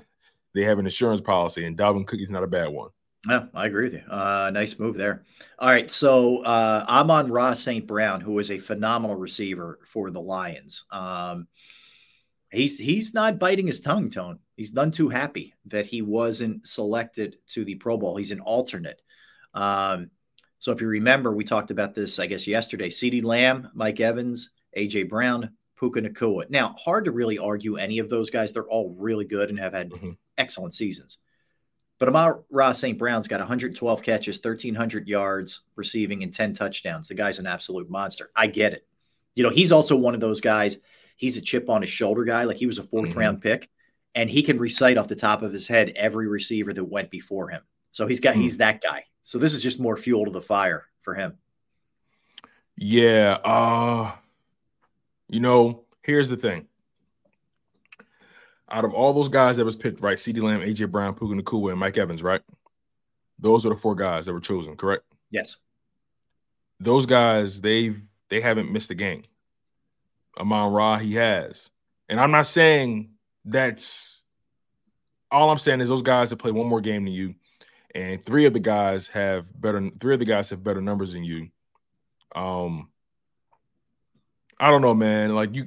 they 0.54 0.64
have 0.64 0.78
an 0.78 0.86
insurance 0.86 1.22
policy, 1.22 1.64
and 1.64 1.76
Dalvin 1.76 2.06
Cook 2.06 2.20
is 2.20 2.30
not 2.30 2.44
a 2.44 2.48
bad 2.48 2.68
one. 2.68 2.90
Yeah, 3.28 3.46
I 3.54 3.66
agree 3.66 3.84
with 3.84 3.94
you. 3.94 4.02
Uh, 4.10 4.50
nice 4.52 4.78
move 4.78 4.96
there. 4.96 5.24
All 5.58 5.68
right, 5.68 5.90
so 5.90 6.42
uh, 6.42 6.86
Amon-Ra 6.88 7.52
St. 7.52 7.86
Brown, 7.86 8.22
who 8.22 8.38
is 8.38 8.50
a 8.50 8.58
phenomenal 8.58 9.16
receiver 9.16 9.78
for 9.84 10.10
the 10.10 10.22
Lions. 10.22 10.86
Um, 10.90 11.46
he's 12.50 12.78
he's 12.78 13.12
not 13.12 13.38
biting 13.38 13.66
his 13.66 13.80
tongue, 13.80 14.08
Tone. 14.08 14.38
He's 14.56 14.72
none 14.72 14.90
too 14.90 15.08
happy 15.08 15.54
that 15.66 15.86
he 15.86 16.02
wasn't 16.02 16.66
selected 16.66 17.36
to 17.48 17.64
the 17.64 17.74
Pro 17.74 17.98
Bowl. 17.98 18.16
He's 18.16 18.32
an 18.32 18.40
alternate. 18.40 19.00
Um, 19.54 20.10
so 20.58 20.72
if 20.72 20.80
you 20.80 20.88
remember, 20.88 21.32
we 21.32 21.44
talked 21.44 21.70
about 21.70 21.94
this, 21.94 22.18
I 22.18 22.26
guess, 22.26 22.46
yesterday. 22.46 22.90
CeeDee 22.90 23.24
Lamb, 23.24 23.70
Mike 23.74 24.00
Evans, 24.00 24.50
A.J. 24.74 25.04
Brown, 25.04 25.50
Puka 25.78 26.02
Nacua. 26.02 26.48
Now, 26.50 26.74
hard 26.78 27.06
to 27.06 27.10
really 27.10 27.38
argue 27.38 27.76
any 27.76 27.98
of 27.98 28.10
those 28.10 28.28
guys. 28.28 28.52
They're 28.52 28.64
all 28.64 28.94
really 28.98 29.24
good 29.24 29.48
and 29.48 29.58
have 29.58 29.72
had 29.72 29.92
excellent 30.36 30.74
seasons. 30.74 31.18
But 31.98 32.08
Amon-Ra 32.08 32.72
St. 32.72 32.98
Brown's 32.98 33.28
got 33.28 33.40
112 33.40 34.02
catches, 34.02 34.36
1,300 34.36 35.08
yards 35.08 35.62
receiving, 35.76 36.22
and 36.22 36.32
10 36.32 36.54
touchdowns. 36.54 37.08
The 37.08 37.14
guy's 37.14 37.38
an 37.38 37.46
absolute 37.46 37.90
monster. 37.90 38.30
I 38.34 38.46
get 38.46 38.72
it. 38.72 38.86
You 39.34 39.44
know, 39.44 39.50
he's 39.50 39.72
also 39.72 39.96
one 39.96 40.14
of 40.14 40.20
those 40.20 40.40
guys. 40.40 40.78
He's 41.16 41.36
a 41.36 41.42
chip 41.42 41.68
on 41.68 41.82
his 41.82 41.90
shoulder 41.90 42.24
guy. 42.24 42.44
Like 42.44 42.56
he 42.56 42.66
was 42.66 42.78
a 42.78 42.82
4th 42.82 43.14
round 43.16 43.42
pick, 43.42 43.70
and 44.14 44.30
he 44.30 44.42
can 44.42 44.58
recite 44.58 44.96
off 44.96 45.08
the 45.08 45.16
top 45.16 45.42
of 45.42 45.52
his 45.52 45.66
head 45.66 45.92
every 45.94 46.26
receiver 46.26 46.72
that 46.72 46.84
went 46.84 47.10
before 47.10 47.48
him. 47.48 47.62
So 47.92 48.06
he's 48.06 48.20
got 48.20 48.34
Hmm. 48.34 48.40
he's 48.42 48.58
that 48.58 48.80
guy. 48.82 49.04
So 49.22 49.38
this 49.38 49.54
is 49.54 49.62
just 49.62 49.80
more 49.80 49.96
fuel 49.96 50.24
to 50.24 50.30
the 50.30 50.40
fire 50.40 50.86
for 51.02 51.14
him. 51.14 51.38
Yeah. 52.76 53.38
Uh 53.44 54.12
you 55.28 55.40
know, 55.40 55.84
here's 56.02 56.28
the 56.28 56.36
thing. 56.36 56.66
Out 58.70 58.84
of 58.84 58.94
all 58.94 59.12
those 59.12 59.28
guys 59.28 59.56
that 59.56 59.64
was 59.64 59.76
picked, 59.76 60.00
right? 60.00 60.16
CeeDee 60.18 60.42
Lamb, 60.42 60.60
AJ 60.60 60.90
Brown, 60.90 61.14
Puka 61.14 61.34
Nacua, 61.34 61.70
and 61.72 61.80
Mike 61.80 61.98
Evans, 61.98 62.22
right? 62.22 62.40
Those 63.38 63.66
are 63.66 63.70
the 63.70 63.76
four 63.76 63.94
guys 63.94 64.26
that 64.26 64.32
were 64.32 64.40
chosen, 64.40 64.76
correct? 64.76 65.04
Yes. 65.30 65.56
Those 66.78 67.06
guys, 67.06 67.60
they've 67.60 68.00
they 68.28 68.40
haven't 68.40 68.70
missed 68.72 68.90
a 68.90 68.94
game. 68.94 69.22
Amon-Ra, 70.38 70.98
he 70.98 71.14
has. 71.14 71.68
And 72.08 72.20
I'm 72.20 72.30
not 72.30 72.46
saying 72.46 73.10
that's 73.44 74.20
all 75.30 75.50
I'm 75.50 75.58
saying 75.58 75.80
is 75.80 75.88
those 75.88 76.02
guys 76.02 76.30
that 76.30 76.36
play 76.36 76.52
one 76.52 76.66
more 76.68 76.80
game 76.80 77.04
than 77.04 77.12
you, 77.12 77.34
and 77.94 78.24
three 78.24 78.46
of 78.46 78.52
the 78.52 78.60
guys 78.60 79.08
have 79.08 79.46
better 79.60 79.90
three 79.98 80.14
of 80.14 80.20
the 80.20 80.26
guys 80.26 80.50
have 80.50 80.64
better 80.64 80.80
numbers 80.80 81.12
than 81.12 81.24
you. 81.24 81.48
Um 82.34 82.88
I 84.58 84.70
don't 84.70 84.82
know, 84.82 84.94
man. 84.94 85.34
Like 85.34 85.54
you 85.54 85.66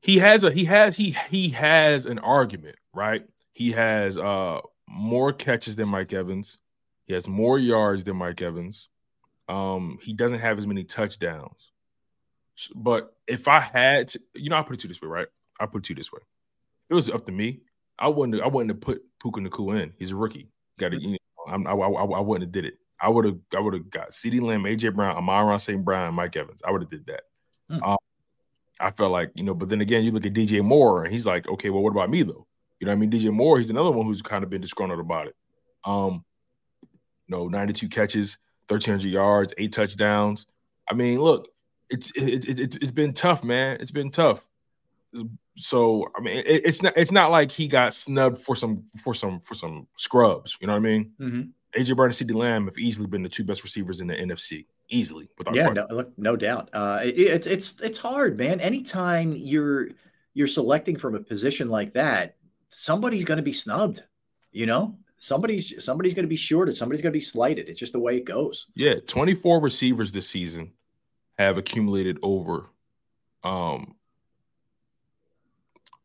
he 0.00 0.18
has 0.18 0.44
a 0.44 0.50
he 0.50 0.64
has 0.64 0.96
he 0.96 1.16
he 1.30 1.50
has 1.50 2.06
an 2.06 2.18
argument, 2.18 2.76
right? 2.94 3.26
He 3.52 3.72
has 3.72 4.18
uh 4.18 4.60
more 4.88 5.32
catches 5.32 5.76
than 5.76 5.88
Mike 5.88 6.12
Evans. 6.12 6.58
He 7.04 7.14
has 7.14 7.28
more 7.28 7.58
yards 7.58 8.04
than 8.04 8.16
Mike 8.16 8.42
Evans. 8.42 8.88
Um, 9.48 9.98
he 10.02 10.12
doesn't 10.12 10.40
have 10.40 10.58
as 10.58 10.66
many 10.66 10.84
touchdowns. 10.84 11.72
But 12.74 13.14
if 13.26 13.48
I 13.48 13.60
had 13.60 14.08
to, 14.08 14.20
you 14.34 14.50
know, 14.50 14.56
I'll 14.56 14.64
put 14.64 14.74
it 14.74 14.80
to 14.80 14.88
this 14.88 15.00
way, 15.00 15.08
right? 15.08 15.28
I'll 15.58 15.68
put 15.68 15.84
it 15.84 15.88
to 15.88 15.94
this 15.94 16.12
way. 16.12 16.20
It 16.90 16.94
was 16.94 17.08
up 17.08 17.24
to 17.26 17.32
me, 17.32 17.60
I 17.98 18.08
wouldn't 18.08 18.40
I 18.40 18.46
wouldn't 18.46 18.70
have 18.70 18.80
put 18.80 19.02
Puka 19.20 19.40
Nacua 19.40 19.82
in. 19.82 19.92
He's 19.98 20.12
a 20.12 20.16
rookie. 20.16 20.48
Got 20.78 20.92
to, 20.92 21.00
you 21.00 21.10
know, 21.12 21.18
I'm, 21.46 21.66
I, 21.66 21.72
I, 21.72 22.04
I 22.04 22.20
wouldn't 22.20 22.48
have 22.48 22.52
did 22.52 22.64
it. 22.64 22.78
I 23.00 23.08
would 23.08 23.24
have 23.24 23.38
I 23.56 23.60
would 23.60 23.74
have 23.74 23.90
got 23.90 24.10
CeeDee 24.10 24.42
Lamb, 24.42 24.64
AJ 24.64 24.94
Brown, 24.94 25.16
Amon-Ra 25.16 25.56
St. 25.58 25.84
Brown, 25.84 26.14
Mike 26.14 26.36
Evans. 26.36 26.60
I 26.66 26.72
would 26.72 26.82
have 26.82 26.90
did 26.90 27.06
that. 27.06 27.22
Um, 27.82 27.98
I 28.80 28.90
felt 28.90 29.12
like, 29.12 29.30
you 29.34 29.44
know, 29.44 29.54
but 29.54 29.68
then 29.68 29.80
again, 29.80 30.04
you 30.04 30.10
look 30.10 30.26
at 30.26 30.32
DJ 30.32 30.62
Moore 30.62 31.04
and 31.04 31.12
he's 31.12 31.26
like, 31.26 31.48
okay, 31.48 31.70
well, 31.70 31.82
what 31.82 31.90
about 31.90 32.10
me 32.10 32.22
though? 32.22 32.46
You 32.80 32.86
know 32.86 32.92
what 32.92 32.96
I 32.96 33.06
mean? 33.06 33.10
DJ 33.10 33.32
Moore, 33.32 33.58
he's 33.58 33.70
another 33.70 33.90
one 33.90 34.06
who's 34.06 34.22
kind 34.22 34.44
of 34.44 34.50
been 34.50 34.60
disgruntled 34.60 35.00
about 35.00 35.26
it. 35.26 35.36
Um, 35.84 36.24
no, 37.28 37.48
92 37.48 37.88
catches, 37.88 38.38
1,300 38.68 39.10
yards, 39.10 39.52
eight 39.58 39.72
touchdowns. 39.72 40.46
I 40.90 40.94
mean, 40.94 41.20
look, 41.20 41.48
it's 41.90 42.10
it, 42.12 42.48
it, 42.48 42.58
it's 42.58 42.76
it's 42.76 42.90
been 42.90 43.12
tough, 43.12 43.42
man. 43.42 43.78
It's 43.80 43.90
been 43.90 44.10
tough. 44.10 44.44
So 45.58 46.06
I 46.16 46.20
mean, 46.20 46.38
it, 46.38 46.62
it's 46.64 46.82
not 46.82 46.92
it's 46.96 47.12
not 47.12 47.30
like 47.30 47.50
he 47.50 47.68
got 47.68 47.92
snubbed 47.94 48.40
for 48.40 48.54
some 48.56 48.84
for 49.02 49.14
some 49.14 49.40
for 49.40 49.54
some 49.54 49.86
scrubs. 49.96 50.56
You 50.60 50.66
know 50.66 50.74
what 50.74 50.78
I 50.78 50.82
mean? 50.82 51.12
Mhm. 51.20 51.50
AJ 51.76 51.96
Brown 51.96 52.08
and 52.08 52.14
CeeDee 52.14 52.34
Lamb 52.34 52.66
have 52.66 52.78
easily 52.78 53.06
been 53.06 53.22
the 53.22 53.28
two 53.28 53.44
best 53.44 53.62
receivers 53.62 54.00
in 54.00 54.06
the 54.06 54.14
NFC, 54.14 54.64
easily 54.88 55.28
without 55.36 55.54
yeah, 55.54 55.68
no, 55.68 55.86
look, 55.90 56.12
no 56.16 56.34
doubt. 56.34 56.70
Uh, 56.72 57.00
it, 57.04 57.18
it's 57.18 57.46
it's 57.46 57.74
it's 57.82 57.98
hard, 57.98 58.38
man. 58.38 58.60
Anytime 58.60 59.32
you're 59.32 59.88
you're 60.32 60.46
selecting 60.46 60.96
from 60.96 61.14
a 61.14 61.20
position 61.20 61.68
like 61.68 61.92
that, 61.92 62.36
somebody's 62.70 63.24
going 63.24 63.36
to 63.36 63.42
be 63.42 63.52
snubbed. 63.52 64.02
You 64.50 64.64
know, 64.66 64.96
somebody's 65.18 65.84
somebody's 65.84 66.14
going 66.14 66.24
to 66.24 66.28
be 66.28 66.36
shorted. 66.36 66.76
Somebody's 66.76 67.02
going 67.02 67.12
to 67.12 67.16
be 67.18 67.20
slighted. 67.24 67.68
It's 67.68 67.78
just 67.78 67.92
the 67.92 68.00
way 68.00 68.16
it 68.16 68.24
goes. 68.24 68.68
Yeah, 68.74 68.94
24 69.06 69.60
receivers 69.60 70.10
this 70.12 70.28
season 70.28 70.72
have 71.38 71.58
accumulated 71.58 72.18
over 72.22 72.70
um 73.44 73.94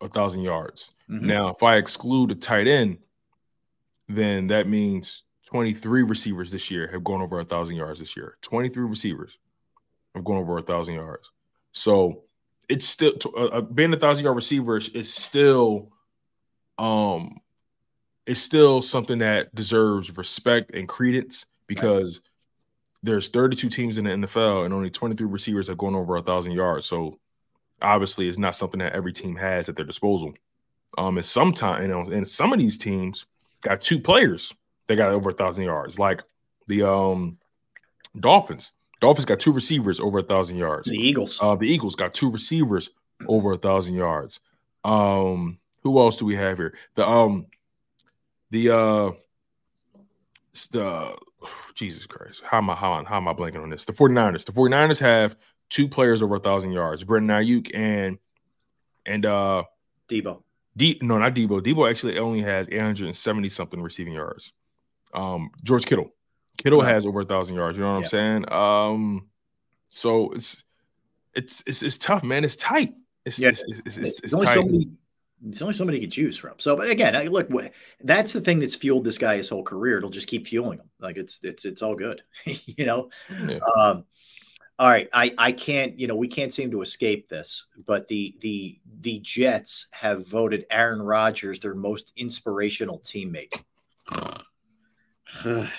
a 0.04 0.08
thousand 0.08 0.42
yards. 0.42 0.92
Mhm. 1.10 1.22
Now, 1.24 1.48
if 1.50 1.64
I 1.64 1.78
exclude 1.78 2.32
a 2.32 2.36
tight 2.36 2.68
end, 2.68 3.00
then 4.08 4.48
that 4.48 4.68
means 4.68 5.24
23 5.46 6.04
receivers 6.04 6.52
this 6.52 6.70
year 6.72 6.88
have 6.88 7.04
gone 7.04 7.22
over 7.22 7.40
a 7.40 7.46
thousand 7.46 7.76
yards 7.76 8.00
this 8.00 8.16
year. 8.16 8.38
23 8.42 8.84
receivers 8.84 9.38
have 10.16 10.24
gone 10.24 10.38
over 10.38 10.58
a 10.58 10.62
thousand 10.62 10.96
yards. 10.96 11.32
So 11.72 12.24
it's 12.70 12.88
still 12.88 13.14
uh, 13.36 13.46
uh, 13.46 13.62
being 13.62 13.94
a 13.94 14.00
thousand 14.00 14.24
yard 14.24 14.36
receiver 14.36 14.78
is- 14.78 14.90
is 14.90 15.14
still 15.14 15.92
um 16.78 17.40
it's 18.26 18.40
still 18.40 18.82
something 18.82 19.20
that 19.20 19.54
deserves 19.54 20.18
respect 20.18 20.72
and 20.74 20.88
credence 20.88 21.46
because 21.68 22.22
there's 23.04 23.28
32 23.28 23.68
teams 23.70 23.98
in 23.98 24.06
the 24.06 24.12
NFL 24.12 24.64
and 24.64 24.74
only 24.74 24.90
23 24.90 25.26
receivers 25.28 25.68
have 25.68 25.78
gone 25.78 25.94
over 25.94 26.16
a 26.16 26.22
thousand 26.22 26.54
yards. 26.54 26.86
So 26.86 27.20
obviously 27.84 28.28
it's 28.28 28.38
not 28.38 28.56
something 28.56 28.80
that 28.80 28.94
every 28.94 29.14
team 29.14 29.36
has 29.36 29.70
at 29.70 29.76
their 29.76 29.86
disposal. 29.86 30.34
Um, 30.98 31.18
and 31.18 31.26
sometimes 31.26 31.82
you 31.82 31.88
know, 31.88 32.02
and 32.02 32.28
some 32.28 32.54
of 32.54 32.60
these 32.60 32.78
teams 32.78 33.26
got 33.62 33.82
two 33.82 34.00
players 34.00 34.54
that 34.88 34.96
got 34.96 35.12
over 35.12 35.30
a 35.30 35.34
thousand 35.34 35.64
yards, 35.66 35.98
like 36.00 36.22
the 36.68 36.88
um 36.88 37.38
Dolphins. 38.20 38.72
Dolphins 39.00 39.26
got 39.26 39.40
two 39.40 39.52
receivers 39.52 40.00
over 40.00 40.20
a 40.20 40.24
thousand 40.24 40.58
yards. 40.58 40.88
The 40.88 40.96
Eagles. 40.98 41.40
Uh, 41.42 41.56
the 41.56 41.68
Eagles 41.68 41.96
got 41.96 42.14
two 42.14 42.30
receivers 42.32 42.90
over 43.28 43.54
a 43.54 43.58
thousand 43.58 43.96
yards. 43.96 44.40
Um, 44.86 45.58
who 45.82 46.00
else 46.00 46.18
do 46.18 46.26
we 46.26 46.36
have 46.36 46.58
here? 46.58 46.74
The 46.96 47.08
um, 47.08 47.48
the 48.52 48.70
uh, 48.70 49.12
the 50.72 51.16
Jesus 51.76 52.06
Christ, 52.06 52.42
how 52.46 52.60
am 52.60 52.70
I 52.70 52.76
how, 52.76 52.94
am 53.00 53.06
I- 53.06 53.10
how 53.10 53.18
am 53.18 53.28
I 53.28 53.34
blanking 53.34 53.64
on 53.64 53.70
this? 53.70 53.86
The 53.86 53.94
49ers. 53.94 54.46
The 54.46 54.52
49ers 54.52 55.00
have 55.00 55.36
two 55.74 55.88
players 55.88 56.22
over 56.22 56.36
a 56.36 56.40
thousand 56.40 56.72
yards, 56.72 57.04
Brandon 57.04 57.36
Aiyuk 57.44 57.72
and 57.74 58.20
and 59.08 59.26
uh 59.26 59.64
Deebo. 60.08 60.44
D 60.78 61.00
no, 61.02 61.18
not 61.18 61.34
Deebo. 61.34 61.62
Deebo 61.62 61.90
actually 61.90 62.20
only 62.20 62.41
has 62.41 62.68
870 62.70 63.50
something 63.50 63.82
receiving 63.82 64.14
yards. 64.14 64.54
Um, 65.14 65.50
George 65.64 65.86
Kittle. 65.86 66.14
Kittle 66.58 66.82
has 66.82 67.06
over 67.06 67.22
a 67.22 67.26
thousand 67.26 67.56
yards. 67.56 67.78
You 67.78 67.84
know 67.84 67.94
what 67.94 68.14
Yeah. 68.14 68.20
I'm 68.20 68.44
saying? 68.45 68.52
Um, 68.54 69.28
so 69.90 70.32
it's 70.32 70.64
it's 71.34 71.64
it's 71.66 71.82
it's 71.82 71.98
tough, 71.98 72.24
man. 72.24 72.44
It's 72.44 72.56
tight. 72.56 72.94
It's 73.26 73.40
Yeah. 73.40 73.50
it's, 73.50 73.64
it's, 73.68 73.98
it's, 73.98 74.20
it's, 74.22 74.34
only 74.34 74.45
tight. 74.45 74.54
so 74.54 74.62
many. 74.64 74.90
There's 75.41 75.62
only 75.62 75.74
so 75.74 75.84
many 75.86 75.98
you 75.98 76.04
can 76.04 76.12
choose 76.12 76.38
from. 76.38 76.54
So, 76.58 76.76
but 76.76 76.90
again, 76.90 77.16
I- 77.16 77.26
look, 77.26 77.50
that's 78.02 78.32
the 78.32 78.41
thing 78.41 78.60
that's 78.60 78.76
fueled 78.76 79.04
this 79.04 79.18
guy 79.18 79.36
his 79.38 79.50
whole 79.50 79.64
career. 79.64 79.98
It'll 79.98 80.10
just 80.10 80.28
keep 80.28 80.48
fueling 80.48 80.80
him. 80.80 80.90
Like 81.00 81.18
it's 81.18 81.40
it's 81.44 81.66
it's 81.66 81.82
all 81.82 81.95
good, 81.95 82.22
you 82.45 82.86
know. 82.86 83.10
Yeah. 83.48 83.60
Um, 83.76 84.06
all 84.80 84.90
right, 84.90 85.08
I 85.14 85.34
I 85.38 85.52
can't, 85.52 86.00
you 86.00 86.08
know, 86.08 86.16
we 86.16 86.28
can't 86.28 86.54
seem 86.54 86.72
to 86.72 86.82
escape 86.82 87.30
this, 87.30 87.68
but 87.86 88.08
the 88.08 88.36
the 88.41 88.80
the 89.02 89.20
Jets 89.20 89.88
have 89.91 90.28
voted 90.28 90.66
Aaron 90.72 91.02
Rodgers 91.02 91.60
their 91.60 91.76
most 91.76 92.12
inspirational 92.16 93.00
teammate. 93.00 93.54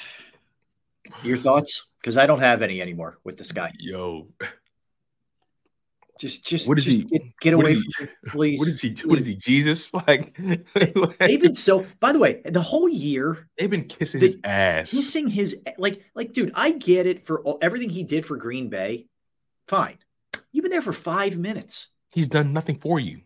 Your 1.22 1.36
thoughts? 1.36 1.86
Because 2.00 2.16
I 2.16 2.26
don't 2.26 2.40
have 2.40 2.62
any 2.62 2.80
anymore 2.80 3.18
with 3.24 3.36
this 3.36 3.50
guy. 3.50 3.72
Yo, 3.78 4.28
Just 6.18 6.44
just 6.46 6.68
what 6.68 6.78
is 6.78 6.84
just 6.84 6.96
he? 6.98 7.02
Get, 7.04 7.22
get 7.40 7.54
away 7.54 7.72
is 7.72 7.84
from 7.84 8.06
he- 8.06 8.12
me, 8.12 8.30
please. 8.30 8.58
What 8.60 8.68
is 8.68 8.80
he? 8.80 8.96
What 9.04 9.18
is 9.18 9.26
he? 9.26 9.34
Jesus? 9.34 9.90
Like, 10.06 10.36
They've 11.18 11.40
been 11.40 11.54
so. 11.54 11.84
By 11.98 12.12
the 12.12 12.18
way, 12.20 12.40
the 12.44 12.62
whole 12.62 12.88
year 12.88 13.48
they've 13.58 13.68
been 13.70 13.84
kissing 13.84 14.20
The- 14.20 14.26
his 14.26 14.36
ass. 14.44 14.90
kissing 14.92 15.26
his 15.28 15.60
like 15.76 16.04
like 16.14 16.32
dude. 16.32 16.52
I 16.54 16.70
get 16.70 17.06
it 17.06 17.26
for 17.26 17.40
all, 17.42 17.58
everything 17.60 17.88
he 17.88 18.04
did 18.04 18.24
for 18.24 18.36
Green 18.36 18.68
Bay. 18.68 19.06
Fine, 19.66 19.98
you've 20.52 20.62
been 20.62 20.70
there 20.70 20.82
for 20.82 20.92
five 20.92 21.36
minutes. 21.36 21.88
He's 22.12 22.28
done 22.28 22.52
nothing 22.52 22.76
for 22.78 23.00
you. 23.00 23.22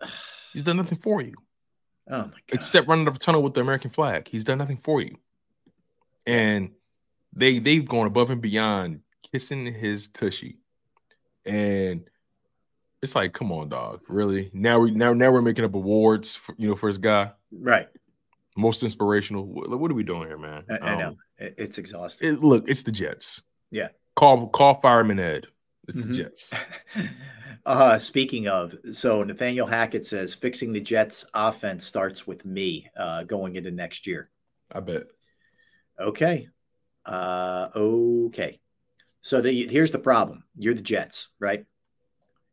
He's 0.54 0.64
done 0.64 0.76
nothing 0.78 0.98
for 0.98 1.20
you. 1.22 1.34
Oh 2.10 2.16
my 2.18 2.22
god! 2.24 2.32
except 2.52 2.88
running 2.88 3.06
up 3.08 3.16
a 3.16 3.18
tunnel 3.18 3.42
with 3.42 3.52
the 3.54 3.60
American 3.60 3.90
flag. 3.90 4.26
He's 4.28 4.44
done 4.44 4.58
nothing 4.58 4.78
for 4.78 5.00
you. 5.02 5.16
And 6.26 6.70
they 7.34 7.58
they've 7.58 7.86
gone 7.86 8.06
above 8.06 8.30
and 8.30 8.40
beyond 8.40 9.00
kissing 9.32 9.66
his 9.66 10.08
tushy. 10.08 10.58
And 11.44 12.08
it's 13.02 13.14
like, 13.14 13.32
come 13.32 13.50
on, 13.52 13.68
dog. 13.68 14.00
Really? 14.08 14.50
Now 14.54 14.78
we 14.78 14.92
now 14.92 15.12
now 15.12 15.30
we're 15.30 15.42
making 15.42 15.64
up 15.64 15.74
awards 15.74 16.34
for 16.36 16.54
you 16.58 16.68
know 16.68 16.76
for 16.76 16.86
his 16.86 16.98
guy. 16.98 17.32
Right. 17.50 17.88
Most 18.56 18.82
inspirational. 18.82 19.44
What, 19.46 19.70
what 19.78 19.90
are 19.90 19.94
we 19.94 20.02
doing 20.04 20.28
here, 20.28 20.38
man? 20.38 20.64
I, 20.70 20.78
I 20.78 20.98
know 20.98 21.08
Um, 21.08 21.16
It- 21.38 21.54
it's 21.58 21.78
exhausting. 21.78 22.28
it- 22.34 22.42
look, 22.42 22.64
it's 22.68 22.82
the 22.82 22.92
Jets. 22.92 23.42
Yeah. 23.70 23.88
Call 24.16 24.48
call 24.48 24.80
fireman 24.80 25.18
Ed. 25.18 25.46
It's 25.88 25.98
Mhm. 25.98 26.08
the 26.08 26.14
Jets. 26.14 26.50
Uh, 27.64 27.96
speaking 27.96 28.48
of, 28.48 28.74
so 28.92 29.22
Nathaniel 29.22 29.68
Hackett 29.68 30.04
says 30.04 30.34
fixing 30.34 30.72
the 30.72 30.80
Jets 30.80 31.24
offense 31.32 31.86
starts 31.86 32.26
with 32.26 32.44
me 32.44 32.90
uh, 32.96 33.22
going 33.22 33.54
into 33.54 33.70
next 33.70 34.04
year. 34.04 34.30
I 34.72 34.80
bet. 34.80 35.04
Okay. 36.00 36.48
Uh, 37.06 37.68
okay. 37.76 38.58
So 39.20 39.40
the, 39.40 39.68
here's 39.68 39.92
the 39.92 40.00
problem. 40.00 40.42
You're 40.56 40.74
the 40.74 40.82
Jets, 40.82 41.28
right? 41.38 41.64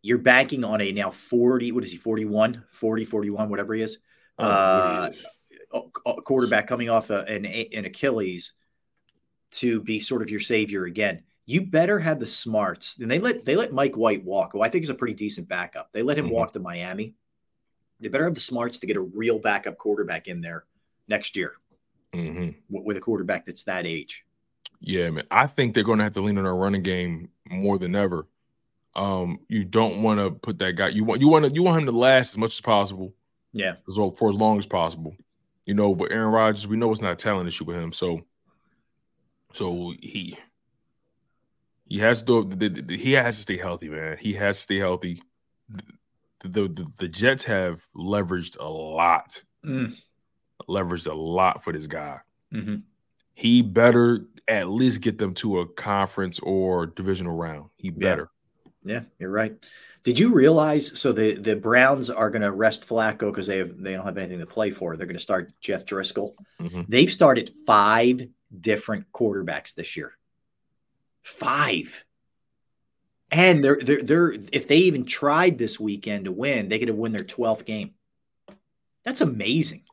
You're 0.02 0.18
banking 0.18 0.64
on 0.64 0.80
a 0.82 0.92
now 0.92 1.12
40, 1.12 1.72
what 1.74 1.84
is 1.84 1.92
he, 1.92 1.98
41, 1.98 2.64
40, 2.72 3.06
41, 3.06 3.50
whatever 3.50 3.74
he 3.74 3.82
is. 3.82 3.98
I 4.38 4.44
Uh, 4.44 5.02
what 5.02 5.12
he 5.14 5.20
is. 5.20 5.26
a- 5.74 6.10
a 6.10 6.22
quarterback 6.22 6.68
coming 6.68 6.90
off 6.90 7.10
a, 7.10 7.20
an, 7.26 7.46
an 7.46 7.86
Achilles 7.86 8.54
to 9.52 9.82
be 9.82 10.00
sort 10.00 10.22
of 10.22 10.30
your 10.30 10.40
savior 10.40 10.86
again. 10.86 11.24
You 11.46 11.62
better 11.66 12.00
have 12.00 12.20
the 12.20 12.28
smarts. 12.28 12.98
And 13.00 13.10
they 13.10 13.20
let 13.20 13.44
they 13.44 13.56
let 13.56 13.74
Mike 13.74 13.96
White 13.96 14.24
walk, 14.24 14.52
who 14.54 14.62
I 14.62 14.70
think 14.70 14.84
is 14.84 14.90
a 14.90 14.96
pretty 14.96 15.16
decent 15.16 15.48
backup. 15.50 15.90
They 15.92 16.04
let 16.04 16.18
him 16.18 16.28
Mhm. 16.28 16.32
walk 16.32 16.54
to 16.54 16.60
Miami. 16.60 17.16
They 18.00 18.08
better 18.08 18.24
have 18.24 18.36
the 18.36 18.40
smarts 18.40 18.78
to 18.78 18.88
get 18.88 18.96
a 18.98 19.02
real 19.02 19.40
backup 19.40 19.78
quarterback 19.78 20.28
in 20.28 20.42
there 20.42 20.66
next 21.08 21.36
year. 21.36 21.54
mm-hmm. 22.14 22.50
with 22.70 22.98
a 22.98 23.00
quarterback 23.00 23.46
that's 23.46 23.66
that 23.66 23.86
age. 23.86 24.26
Yeah, 24.80 25.12
man. 25.12 25.26
I 25.30 25.46
think 25.46 25.76
they're 25.76 25.84
going 25.84 26.00
to 26.00 26.04
have 26.06 26.16
to 26.16 26.22
lean 26.22 26.40
on 26.40 26.44
their 26.44 26.56
running 26.56 26.82
game 26.82 27.30
more 27.48 27.78
than 27.78 27.94
ever. 27.96 28.26
Um, 28.96 29.40
you 29.48 29.64
don't 29.64 30.02
want 30.02 30.20
to 30.20 30.32
put 30.32 30.60
that 30.60 30.74
guy. 30.74 30.90
You 30.90 31.04
want 31.04 31.22
you 31.22 31.30
want 31.30 31.46
to 31.46 31.52
you 31.52 31.64
want 31.64 31.80
him 31.80 31.86
to 31.86 31.92
last 31.92 32.34
as 32.34 32.38
much 32.38 32.54
as 32.54 32.62
possible. 32.62 33.14
Yeah, 33.54 33.76
as 33.88 33.98
well 33.98 34.12
for 34.12 34.30
as 34.30 34.36
long 34.36 34.58
as 34.58 34.66
possible. 34.66 35.16
You 35.66 35.76
know, 35.76 35.94
but 35.94 36.12
Aaron 36.12 36.32
Rodgers, 36.32 36.68
we 36.68 36.78
know 36.78 36.92
it's 36.92 37.02
not 37.02 37.14
a 37.14 37.16
talent 37.16 37.48
issue 37.48 37.66
with 37.66 37.76
him. 37.76 37.92
So, 37.92 38.22
so 39.54 39.94
he 40.00 40.38
he 41.86 42.00
has 42.00 42.24
to 42.24 42.44
the, 42.44 42.70
the, 42.70 42.98
he 42.98 43.14
has 43.14 43.36
to 43.36 43.42
stay 43.42 43.58
healthy, 43.58 43.90
man. 43.90 44.18
He 44.20 44.34
has 44.34 44.58
to 44.58 44.64
stay 44.64 44.78
healthy. 44.78 45.22
The 46.40 46.68
the, 46.68 46.88
the 46.98 47.08
Jets 47.08 47.44
have 47.44 47.86
leveraged 47.96 48.58
a 48.60 48.68
lot, 48.68 49.44
mm. 49.66 49.96
leveraged 50.68 51.08
a 51.08 51.14
lot 51.14 51.64
for 51.64 51.74
this 51.74 51.88
guy. 51.88 52.20
Mm-hmm. 52.54 52.78
He 53.34 53.62
better 53.62 54.26
at 54.48 54.70
least 54.70 55.02
get 55.02 55.18
them 55.18 55.34
to 55.36 55.60
a 55.60 55.68
conference 55.68 56.40
or 56.40 56.88
divisional 56.88 57.36
round. 57.36 57.70
He 57.76 57.90
better. 57.90 58.30
Yeah, 58.84 59.02
you're 59.20 59.32
right. 59.32 59.56
Did 60.04 60.18
you 60.18 60.34
realize? 60.34 61.00
So 61.00 61.12
the 61.12 61.36
the 61.36 61.56
Browns 61.56 62.10
are 62.10 62.30
going 62.30 62.42
to 62.42 62.52
rest 62.52 62.88
Flacco 62.88 63.32
because 63.32 63.48
they 63.48 63.58
have 63.58 63.78
they 63.78 63.94
don't 63.94 64.06
have 64.06 64.18
anything 64.18 64.40
to 64.40 64.46
play 64.46 64.72
for. 64.72 64.96
They're 64.96 65.06
going 65.06 65.18
to 65.18 65.22
start 65.22 65.52
Jeff 65.60 65.86
Driskel. 65.86 66.36
Mm-hmm. 66.62 66.84
They've 66.88 67.12
started 67.12 67.52
five 67.66 68.28
different 68.58 69.12
quarterbacks 69.12 69.76
this 69.76 69.98
year. 69.98 70.14
Five. 71.24 72.04
And 73.32 73.64
they're 73.64 73.80
they're 73.82 74.02
they're 74.02 74.32
if 74.52 74.68
they 74.68 74.78
even 74.78 75.06
tried 75.06 75.58
this 75.58 75.80
weekend 75.80 76.26
to 76.26 76.32
win, 76.32 76.70
they 76.70 76.80
could 76.80 76.88
have 76.88 76.98
won 76.98 77.12
their 77.12 77.24
12th 77.24 77.66
game. 77.66 77.94
That's 79.04 79.22
amazing. 79.22 79.84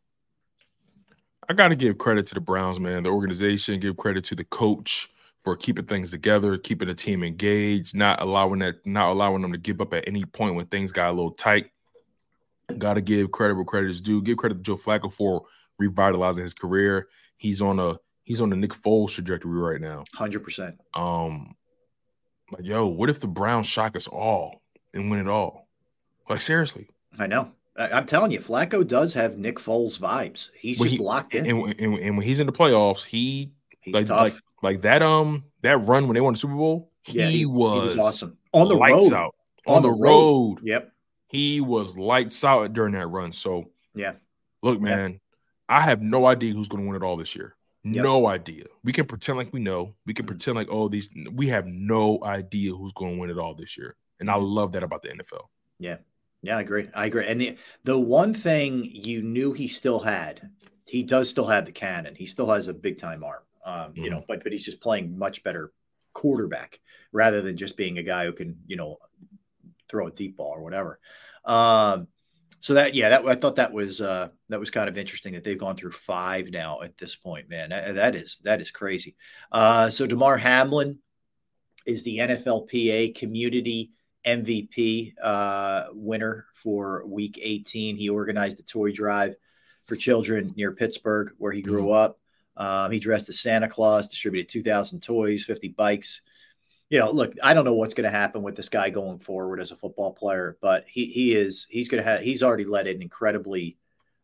I 1.48 1.54
got 1.54 1.68
to 1.68 1.76
give 1.76 1.98
credit 1.98 2.26
to 2.28 2.34
the 2.34 2.40
Browns, 2.40 2.80
man. 2.80 3.02
The 3.02 3.10
organization, 3.10 3.78
give 3.78 3.96
credit 3.96 4.24
to 4.26 4.34
the 4.34 4.44
coach 4.44 5.08
for 5.46 5.54
keeping 5.54 5.84
things 5.84 6.10
together, 6.10 6.58
keeping 6.58 6.88
the 6.88 6.94
team 6.94 7.22
engaged, 7.22 7.94
not 7.94 8.20
allowing 8.20 8.58
that, 8.58 8.84
not 8.84 9.12
allowing 9.12 9.42
them 9.42 9.52
to 9.52 9.58
give 9.58 9.80
up 9.80 9.94
at 9.94 10.02
any 10.08 10.24
point 10.24 10.56
when 10.56 10.66
things 10.66 10.90
got 10.90 11.08
a 11.08 11.12
little 11.12 11.30
tight. 11.30 11.70
Got 12.76 12.94
to 12.94 13.00
give 13.00 13.30
credit 13.30 13.54
where 13.54 13.64
credit 13.64 13.90
is 13.90 14.00
due. 14.00 14.20
Give 14.22 14.36
credit 14.36 14.56
to 14.56 14.62
Joe 14.62 14.74
Flacco 14.74 15.12
for 15.12 15.44
revitalizing 15.78 16.42
his 16.42 16.52
career. 16.52 17.06
He's 17.36 17.62
on 17.62 17.78
a 17.78 17.96
he's 18.24 18.40
on 18.40 18.50
the 18.50 18.56
Nick 18.56 18.72
Foles 18.72 19.10
trajectory 19.10 19.56
right 19.56 19.80
now. 19.80 20.02
Hundred 20.12 20.40
percent. 20.42 20.80
Um, 20.94 21.54
like 22.50 22.64
yo, 22.64 22.88
what 22.88 23.08
if 23.08 23.20
the 23.20 23.28
Browns 23.28 23.68
shock 23.68 23.94
us 23.94 24.08
all 24.08 24.62
and 24.94 25.12
win 25.12 25.20
it 25.20 25.28
all? 25.28 25.68
Like 26.28 26.40
seriously. 26.40 26.88
I 27.20 27.28
know. 27.28 27.52
I'm 27.76 28.06
telling 28.06 28.32
you, 28.32 28.40
Flacco 28.40 28.84
does 28.84 29.14
have 29.14 29.38
Nick 29.38 29.58
Foles 29.60 29.96
vibes. 29.96 30.50
He's 30.58 30.80
just 30.80 30.96
he, 30.96 30.98
locked 30.98 31.36
in. 31.36 31.46
And, 31.46 31.80
and, 31.80 31.98
and, 31.98 32.16
when 32.16 32.26
he's 32.26 32.40
in 32.40 32.46
the 32.46 32.52
playoffs, 32.52 33.04
he 33.04 33.52
he's 33.80 33.94
like, 33.94 34.06
tough. 34.06 34.18
like 34.18 34.34
like 34.62 34.82
that 34.82 35.02
um 35.02 35.44
that 35.62 35.78
run 35.78 36.06
when 36.06 36.14
they 36.14 36.20
won 36.20 36.34
the 36.34 36.40
Super 36.40 36.54
Bowl. 36.54 36.90
Yeah, 37.08 37.26
he, 37.26 37.38
he, 37.38 37.46
was, 37.46 37.94
he 37.94 37.98
was 37.98 38.06
awesome 38.06 38.38
on 38.52 38.68
the 38.68 38.74
lights 38.74 39.12
road. 39.12 39.18
out 39.18 39.34
on, 39.66 39.76
on 39.76 39.82
the, 39.82 39.90
road. 39.90 40.00
road. 40.00 40.58
Yep, 40.62 40.92
he 41.28 41.60
was 41.60 41.96
lights 41.96 42.42
out 42.44 42.72
during 42.72 42.94
that 42.94 43.06
run. 43.06 43.32
So 43.32 43.70
yeah, 43.94 44.14
look, 44.62 44.80
man, 44.80 45.12
yep. 45.12 45.20
I 45.68 45.80
have 45.82 46.02
no 46.02 46.26
idea 46.26 46.52
who's 46.52 46.68
going 46.68 46.82
to 46.82 46.88
win 46.88 47.00
it 47.00 47.04
all 47.04 47.16
this 47.16 47.36
year. 47.36 47.56
Yep. 47.84 48.02
No 48.02 48.26
idea. 48.26 48.64
We 48.82 48.92
can 48.92 49.06
pretend 49.06 49.38
like 49.38 49.52
we 49.52 49.60
know. 49.60 49.94
We 50.06 50.14
can 50.14 50.26
pretend 50.26 50.56
like 50.56 50.68
oh 50.70 50.88
these. 50.88 51.08
We 51.32 51.48
have 51.48 51.66
no 51.66 52.18
idea 52.22 52.74
who's 52.74 52.92
going 52.92 53.14
to 53.14 53.20
win 53.20 53.30
it 53.30 53.38
all 53.38 53.54
this 53.54 53.78
year, 53.78 53.94
and 54.18 54.28
I 54.30 54.34
love 54.36 54.72
that 54.72 54.82
about 54.82 55.02
the 55.02 55.08
NFL. 55.08 55.46
Yeah, 55.78 55.98
yeah, 56.42 56.56
I 56.56 56.60
agree. 56.60 56.88
I 56.94 57.06
agree. 57.06 57.26
And 57.26 57.40
the 57.40 57.56
the 57.84 57.98
one 57.98 58.34
thing 58.34 58.84
you 58.84 59.22
knew 59.22 59.52
he 59.52 59.68
still 59.68 60.00
had, 60.00 60.50
he 60.86 61.04
does 61.04 61.30
still 61.30 61.46
have 61.46 61.66
the 61.66 61.72
cannon. 61.72 62.16
He 62.16 62.26
still 62.26 62.50
has 62.50 62.66
a 62.66 62.74
big 62.74 62.98
time 62.98 63.22
arm. 63.22 63.42
Um, 63.66 63.74
mm-hmm. 63.74 64.04
You 64.04 64.10
know, 64.10 64.24
but 64.26 64.42
but 64.42 64.52
he's 64.52 64.64
just 64.64 64.80
playing 64.80 65.18
much 65.18 65.42
better 65.42 65.72
quarterback 66.14 66.80
rather 67.12 67.42
than 67.42 67.58
just 67.58 67.76
being 67.76 67.98
a 67.98 68.02
guy 68.02 68.24
who 68.24 68.32
can 68.32 68.58
you 68.66 68.76
know 68.76 68.96
throw 69.88 70.06
a 70.06 70.10
deep 70.10 70.36
ball 70.36 70.52
or 70.52 70.62
whatever. 70.62 70.98
Um, 71.44 72.08
so 72.60 72.74
that 72.74 72.94
yeah, 72.94 73.10
that 73.10 73.26
I 73.26 73.34
thought 73.34 73.56
that 73.56 73.72
was 73.72 74.00
uh, 74.00 74.28
that 74.48 74.60
was 74.60 74.70
kind 74.70 74.88
of 74.88 74.96
interesting 74.96 75.34
that 75.34 75.44
they've 75.44 75.58
gone 75.58 75.76
through 75.76 75.92
five 75.92 76.50
now 76.50 76.80
at 76.82 76.96
this 76.96 77.14
point. 77.14 77.48
Man, 77.48 77.70
that, 77.70 77.96
that 77.96 78.14
is 78.14 78.38
that 78.44 78.60
is 78.60 78.70
crazy. 78.70 79.16
Uh, 79.52 79.90
so 79.90 80.06
Damar 80.06 80.36
Hamlin 80.36 80.98
is 81.86 82.02
the 82.02 82.18
NFLPA 82.18 83.14
Community 83.14 83.92
MVP 84.26 85.14
uh, 85.22 85.86
winner 85.92 86.46
for 86.54 87.06
Week 87.06 87.38
18. 87.40 87.96
He 87.96 88.08
organized 88.08 88.58
the 88.58 88.64
toy 88.64 88.90
drive 88.90 89.36
for 89.84 89.94
children 89.94 90.52
near 90.56 90.72
Pittsburgh, 90.72 91.32
where 91.38 91.52
he 91.52 91.62
grew 91.62 91.84
mm-hmm. 91.84 91.92
up. 91.92 92.18
Um, 92.56 92.90
he 92.90 92.98
dressed 92.98 93.28
as 93.28 93.40
Santa 93.40 93.68
Claus, 93.68 94.08
distributed 94.08 94.48
2,000 94.48 95.02
toys, 95.02 95.44
50 95.44 95.68
bikes. 95.68 96.22
You 96.88 97.00
know, 97.00 97.10
look, 97.10 97.34
I 97.42 97.52
don't 97.52 97.64
know 97.64 97.74
what's 97.74 97.94
going 97.94 98.10
to 98.10 98.16
happen 98.16 98.42
with 98.42 98.56
this 98.56 98.68
guy 98.68 98.90
going 98.90 99.18
forward 99.18 99.60
as 99.60 99.72
a 99.72 99.76
football 99.76 100.12
player, 100.12 100.56
but 100.60 100.86
he 100.88 101.06
he 101.06 101.34
is 101.34 101.66
he's 101.68 101.88
going 101.88 102.02
to 102.02 102.08
have 102.08 102.20
he's 102.20 102.44
already 102.44 102.64
led 102.64 102.86
an 102.86 103.02
incredibly 103.02 103.76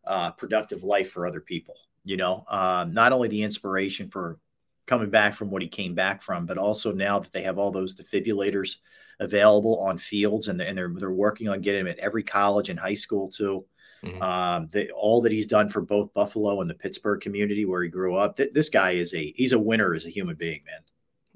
uh, 0.07 0.31
productive 0.31 0.85
life 0.85 1.11
for 1.11 1.27
other 1.27 1.41
people. 1.41 1.75
You 2.05 2.17
know, 2.17 2.45
um, 2.49 2.95
not 2.95 3.13
only 3.13 3.29
the 3.29 3.43
inspiration 3.43 4.09
for 4.11 4.39
coming 4.87 5.11
back 5.11 5.35
from 5.35 5.51
what 5.51 5.63
he 5.63 5.69
came 5.69 5.95
back 5.95 6.23
from, 6.23 6.47
but 6.47 6.59
also 6.59 6.93
now 6.93 7.19
that 7.19 7.33
they 7.33 7.43
have 7.43 7.59
all 7.59 7.71
those 7.73 7.97
defibrillators 7.97 8.77
available 9.21 9.81
on 9.81 9.99
fields 9.99 10.49
and 10.49 10.61
and 10.61 10.77
they're, 10.77 10.93
they're 10.97 11.11
working 11.11 11.49
on 11.49 11.61
getting 11.61 11.83
him 11.83 11.89
at 11.89 11.99
every 11.99 12.23
college 12.23 12.69
and 12.69 12.79
high 12.79 12.95
school 12.95 13.29
too. 13.29 13.65
Mm-hmm. 14.05 14.23
Um, 14.23 14.69
the, 14.73 14.91
all 14.93 15.23
that 15.23 15.33
he's 15.33 15.47
done 15.47 15.69
for 15.69 15.81
both 15.81 16.13
Buffalo 16.13 16.61
and 16.61 16.69
the 16.69 16.75
Pittsburgh 16.75 17.21
community 17.21 17.65
where 17.65 17.83
he 17.83 17.89
grew 17.89 18.17
up. 18.17 18.37
Th- 18.37 18.53
this 18.53 18.69
guy 18.69 18.93
is 18.93 19.15
a 19.15 19.33
he's 19.37 19.53
a 19.53 19.59
winner 19.59 19.95
as 19.95 20.07
a 20.07 20.11
human 20.11 20.35
being, 20.35 20.63
man. 20.67 20.81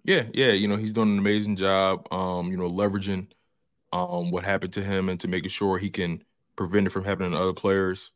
Yeah, 0.04 0.24
yeah, 0.32 0.52
you 0.52 0.66
know 0.66 0.76
he's 0.76 0.92
doing 0.92 1.12
an 1.12 1.18
amazing 1.18 1.56
job. 1.56 2.12
Um, 2.12 2.50
you 2.50 2.56
know, 2.56 2.68
leveraging 2.68 3.28
um 3.92 4.32
what 4.32 4.42
happened 4.42 4.72
to 4.72 4.82
him 4.82 5.08
and 5.08 5.20
to 5.20 5.28
making 5.28 5.50
sure 5.50 5.78
he 5.78 5.90
can 5.90 6.22
prevent 6.56 6.88
it 6.88 6.90
from 6.90 7.04
happening 7.04 7.30
to 7.32 7.38
other 7.38 7.52
players. 7.52 8.10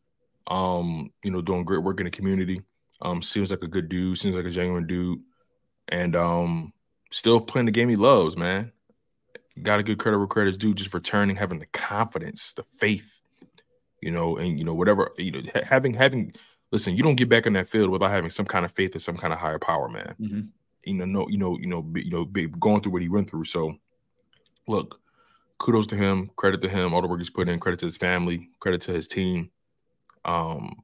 Um, 0.48 1.12
you 1.22 1.30
know, 1.30 1.42
doing 1.42 1.64
great 1.64 1.84
work 1.84 2.00
in 2.00 2.04
the 2.04 2.10
community. 2.10 2.60
Um, 3.02 3.22
seems 3.22 3.50
like 3.50 3.62
a 3.62 3.68
good 3.68 3.88
dude. 3.88 4.18
Seems 4.18 4.34
like 4.34 4.46
a 4.46 4.50
genuine 4.50 4.86
dude, 4.86 5.20
and 5.88 6.16
um, 6.16 6.72
still 7.12 7.40
playing 7.40 7.66
the 7.66 7.72
game 7.72 7.88
he 7.88 7.96
loves, 7.96 8.36
man. 8.36 8.72
Got 9.62 9.78
a 9.78 9.84
good 9.84 9.98
credit 9.98 10.18
where 10.18 10.26
credit's 10.26 10.58
due, 10.58 10.74
just 10.74 10.92
returning, 10.92 11.36
having 11.36 11.60
the 11.60 11.66
confidence, 11.66 12.52
the 12.52 12.64
faith 12.64 13.19
you 14.00 14.10
know, 14.10 14.36
and 14.36 14.58
you 14.58 14.64
know 14.64 14.74
whatever 14.74 15.10
you 15.18 15.32
know 15.32 15.40
having 15.62 15.94
having 15.94 16.34
listen, 16.72 16.96
you 16.96 17.02
don't 17.02 17.16
get 17.16 17.28
back 17.28 17.46
in 17.46 17.52
that 17.54 17.68
field 17.68 17.90
without 17.90 18.10
having 18.10 18.30
some 18.30 18.46
kind 18.46 18.64
of 18.64 18.72
faith 18.72 18.94
in 18.94 19.00
some 19.00 19.16
kind 19.16 19.32
of 19.32 19.38
higher 19.38 19.58
power, 19.58 19.88
man. 19.88 20.14
Mm-hmm. 20.20 20.40
You 20.84 20.94
know, 20.94 21.04
no, 21.04 21.28
you 21.28 21.38
know, 21.38 21.58
you 21.58 21.66
know, 21.66 21.86
you 21.94 22.10
know, 22.10 22.24
going 22.24 22.80
through 22.80 22.92
what 22.92 23.02
he 23.02 23.08
went 23.08 23.28
through. 23.28 23.44
So, 23.44 23.76
look, 24.66 25.00
kudos 25.58 25.86
to 25.88 25.96
him, 25.96 26.30
credit 26.36 26.62
to 26.62 26.68
him, 26.68 26.94
all 26.94 27.02
the 27.02 27.08
work 27.08 27.20
he's 27.20 27.30
put 27.30 27.48
in, 27.48 27.60
credit 27.60 27.80
to 27.80 27.86
his 27.86 27.96
family, 27.96 28.48
credit 28.60 28.80
to 28.82 28.92
his 28.92 29.06
team. 29.06 29.50
Um, 30.24 30.82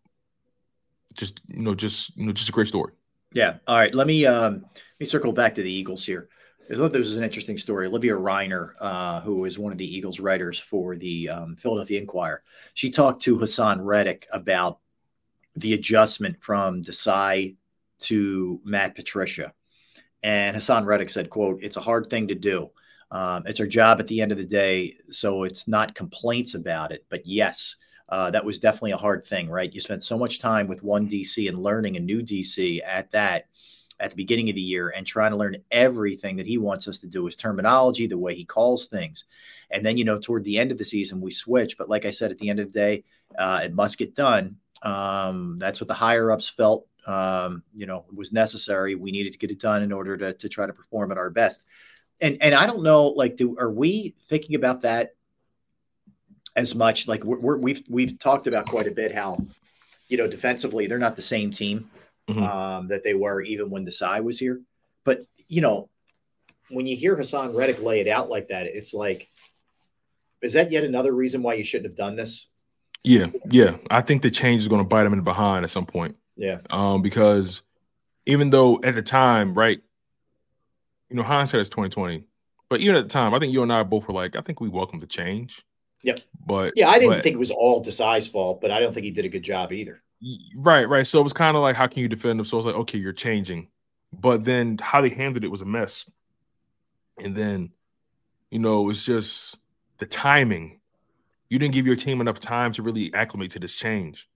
just 1.14 1.40
you 1.48 1.62
know, 1.62 1.74
just 1.74 2.16
you 2.16 2.26
know, 2.26 2.32
just 2.32 2.48
a 2.48 2.52
great 2.52 2.68
story. 2.68 2.92
Yeah. 3.32 3.56
All 3.66 3.78
right. 3.78 3.94
Let 3.94 4.06
me 4.06 4.26
um 4.26 4.66
let 4.74 5.00
me 5.00 5.06
circle 5.06 5.32
back 5.32 5.54
to 5.54 5.62
the 5.62 5.72
Eagles 5.72 6.04
here. 6.04 6.28
I 6.70 6.74
thought 6.74 6.92
this 6.92 7.06
was 7.06 7.16
an 7.16 7.22
interesting 7.22 7.56
story. 7.56 7.86
Olivia 7.86 8.14
Reiner, 8.14 8.72
uh, 8.80 9.20
who 9.20 9.44
is 9.44 9.58
one 9.58 9.70
of 9.70 9.78
the 9.78 9.96
Eagles 9.96 10.18
writers 10.18 10.58
for 10.58 10.96
the 10.96 11.28
um, 11.28 11.56
Philadelphia 11.56 12.00
Inquirer, 12.00 12.42
she 12.74 12.90
talked 12.90 13.22
to 13.22 13.36
Haason 13.36 13.78
Reddick 13.80 14.26
about 14.32 14.80
the 15.54 15.74
adjustment 15.74 16.40
from 16.40 16.82
Desai 16.82 17.54
to 18.00 18.60
Matt 18.64 18.96
Patricia. 18.96 19.54
And 20.24 20.56
Haason 20.56 20.84
Reddick 20.86 21.08
said, 21.08 21.30
quote, 21.30 21.62
it's 21.62 21.76
a 21.76 21.82
hard 21.82 22.10
thing 22.10 22.26
to 22.28 22.34
do. 22.34 22.70
Um, 23.12 23.44
it's 23.46 23.60
our 23.60 23.66
job 23.66 24.00
at 24.00 24.08
the 24.08 24.20
end 24.20 24.32
of 24.32 24.38
the 24.38 24.44
day. 24.44 24.96
So 25.08 25.44
it's 25.44 25.68
not 25.68 25.94
complaints 25.94 26.54
about 26.54 26.90
it. 26.90 27.04
But 27.08 27.26
yes, 27.26 27.76
uh, 28.08 28.32
that 28.32 28.44
was 28.44 28.58
definitely 28.58 28.90
a 28.90 28.96
hard 28.96 29.24
thing, 29.24 29.48
right? 29.48 29.72
You 29.72 29.80
spent 29.80 30.02
so 30.02 30.18
much 30.18 30.40
time 30.40 30.66
with 30.66 30.82
one 30.82 31.08
DC 31.08 31.48
and 31.48 31.58
learning 31.58 31.96
a 31.96 32.00
new 32.00 32.22
DC 32.22 32.80
at 32.84 33.12
that 33.12 33.46
at 33.98 34.10
the 34.10 34.16
beginning 34.16 34.48
of 34.48 34.54
the 34.54 34.60
year 34.60 34.92
and 34.94 35.06
trying 35.06 35.30
to 35.30 35.36
learn 35.36 35.56
everything 35.70 36.36
that 36.36 36.46
he 36.46 36.58
wants 36.58 36.86
us 36.86 36.98
to 36.98 37.06
do, 37.06 37.24
his 37.24 37.36
terminology, 37.36 38.06
the 38.06 38.18
way 38.18 38.34
he 38.34 38.44
calls 38.44 38.86
things. 38.86 39.24
And 39.70 39.84
then, 39.84 39.96
you 39.96 40.04
know, 40.04 40.18
toward 40.18 40.44
the 40.44 40.58
end 40.58 40.70
of 40.70 40.78
the 40.78 40.84
season, 40.84 41.20
we 41.20 41.30
switch. 41.30 41.78
But 41.78 41.88
like 41.88 42.04
I 42.04 42.10
said, 42.10 42.30
at 42.30 42.38
the 42.38 42.50
end 42.50 42.60
of 42.60 42.72
the 42.72 42.78
day, 42.78 43.04
uh, 43.38 43.62
it 43.64 43.74
must 43.74 43.98
get 43.98 44.14
done. 44.14 44.56
Um, 44.82 45.58
that's 45.58 45.80
what 45.80 45.88
the 45.88 45.94
higher 45.94 46.30
ups 46.30 46.48
felt, 46.48 46.86
um, 47.06 47.62
you 47.74 47.86
know, 47.86 48.04
was 48.14 48.32
necessary. 48.32 48.94
We 48.94 49.10
needed 49.10 49.32
to 49.32 49.38
get 49.38 49.50
it 49.50 49.60
done 49.60 49.82
in 49.82 49.92
order 49.92 50.16
to, 50.18 50.32
to 50.34 50.48
try 50.48 50.66
to 50.66 50.72
perform 50.72 51.10
at 51.10 51.18
our 51.18 51.30
best. 51.30 51.64
And, 52.20 52.36
and 52.40 52.54
I 52.54 52.66
don't 52.66 52.82
know, 52.82 53.08
like, 53.08 53.36
do, 53.36 53.58
are 53.58 53.70
we 53.70 54.14
thinking 54.28 54.54
about 54.54 54.82
that 54.82 55.14
as 56.54 56.74
much? 56.74 57.08
Like 57.08 57.24
we're, 57.24 57.40
we're, 57.40 57.56
we've, 57.58 57.82
we've 57.88 58.18
talked 58.18 58.46
about 58.46 58.68
quite 58.68 58.86
a 58.86 58.92
bit 58.92 59.14
how, 59.14 59.38
you 60.08 60.16
know, 60.16 60.28
defensively, 60.28 60.86
they're 60.86 60.98
not 60.98 61.16
the 61.16 61.22
same 61.22 61.50
team 61.50 61.90
mm-hmm. 62.28 62.42
um, 62.42 62.88
that 62.88 63.04
they 63.04 63.14
were 63.14 63.40
even 63.42 63.70
when 63.70 63.86
Desai 63.86 64.22
was 64.22 64.38
here. 64.38 64.60
But 65.04 65.22
you 65.48 65.60
know, 65.60 65.88
when 66.68 66.86
you 66.86 66.96
hear 66.96 67.16
Haason 67.16 67.54
Reddick 67.54 67.80
lay 67.80 68.00
it 68.00 68.08
out 68.08 68.28
like 68.28 68.48
that, 68.48 68.66
it's 68.66 68.92
like, 68.92 69.28
is 70.42 70.54
that 70.54 70.70
yet 70.70 70.84
another 70.84 71.12
reason 71.12 71.42
why 71.42 71.54
you 71.54 71.64
shouldn't 71.64 71.90
have 71.90 71.96
done 71.96 72.16
this? 72.16 72.48
Yeah, 73.02 73.26
yeah. 73.50 73.76
I 73.90 74.00
think 74.00 74.22
the 74.22 74.30
change 74.30 74.62
is 74.62 74.68
going 74.68 74.80
to 74.80 74.88
bite 74.88 75.06
him 75.06 75.12
in 75.12 75.18
the 75.18 75.22
behind 75.22 75.64
at 75.64 75.70
some 75.70 75.86
point. 75.86 76.16
Yeah. 76.36 76.58
Um, 76.70 77.02
because 77.02 77.62
even 78.26 78.50
though 78.50 78.80
at 78.82 78.94
the 78.94 79.02
time, 79.02 79.54
right, 79.54 79.80
you 81.08 81.16
know, 81.16 81.22
hindsight 81.22 81.60
is 81.60 81.70
twenty 81.70 81.88
twenty, 81.90 82.26
but 82.68 82.80
even 82.80 82.96
at 82.96 83.04
the 83.04 83.08
time, 83.08 83.32
I 83.32 83.38
think 83.38 83.52
you 83.52 83.62
and 83.62 83.72
I 83.72 83.84
both 83.84 84.08
were 84.08 84.14
like, 84.14 84.34
I 84.34 84.40
think 84.40 84.60
we 84.60 84.68
welcome 84.68 84.98
the 84.98 85.06
change. 85.06 85.64
Yep. 86.02 86.20
But 86.44 86.72
Yeah, 86.76 86.88
I 86.88 86.98
didn't 86.98 87.14
but- 87.14 87.22
think 87.22 87.34
it 87.34 87.38
was 87.38 87.50
all 87.50 87.84
Desai's 87.84 88.28
fault, 88.28 88.60
but 88.60 88.70
I 88.70 88.80
don't 88.80 88.92
think 88.92 89.04
he 89.04 89.12
did 89.12 89.24
a 89.24 89.28
good 89.28 89.42
job 89.42 89.72
either. 89.72 90.02
Right, 90.54 90.88
right. 90.88 91.06
So 91.06 91.20
it 91.20 91.24
was 91.24 91.32
kind 91.32 91.56
of 91.56 91.62
like, 91.62 91.76
how 91.76 91.86
can 91.86 92.00
you 92.00 92.08
defend 92.08 92.38
them? 92.38 92.46
So 92.46 92.56
it's 92.56 92.66
like, 92.66 92.74
okay, 92.74 92.98
you're 92.98 93.12
changing, 93.12 93.68
but 94.12 94.44
then 94.44 94.78
how 94.80 95.00
they 95.00 95.10
handled 95.10 95.44
it 95.44 95.50
was 95.50 95.62
a 95.62 95.66
mess. 95.66 96.08
And 97.18 97.36
then, 97.36 97.70
you 98.50 98.58
know, 98.58 98.88
it's 98.90 99.04
just 99.04 99.58
the 99.98 100.06
timing. 100.06 100.80
You 101.48 101.58
didn't 101.58 101.74
give 101.74 101.86
your 101.86 101.96
team 101.96 102.20
enough 102.20 102.38
time 102.38 102.72
to 102.72 102.82
really 102.82 103.12
acclimate 103.14 103.50
to 103.52 103.58
this 103.58 103.74
change. 103.74 104.28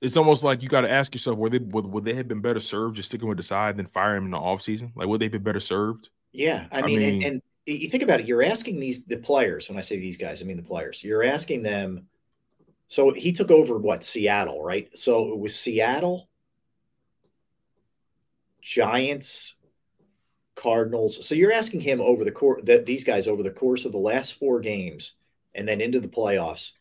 It's 0.00 0.16
almost 0.16 0.42
like 0.42 0.62
you 0.62 0.68
got 0.68 0.82
to 0.82 0.90
ask 0.90 1.14
yourself, 1.14 1.36
were 1.36 1.50
they 1.50 1.58
would, 1.58 1.86
would 1.86 2.04
they 2.04 2.14
have 2.14 2.28
been 2.28 2.40
better 2.40 2.60
served 2.60 2.96
just 2.96 3.08
sticking 3.10 3.28
with 3.28 3.38
Desai 3.38 3.76
than 3.76 3.86
fire 3.86 4.16
him 4.16 4.24
in 4.24 4.30
the 4.30 4.38
offseason? 4.38 4.92
Like, 4.94 5.06
would 5.08 5.20
they 5.20 5.26
have 5.26 5.32
been 5.32 5.42
better 5.42 5.60
served? 5.60 6.08
Yeah, 6.32 6.66
I 6.72 6.78
I 6.78 6.82
mean, 6.82 6.98
mean- 6.98 7.14
and, 7.14 7.24
and 7.24 7.42
you 7.66 7.88
think 7.88 8.02
about 8.02 8.20
it. 8.20 8.26
You're 8.26 8.42
asking 8.42 8.80
these 8.80 9.04
the 9.04 9.18
players. 9.18 9.68
When 9.68 9.76
I 9.76 9.82
say 9.82 9.98
these 9.98 10.16
guys, 10.16 10.40
I 10.40 10.46
mean 10.46 10.56
the 10.56 10.62
players. 10.62 11.04
You're 11.04 11.24
asking 11.24 11.62
them. 11.62 12.06
So 12.92 13.10
he 13.14 13.32
took 13.32 13.50
over 13.50 13.78
what 13.78 14.04
Seattle, 14.04 14.62
right? 14.62 14.90
So 14.92 15.32
it 15.32 15.38
was 15.38 15.58
Seattle, 15.58 16.28
Giants, 18.60 19.54
Cardinals. 20.56 21.26
So 21.26 21.34
you're 21.34 21.54
asking 21.54 21.80
him 21.80 22.02
over 22.02 22.22
the 22.22 22.30
course 22.30 22.60
that 22.64 22.84
these 22.84 23.02
guys 23.02 23.26
over 23.26 23.42
the 23.42 23.50
course 23.50 23.86
of 23.86 23.92
the 23.92 23.98
last 23.98 24.34
four 24.34 24.60
games 24.60 25.14
and 25.54 25.66
then 25.66 25.80
into 25.80 26.00
the 26.00 26.08
playoffs 26.08 26.72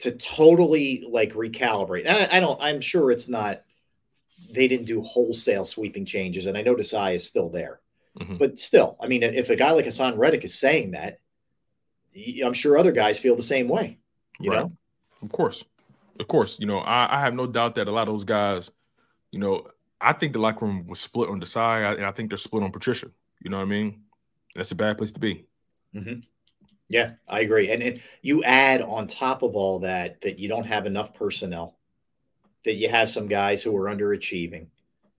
to 0.00 0.10
totally 0.10 1.04
like 1.08 1.34
recalibrate. 1.34 2.04
And 2.06 2.18
I, 2.32 2.38
I 2.38 2.40
don't. 2.40 2.60
I'm 2.60 2.80
sure 2.80 3.12
it's 3.12 3.28
not. 3.28 3.62
They 4.52 4.66
didn't 4.66 4.86
do 4.86 5.02
wholesale 5.02 5.66
sweeping 5.66 6.04
changes, 6.04 6.46
and 6.46 6.58
I 6.58 6.62
know 6.62 6.74
Desai 6.74 7.14
is 7.14 7.24
still 7.24 7.48
there. 7.48 7.78
Mhm. 8.18 8.40
But 8.40 8.58
still, 8.58 8.96
I 9.00 9.06
mean, 9.06 9.22
if 9.22 9.50
a 9.50 9.56
guy 9.56 9.70
like 9.70 9.84
Haason 9.86 10.18
Reddick 10.18 10.42
is 10.42 10.58
saying 10.58 10.90
that, 10.92 11.20
I'm 12.44 12.54
sure 12.54 12.76
other 12.76 12.90
guys 12.90 13.20
feel 13.20 13.36
the 13.36 13.42
same 13.44 13.68
way. 13.68 13.98
You 14.40 14.50
Right. 14.50 14.60
know, 14.62 14.72
Of 15.22 15.30
course. 15.30 15.64
Of 16.20 16.28
course. 16.28 16.58
You 16.58 16.66
know, 16.66 16.78
I, 16.78 17.18
I 17.18 17.20
have 17.20 17.34
no 17.34 17.46
doubt 17.46 17.74
that 17.76 17.88
a 17.88 17.92
lot 17.92 18.08
of 18.08 18.14
those 18.14 18.24
guys, 18.24 18.70
you 19.30 19.38
know, 19.38 19.66
I 20.00 20.12
think 20.12 20.32
the 20.32 20.38
locker 20.38 20.64
room 20.64 20.86
was 20.86 21.00
split 21.00 21.28
on 21.28 21.40
Desai, 21.40 21.96
and 21.96 22.06
I 22.06 22.12
think 22.12 22.30
they're 22.30 22.38
split 22.38 22.62
on 22.62 22.72
Patricia. 22.72 23.08
You 23.42 23.50
know 23.50 23.56
what 23.56 23.64
I 23.64 23.66
mean? 23.66 24.02
That's 24.54 24.70
a 24.70 24.76
bad 24.76 24.98
place 24.98 25.12
to 25.12 25.20
be. 25.20 25.46
Mhm. 25.94 26.22
yeah, 26.88 27.12
I 27.26 27.40
agree. 27.40 27.70
And, 27.70 27.82
and 27.82 28.02
you 28.22 28.44
add 28.44 28.82
on 28.82 29.06
top 29.06 29.42
of 29.42 29.56
all 29.56 29.78
that 29.80 30.20
that 30.20 30.38
you 30.38 30.48
don't 30.48 30.66
have 30.66 30.86
enough 30.86 31.14
personnel, 31.14 31.78
that 32.64 32.74
you 32.74 32.88
have 32.88 33.08
some 33.08 33.26
guys 33.26 33.62
who 33.62 33.76
are 33.76 33.88
underachieving. 33.88 34.68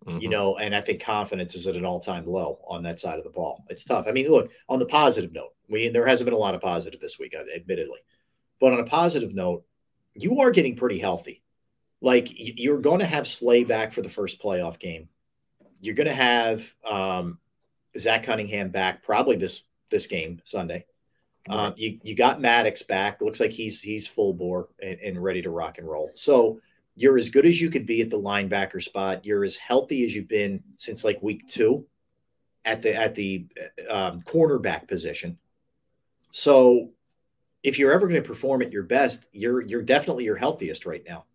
Mm-hmm. 0.05 0.19
You 0.19 0.29
know, 0.29 0.57
and 0.57 0.73
I 0.73 0.81
think 0.81 1.01
confidence 1.01 1.55
is 1.55 1.67
at 1.67 1.75
an 1.75 1.85
all-time 1.85 2.25
low 2.25 2.59
on 2.65 2.83
that 2.83 3.01
side 3.01 3.17
of 3.17 3.25
the 3.25 3.31
ball. 3.31 3.65
It's 3.69 3.83
tough. 3.83 4.07
I 4.07 4.11
mean, 4.11 4.29
look 4.29 4.49
on 4.69 4.79
the 4.79 4.85
positive 4.85 5.33
note. 5.33 5.53
We 5.67 5.89
there 5.89 6.05
hasn't 6.07 6.25
been 6.25 6.33
a 6.33 6.37
lot 6.37 6.55
of 6.55 6.61
positive 6.61 7.01
this 7.01 7.19
week, 7.19 7.35
admittedly, 7.35 7.99
but 8.61 8.71
on 8.71 8.79
a 8.79 8.85
positive 8.85 9.33
note, 9.33 9.65
you 10.21 10.41
are 10.41 10.51
getting 10.51 10.75
pretty 10.75 10.99
healthy. 10.99 11.41
Like 12.01 12.27
you're 12.31 12.79
going 12.79 12.99
to 12.99 13.05
have 13.05 13.27
Slay 13.27 13.63
back 13.63 13.91
for 13.91 14.01
the 14.01 14.09
first 14.09 14.41
playoff 14.41 14.79
game. 14.79 15.09
You're 15.81 15.95
going 15.95 16.07
to 16.07 16.13
have 16.13 16.73
um, 16.89 17.39
Zach 17.97 18.23
Cunningham 18.23 18.69
back 18.69 19.03
probably 19.03 19.35
this 19.35 19.63
this 19.89 20.07
game 20.07 20.41
Sunday. 20.43 20.85
Um, 21.49 21.73
you 21.77 21.99
you 22.03 22.15
got 22.15 22.41
Maddox 22.41 22.83
back. 22.83 23.21
Looks 23.21 23.39
like 23.39 23.51
he's 23.51 23.81
he's 23.81 24.07
full 24.07 24.33
bore 24.33 24.69
and, 24.81 24.99
and 24.99 25.23
ready 25.23 25.41
to 25.41 25.49
rock 25.49 25.77
and 25.77 25.87
roll. 25.87 26.11
So 26.15 26.59
you're 26.95 27.17
as 27.17 27.29
good 27.29 27.45
as 27.45 27.61
you 27.61 27.69
could 27.69 27.85
be 27.85 28.01
at 28.01 28.09
the 28.09 28.19
linebacker 28.19 28.83
spot. 28.83 29.25
You're 29.25 29.43
as 29.43 29.55
healthy 29.55 30.03
as 30.03 30.13
you've 30.13 30.27
been 30.27 30.61
since 30.77 31.03
like 31.03 31.21
week 31.21 31.47
two 31.47 31.85
at 32.65 32.81
the 32.81 32.93
at 32.93 33.15
the 33.15 33.47
um, 33.89 34.21
cornerback 34.21 34.87
position. 34.87 35.37
So 36.31 36.91
if 37.63 37.77
you're 37.77 37.91
ever 37.91 38.07
going 38.07 38.21
to 38.21 38.27
perform 38.27 38.61
at 38.61 38.71
your 38.71 38.83
best, 38.83 39.25
you're 39.31 39.61
you're 39.61 39.81
definitely 39.81 40.23
your 40.25 40.37
healthiest 40.37 40.85
right 40.85 41.03
now. 41.07 41.25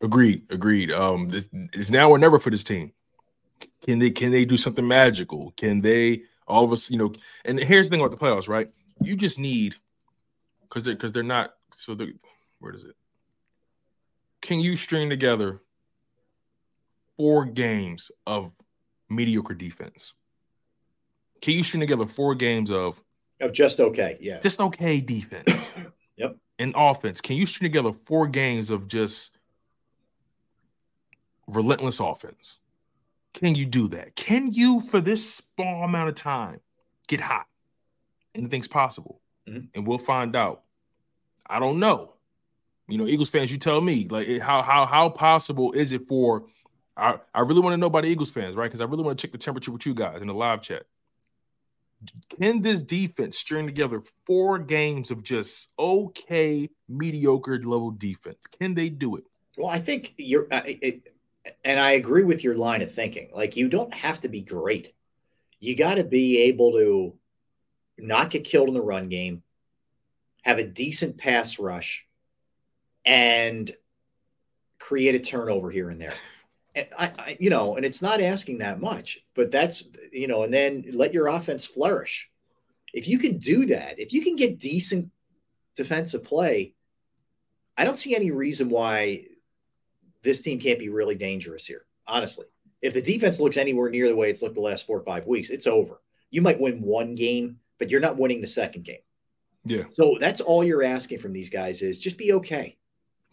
Agreed. 0.00 0.44
Agreed. 0.50 0.90
Um, 0.90 1.30
it's 1.72 1.90
now 1.90 2.10
or 2.10 2.18
never 2.18 2.38
for 2.38 2.50
this 2.50 2.64
team. 2.64 2.92
Can 3.84 3.98
they 3.98 4.10
can 4.10 4.32
they 4.32 4.44
do 4.44 4.56
something 4.56 4.86
magical? 4.86 5.52
Can 5.56 5.80
they 5.80 6.22
all 6.46 6.64
of 6.64 6.72
us, 6.72 6.90
you 6.90 6.98
know? 6.98 7.12
And 7.44 7.58
here's 7.58 7.88
the 7.88 7.94
thing 7.94 8.04
about 8.04 8.10
the 8.10 8.24
playoffs, 8.24 8.48
right? 8.48 8.68
You 9.02 9.16
just 9.16 9.38
need 9.38 9.76
because 10.62 10.84
they're 10.84 10.94
because 10.94 11.12
they're 11.12 11.22
not. 11.22 11.54
So 11.72 11.94
the 11.94 12.14
where 12.58 12.74
is 12.74 12.84
it? 12.84 12.96
Can 14.40 14.58
you 14.58 14.76
string 14.76 15.08
together 15.08 15.60
four 17.16 17.44
games 17.44 18.10
of 18.26 18.50
mediocre 19.08 19.54
defense? 19.54 20.14
Can 21.40 21.54
you 21.54 21.62
string 21.62 21.80
together 21.80 22.06
four 22.06 22.34
games 22.34 22.70
of 22.70 23.00
Oh, 23.42 23.50
just 23.50 23.80
okay. 23.80 24.16
Yeah. 24.20 24.40
just 24.40 24.60
okay 24.60 25.00
defense? 25.00 25.50
Yep. 26.18 26.36
And 26.58 26.74
offense. 26.76 27.20
Can 27.22 27.36
you 27.36 27.46
string 27.46 27.70
together 27.72 27.90
four 28.04 28.28
games 28.28 28.68
of 28.68 28.86
just 28.86 29.32
relentless 31.46 32.00
offense? 32.00 32.58
Can 33.34 33.54
you 33.54 33.64
do 33.64 33.88
that? 33.88 34.14
Can 34.14 34.52
you, 34.52 34.82
for 34.82 35.00
this 35.00 35.36
small 35.36 35.84
amount 35.84 36.10
of 36.10 36.14
time, 36.14 36.60
get 37.08 37.20
hot? 37.20 37.46
Anything's 38.34 38.68
possible. 38.68 39.20
Mhm. 39.48 39.68
And 39.74 39.86
we'll 39.86 39.98
find 39.98 40.36
out. 40.36 40.62
I 41.46 41.58
don't 41.58 41.80
know. 41.80 42.14
You 42.88 42.98
know, 42.98 43.06
Eagles 43.06 43.30
fans, 43.30 43.50
you 43.50 43.58
tell 43.58 43.80
me, 43.80 44.06
like, 44.08 44.38
how 44.40 44.62
how 44.62 44.84
how 44.84 45.08
possible 45.08 45.72
is 45.72 45.92
it 45.92 46.06
for? 46.06 46.44
I 46.96 47.18
I 47.34 47.40
really 47.40 47.60
want 47.60 47.72
to 47.72 47.78
know 47.78 47.86
about 47.86 48.02
the 48.02 48.10
Eagles 48.10 48.30
fans, 48.30 48.54
right? 48.54 48.66
Because 48.66 48.82
I 48.82 48.84
really 48.84 49.02
want 49.02 49.18
to 49.18 49.22
check 49.26 49.32
the 49.32 49.38
temperature 49.38 49.72
with 49.72 49.86
you 49.86 49.94
guys 49.94 50.20
in 50.20 50.28
the 50.28 50.34
live 50.34 50.60
chat. 50.60 50.84
Can 52.38 52.62
this 52.62 52.82
defense 52.82 53.38
string 53.38 53.66
together 53.66 54.02
four 54.26 54.58
games 54.58 55.10
of 55.10 55.22
just 55.22 55.70
okay, 55.78 56.68
mediocre 56.88 57.58
level 57.58 57.90
defense? 57.90 58.46
Can 58.58 58.74
they 58.74 58.88
do 58.88 59.16
it? 59.16 59.24
Well, 59.56 59.68
I 59.68 59.78
think 59.78 60.14
you're, 60.16 60.46
uh, 60.50 60.62
it, 60.64 61.10
and 61.64 61.78
I 61.78 61.92
agree 61.92 62.24
with 62.24 62.42
your 62.42 62.56
line 62.56 62.82
of 62.82 62.92
thinking. 62.92 63.30
Like, 63.34 63.56
you 63.56 63.68
don't 63.68 63.92
have 63.92 64.20
to 64.22 64.28
be 64.28 64.42
great. 64.42 64.94
You 65.60 65.76
got 65.76 65.94
to 65.94 66.04
be 66.04 66.42
able 66.42 66.72
to 66.72 67.14
not 67.98 68.30
get 68.30 68.44
killed 68.44 68.68
in 68.68 68.74
the 68.74 68.80
run 68.80 69.08
game, 69.08 69.42
have 70.42 70.58
a 70.58 70.64
decent 70.64 71.18
pass 71.18 71.58
rush, 71.58 72.06
and 73.04 73.70
create 74.78 75.14
a 75.14 75.20
turnover 75.20 75.70
here 75.70 75.90
and 75.90 76.00
there. 76.00 76.14
And 76.74 76.88
I, 76.98 77.12
I, 77.18 77.36
you 77.38 77.50
know, 77.50 77.76
and 77.76 77.84
it's 77.84 78.02
not 78.02 78.20
asking 78.20 78.58
that 78.58 78.80
much, 78.80 79.18
but 79.34 79.50
that's, 79.50 79.84
you 80.10 80.26
know, 80.26 80.42
and 80.42 80.52
then 80.52 80.84
let 80.92 81.12
your 81.12 81.28
offense 81.28 81.66
flourish. 81.66 82.30
If 82.94 83.08
you 83.08 83.18
can 83.18 83.38
do 83.38 83.66
that, 83.66 83.98
if 83.98 84.12
you 84.12 84.22
can 84.22 84.36
get 84.36 84.58
decent 84.58 85.10
defensive 85.76 86.24
play, 86.24 86.74
I 87.76 87.84
don't 87.84 87.98
see 87.98 88.14
any 88.14 88.30
reason 88.30 88.70
why 88.70 89.26
this 90.22 90.40
team 90.40 90.58
can't 90.58 90.78
be 90.78 90.88
really 90.88 91.14
dangerous 91.14 91.66
here. 91.66 91.84
Honestly, 92.06 92.46
if 92.80 92.94
the 92.94 93.02
defense 93.02 93.38
looks 93.40 93.56
anywhere 93.56 93.90
near 93.90 94.08
the 94.08 94.16
way 94.16 94.30
it's 94.30 94.42
looked 94.42 94.54
the 94.54 94.60
last 94.60 94.86
four 94.86 94.98
or 94.98 95.04
five 95.04 95.26
weeks, 95.26 95.50
it's 95.50 95.66
over. 95.66 96.00
You 96.30 96.42
might 96.42 96.60
win 96.60 96.82
one 96.82 97.14
game, 97.14 97.58
but 97.78 97.90
you're 97.90 98.00
not 98.00 98.16
winning 98.16 98.40
the 98.40 98.48
second 98.48 98.84
game. 98.84 99.00
Yeah. 99.64 99.84
So 99.90 100.16
that's 100.20 100.40
all 100.40 100.64
you're 100.64 100.82
asking 100.82 101.18
from 101.18 101.32
these 101.32 101.50
guys 101.50 101.82
is 101.82 101.98
just 101.98 102.18
be 102.18 102.32
okay. 102.34 102.76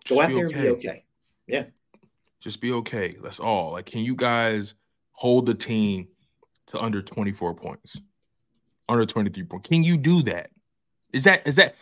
Go 0.08 0.22
out 0.22 0.34
there 0.34 0.46
and 0.46 0.54
be 0.54 0.70
okay. 0.70 0.90
okay. 0.90 1.06
Yeah. 1.48 1.64
Just 2.40 2.62
be 2.62 2.72
okay. 2.72 3.16
That's 3.22 3.40
all. 3.40 3.74
Like, 3.74 3.86
can 3.86 4.02
you 4.02 4.16
guys 4.16 4.76
hold 5.12 5.46
the 5.46 5.54
team 5.54 6.08
to 6.68 6.80
under 6.80 7.02
24 7.02 7.54
points? 7.56 8.00
Under 8.88 9.06
23 9.06 9.44
points. 9.44 9.68
Can 9.68 9.84
you 9.84 9.98
do 9.98 10.22
that? 10.24 10.50
Is 11.12 11.24
that 11.26 11.46
is 11.46 11.56
that 11.56 11.76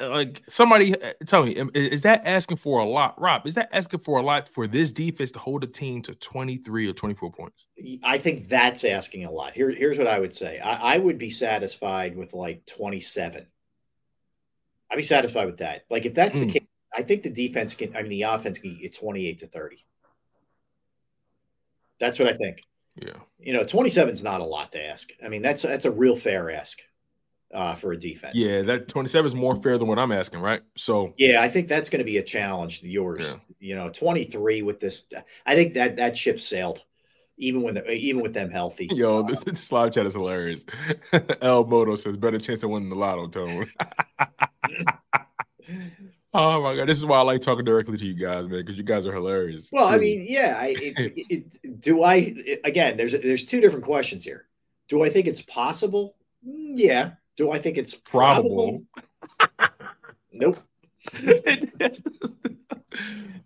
like 0.00 0.42
somebody 0.48 1.00
uh, 1.00 1.12
tell 1.26 1.44
me, 1.44 1.52
is 1.74 2.02
that 2.02 2.22
asking 2.24 2.56
for 2.56 2.80
a 2.80 2.84
lot? 2.84 3.20
Rob, 3.20 3.46
is 3.46 3.54
that 3.54 3.68
asking 3.72 4.00
for 4.00 4.18
a 4.18 4.22
lot 4.22 4.48
for 4.48 4.66
this 4.66 4.92
defense 4.92 5.32
to 5.32 5.38
hold 5.38 5.64
a 5.64 5.66
team 5.66 6.02
to 6.02 6.14
23 6.14 6.88
or 6.88 6.92
24 6.92 7.32
points? 7.32 7.66
I 8.02 8.18
think 8.18 8.48
that's 8.48 8.84
asking 8.84 9.24
a 9.24 9.30
lot. 9.30 9.52
Here, 9.52 9.70
here's 9.70 9.98
what 9.98 10.06
I 10.06 10.18
would 10.18 10.34
say. 10.34 10.58
I, 10.60 10.94
I 10.94 10.98
would 10.98 11.18
be 11.18 11.30
satisfied 11.30 12.16
with 12.16 12.32
like 12.32 12.64
27. 12.66 13.46
I'd 14.90 14.96
be 14.96 15.02
satisfied 15.02 15.46
with 15.46 15.58
that. 15.58 15.84
Like 15.90 16.04
if 16.04 16.14
that's 16.14 16.36
Mm. 16.36 16.46
the 16.46 16.58
case, 16.60 16.68
I 16.96 17.02
think 17.02 17.22
the 17.22 17.30
defense 17.30 17.74
can. 17.74 17.94
I 17.96 18.02
mean, 18.02 18.10
the 18.10 18.22
offense 18.22 18.58
can 18.58 18.76
get 18.76 18.96
28 18.96 19.38
to 19.40 19.46
30. 19.46 19.76
That's 22.00 22.18
what 22.18 22.28
I 22.28 22.32
think. 22.36 22.62
Yeah. 22.96 23.12
You 23.38 23.52
know, 23.52 23.64
27 23.64 24.12
is 24.12 24.22
not 24.22 24.40
a 24.40 24.44
lot 24.44 24.72
to 24.72 24.84
ask. 24.84 25.10
I 25.24 25.28
mean, 25.28 25.42
that's 25.42 25.62
that's 25.62 25.84
a 25.84 25.90
real 25.90 26.16
fair 26.16 26.50
ask 26.50 26.80
uh, 27.52 27.74
for 27.74 27.92
a 27.92 27.98
defense. 27.98 28.34
Yeah, 28.36 28.62
that 28.62 28.88
27 28.88 29.26
is 29.26 29.34
more 29.34 29.56
fair 29.62 29.78
than 29.78 29.88
what 29.88 29.98
I'm 29.98 30.12
asking, 30.12 30.40
right? 30.40 30.62
So 30.76 31.14
Yeah, 31.16 31.42
I 31.42 31.48
think 31.48 31.68
that's 31.68 31.90
going 31.90 31.98
to 32.00 32.04
be 32.04 32.18
a 32.18 32.22
challenge. 32.22 32.80
to 32.80 32.88
Yours, 32.88 33.36
you 33.58 33.76
know, 33.76 33.90
23 33.90 34.62
with 34.62 34.80
this. 34.80 35.06
I 35.46 35.54
think 35.54 35.74
that 35.74 35.96
that 35.96 36.16
ship 36.16 36.40
sailed, 36.40 36.82
even 37.36 37.62
when 37.62 37.78
even 37.88 38.22
with 38.22 38.34
them 38.34 38.50
healthy. 38.50 38.88
Yo, 38.92 39.22
this, 39.22 39.40
this 39.40 39.72
live 39.72 39.92
chat 39.92 40.06
is 40.06 40.14
hilarious. 40.14 40.64
El 41.42 41.64
Moto 41.64 41.96
says 41.96 42.16
better 42.16 42.38
chance 42.38 42.62
of 42.62 42.70
winning 42.70 42.90
the 42.90 42.96
lotto, 42.96 43.28
Tone. 43.28 43.70
Oh 46.32 46.62
my 46.62 46.76
god, 46.76 46.88
this 46.88 46.96
is 46.98 47.04
why 47.04 47.18
I 47.18 47.22
like 47.22 47.40
talking 47.40 47.64
directly 47.64 47.98
to 47.98 48.06
you 48.06 48.14
guys, 48.14 48.46
man, 48.46 48.60
because 48.60 48.78
you 48.78 48.84
guys 48.84 49.04
are 49.04 49.12
hilarious. 49.12 49.68
Well, 49.72 49.88
I 49.88 49.96
mean, 49.96 50.24
yeah. 50.26 50.56
I, 50.58 50.66
it, 50.78 51.46
it, 51.62 51.80
do 51.80 52.04
I? 52.04 52.34
Again, 52.64 52.96
there's 52.96 53.12
there's 53.12 53.44
two 53.44 53.60
different 53.60 53.84
questions 53.84 54.24
here. 54.24 54.46
Do 54.88 55.02
I 55.02 55.08
think 55.08 55.26
it's 55.26 55.42
possible? 55.42 56.16
Yeah. 56.42 57.12
Do 57.36 57.50
I 57.50 57.58
think 57.58 57.78
it's 57.78 57.94
probable? 57.94 58.82
nope. 60.32 60.58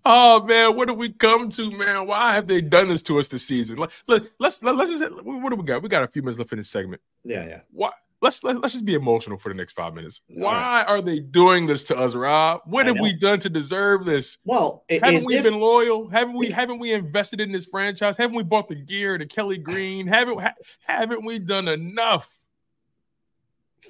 oh 0.05 0.43
man, 0.45 0.77
what 0.77 0.89
have 0.89 0.99
we 0.99 1.11
come 1.11 1.49
to, 1.49 1.71
man? 1.71 2.07
Why 2.07 2.35
have 2.35 2.47
they 2.47 2.61
done 2.61 2.89
this 2.89 3.03
to 3.05 3.19
us 3.19 3.29
this 3.29 3.47
season? 3.47 3.79
Let, 3.79 3.93
let, 4.07 4.23
let's 4.39 4.63
let, 4.63 4.77
let's 4.77 4.91
just 4.91 5.25
what 5.25 5.51
do 5.51 5.57
we 5.57 5.65
got? 5.65 5.83
We 5.83 5.89
got 5.89 6.03
a 6.03 6.09
few 6.09 6.23
minutes 6.23 6.39
left 6.39 6.53
in 6.53 6.59
this 6.59 6.69
segment. 6.69 7.01
Yeah, 7.25 7.47
yeah. 7.47 7.61
Why? 7.71 7.91
Let's 8.25 8.43
let, 8.43 8.59
let's 8.59 8.73
just 8.73 8.87
be 8.87 8.95
emotional 8.95 9.37
for 9.37 9.51
the 9.51 9.55
next 9.55 9.73
five 9.73 9.93
minutes. 9.93 10.23
Why 10.29 10.83
are 10.89 11.03
they 11.03 11.21
doing 11.21 11.67
this 11.67 11.85
to 11.85 11.99
us, 11.99 12.15
Rob? 12.15 12.63
What 12.65 12.87
I 12.87 12.87
have 12.87 12.97
know. 12.97 13.03
we 13.03 13.13
done 13.13 13.39
to 13.41 13.51
deserve 13.51 14.07
this? 14.07 14.39
Well, 14.47 14.83
haven't 14.89 15.27
we 15.27 15.37
if- 15.37 15.45
been 15.45 15.61
loyal? 15.61 16.09
Haven't 16.09 16.35
we? 16.35 16.51
Haven't 16.51 16.79
we 16.79 16.95
invested 16.95 17.43
in 17.43 17.53
this 17.53 17.67
franchise? 17.67 18.17
Haven't 18.17 18.35
we 18.35 18.43
bought 18.43 18.69
the 18.69 18.77
gear, 18.77 19.19
the 19.19 19.27
Kelly 19.27 19.59
Green? 19.59 20.07
Haven't 20.07 20.41
ha, 20.41 20.55
haven't 20.87 21.27
we 21.27 21.39
done 21.39 21.69
enough? 21.69 22.31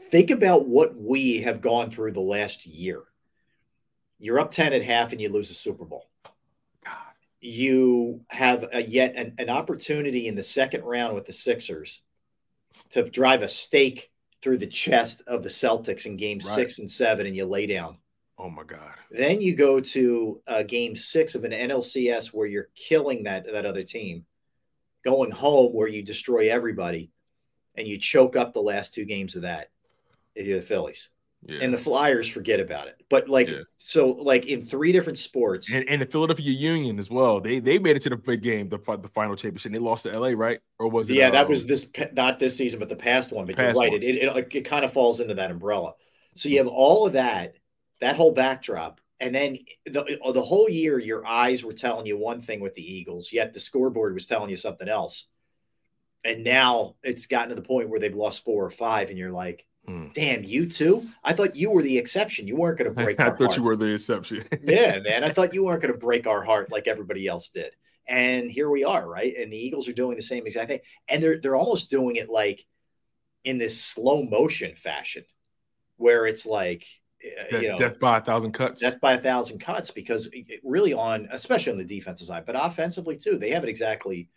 think 0.08 0.30
about 0.30 0.66
what 0.66 0.96
we 0.96 1.40
have 1.42 1.60
gone 1.60 1.90
through 1.90 2.12
the 2.12 2.20
last 2.20 2.66
year. 2.66 3.02
You're 4.18 4.40
up 4.40 4.50
10 4.50 4.72
at 4.72 4.82
half 4.82 5.12
and 5.12 5.20
you 5.20 5.28
lose 5.28 5.50
a 5.50 5.54
Super 5.54 5.84
Bowl. 5.84 6.08
You 7.40 8.20
have 8.30 8.64
a, 8.72 8.82
yet 8.82 9.14
an, 9.16 9.34
an 9.38 9.50
opportunity 9.50 10.26
in 10.26 10.34
the 10.34 10.42
second 10.42 10.82
round 10.82 11.14
with 11.14 11.26
the 11.26 11.32
Sixers 11.32 12.02
to 12.90 13.08
drive 13.08 13.42
a 13.42 13.48
stake 13.48 14.10
through 14.44 14.58
the 14.58 14.66
chest 14.66 15.22
of 15.26 15.42
the 15.42 15.48
Celtics 15.48 16.04
in 16.04 16.18
game 16.18 16.36
Right. 16.38 16.54
six 16.54 16.78
and 16.78 16.90
seven, 16.90 17.26
and 17.26 17.34
you 17.34 17.46
lay 17.46 17.66
down. 17.66 17.96
Oh 18.36 18.50
my 18.50 18.62
God. 18.62 18.92
Then 19.10 19.40
you 19.40 19.54
go 19.56 19.80
to 19.80 20.42
uh, 20.46 20.62
game 20.64 20.94
six 20.94 21.34
of 21.34 21.44
an 21.44 21.52
NLCS 21.52 22.26
where 22.26 22.46
you're 22.46 22.68
killing 22.74 23.22
that, 23.22 23.50
that 23.50 23.64
other 23.64 23.82
team, 23.82 24.26
going 25.02 25.30
home 25.30 25.72
where 25.72 25.88
you 25.88 26.02
destroy 26.02 26.50
everybody, 26.50 27.10
and 27.74 27.88
you 27.88 27.98
choke 27.98 28.36
up 28.36 28.52
the 28.52 28.60
last 28.60 28.92
two 28.92 29.06
games 29.06 29.34
of 29.34 29.42
that. 29.42 29.70
If 30.34 30.46
you're 30.46 30.58
the 30.58 30.66
Phillies. 30.66 31.08
Yeah. 31.46 31.58
And 31.60 31.74
the 31.74 31.78
Flyers 31.78 32.26
forget 32.26 32.58
about 32.58 32.88
it. 32.88 33.02
But 33.10 33.28
like 33.28 33.50
so, 33.76 34.08
like 34.08 34.46
in 34.46 34.64
three 34.64 34.92
different 34.92 35.18
sports, 35.18 35.70
And, 35.72 35.86
and 35.88 36.00
the 36.00 36.06
Philadelphia 36.06 36.50
Union 36.50 36.98
as 36.98 37.10
well. 37.10 37.40
They 37.40 37.58
they 37.60 37.78
made 37.78 37.96
it 37.96 38.02
to 38.02 38.10
the 38.10 38.16
big 38.16 38.42
game, 38.42 38.68
the 38.68 38.78
the 38.78 39.10
final 39.14 39.36
championship. 39.36 39.72
They 39.72 39.78
lost 39.78 40.04
to 40.04 40.18
LA, 40.18 40.28
right? 40.28 40.60
Or 40.78 40.88
was 40.88 41.10
it? 41.10 41.14
yeah, 41.14 41.30
that 41.30 41.44
um, 41.44 41.50
was 41.50 41.66
this 41.66 41.86
not 42.12 42.38
this 42.38 42.56
season, 42.56 42.78
but 42.78 42.88
the 42.88 42.96
past 42.96 43.30
one. 43.30 43.44
But 43.46 43.56
Past 43.56 43.76
you're 43.76 43.82
right, 43.82 43.92
one. 43.92 44.02
it, 44.02 44.16
it, 44.16 44.36
it, 44.36 44.54
it 44.54 44.60
kind 44.62 44.84
of 44.84 44.92
falls 44.92 45.20
into 45.20 45.34
that 45.34 45.50
umbrella. 45.50 45.94
So 46.34 46.48
you 46.48 46.58
have 46.58 46.68
all 46.68 47.06
of 47.06 47.12
that, 47.12 47.56
that 48.00 48.16
whole 48.16 48.32
backdrop, 48.32 49.00
and 49.20 49.34
then 49.34 49.58
the 49.84 50.18
the 50.32 50.42
whole 50.42 50.68
year, 50.68 50.98
your 50.98 51.26
eyes 51.26 51.62
were 51.62 51.74
telling 51.74 52.06
you 52.06 52.16
one 52.16 52.40
thing 52.40 52.60
with 52.60 52.74
the 52.74 52.94
Eagles, 52.94 53.32
yet 53.32 53.52
the 53.52 53.60
scoreboard 53.60 54.14
was 54.14 54.26
telling 54.26 54.50
you 54.50 54.56
something 54.56 54.88
else. 54.88 55.26
And 56.24 56.42
now 56.42 56.94
it's 57.02 57.26
gotten 57.26 57.50
to 57.50 57.54
the 57.54 57.60
point 57.60 57.90
where 57.90 58.00
they've 58.00 58.14
lost 58.14 58.44
four 58.44 58.64
or 58.64 58.70
five, 58.70 59.10
and 59.10 59.18
you're 59.18 59.30
like, 59.30 59.66
Hmm. 59.86 60.08
"Damn, 60.14 60.44
you 60.44 60.66
too? 60.68 61.06
I 61.22 61.34
thought 61.34 61.56
you 61.56 61.70
were 61.70 61.82
the 61.82 61.98
exception. 61.98 62.46
You 62.48 62.56
weren't 62.56 62.78
going 62.78 62.88
to 62.94 62.94
break 62.94 63.20
I 63.20 63.30
thought 63.30 63.38
heart." 63.40 63.56
you 63.56 63.62
were 63.62 63.76
the 63.76 63.92
exception. 63.94 64.44
yeah, 64.64 64.98
man. 65.00 65.24
I 65.24 65.30
thought 65.30 65.54
you 65.54 65.64
weren't 65.64 65.82
going 65.82 65.92
to 65.92 65.98
break 65.98 66.26
our 66.26 66.42
heart 66.42 66.70
like 66.72 66.86
everybody 66.86 67.26
else 67.26 67.48
did. 67.50 67.72
And 68.06 68.50
here 68.50 68.68
we 68.70 68.84
are, 68.84 69.06
right? 69.08 69.34
And 69.36 69.52
the 69.52 69.56
Eagles 69.56 69.88
are 69.88 69.92
doing 69.94 70.16
the 70.16 70.22
same 70.22 70.46
exact 70.46 70.68
thing. 70.70 70.80
And 71.08 71.22
they're 71.22 71.40
they're 71.40 71.56
almost 71.56 71.90
doing 71.90 72.16
it 72.16 72.28
like 72.30 72.64
in 73.44 73.58
this 73.58 73.80
slow 73.82 74.22
motion 74.22 74.74
fashion 74.74 75.24
where 75.96 76.26
it's 76.26 76.44
like 76.46 76.86
uh, 77.24 77.50
Death- 77.50 77.62
you 77.62 77.68
know 77.68 77.76
death 77.78 77.98
by 77.98 78.18
a 78.18 78.20
thousand 78.20 78.52
cuts. 78.52 78.80
death 78.80 79.00
by 79.00 79.14
a 79.14 79.20
thousand 79.20 79.58
cuts 79.58 79.90
because 79.90 80.28
really 80.62 80.92
on 80.92 81.28
especially 81.30 81.72
on 81.72 81.78
the 81.78 81.84
defensive 81.84 82.26
side, 82.26 82.44
but 82.46 82.56
offensively 82.58 83.16
too, 83.16 83.38
they 83.38 83.50
haven't 83.50 83.68
exactly 83.70 84.28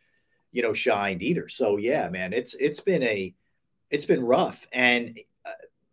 you 0.52 0.62
know 0.62 0.74
shined 0.74 1.22
either. 1.22 1.50
So 1.50 1.78
yeah, 1.78 2.10
man, 2.10 2.32
it's 2.34 2.54
it's 2.56 2.80
been 2.80 3.04
a 3.04 3.34
it's 3.90 4.06
been 4.06 4.24
rough 4.24 4.66
and 4.72 5.18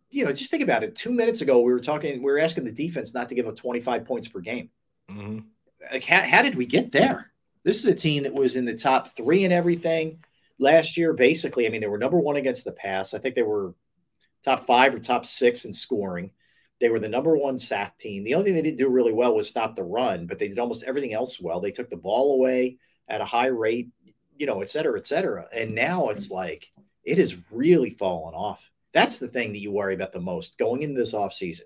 you 0.09 0.23
know 0.25 0.31
just 0.31 0.51
think 0.51 0.63
about 0.63 0.83
it. 0.83 0.95
Two 0.95 1.11
minutes 1.11 1.41
ago, 1.41 1.61
we 1.61 1.71
were 1.73 1.79
talking, 1.79 2.19
we 2.19 2.31
were 2.31 2.39
asking 2.39 2.63
the 2.65 2.71
defense 2.71 3.13
not 3.13 3.29
to 3.29 3.35
give 3.35 3.47
up 3.47 3.55
25 3.55 4.05
points 4.05 4.27
per 4.27 4.39
game 4.39 4.69
Mhm. 5.09 5.45
like 5.91 6.03
how, 6.03 6.21
how 6.21 6.41
did 6.41 6.55
we 6.55 6.65
get 6.65 6.91
there? 6.91 7.31
This 7.63 7.79
is 7.79 7.85
a 7.85 7.95
team 7.95 8.23
that 8.23 8.33
was 8.33 8.55
in 8.55 8.65
the 8.65 8.75
top 8.75 9.15
three 9.15 9.43
in 9.43 9.51
everything 9.51 10.23
last 10.59 10.97
year. 10.97 11.13
Basically, 11.13 11.65
I 11.65 11.69
mean, 11.69 11.81
they 11.81 11.87
were 11.87 11.97
number 11.97 12.19
one 12.19 12.35
against 12.35 12.63
the 12.65 12.71
pass. 12.71 13.13
I 13.13 13.17
think 13.19 13.35
they 13.35 13.43
were 13.43 13.73
top 14.43 14.65
five 14.67 14.93
or 14.93 14.99
top 14.99 15.25
six 15.25 15.65
in 15.65 15.73
scoring. 15.73 16.31
They 16.79 16.89
were 16.89 16.99
the 16.99 17.09
number 17.09 17.35
one 17.35 17.57
sack 17.57 17.97
team. 17.97 18.23
The 18.23 18.35
only 18.35 18.45
thing 18.45 18.53
they 18.55 18.61
didn't 18.61 18.77
do 18.77 18.89
really 18.89 19.13
well 19.13 19.35
was 19.35 19.49
stop 19.49 19.75
the 19.75 19.83
run, 19.83 20.27
but 20.27 20.37
they 20.39 20.47
did 20.47 20.59
almost 20.59 20.83
everything 20.83 21.13
else 21.13 21.39
well. 21.39 21.59
They 21.59 21.71
took 21.71 21.89
the 21.89 21.97
ball 21.97 22.33
away 22.33 22.77
at 23.07 23.21
a 23.21 23.25
high 23.25 23.47
rate, 23.47 23.89
you 24.37 24.45
know, 24.45 24.61
et 24.61 24.69
cetera, 24.69 24.99
et 24.99 25.07
cetera. 25.07 25.47
And 25.53 25.73
now 25.73 26.09
it's 26.09 26.29
like 26.29 26.71
it 27.03 27.17
has 27.17 27.35
really 27.51 27.89
fallen 27.89 28.33
off. 28.35 28.69
That's 28.95 29.17
the 29.17 29.27
thing 29.27 29.51
that 29.51 29.59
you 29.59 29.71
worry 29.71 29.93
about 29.93 30.11
the 30.11 30.19
most 30.19 30.57
going 30.57 30.81
into 30.81 30.99
this 30.99 31.13
offseason. 31.13 31.65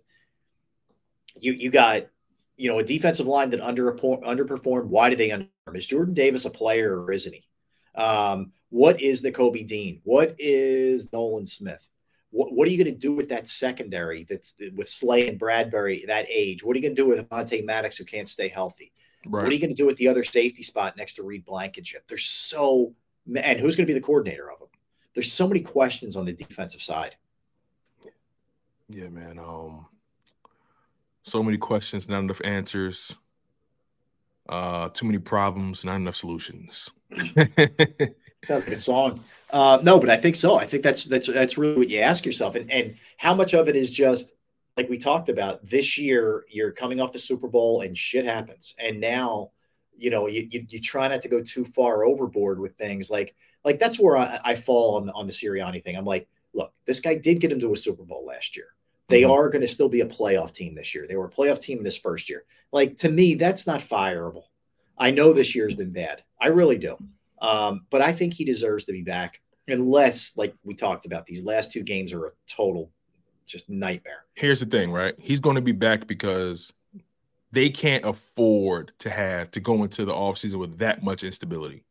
You 1.39 1.53
you 1.53 1.69
got 1.69 2.07
you 2.59 2.67
know, 2.67 2.79
a 2.79 2.83
defensive 2.83 3.25
line 3.25 3.51
that 3.51 3.61
under 3.61 3.93
underperformed. 3.93 4.83
Why 4.83 5.09
did 5.09 5.17
they 5.17 5.29
underperform? 5.29 5.77
Is 5.77 5.87
Jordan 5.87 6.13
Davis 6.13 6.43
a 6.43 6.49
player 6.49 7.01
or 7.01 7.09
isn't 7.09 7.33
he? 7.33 7.47
Um, 7.95 8.51
what 8.67 8.99
is 9.01 9.21
the 9.21 9.31
Kobe 9.31 9.63
Dean? 9.63 10.01
What 10.03 10.35
is 10.37 11.11
Nolan 11.13 11.47
Smith? 11.47 11.87
What, 12.31 12.51
what 12.51 12.67
are 12.67 12.71
you 12.71 12.83
going 12.83 12.93
to 12.93 12.99
do 12.99 13.13
with 13.13 13.29
that 13.29 13.47
secondary 13.47 14.27
that's 14.29 14.53
with 14.75 14.89
Slay 14.89 15.29
and 15.29 15.39
Bradberry 15.39 16.05
that 16.07 16.25
age? 16.29 16.61
What 16.61 16.75
are 16.75 16.79
you 16.79 16.83
going 16.83 16.97
to 16.97 17.01
do 17.01 17.07
with 17.07 17.31
Monte 17.31 17.61
Maddox 17.61 17.95
who 17.95 18.03
can't 18.03 18.27
stay 18.27 18.49
healthy? 18.49 18.91
Right. 19.25 19.43
What 19.43 19.49
are 19.49 19.53
you 19.53 19.59
going 19.59 19.69
to 19.69 19.75
do 19.75 19.85
with 19.85 19.97
the 19.97 20.09
other 20.09 20.25
safety 20.25 20.61
spot 20.61 20.97
next 20.97 21.13
to 21.13 21.23
Reed 21.23 21.45
Blankenship? 21.45 22.03
There's 22.09 22.25
so 22.25 22.93
and 23.33 23.59
who's 23.59 23.77
going 23.77 23.85
to 23.87 23.93
be 23.93 23.97
the 23.97 24.05
coordinator 24.05 24.51
of 24.51 24.59
them? 24.59 24.68
There's 25.13 25.31
so 25.31 25.47
many 25.47 25.61
questions 25.61 26.15
on 26.15 26.25
the 26.25 26.33
defensive 26.33 26.81
side. 26.81 27.15
Yeah, 28.89 29.09
man. 29.09 29.39
Um, 29.39 29.85
so 31.23 31.43
many 31.43 31.57
questions, 31.57 32.09
not 32.09 32.19
enough 32.19 32.41
answers. 32.43 33.15
Uh, 34.47 34.89
too 34.89 35.05
many 35.05 35.19
problems, 35.19 35.85
not 35.85 35.97
enough 35.97 36.15
solutions. 36.15 36.89
Sounds 38.45 38.65
like 38.65 38.67
a 38.67 38.75
song. 38.75 39.23
Uh, 39.51 39.79
no, 39.83 39.99
but 39.99 40.09
I 40.09 40.17
think 40.17 40.35
so. 40.35 40.55
I 40.55 40.65
think 40.65 40.81
that's 40.81 41.05
that's 41.05 41.27
that's 41.27 41.57
really 41.57 41.75
what 41.75 41.89
you 41.89 41.99
ask 41.99 42.25
yourself, 42.25 42.55
and 42.55 42.71
and 42.71 42.95
how 43.17 43.33
much 43.35 43.53
of 43.53 43.67
it 43.67 43.75
is 43.75 43.91
just 43.91 44.33
like 44.77 44.89
we 44.89 44.97
talked 44.97 45.29
about 45.29 45.65
this 45.65 45.97
year. 45.97 46.45
You're 46.49 46.71
coming 46.71 46.99
off 46.99 47.11
the 47.11 47.19
Super 47.19 47.47
Bowl, 47.47 47.81
and 47.81 47.97
shit 47.97 48.25
happens, 48.25 48.75
and 48.79 48.99
now 48.99 49.51
you 49.97 50.09
know 50.09 50.27
you 50.27 50.47
you, 50.49 50.65
you 50.69 50.79
try 50.79 51.07
not 51.07 51.21
to 51.23 51.29
go 51.29 51.41
too 51.41 51.65
far 51.65 52.05
overboard 52.05 52.59
with 52.59 52.73
things 52.73 53.09
like 53.09 53.35
like 53.65 53.79
that's 53.79 53.99
where 53.99 54.17
I, 54.17 54.39
I 54.43 54.55
fall 54.55 54.95
on 54.95 55.05
the 55.05 55.13
on 55.13 55.27
the 55.27 55.33
Sirianni 55.33 55.83
thing. 55.83 55.95
I'm 55.95 56.05
like, 56.05 56.27
look, 56.53 56.73
this 56.85 56.99
guy 56.99 57.15
did 57.15 57.39
get 57.39 57.51
him 57.51 57.59
to 57.59 57.73
a 57.73 57.77
Super 57.77 58.03
Bowl 58.03 58.25
last 58.25 58.55
year. 58.55 58.67
They 59.07 59.23
Mhm. 59.23 59.31
are 59.31 59.49
going 59.49 59.61
to 59.61 59.67
still 59.67 59.89
be 59.89 60.01
a 60.01 60.05
playoff 60.05 60.51
team 60.53 60.75
this 60.75 60.93
year. 60.93 61.07
They 61.07 61.15
were 61.15 61.25
a 61.25 61.31
playoff 61.31 61.59
team 61.59 61.79
in 61.79 61.85
his 61.85 61.97
first 61.97 62.29
year. 62.29 62.45
Like 62.71 62.97
to 62.97 63.09
me, 63.09 63.35
that's 63.35 63.65
not 63.65 63.81
fireable. 63.81 64.43
I 64.97 65.11
know 65.11 65.33
this 65.33 65.55
year's 65.55 65.75
been 65.75 65.91
bad. 65.91 66.23
I 66.39 66.47
really 66.47 66.77
do. 66.77 66.97
Um, 67.41 67.85
but 67.89 68.01
I 68.01 68.11
think 68.11 68.33
he 68.33 68.43
deserves 68.45 68.85
to 68.85 68.91
be 68.91 69.01
back, 69.01 69.41
unless, 69.67 70.35
like 70.37 70.53
we 70.63 70.75
talked 70.75 71.05
about, 71.05 71.25
these 71.25 71.41
last 71.43 71.71
two 71.71 71.83
games 71.83 72.11
are 72.13 72.25
a 72.27 72.31
total 72.47 72.91
just 73.45 73.69
nightmare. 73.69 74.25
Here's 74.35 74.59
the 74.59 74.65
thing, 74.65 74.91
right? 74.91 75.15
He's 75.19 75.39
going 75.39 75.55
to 75.55 75.61
be 75.61 75.71
back 75.71 76.05
because 76.05 76.71
they 77.51 77.69
can't 77.69 78.05
afford 78.05 78.91
to 78.99 79.09
have 79.09 79.49
to 79.51 79.59
go 79.59 79.83
into 79.83 80.05
the 80.05 80.13
offseason 80.13 80.55
with 80.59 80.77
that 80.79 81.01
much 81.01 81.23
instability. 81.23 81.83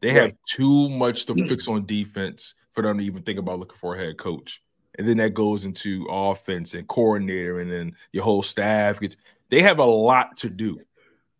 They 0.00 0.12
have 0.12 0.32
too 0.46 0.88
much 0.88 1.26
to 1.26 1.34
mm. 1.34 1.48
fix 1.48 1.68
on 1.68 1.86
defense 1.86 2.54
for 2.72 2.82
them 2.82 2.98
to 2.98 3.04
even 3.04 3.22
think 3.22 3.38
about 3.38 3.58
looking 3.58 3.76
for 3.76 3.94
a 3.94 3.98
head 3.98 4.16
coach. 4.16 4.62
And 4.98 5.06
then 5.06 5.18
that 5.18 5.34
goes 5.34 5.64
into 5.64 6.06
offense 6.10 6.74
and 6.74 6.88
coordinator, 6.88 7.60
and 7.60 7.70
then 7.70 7.96
your 8.12 8.24
whole 8.24 8.42
staff 8.42 9.00
gets. 9.00 9.16
They 9.48 9.62
have 9.62 9.78
a 9.78 9.84
lot 9.84 10.36
to 10.38 10.50
do, 10.50 10.78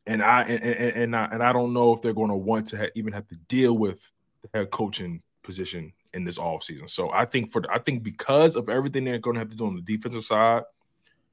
and 0.06 0.22
I 0.22 0.42
and 0.42 0.62
and, 0.62 0.96
and 0.96 1.16
I 1.16 1.24
and 1.26 1.42
I 1.42 1.52
don't 1.52 1.72
know 1.72 1.92
if 1.92 2.00
they're 2.00 2.14
going 2.14 2.30
to 2.30 2.36
want 2.36 2.68
to 2.68 2.78
ha- 2.78 2.90
even 2.94 3.12
have 3.12 3.26
to 3.28 3.36
deal 3.48 3.76
with 3.76 4.10
the 4.42 4.48
head 4.54 4.70
coaching 4.70 5.22
position 5.42 5.92
in 6.14 6.24
this 6.24 6.38
offseason. 6.38 6.88
So 6.88 7.10
I 7.12 7.24
think 7.24 7.50
for 7.50 7.62
I 7.70 7.78
think 7.78 8.02
because 8.02 8.56
of 8.56 8.68
everything 8.68 9.04
they're 9.04 9.18
going 9.18 9.34
to 9.34 9.40
have 9.40 9.50
to 9.50 9.56
do 9.56 9.66
on 9.66 9.74
the 9.74 9.82
defensive 9.82 10.24
side 10.24 10.62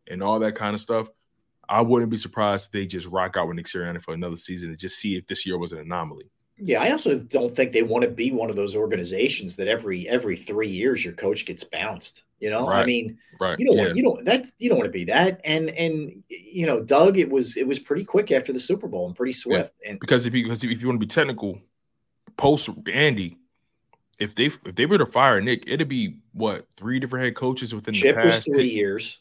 and 0.07 0.23
all 0.23 0.39
that 0.39 0.56
kind 0.56 0.73
of 0.73 0.81
stuff, 0.81 1.07
I 1.69 1.81
wouldn't 1.81 2.11
be 2.11 2.17
surprised 2.17 2.67
if 2.67 2.72
they 2.72 2.88
just 2.88 3.07
rock 3.07 3.38
out 3.38 3.47
with 3.47 3.57
Nick 3.57 3.67
Sirianni 3.67 4.01
for 4.01 4.14
another 4.14 4.38
season 4.38 4.69
and 4.69 4.77
just 4.77 4.97
see 4.97 5.15
if 5.15 5.27
this 5.27 5.45
year 5.45 5.57
was 5.57 5.72
an 5.72 5.80
anomaly. 5.80 6.30
Yeah, 6.60 6.82
I 6.82 6.92
also 6.92 7.19
don't 7.19 7.56
think 7.56 7.72
they 7.72 7.84
want 7.84 8.03
to 8.03 8.10
be 8.10 8.32
one 8.32 8.50
of 8.50 8.56
those 8.56 8.76
organizations 8.76 9.56
that 9.58 9.68
every 9.68 10.08
every 10.10 10.36
three 10.36 10.68
years 10.68 11.06
your 11.06 11.14
coach 11.14 11.45
gets 11.45 11.64
bounced. 11.64 12.24
You 12.40 12.50
know, 12.50 12.68
I 12.68 12.86
mean, 12.86 13.18
Right. 13.40 13.60
you 13.60 13.66
don't 13.68 13.76
yeah. 13.77 13.84
want 13.84 13.95
you 13.95 14.03
don't 14.03 14.26
that 14.26 14.45
you 14.58 14.69
don't 14.69 14.77
want 14.80 14.88
to 14.88 14.92
be 14.92 15.06
that. 15.06 15.42
And 15.45 15.69
and 15.72 16.24
you 16.30 16.66
know, 16.66 16.82
Doug, 16.82 17.18
it 17.18 17.30
was 17.30 17.58
it 17.58 17.68
was 17.68 17.77
pretty 17.80 18.03
quick 18.06 18.32
after 18.32 18.53
the 18.53 18.60
Super 18.60 18.88
Bowl 18.88 19.06
and 19.08 19.16
pretty 19.16 19.34
swift. 19.34 19.74
And 19.86 20.00
because 20.00 20.26
if 20.26 20.34
you 20.34 20.44
because 20.44 20.64
if 20.64 20.82
you 20.82 20.88
want 20.88 21.00
to 21.00 21.06
be 21.06 21.10
technical, 21.10 21.60
post 22.38 22.69
Andy, 22.92 23.38
if 24.18 24.34
they 24.34 24.45
if 24.45 24.76
they 24.76 24.88
were 24.88 24.98
to 24.98 25.06
fire 25.06 25.40
Nick, 25.42 25.64
it'd 25.68 25.88
be 25.88 26.18
what 26.34 26.66
three 26.76 27.00
different 27.00 27.26
head 27.26 27.36
coaches 27.36 27.74
within 27.76 27.94
Chip 27.94 28.16
the 28.16 28.24
was 28.24 28.36
past 28.36 28.45
three 28.53 28.69
ten- 28.69 28.77
years. 28.77 29.19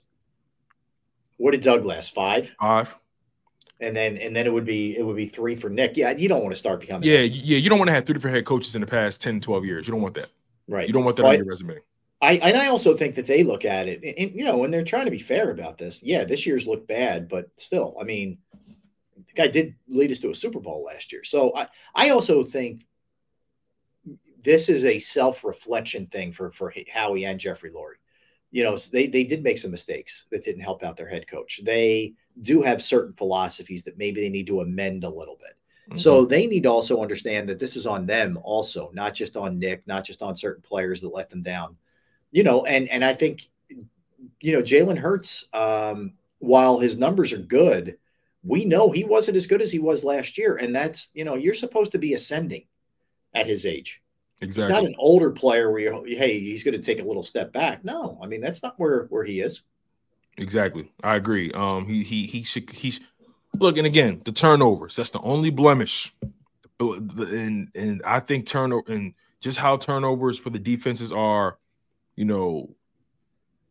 What 1.38 1.50
did 1.50 1.60
Doug 1.60 1.84
last? 1.84 2.14
Five. 2.14 2.50
Five. 2.58 2.94
And 3.80 3.94
then 3.94 4.16
and 4.16 4.34
then 4.34 4.46
it 4.46 4.52
would 4.52 4.64
be 4.64 4.96
it 4.96 5.02
would 5.04 5.16
be 5.16 5.26
three 5.26 5.54
for 5.54 5.68
Nick. 5.68 5.96
Yeah, 5.96 6.10
you 6.12 6.28
don't 6.28 6.40
want 6.40 6.52
to 6.52 6.58
start 6.58 6.80
becoming. 6.80 7.08
Yeah, 7.08 7.20
yeah. 7.20 7.58
You 7.58 7.68
don't 7.68 7.78
want 7.78 7.88
to 7.88 7.92
have 7.92 8.06
three 8.06 8.14
different 8.14 8.34
head 8.34 8.46
coaches 8.46 8.74
in 8.74 8.80
the 8.80 8.86
past 8.86 9.20
10, 9.20 9.40
12 9.40 9.64
years. 9.64 9.86
You 9.86 9.92
don't 9.92 10.00
want 10.02 10.14
that. 10.14 10.30
Right. 10.66 10.86
You 10.86 10.94
don't 10.94 11.04
want 11.04 11.16
that 11.16 11.24
Well, 11.24 11.32
on 11.32 11.38
your 11.38 11.46
resume. 11.46 11.80
I 12.22 12.34
and 12.34 12.56
I 12.56 12.68
also 12.68 12.96
think 12.96 13.14
that 13.16 13.26
they 13.26 13.44
look 13.44 13.64
at 13.64 13.88
it, 13.88 14.02
and, 14.02 14.14
and, 14.16 14.34
you 14.34 14.44
know, 14.44 14.56
when 14.56 14.70
they're 14.70 14.84
trying 14.84 15.04
to 15.04 15.10
be 15.10 15.18
fair 15.18 15.50
about 15.50 15.76
this. 15.76 16.02
Yeah, 16.02 16.24
this 16.24 16.46
year's 16.46 16.66
looked 16.66 16.88
bad, 16.88 17.28
but 17.28 17.50
still, 17.58 17.96
I 18.00 18.04
mean, 18.04 18.38
the 19.16 19.34
guy 19.34 19.48
did 19.48 19.74
lead 19.88 20.10
us 20.10 20.20
to 20.20 20.30
a 20.30 20.34
Super 20.34 20.60
Bowl 20.60 20.82
last 20.82 21.12
year. 21.12 21.24
So 21.24 21.54
I 21.54 21.68
I 21.94 22.10
also 22.10 22.42
think 22.42 22.86
this 24.42 24.68
is 24.68 24.84
a 24.84 24.98
self 24.98 25.44
reflection 25.44 26.06
thing 26.06 26.32
for 26.32 26.50
for 26.52 26.72
Howie 26.90 27.26
and 27.26 27.38
Jeffrey 27.38 27.70
Lurie. 27.70 28.00
You 28.50 28.64
know, 28.64 28.78
they 28.78 29.08
they 29.08 29.24
did 29.24 29.42
make 29.42 29.58
some 29.58 29.70
mistakes 29.70 30.24
that 30.30 30.44
didn't 30.44 30.62
help 30.62 30.82
out 30.82 30.96
their 30.96 31.08
head 31.08 31.26
coach. 31.26 31.60
They 31.64 32.14
do 32.40 32.62
have 32.62 32.82
certain 32.82 33.12
philosophies 33.14 33.82
that 33.84 33.98
maybe 33.98 34.20
they 34.20 34.28
need 34.28 34.46
to 34.46 34.60
amend 34.60 35.04
a 35.04 35.08
little 35.08 35.36
bit. 35.40 35.56
So 35.94 36.24
they 36.24 36.46
need 36.46 36.64
to 36.64 36.70
also 36.70 37.00
understand 37.00 37.48
that 37.48 37.60
this 37.60 37.76
is 37.76 37.86
on 37.86 38.06
them 38.06 38.38
also, 38.42 38.90
not 38.92 39.14
just 39.14 39.36
on 39.36 39.58
Nick, 39.58 39.86
not 39.86 40.04
just 40.04 40.20
on 40.20 40.34
certain 40.34 40.62
players 40.62 41.00
that 41.00 41.14
let 41.14 41.30
them 41.30 41.42
down. 41.42 41.76
You 42.32 42.42
know, 42.42 42.64
and 42.64 42.88
and 42.88 43.04
I 43.04 43.14
think 43.14 43.42
you 44.40 44.52
know 44.52 44.62
Jalen 44.62 44.98
Hurts, 44.98 45.46
um, 45.52 46.14
while 46.38 46.80
his 46.80 46.96
numbers 46.96 47.32
are 47.32 47.38
good, 47.38 47.98
we 48.42 48.64
know 48.64 48.90
he 48.90 49.04
wasn't 49.04 49.36
as 49.36 49.46
good 49.46 49.62
as 49.62 49.70
he 49.70 49.78
was 49.78 50.02
last 50.02 50.36
year, 50.36 50.56
and 50.56 50.74
that's 50.74 51.10
you 51.14 51.24
know 51.24 51.36
you're 51.36 51.54
supposed 51.54 51.92
to 51.92 51.98
be 51.98 52.14
ascending 52.14 52.64
at 53.32 53.46
his 53.46 53.64
age. 53.64 54.02
Exactly. 54.40 54.74
He's 54.74 54.82
not 54.82 54.88
an 54.88 54.96
older 54.98 55.30
player 55.30 55.70
where 55.70 55.80
you 55.80 56.16
hey 56.16 56.40
he's 56.40 56.64
going 56.64 56.76
to 56.76 56.82
take 56.82 57.00
a 57.00 57.06
little 57.06 57.22
step 57.22 57.52
back. 57.52 57.84
No, 57.84 58.18
I 58.20 58.26
mean 58.26 58.40
that's 58.40 58.62
not 58.62 58.74
where 58.78 59.04
where 59.04 59.24
he 59.24 59.40
is. 59.40 59.62
Exactly. 60.38 60.90
I 61.02 61.16
agree. 61.16 61.52
Um, 61.52 61.86
he 61.86 62.02
he 62.02 62.26
he 62.26 62.42
should 62.42 62.70
he's 62.70 63.00
look 63.58 63.76
and 63.78 63.86
again 63.86 64.20
the 64.24 64.32
turnovers. 64.32 64.96
That's 64.96 65.10
the 65.10 65.20
only 65.20 65.50
blemish. 65.50 66.14
And 66.78 67.68
and 67.74 68.02
I 68.04 68.20
think 68.20 68.46
turnover 68.46 68.92
and 68.92 69.14
just 69.40 69.58
how 69.58 69.76
turnovers 69.76 70.38
for 70.38 70.50
the 70.50 70.58
defenses 70.58 71.10
are, 71.12 71.58
you 72.16 72.24
know, 72.26 72.74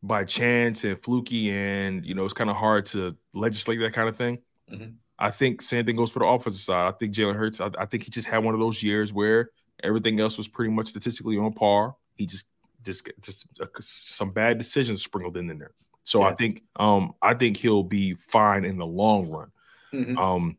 by 0.02 0.24
chance 0.24 0.84
and 0.84 1.02
fluky, 1.04 1.52
and 1.52 2.06
you 2.06 2.16
know 2.16 2.26
it's 2.26 2.34
kind 2.34 2.50
of 2.50 2.56
hard 2.56 2.88
to 2.88 3.16
legislate 3.34 3.80
that 3.80 3.94
kind 3.94 4.10
of 4.10 4.16
thing. 4.16 4.40
Mhm. 4.72 4.96
I 5.18 5.32
think 5.32 5.62
same 5.62 5.86
thing 5.86 5.96
goes 5.96 6.12
for 6.12 6.20
the 6.20 6.26
offensive 6.26 6.62
side. 6.62 6.88
I 6.88 6.92
think 6.92 7.14
Jalen 7.14 7.36
Hurts. 7.36 7.62
I, 7.62 7.70
I 7.78 7.86
think 7.86 8.04
he 8.04 8.10
just 8.10 8.28
had 8.28 8.44
one 8.44 8.54
of 8.54 8.60
those 8.60 8.82
years 8.82 9.14
where 9.14 9.50
everything 9.84 10.20
else 10.20 10.38
was 10.38 10.48
pretty 10.48 10.72
much 10.72 10.88
statistically 10.88 11.38
on 11.38 11.54
par. 11.54 11.96
He 12.16 12.26
just 12.26 12.48
just 12.84 13.08
just 13.22 13.46
uh, 13.62 13.66
some 13.80 14.32
bad 14.32 14.58
decisions 14.58 15.04
sprinkled 15.04 15.38
in, 15.38 15.50
in 15.50 15.60
there. 15.60 15.72
So 16.06 16.22
I 16.22 16.34
think 16.34 16.62
um 16.78 17.14
I 17.22 17.34
think 17.34 17.58
he'll 17.58 17.84
be 17.84 18.14
fine 18.14 18.64
in 18.64 18.78
the 18.78 18.86
long 18.86 19.28
run. 19.30 19.52
Mhm. 19.94 20.18
Um 20.18 20.58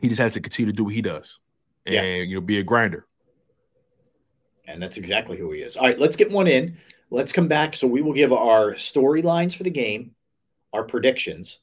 he 0.00 0.08
just 0.08 0.20
has 0.20 0.34
to 0.34 0.40
continue 0.40 0.70
to 0.70 0.76
do 0.76 0.84
what 0.84 0.94
he 0.94 1.02
does 1.02 1.38
and 1.86 1.94
Yeah. 1.94 2.02
you 2.22 2.34
know 2.36 2.40
be 2.40 2.58
a 2.58 2.62
grinder. 2.62 3.06
And 4.66 4.80
that's 4.82 4.96
exactly 4.98 5.36
who 5.36 5.50
he 5.52 5.60
is. 5.62 5.76
All 5.76 5.86
right, 5.86 5.98
let's 5.98 6.14
get 6.16 6.30
one 6.30 6.46
in. 6.46 6.76
Let's 7.10 7.32
come 7.32 7.48
back. 7.48 7.74
So 7.74 7.86
we 7.86 8.00
will 8.00 8.12
give 8.12 8.32
our 8.32 8.74
storylines 8.74 9.54
for 9.56 9.64
the 9.64 9.70
game, 9.70 10.14
our 10.72 10.84
predictions, 10.84 11.58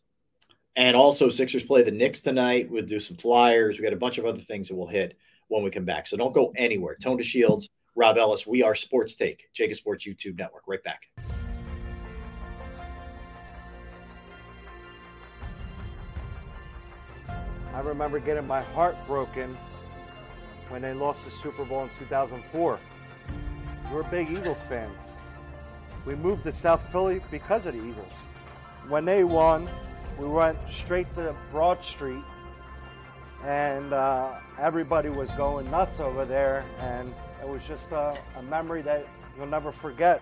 and 0.76 0.96
also 0.98 1.30
Sixers 1.30 1.64
play 1.64 1.82
the 1.82 1.92
Knicks 1.92 2.20
tonight. 2.22 2.70
We'll 2.70 2.86
do 2.86 3.00
some 3.00 3.16
flyers. 3.18 3.78
We 3.78 3.84
got 3.84 3.94
a 3.94 3.98
bunch 3.98 4.18
of 4.18 4.26
other 4.26 4.42
things 4.42 4.68
that 4.68 4.76
we'll 4.76 4.88
hit 4.88 5.18
when 5.48 5.64
we 5.64 5.70
come 5.72 5.86
back. 5.86 6.08
So 6.08 6.18
don't 6.18 6.34
go 6.34 6.52
anywhere. 6.56 6.96
Tone 7.02 7.18
DeShields, 7.18 7.70
Rob 7.96 8.18
Ellis. 8.18 8.46
We 8.46 8.62
are 8.64 8.76
Sports 8.76 9.16
Take, 9.16 9.48
JAKIB 9.58 9.76
Sports 9.76 10.06
YouTube 10.06 10.38
Network. 10.38 10.64
Right 10.68 10.84
back. 10.84 11.10
I 17.80 17.82
remember 17.82 18.20
getting 18.20 18.46
my 18.46 18.62
heart 18.62 18.98
broken 19.08 19.56
when 20.68 20.82
they 20.82 20.94
lost 20.94 21.24
the 21.24 21.32
Super 21.32 21.64
Bowl 21.64 21.84
in 21.84 21.90
2004. 21.98 22.78
We 23.90 23.96
were 23.96 24.04
big 24.04 24.30
Eagles 24.30 24.60
fans. 24.68 25.00
We 26.06 26.16
moved 26.16 26.44
to 26.44 26.52
South 26.52 26.92
Philly 26.92 27.22
because 27.32 27.66
of 27.66 27.76
the 27.76 27.80
Eagles. 27.80 28.12
When 28.90 29.06
they 29.06 29.24
won, 29.24 29.70
we 30.18 30.28
went 30.28 30.58
straight 30.70 31.08
to 31.16 31.34
Broad 31.52 31.82
Street, 31.82 32.22
and 33.46 33.94
uh, 33.94 34.34
everybody 34.60 35.08
was 35.08 35.30
going 35.32 35.72
nuts 35.72 36.02
over 36.02 36.26
there, 36.26 36.66
and 36.82 37.16
it 37.42 37.48
was 37.48 37.62
just 37.64 37.94
a, 37.94 38.14
a 38.36 38.42
memory 38.42 38.82
that 38.82 39.08
you'll 39.38 39.48
never 39.48 39.72
forget. 39.72 40.22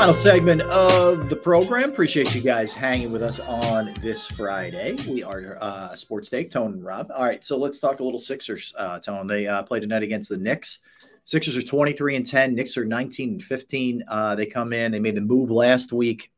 Final 0.00 0.14
segment 0.14 0.62
of 0.62 1.28
the 1.28 1.36
program. 1.36 1.90
Appreciate 1.90 2.34
you 2.34 2.40
guys 2.40 2.72
hanging 2.72 3.12
with 3.12 3.22
us 3.22 3.38
on 3.38 3.92
this 4.00 4.26
Friday. 4.26 4.96
We 5.06 5.22
are 5.22 5.58
uh, 5.60 5.94
Sports 5.94 6.30
Take, 6.30 6.50
Tone 6.50 6.72
and 6.72 6.82
Rob. 6.82 7.10
All 7.14 7.22
right, 7.22 7.44
so 7.44 7.58
let's 7.58 7.78
talk 7.78 8.00
a 8.00 8.02
little 8.02 8.18
Sixers, 8.18 8.72
uh, 8.78 8.98
Tone. 8.98 9.26
They 9.26 9.46
uh, 9.46 9.62
played 9.62 9.80
tonight 9.80 10.02
against 10.02 10.30
the 10.30 10.38
Knicks. 10.38 10.78
Sixers 11.26 11.54
are 11.58 11.62
23 11.62 12.16
and 12.16 12.24
10. 12.24 12.54
Knicks 12.54 12.78
are 12.78 12.86
19 12.86 13.32
and 13.32 13.42
15. 13.42 14.02
Uh, 14.08 14.34
they 14.36 14.46
come 14.46 14.72
in. 14.72 14.90
They 14.90 15.00
made 15.00 15.16
the 15.16 15.20
move 15.20 15.50
last 15.50 15.92
week 15.92 16.32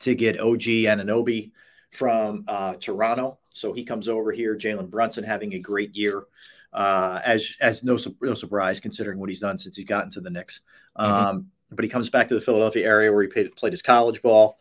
to 0.00 0.14
get 0.16 0.40
OG 0.40 0.62
Anunoby 0.62 1.52
from 1.92 2.44
uh, 2.48 2.74
Toronto. 2.80 3.38
So 3.50 3.74
he 3.74 3.84
comes 3.84 4.08
over 4.08 4.32
here. 4.32 4.56
Jalen 4.56 4.90
Brunson 4.90 5.22
having 5.22 5.54
a 5.54 5.60
great 5.60 5.94
year. 5.94 6.24
Uh, 6.72 7.20
as 7.24 7.56
as 7.60 7.84
no, 7.84 7.96
no 8.20 8.34
surprise 8.34 8.80
considering 8.80 9.20
what 9.20 9.28
he's 9.28 9.38
done 9.38 9.56
since 9.56 9.76
he's 9.76 9.86
gotten 9.86 10.10
to 10.10 10.20
the 10.20 10.30
Knicks. 10.30 10.62
Um, 10.96 11.52
but 11.70 11.84
he 11.84 11.88
comes 11.88 12.10
back 12.10 12.28
to 12.28 12.34
the 12.34 12.40
Philadelphia 12.40 12.86
area 12.86 13.12
where 13.12 13.22
he 13.22 13.28
played, 13.28 13.54
played 13.56 13.72
his 13.72 13.82
college 13.82 14.22
ball 14.22 14.58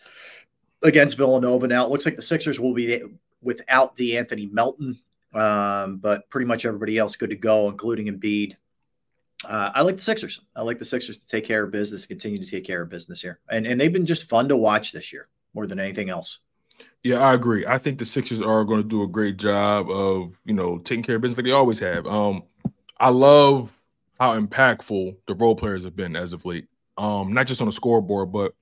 against 0.83 1.17
Villanova. 1.17 1.67
Now 1.67 1.85
it 1.85 1.89
looks 1.89 2.05
like 2.05 2.15
the 2.15 2.21
Sixers 2.21 2.59
will 2.59 2.73
be 2.73 3.01
without 3.41 3.95
DeAnthony 3.95 4.51
Melton, 4.51 4.99
um, 5.33 5.97
but 5.97 6.29
pretty 6.29 6.47
much 6.47 6.65
everybody 6.65 6.97
else 6.97 7.15
good 7.15 7.29
to 7.29 7.35
go, 7.35 7.69
including 7.69 8.07
Embiid. 8.07 8.55
Uh, 9.43 9.71
I 9.75 9.81
like 9.81 9.97
the 9.97 10.01
Sixers. 10.01 10.41
I 10.55 10.63
like 10.63 10.79
the 10.79 10.85
Sixers 10.85 11.17
to 11.17 11.27
take 11.27 11.45
care 11.45 11.63
of 11.63 11.71
business, 11.71 12.05
continue 12.05 12.37
to 12.37 12.49
take 12.49 12.63
care 12.63 12.81
of 12.81 12.89
business 12.89 13.21
here, 13.21 13.39
and 13.49 13.67
and 13.67 13.79
they've 13.79 13.93
been 13.93 14.05
just 14.05 14.29
fun 14.29 14.47
to 14.49 14.57
watch 14.57 14.91
this 14.91 15.13
year 15.13 15.27
more 15.53 15.67
than 15.67 15.79
anything 15.79 16.09
else. 16.09 16.39
Yeah, 17.03 17.19
I 17.19 17.35
agree. 17.35 17.65
I 17.67 17.77
think 17.77 17.99
the 17.99 18.05
Sixers 18.05 18.41
are 18.41 18.63
going 18.63 18.81
to 18.81 18.87
do 18.87 19.03
a 19.03 19.07
great 19.07 19.37
job 19.37 19.91
of, 19.91 20.35
you 20.43 20.55
know, 20.55 20.79
taking 20.79 21.03
care 21.03 21.17
of 21.17 21.21
business 21.21 21.37
like 21.37 21.45
they 21.45 21.51
always 21.51 21.77
have. 21.79 22.07
Um, 22.07 22.43
I 22.99 23.09
love 23.09 23.71
how 24.19 24.39
impactful 24.39 25.15
the 25.27 25.35
role 25.35 25.55
players 25.55 25.83
have 25.83 25.95
been 25.95 26.15
as 26.15 26.33
of 26.33 26.45
late. 26.45 26.67
Um, 26.97 27.33
not 27.33 27.47
just 27.47 27.61
on 27.61 27.67
the 27.67 27.71
scoreboard, 27.73 28.31
but 28.31 28.53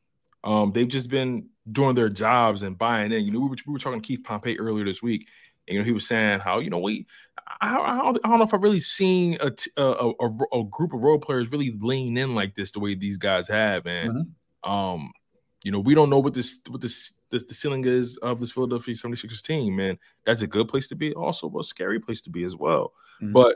um, 0.44 0.72
they've 0.72 0.88
just 0.88 1.10
been 1.10 1.48
doing 1.72 1.96
their 1.96 2.10
jobs 2.10 2.64
and 2.64 2.78
buying 2.78 3.12
in. 3.12 3.24
You 3.24 3.32
know, 3.32 3.40
we 3.40 3.50
were, 3.50 3.56
we 3.68 3.74
were 3.74 3.80
talking 3.80 4.02
to 4.02 4.08
Keith 4.08 4.24
Pompey 4.24 4.60
earlier 4.60 4.86
this 4.86 5.04
week, 5.04 5.30
and 5.68 5.74
you 5.76 5.80
know 5.80 5.86
he 5.86 5.92
was 5.92 6.08
saying 6.08 6.40
how 6.40 6.60
you 6.60 6.70
know 6.70 6.80
we 6.80 7.06
I, 7.62 7.78
I, 7.78 7.98
don't, 7.98 8.20
I 8.24 8.30
don't 8.30 8.40
know 8.40 8.44
if 8.46 8.54
I've 8.54 8.64
really 8.64 8.80
seen 8.80 9.38
a, 9.40 9.52
t- 9.52 9.72
a, 9.78 9.84
a, 9.84 10.60
a 10.60 10.64
group 10.66 10.94
of 10.94 11.02
role 11.02 11.20
players 11.20 11.52
really 11.52 11.72
lean 11.80 12.18
in 12.18 12.36
like 12.36 12.56
this 12.56 12.72
the 12.72 12.80
way 12.80 12.96
these 12.96 13.18
guys 13.18 13.48
have, 13.48 13.86
and 13.86 14.12
Mm-hmm. 14.66 14.72
um, 14.72 15.12
you 15.64 15.72
know 15.72 15.80
we 15.80 15.96
don't 15.96 16.10
know 16.10 16.20
what 16.20 16.34
this 16.34 16.60
what 16.70 16.82
this 16.82 17.14
the, 17.30 17.40
the 17.40 17.54
ceiling 17.54 17.86
is 17.86 18.18
of 18.18 18.40
this 18.40 18.52
Philadelphia 18.52 18.94
76ers 18.94 19.42
team, 19.42 19.76
man. 19.76 19.98
That's 20.26 20.42
a 20.42 20.48
good 20.48 20.68
place 20.68 20.88
to 20.90 20.96
be, 20.96 21.14
also 21.14 21.52
a 21.58 21.64
scary 21.64 22.00
place 22.00 22.22
to 22.22 22.30
be 22.30 22.44
as 22.44 22.56
well. 22.56 22.94
Mhm. 23.22 23.34
But 23.34 23.56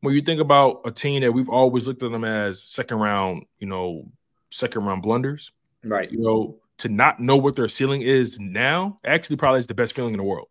when 0.00 0.14
you 0.14 0.20
think 0.20 0.40
about 0.40 0.80
a 0.84 0.90
team 0.90 1.22
that 1.22 1.32
we've 1.32 1.48
always 1.48 1.86
looked 1.86 2.02
at 2.02 2.10
them 2.10 2.24
as 2.24 2.62
second 2.62 2.98
round, 2.98 3.44
you 3.58 3.66
know, 3.66 4.06
second 4.50 4.84
round 4.84 5.02
blunders, 5.02 5.52
right? 5.84 6.10
You 6.10 6.20
know, 6.20 6.56
to 6.78 6.88
not 6.88 7.20
know 7.20 7.36
what 7.36 7.56
their 7.56 7.68
ceiling 7.68 8.02
is 8.02 8.38
now 8.38 8.98
actually 9.04 9.36
probably 9.36 9.60
is 9.60 9.66
the 9.66 9.74
best 9.74 9.94
feeling 9.94 10.14
in 10.14 10.18
the 10.18 10.24
world. 10.24 10.48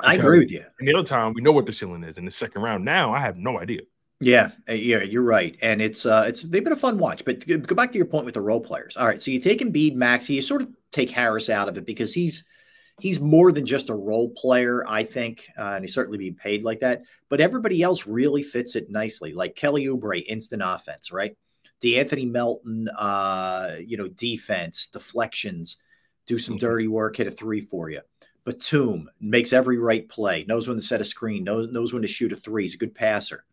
I 0.00 0.14
agree 0.16 0.40
with 0.40 0.50
you. 0.50 0.64
And 0.78 0.88
the 0.88 0.94
other 0.94 1.06
time 1.06 1.32
we 1.34 1.40
know 1.40 1.52
what 1.52 1.66
their 1.66 1.72
ceiling 1.72 2.02
is 2.02 2.18
in 2.18 2.24
the 2.24 2.30
second 2.30 2.62
round. 2.62 2.84
Now 2.84 3.14
I 3.14 3.20
have 3.20 3.36
no 3.36 3.60
idea. 3.60 3.82
Yeah, 4.20 4.50
uh, 4.68 4.72
yeah, 4.72 5.02
you're 5.02 5.22
right, 5.22 5.56
and 5.60 5.82
it's 5.82 6.06
uh, 6.06 6.24
it's 6.26 6.42
they've 6.42 6.62
been 6.64 6.72
a 6.72 6.76
fun 6.76 6.98
watch. 6.98 7.24
But 7.24 7.46
go 7.46 7.74
back 7.74 7.92
to 7.92 7.98
your 7.98 8.06
point 8.06 8.24
with 8.24 8.34
the 8.34 8.40
role 8.40 8.60
players. 8.60 8.96
All 8.96 9.06
right, 9.06 9.20
so 9.20 9.30
you 9.30 9.40
take 9.40 9.60
Embiid, 9.60 9.96
Maxey, 9.96 10.34
you 10.34 10.42
sort 10.42 10.62
of 10.62 10.68
take 10.92 11.10
Harris 11.10 11.50
out 11.50 11.68
of 11.68 11.76
it 11.76 11.84
because 11.84 12.14
he's 12.14 12.44
he's 13.00 13.20
more 13.20 13.52
than 13.52 13.66
just 13.66 13.90
a 13.90 13.94
role 13.94 14.30
player, 14.30 14.84
I 14.86 15.04
think, 15.04 15.48
uh, 15.58 15.72
and 15.74 15.84
he's 15.84 15.94
certainly 15.94 16.18
being 16.18 16.34
paid 16.34 16.64
like 16.64 16.80
that. 16.80 17.02
But 17.28 17.40
everybody 17.40 17.82
else 17.82 18.06
really 18.06 18.42
fits 18.42 18.76
it 18.76 18.90
nicely, 18.90 19.32
like 19.32 19.56
Kelly 19.56 19.86
Oubre, 19.86 20.24
instant 20.26 20.62
offense, 20.64 21.12
right? 21.12 21.36
DeAnthony 21.82 22.30
Melton, 22.30 22.88
uh, 22.88 23.76
you 23.84 23.96
know, 23.96 24.08
defense, 24.08 24.86
deflections, 24.86 25.78
do 26.26 26.38
some 26.38 26.56
dirty 26.56 26.88
work, 26.88 27.16
hit 27.16 27.26
a 27.26 27.30
three 27.30 27.60
for 27.60 27.90
you. 27.90 28.00
Batum 28.44 29.10
makes 29.20 29.52
every 29.52 29.78
right 29.78 30.08
play, 30.08 30.44
knows 30.46 30.68
when 30.68 30.76
to 30.76 30.82
set 30.82 31.00
a 31.00 31.04
screen, 31.04 31.44
knows 31.44 31.70
knows 31.72 31.92
when 31.92 32.02
to 32.02 32.08
shoot 32.08 32.32
a 32.32 32.36
three. 32.36 32.62
He's 32.62 32.74
a 32.74 32.78
good 32.78 32.94
passer 32.94 33.44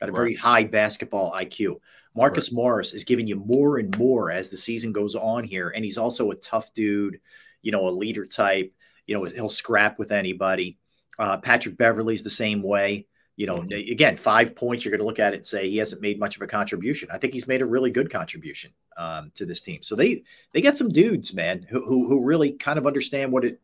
got 0.00 0.08
a 0.08 0.12
very 0.12 0.34
high 0.34 0.64
basketball 0.64 1.32
IQ. 1.32 1.76
Marcus 2.16 2.50
Morris 2.50 2.92
is 2.92 3.04
giving 3.04 3.26
you 3.26 3.36
more 3.36 3.78
and 3.78 3.96
more 3.98 4.32
as 4.32 4.48
the 4.48 4.56
season 4.56 4.92
goes 4.92 5.14
on 5.14 5.44
here, 5.44 5.72
and 5.74 5.84
he's 5.84 5.98
also 5.98 6.30
a 6.30 6.36
tough 6.36 6.72
dude, 6.72 7.20
you 7.62 7.70
know, 7.70 7.86
a 7.86 7.90
leader 7.90 8.26
type. 8.26 8.72
You 9.10 9.16
know, 9.16 9.24
he'll 9.24 9.48
scrap 9.48 9.98
with 9.98 10.12
anybody. 10.12 10.78
Uh, 11.18 11.36
Patrick 11.36 11.76
Beverley's 11.76 12.22
the 12.22 12.30
same 12.30 12.62
way. 12.62 13.08
You 13.34 13.46
know, 13.46 13.66
again, 13.72 14.16
five 14.16 14.54
points. 14.54 14.84
You're 14.84 14.90
going 14.90 15.00
to 15.00 15.06
look 15.06 15.18
at 15.18 15.32
it 15.32 15.38
and 15.38 15.46
say 15.46 15.68
he 15.68 15.78
hasn't 15.78 16.00
made 16.00 16.20
much 16.20 16.36
of 16.36 16.42
a 16.42 16.46
contribution. 16.46 17.08
I 17.12 17.18
think 17.18 17.32
he's 17.32 17.48
made 17.48 17.60
a 17.60 17.66
really 17.66 17.90
good 17.90 18.08
contribution 18.08 18.70
um, 18.96 19.32
to 19.34 19.44
this 19.44 19.60
team. 19.60 19.82
So 19.82 19.96
they 19.96 20.22
they 20.52 20.60
got 20.60 20.76
some 20.76 20.90
dudes, 20.90 21.34
man, 21.34 21.66
who, 21.68 21.84
who 21.84 22.06
who 22.06 22.24
really 22.24 22.52
kind 22.52 22.78
of 22.78 22.86
understand 22.86 23.32
what 23.32 23.44
it 23.44 23.60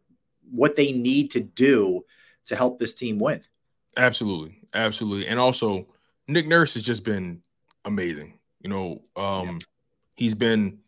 what 0.50 0.74
they 0.74 0.90
need 0.90 1.30
to 1.32 1.40
do 1.40 2.04
to 2.46 2.56
help 2.56 2.80
this 2.80 2.92
team 2.92 3.20
win. 3.20 3.44
Absolutely, 3.96 4.58
absolutely, 4.74 5.28
and 5.28 5.38
also 5.38 5.86
Nick 6.26 6.48
Nurse 6.48 6.74
has 6.74 6.82
just 6.82 7.04
been 7.04 7.40
amazing. 7.84 8.40
You 8.62 8.70
know, 8.70 9.02
um, 9.14 9.60
he's 10.16 10.34
been 10.34 10.78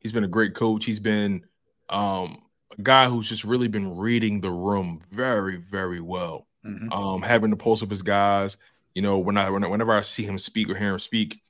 he's 0.00 0.12
been 0.12 0.24
a 0.24 0.28
great 0.28 0.56
coach. 0.56 0.84
He's 0.84 1.00
been 1.00 1.44
um, 1.88 2.42
a 2.76 2.82
guy 2.82 3.08
who's 3.08 3.28
just 3.28 3.44
really 3.44 3.68
been 3.68 3.96
reading 3.96 4.40
the 4.40 4.50
room 4.50 5.00
very, 5.10 5.56
very 5.56 6.00
well. 6.00 6.46
Mm-hmm. 6.64 6.92
Um, 6.92 7.22
having 7.22 7.50
the 7.50 7.56
pulse 7.56 7.82
of 7.82 7.90
his 7.90 8.02
guys. 8.02 8.56
You 8.94 9.02
know, 9.02 9.18
when 9.18 9.36
I 9.38 9.48
whenever 9.48 9.92
I 9.92 10.02
see 10.02 10.24
him 10.24 10.38
speak 10.38 10.68
or 10.68 10.74
hear 10.74 10.92
him 10.92 10.98
speak, 10.98 11.40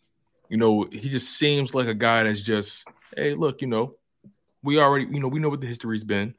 you 0.48 0.56
know, 0.56 0.86
he 0.90 1.08
just 1.08 1.36
seems 1.36 1.74
like 1.74 1.88
a 1.88 1.94
guy 1.94 2.22
that's 2.22 2.42
just, 2.42 2.86
hey, 3.16 3.34
look, 3.34 3.62
you 3.62 3.68
know, 3.68 3.96
we 4.62 4.78
already, 4.78 5.06
you 5.10 5.20
know, 5.20 5.28
we 5.28 5.40
know 5.40 5.48
what 5.48 5.60
the 5.60 5.66
history's 5.66 6.04
been, 6.04 6.34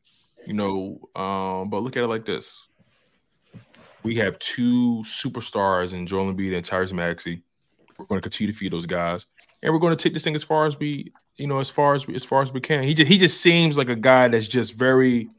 you 0.47 0.53
know, 0.53 1.09
um, 1.15 1.69
but 1.69 1.83
look 1.83 1.97
at 1.97 2.03
it 2.03 2.07
like 2.07 2.25
this 2.25 2.67
we 4.03 4.15
have 4.15 4.37
two 4.39 5.01
superstars 5.03 5.93
in 5.93 6.05
Joel 6.05 6.33
Embiid 6.33 6.55
and 6.55 6.65
Tyrese 6.65 6.93
Maxey. 6.93 7.41
We're 7.97 8.05
going 8.05 8.19
to 8.19 8.29
continue 8.29 8.51
to 8.51 8.57
feed 8.57 8.73
those 8.73 8.85
guys, 8.85 9.25
and 9.61 9.73
we're 9.73 9.79
going 9.79 9.95
to 9.95 10.01
take 10.01 10.13
this 10.13 10.23
thing 10.23 10.35
as 10.35 10.43
far 10.43 10.65
as 10.65 10.77
we, 10.77 11.13
you 11.37 11.47
know, 11.47 11.59
as 11.59 11.69
far 11.69 11.95
as 11.95 12.05
we, 12.07 12.15
as 12.15 12.23
far 12.23 12.41
as 12.41 12.51
we 12.51 12.61
can. 12.61 12.83
He 12.83 12.93
just 12.93 13.09
he 13.11 13.17
just 13.17 13.41
seems 13.41 13.77
like 13.77 13.89
a 13.89 13.95
guy 13.95 14.27
that's 14.27 14.47
just 14.47 14.73
very 14.73 15.29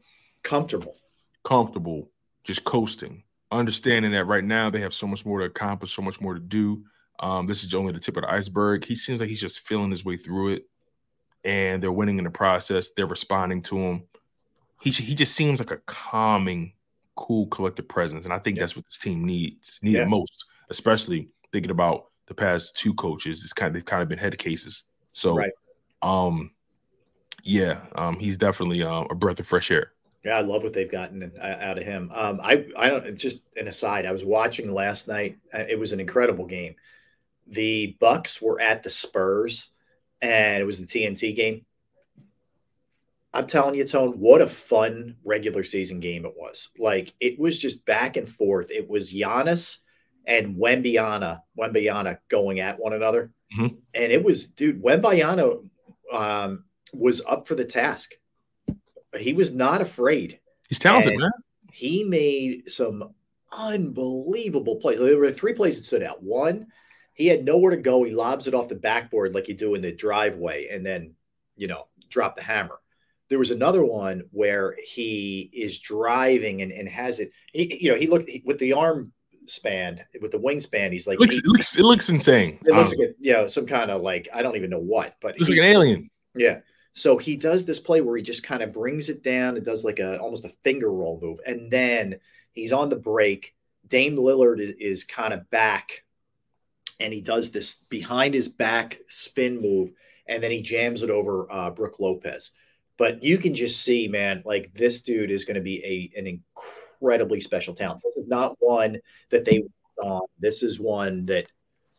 comfortable, 0.43 0.95
comfortable, 1.43 2.09
just 2.43 2.63
coasting, 2.63 3.23
understanding 3.51 4.11
that 4.11 4.25
right 4.25 4.43
now 4.43 4.69
they 4.69 4.81
have 4.81 4.93
so 4.93 5.07
much 5.07 5.25
more 5.25 5.39
to 5.39 5.45
accomplish, 5.45 5.95
so 5.95 6.01
much 6.01 6.19
more 6.21 6.33
to 6.33 6.39
do. 6.39 6.83
Um, 7.19 7.47
this 7.47 7.63
is 7.63 7.73
only 7.73 7.93
the 7.93 7.99
tip 7.99 8.17
of 8.17 8.23
the 8.23 8.31
iceberg. 8.31 8.83
He 8.83 8.95
seems 8.95 9.21
like 9.21 9.29
he's 9.29 9.39
just 9.41 9.61
feeling 9.61 9.91
his 9.91 10.03
way 10.03 10.17
through 10.17 10.49
it, 10.49 10.63
and 11.43 11.81
they're 11.81 11.91
winning 11.91 12.17
in 12.17 12.25
the 12.25 12.29
process. 12.31 12.91
They're 12.91 13.05
responding 13.05 13.61
to 13.63 13.77
him. 13.77 14.03
He 14.81 14.91
he 14.91 15.15
just 15.15 15.35
seems 15.35 15.59
like 15.59 15.71
a 15.71 15.77
calming 15.85 16.73
cool 17.15 17.47
collective 17.47 17.87
presence 17.87 18.25
and 18.25 18.33
i 18.33 18.37
think 18.37 18.59
that's 18.59 18.75
what 18.75 18.83
this 18.83 18.97
team 18.97 19.23
needs 19.23 19.79
needed 19.81 19.99
Yeah. 19.99 20.05
most 20.05 20.43
especially 20.69 21.29
thinking 21.53 21.71
about 21.71 22.07
the 22.27 22.33
past 22.33 22.75
two 22.75 22.93
coaches 22.93 23.41
it's 23.41 23.53
kind 23.53 23.69
of 23.69 23.73
they've 23.73 23.85
kind 23.85 24.03
of 24.03 24.09
been 24.09 24.17
head 24.17 24.37
cases 24.37 24.83
so 25.13 25.33
Right. 25.33 25.53
Um 26.01 26.51
yeah 27.43 27.81
um 27.95 28.19
he's 28.19 28.37
definitely 28.37 28.83
um, 28.83 29.07
a 29.11 29.15
breath 29.15 29.39
of 29.39 29.47
fresh 29.47 29.71
air 29.71 29.91
Yeah, 30.23 30.37
I 30.37 30.41
love 30.41 30.63
what 30.63 30.73
they've 30.73 30.91
gotten 30.91 31.31
uh, 31.39 31.57
out 31.59 31.77
of 31.77 31.83
him. 31.83 32.11
Um, 32.13 32.39
I, 32.41 32.65
I 32.75 32.89
don't. 32.89 33.05
it's 33.05 33.21
Just 33.21 33.43
an 33.55 33.67
aside, 33.67 34.05
I 34.05 34.11
was 34.11 34.25
watching 34.25 34.71
last 34.73 35.07
night. 35.07 35.37
uh, 35.53 35.65
It 35.69 35.77
was 35.79 35.93
an 35.93 35.99
incredible 35.99 36.47
game. 36.47 36.75
The 37.47 37.95
Bucks 37.99 38.41
were 38.41 38.59
at 38.59 38.81
the 38.83 38.89
Spurs, 38.89 39.69
and 40.21 40.61
it 40.61 40.65
was 40.65 40.79
the 40.79 40.87
TNT 40.87 41.31
game. 41.33 41.65
I'm 43.33 43.47
telling 43.47 43.75
you, 43.75 43.83
Tone, 43.85 44.13
what 44.19 44.41
a 44.41 44.47
fun 44.47 45.17
regular 45.25 45.63
season 45.63 45.99
game 45.99 46.25
it 46.25 46.33
was. 46.37 46.69
Like 46.79 47.13
it 47.19 47.37
was 47.37 47.59
just 47.59 47.85
back 47.85 48.15
and 48.17 48.27
forth. 48.27 48.71
It 48.71 48.89
was 48.89 49.11
Giannis 49.13 49.79
and 50.25 50.55
Wembanyama, 50.55 51.41
Wembanyama 51.59 52.17
going 52.29 52.61
at 52.61 52.79
one 52.79 52.93
another. 52.93 53.31
Mhm. 53.57 53.77
And 53.93 54.11
it 54.11 54.23
was, 54.23 54.47
dude, 54.47 54.81
Wembanyama 54.81 55.69
um, 56.11 56.65
was 56.93 57.21
up 57.25 57.47
for 57.47 57.55
the 57.55 57.65
task. 57.65 58.13
He 59.17 59.33
was 59.33 59.53
not 59.53 59.81
afraid. 59.81 60.39
He's 60.67 60.79
talented, 60.79 61.13
And 61.13 61.21
man. 61.21 61.31
He 61.71 62.03
made 62.03 62.69
some 62.69 63.13
unbelievable 63.51 64.77
plays. 64.77 64.99
There 64.99 65.17
were 65.17 65.31
three 65.31 65.53
plays 65.53 65.77
that 65.77 65.85
stood 65.85 66.03
out. 66.03 66.23
One, 66.23 66.67
he 67.13 67.27
had 67.27 67.45
nowhere 67.45 67.71
to 67.71 67.77
go. 67.77 68.03
He 68.03 68.13
lobs 68.13 68.47
it 68.47 68.53
off 68.53 68.67
the 68.67 68.75
backboard 68.75 69.33
like 69.33 69.47
you 69.47 69.53
do 69.53 69.75
in 69.75 69.81
the 69.81 69.91
driveway, 69.91 70.67
and 70.69 70.85
then 70.85 71.15
you 71.55 71.67
know 71.67 71.87
drop 72.09 72.35
the 72.35 72.41
hammer. 72.41 72.79
There 73.29 73.39
was 73.39 73.51
another 73.51 73.83
one 73.83 74.23
where 74.31 74.75
he 74.85 75.49
is 75.51 75.79
driving 75.79 76.61
and, 76.61 76.71
and 76.71 76.87
has 76.87 77.19
it. 77.19 77.31
He, 77.53 77.83
you 77.83 77.91
know, 77.91 77.97
he 77.97 78.07
looked 78.07 78.29
he- 78.29 78.43
with 78.45 78.59
the 78.59 78.73
arm 78.73 79.11
span, 79.49 80.03
with 80.21 80.31
the 80.31 80.39
wingspan. 80.39 80.91
He's 80.91 81.07
like 81.07 81.15
It 81.15 81.21
looks, 81.21 81.37
it 81.37 81.45
looks, 81.45 81.77
it 81.77 81.83
looks 81.83 82.09
insane. 82.09 82.59
it 82.65 82.73
looks 82.73 82.91
Um, 82.91 82.97
like 82.99 83.09
a, 83.09 83.13
you 83.19 83.33
know 83.33 83.47
some 83.47 83.65
kind 83.65 83.91
of 83.91 84.01
like 84.01 84.27
I 84.33 84.41
don't 84.41 84.55
even 84.55 84.69
know 84.69 84.79
what, 84.79 85.15
but 85.21 85.35
he- 85.37 85.45
like 85.45 85.57
an 85.57 85.63
alien. 85.65 86.09
yeah. 86.35 86.59
So 86.93 87.17
he 87.17 87.35
does 87.35 87.65
this 87.65 87.79
play 87.79 87.99
where 87.99 88.15
he 88.15 88.23
just 88.23 88.43
kind 88.43 88.63
of 88.63 88.71
brings 88.71 89.09
it 89.09 89.21
down. 89.21 89.57
It 89.57 89.65
does 89.65 89.83
like 89.83 89.99
a 89.99 90.17
almost 90.19 90.45
a 90.45 90.49
finger 90.63 90.89
roll 90.91 91.19
move, 91.21 91.39
and 91.45 91.69
then 91.69 92.19
he's 92.53 92.71
on 92.71 92.87
the 92.89 92.95
break. 92.95 93.53
Dame 93.87 94.15
Lillard 94.15 94.59
is, 94.61 94.71
is 94.79 95.03
kind 95.03 95.33
of 95.33 95.49
back, 95.49 96.03
and 96.99 97.11
he 97.13 97.19
does 97.21 97.51
this 97.51 97.75
behind 97.89 98.33
his 98.33 98.47
back 98.47 98.97
spin 99.07 99.61
move, 99.61 99.91
and 100.25 100.41
then 100.41 100.51
he 100.51 100.61
jams 100.61 101.03
it 101.03 101.09
over 101.09 101.47
uh, 101.51 101.69
Brooke 101.69 101.99
Lopez. 101.99 102.51
But 102.97 103.23
you 103.23 103.37
can 103.37 103.53
just 103.55 103.81
see, 103.83 104.07
man, 104.07 104.41
like 104.45 104.73
this 104.73 105.01
dude 105.01 105.29
is 105.31 105.43
going 105.43 105.55
to 105.55 105.61
be 105.61 105.83
a 106.15 106.17
an 106.17 106.27
incredibly 107.05 107.39
special 107.39 107.75
talent. 107.75 108.01
This 108.03 108.23
is 108.23 108.27
not 108.27 108.55
one 108.59 108.99
that 109.29 109.45
they 109.45 109.63
on. 110.01 110.21
This 110.39 110.63
is 110.63 110.79
one 110.79 111.25
that 111.27 111.45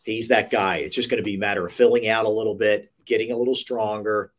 he's 0.05 0.29
that 0.29 0.51
guy. 0.51 0.79
It's 0.79 0.97
just 0.97 1.11
going 1.11 1.23
to 1.23 1.25
be 1.25 1.37
a 1.37 1.39
matter 1.39 1.67
of 1.67 1.73
filling 1.73 2.09
out 2.09 2.27
a 2.27 2.31
little 2.31 2.55
bit, 2.55 2.93
getting 3.05 3.33
a 3.33 3.37
little 3.37 3.55
stronger, 3.55 4.33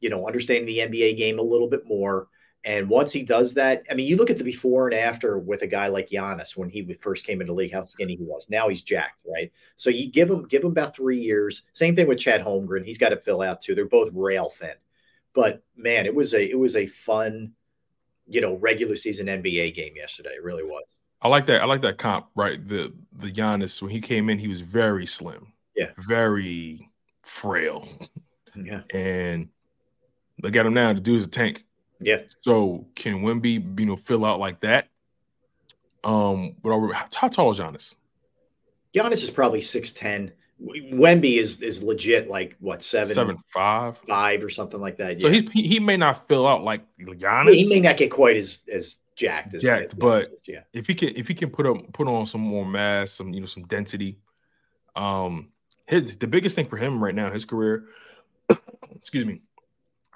you 0.00 0.10
know, 0.10 0.26
understanding 0.26 0.66
the 0.66 0.78
NBA 0.78 1.16
game 1.16 1.38
a 1.38 1.42
little 1.42 1.68
bit 1.68 1.86
more. 1.86 2.28
And 2.66 2.88
once 2.88 3.12
he 3.12 3.22
does 3.22 3.52
that, 3.54 3.82
I 3.90 3.94
mean, 3.94 4.06
you 4.06 4.16
look 4.16 4.30
at 4.30 4.38
the 4.38 4.44
before 4.44 4.88
and 4.88 4.98
after 4.98 5.38
with 5.38 5.60
a 5.60 5.66
guy 5.66 5.88
like 5.88 6.08
Giannis 6.08 6.56
when 6.56 6.70
he 6.70 6.94
first 6.94 7.26
came 7.26 7.42
into 7.42 7.52
league, 7.52 7.74
how 7.74 7.82
skinny 7.82 8.16
he 8.16 8.24
was. 8.24 8.48
Now 8.48 8.70
he's 8.70 8.80
jacked, 8.80 9.22
right? 9.30 9.52
So 9.76 9.90
you 9.90 10.10
give 10.10 10.30
him 10.30 10.48
give 10.48 10.62
him 10.62 10.70
about 10.70 10.96
three 10.96 11.18
years. 11.18 11.64
Same 11.74 11.94
thing 11.94 12.08
with 12.08 12.18
Chet 12.18 12.42
Holmgren. 12.42 12.86
He's 12.86 12.96
got 12.96 13.10
to 13.10 13.18
fill 13.18 13.42
out 13.42 13.60
too. 13.60 13.74
They're 13.74 13.84
both 13.84 14.08
rail 14.14 14.48
thin. 14.48 14.72
But 15.34 15.62
man, 15.76 16.06
it 16.06 16.14
was 16.14 16.32
a 16.32 16.50
it 16.50 16.58
was 16.58 16.74
a 16.74 16.86
fun, 16.86 17.52
you 18.26 18.40
know, 18.40 18.54
regular 18.56 18.96
season 18.96 19.26
NBA 19.26 19.74
game 19.74 19.92
yesterday. 19.96 20.30
It 20.30 20.42
really 20.42 20.62
was. 20.64 20.84
I 21.22 21.28
like 21.28 21.46
that. 21.46 21.62
I 21.62 21.64
like 21.64 21.82
that 21.82 21.98
comp, 21.98 22.26
right? 22.34 22.66
The 22.66 22.92
the 23.12 23.30
Giannis 23.30 23.80
when 23.80 23.90
he 23.90 24.00
came 24.00 24.28
in, 24.30 24.38
he 24.38 24.48
was 24.48 24.60
very 24.60 25.06
slim, 25.06 25.52
Yeah. 25.76 25.90
very 25.98 26.90
frail, 27.22 27.88
Yeah. 28.56 28.82
and 28.92 29.48
look 30.42 30.54
at 30.56 30.66
him 30.66 30.74
now. 30.74 30.92
The 30.92 31.00
dude's 31.00 31.24
a 31.24 31.28
tank. 31.28 31.64
Yeah. 32.00 32.22
So 32.40 32.86
can 32.94 33.22
Wemby, 33.22 33.78
you 33.80 33.86
know, 33.86 33.96
fill 33.96 34.24
out 34.24 34.38
like 34.40 34.60
that? 34.60 34.88
Um, 36.02 36.56
but 36.62 36.92
how 37.14 37.28
tall 37.28 37.50
is 37.50 37.58
Giannis? 37.58 37.94
Giannis 38.94 39.22
is 39.24 39.30
probably 39.30 39.60
six 39.62 39.92
ten. 39.92 40.32
Wemby 40.62 41.36
is 41.38 41.60
is 41.62 41.82
legit 41.82 42.28
like 42.28 42.56
what 42.60 42.82
seven 42.82 43.12
Seven 43.14 43.36
five. 43.52 43.98
five 44.08 44.42
or 44.42 44.48
something 44.50 44.80
like 44.80 44.96
that. 44.98 45.20
So 45.20 45.28
yeah. 45.28 45.42
he, 45.52 45.62
he 45.62 45.80
may 45.80 45.96
not 45.96 46.28
fill 46.28 46.46
out 46.46 46.62
like 46.62 46.82
Giannis. 47.00 47.54
he 47.54 47.68
may 47.68 47.80
not 47.80 47.96
get 47.96 48.10
quite 48.10 48.36
as 48.36 48.62
as 48.72 48.98
jacked 49.16 49.54
as, 49.54 49.62
jacked, 49.62 49.84
as 49.86 49.94
but 49.94 50.22
is, 50.22 50.28
yeah. 50.46 50.60
if 50.72 50.86
he 50.86 50.94
can 50.94 51.10
if 51.16 51.28
he 51.28 51.34
can 51.34 51.50
put 51.50 51.66
up 51.66 51.92
put 51.92 52.06
on 52.08 52.24
some 52.26 52.40
more 52.40 52.64
mass, 52.64 53.12
some 53.12 53.32
you 53.32 53.40
know 53.40 53.46
some 53.46 53.64
density, 53.64 54.18
um, 54.96 55.48
his 55.86 56.16
the 56.18 56.26
biggest 56.26 56.54
thing 56.54 56.66
for 56.66 56.76
him 56.76 57.02
right 57.02 57.14
now, 57.14 57.30
his 57.32 57.44
career, 57.44 57.86
excuse 58.94 59.24
me, 59.26 59.42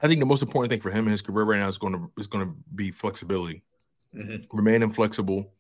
I 0.00 0.06
think 0.06 0.20
the 0.20 0.26
most 0.26 0.42
important 0.42 0.70
thing 0.70 0.80
for 0.80 0.90
him 0.90 1.06
in 1.06 1.10
his 1.10 1.22
career 1.22 1.44
right 1.44 1.58
now 1.58 1.68
is 1.68 1.78
going 1.78 1.94
to 1.94 2.10
is 2.16 2.26
going 2.28 2.46
to 2.46 2.54
be 2.74 2.90
flexibility, 2.92 3.62
Mhm. 4.16 4.46
remaining 4.52 4.92
flexible, 4.92 5.52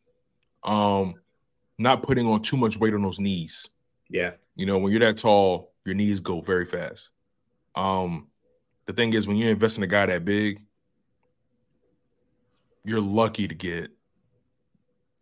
um, 0.62 1.14
not 1.78 2.02
putting 2.04 2.26
on 2.28 2.42
too 2.42 2.56
much 2.56 2.78
weight 2.78 2.94
on 2.94 3.02
those 3.02 3.18
knees. 3.18 3.66
Yeah. 4.10 4.32
You 4.56 4.66
know, 4.66 4.78
when 4.78 4.90
you're 4.92 5.00
that 5.00 5.16
tall, 5.18 5.72
your 5.84 5.94
knees 5.94 6.20
go 6.20 6.40
very 6.40 6.64
fast. 6.66 7.10
Um, 7.74 8.28
the 8.86 8.92
thing 8.92 9.12
is, 9.12 9.26
when 9.28 9.36
you 9.36 9.48
invest 9.48 9.76
in 9.78 9.84
a 9.84 9.86
guy 9.86 10.06
that 10.06 10.24
big, 10.24 10.62
you're 12.84 13.00
lucky 13.00 13.46
to 13.48 13.54
get 13.54 13.90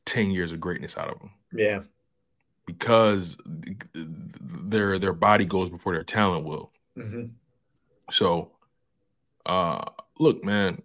10 0.04 0.30
years 0.30 0.52
of 0.52 0.60
greatness 0.60 0.96
out 0.96 1.08
of 1.10 1.20
him 1.20 1.30
Yeah. 1.52 1.80
because 2.64 3.36
their 3.92 4.98
their 4.98 5.12
body 5.12 5.44
goes 5.44 5.68
before 5.68 5.92
their 5.94 6.04
talent 6.04 6.44
will. 6.44 6.70
hmm 6.94 7.24
So, 8.10 8.52
uh, 9.44 9.84
look, 10.18 10.44
man, 10.44 10.80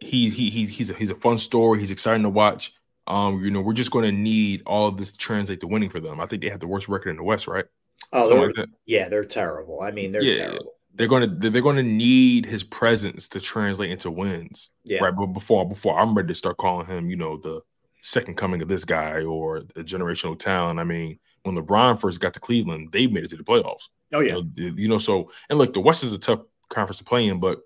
he 0.00 0.30
he 0.30 0.48
he's 0.48 0.70
he's 0.70 0.90
a, 0.90 0.94
he's 0.94 1.10
a 1.10 1.14
fun 1.14 1.36
story. 1.36 1.78
He's 1.80 1.90
exciting 1.90 2.22
to 2.22 2.30
watch. 2.30 2.74
Um, 3.10 3.44
you 3.44 3.50
know, 3.50 3.60
we're 3.60 3.72
just 3.72 3.90
going 3.90 4.04
to 4.04 4.12
need 4.12 4.62
all 4.66 4.86
of 4.86 4.96
this 4.96 5.10
to 5.10 5.18
translate 5.18 5.60
to 5.60 5.66
winning 5.66 5.90
for 5.90 5.98
them. 5.98 6.20
I 6.20 6.26
think 6.26 6.42
they 6.42 6.48
have 6.48 6.60
the 6.60 6.68
worst 6.68 6.88
record 6.88 7.10
in 7.10 7.16
the 7.16 7.24
West, 7.24 7.48
right? 7.48 7.64
Oh, 8.12 8.28
they're, 8.28 8.52
like 8.52 8.68
yeah, 8.86 9.08
they're 9.08 9.24
terrible. 9.24 9.80
I 9.82 9.90
mean, 9.90 10.12
they're 10.12 10.22
Yeah, 10.22 10.46
terrible. 10.46 10.74
They're 10.94 11.08
going 11.08 11.40
to 11.40 11.50
they're 11.50 11.62
going 11.62 11.76
to 11.76 11.82
need 11.82 12.46
his 12.46 12.62
presence 12.62 13.28
to 13.28 13.40
translate 13.40 13.90
into 13.90 14.10
wins. 14.10 14.70
Yeah. 14.84 15.02
Right. 15.02 15.14
But 15.14 15.26
before 15.26 15.68
before 15.68 15.98
I'm 15.98 16.14
ready 16.14 16.28
to 16.28 16.34
start 16.34 16.56
calling 16.56 16.86
him, 16.86 17.10
you 17.10 17.16
know, 17.16 17.36
the 17.36 17.60
second 18.00 18.36
coming 18.36 18.62
of 18.62 18.68
this 18.68 18.84
guy 18.84 19.22
or 19.22 19.62
the 19.74 19.82
generational 19.82 20.38
talent. 20.38 20.78
I 20.78 20.84
mean, 20.84 21.18
when 21.42 21.56
LeBron 21.56 22.00
first 22.00 22.20
got 22.20 22.34
to 22.34 22.40
Cleveland, 22.40 22.90
they 22.92 23.06
made 23.06 23.24
it 23.24 23.30
to 23.30 23.36
the 23.36 23.44
playoffs. 23.44 23.88
Oh 24.12 24.20
yeah. 24.20 24.36
You 24.54 24.70
know, 24.70 24.76
you 24.76 24.88
know, 24.88 24.98
so 24.98 25.32
and 25.48 25.58
look, 25.58 25.74
the 25.74 25.80
West 25.80 26.04
is 26.04 26.12
a 26.12 26.18
tough 26.18 26.40
conference 26.68 26.98
to 26.98 27.04
play 27.04 27.26
in, 27.26 27.40
but 27.40 27.60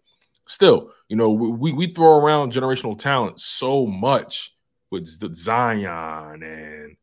still, 0.46 0.90
you 1.08 1.16
know, 1.16 1.30
we 1.30 1.72
we 1.72 1.86
throw 1.88 2.18
around 2.18 2.52
generational 2.52 2.98
talent 2.98 3.40
so 3.40 3.86
much 3.86 4.53
with 5.02 5.34
Zion 5.36 6.42
and 6.42 6.96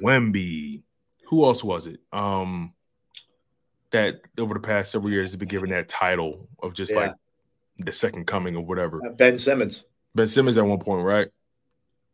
Wemby. 0.00 0.82
Who 1.28 1.44
else 1.44 1.62
was 1.64 1.86
it? 1.86 2.00
Um, 2.12 2.72
that 3.90 4.20
over 4.38 4.54
the 4.54 4.60
past 4.60 4.90
several 4.90 5.12
years 5.12 5.30
has 5.30 5.36
been 5.36 5.48
given 5.48 5.70
that 5.70 5.88
title 5.88 6.48
of 6.62 6.74
just 6.74 6.92
Yeah. 6.92 6.98
like 6.98 7.14
the 7.78 7.92
second 7.92 8.26
coming 8.26 8.56
or 8.56 8.64
whatever. 8.64 9.04
Uh, 9.04 9.10
Ben 9.10 9.38
Simmons. 9.38 9.84
Ben 10.14 10.26
Simmons 10.26 10.56
at 10.56 10.64
one 10.64 10.78
point, 10.78 11.04
right? 11.04 11.28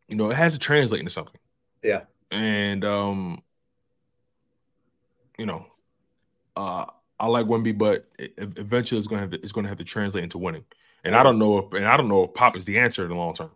You 0.08 0.16
know, 0.16 0.30
it 0.30 0.34
has 0.36 0.52
to 0.54 0.58
translate 0.58 1.00
into 1.00 1.10
something. 1.10 1.38
Yeah. 1.82 2.02
And 2.30 2.84
um, 2.84 3.42
you 5.38 5.46
know, 5.46 5.66
uh, 6.56 6.86
I 7.18 7.26
like 7.28 7.46
Wemby, 7.46 7.76
but 7.76 8.06
eventually 8.18 8.98
it's 8.98 9.06
gonna 9.06 9.22
have 9.22 9.30
to, 9.30 9.38
it's 9.38 9.52
gonna 9.52 9.68
have 9.68 9.78
to 9.78 9.84
translate 9.84 10.24
into 10.24 10.38
winning. 10.38 10.64
And 11.04 11.14
I 11.16 11.22
don't 11.22 11.38
know 11.38 11.58
if 11.58 11.72
and 11.72 11.86
I 11.86 11.96
don't 11.96 12.08
know 12.08 12.24
if 12.24 12.34
Pop 12.34 12.56
is 12.56 12.64
the 12.64 12.78
answer 12.78 13.02
in 13.04 13.08
the 13.10 13.14
long 13.16 13.34
term. 13.34 13.50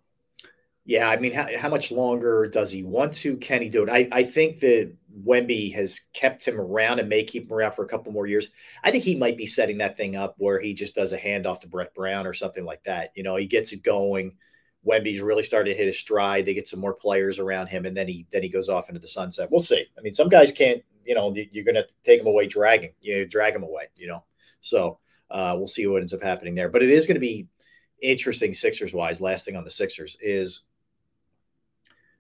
Yeah, 0.87 1.11
I 1.11 1.17
mean, 1.17 1.33
how, 1.33 1.49
how 1.59 1.69
much 1.69 1.91
longer 1.91 2.47
does 2.47 2.71
he 2.71 2.85
want 2.85 3.13
to? 3.15 3.37
Can 3.39 3.61
he 3.61 3.69
do 3.69 3.83
it? 3.83 3.91
I, 3.91 4.09
I 4.13 4.23
think 4.23 4.61
that 4.61 4.95
Wemby 5.25 5.75
has 5.75 6.03
kept 6.13 6.47
him 6.47 6.61
around 6.61 7.01
and 7.01 7.09
may 7.09 7.25
keep 7.25 7.51
him 7.51 7.57
around 7.57 7.73
for 7.73 7.85
a 7.85 7.89
couple 7.89 8.13
more 8.13 8.29
years. 8.29 8.51
I 8.85 8.93
think 8.93 9.03
he 9.03 9.17
might 9.17 9.37
be 9.37 9.47
setting 9.47 9.79
that 9.79 9.97
thing 9.97 10.15
up 10.15 10.37
where 10.39 10.61
he 10.61 10.75
just 10.75 10.95
does 10.95 11.13
a 11.13 11.19
handoff 11.19 11.61
to 11.61 11.69
Brett 11.69 11.93
Brown 11.93 12.25
or 12.25 12.33
something 12.33 12.65
like 12.65 12.85
that. 12.85 13.11
You 13.17 13.25
know, 13.25 13.35
he 13.35 13.47
gets 13.47 13.73
it 13.73 13.83
going. 13.83 14.37
Wemby's 14.87 15.21
really 15.21 15.43
started 15.43 15.73
to 15.73 15.77
hit 15.77 15.87
his 15.87 15.99
stride. 15.99 16.47
They 16.47 16.55
get 16.55 16.69
some 16.69 16.79
more 16.79 16.95
players 16.95 17.41
around 17.41 17.67
him, 17.67 17.85
and 17.85 17.97
then 17.97 18.07
he 18.07 18.29
then 18.31 18.45
he 18.45 18.49
goes 18.49 18.69
off 18.69 18.89
into 18.89 19.01
the 19.01 19.09
sunset. 19.09 19.51
We'll 19.51 19.61
see. 19.61 19.85
I 19.99 20.01
mean, 20.03 20.15
some 20.15 20.29
guys 20.29 20.53
can't. 20.53 20.83
You 21.05 21.17
know, 21.17 21.35
you're 21.35 21.65
going 21.65 21.77
to 21.77 21.87
take 22.05 22.21
him 22.21 22.27
away 22.29 22.47
dragging. 22.47 22.93
You 23.01 23.19
know, 23.19 23.25
drag 23.27 23.57
him 23.57 23.65
away. 23.65 23.89
You 23.99 24.07
know, 24.07 24.25
so 24.61 25.01
uh, 25.33 25.55
we'll 25.57 25.67
see 25.67 25.87
what 25.89 26.03
ends 26.03 26.15
up 26.15 26.23
happening 26.23 26.55
there. 26.55 26.69
But 26.69 26.85
it 26.85 26.91
is 26.91 27.09
going 27.09 27.17
to 27.17 27.21
be 27.21 27.49
interesting 28.01 28.55
Sixers 28.55 28.95
wise. 28.95 29.21
Last 29.21 29.45
thing 29.45 29.57
on 29.57 29.65
the 29.65 29.71
Sixers 29.73 30.17
is 30.21 30.63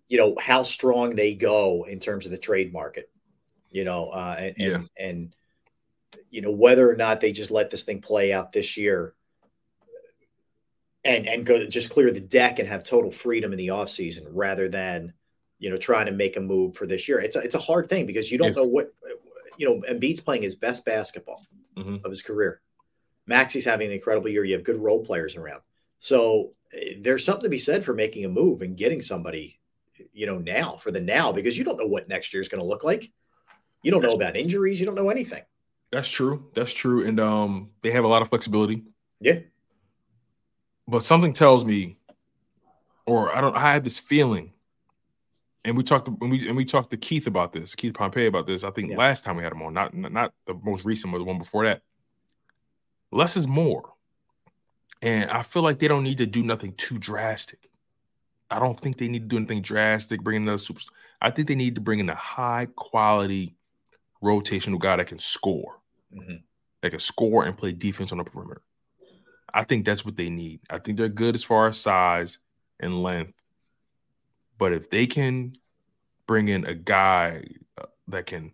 you 0.08 0.18
know 0.18 0.36
how 0.40 0.62
strong 0.62 1.14
they 1.14 1.34
go 1.34 1.84
in 1.88 1.98
terms 1.98 2.24
of 2.26 2.30
the 2.30 2.38
trade 2.38 2.72
market 2.72 3.10
you 3.70 3.84
know 3.84 4.08
uh 4.10 4.36
and 4.38 4.54
Yeah. 4.56 4.74
and, 4.74 4.88
and 4.98 5.36
you 6.30 6.40
know 6.42 6.52
whether 6.52 6.88
or 6.90 6.96
not 6.96 7.20
they 7.20 7.32
just 7.32 7.50
let 7.50 7.70
this 7.70 7.84
thing 7.84 8.00
play 8.00 8.32
out 8.32 8.52
this 8.52 8.76
year 8.76 9.14
and 11.04 11.26
and 11.28 11.44
go 11.46 11.66
just 11.66 11.90
clear 11.90 12.10
the 12.12 12.20
deck 12.20 12.58
and 12.58 12.68
have 12.68 12.82
total 12.82 13.10
freedom 13.10 13.52
in 13.52 13.58
the 13.58 13.68
offseason 13.68 14.24
rather 14.30 14.68
than 14.68 15.12
you 15.58 15.70
know 15.70 15.76
trying 15.76 16.06
to 16.06 16.12
make 16.12 16.36
a 16.36 16.40
move 16.40 16.76
for 16.76 16.86
this 16.86 17.08
year 17.08 17.20
it's 17.20 17.36
a, 17.36 17.40
it's 17.40 17.54
a 17.54 17.60
hard 17.60 17.88
thing 17.88 18.06
because 18.06 18.30
you 18.30 18.38
don't 18.38 18.50
If- 18.50 18.56
know 18.56 18.64
what 18.64 18.92
you 19.58 19.66
know 19.66 19.80
Embiid's 19.90 20.20
playing 20.20 20.42
his 20.42 20.54
best 20.56 20.84
basketball 20.84 21.44
Mhm. 21.76 22.02
of 22.04 22.10
his 22.10 22.22
career 22.22 22.60
Maxey's 23.26 23.64
having 23.64 23.88
an 23.88 23.92
incredible 23.92 24.28
year 24.30 24.44
you 24.44 24.54
have 24.54 24.64
good 24.64 24.78
role 24.80 25.04
players 25.04 25.36
around 25.36 25.60
so 25.98 26.52
eh, 26.72 26.94
there's 27.00 27.24
something 27.24 27.42
to 27.44 27.48
be 27.50 27.58
said 27.58 27.84
for 27.84 27.92
making 27.94 28.24
a 28.24 28.28
move 28.28 28.62
and 28.62 28.76
getting 28.76 29.02
somebody 29.02 29.58
you 30.12 30.26
know, 30.26 30.38
now 30.38 30.76
for 30.76 30.90
the 30.90 31.00
now 31.00 31.32
because 31.32 31.56
you 31.56 31.64
don't 31.64 31.78
know 31.78 31.86
what 31.86 32.08
next 32.08 32.32
year 32.32 32.40
is 32.40 32.48
going 32.48 32.60
to 32.60 32.66
look 32.66 32.84
like. 32.84 33.10
You 33.82 33.90
don't 33.90 34.02
know 34.02 34.12
about 34.12 34.36
injuries. 34.36 34.80
You 34.80 34.86
don't 34.86 34.94
know 34.94 35.10
anything. 35.10 35.42
That's 35.92 36.08
true. 36.08 36.50
That's 36.54 36.72
true. 36.72 37.06
And 37.06 37.20
um, 37.20 37.70
they 37.82 37.92
have 37.92 38.04
a 38.04 38.08
lot 38.08 38.22
of 38.22 38.28
flexibility. 38.28 38.82
Yeah. 39.20 39.38
But 40.88 41.02
something 41.02 41.32
tells 41.32 41.64
me, 41.64 41.98
or 43.06 43.34
I 43.34 43.40
don't. 43.40 43.56
I 43.56 43.72
had 43.72 43.84
this 43.84 43.98
feeling, 43.98 44.52
and 45.64 45.76
we 45.76 45.82
talked 45.82 46.06
to, 46.06 46.16
and 46.20 46.30
we 46.30 46.48
and 46.48 46.56
we 46.56 46.64
talked 46.64 46.90
to 46.90 46.96
Keith 46.96 47.26
about 47.26 47.52
this, 47.52 47.74
Keith 47.74 47.94
Pompey 47.94 48.26
about 48.26 48.46
this. 48.46 48.64
I 48.64 48.70
think 48.70 48.90
Yeah. 48.90 48.96
last 48.96 49.24
time 49.24 49.36
we 49.36 49.42
had 49.42 49.52
him 49.52 49.62
on, 49.62 49.74
not 49.74 49.94
not 49.94 50.32
the 50.46 50.54
most 50.54 50.84
recent, 50.84 51.12
but 51.12 51.18
the 51.18 51.24
one 51.24 51.38
before 51.38 51.64
that. 51.64 51.82
Less 53.12 53.36
is 53.36 53.46
more, 53.46 53.94
and 55.02 55.30
I 55.30 55.42
feel 55.42 55.62
like 55.62 55.78
they 55.78 55.88
don't 55.88 56.02
need 56.02 56.18
to 56.18 56.26
do 56.26 56.42
nothing 56.42 56.72
too 56.74 56.98
drastic. 56.98 57.68
I 58.50 58.58
don't 58.58 58.78
think 58.80 58.96
they 58.98 59.08
need 59.08 59.20
to 59.22 59.26
do 59.26 59.36
anything 59.36 59.62
drastic. 59.62 60.22
bringing 60.22 60.42
another 60.42 60.58
super. 60.58 60.80
I 61.20 61.30
think 61.30 61.48
they 61.48 61.54
need 61.54 61.74
to 61.74 61.80
bring 61.80 61.98
in 61.98 62.08
a 62.08 62.14
high 62.14 62.68
quality 62.76 63.54
rotational 64.22 64.78
guy 64.78 64.96
that 64.96 65.06
can 65.08 65.18
score, 65.18 65.80
Mhm. 66.12 66.42
that 66.82 66.90
can 66.90 67.00
score 67.00 67.44
and 67.44 67.56
play 67.56 67.72
defense 67.72 68.12
on 68.12 68.18
the 68.18 68.24
perimeter. 68.24 68.62
I 69.52 69.64
think 69.64 69.84
that's 69.84 70.04
what 70.04 70.16
they 70.16 70.28
need. 70.30 70.60
I 70.70 70.78
think 70.78 70.98
they're 70.98 71.08
good 71.08 71.34
as 71.34 71.42
far 71.42 71.66
as 71.68 71.78
size 71.78 72.38
and 72.78 73.02
length, 73.02 73.40
but 74.58 74.72
if 74.72 74.90
they 74.90 75.06
can 75.06 75.54
bring 76.26 76.48
in 76.48 76.64
a 76.66 76.74
guy 76.74 77.44
uh, 77.78 77.86
that 78.08 78.26
can 78.26 78.52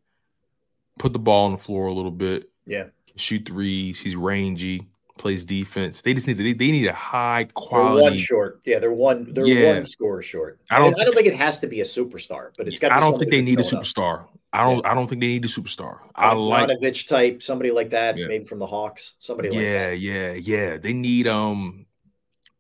put 0.98 1.12
the 1.12 1.18
ball 1.18 1.46
on 1.46 1.52
the 1.52 1.58
floor 1.58 1.86
a 1.86 1.92
little 1.92 2.10
bit, 2.10 2.50
Yeah. 2.66 2.88
shoot 3.16 3.46
threes, 3.46 4.00
he's 4.00 4.16
rangy, 4.16 4.86
plays 5.22 5.44
defense. 5.44 6.02
They 6.02 6.12
just 6.12 6.26
need 6.26 6.36
to, 6.36 6.42
they, 6.42 6.52
they 6.52 6.70
need 6.70 6.86
a 6.86 6.92
high 6.92 7.44
They're 7.44 7.52
quality. 7.54 8.02
one 8.02 8.16
short. 8.18 8.60
Yeah, 8.66 8.78
they're 8.78 8.92
one. 8.92 9.32
They're 9.32 9.46
Yeah. 9.46 9.74
one 9.74 9.84
score 9.84 10.20
short. 10.20 10.60
I 10.70 10.78
don't 10.78 10.88
I 10.88 10.90
don't, 10.90 11.00
I 11.00 11.04
don't 11.04 11.14
think 11.14 11.26
it 11.28 11.34
has 11.36 11.58
to 11.60 11.66
be 11.66 11.80
a 11.80 11.84
superstar, 11.84 12.50
but 12.58 12.66
it's 12.68 12.78
got. 12.78 12.92
I 12.92 13.00
don't 13.00 13.18
think 13.18 13.30
they 13.30 13.40
need 13.40 13.60
a 13.60 13.62
superstar. 13.62 14.26
I 14.52 14.64
don't. 14.64 14.84
I 14.84 14.92
don't 14.92 15.06
think 15.08 15.20
they 15.22 15.28
need 15.28 15.44
a 15.44 15.48
superstar. 15.48 16.00
I 16.14 16.34
like. 16.34 16.64
Ivanovich 16.64 17.08
type, 17.08 17.42
somebody 17.42 17.70
like 17.70 17.88
that, 17.90 18.16
maybe 18.16 18.44
from 18.44 18.58
the 18.58 18.66
Hawks, 18.66 19.14
somebody 19.18 19.48
like 19.48 19.58
that. 19.58 19.62
Yeah, 19.62 19.90
yeah, 19.92 20.32
yeah. 20.34 20.76
They 20.76 20.92
need 20.92 21.26
um, 21.26 21.86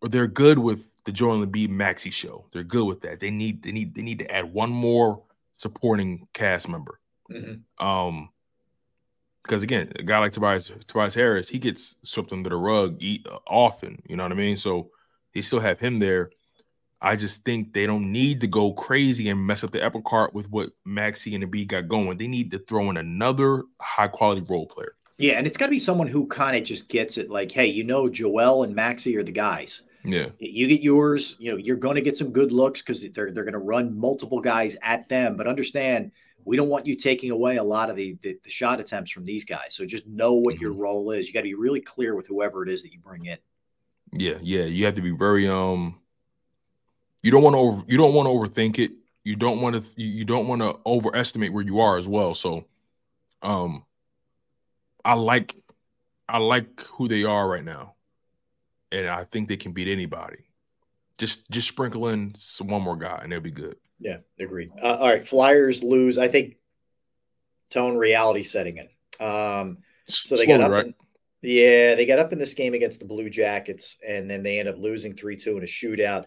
or 0.00 0.08
they're 0.08 0.26
good 0.26 0.58
with 0.58 0.86
the 1.04 1.12
Joel 1.12 1.44
Embiid 1.44 1.68
Maxey 1.68 2.08
show. 2.10 2.46
They're 2.52 2.64
good 2.64 2.86
with 2.86 3.02
that. 3.02 3.20
They 3.20 3.30
need. 3.30 3.62
They 3.62 3.72
need. 3.72 3.94
They 3.94 4.02
need 4.02 4.20
to 4.20 4.30
add 4.34 4.50
one 4.52 4.70
more 4.70 5.22
supporting 5.56 6.26
cast 6.32 6.68
member. 6.68 6.98
Mhm. 7.30 7.60
Um, 7.78 8.30
because 9.42 9.62
again, 9.62 9.92
a 9.96 10.02
guy 10.02 10.18
like 10.18 10.32
Tobias 10.32 10.70
Tobias 10.86 11.14
Harris, 11.14 11.48
he 11.48 11.58
gets 11.58 11.96
swept 12.02 12.32
under 12.32 12.50
the 12.50 12.56
rug 12.56 13.02
uh, 13.02 13.38
often. 13.46 14.02
You 14.08 14.16
know 14.16 14.22
what 14.22 14.32
I 14.32 14.36
mean? 14.36 14.56
So 14.56 14.90
they 15.34 15.42
still 15.42 15.60
have 15.60 15.80
him 15.80 15.98
there. 15.98 16.30
I 17.00 17.16
just 17.16 17.44
think 17.44 17.72
they 17.72 17.84
don't 17.84 18.12
need 18.12 18.40
to 18.42 18.46
go 18.46 18.72
crazy 18.72 19.28
and 19.28 19.44
mess 19.44 19.64
up 19.64 19.72
the 19.72 19.82
apple 19.82 20.02
cart 20.02 20.34
with 20.34 20.48
what 20.50 20.70
Maxey 20.84 21.34
and 21.34 21.42
the 21.42 21.48
B 21.48 21.64
got 21.64 21.88
going. 21.88 22.16
They 22.16 22.28
need 22.28 22.52
to 22.52 22.60
throw 22.60 22.90
in 22.90 22.96
another 22.96 23.64
high 23.80 24.06
quality 24.06 24.46
role 24.48 24.66
player. 24.66 24.94
Yeah, 25.18 25.34
and 25.34 25.46
it's 25.46 25.56
got 25.56 25.66
to 25.66 25.70
be 25.70 25.80
someone 25.80 26.06
who 26.06 26.26
kind 26.26 26.56
of 26.56 26.62
just 26.62 26.88
gets 26.88 27.18
it. 27.18 27.28
Like, 27.28 27.50
hey, 27.50 27.66
you 27.66 27.84
know, 27.84 28.08
Joel 28.08 28.62
and 28.62 28.74
Maxey 28.74 29.16
are 29.16 29.24
the 29.24 29.32
guys. 29.32 29.82
Yeah. 30.04 30.26
You 30.38 30.68
get 30.68 30.80
yours. 30.80 31.36
You 31.38 31.52
know, 31.52 31.56
you're 31.56 31.76
going 31.76 31.96
to 31.96 32.00
get 32.00 32.16
some 32.16 32.32
good 32.32 32.52
looks 32.52 32.82
because 32.82 33.08
they're 33.10 33.30
they're 33.30 33.44
going 33.44 33.52
to 33.52 33.58
run 33.58 33.96
multiple 33.96 34.40
guys 34.40 34.76
at 34.82 35.08
them. 35.08 35.36
But 35.36 35.46
understand, 35.46 36.12
we 36.44 36.56
don't 36.56 36.68
want 36.68 36.86
you 36.86 36.96
taking 36.96 37.30
away 37.30 37.56
a 37.56 37.62
lot 37.62 37.90
of 37.90 37.96
the 37.96 38.16
the, 38.22 38.38
the 38.42 38.50
shot 38.50 38.80
attempts 38.80 39.10
from 39.10 39.24
these 39.24 39.44
guys. 39.44 39.74
So 39.74 39.84
just 39.86 40.06
know 40.06 40.34
what 40.34 40.60
your 40.60 40.72
role 40.72 41.10
is. 41.10 41.26
You 41.26 41.34
got 41.34 41.40
to 41.40 41.44
be 41.44 41.54
really 41.54 41.80
clear 41.80 42.14
with 42.14 42.26
whoever 42.26 42.62
it 42.62 42.68
is 42.68 42.82
that 42.82 42.92
you 42.92 42.98
bring 42.98 43.26
in. 43.26 43.38
Yeah, 44.12 44.38
yeah. 44.42 44.64
You 44.64 44.84
have 44.86 44.94
to 44.96 45.02
be 45.02 45.12
very 45.12 45.48
um 45.48 45.98
you 47.22 47.30
don't 47.30 47.42
want 47.42 47.54
to 47.54 47.58
over 47.58 47.82
you 47.86 47.96
don't 47.96 48.14
want 48.14 48.26
to 48.26 48.30
overthink 48.30 48.78
it. 48.78 48.92
You 49.24 49.36
don't 49.36 49.60
want 49.60 49.76
to 49.76 50.00
you 50.00 50.08
you 50.08 50.24
don't 50.24 50.48
want 50.48 50.62
to 50.62 50.78
overestimate 50.84 51.52
where 51.52 51.64
you 51.64 51.80
are 51.80 51.96
as 51.96 52.08
well. 52.08 52.34
So 52.34 52.66
um 53.42 53.84
I 55.04 55.14
like 55.14 55.56
I 56.28 56.38
like 56.38 56.82
who 56.92 57.08
they 57.08 57.24
are 57.24 57.48
right 57.48 57.64
now. 57.64 57.94
And 58.90 59.08
I 59.08 59.24
think 59.24 59.48
they 59.48 59.56
can 59.56 59.72
beat 59.72 59.88
anybody. 59.88 60.38
Just 61.18 61.50
just 61.50 61.68
sprinkle 61.68 62.08
in 62.08 62.34
some, 62.34 62.68
one 62.68 62.82
more 62.82 62.96
guy 62.96 63.20
and 63.22 63.32
they'll 63.32 63.40
be 63.40 63.50
good. 63.50 63.76
Yeah, 64.02 64.18
agreed. 64.40 64.72
Uh, 64.82 64.96
all 64.96 65.08
right, 65.08 65.26
Flyers 65.26 65.82
lose. 65.84 66.18
I 66.18 66.26
think 66.26 66.56
tone 67.70 67.96
reality 67.96 68.42
setting 68.42 68.78
in. 68.78 68.88
Um, 69.24 69.78
so 70.06 70.36
they 70.36 70.44
got 70.46 70.60
up. 70.60 70.70
right? 70.72 70.86
in- 70.86 70.94
yeah, 71.40 71.94
they 71.94 72.04
got 72.06 72.18
up 72.18 72.32
in 72.32 72.38
this 72.38 72.54
game 72.54 72.74
against 72.74 72.98
the 72.98 73.04
Blue 73.04 73.30
Jackets, 73.30 73.98
and 74.06 74.28
then 74.28 74.42
they 74.42 74.58
end 74.58 74.68
up 74.68 74.76
losing 74.78 75.14
three 75.14 75.36
two 75.36 75.56
in 75.56 75.62
a 75.62 75.66
shootout. 75.66 76.26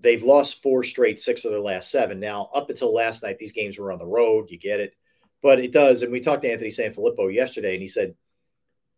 They've 0.00 0.22
lost 0.22 0.62
four 0.62 0.82
straight, 0.82 1.20
six 1.20 1.44
of 1.44 1.50
their 1.50 1.60
last 1.60 1.90
seven. 1.90 2.20
Now, 2.20 2.48
up 2.54 2.70
until 2.70 2.92
last 2.92 3.22
night, 3.22 3.38
these 3.38 3.52
games 3.52 3.78
were 3.78 3.92
on 3.92 3.98
the 3.98 4.06
road. 4.06 4.50
You 4.50 4.58
get 4.58 4.80
it, 4.80 4.94
but 5.42 5.60
it 5.60 5.72
does. 5.72 6.02
And 6.02 6.10
we 6.10 6.20
talked 6.20 6.42
to 6.42 6.50
Anthony 6.50 6.70
Sanfilippo 6.70 7.32
yesterday, 7.32 7.72
and 7.74 7.82
he 7.82 7.88
said 7.88 8.14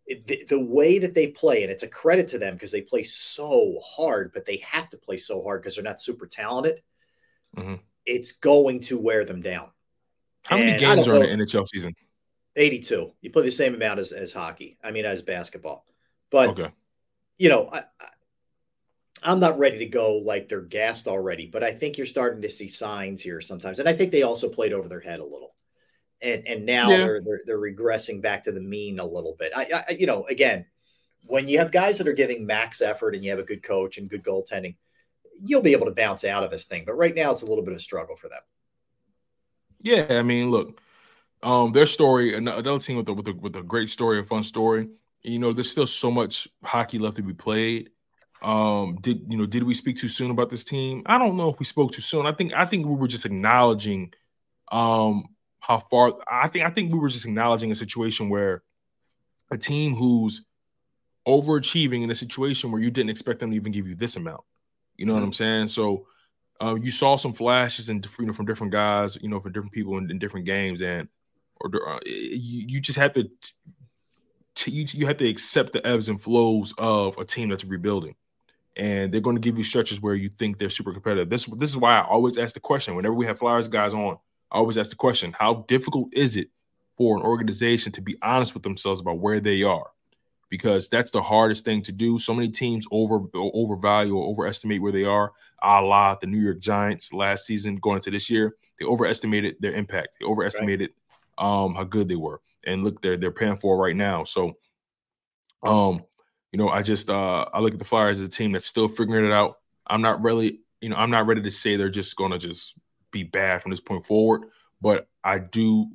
it, 0.06 0.26
the, 0.28 0.44
the 0.48 0.60
way 0.60 1.00
that 1.00 1.14
they 1.14 1.26
play, 1.28 1.62
and 1.64 1.72
it's 1.72 1.82
a 1.82 1.88
credit 1.88 2.28
to 2.28 2.38
them 2.38 2.54
because 2.54 2.70
they 2.72 2.82
play 2.82 3.02
so 3.02 3.80
hard, 3.84 4.32
but 4.32 4.46
they 4.46 4.58
have 4.58 4.88
to 4.90 4.96
play 4.96 5.16
so 5.16 5.42
hard 5.42 5.60
because 5.62 5.74
they're 5.74 5.84
not 5.84 6.00
super 6.00 6.26
talented. 6.26 6.82
Mhm. 7.56 7.80
It's 8.06 8.32
going 8.32 8.80
to 8.80 8.98
wear 8.98 9.24
them 9.24 9.42
down. 9.42 9.70
How 10.44 10.58
many 10.58 10.72
And 10.72 10.84
I 10.84 10.94
games 10.96 11.08
are 11.08 11.14
in 11.14 11.38
the 11.38 11.44
NHL 11.44 11.66
season? 11.68 11.94
82. 12.56 13.12
You 13.20 13.30
play 13.30 13.44
the 13.44 13.50
same 13.52 13.74
amount 13.74 14.00
as, 14.00 14.12
as 14.12 14.32
hockey. 14.32 14.78
I 14.82 14.90
mean, 14.90 15.04
as 15.04 15.22
basketball. 15.22 15.86
But, 16.30 16.50
Okay. 16.50 16.70
you 17.38 17.48
know, 17.48 17.68
I, 17.72 17.84
I'm 19.22 19.40
not 19.40 19.58
ready 19.58 19.78
to 19.78 19.86
go 19.86 20.16
like 20.18 20.48
they're 20.48 20.60
gassed 20.60 21.06
already, 21.06 21.46
but 21.46 21.62
I 21.62 21.72
think 21.72 21.96
you're 21.96 22.06
starting 22.06 22.42
to 22.42 22.50
see 22.50 22.68
signs 22.68 23.22
here 23.22 23.40
sometimes. 23.40 23.78
And 23.78 23.88
I 23.88 23.92
think 23.92 24.10
they 24.10 24.22
also 24.22 24.48
played 24.48 24.72
over 24.72 24.88
their 24.88 25.00
head 25.00 25.20
a 25.20 25.24
little. 25.24 25.54
And 26.20 26.46
and 26.46 26.66
now 26.66 26.90
Yeah. 26.90 26.98
they're, 26.98 27.20
they're 27.20 27.40
they're 27.46 27.58
regressing 27.58 28.20
back 28.20 28.44
to 28.44 28.52
the 28.52 28.60
mean 28.60 28.98
a 28.98 29.06
little 29.06 29.36
bit. 29.38 29.52
I, 29.54 29.84
I 29.88 29.92
you 29.92 30.06
know, 30.06 30.24
again, 30.26 30.66
when 31.26 31.46
you 31.48 31.58
have 31.58 31.70
guys 31.70 31.98
that 31.98 32.08
are 32.08 32.12
giving 32.12 32.44
max 32.46 32.80
effort 32.80 33.14
and 33.14 33.24
you 33.24 33.30
have 33.30 33.38
a 33.38 33.44
good 33.44 33.62
coach 33.62 33.98
and 33.98 34.10
good 34.10 34.22
goaltending, 34.24 34.76
you'll 35.42 35.62
be 35.62 35.72
able 35.72 35.86
to 35.86 35.92
bounce 35.92 36.24
out 36.24 36.44
of 36.44 36.50
this 36.50 36.66
thing. 36.66 36.84
But 36.86 36.94
right 36.94 37.14
now 37.14 37.32
it's 37.32 37.42
a 37.42 37.46
little 37.46 37.64
bit 37.64 37.74
of 37.74 37.82
struggle 37.82 38.16
for 38.16 38.28
them. 38.28 38.40
Yeah, 39.80 40.06
I 40.10 40.22
mean, 40.22 40.50
look, 40.50 40.80
um, 41.42 41.72
their 41.72 41.86
story, 41.86 42.34
an- 42.34 42.46
another 42.46 42.78
team 42.78 42.96
with 42.96 43.08
a 43.08 43.14
with 43.14 43.28
a 43.28 43.32
with 43.32 43.56
a 43.56 43.62
great 43.62 43.90
story, 43.90 44.18
a 44.20 44.24
fun 44.24 44.42
story. 44.42 44.88
You 45.22 45.38
know, 45.38 45.52
there's 45.52 45.70
still 45.70 45.86
so 45.86 46.10
much 46.10 46.48
hockey 46.64 46.98
left 46.98 47.16
to 47.16 47.22
be 47.22 47.34
played. 47.34 47.90
Um, 48.42 48.96
did 49.00 49.24
you 49.28 49.36
know? 49.36 49.46
Did 49.46 49.64
we 49.64 49.74
speak 49.74 49.96
too 49.96 50.08
soon 50.08 50.30
about 50.30 50.50
this 50.50 50.64
team? 50.64 51.02
I 51.06 51.18
don't 51.18 51.36
know 51.36 51.48
if 51.48 51.58
we 51.58 51.64
spoke 51.64 51.92
too 51.92 52.02
soon. 52.02 52.26
I 52.26 52.32
think 52.32 52.52
I 52.54 52.64
think 52.64 52.86
we 52.86 52.94
were 52.94 53.08
just 53.08 53.26
acknowledging 53.26 54.12
um 54.70 55.28
how 55.60 55.78
far. 55.78 56.14
I 56.30 56.48
think 56.48 56.64
I 56.64 56.70
think 56.70 56.92
we 56.92 56.98
were 56.98 57.08
just 57.08 57.24
acknowledging 57.24 57.70
a 57.70 57.76
situation 57.76 58.28
where 58.28 58.62
a 59.50 59.58
team 59.58 59.94
who's 59.94 60.44
overachieving 61.26 62.02
in 62.02 62.10
a 62.10 62.14
situation 62.16 62.72
where 62.72 62.80
you 62.80 62.90
didn't 62.90 63.10
expect 63.10 63.40
them 63.40 63.50
to 63.50 63.56
even 63.56 63.70
give 63.70 63.86
you 63.86 63.94
this 63.94 64.16
amount. 64.16 64.42
You 65.02 65.06
know 65.06 65.14
what 65.14 65.24
I'm 65.24 65.32
saying? 65.32 65.66
So 65.66 66.06
uh, 66.62 66.76
you 66.76 66.92
saw 66.92 67.16
some 67.16 67.32
flashes 67.32 67.88
and 67.88 68.06
you 68.20 68.26
know 68.26 68.32
from 68.32 68.46
different 68.46 68.72
guys, 68.72 69.18
you 69.20 69.28
know, 69.28 69.40
from 69.40 69.50
different 69.50 69.72
people 69.72 69.98
in, 69.98 70.08
in 70.12 70.20
different 70.20 70.46
games, 70.46 70.80
and 70.80 71.08
or 71.60 71.70
uh, 71.88 71.98
you, 72.06 72.66
you 72.68 72.80
just 72.80 73.00
have 73.00 73.12
to 73.14 73.28
t- 74.54 74.70
you, 74.70 74.86
you 74.92 75.06
have 75.08 75.16
to 75.16 75.28
accept 75.28 75.72
the 75.72 75.84
ebbs 75.84 76.08
and 76.08 76.22
flows 76.22 76.72
of 76.78 77.18
a 77.18 77.24
team 77.24 77.48
that's 77.48 77.64
rebuilding, 77.64 78.14
and 78.76 79.12
they're 79.12 79.20
going 79.20 79.34
to 79.34 79.40
give 79.40 79.58
you 79.58 79.64
stretches 79.64 80.00
where 80.00 80.14
you 80.14 80.28
think 80.28 80.58
they're 80.58 80.70
super 80.70 80.92
competitive. 80.92 81.28
This 81.28 81.46
this 81.46 81.70
is 81.70 81.76
why 81.76 81.98
I 81.98 82.04
always 82.04 82.38
ask 82.38 82.54
the 82.54 82.60
question 82.60 82.94
whenever 82.94 83.14
we 83.14 83.26
have 83.26 83.40
Flyers 83.40 83.66
guys 83.66 83.94
on. 83.94 84.18
I 84.52 84.58
always 84.58 84.78
ask 84.78 84.90
the 84.90 84.96
question: 84.96 85.34
How 85.36 85.64
difficult 85.66 86.10
is 86.12 86.36
it 86.36 86.46
for 86.96 87.16
an 87.16 87.24
organization 87.24 87.90
to 87.90 88.00
be 88.00 88.16
honest 88.22 88.54
with 88.54 88.62
themselves 88.62 89.00
about 89.00 89.18
where 89.18 89.40
they 89.40 89.64
are? 89.64 89.90
Because 90.52 90.90
that's 90.90 91.10
the 91.10 91.22
hardest 91.22 91.64
thing 91.64 91.80
to 91.80 91.92
do. 91.92 92.18
So 92.18 92.34
many 92.34 92.50
teams 92.50 92.84
over 92.90 93.22
overvalue 93.34 94.14
or 94.14 94.28
overestimate 94.28 94.82
where 94.82 94.92
they 94.92 95.04
are, 95.04 95.32
a 95.62 95.80
la 95.80 96.14
the 96.16 96.26
New 96.26 96.38
York 96.38 96.60
Giants 96.60 97.10
last 97.14 97.46
season 97.46 97.76
going 97.76 97.96
into 97.96 98.10
this 98.10 98.28
year. 98.28 98.54
They 98.78 98.84
overestimated 98.84 99.56
their 99.60 99.72
impact. 99.72 100.08
They 100.20 100.26
overestimated 100.26 100.90
um, 101.38 101.74
how 101.74 101.84
good 101.84 102.06
they 102.06 102.16
were. 102.16 102.42
And 102.66 102.84
look, 102.84 103.00
they're 103.00 103.16
they're 103.16 103.30
paying 103.30 103.56
for 103.56 103.76
it 103.76 103.78
right 103.78 103.96
now. 103.96 104.24
So 104.24 104.58
um, 105.62 106.02
you 106.52 106.58
know, 106.58 106.68
I 106.68 106.82
just 106.82 107.08
uh 107.08 107.46
I 107.54 107.60
look 107.60 107.72
at 107.72 107.78
the 107.78 107.86
Flyers 107.86 108.20
as 108.20 108.26
a 108.26 108.30
team 108.30 108.52
that's 108.52 108.66
still 108.66 108.88
figuring 108.88 109.24
it 109.24 109.32
out. 109.32 109.56
I'm 109.86 110.02
not 110.02 110.20
really, 110.20 110.60
you 110.82 110.90
know, 110.90 110.96
I'm 110.96 111.10
not 111.10 111.26
ready 111.26 111.40
to 111.40 111.50
say 111.50 111.76
they're 111.76 111.88
just 111.88 112.14
gonna 112.14 112.38
just 112.38 112.74
be 113.10 113.22
bad 113.22 113.62
from 113.62 113.70
this 113.70 113.80
point 113.80 114.04
forward, 114.04 114.42
but 114.82 115.08
I 115.24 115.38
do 115.38 115.86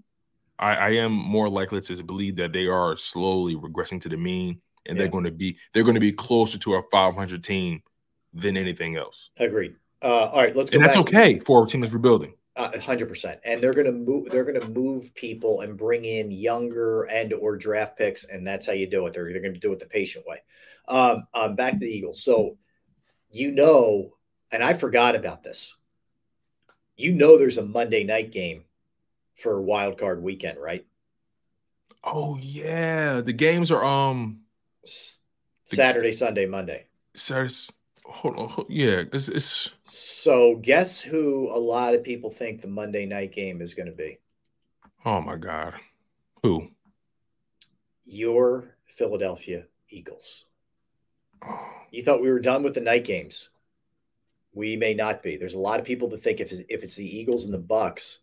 I, 0.60 0.76
I 0.76 0.90
am 0.92 1.12
more 1.12 1.50
likely 1.50 1.82
to 1.82 2.04
believe 2.04 2.36
that 2.38 2.54
they 2.54 2.68
are 2.68 2.96
slowly 2.98 3.56
regressing 3.56 4.02
to 4.02 4.10
the 4.10 4.18
mean, 4.18 4.62
and 4.86 5.00
they're 5.00 5.08
going 5.08 5.26
to 5.26 5.32
be 5.32 5.58
they're 5.74 5.84
going 5.84 5.96
to 5.96 6.02
be 6.02 6.12
closer 6.12 6.58
to 6.60 6.76
a 6.76 6.82
500 6.92 7.44
team 7.44 7.84
than 8.34 8.58
anything 8.58 8.96
else. 8.98 9.30
Agreed. 9.38 9.76
Uh, 10.02 10.30
all 10.32 10.42
right, 10.42 10.56
let's 10.56 10.70
go 10.70 10.76
And 10.78 10.86
that's 10.86 10.96
back- 10.96 11.08
okay 11.08 11.40
for 11.40 11.64
a 11.64 11.68
team 11.68 11.82
that's 11.82 11.94
rebuilding. 11.94 12.34
A 12.60 12.80
hundred 12.80 13.08
percent, 13.08 13.40
and 13.46 13.62
they're 13.62 13.72
gonna 13.72 13.92
move. 13.92 14.32
They're 14.32 14.44
gonna 14.44 14.68
move 14.68 15.14
people 15.14 15.62
and 15.62 15.78
bring 15.78 16.06
in 16.06 16.32
younger 16.32 17.04
and 17.04 17.32
or 17.34 17.56
draft 17.56 17.96
picks, 18.00 18.24
and 18.24 18.48
that's 18.48 18.66
how 18.66 18.74
you 18.74 18.88
do 18.88 19.06
it. 19.06 19.14
They're 19.14 19.32
they're 19.32 19.44
gonna 19.44 19.60
do 19.60 19.74
it 19.74 19.80
the 19.80 19.86
patient 19.86 20.26
way. 20.26 20.42
Um, 20.88 21.28
um, 21.36 21.56
back 21.56 21.74
to 21.74 21.78
the 21.78 21.86
Eagles. 21.86 22.24
So, 22.24 22.58
you 23.30 23.52
know, 23.52 24.16
and 24.52 24.64
I 24.64 24.74
forgot 24.74 25.14
about 25.16 25.44
this. 25.44 25.78
You 26.96 27.12
know, 27.12 27.38
there's 27.38 27.60
a 27.60 27.64
Monday 27.64 28.04
night 28.04 28.32
game 28.32 28.64
for 29.38 29.62
Wild 29.62 29.98
Card 29.98 30.22
Weekend, 30.22 30.60
right? 30.60 30.86
Oh 32.04 32.38
yeah, 32.38 33.22
the 33.22 33.34
games 33.34 33.72
are 33.72 33.84
um 33.84 34.42
Saturday, 35.66 36.12
Sunday, 36.12 36.46
Monday. 36.46 36.88
Saturday. 37.16 37.54
hold 38.06 38.38
on. 38.38 38.48
hold- 38.50 38.70
Yeah, 38.70 39.04
it's, 39.12 39.30
it's 39.30 39.72
So 39.84 40.56
guess 40.56 41.02
who 41.02 41.50
a 41.52 41.60
lot 41.60 41.94
of 41.94 42.04
people 42.04 42.30
think 42.30 42.62
the 42.62 42.68
Monday 42.68 43.06
night 43.06 43.32
game 43.34 43.62
is 43.62 43.74
going 43.74 43.88
to 43.88 43.96
be? 43.96 44.20
oh 45.06 45.22
my 45.22 45.36
god. 45.36 45.74
Who? 46.44 46.70
Your 48.06 48.76
Philadelphia 48.86 49.66
Eagles. 49.90 50.46
You 51.92 52.04
thought 52.04 52.22
we 52.22 52.32
were 52.32 52.40
done 52.40 52.64
with 52.64 52.74
the 52.74 52.82
night 52.82 53.06
games. 53.06 53.50
We 54.54 54.76
may 54.76 54.94
not 54.94 55.22
be. 55.22 55.38
There's 55.38 55.54
a 55.54 55.60
lot 55.60 55.80
of 55.80 55.86
people 55.86 56.08
that 56.10 56.24
think 56.24 56.40
if 56.40 56.52
it's, 56.52 56.62
if 56.70 56.84
it's 56.84 56.96
the 56.96 57.18
Eagles 57.18 57.46
and 57.46 57.54
the 57.54 57.60
Bucks, 57.60 58.20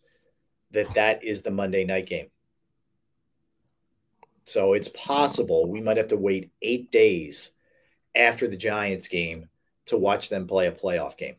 that 0.75 0.93
that 0.93 1.23
is 1.23 1.41
the 1.41 1.51
Monday 1.51 1.83
night 1.83 2.05
game. 2.05 2.27
So 4.45 4.73
it's 4.73 4.89
possible 4.89 5.67
we 5.67 5.81
might 5.81 5.97
have 5.97 6.09
to 6.09 6.17
wait 6.17 6.51
eight 6.61 6.91
days 6.91 7.49
after 8.15 8.47
the 8.47 8.55
Giants 8.57 9.07
game 9.07 9.49
to 9.87 9.97
watch 9.97 10.29
them 10.29 10.47
play 10.47 10.67
a 10.67 10.71
playoff 10.71 11.17
game. 11.17 11.35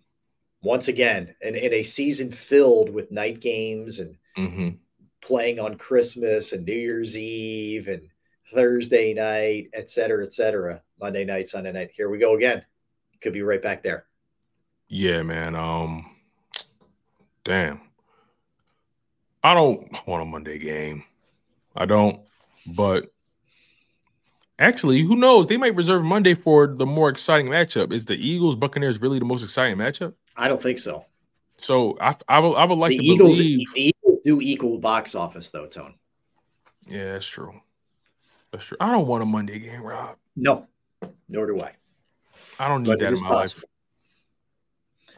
Once 0.63 0.89
again, 0.89 1.35
in, 1.41 1.55
in 1.55 1.73
a 1.73 1.83
season 1.83 2.31
filled 2.31 2.91
with 2.91 3.13
night 3.13 3.41
games 3.41 4.01
and 4.01 4.17
Mm-hmm. 4.37 4.77
playing 5.23 5.59
on 5.59 5.79
Christmas 5.79 6.53
and 6.53 6.67
New 6.67 6.75
Year's 6.75 7.17
Eve 7.17 7.89
and 7.89 8.03
Thursday 8.53 9.15
night, 9.15 9.71
et 9.73 9.91
cetera, 9.91 10.23
et 10.23 10.35
cetera. 10.35 10.83
Monday 11.01 11.25
night, 11.25 11.49
Sunday 11.49 11.73
night. 11.73 11.91
Here 11.97 12.11
we 12.11 12.19
go 12.19 12.37
again. 12.37 12.63
Could 13.23 13.33
be 13.33 13.41
right 13.41 13.63
back 13.63 13.83
there. 13.83 14.05
Yeah, 14.89 15.23
man. 15.23 15.55
Um, 15.55 16.05
damn. 17.45 17.81
I 19.47 19.55
don't 19.55 19.89
want 20.09 20.23
a 20.25 20.27
Monday 20.27 20.59
game. 20.59 21.05
I 21.77 21.87
don't. 21.87 22.21
But 22.67 23.13
actually, 24.59 25.03
who 25.03 25.15
knows? 25.15 25.47
They 25.47 25.57
might 25.57 25.77
reserve 25.77 26.03
Monday 26.03 26.35
for 26.35 26.67
the 26.67 26.85
more 26.85 27.09
exciting 27.09 27.47
matchup. 27.47 27.93
Is 27.93 28.07
the 28.07 28.17
Eagles 28.17 28.57
Buccaneers 28.57 29.01
really 29.01 29.21
the 29.21 29.25
most 29.25 29.45
exciting 29.45 29.77
matchup? 29.77 30.15
I 30.37 30.49
don't 30.49 30.61
think 30.61 30.81
so. 30.81 31.07
So 31.59 31.97
I, 32.01 32.17
I 32.29 32.41
will. 32.41 32.57
I 32.57 32.65
would 32.65 32.77
like 32.77 32.91
the 32.91 32.99
to 32.99 33.05
Eagles, 33.05 33.39
believe. 33.39 33.61
the 33.73 33.81
Eagles 33.81 34.19
do 34.25 34.41
equal 34.41 34.79
box 34.79 35.15
office, 35.15 35.49
though, 35.51 35.69
Tone. 35.69 35.95
Yeah, 36.89 37.13
that's 37.13 37.29
true. 37.29 37.53
That's 38.51 38.65
true. 38.65 38.79
I 38.81 38.91
don't 38.91 39.07
want 39.07 39.23
a 39.23 39.27
Monday 39.27 39.61
game, 39.61 39.81
Rob. 39.81 40.17
No, 40.35 40.67
nor 41.29 41.47
do 41.47 41.61
I. 41.61 41.73
I 42.59 42.67
don't 42.67 42.83
need 42.83 42.89
But 42.89 42.99
that 42.99 43.13
in 43.13 43.21
my 43.23 43.29
possible. 43.29 43.61
Don't 43.61 43.76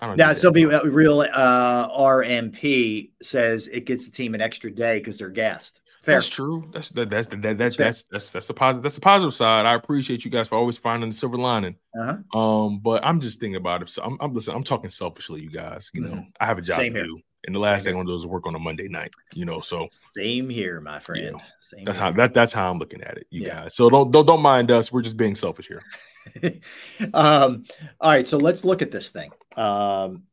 Now, 0.01 0.10
need 0.10 0.18
that. 0.20 0.39
somebody 0.39 0.67
uh, 0.67 0.85
real 0.85 1.20
uh, 1.23 1.89
RMP 1.91 3.10
says 3.23 3.68
it 3.68 3.85
gets 3.85 4.05
the 4.07 4.12
team 4.12 4.35
an 4.35 4.41
extra 4.41 4.70
day 4.70 4.99
because 4.99 5.18
they're 5.18 5.28
gassed. 5.28 5.81
Fair. 6.02 6.15
That's 6.17 6.28
true. 6.28 6.70
That's 6.73 6.89
that, 6.91 7.10
that's 7.10 7.27
that, 7.27 7.59
that's 7.59 7.77
fair. 7.77 7.86
that's 7.86 8.05
that's 8.05 8.33
that's 8.33 8.47
the 8.47 8.55
positive. 8.55 8.83
That's 8.83 8.94
the 8.94 9.01
positive 9.01 9.35
side. 9.35 9.67
I 9.67 9.75
appreciate 9.75 10.25
you 10.25 10.31
guys 10.31 10.49
for 10.49 10.55
always 10.57 10.78
finding 10.78 11.10
the 11.10 11.17
silver 11.17 11.36
lining. 11.36 11.75
Uh-huh. 12.01 12.39
Um, 12.39 12.78
but 12.78 13.05
I'm 13.05 13.20
just 13.20 13.41
thinking 13.41 13.57
about 13.57 13.83
it. 13.83 13.89
So 13.89 14.02
I'm, 14.05 14.17
I'm 14.20 14.33
listening. 14.33 14.57
I'm 14.57 14.62
talking 14.62 14.89
selfishly, 14.91 15.43
you 15.43 15.51
guys. 15.51 15.91
You 15.94 16.02
know, 16.02 16.10
Mhm. 16.10 16.27
I 16.41 16.47
have 16.47 16.59
a 16.59 16.62
job 16.62 16.77
Same 16.77 16.93
to 16.94 17.01
here. 17.01 17.07
do, 17.07 17.20
and 17.47 17.55
the 17.55 17.60
last 17.60 17.84
thing 17.84 17.94
I 17.94 17.97
want 17.97 18.08
to 18.08 18.12
do 18.12 18.17
is 18.17 18.26
work 18.26 18.47
on 18.47 18.55
a 18.55 18.58
Monday 18.58 18.89
night. 18.89 19.12
You 19.34 19.44
know, 19.44 19.58
so 19.58 19.86
Same 19.91 20.49
here, 20.49 20.81
my 20.81 21.00
friend. 21.00 21.36
Same 21.60 21.84
that's 21.84 21.99
here. 21.99 22.07
how 22.07 22.12
that 22.12 22.34
that's 22.34 22.52
how 22.52 22.70
I'm 22.70 22.78
looking 22.78 23.02
at 23.02 23.17
it. 23.18 23.26
You 23.31 23.42
Yeah. 23.47 23.62
guys. 23.62 23.75
So 23.75 23.89
don't 23.91 24.10
don't 24.10 24.26
don't 24.26 24.42
mind 24.42 24.70
us. 24.70 24.91
We're 24.92 25.02
just 25.02 25.17
being 25.17 25.34
selfish 25.34 25.68
here. 25.68 25.83
um, 27.15 27.65
all 28.00 28.10
right, 28.10 28.26
so 28.28 28.39
let's 28.39 28.65
look 28.65 28.83
at 28.83 28.91
this 28.91 29.10
thing. 29.10 29.31
Um, 29.57 30.25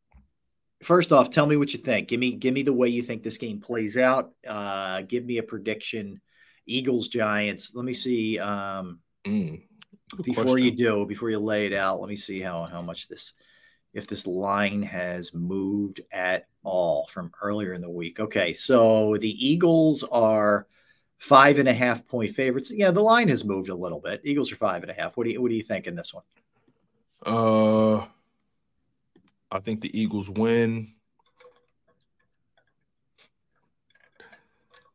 first 0.83 1.11
off, 1.11 1.29
tell 1.29 1.45
me 1.45 1.55
what 1.57 1.73
you 1.73 1.79
think. 1.79 2.07
Give 2.07 2.19
me 2.19 2.33
give 2.35 2.53
me 2.53 2.63
the 2.63 2.73
way 2.73 2.89
you 2.89 3.01
think 3.01 3.23
this 3.23 3.37
game 3.37 3.59
plays 3.61 3.97
out. 3.97 4.31
Uh, 4.47 5.01
give 5.03 5.25
me 5.25 5.37
a 5.37 5.43
prediction. 5.43 6.21
Eagles 6.65 7.07
Giants. 7.09 7.71
Let 7.75 7.85
me 7.85 7.93
see. 7.93 8.39
Um, 8.39 8.99
Mm, 9.25 9.63
before 10.23 10.59
you 10.59 10.69
do, 10.69 11.03
before 11.07 11.31
you 11.31 11.39
lay 11.39 11.65
it 11.65 11.73
out, 11.73 11.99
let 11.99 12.07
me 12.09 12.15
see 12.15 12.39
how 12.39 12.63
how 12.65 12.83
much 12.83 13.07
this 13.07 13.33
if 13.91 14.05
this 14.05 14.27
line 14.27 14.83
has 14.83 15.33
moved 15.33 16.01
at 16.11 16.45
all 16.65 17.07
from 17.07 17.31
earlier 17.41 17.73
in 17.73 17.81
the 17.81 17.89
week. 17.89 18.19
Okay, 18.19 18.53
so 18.53 19.15
the 19.17 19.47
Eagles 19.47 20.03
are 20.03 20.67
five 21.17 21.59
and 21.59 21.69
a 21.69 21.73
half 21.73 22.05
point 22.07 22.35
favorites. 22.35 22.71
Yeah, 22.73 22.91
the 22.91 23.01
line 23.01 23.29
has 23.29 23.45
moved 23.45 23.69
a 23.69 23.75
little 23.75 23.99
bit. 23.99 24.21
Eagles 24.23 24.51
are 24.51 24.57
five 24.57 24.81
and 24.83 24.91
a 24.91 24.93
half. 24.93 25.15
What 25.15 25.25
do 25.25 25.31
you 25.31 25.41
what 25.41 25.49
do 25.49 25.55
you 25.55 25.63
think 25.63 25.87
in 25.87 25.95
this 25.95 26.13
one? 26.13 26.23
Uh, 27.25 28.05
I 29.51 29.59
think 29.63 29.81
the 29.81 29.99
Eagles 29.99 30.29
win. 30.29 30.93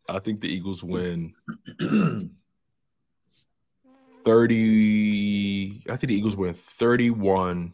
I 0.09 0.19
think 0.19 0.41
the 0.41 0.49
Eagles 0.49 0.83
win 0.83 1.35
30. 4.25 5.85
I 5.89 5.97
think 5.97 6.09
the 6.09 6.17
Eagles 6.17 6.37
win 6.37 6.53
31 6.53 7.73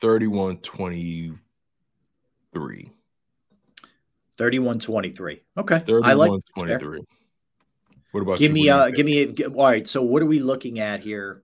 31 0.00 0.56
23. 2.54 2.90
31 4.36 4.78
23. 4.80 5.42
Okay. 5.58 5.78
31 5.80 6.04
I 6.04 6.12
like 6.14 6.30
23. 6.58 7.00
What 8.12 8.20
about 8.22 8.38
Give 8.38 8.50
you? 8.50 8.54
me 8.54 8.60
What 8.60 8.64
do 8.64 8.66
you 8.66 8.72
uh 8.72 8.90
give 8.90 9.06
me 9.06 9.44
a, 9.44 9.48
all 9.50 9.64
right. 9.66 9.86
So 9.86 10.02
what 10.02 10.22
are 10.22 10.26
we 10.26 10.40
looking 10.40 10.80
at 10.80 11.00
here? 11.00 11.42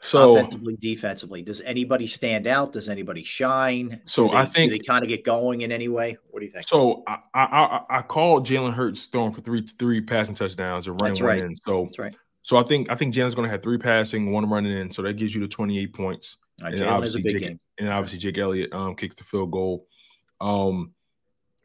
So- 0.00 0.36
offensively, 0.36 0.76
defensively. 0.78 1.42
Does 1.42 1.60
anybody 1.62 2.06
stand 2.06 2.46
out? 2.46 2.72
Does 2.72 2.88
anybody 2.88 3.22
shine? 3.22 4.00
So 4.04 4.28
Do 4.28 4.34
I 4.36 4.44
think- 4.44 4.70
they 4.70 4.78
kind 4.80 5.02
of 5.02 5.08
get 5.08 5.24
going 5.24 5.62
in 5.62 5.72
any 5.72 5.88
way. 5.88 6.18
What 6.30 6.40
do 6.40 6.46
you 6.46 6.52
think? 6.52 6.66
So 6.68 7.04
I 7.06 7.18
I, 7.34 7.42
I, 7.44 7.80
I 7.98 8.02
called 8.02 8.46
Jalen 8.46 8.74
Hurts 8.74 9.06
throwing 9.06 9.32
for 9.32 9.40
three 9.40 9.62
three 9.62 10.00
passing 10.00 10.34
touchdowns 10.34 10.86
and 10.88 11.00
running 11.00 11.12
That's 11.14 11.20
one 11.22 11.28
right. 11.28 11.42
in. 11.42 11.56
So 11.66 11.84
That's 11.84 11.98
right. 11.98 12.14
So 12.42 12.56
I 12.56 12.62
think 12.64 12.90
I 12.90 12.94
think 12.96 13.14
Jalen's 13.14 13.34
going 13.34 13.46
to 13.46 13.50
have 13.52 13.62
three 13.62 13.78
passing, 13.78 14.32
one 14.32 14.48
running 14.48 14.76
in. 14.76 14.90
So 14.90 15.02
that 15.02 15.14
gives 15.14 15.34
you 15.34 15.40
the 15.40 15.48
twenty 15.48 15.78
eight 15.78 15.94
points. 15.94 16.36
Right, 16.62 16.72
And 16.72 16.80
Jalen 16.82 16.84
is 16.84 16.86
a 16.86 16.90
obviously 16.90 17.22
Jake, 17.22 17.42
game. 17.42 17.60
and 17.78 17.88
obviously 17.88 18.18
Jake 18.18 18.38
Elliott 18.38 18.72
um, 18.72 18.94
kicks 18.96 19.14
the 19.14 19.24
field 19.24 19.50
goal. 19.52 19.86
Um, 20.40 20.92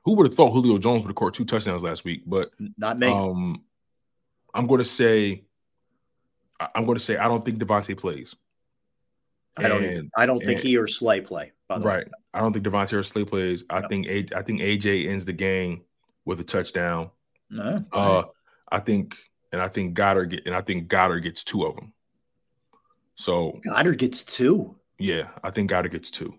who 0.05 0.15
would 0.15 0.27
have 0.27 0.35
thought 0.35 0.51
Julio 0.51 0.77
Jones 0.77 1.03
would 1.03 1.09
have 1.09 1.15
caught 1.15 1.33
two 1.33 1.45
touchdowns 1.45 1.83
last 1.83 2.03
week? 2.03 2.23
But 2.25 2.51
Not 2.77 2.99
me. 2.99 3.07
Um, 3.07 3.63
I'm 4.53 4.67
going 4.67 4.79
to 4.79 4.85
say, 4.85 5.43
I'm 6.75 6.85
going 6.85 6.97
to 6.97 7.03
say 7.03 7.17
I 7.17 7.27
don't 7.27 7.43
think 7.45 7.57
DeVonta 7.59 7.97
plays. 7.97 8.35
I 9.57 9.67
don't. 9.67 9.83
And- 9.83 10.11
I 10.17 10.25
don't 10.25 10.39
think 10.39 10.59
and- 10.59 10.67
he 10.67 10.77
or 10.77 10.87
Slay 10.87 11.21
play, 11.21 11.51
by 11.67 11.79
the 11.79 11.85
way. 11.85 11.95
Right. 11.95 12.07
I 12.33 12.39
don't 12.39 12.51
think 12.53 12.65
DeVonta 12.65 12.93
or 12.93 13.03
Slay 13.03 13.23
plays. 13.25 13.63
I 13.69 13.79
No. 13.81 13.87
think 13.87 14.07
A, 14.07 14.25
I 14.35 14.41
think 14.41 14.61
AJ 14.61 15.07
ends 15.09 15.25
the 15.25 15.33
game 15.33 15.81
with 16.25 16.39
a 16.39 16.43
touchdown. 16.43 17.11
No. 17.49 17.85
Uh, 17.91 18.23
I 18.71 18.79
think, 18.79 19.15
and 19.51 19.61
I 19.61 19.67
think 19.67 19.95
Goedert 19.95 20.29
get, 20.29 20.45
and 20.47 20.55
I 20.55 20.61
think 20.61 20.87
Goedert 20.87 21.21
gets 21.21 21.43
two 21.43 21.63
of 21.65 21.75
them. 21.75 21.93
So 23.15 23.59
Goedert 23.63 23.97
gets 23.99 24.23
two. 24.23 24.75
yeah, 24.97 25.27
I 25.43 25.51
think 25.51 25.69
Goedert 25.69 25.91
gets 25.91 26.09
two. 26.09 26.33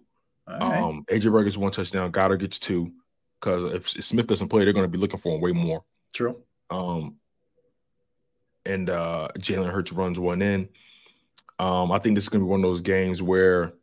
Right. 0.48 0.60
Um, 0.60 1.04
AJ 1.10 1.30
Brown 1.30 1.44
gets 1.44 1.56
one 1.56 1.72
touchdown. 1.72 2.12
Goedert 2.12 2.40
gets 2.40 2.58
two 2.58 2.92
because 3.40 3.64
if, 3.64 3.96
if 3.96 4.04
Smith 4.04 4.26
doesn't 4.26 4.48
play, 4.48 4.64
they're 4.64 4.72
going 4.72 4.84
to 4.84 4.88
be 4.88 4.98
looking 4.98 5.20
for 5.20 5.34
him 5.34 5.40
way 5.40 5.52
more. 5.52 5.84
True. 6.12 6.42
Um, 6.70 7.16
and 8.66 8.88
uh, 8.90 9.28
Jalen 9.38 9.70
Hurts 9.70 9.92
runs 9.92 10.18
one 10.18 10.42
in. 10.42 10.68
Um, 11.58 11.92
I 11.92 11.98
think 11.98 12.14
this 12.14 12.24
is 12.24 12.28
going 12.28 12.40
to 12.40 12.46
be 12.46 12.50
one 12.50 12.60
of 12.60 12.70
those 12.70 12.80
games 12.80 13.22
where 13.22 13.74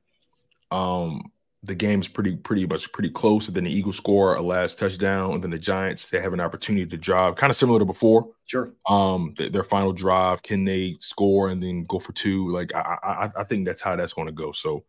um, 0.72 1.32
the 1.64 1.76
game's 1.76 2.08
pretty, 2.08 2.36
pretty 2.36 2.66
much 2.66 2.92
pretty 2.92 3.10
close, 3.10 3.48
and 3.48 3.56
then 3.56 3.66
the 3.66 3.72
Eagles 3.72 3.98
score 3.98 4.36
a 4.36 4.42
last 4.42 4.80
touchdown, 4.80 5.34
and 5.34 5.44
then 5.44 5.52
the 5.52 5.58
Giants 5.58 6.10
they 6.10 6.20
have 6.20 6.34
an 6.34 6.40
opportunity 6.40 6.86
to 6.86 6.98
drive, 6.98 7.36
kind 7.36 7.50
of 7.50 7.56
similar 7.56 7.80
to 7.80 7.86
before. 7.86 8.30
Sure. 8.46 8.74
Um, 8.90 9.34
th- 9.38 9.52
their 9.52 9.64
final 9.64 9.94
drive, 9.94 10.42
can 10.42 10.66
they 10.66 10.98
score 11.00 11.50
and 11.50 11.62
then 11.62 11.84
go 11.84 12.00
for 12.00 12.14
two? 12.14 12.50
Like 12.52 12.74
I, 12.74 12.98
I, 13.04 13.30
I 13.38 13.44
think 13.44 13.66
that's 13.66 13.82
how 13.82 13.96
that's 13.96 14.14
going 14.14 14.28
to 14.28 14.34
go. 14.34 14.52
So, 14.52 14.84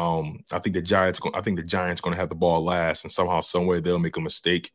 um, 0.00 0.44
I 0.50 0.58
think 0.58 0.74
the 0.74 0.82
Giants, 0.82 1.20
I 1.34 1.40
think 1.42 1.58
the 1.58 1.62
Giants 1.62 2.00
going 2.00 2.14
to 2.14 2.20
have 2.20 2.30
the 2.30 2.34
ball 2.34 2.64
last, 2.64 3.04
and 3.04 3.12
somehow, 3.12 3.40
some 3.40 3.66
way, 3.66 3.80
they'll 3.80 3.98
make 3.98 4.16
a 4.16 4.20
mistake. 4.20 4.72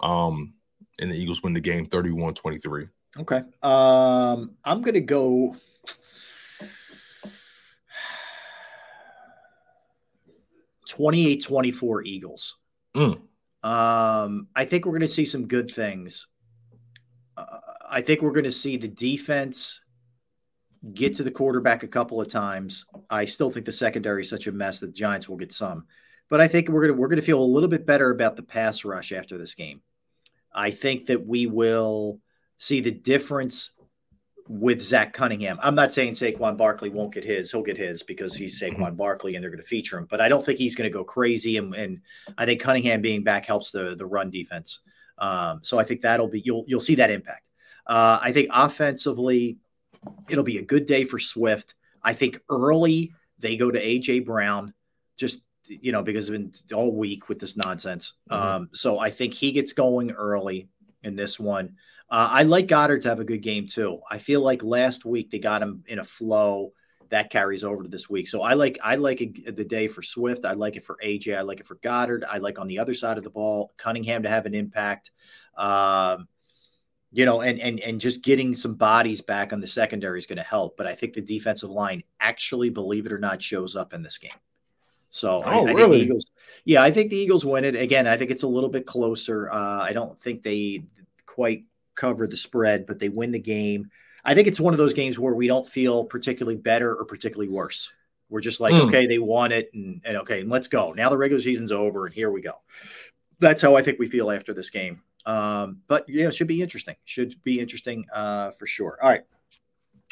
Um, 0.00 0.54
and 0.98 1.10
the 1.10 1.16
Eagles 1.16 1.42
win 1.42 1.52
the 1.52 1.60
game 1.60 1.86
31-23. 1.86 2.88
Okay. 3.20 3.42
Um, 3.62 4.56
I'm 4.64 4.82
gonna 4.82 5.00
go. 5.00 5.56
Twenty-eight, 10.88 11.44
twenty-four 11.44 12.02
Eagles. 12.04 12.56
Mm. 12.96 13.20
Um, 13.62 14.48
I 14.56 14.64
think 14.64 14.84
we're 14.84 14.92
going 14.92 15.02
to 15.02 15.08
see 15.08 15.26
some 15.26 15.46
good 15.46 15.70
things. 15.70 16.26
Uh, 17.36 17.58
I 17.88 18.00
think 18.00 18.22
we're 18.22 18.32
going 18.32 18.44
to 18.44 18.52
see 18.52 18.78
the 18.78 18.88
defense 18.88 19.80
get 20.94 21.16
to 21.16 21.22
the 21.22 21.30
quarterback 21.30 21.82
a 21.82 21.88
couple 21.88 22.20
of 22.20 22.28
times. 22.28 22.86
I 23.10 23.24
still 23.24 23.50
think 23.50 23.66
the 23.66 23.72
secondary 23.72 24.22
is 24.22 24.30
such 24.30 24.46
a 24.46 24.52
mess 24.52 24.80
that 24.80 24.86
the 24.86 24.92
Giants 24.92 25.28
will 25.28 25.36
get 25.36 25.52
some, 25.52 25.86
but 26.28 26.40
I 26.40 26.48
think 26.48 26.68
we're 26.68 26.88
to 26.88 26.94
we're 26.94 27.08
to 27.08 27.22
feel 27.22 27.42
a 27.42 27.44
little 27.44 27.68
bit 27.68 27.86
better 27.86 28.10
about 28.10 28.36
the 28.36 28.42
pass 28.42 28.84
rush 28.84 29.12
after 29.12 29.38
this 29.38 29.54
game. 29.54 29.82
I 30.52 30.70
think 30.70 31.06
that 31.06 31.26
we 31.26 31.46
will 31.46 32.20
see 32.58 32.80
the 32.80 32.90
difference 32.90 33.72
with 34.48 34.80
Zach 34.80 35.12
Cunningham. 35.12 35.58
I'm 35.62 35.74
not 35.74 35.92
saying 35.92 36.14
Saquon 36.14 36.56
Barkley 36.56 36.88
won't 36.88 37.12
get 37.12 37.24
his; 37.24 37.50
he'll 37.50 37.62
get 37.62 37.76
his 37.76 38.02
because 38.02 38.34
he's 38.34 38.60
Saquon 38.60 38.96
Barkley, 38.96 39.34
and 39.34 39.42
they're 39.42 39.50
going 39.50 39.60
to 39.60 39.66
feature 39.66 39.98
him. 39.98 40.06
But 40.08 40.20
I 40.20 40.28
don't 40.28 40.44
think 40.44 40.58
he's 40.58 40.74
going 40.74 40.90
to 40.90 40.96
go 40.96 41.04
crazy, 41.04 41.58
and, 41.58 41.74
and 41.74 42.00
I 42.36 42.46
think 42.46 42.60
Cunningham 42.60 43.02
being 43.02 43.22
back 43.22 43.44
helps 43.44 43.70
the 43.70 43.94
the 43.96 44.06
run 44.06 44.30
defense. 44.30 44.80
Um, 45.18 45.60
so 45.62 45.78
I 45.78 45.84
think 45.84 46.00
that'll 46.00 46.28
be 46.28 46.40
you'll 46.40 46.64
you'll 46.66 46.80
see 46.80 46.94
that 46.96 47.10
impact. 47.10 47.48
Uh, 47.86 48.18
I 48.20 48.32
think 48.32 48.48
offensively, 48.52 49.58
it'll 50.28 50.44
be 50.44 50.58
a 50.58 50.62
good 50.62 50.86
day 50.86 51.04
for 51.04 51.18
Swift. 51.18 51.74
I 52.02 52.12
think 52.12 52.40
early 52.48 53.12
they 53.38 53.56
go 53.56 53.70
to 53.70 53.80
AJ 53.80 54.24
Brown, 54.24 54.74
just 55.16 55.42
you 55.66 55.92
know 55.92 56.02
because 56.02 56.28
it's 56.28 56.38
been 56.66 56.76
all 56.76 56.94
week 56.94 57.28
with 57.28 57.38
this 57.38 57.56
nonsense. 57.56 58.14
Mm-hmm. 58.30 58.42
Um, 58.42 58.70
so 58.72 58.98
I 58.98 59.10
think 59.10 59.34
he 59.34 59.52
gets 59.52 59.72
going 59.72 60.12
early 60.12 60.68
in 61.02 61.16
this 61.16 61.38
one. 61.38 61.76
Uh, 62.10 62.28
I 62.32 62.42
like 62.44 62.68
Goedert 62.68 63.02
to 63.02 63.08
have 63.08 63.20
a 63.20 63.24
good 63.24 63.42
game 63.42 63.66
too. 63.66 64.00
I 64.10 64.18
feel 64.18 64.40
like 64.40 64.62
last 64.62 65.04
week 65.04 65.30
they 65.30 65.38
got 65.38 65.62
him 65.62 65.84
in 65.86 65.98
a 65.98 66.04
flow 66.04 66.72
that 67.10 67.30
carries 67.30 67.64
over 67.64 67.82
to 67.82 67.88
this 67.88 68.08
week. 68.08 68.28
So 68.28 68.42
I 68.42 68.54
like 68.54 68.78
I 68.82 68.96
like 68.96 69.20
a, 69.20 69.26
the 69.26 69.64
day 69.64 69.88
for 69.88 70.02
Swift. 70.02 70.44
I 70.44 70.52
like 70.52 70.76
it 70.76 70.84
for 70.84 70.98
AJ. 71.04 71.36
I 71.36 71.42
like 71.42 71.60
it 71.60 71.66
for 71.66 71.76
Goedert. 71.76 72.24
I 72.28 72.38
like 72.38 72.58
on 72.58 72.68
the 72.68 72.78
other 72.78 72.94
side 72.94 73.18
of 73.18 73.24
the 73.24 73.30
ball 73.30 73.72
Cunningham 73.76 74.22
to 74.22 74.28
have 74.28 74.46
an 74.46 74.54
impact. 74.54 75.10
Um, 75.56 76.28
you 77.12 77.24
know, 77.24 77.40
and 77.40 77.60
and 77.60 77.80
and 77.80 78.00
just 78.00 78.22
getting 78.22 78.54
some 78.54 78.74
bodies 78.74 79.20
back 79.20 79.52
on 79.52 79.60
the 79.60 79.68
secondary 79.68 80.18
is 80.18 80.26
going 80.26 80.36
to 80.36 80.42
help. 80.42 80.76
But 80.76 80.86
I 80.86 80.94
think 80.94 81.14
the 81.14 81.22
defensive 81.22 81.70
line 81.70 82.02
actually, 82.20 82.70
believe 82.70 83.06
it 83.06 83.12
or 83.12 83.18
not, 83.18 83.42
shows 83.42 83.76
up 83.76 83.94
in 83.94 84.02
this 84.02 84.18
game. 84.18 84.30
So 85.10 85.42
oh, 85.44 85.66
I, 85.66 85.70
I 85.70 85.72
really? 85.72 86.02
Eagles, 86.02 86.26
yeah, 86.64 86.82
I 86.82 86.90
think 86.90 87.10
the 87.10 87.16
Eagles 87.16 87.44
win 87.44 87.64
it 87.64 87.74
again. 87.74 88.06
I 88.06 88.16
think 88.16 88.30
it's 88.30 88.42
a 88.42 88.48
little 88.48 88.68
bit 88.68 88.86
closer. 88.86 89.50
Uh, 89.50 89.80
I 89.80 89.92
don't 89.92 90.20
think 90.20 90.42
they 90.42 90.84
quite 91.24 91.64
cover 91.94 92.26
the 92.26 92.36
spread, 92.36 92.86
but 92.86 92.98
they 92.98 93.08
win 93.08 93.32
the 93.32 93.38
game. 93.38 93.90
I 94.24 94.34
think 94.34 94.46
it's 94.46 94.60
one 94.60 94.74
of 94.74 94.78
those 94.78 94.92
games 94.92 95.18
where 95.18 95.34
we 95.34 95.46
don't 95.46 95.66
feel 95.66 96.04
particularly 96.04 96.56
better 96.56 96.94
or 96.94 97.06
particularly 97.06 97.48
worse. 97.48 97.90
We're 98.28 98.40
just 98.40 98.60
like, 98.60 98.74
mm. 98.74 98.80
okay, 98.88 99.06
they 99.06 99.18
won 99.18 99.52
it, 99.52 99.70
and, 99.72 100.02
and 100.04 100.18
okay, 100.18 100.40
and 100.40 100.50
let's 100.50 100.68
go. 100.68 100.92
Now 100.92 101.08
the 101.08 101.16
regular 101.16 101.40
season's 101.40 101.72
over, 101.72 102.04
and 102.04 102.14
here 102.14 102.30
we 102.30 102.42
go. 102.42 102.60
That's 103.38 103.62
how 103.62 103.76
I 103.76 103.82
think 103.82 103.98
we 103.98 104.06
feel 104.06 104.30
after 104.30 104.52
this 104.52 104.68
game. 104.68 105.00
Um, 105.28 105.82
but 105.88 106.08
yeah, 106.08 106.28
it 106.28 106.34
should 106.34 106.48
be 106.48 106.62
interesting. 106.62 106.96
Should 107.04 107.34
be 107.44 107.60
interesting 107.60 108.06
uh, 108.14 108.50
for 108.52 108.66
sure. 108.66 108.98
All 109.02 109.10
right. 109.10 109.24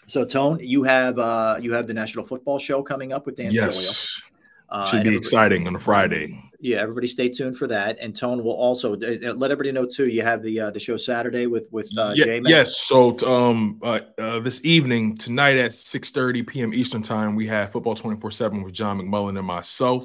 So 0.06 0.24
Tone, 0.24 0.58
you 0.60 0.82
have 0.82 1.18
uh, 1.18 1.56
you 1.58 1.72
have 1.72 1.86
the 1.86 1.94
National 1.94 2.24
Football 2.24 2.58
Show 2.58 2.82
coming 2.82 3.12
up 3.12 3.24
with 3.24 3.36
Dan 3.36 3.50
yes. 3.50 4.20
Uh, 4.68 4.84
Should 4.86 5.04
be 5.04 5.16
exciting 5.16 5.66
on 5.68 5.76
a 5.76 5.78
Friday. 5.78 6.42
Yeah, 6.58 6.78
everybody 6.78 7.06
stay 7.06 7.28
tuned 7.28 7.56
for 7.56 7.66
that. 7.68 7.98
And 8.00 8.16
Tone 8.16 8.42
will 8.42 8.52
also 8.52 8.94
uh, 8.94 9.16
uh, 9.24 9.34
let 9.34 9.50
everybody 9.50 9.70
know 9.72 9.86
too. 9.86 10.08
You 10.08 10.22
have 10.22 10.42
the 10.42 10.60
uh, 10.60 10.70
the 10.70 10.80
show 10.80 10.96
Saturday 10.96 11.46
with 11.46 11.66
with 11.70 11.90
uh, 11.96 12.12
yeah, 12.14 12.24
J-Man. 12.24 12.50
Yes. 12.50 12.76
So 12.76 13.16
um, 13.26 13.80
uh, 13.82 14.00
uh, 14.18 14.40
this 14.40 14.60
evening 14.64 15.16
tonight 15.16 15.56
at 15.56 15.72
six 15.72 16.10
thirty 16.10 16.42
p.m. 16.42 16.74
Eastern 16.74 17.02
time, 17.02 17.36
we 17.36 17.46
have 17.46 17.72
football 17.72 17.94
twenty 17.94 18.20
four 18.20 18.30
seven 18.30 18.62
with 18.62 18.74
John 18.74 19.00
McMullen 19.00 19.38
and 19.38 19.46
myself. 19.46 20.04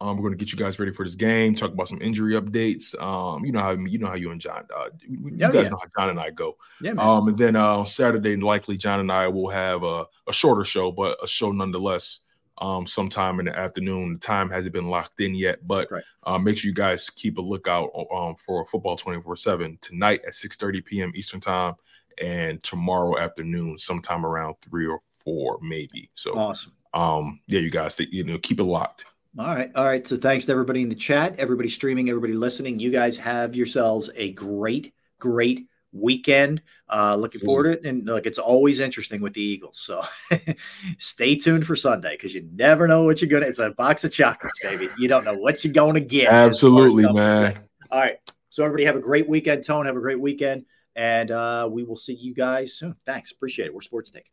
Um, 0.00 0.16
we're 0.16 0.22
going 0.22 0.38
to 0.38 0.44
get 0.44 0.52
you 0.52 0.58
guys 0.58 0.78
ready 0.78 0.92
for 0.92 1.04
this 1.04 1.16
game. 1.16 1.54
Talk 1.54 1.72
about 1.72 1.88
some 1.88 2.00
injury 2.00 2.34
updates. 2.34 3.00
Um, 3.02 3.44
you 3.44 3.50
know 3.50 3.60
how 3.60 3.72
you 3.72 3.98
know 3.98 4.06
how 4.06 4.14
you 4.14 4.30
and 4.30 4.40
John, 4.40 4.64
uh, 4.76 4.90
you 5.00 5.18
oh, 5.26 5.30
guys 5.50 5.54
yeah. 5.54 5.68
know 5.70 5.76
how 5.76 5.88
John 5.98 6.10
and 6.10 6.20
I 6.20 6.30
go. 6.30 6.56
Yeah, 6.80 6.92
man. 6.92 7.06
Um, 7.06 7.28
and 7.28 7.38
then 7.38 7.56
uh, 7.56 7.84
Saturday, 7.84 8.36
likely 8.36 8.76
John 8.76 9.00
and 9.00 9.10
I 9.10 9.26
will 9.26 9.48
have 9.48 9.82
a, 9.82 10.06
a 10.28 10.32
shorter 10.32 10.64
show, 10.64 10.92
but 10.92 11.18
a 11.22 11.26
show 11.26 11.50
nonetheless 11.50 12.20
um, 12.58 12.86
sometime 12.86 13.40
in 13.40 13.46
the 13.46 13.58
afternoon. 13.58 14.14
The 14.14 14.18
time 14.20 14.50
hasn't 14.50 14.72
been 14.72 14.88
locked 14.88 15.20
in 15.20 15.34
yet, 15.34 15.66
but 15.66 15.90
right. 15.90 16.04
uh, 16.24 16.38
make 16.38 16.58
sure 16.58 16.68
you 16.68 16.74
guys 16.74 17.10
keep 17.10 17.38
a 17.38 17.42
lookout 17.42 17.90
um, 18.14 18.36
for 18.36 18.66
football 18.66 18.96
24 18.96 19.34
7 19.34 19.78
tonight 19.80 20.20
at 20.26 20.34
6 20.34 20.56
30 20.56 20.80
p.m. 20.82 21.12
Eastern 21.14 21.40
Time 21.40 21.74
and 22.22 22.62
tomorrow 22.62 23.18
afternoon, 23.18 23.78
sometime 23.78 24.24
around 24.24 24.54
three 24.56 24.86
or 24.86 25.00
four, 25.24 25.58
maybe. 25.62 26.10
So 26.14 26.36
awesome. 26.36 26.72
Um, 26.94 27.40
yeah, 27.46 27.60
you 27.60 27.70
guys, 27.70 27.98
you 27.98 28.24
know, 28.24 28.38
keep 28.38 28.60
it 28.60 28.64
locked. 28.64 29.04
All 29.38 29.54
right. 29.54 29.70
All 29.76 29.84
right. 29.84 30.06
So 30.06 30.16
thanks 30.16 30.46
to 30.46 30.52
everybody 30.52 30.82
in 30.82 30.88
the 30.88 30.96
chat, 30.96 31.38
everybody 31.38 31.68
streaming, 31.68 32.08
everybody 32.08 32.32
listening. 32.32 32.80
You 32.80 32.90
guys 32.90 33.16
have 33.18 33.54
yourselves 33.54 34.10
a 34.16 34.32
great, 34.32 34.92
great 35.20 35.68
weekend. 35.92 36.60
Uh, 36.88 37.14
looking 37.14 37.40
forward 37.42 37.64
to 37.64 37.72
it. 37.72 37.84
And 37.84 38.04
look, 38.04 38.26
it's 38.26 38.40
always 38.40 38.80
interesting 38.80 39.20
with 39.20 39.34
the 39.34 39.42
Eagles. 39.42 39.78
So 39.78 40.02
stay 40.98 41.36
tuned 41.36 41.64
for 41.64 41.76
Sunday 41.76 42.12
because 42.16 42.34
you 42.34 42.48
never 42.52 42.88
know 42.88 43.04
what 43.04 43.22
you're 43.22 43.28
going 43.28 43.44
to. 43.44 43.48
It's 43.48 43.60
a 43.60 43.70
box 43.70 44.02
of 44.02 44.12
chocolates, 44.12 44.58
baby. 44.60 44.88
You 44.98 45.06
don't 45.06 45.24
know 45.24 45.34
what 45.34 45.64
you're 45.64 45.72
going 45.72 45.94
to 45.94 46.00
get. 46.00 46.32
Absolutely, 46.32 47.04
man. 47.12 47.60
All 47.92 48.00
right. 48.00 48.18
So 48.48 48.64
everybody 48.64 48.86
have 48.86 48.96
a 48.96 49.00
great 49.00 49.28
weekend. 49.28 49.62
Tone, 49.62 49.86
have 49.86 49.96
a 49.96 50.00
great 50.00 50.20
weekend. 50.20 50.64
And 50.96 51.30
uh, 51.30 51.68
we 51.70 51.84
will 51.84 51.94
see 51.94 52.14
you 52.14 52.34
guys 52.34 52.74
soon. 52.74 52.96
Thanks. 53.06 53.30
Appreciate 53.30 53.66
it. 53.66 53.74
We're 53.74 53.82
Sports 53.82 54.10
Take. 54.10 54.32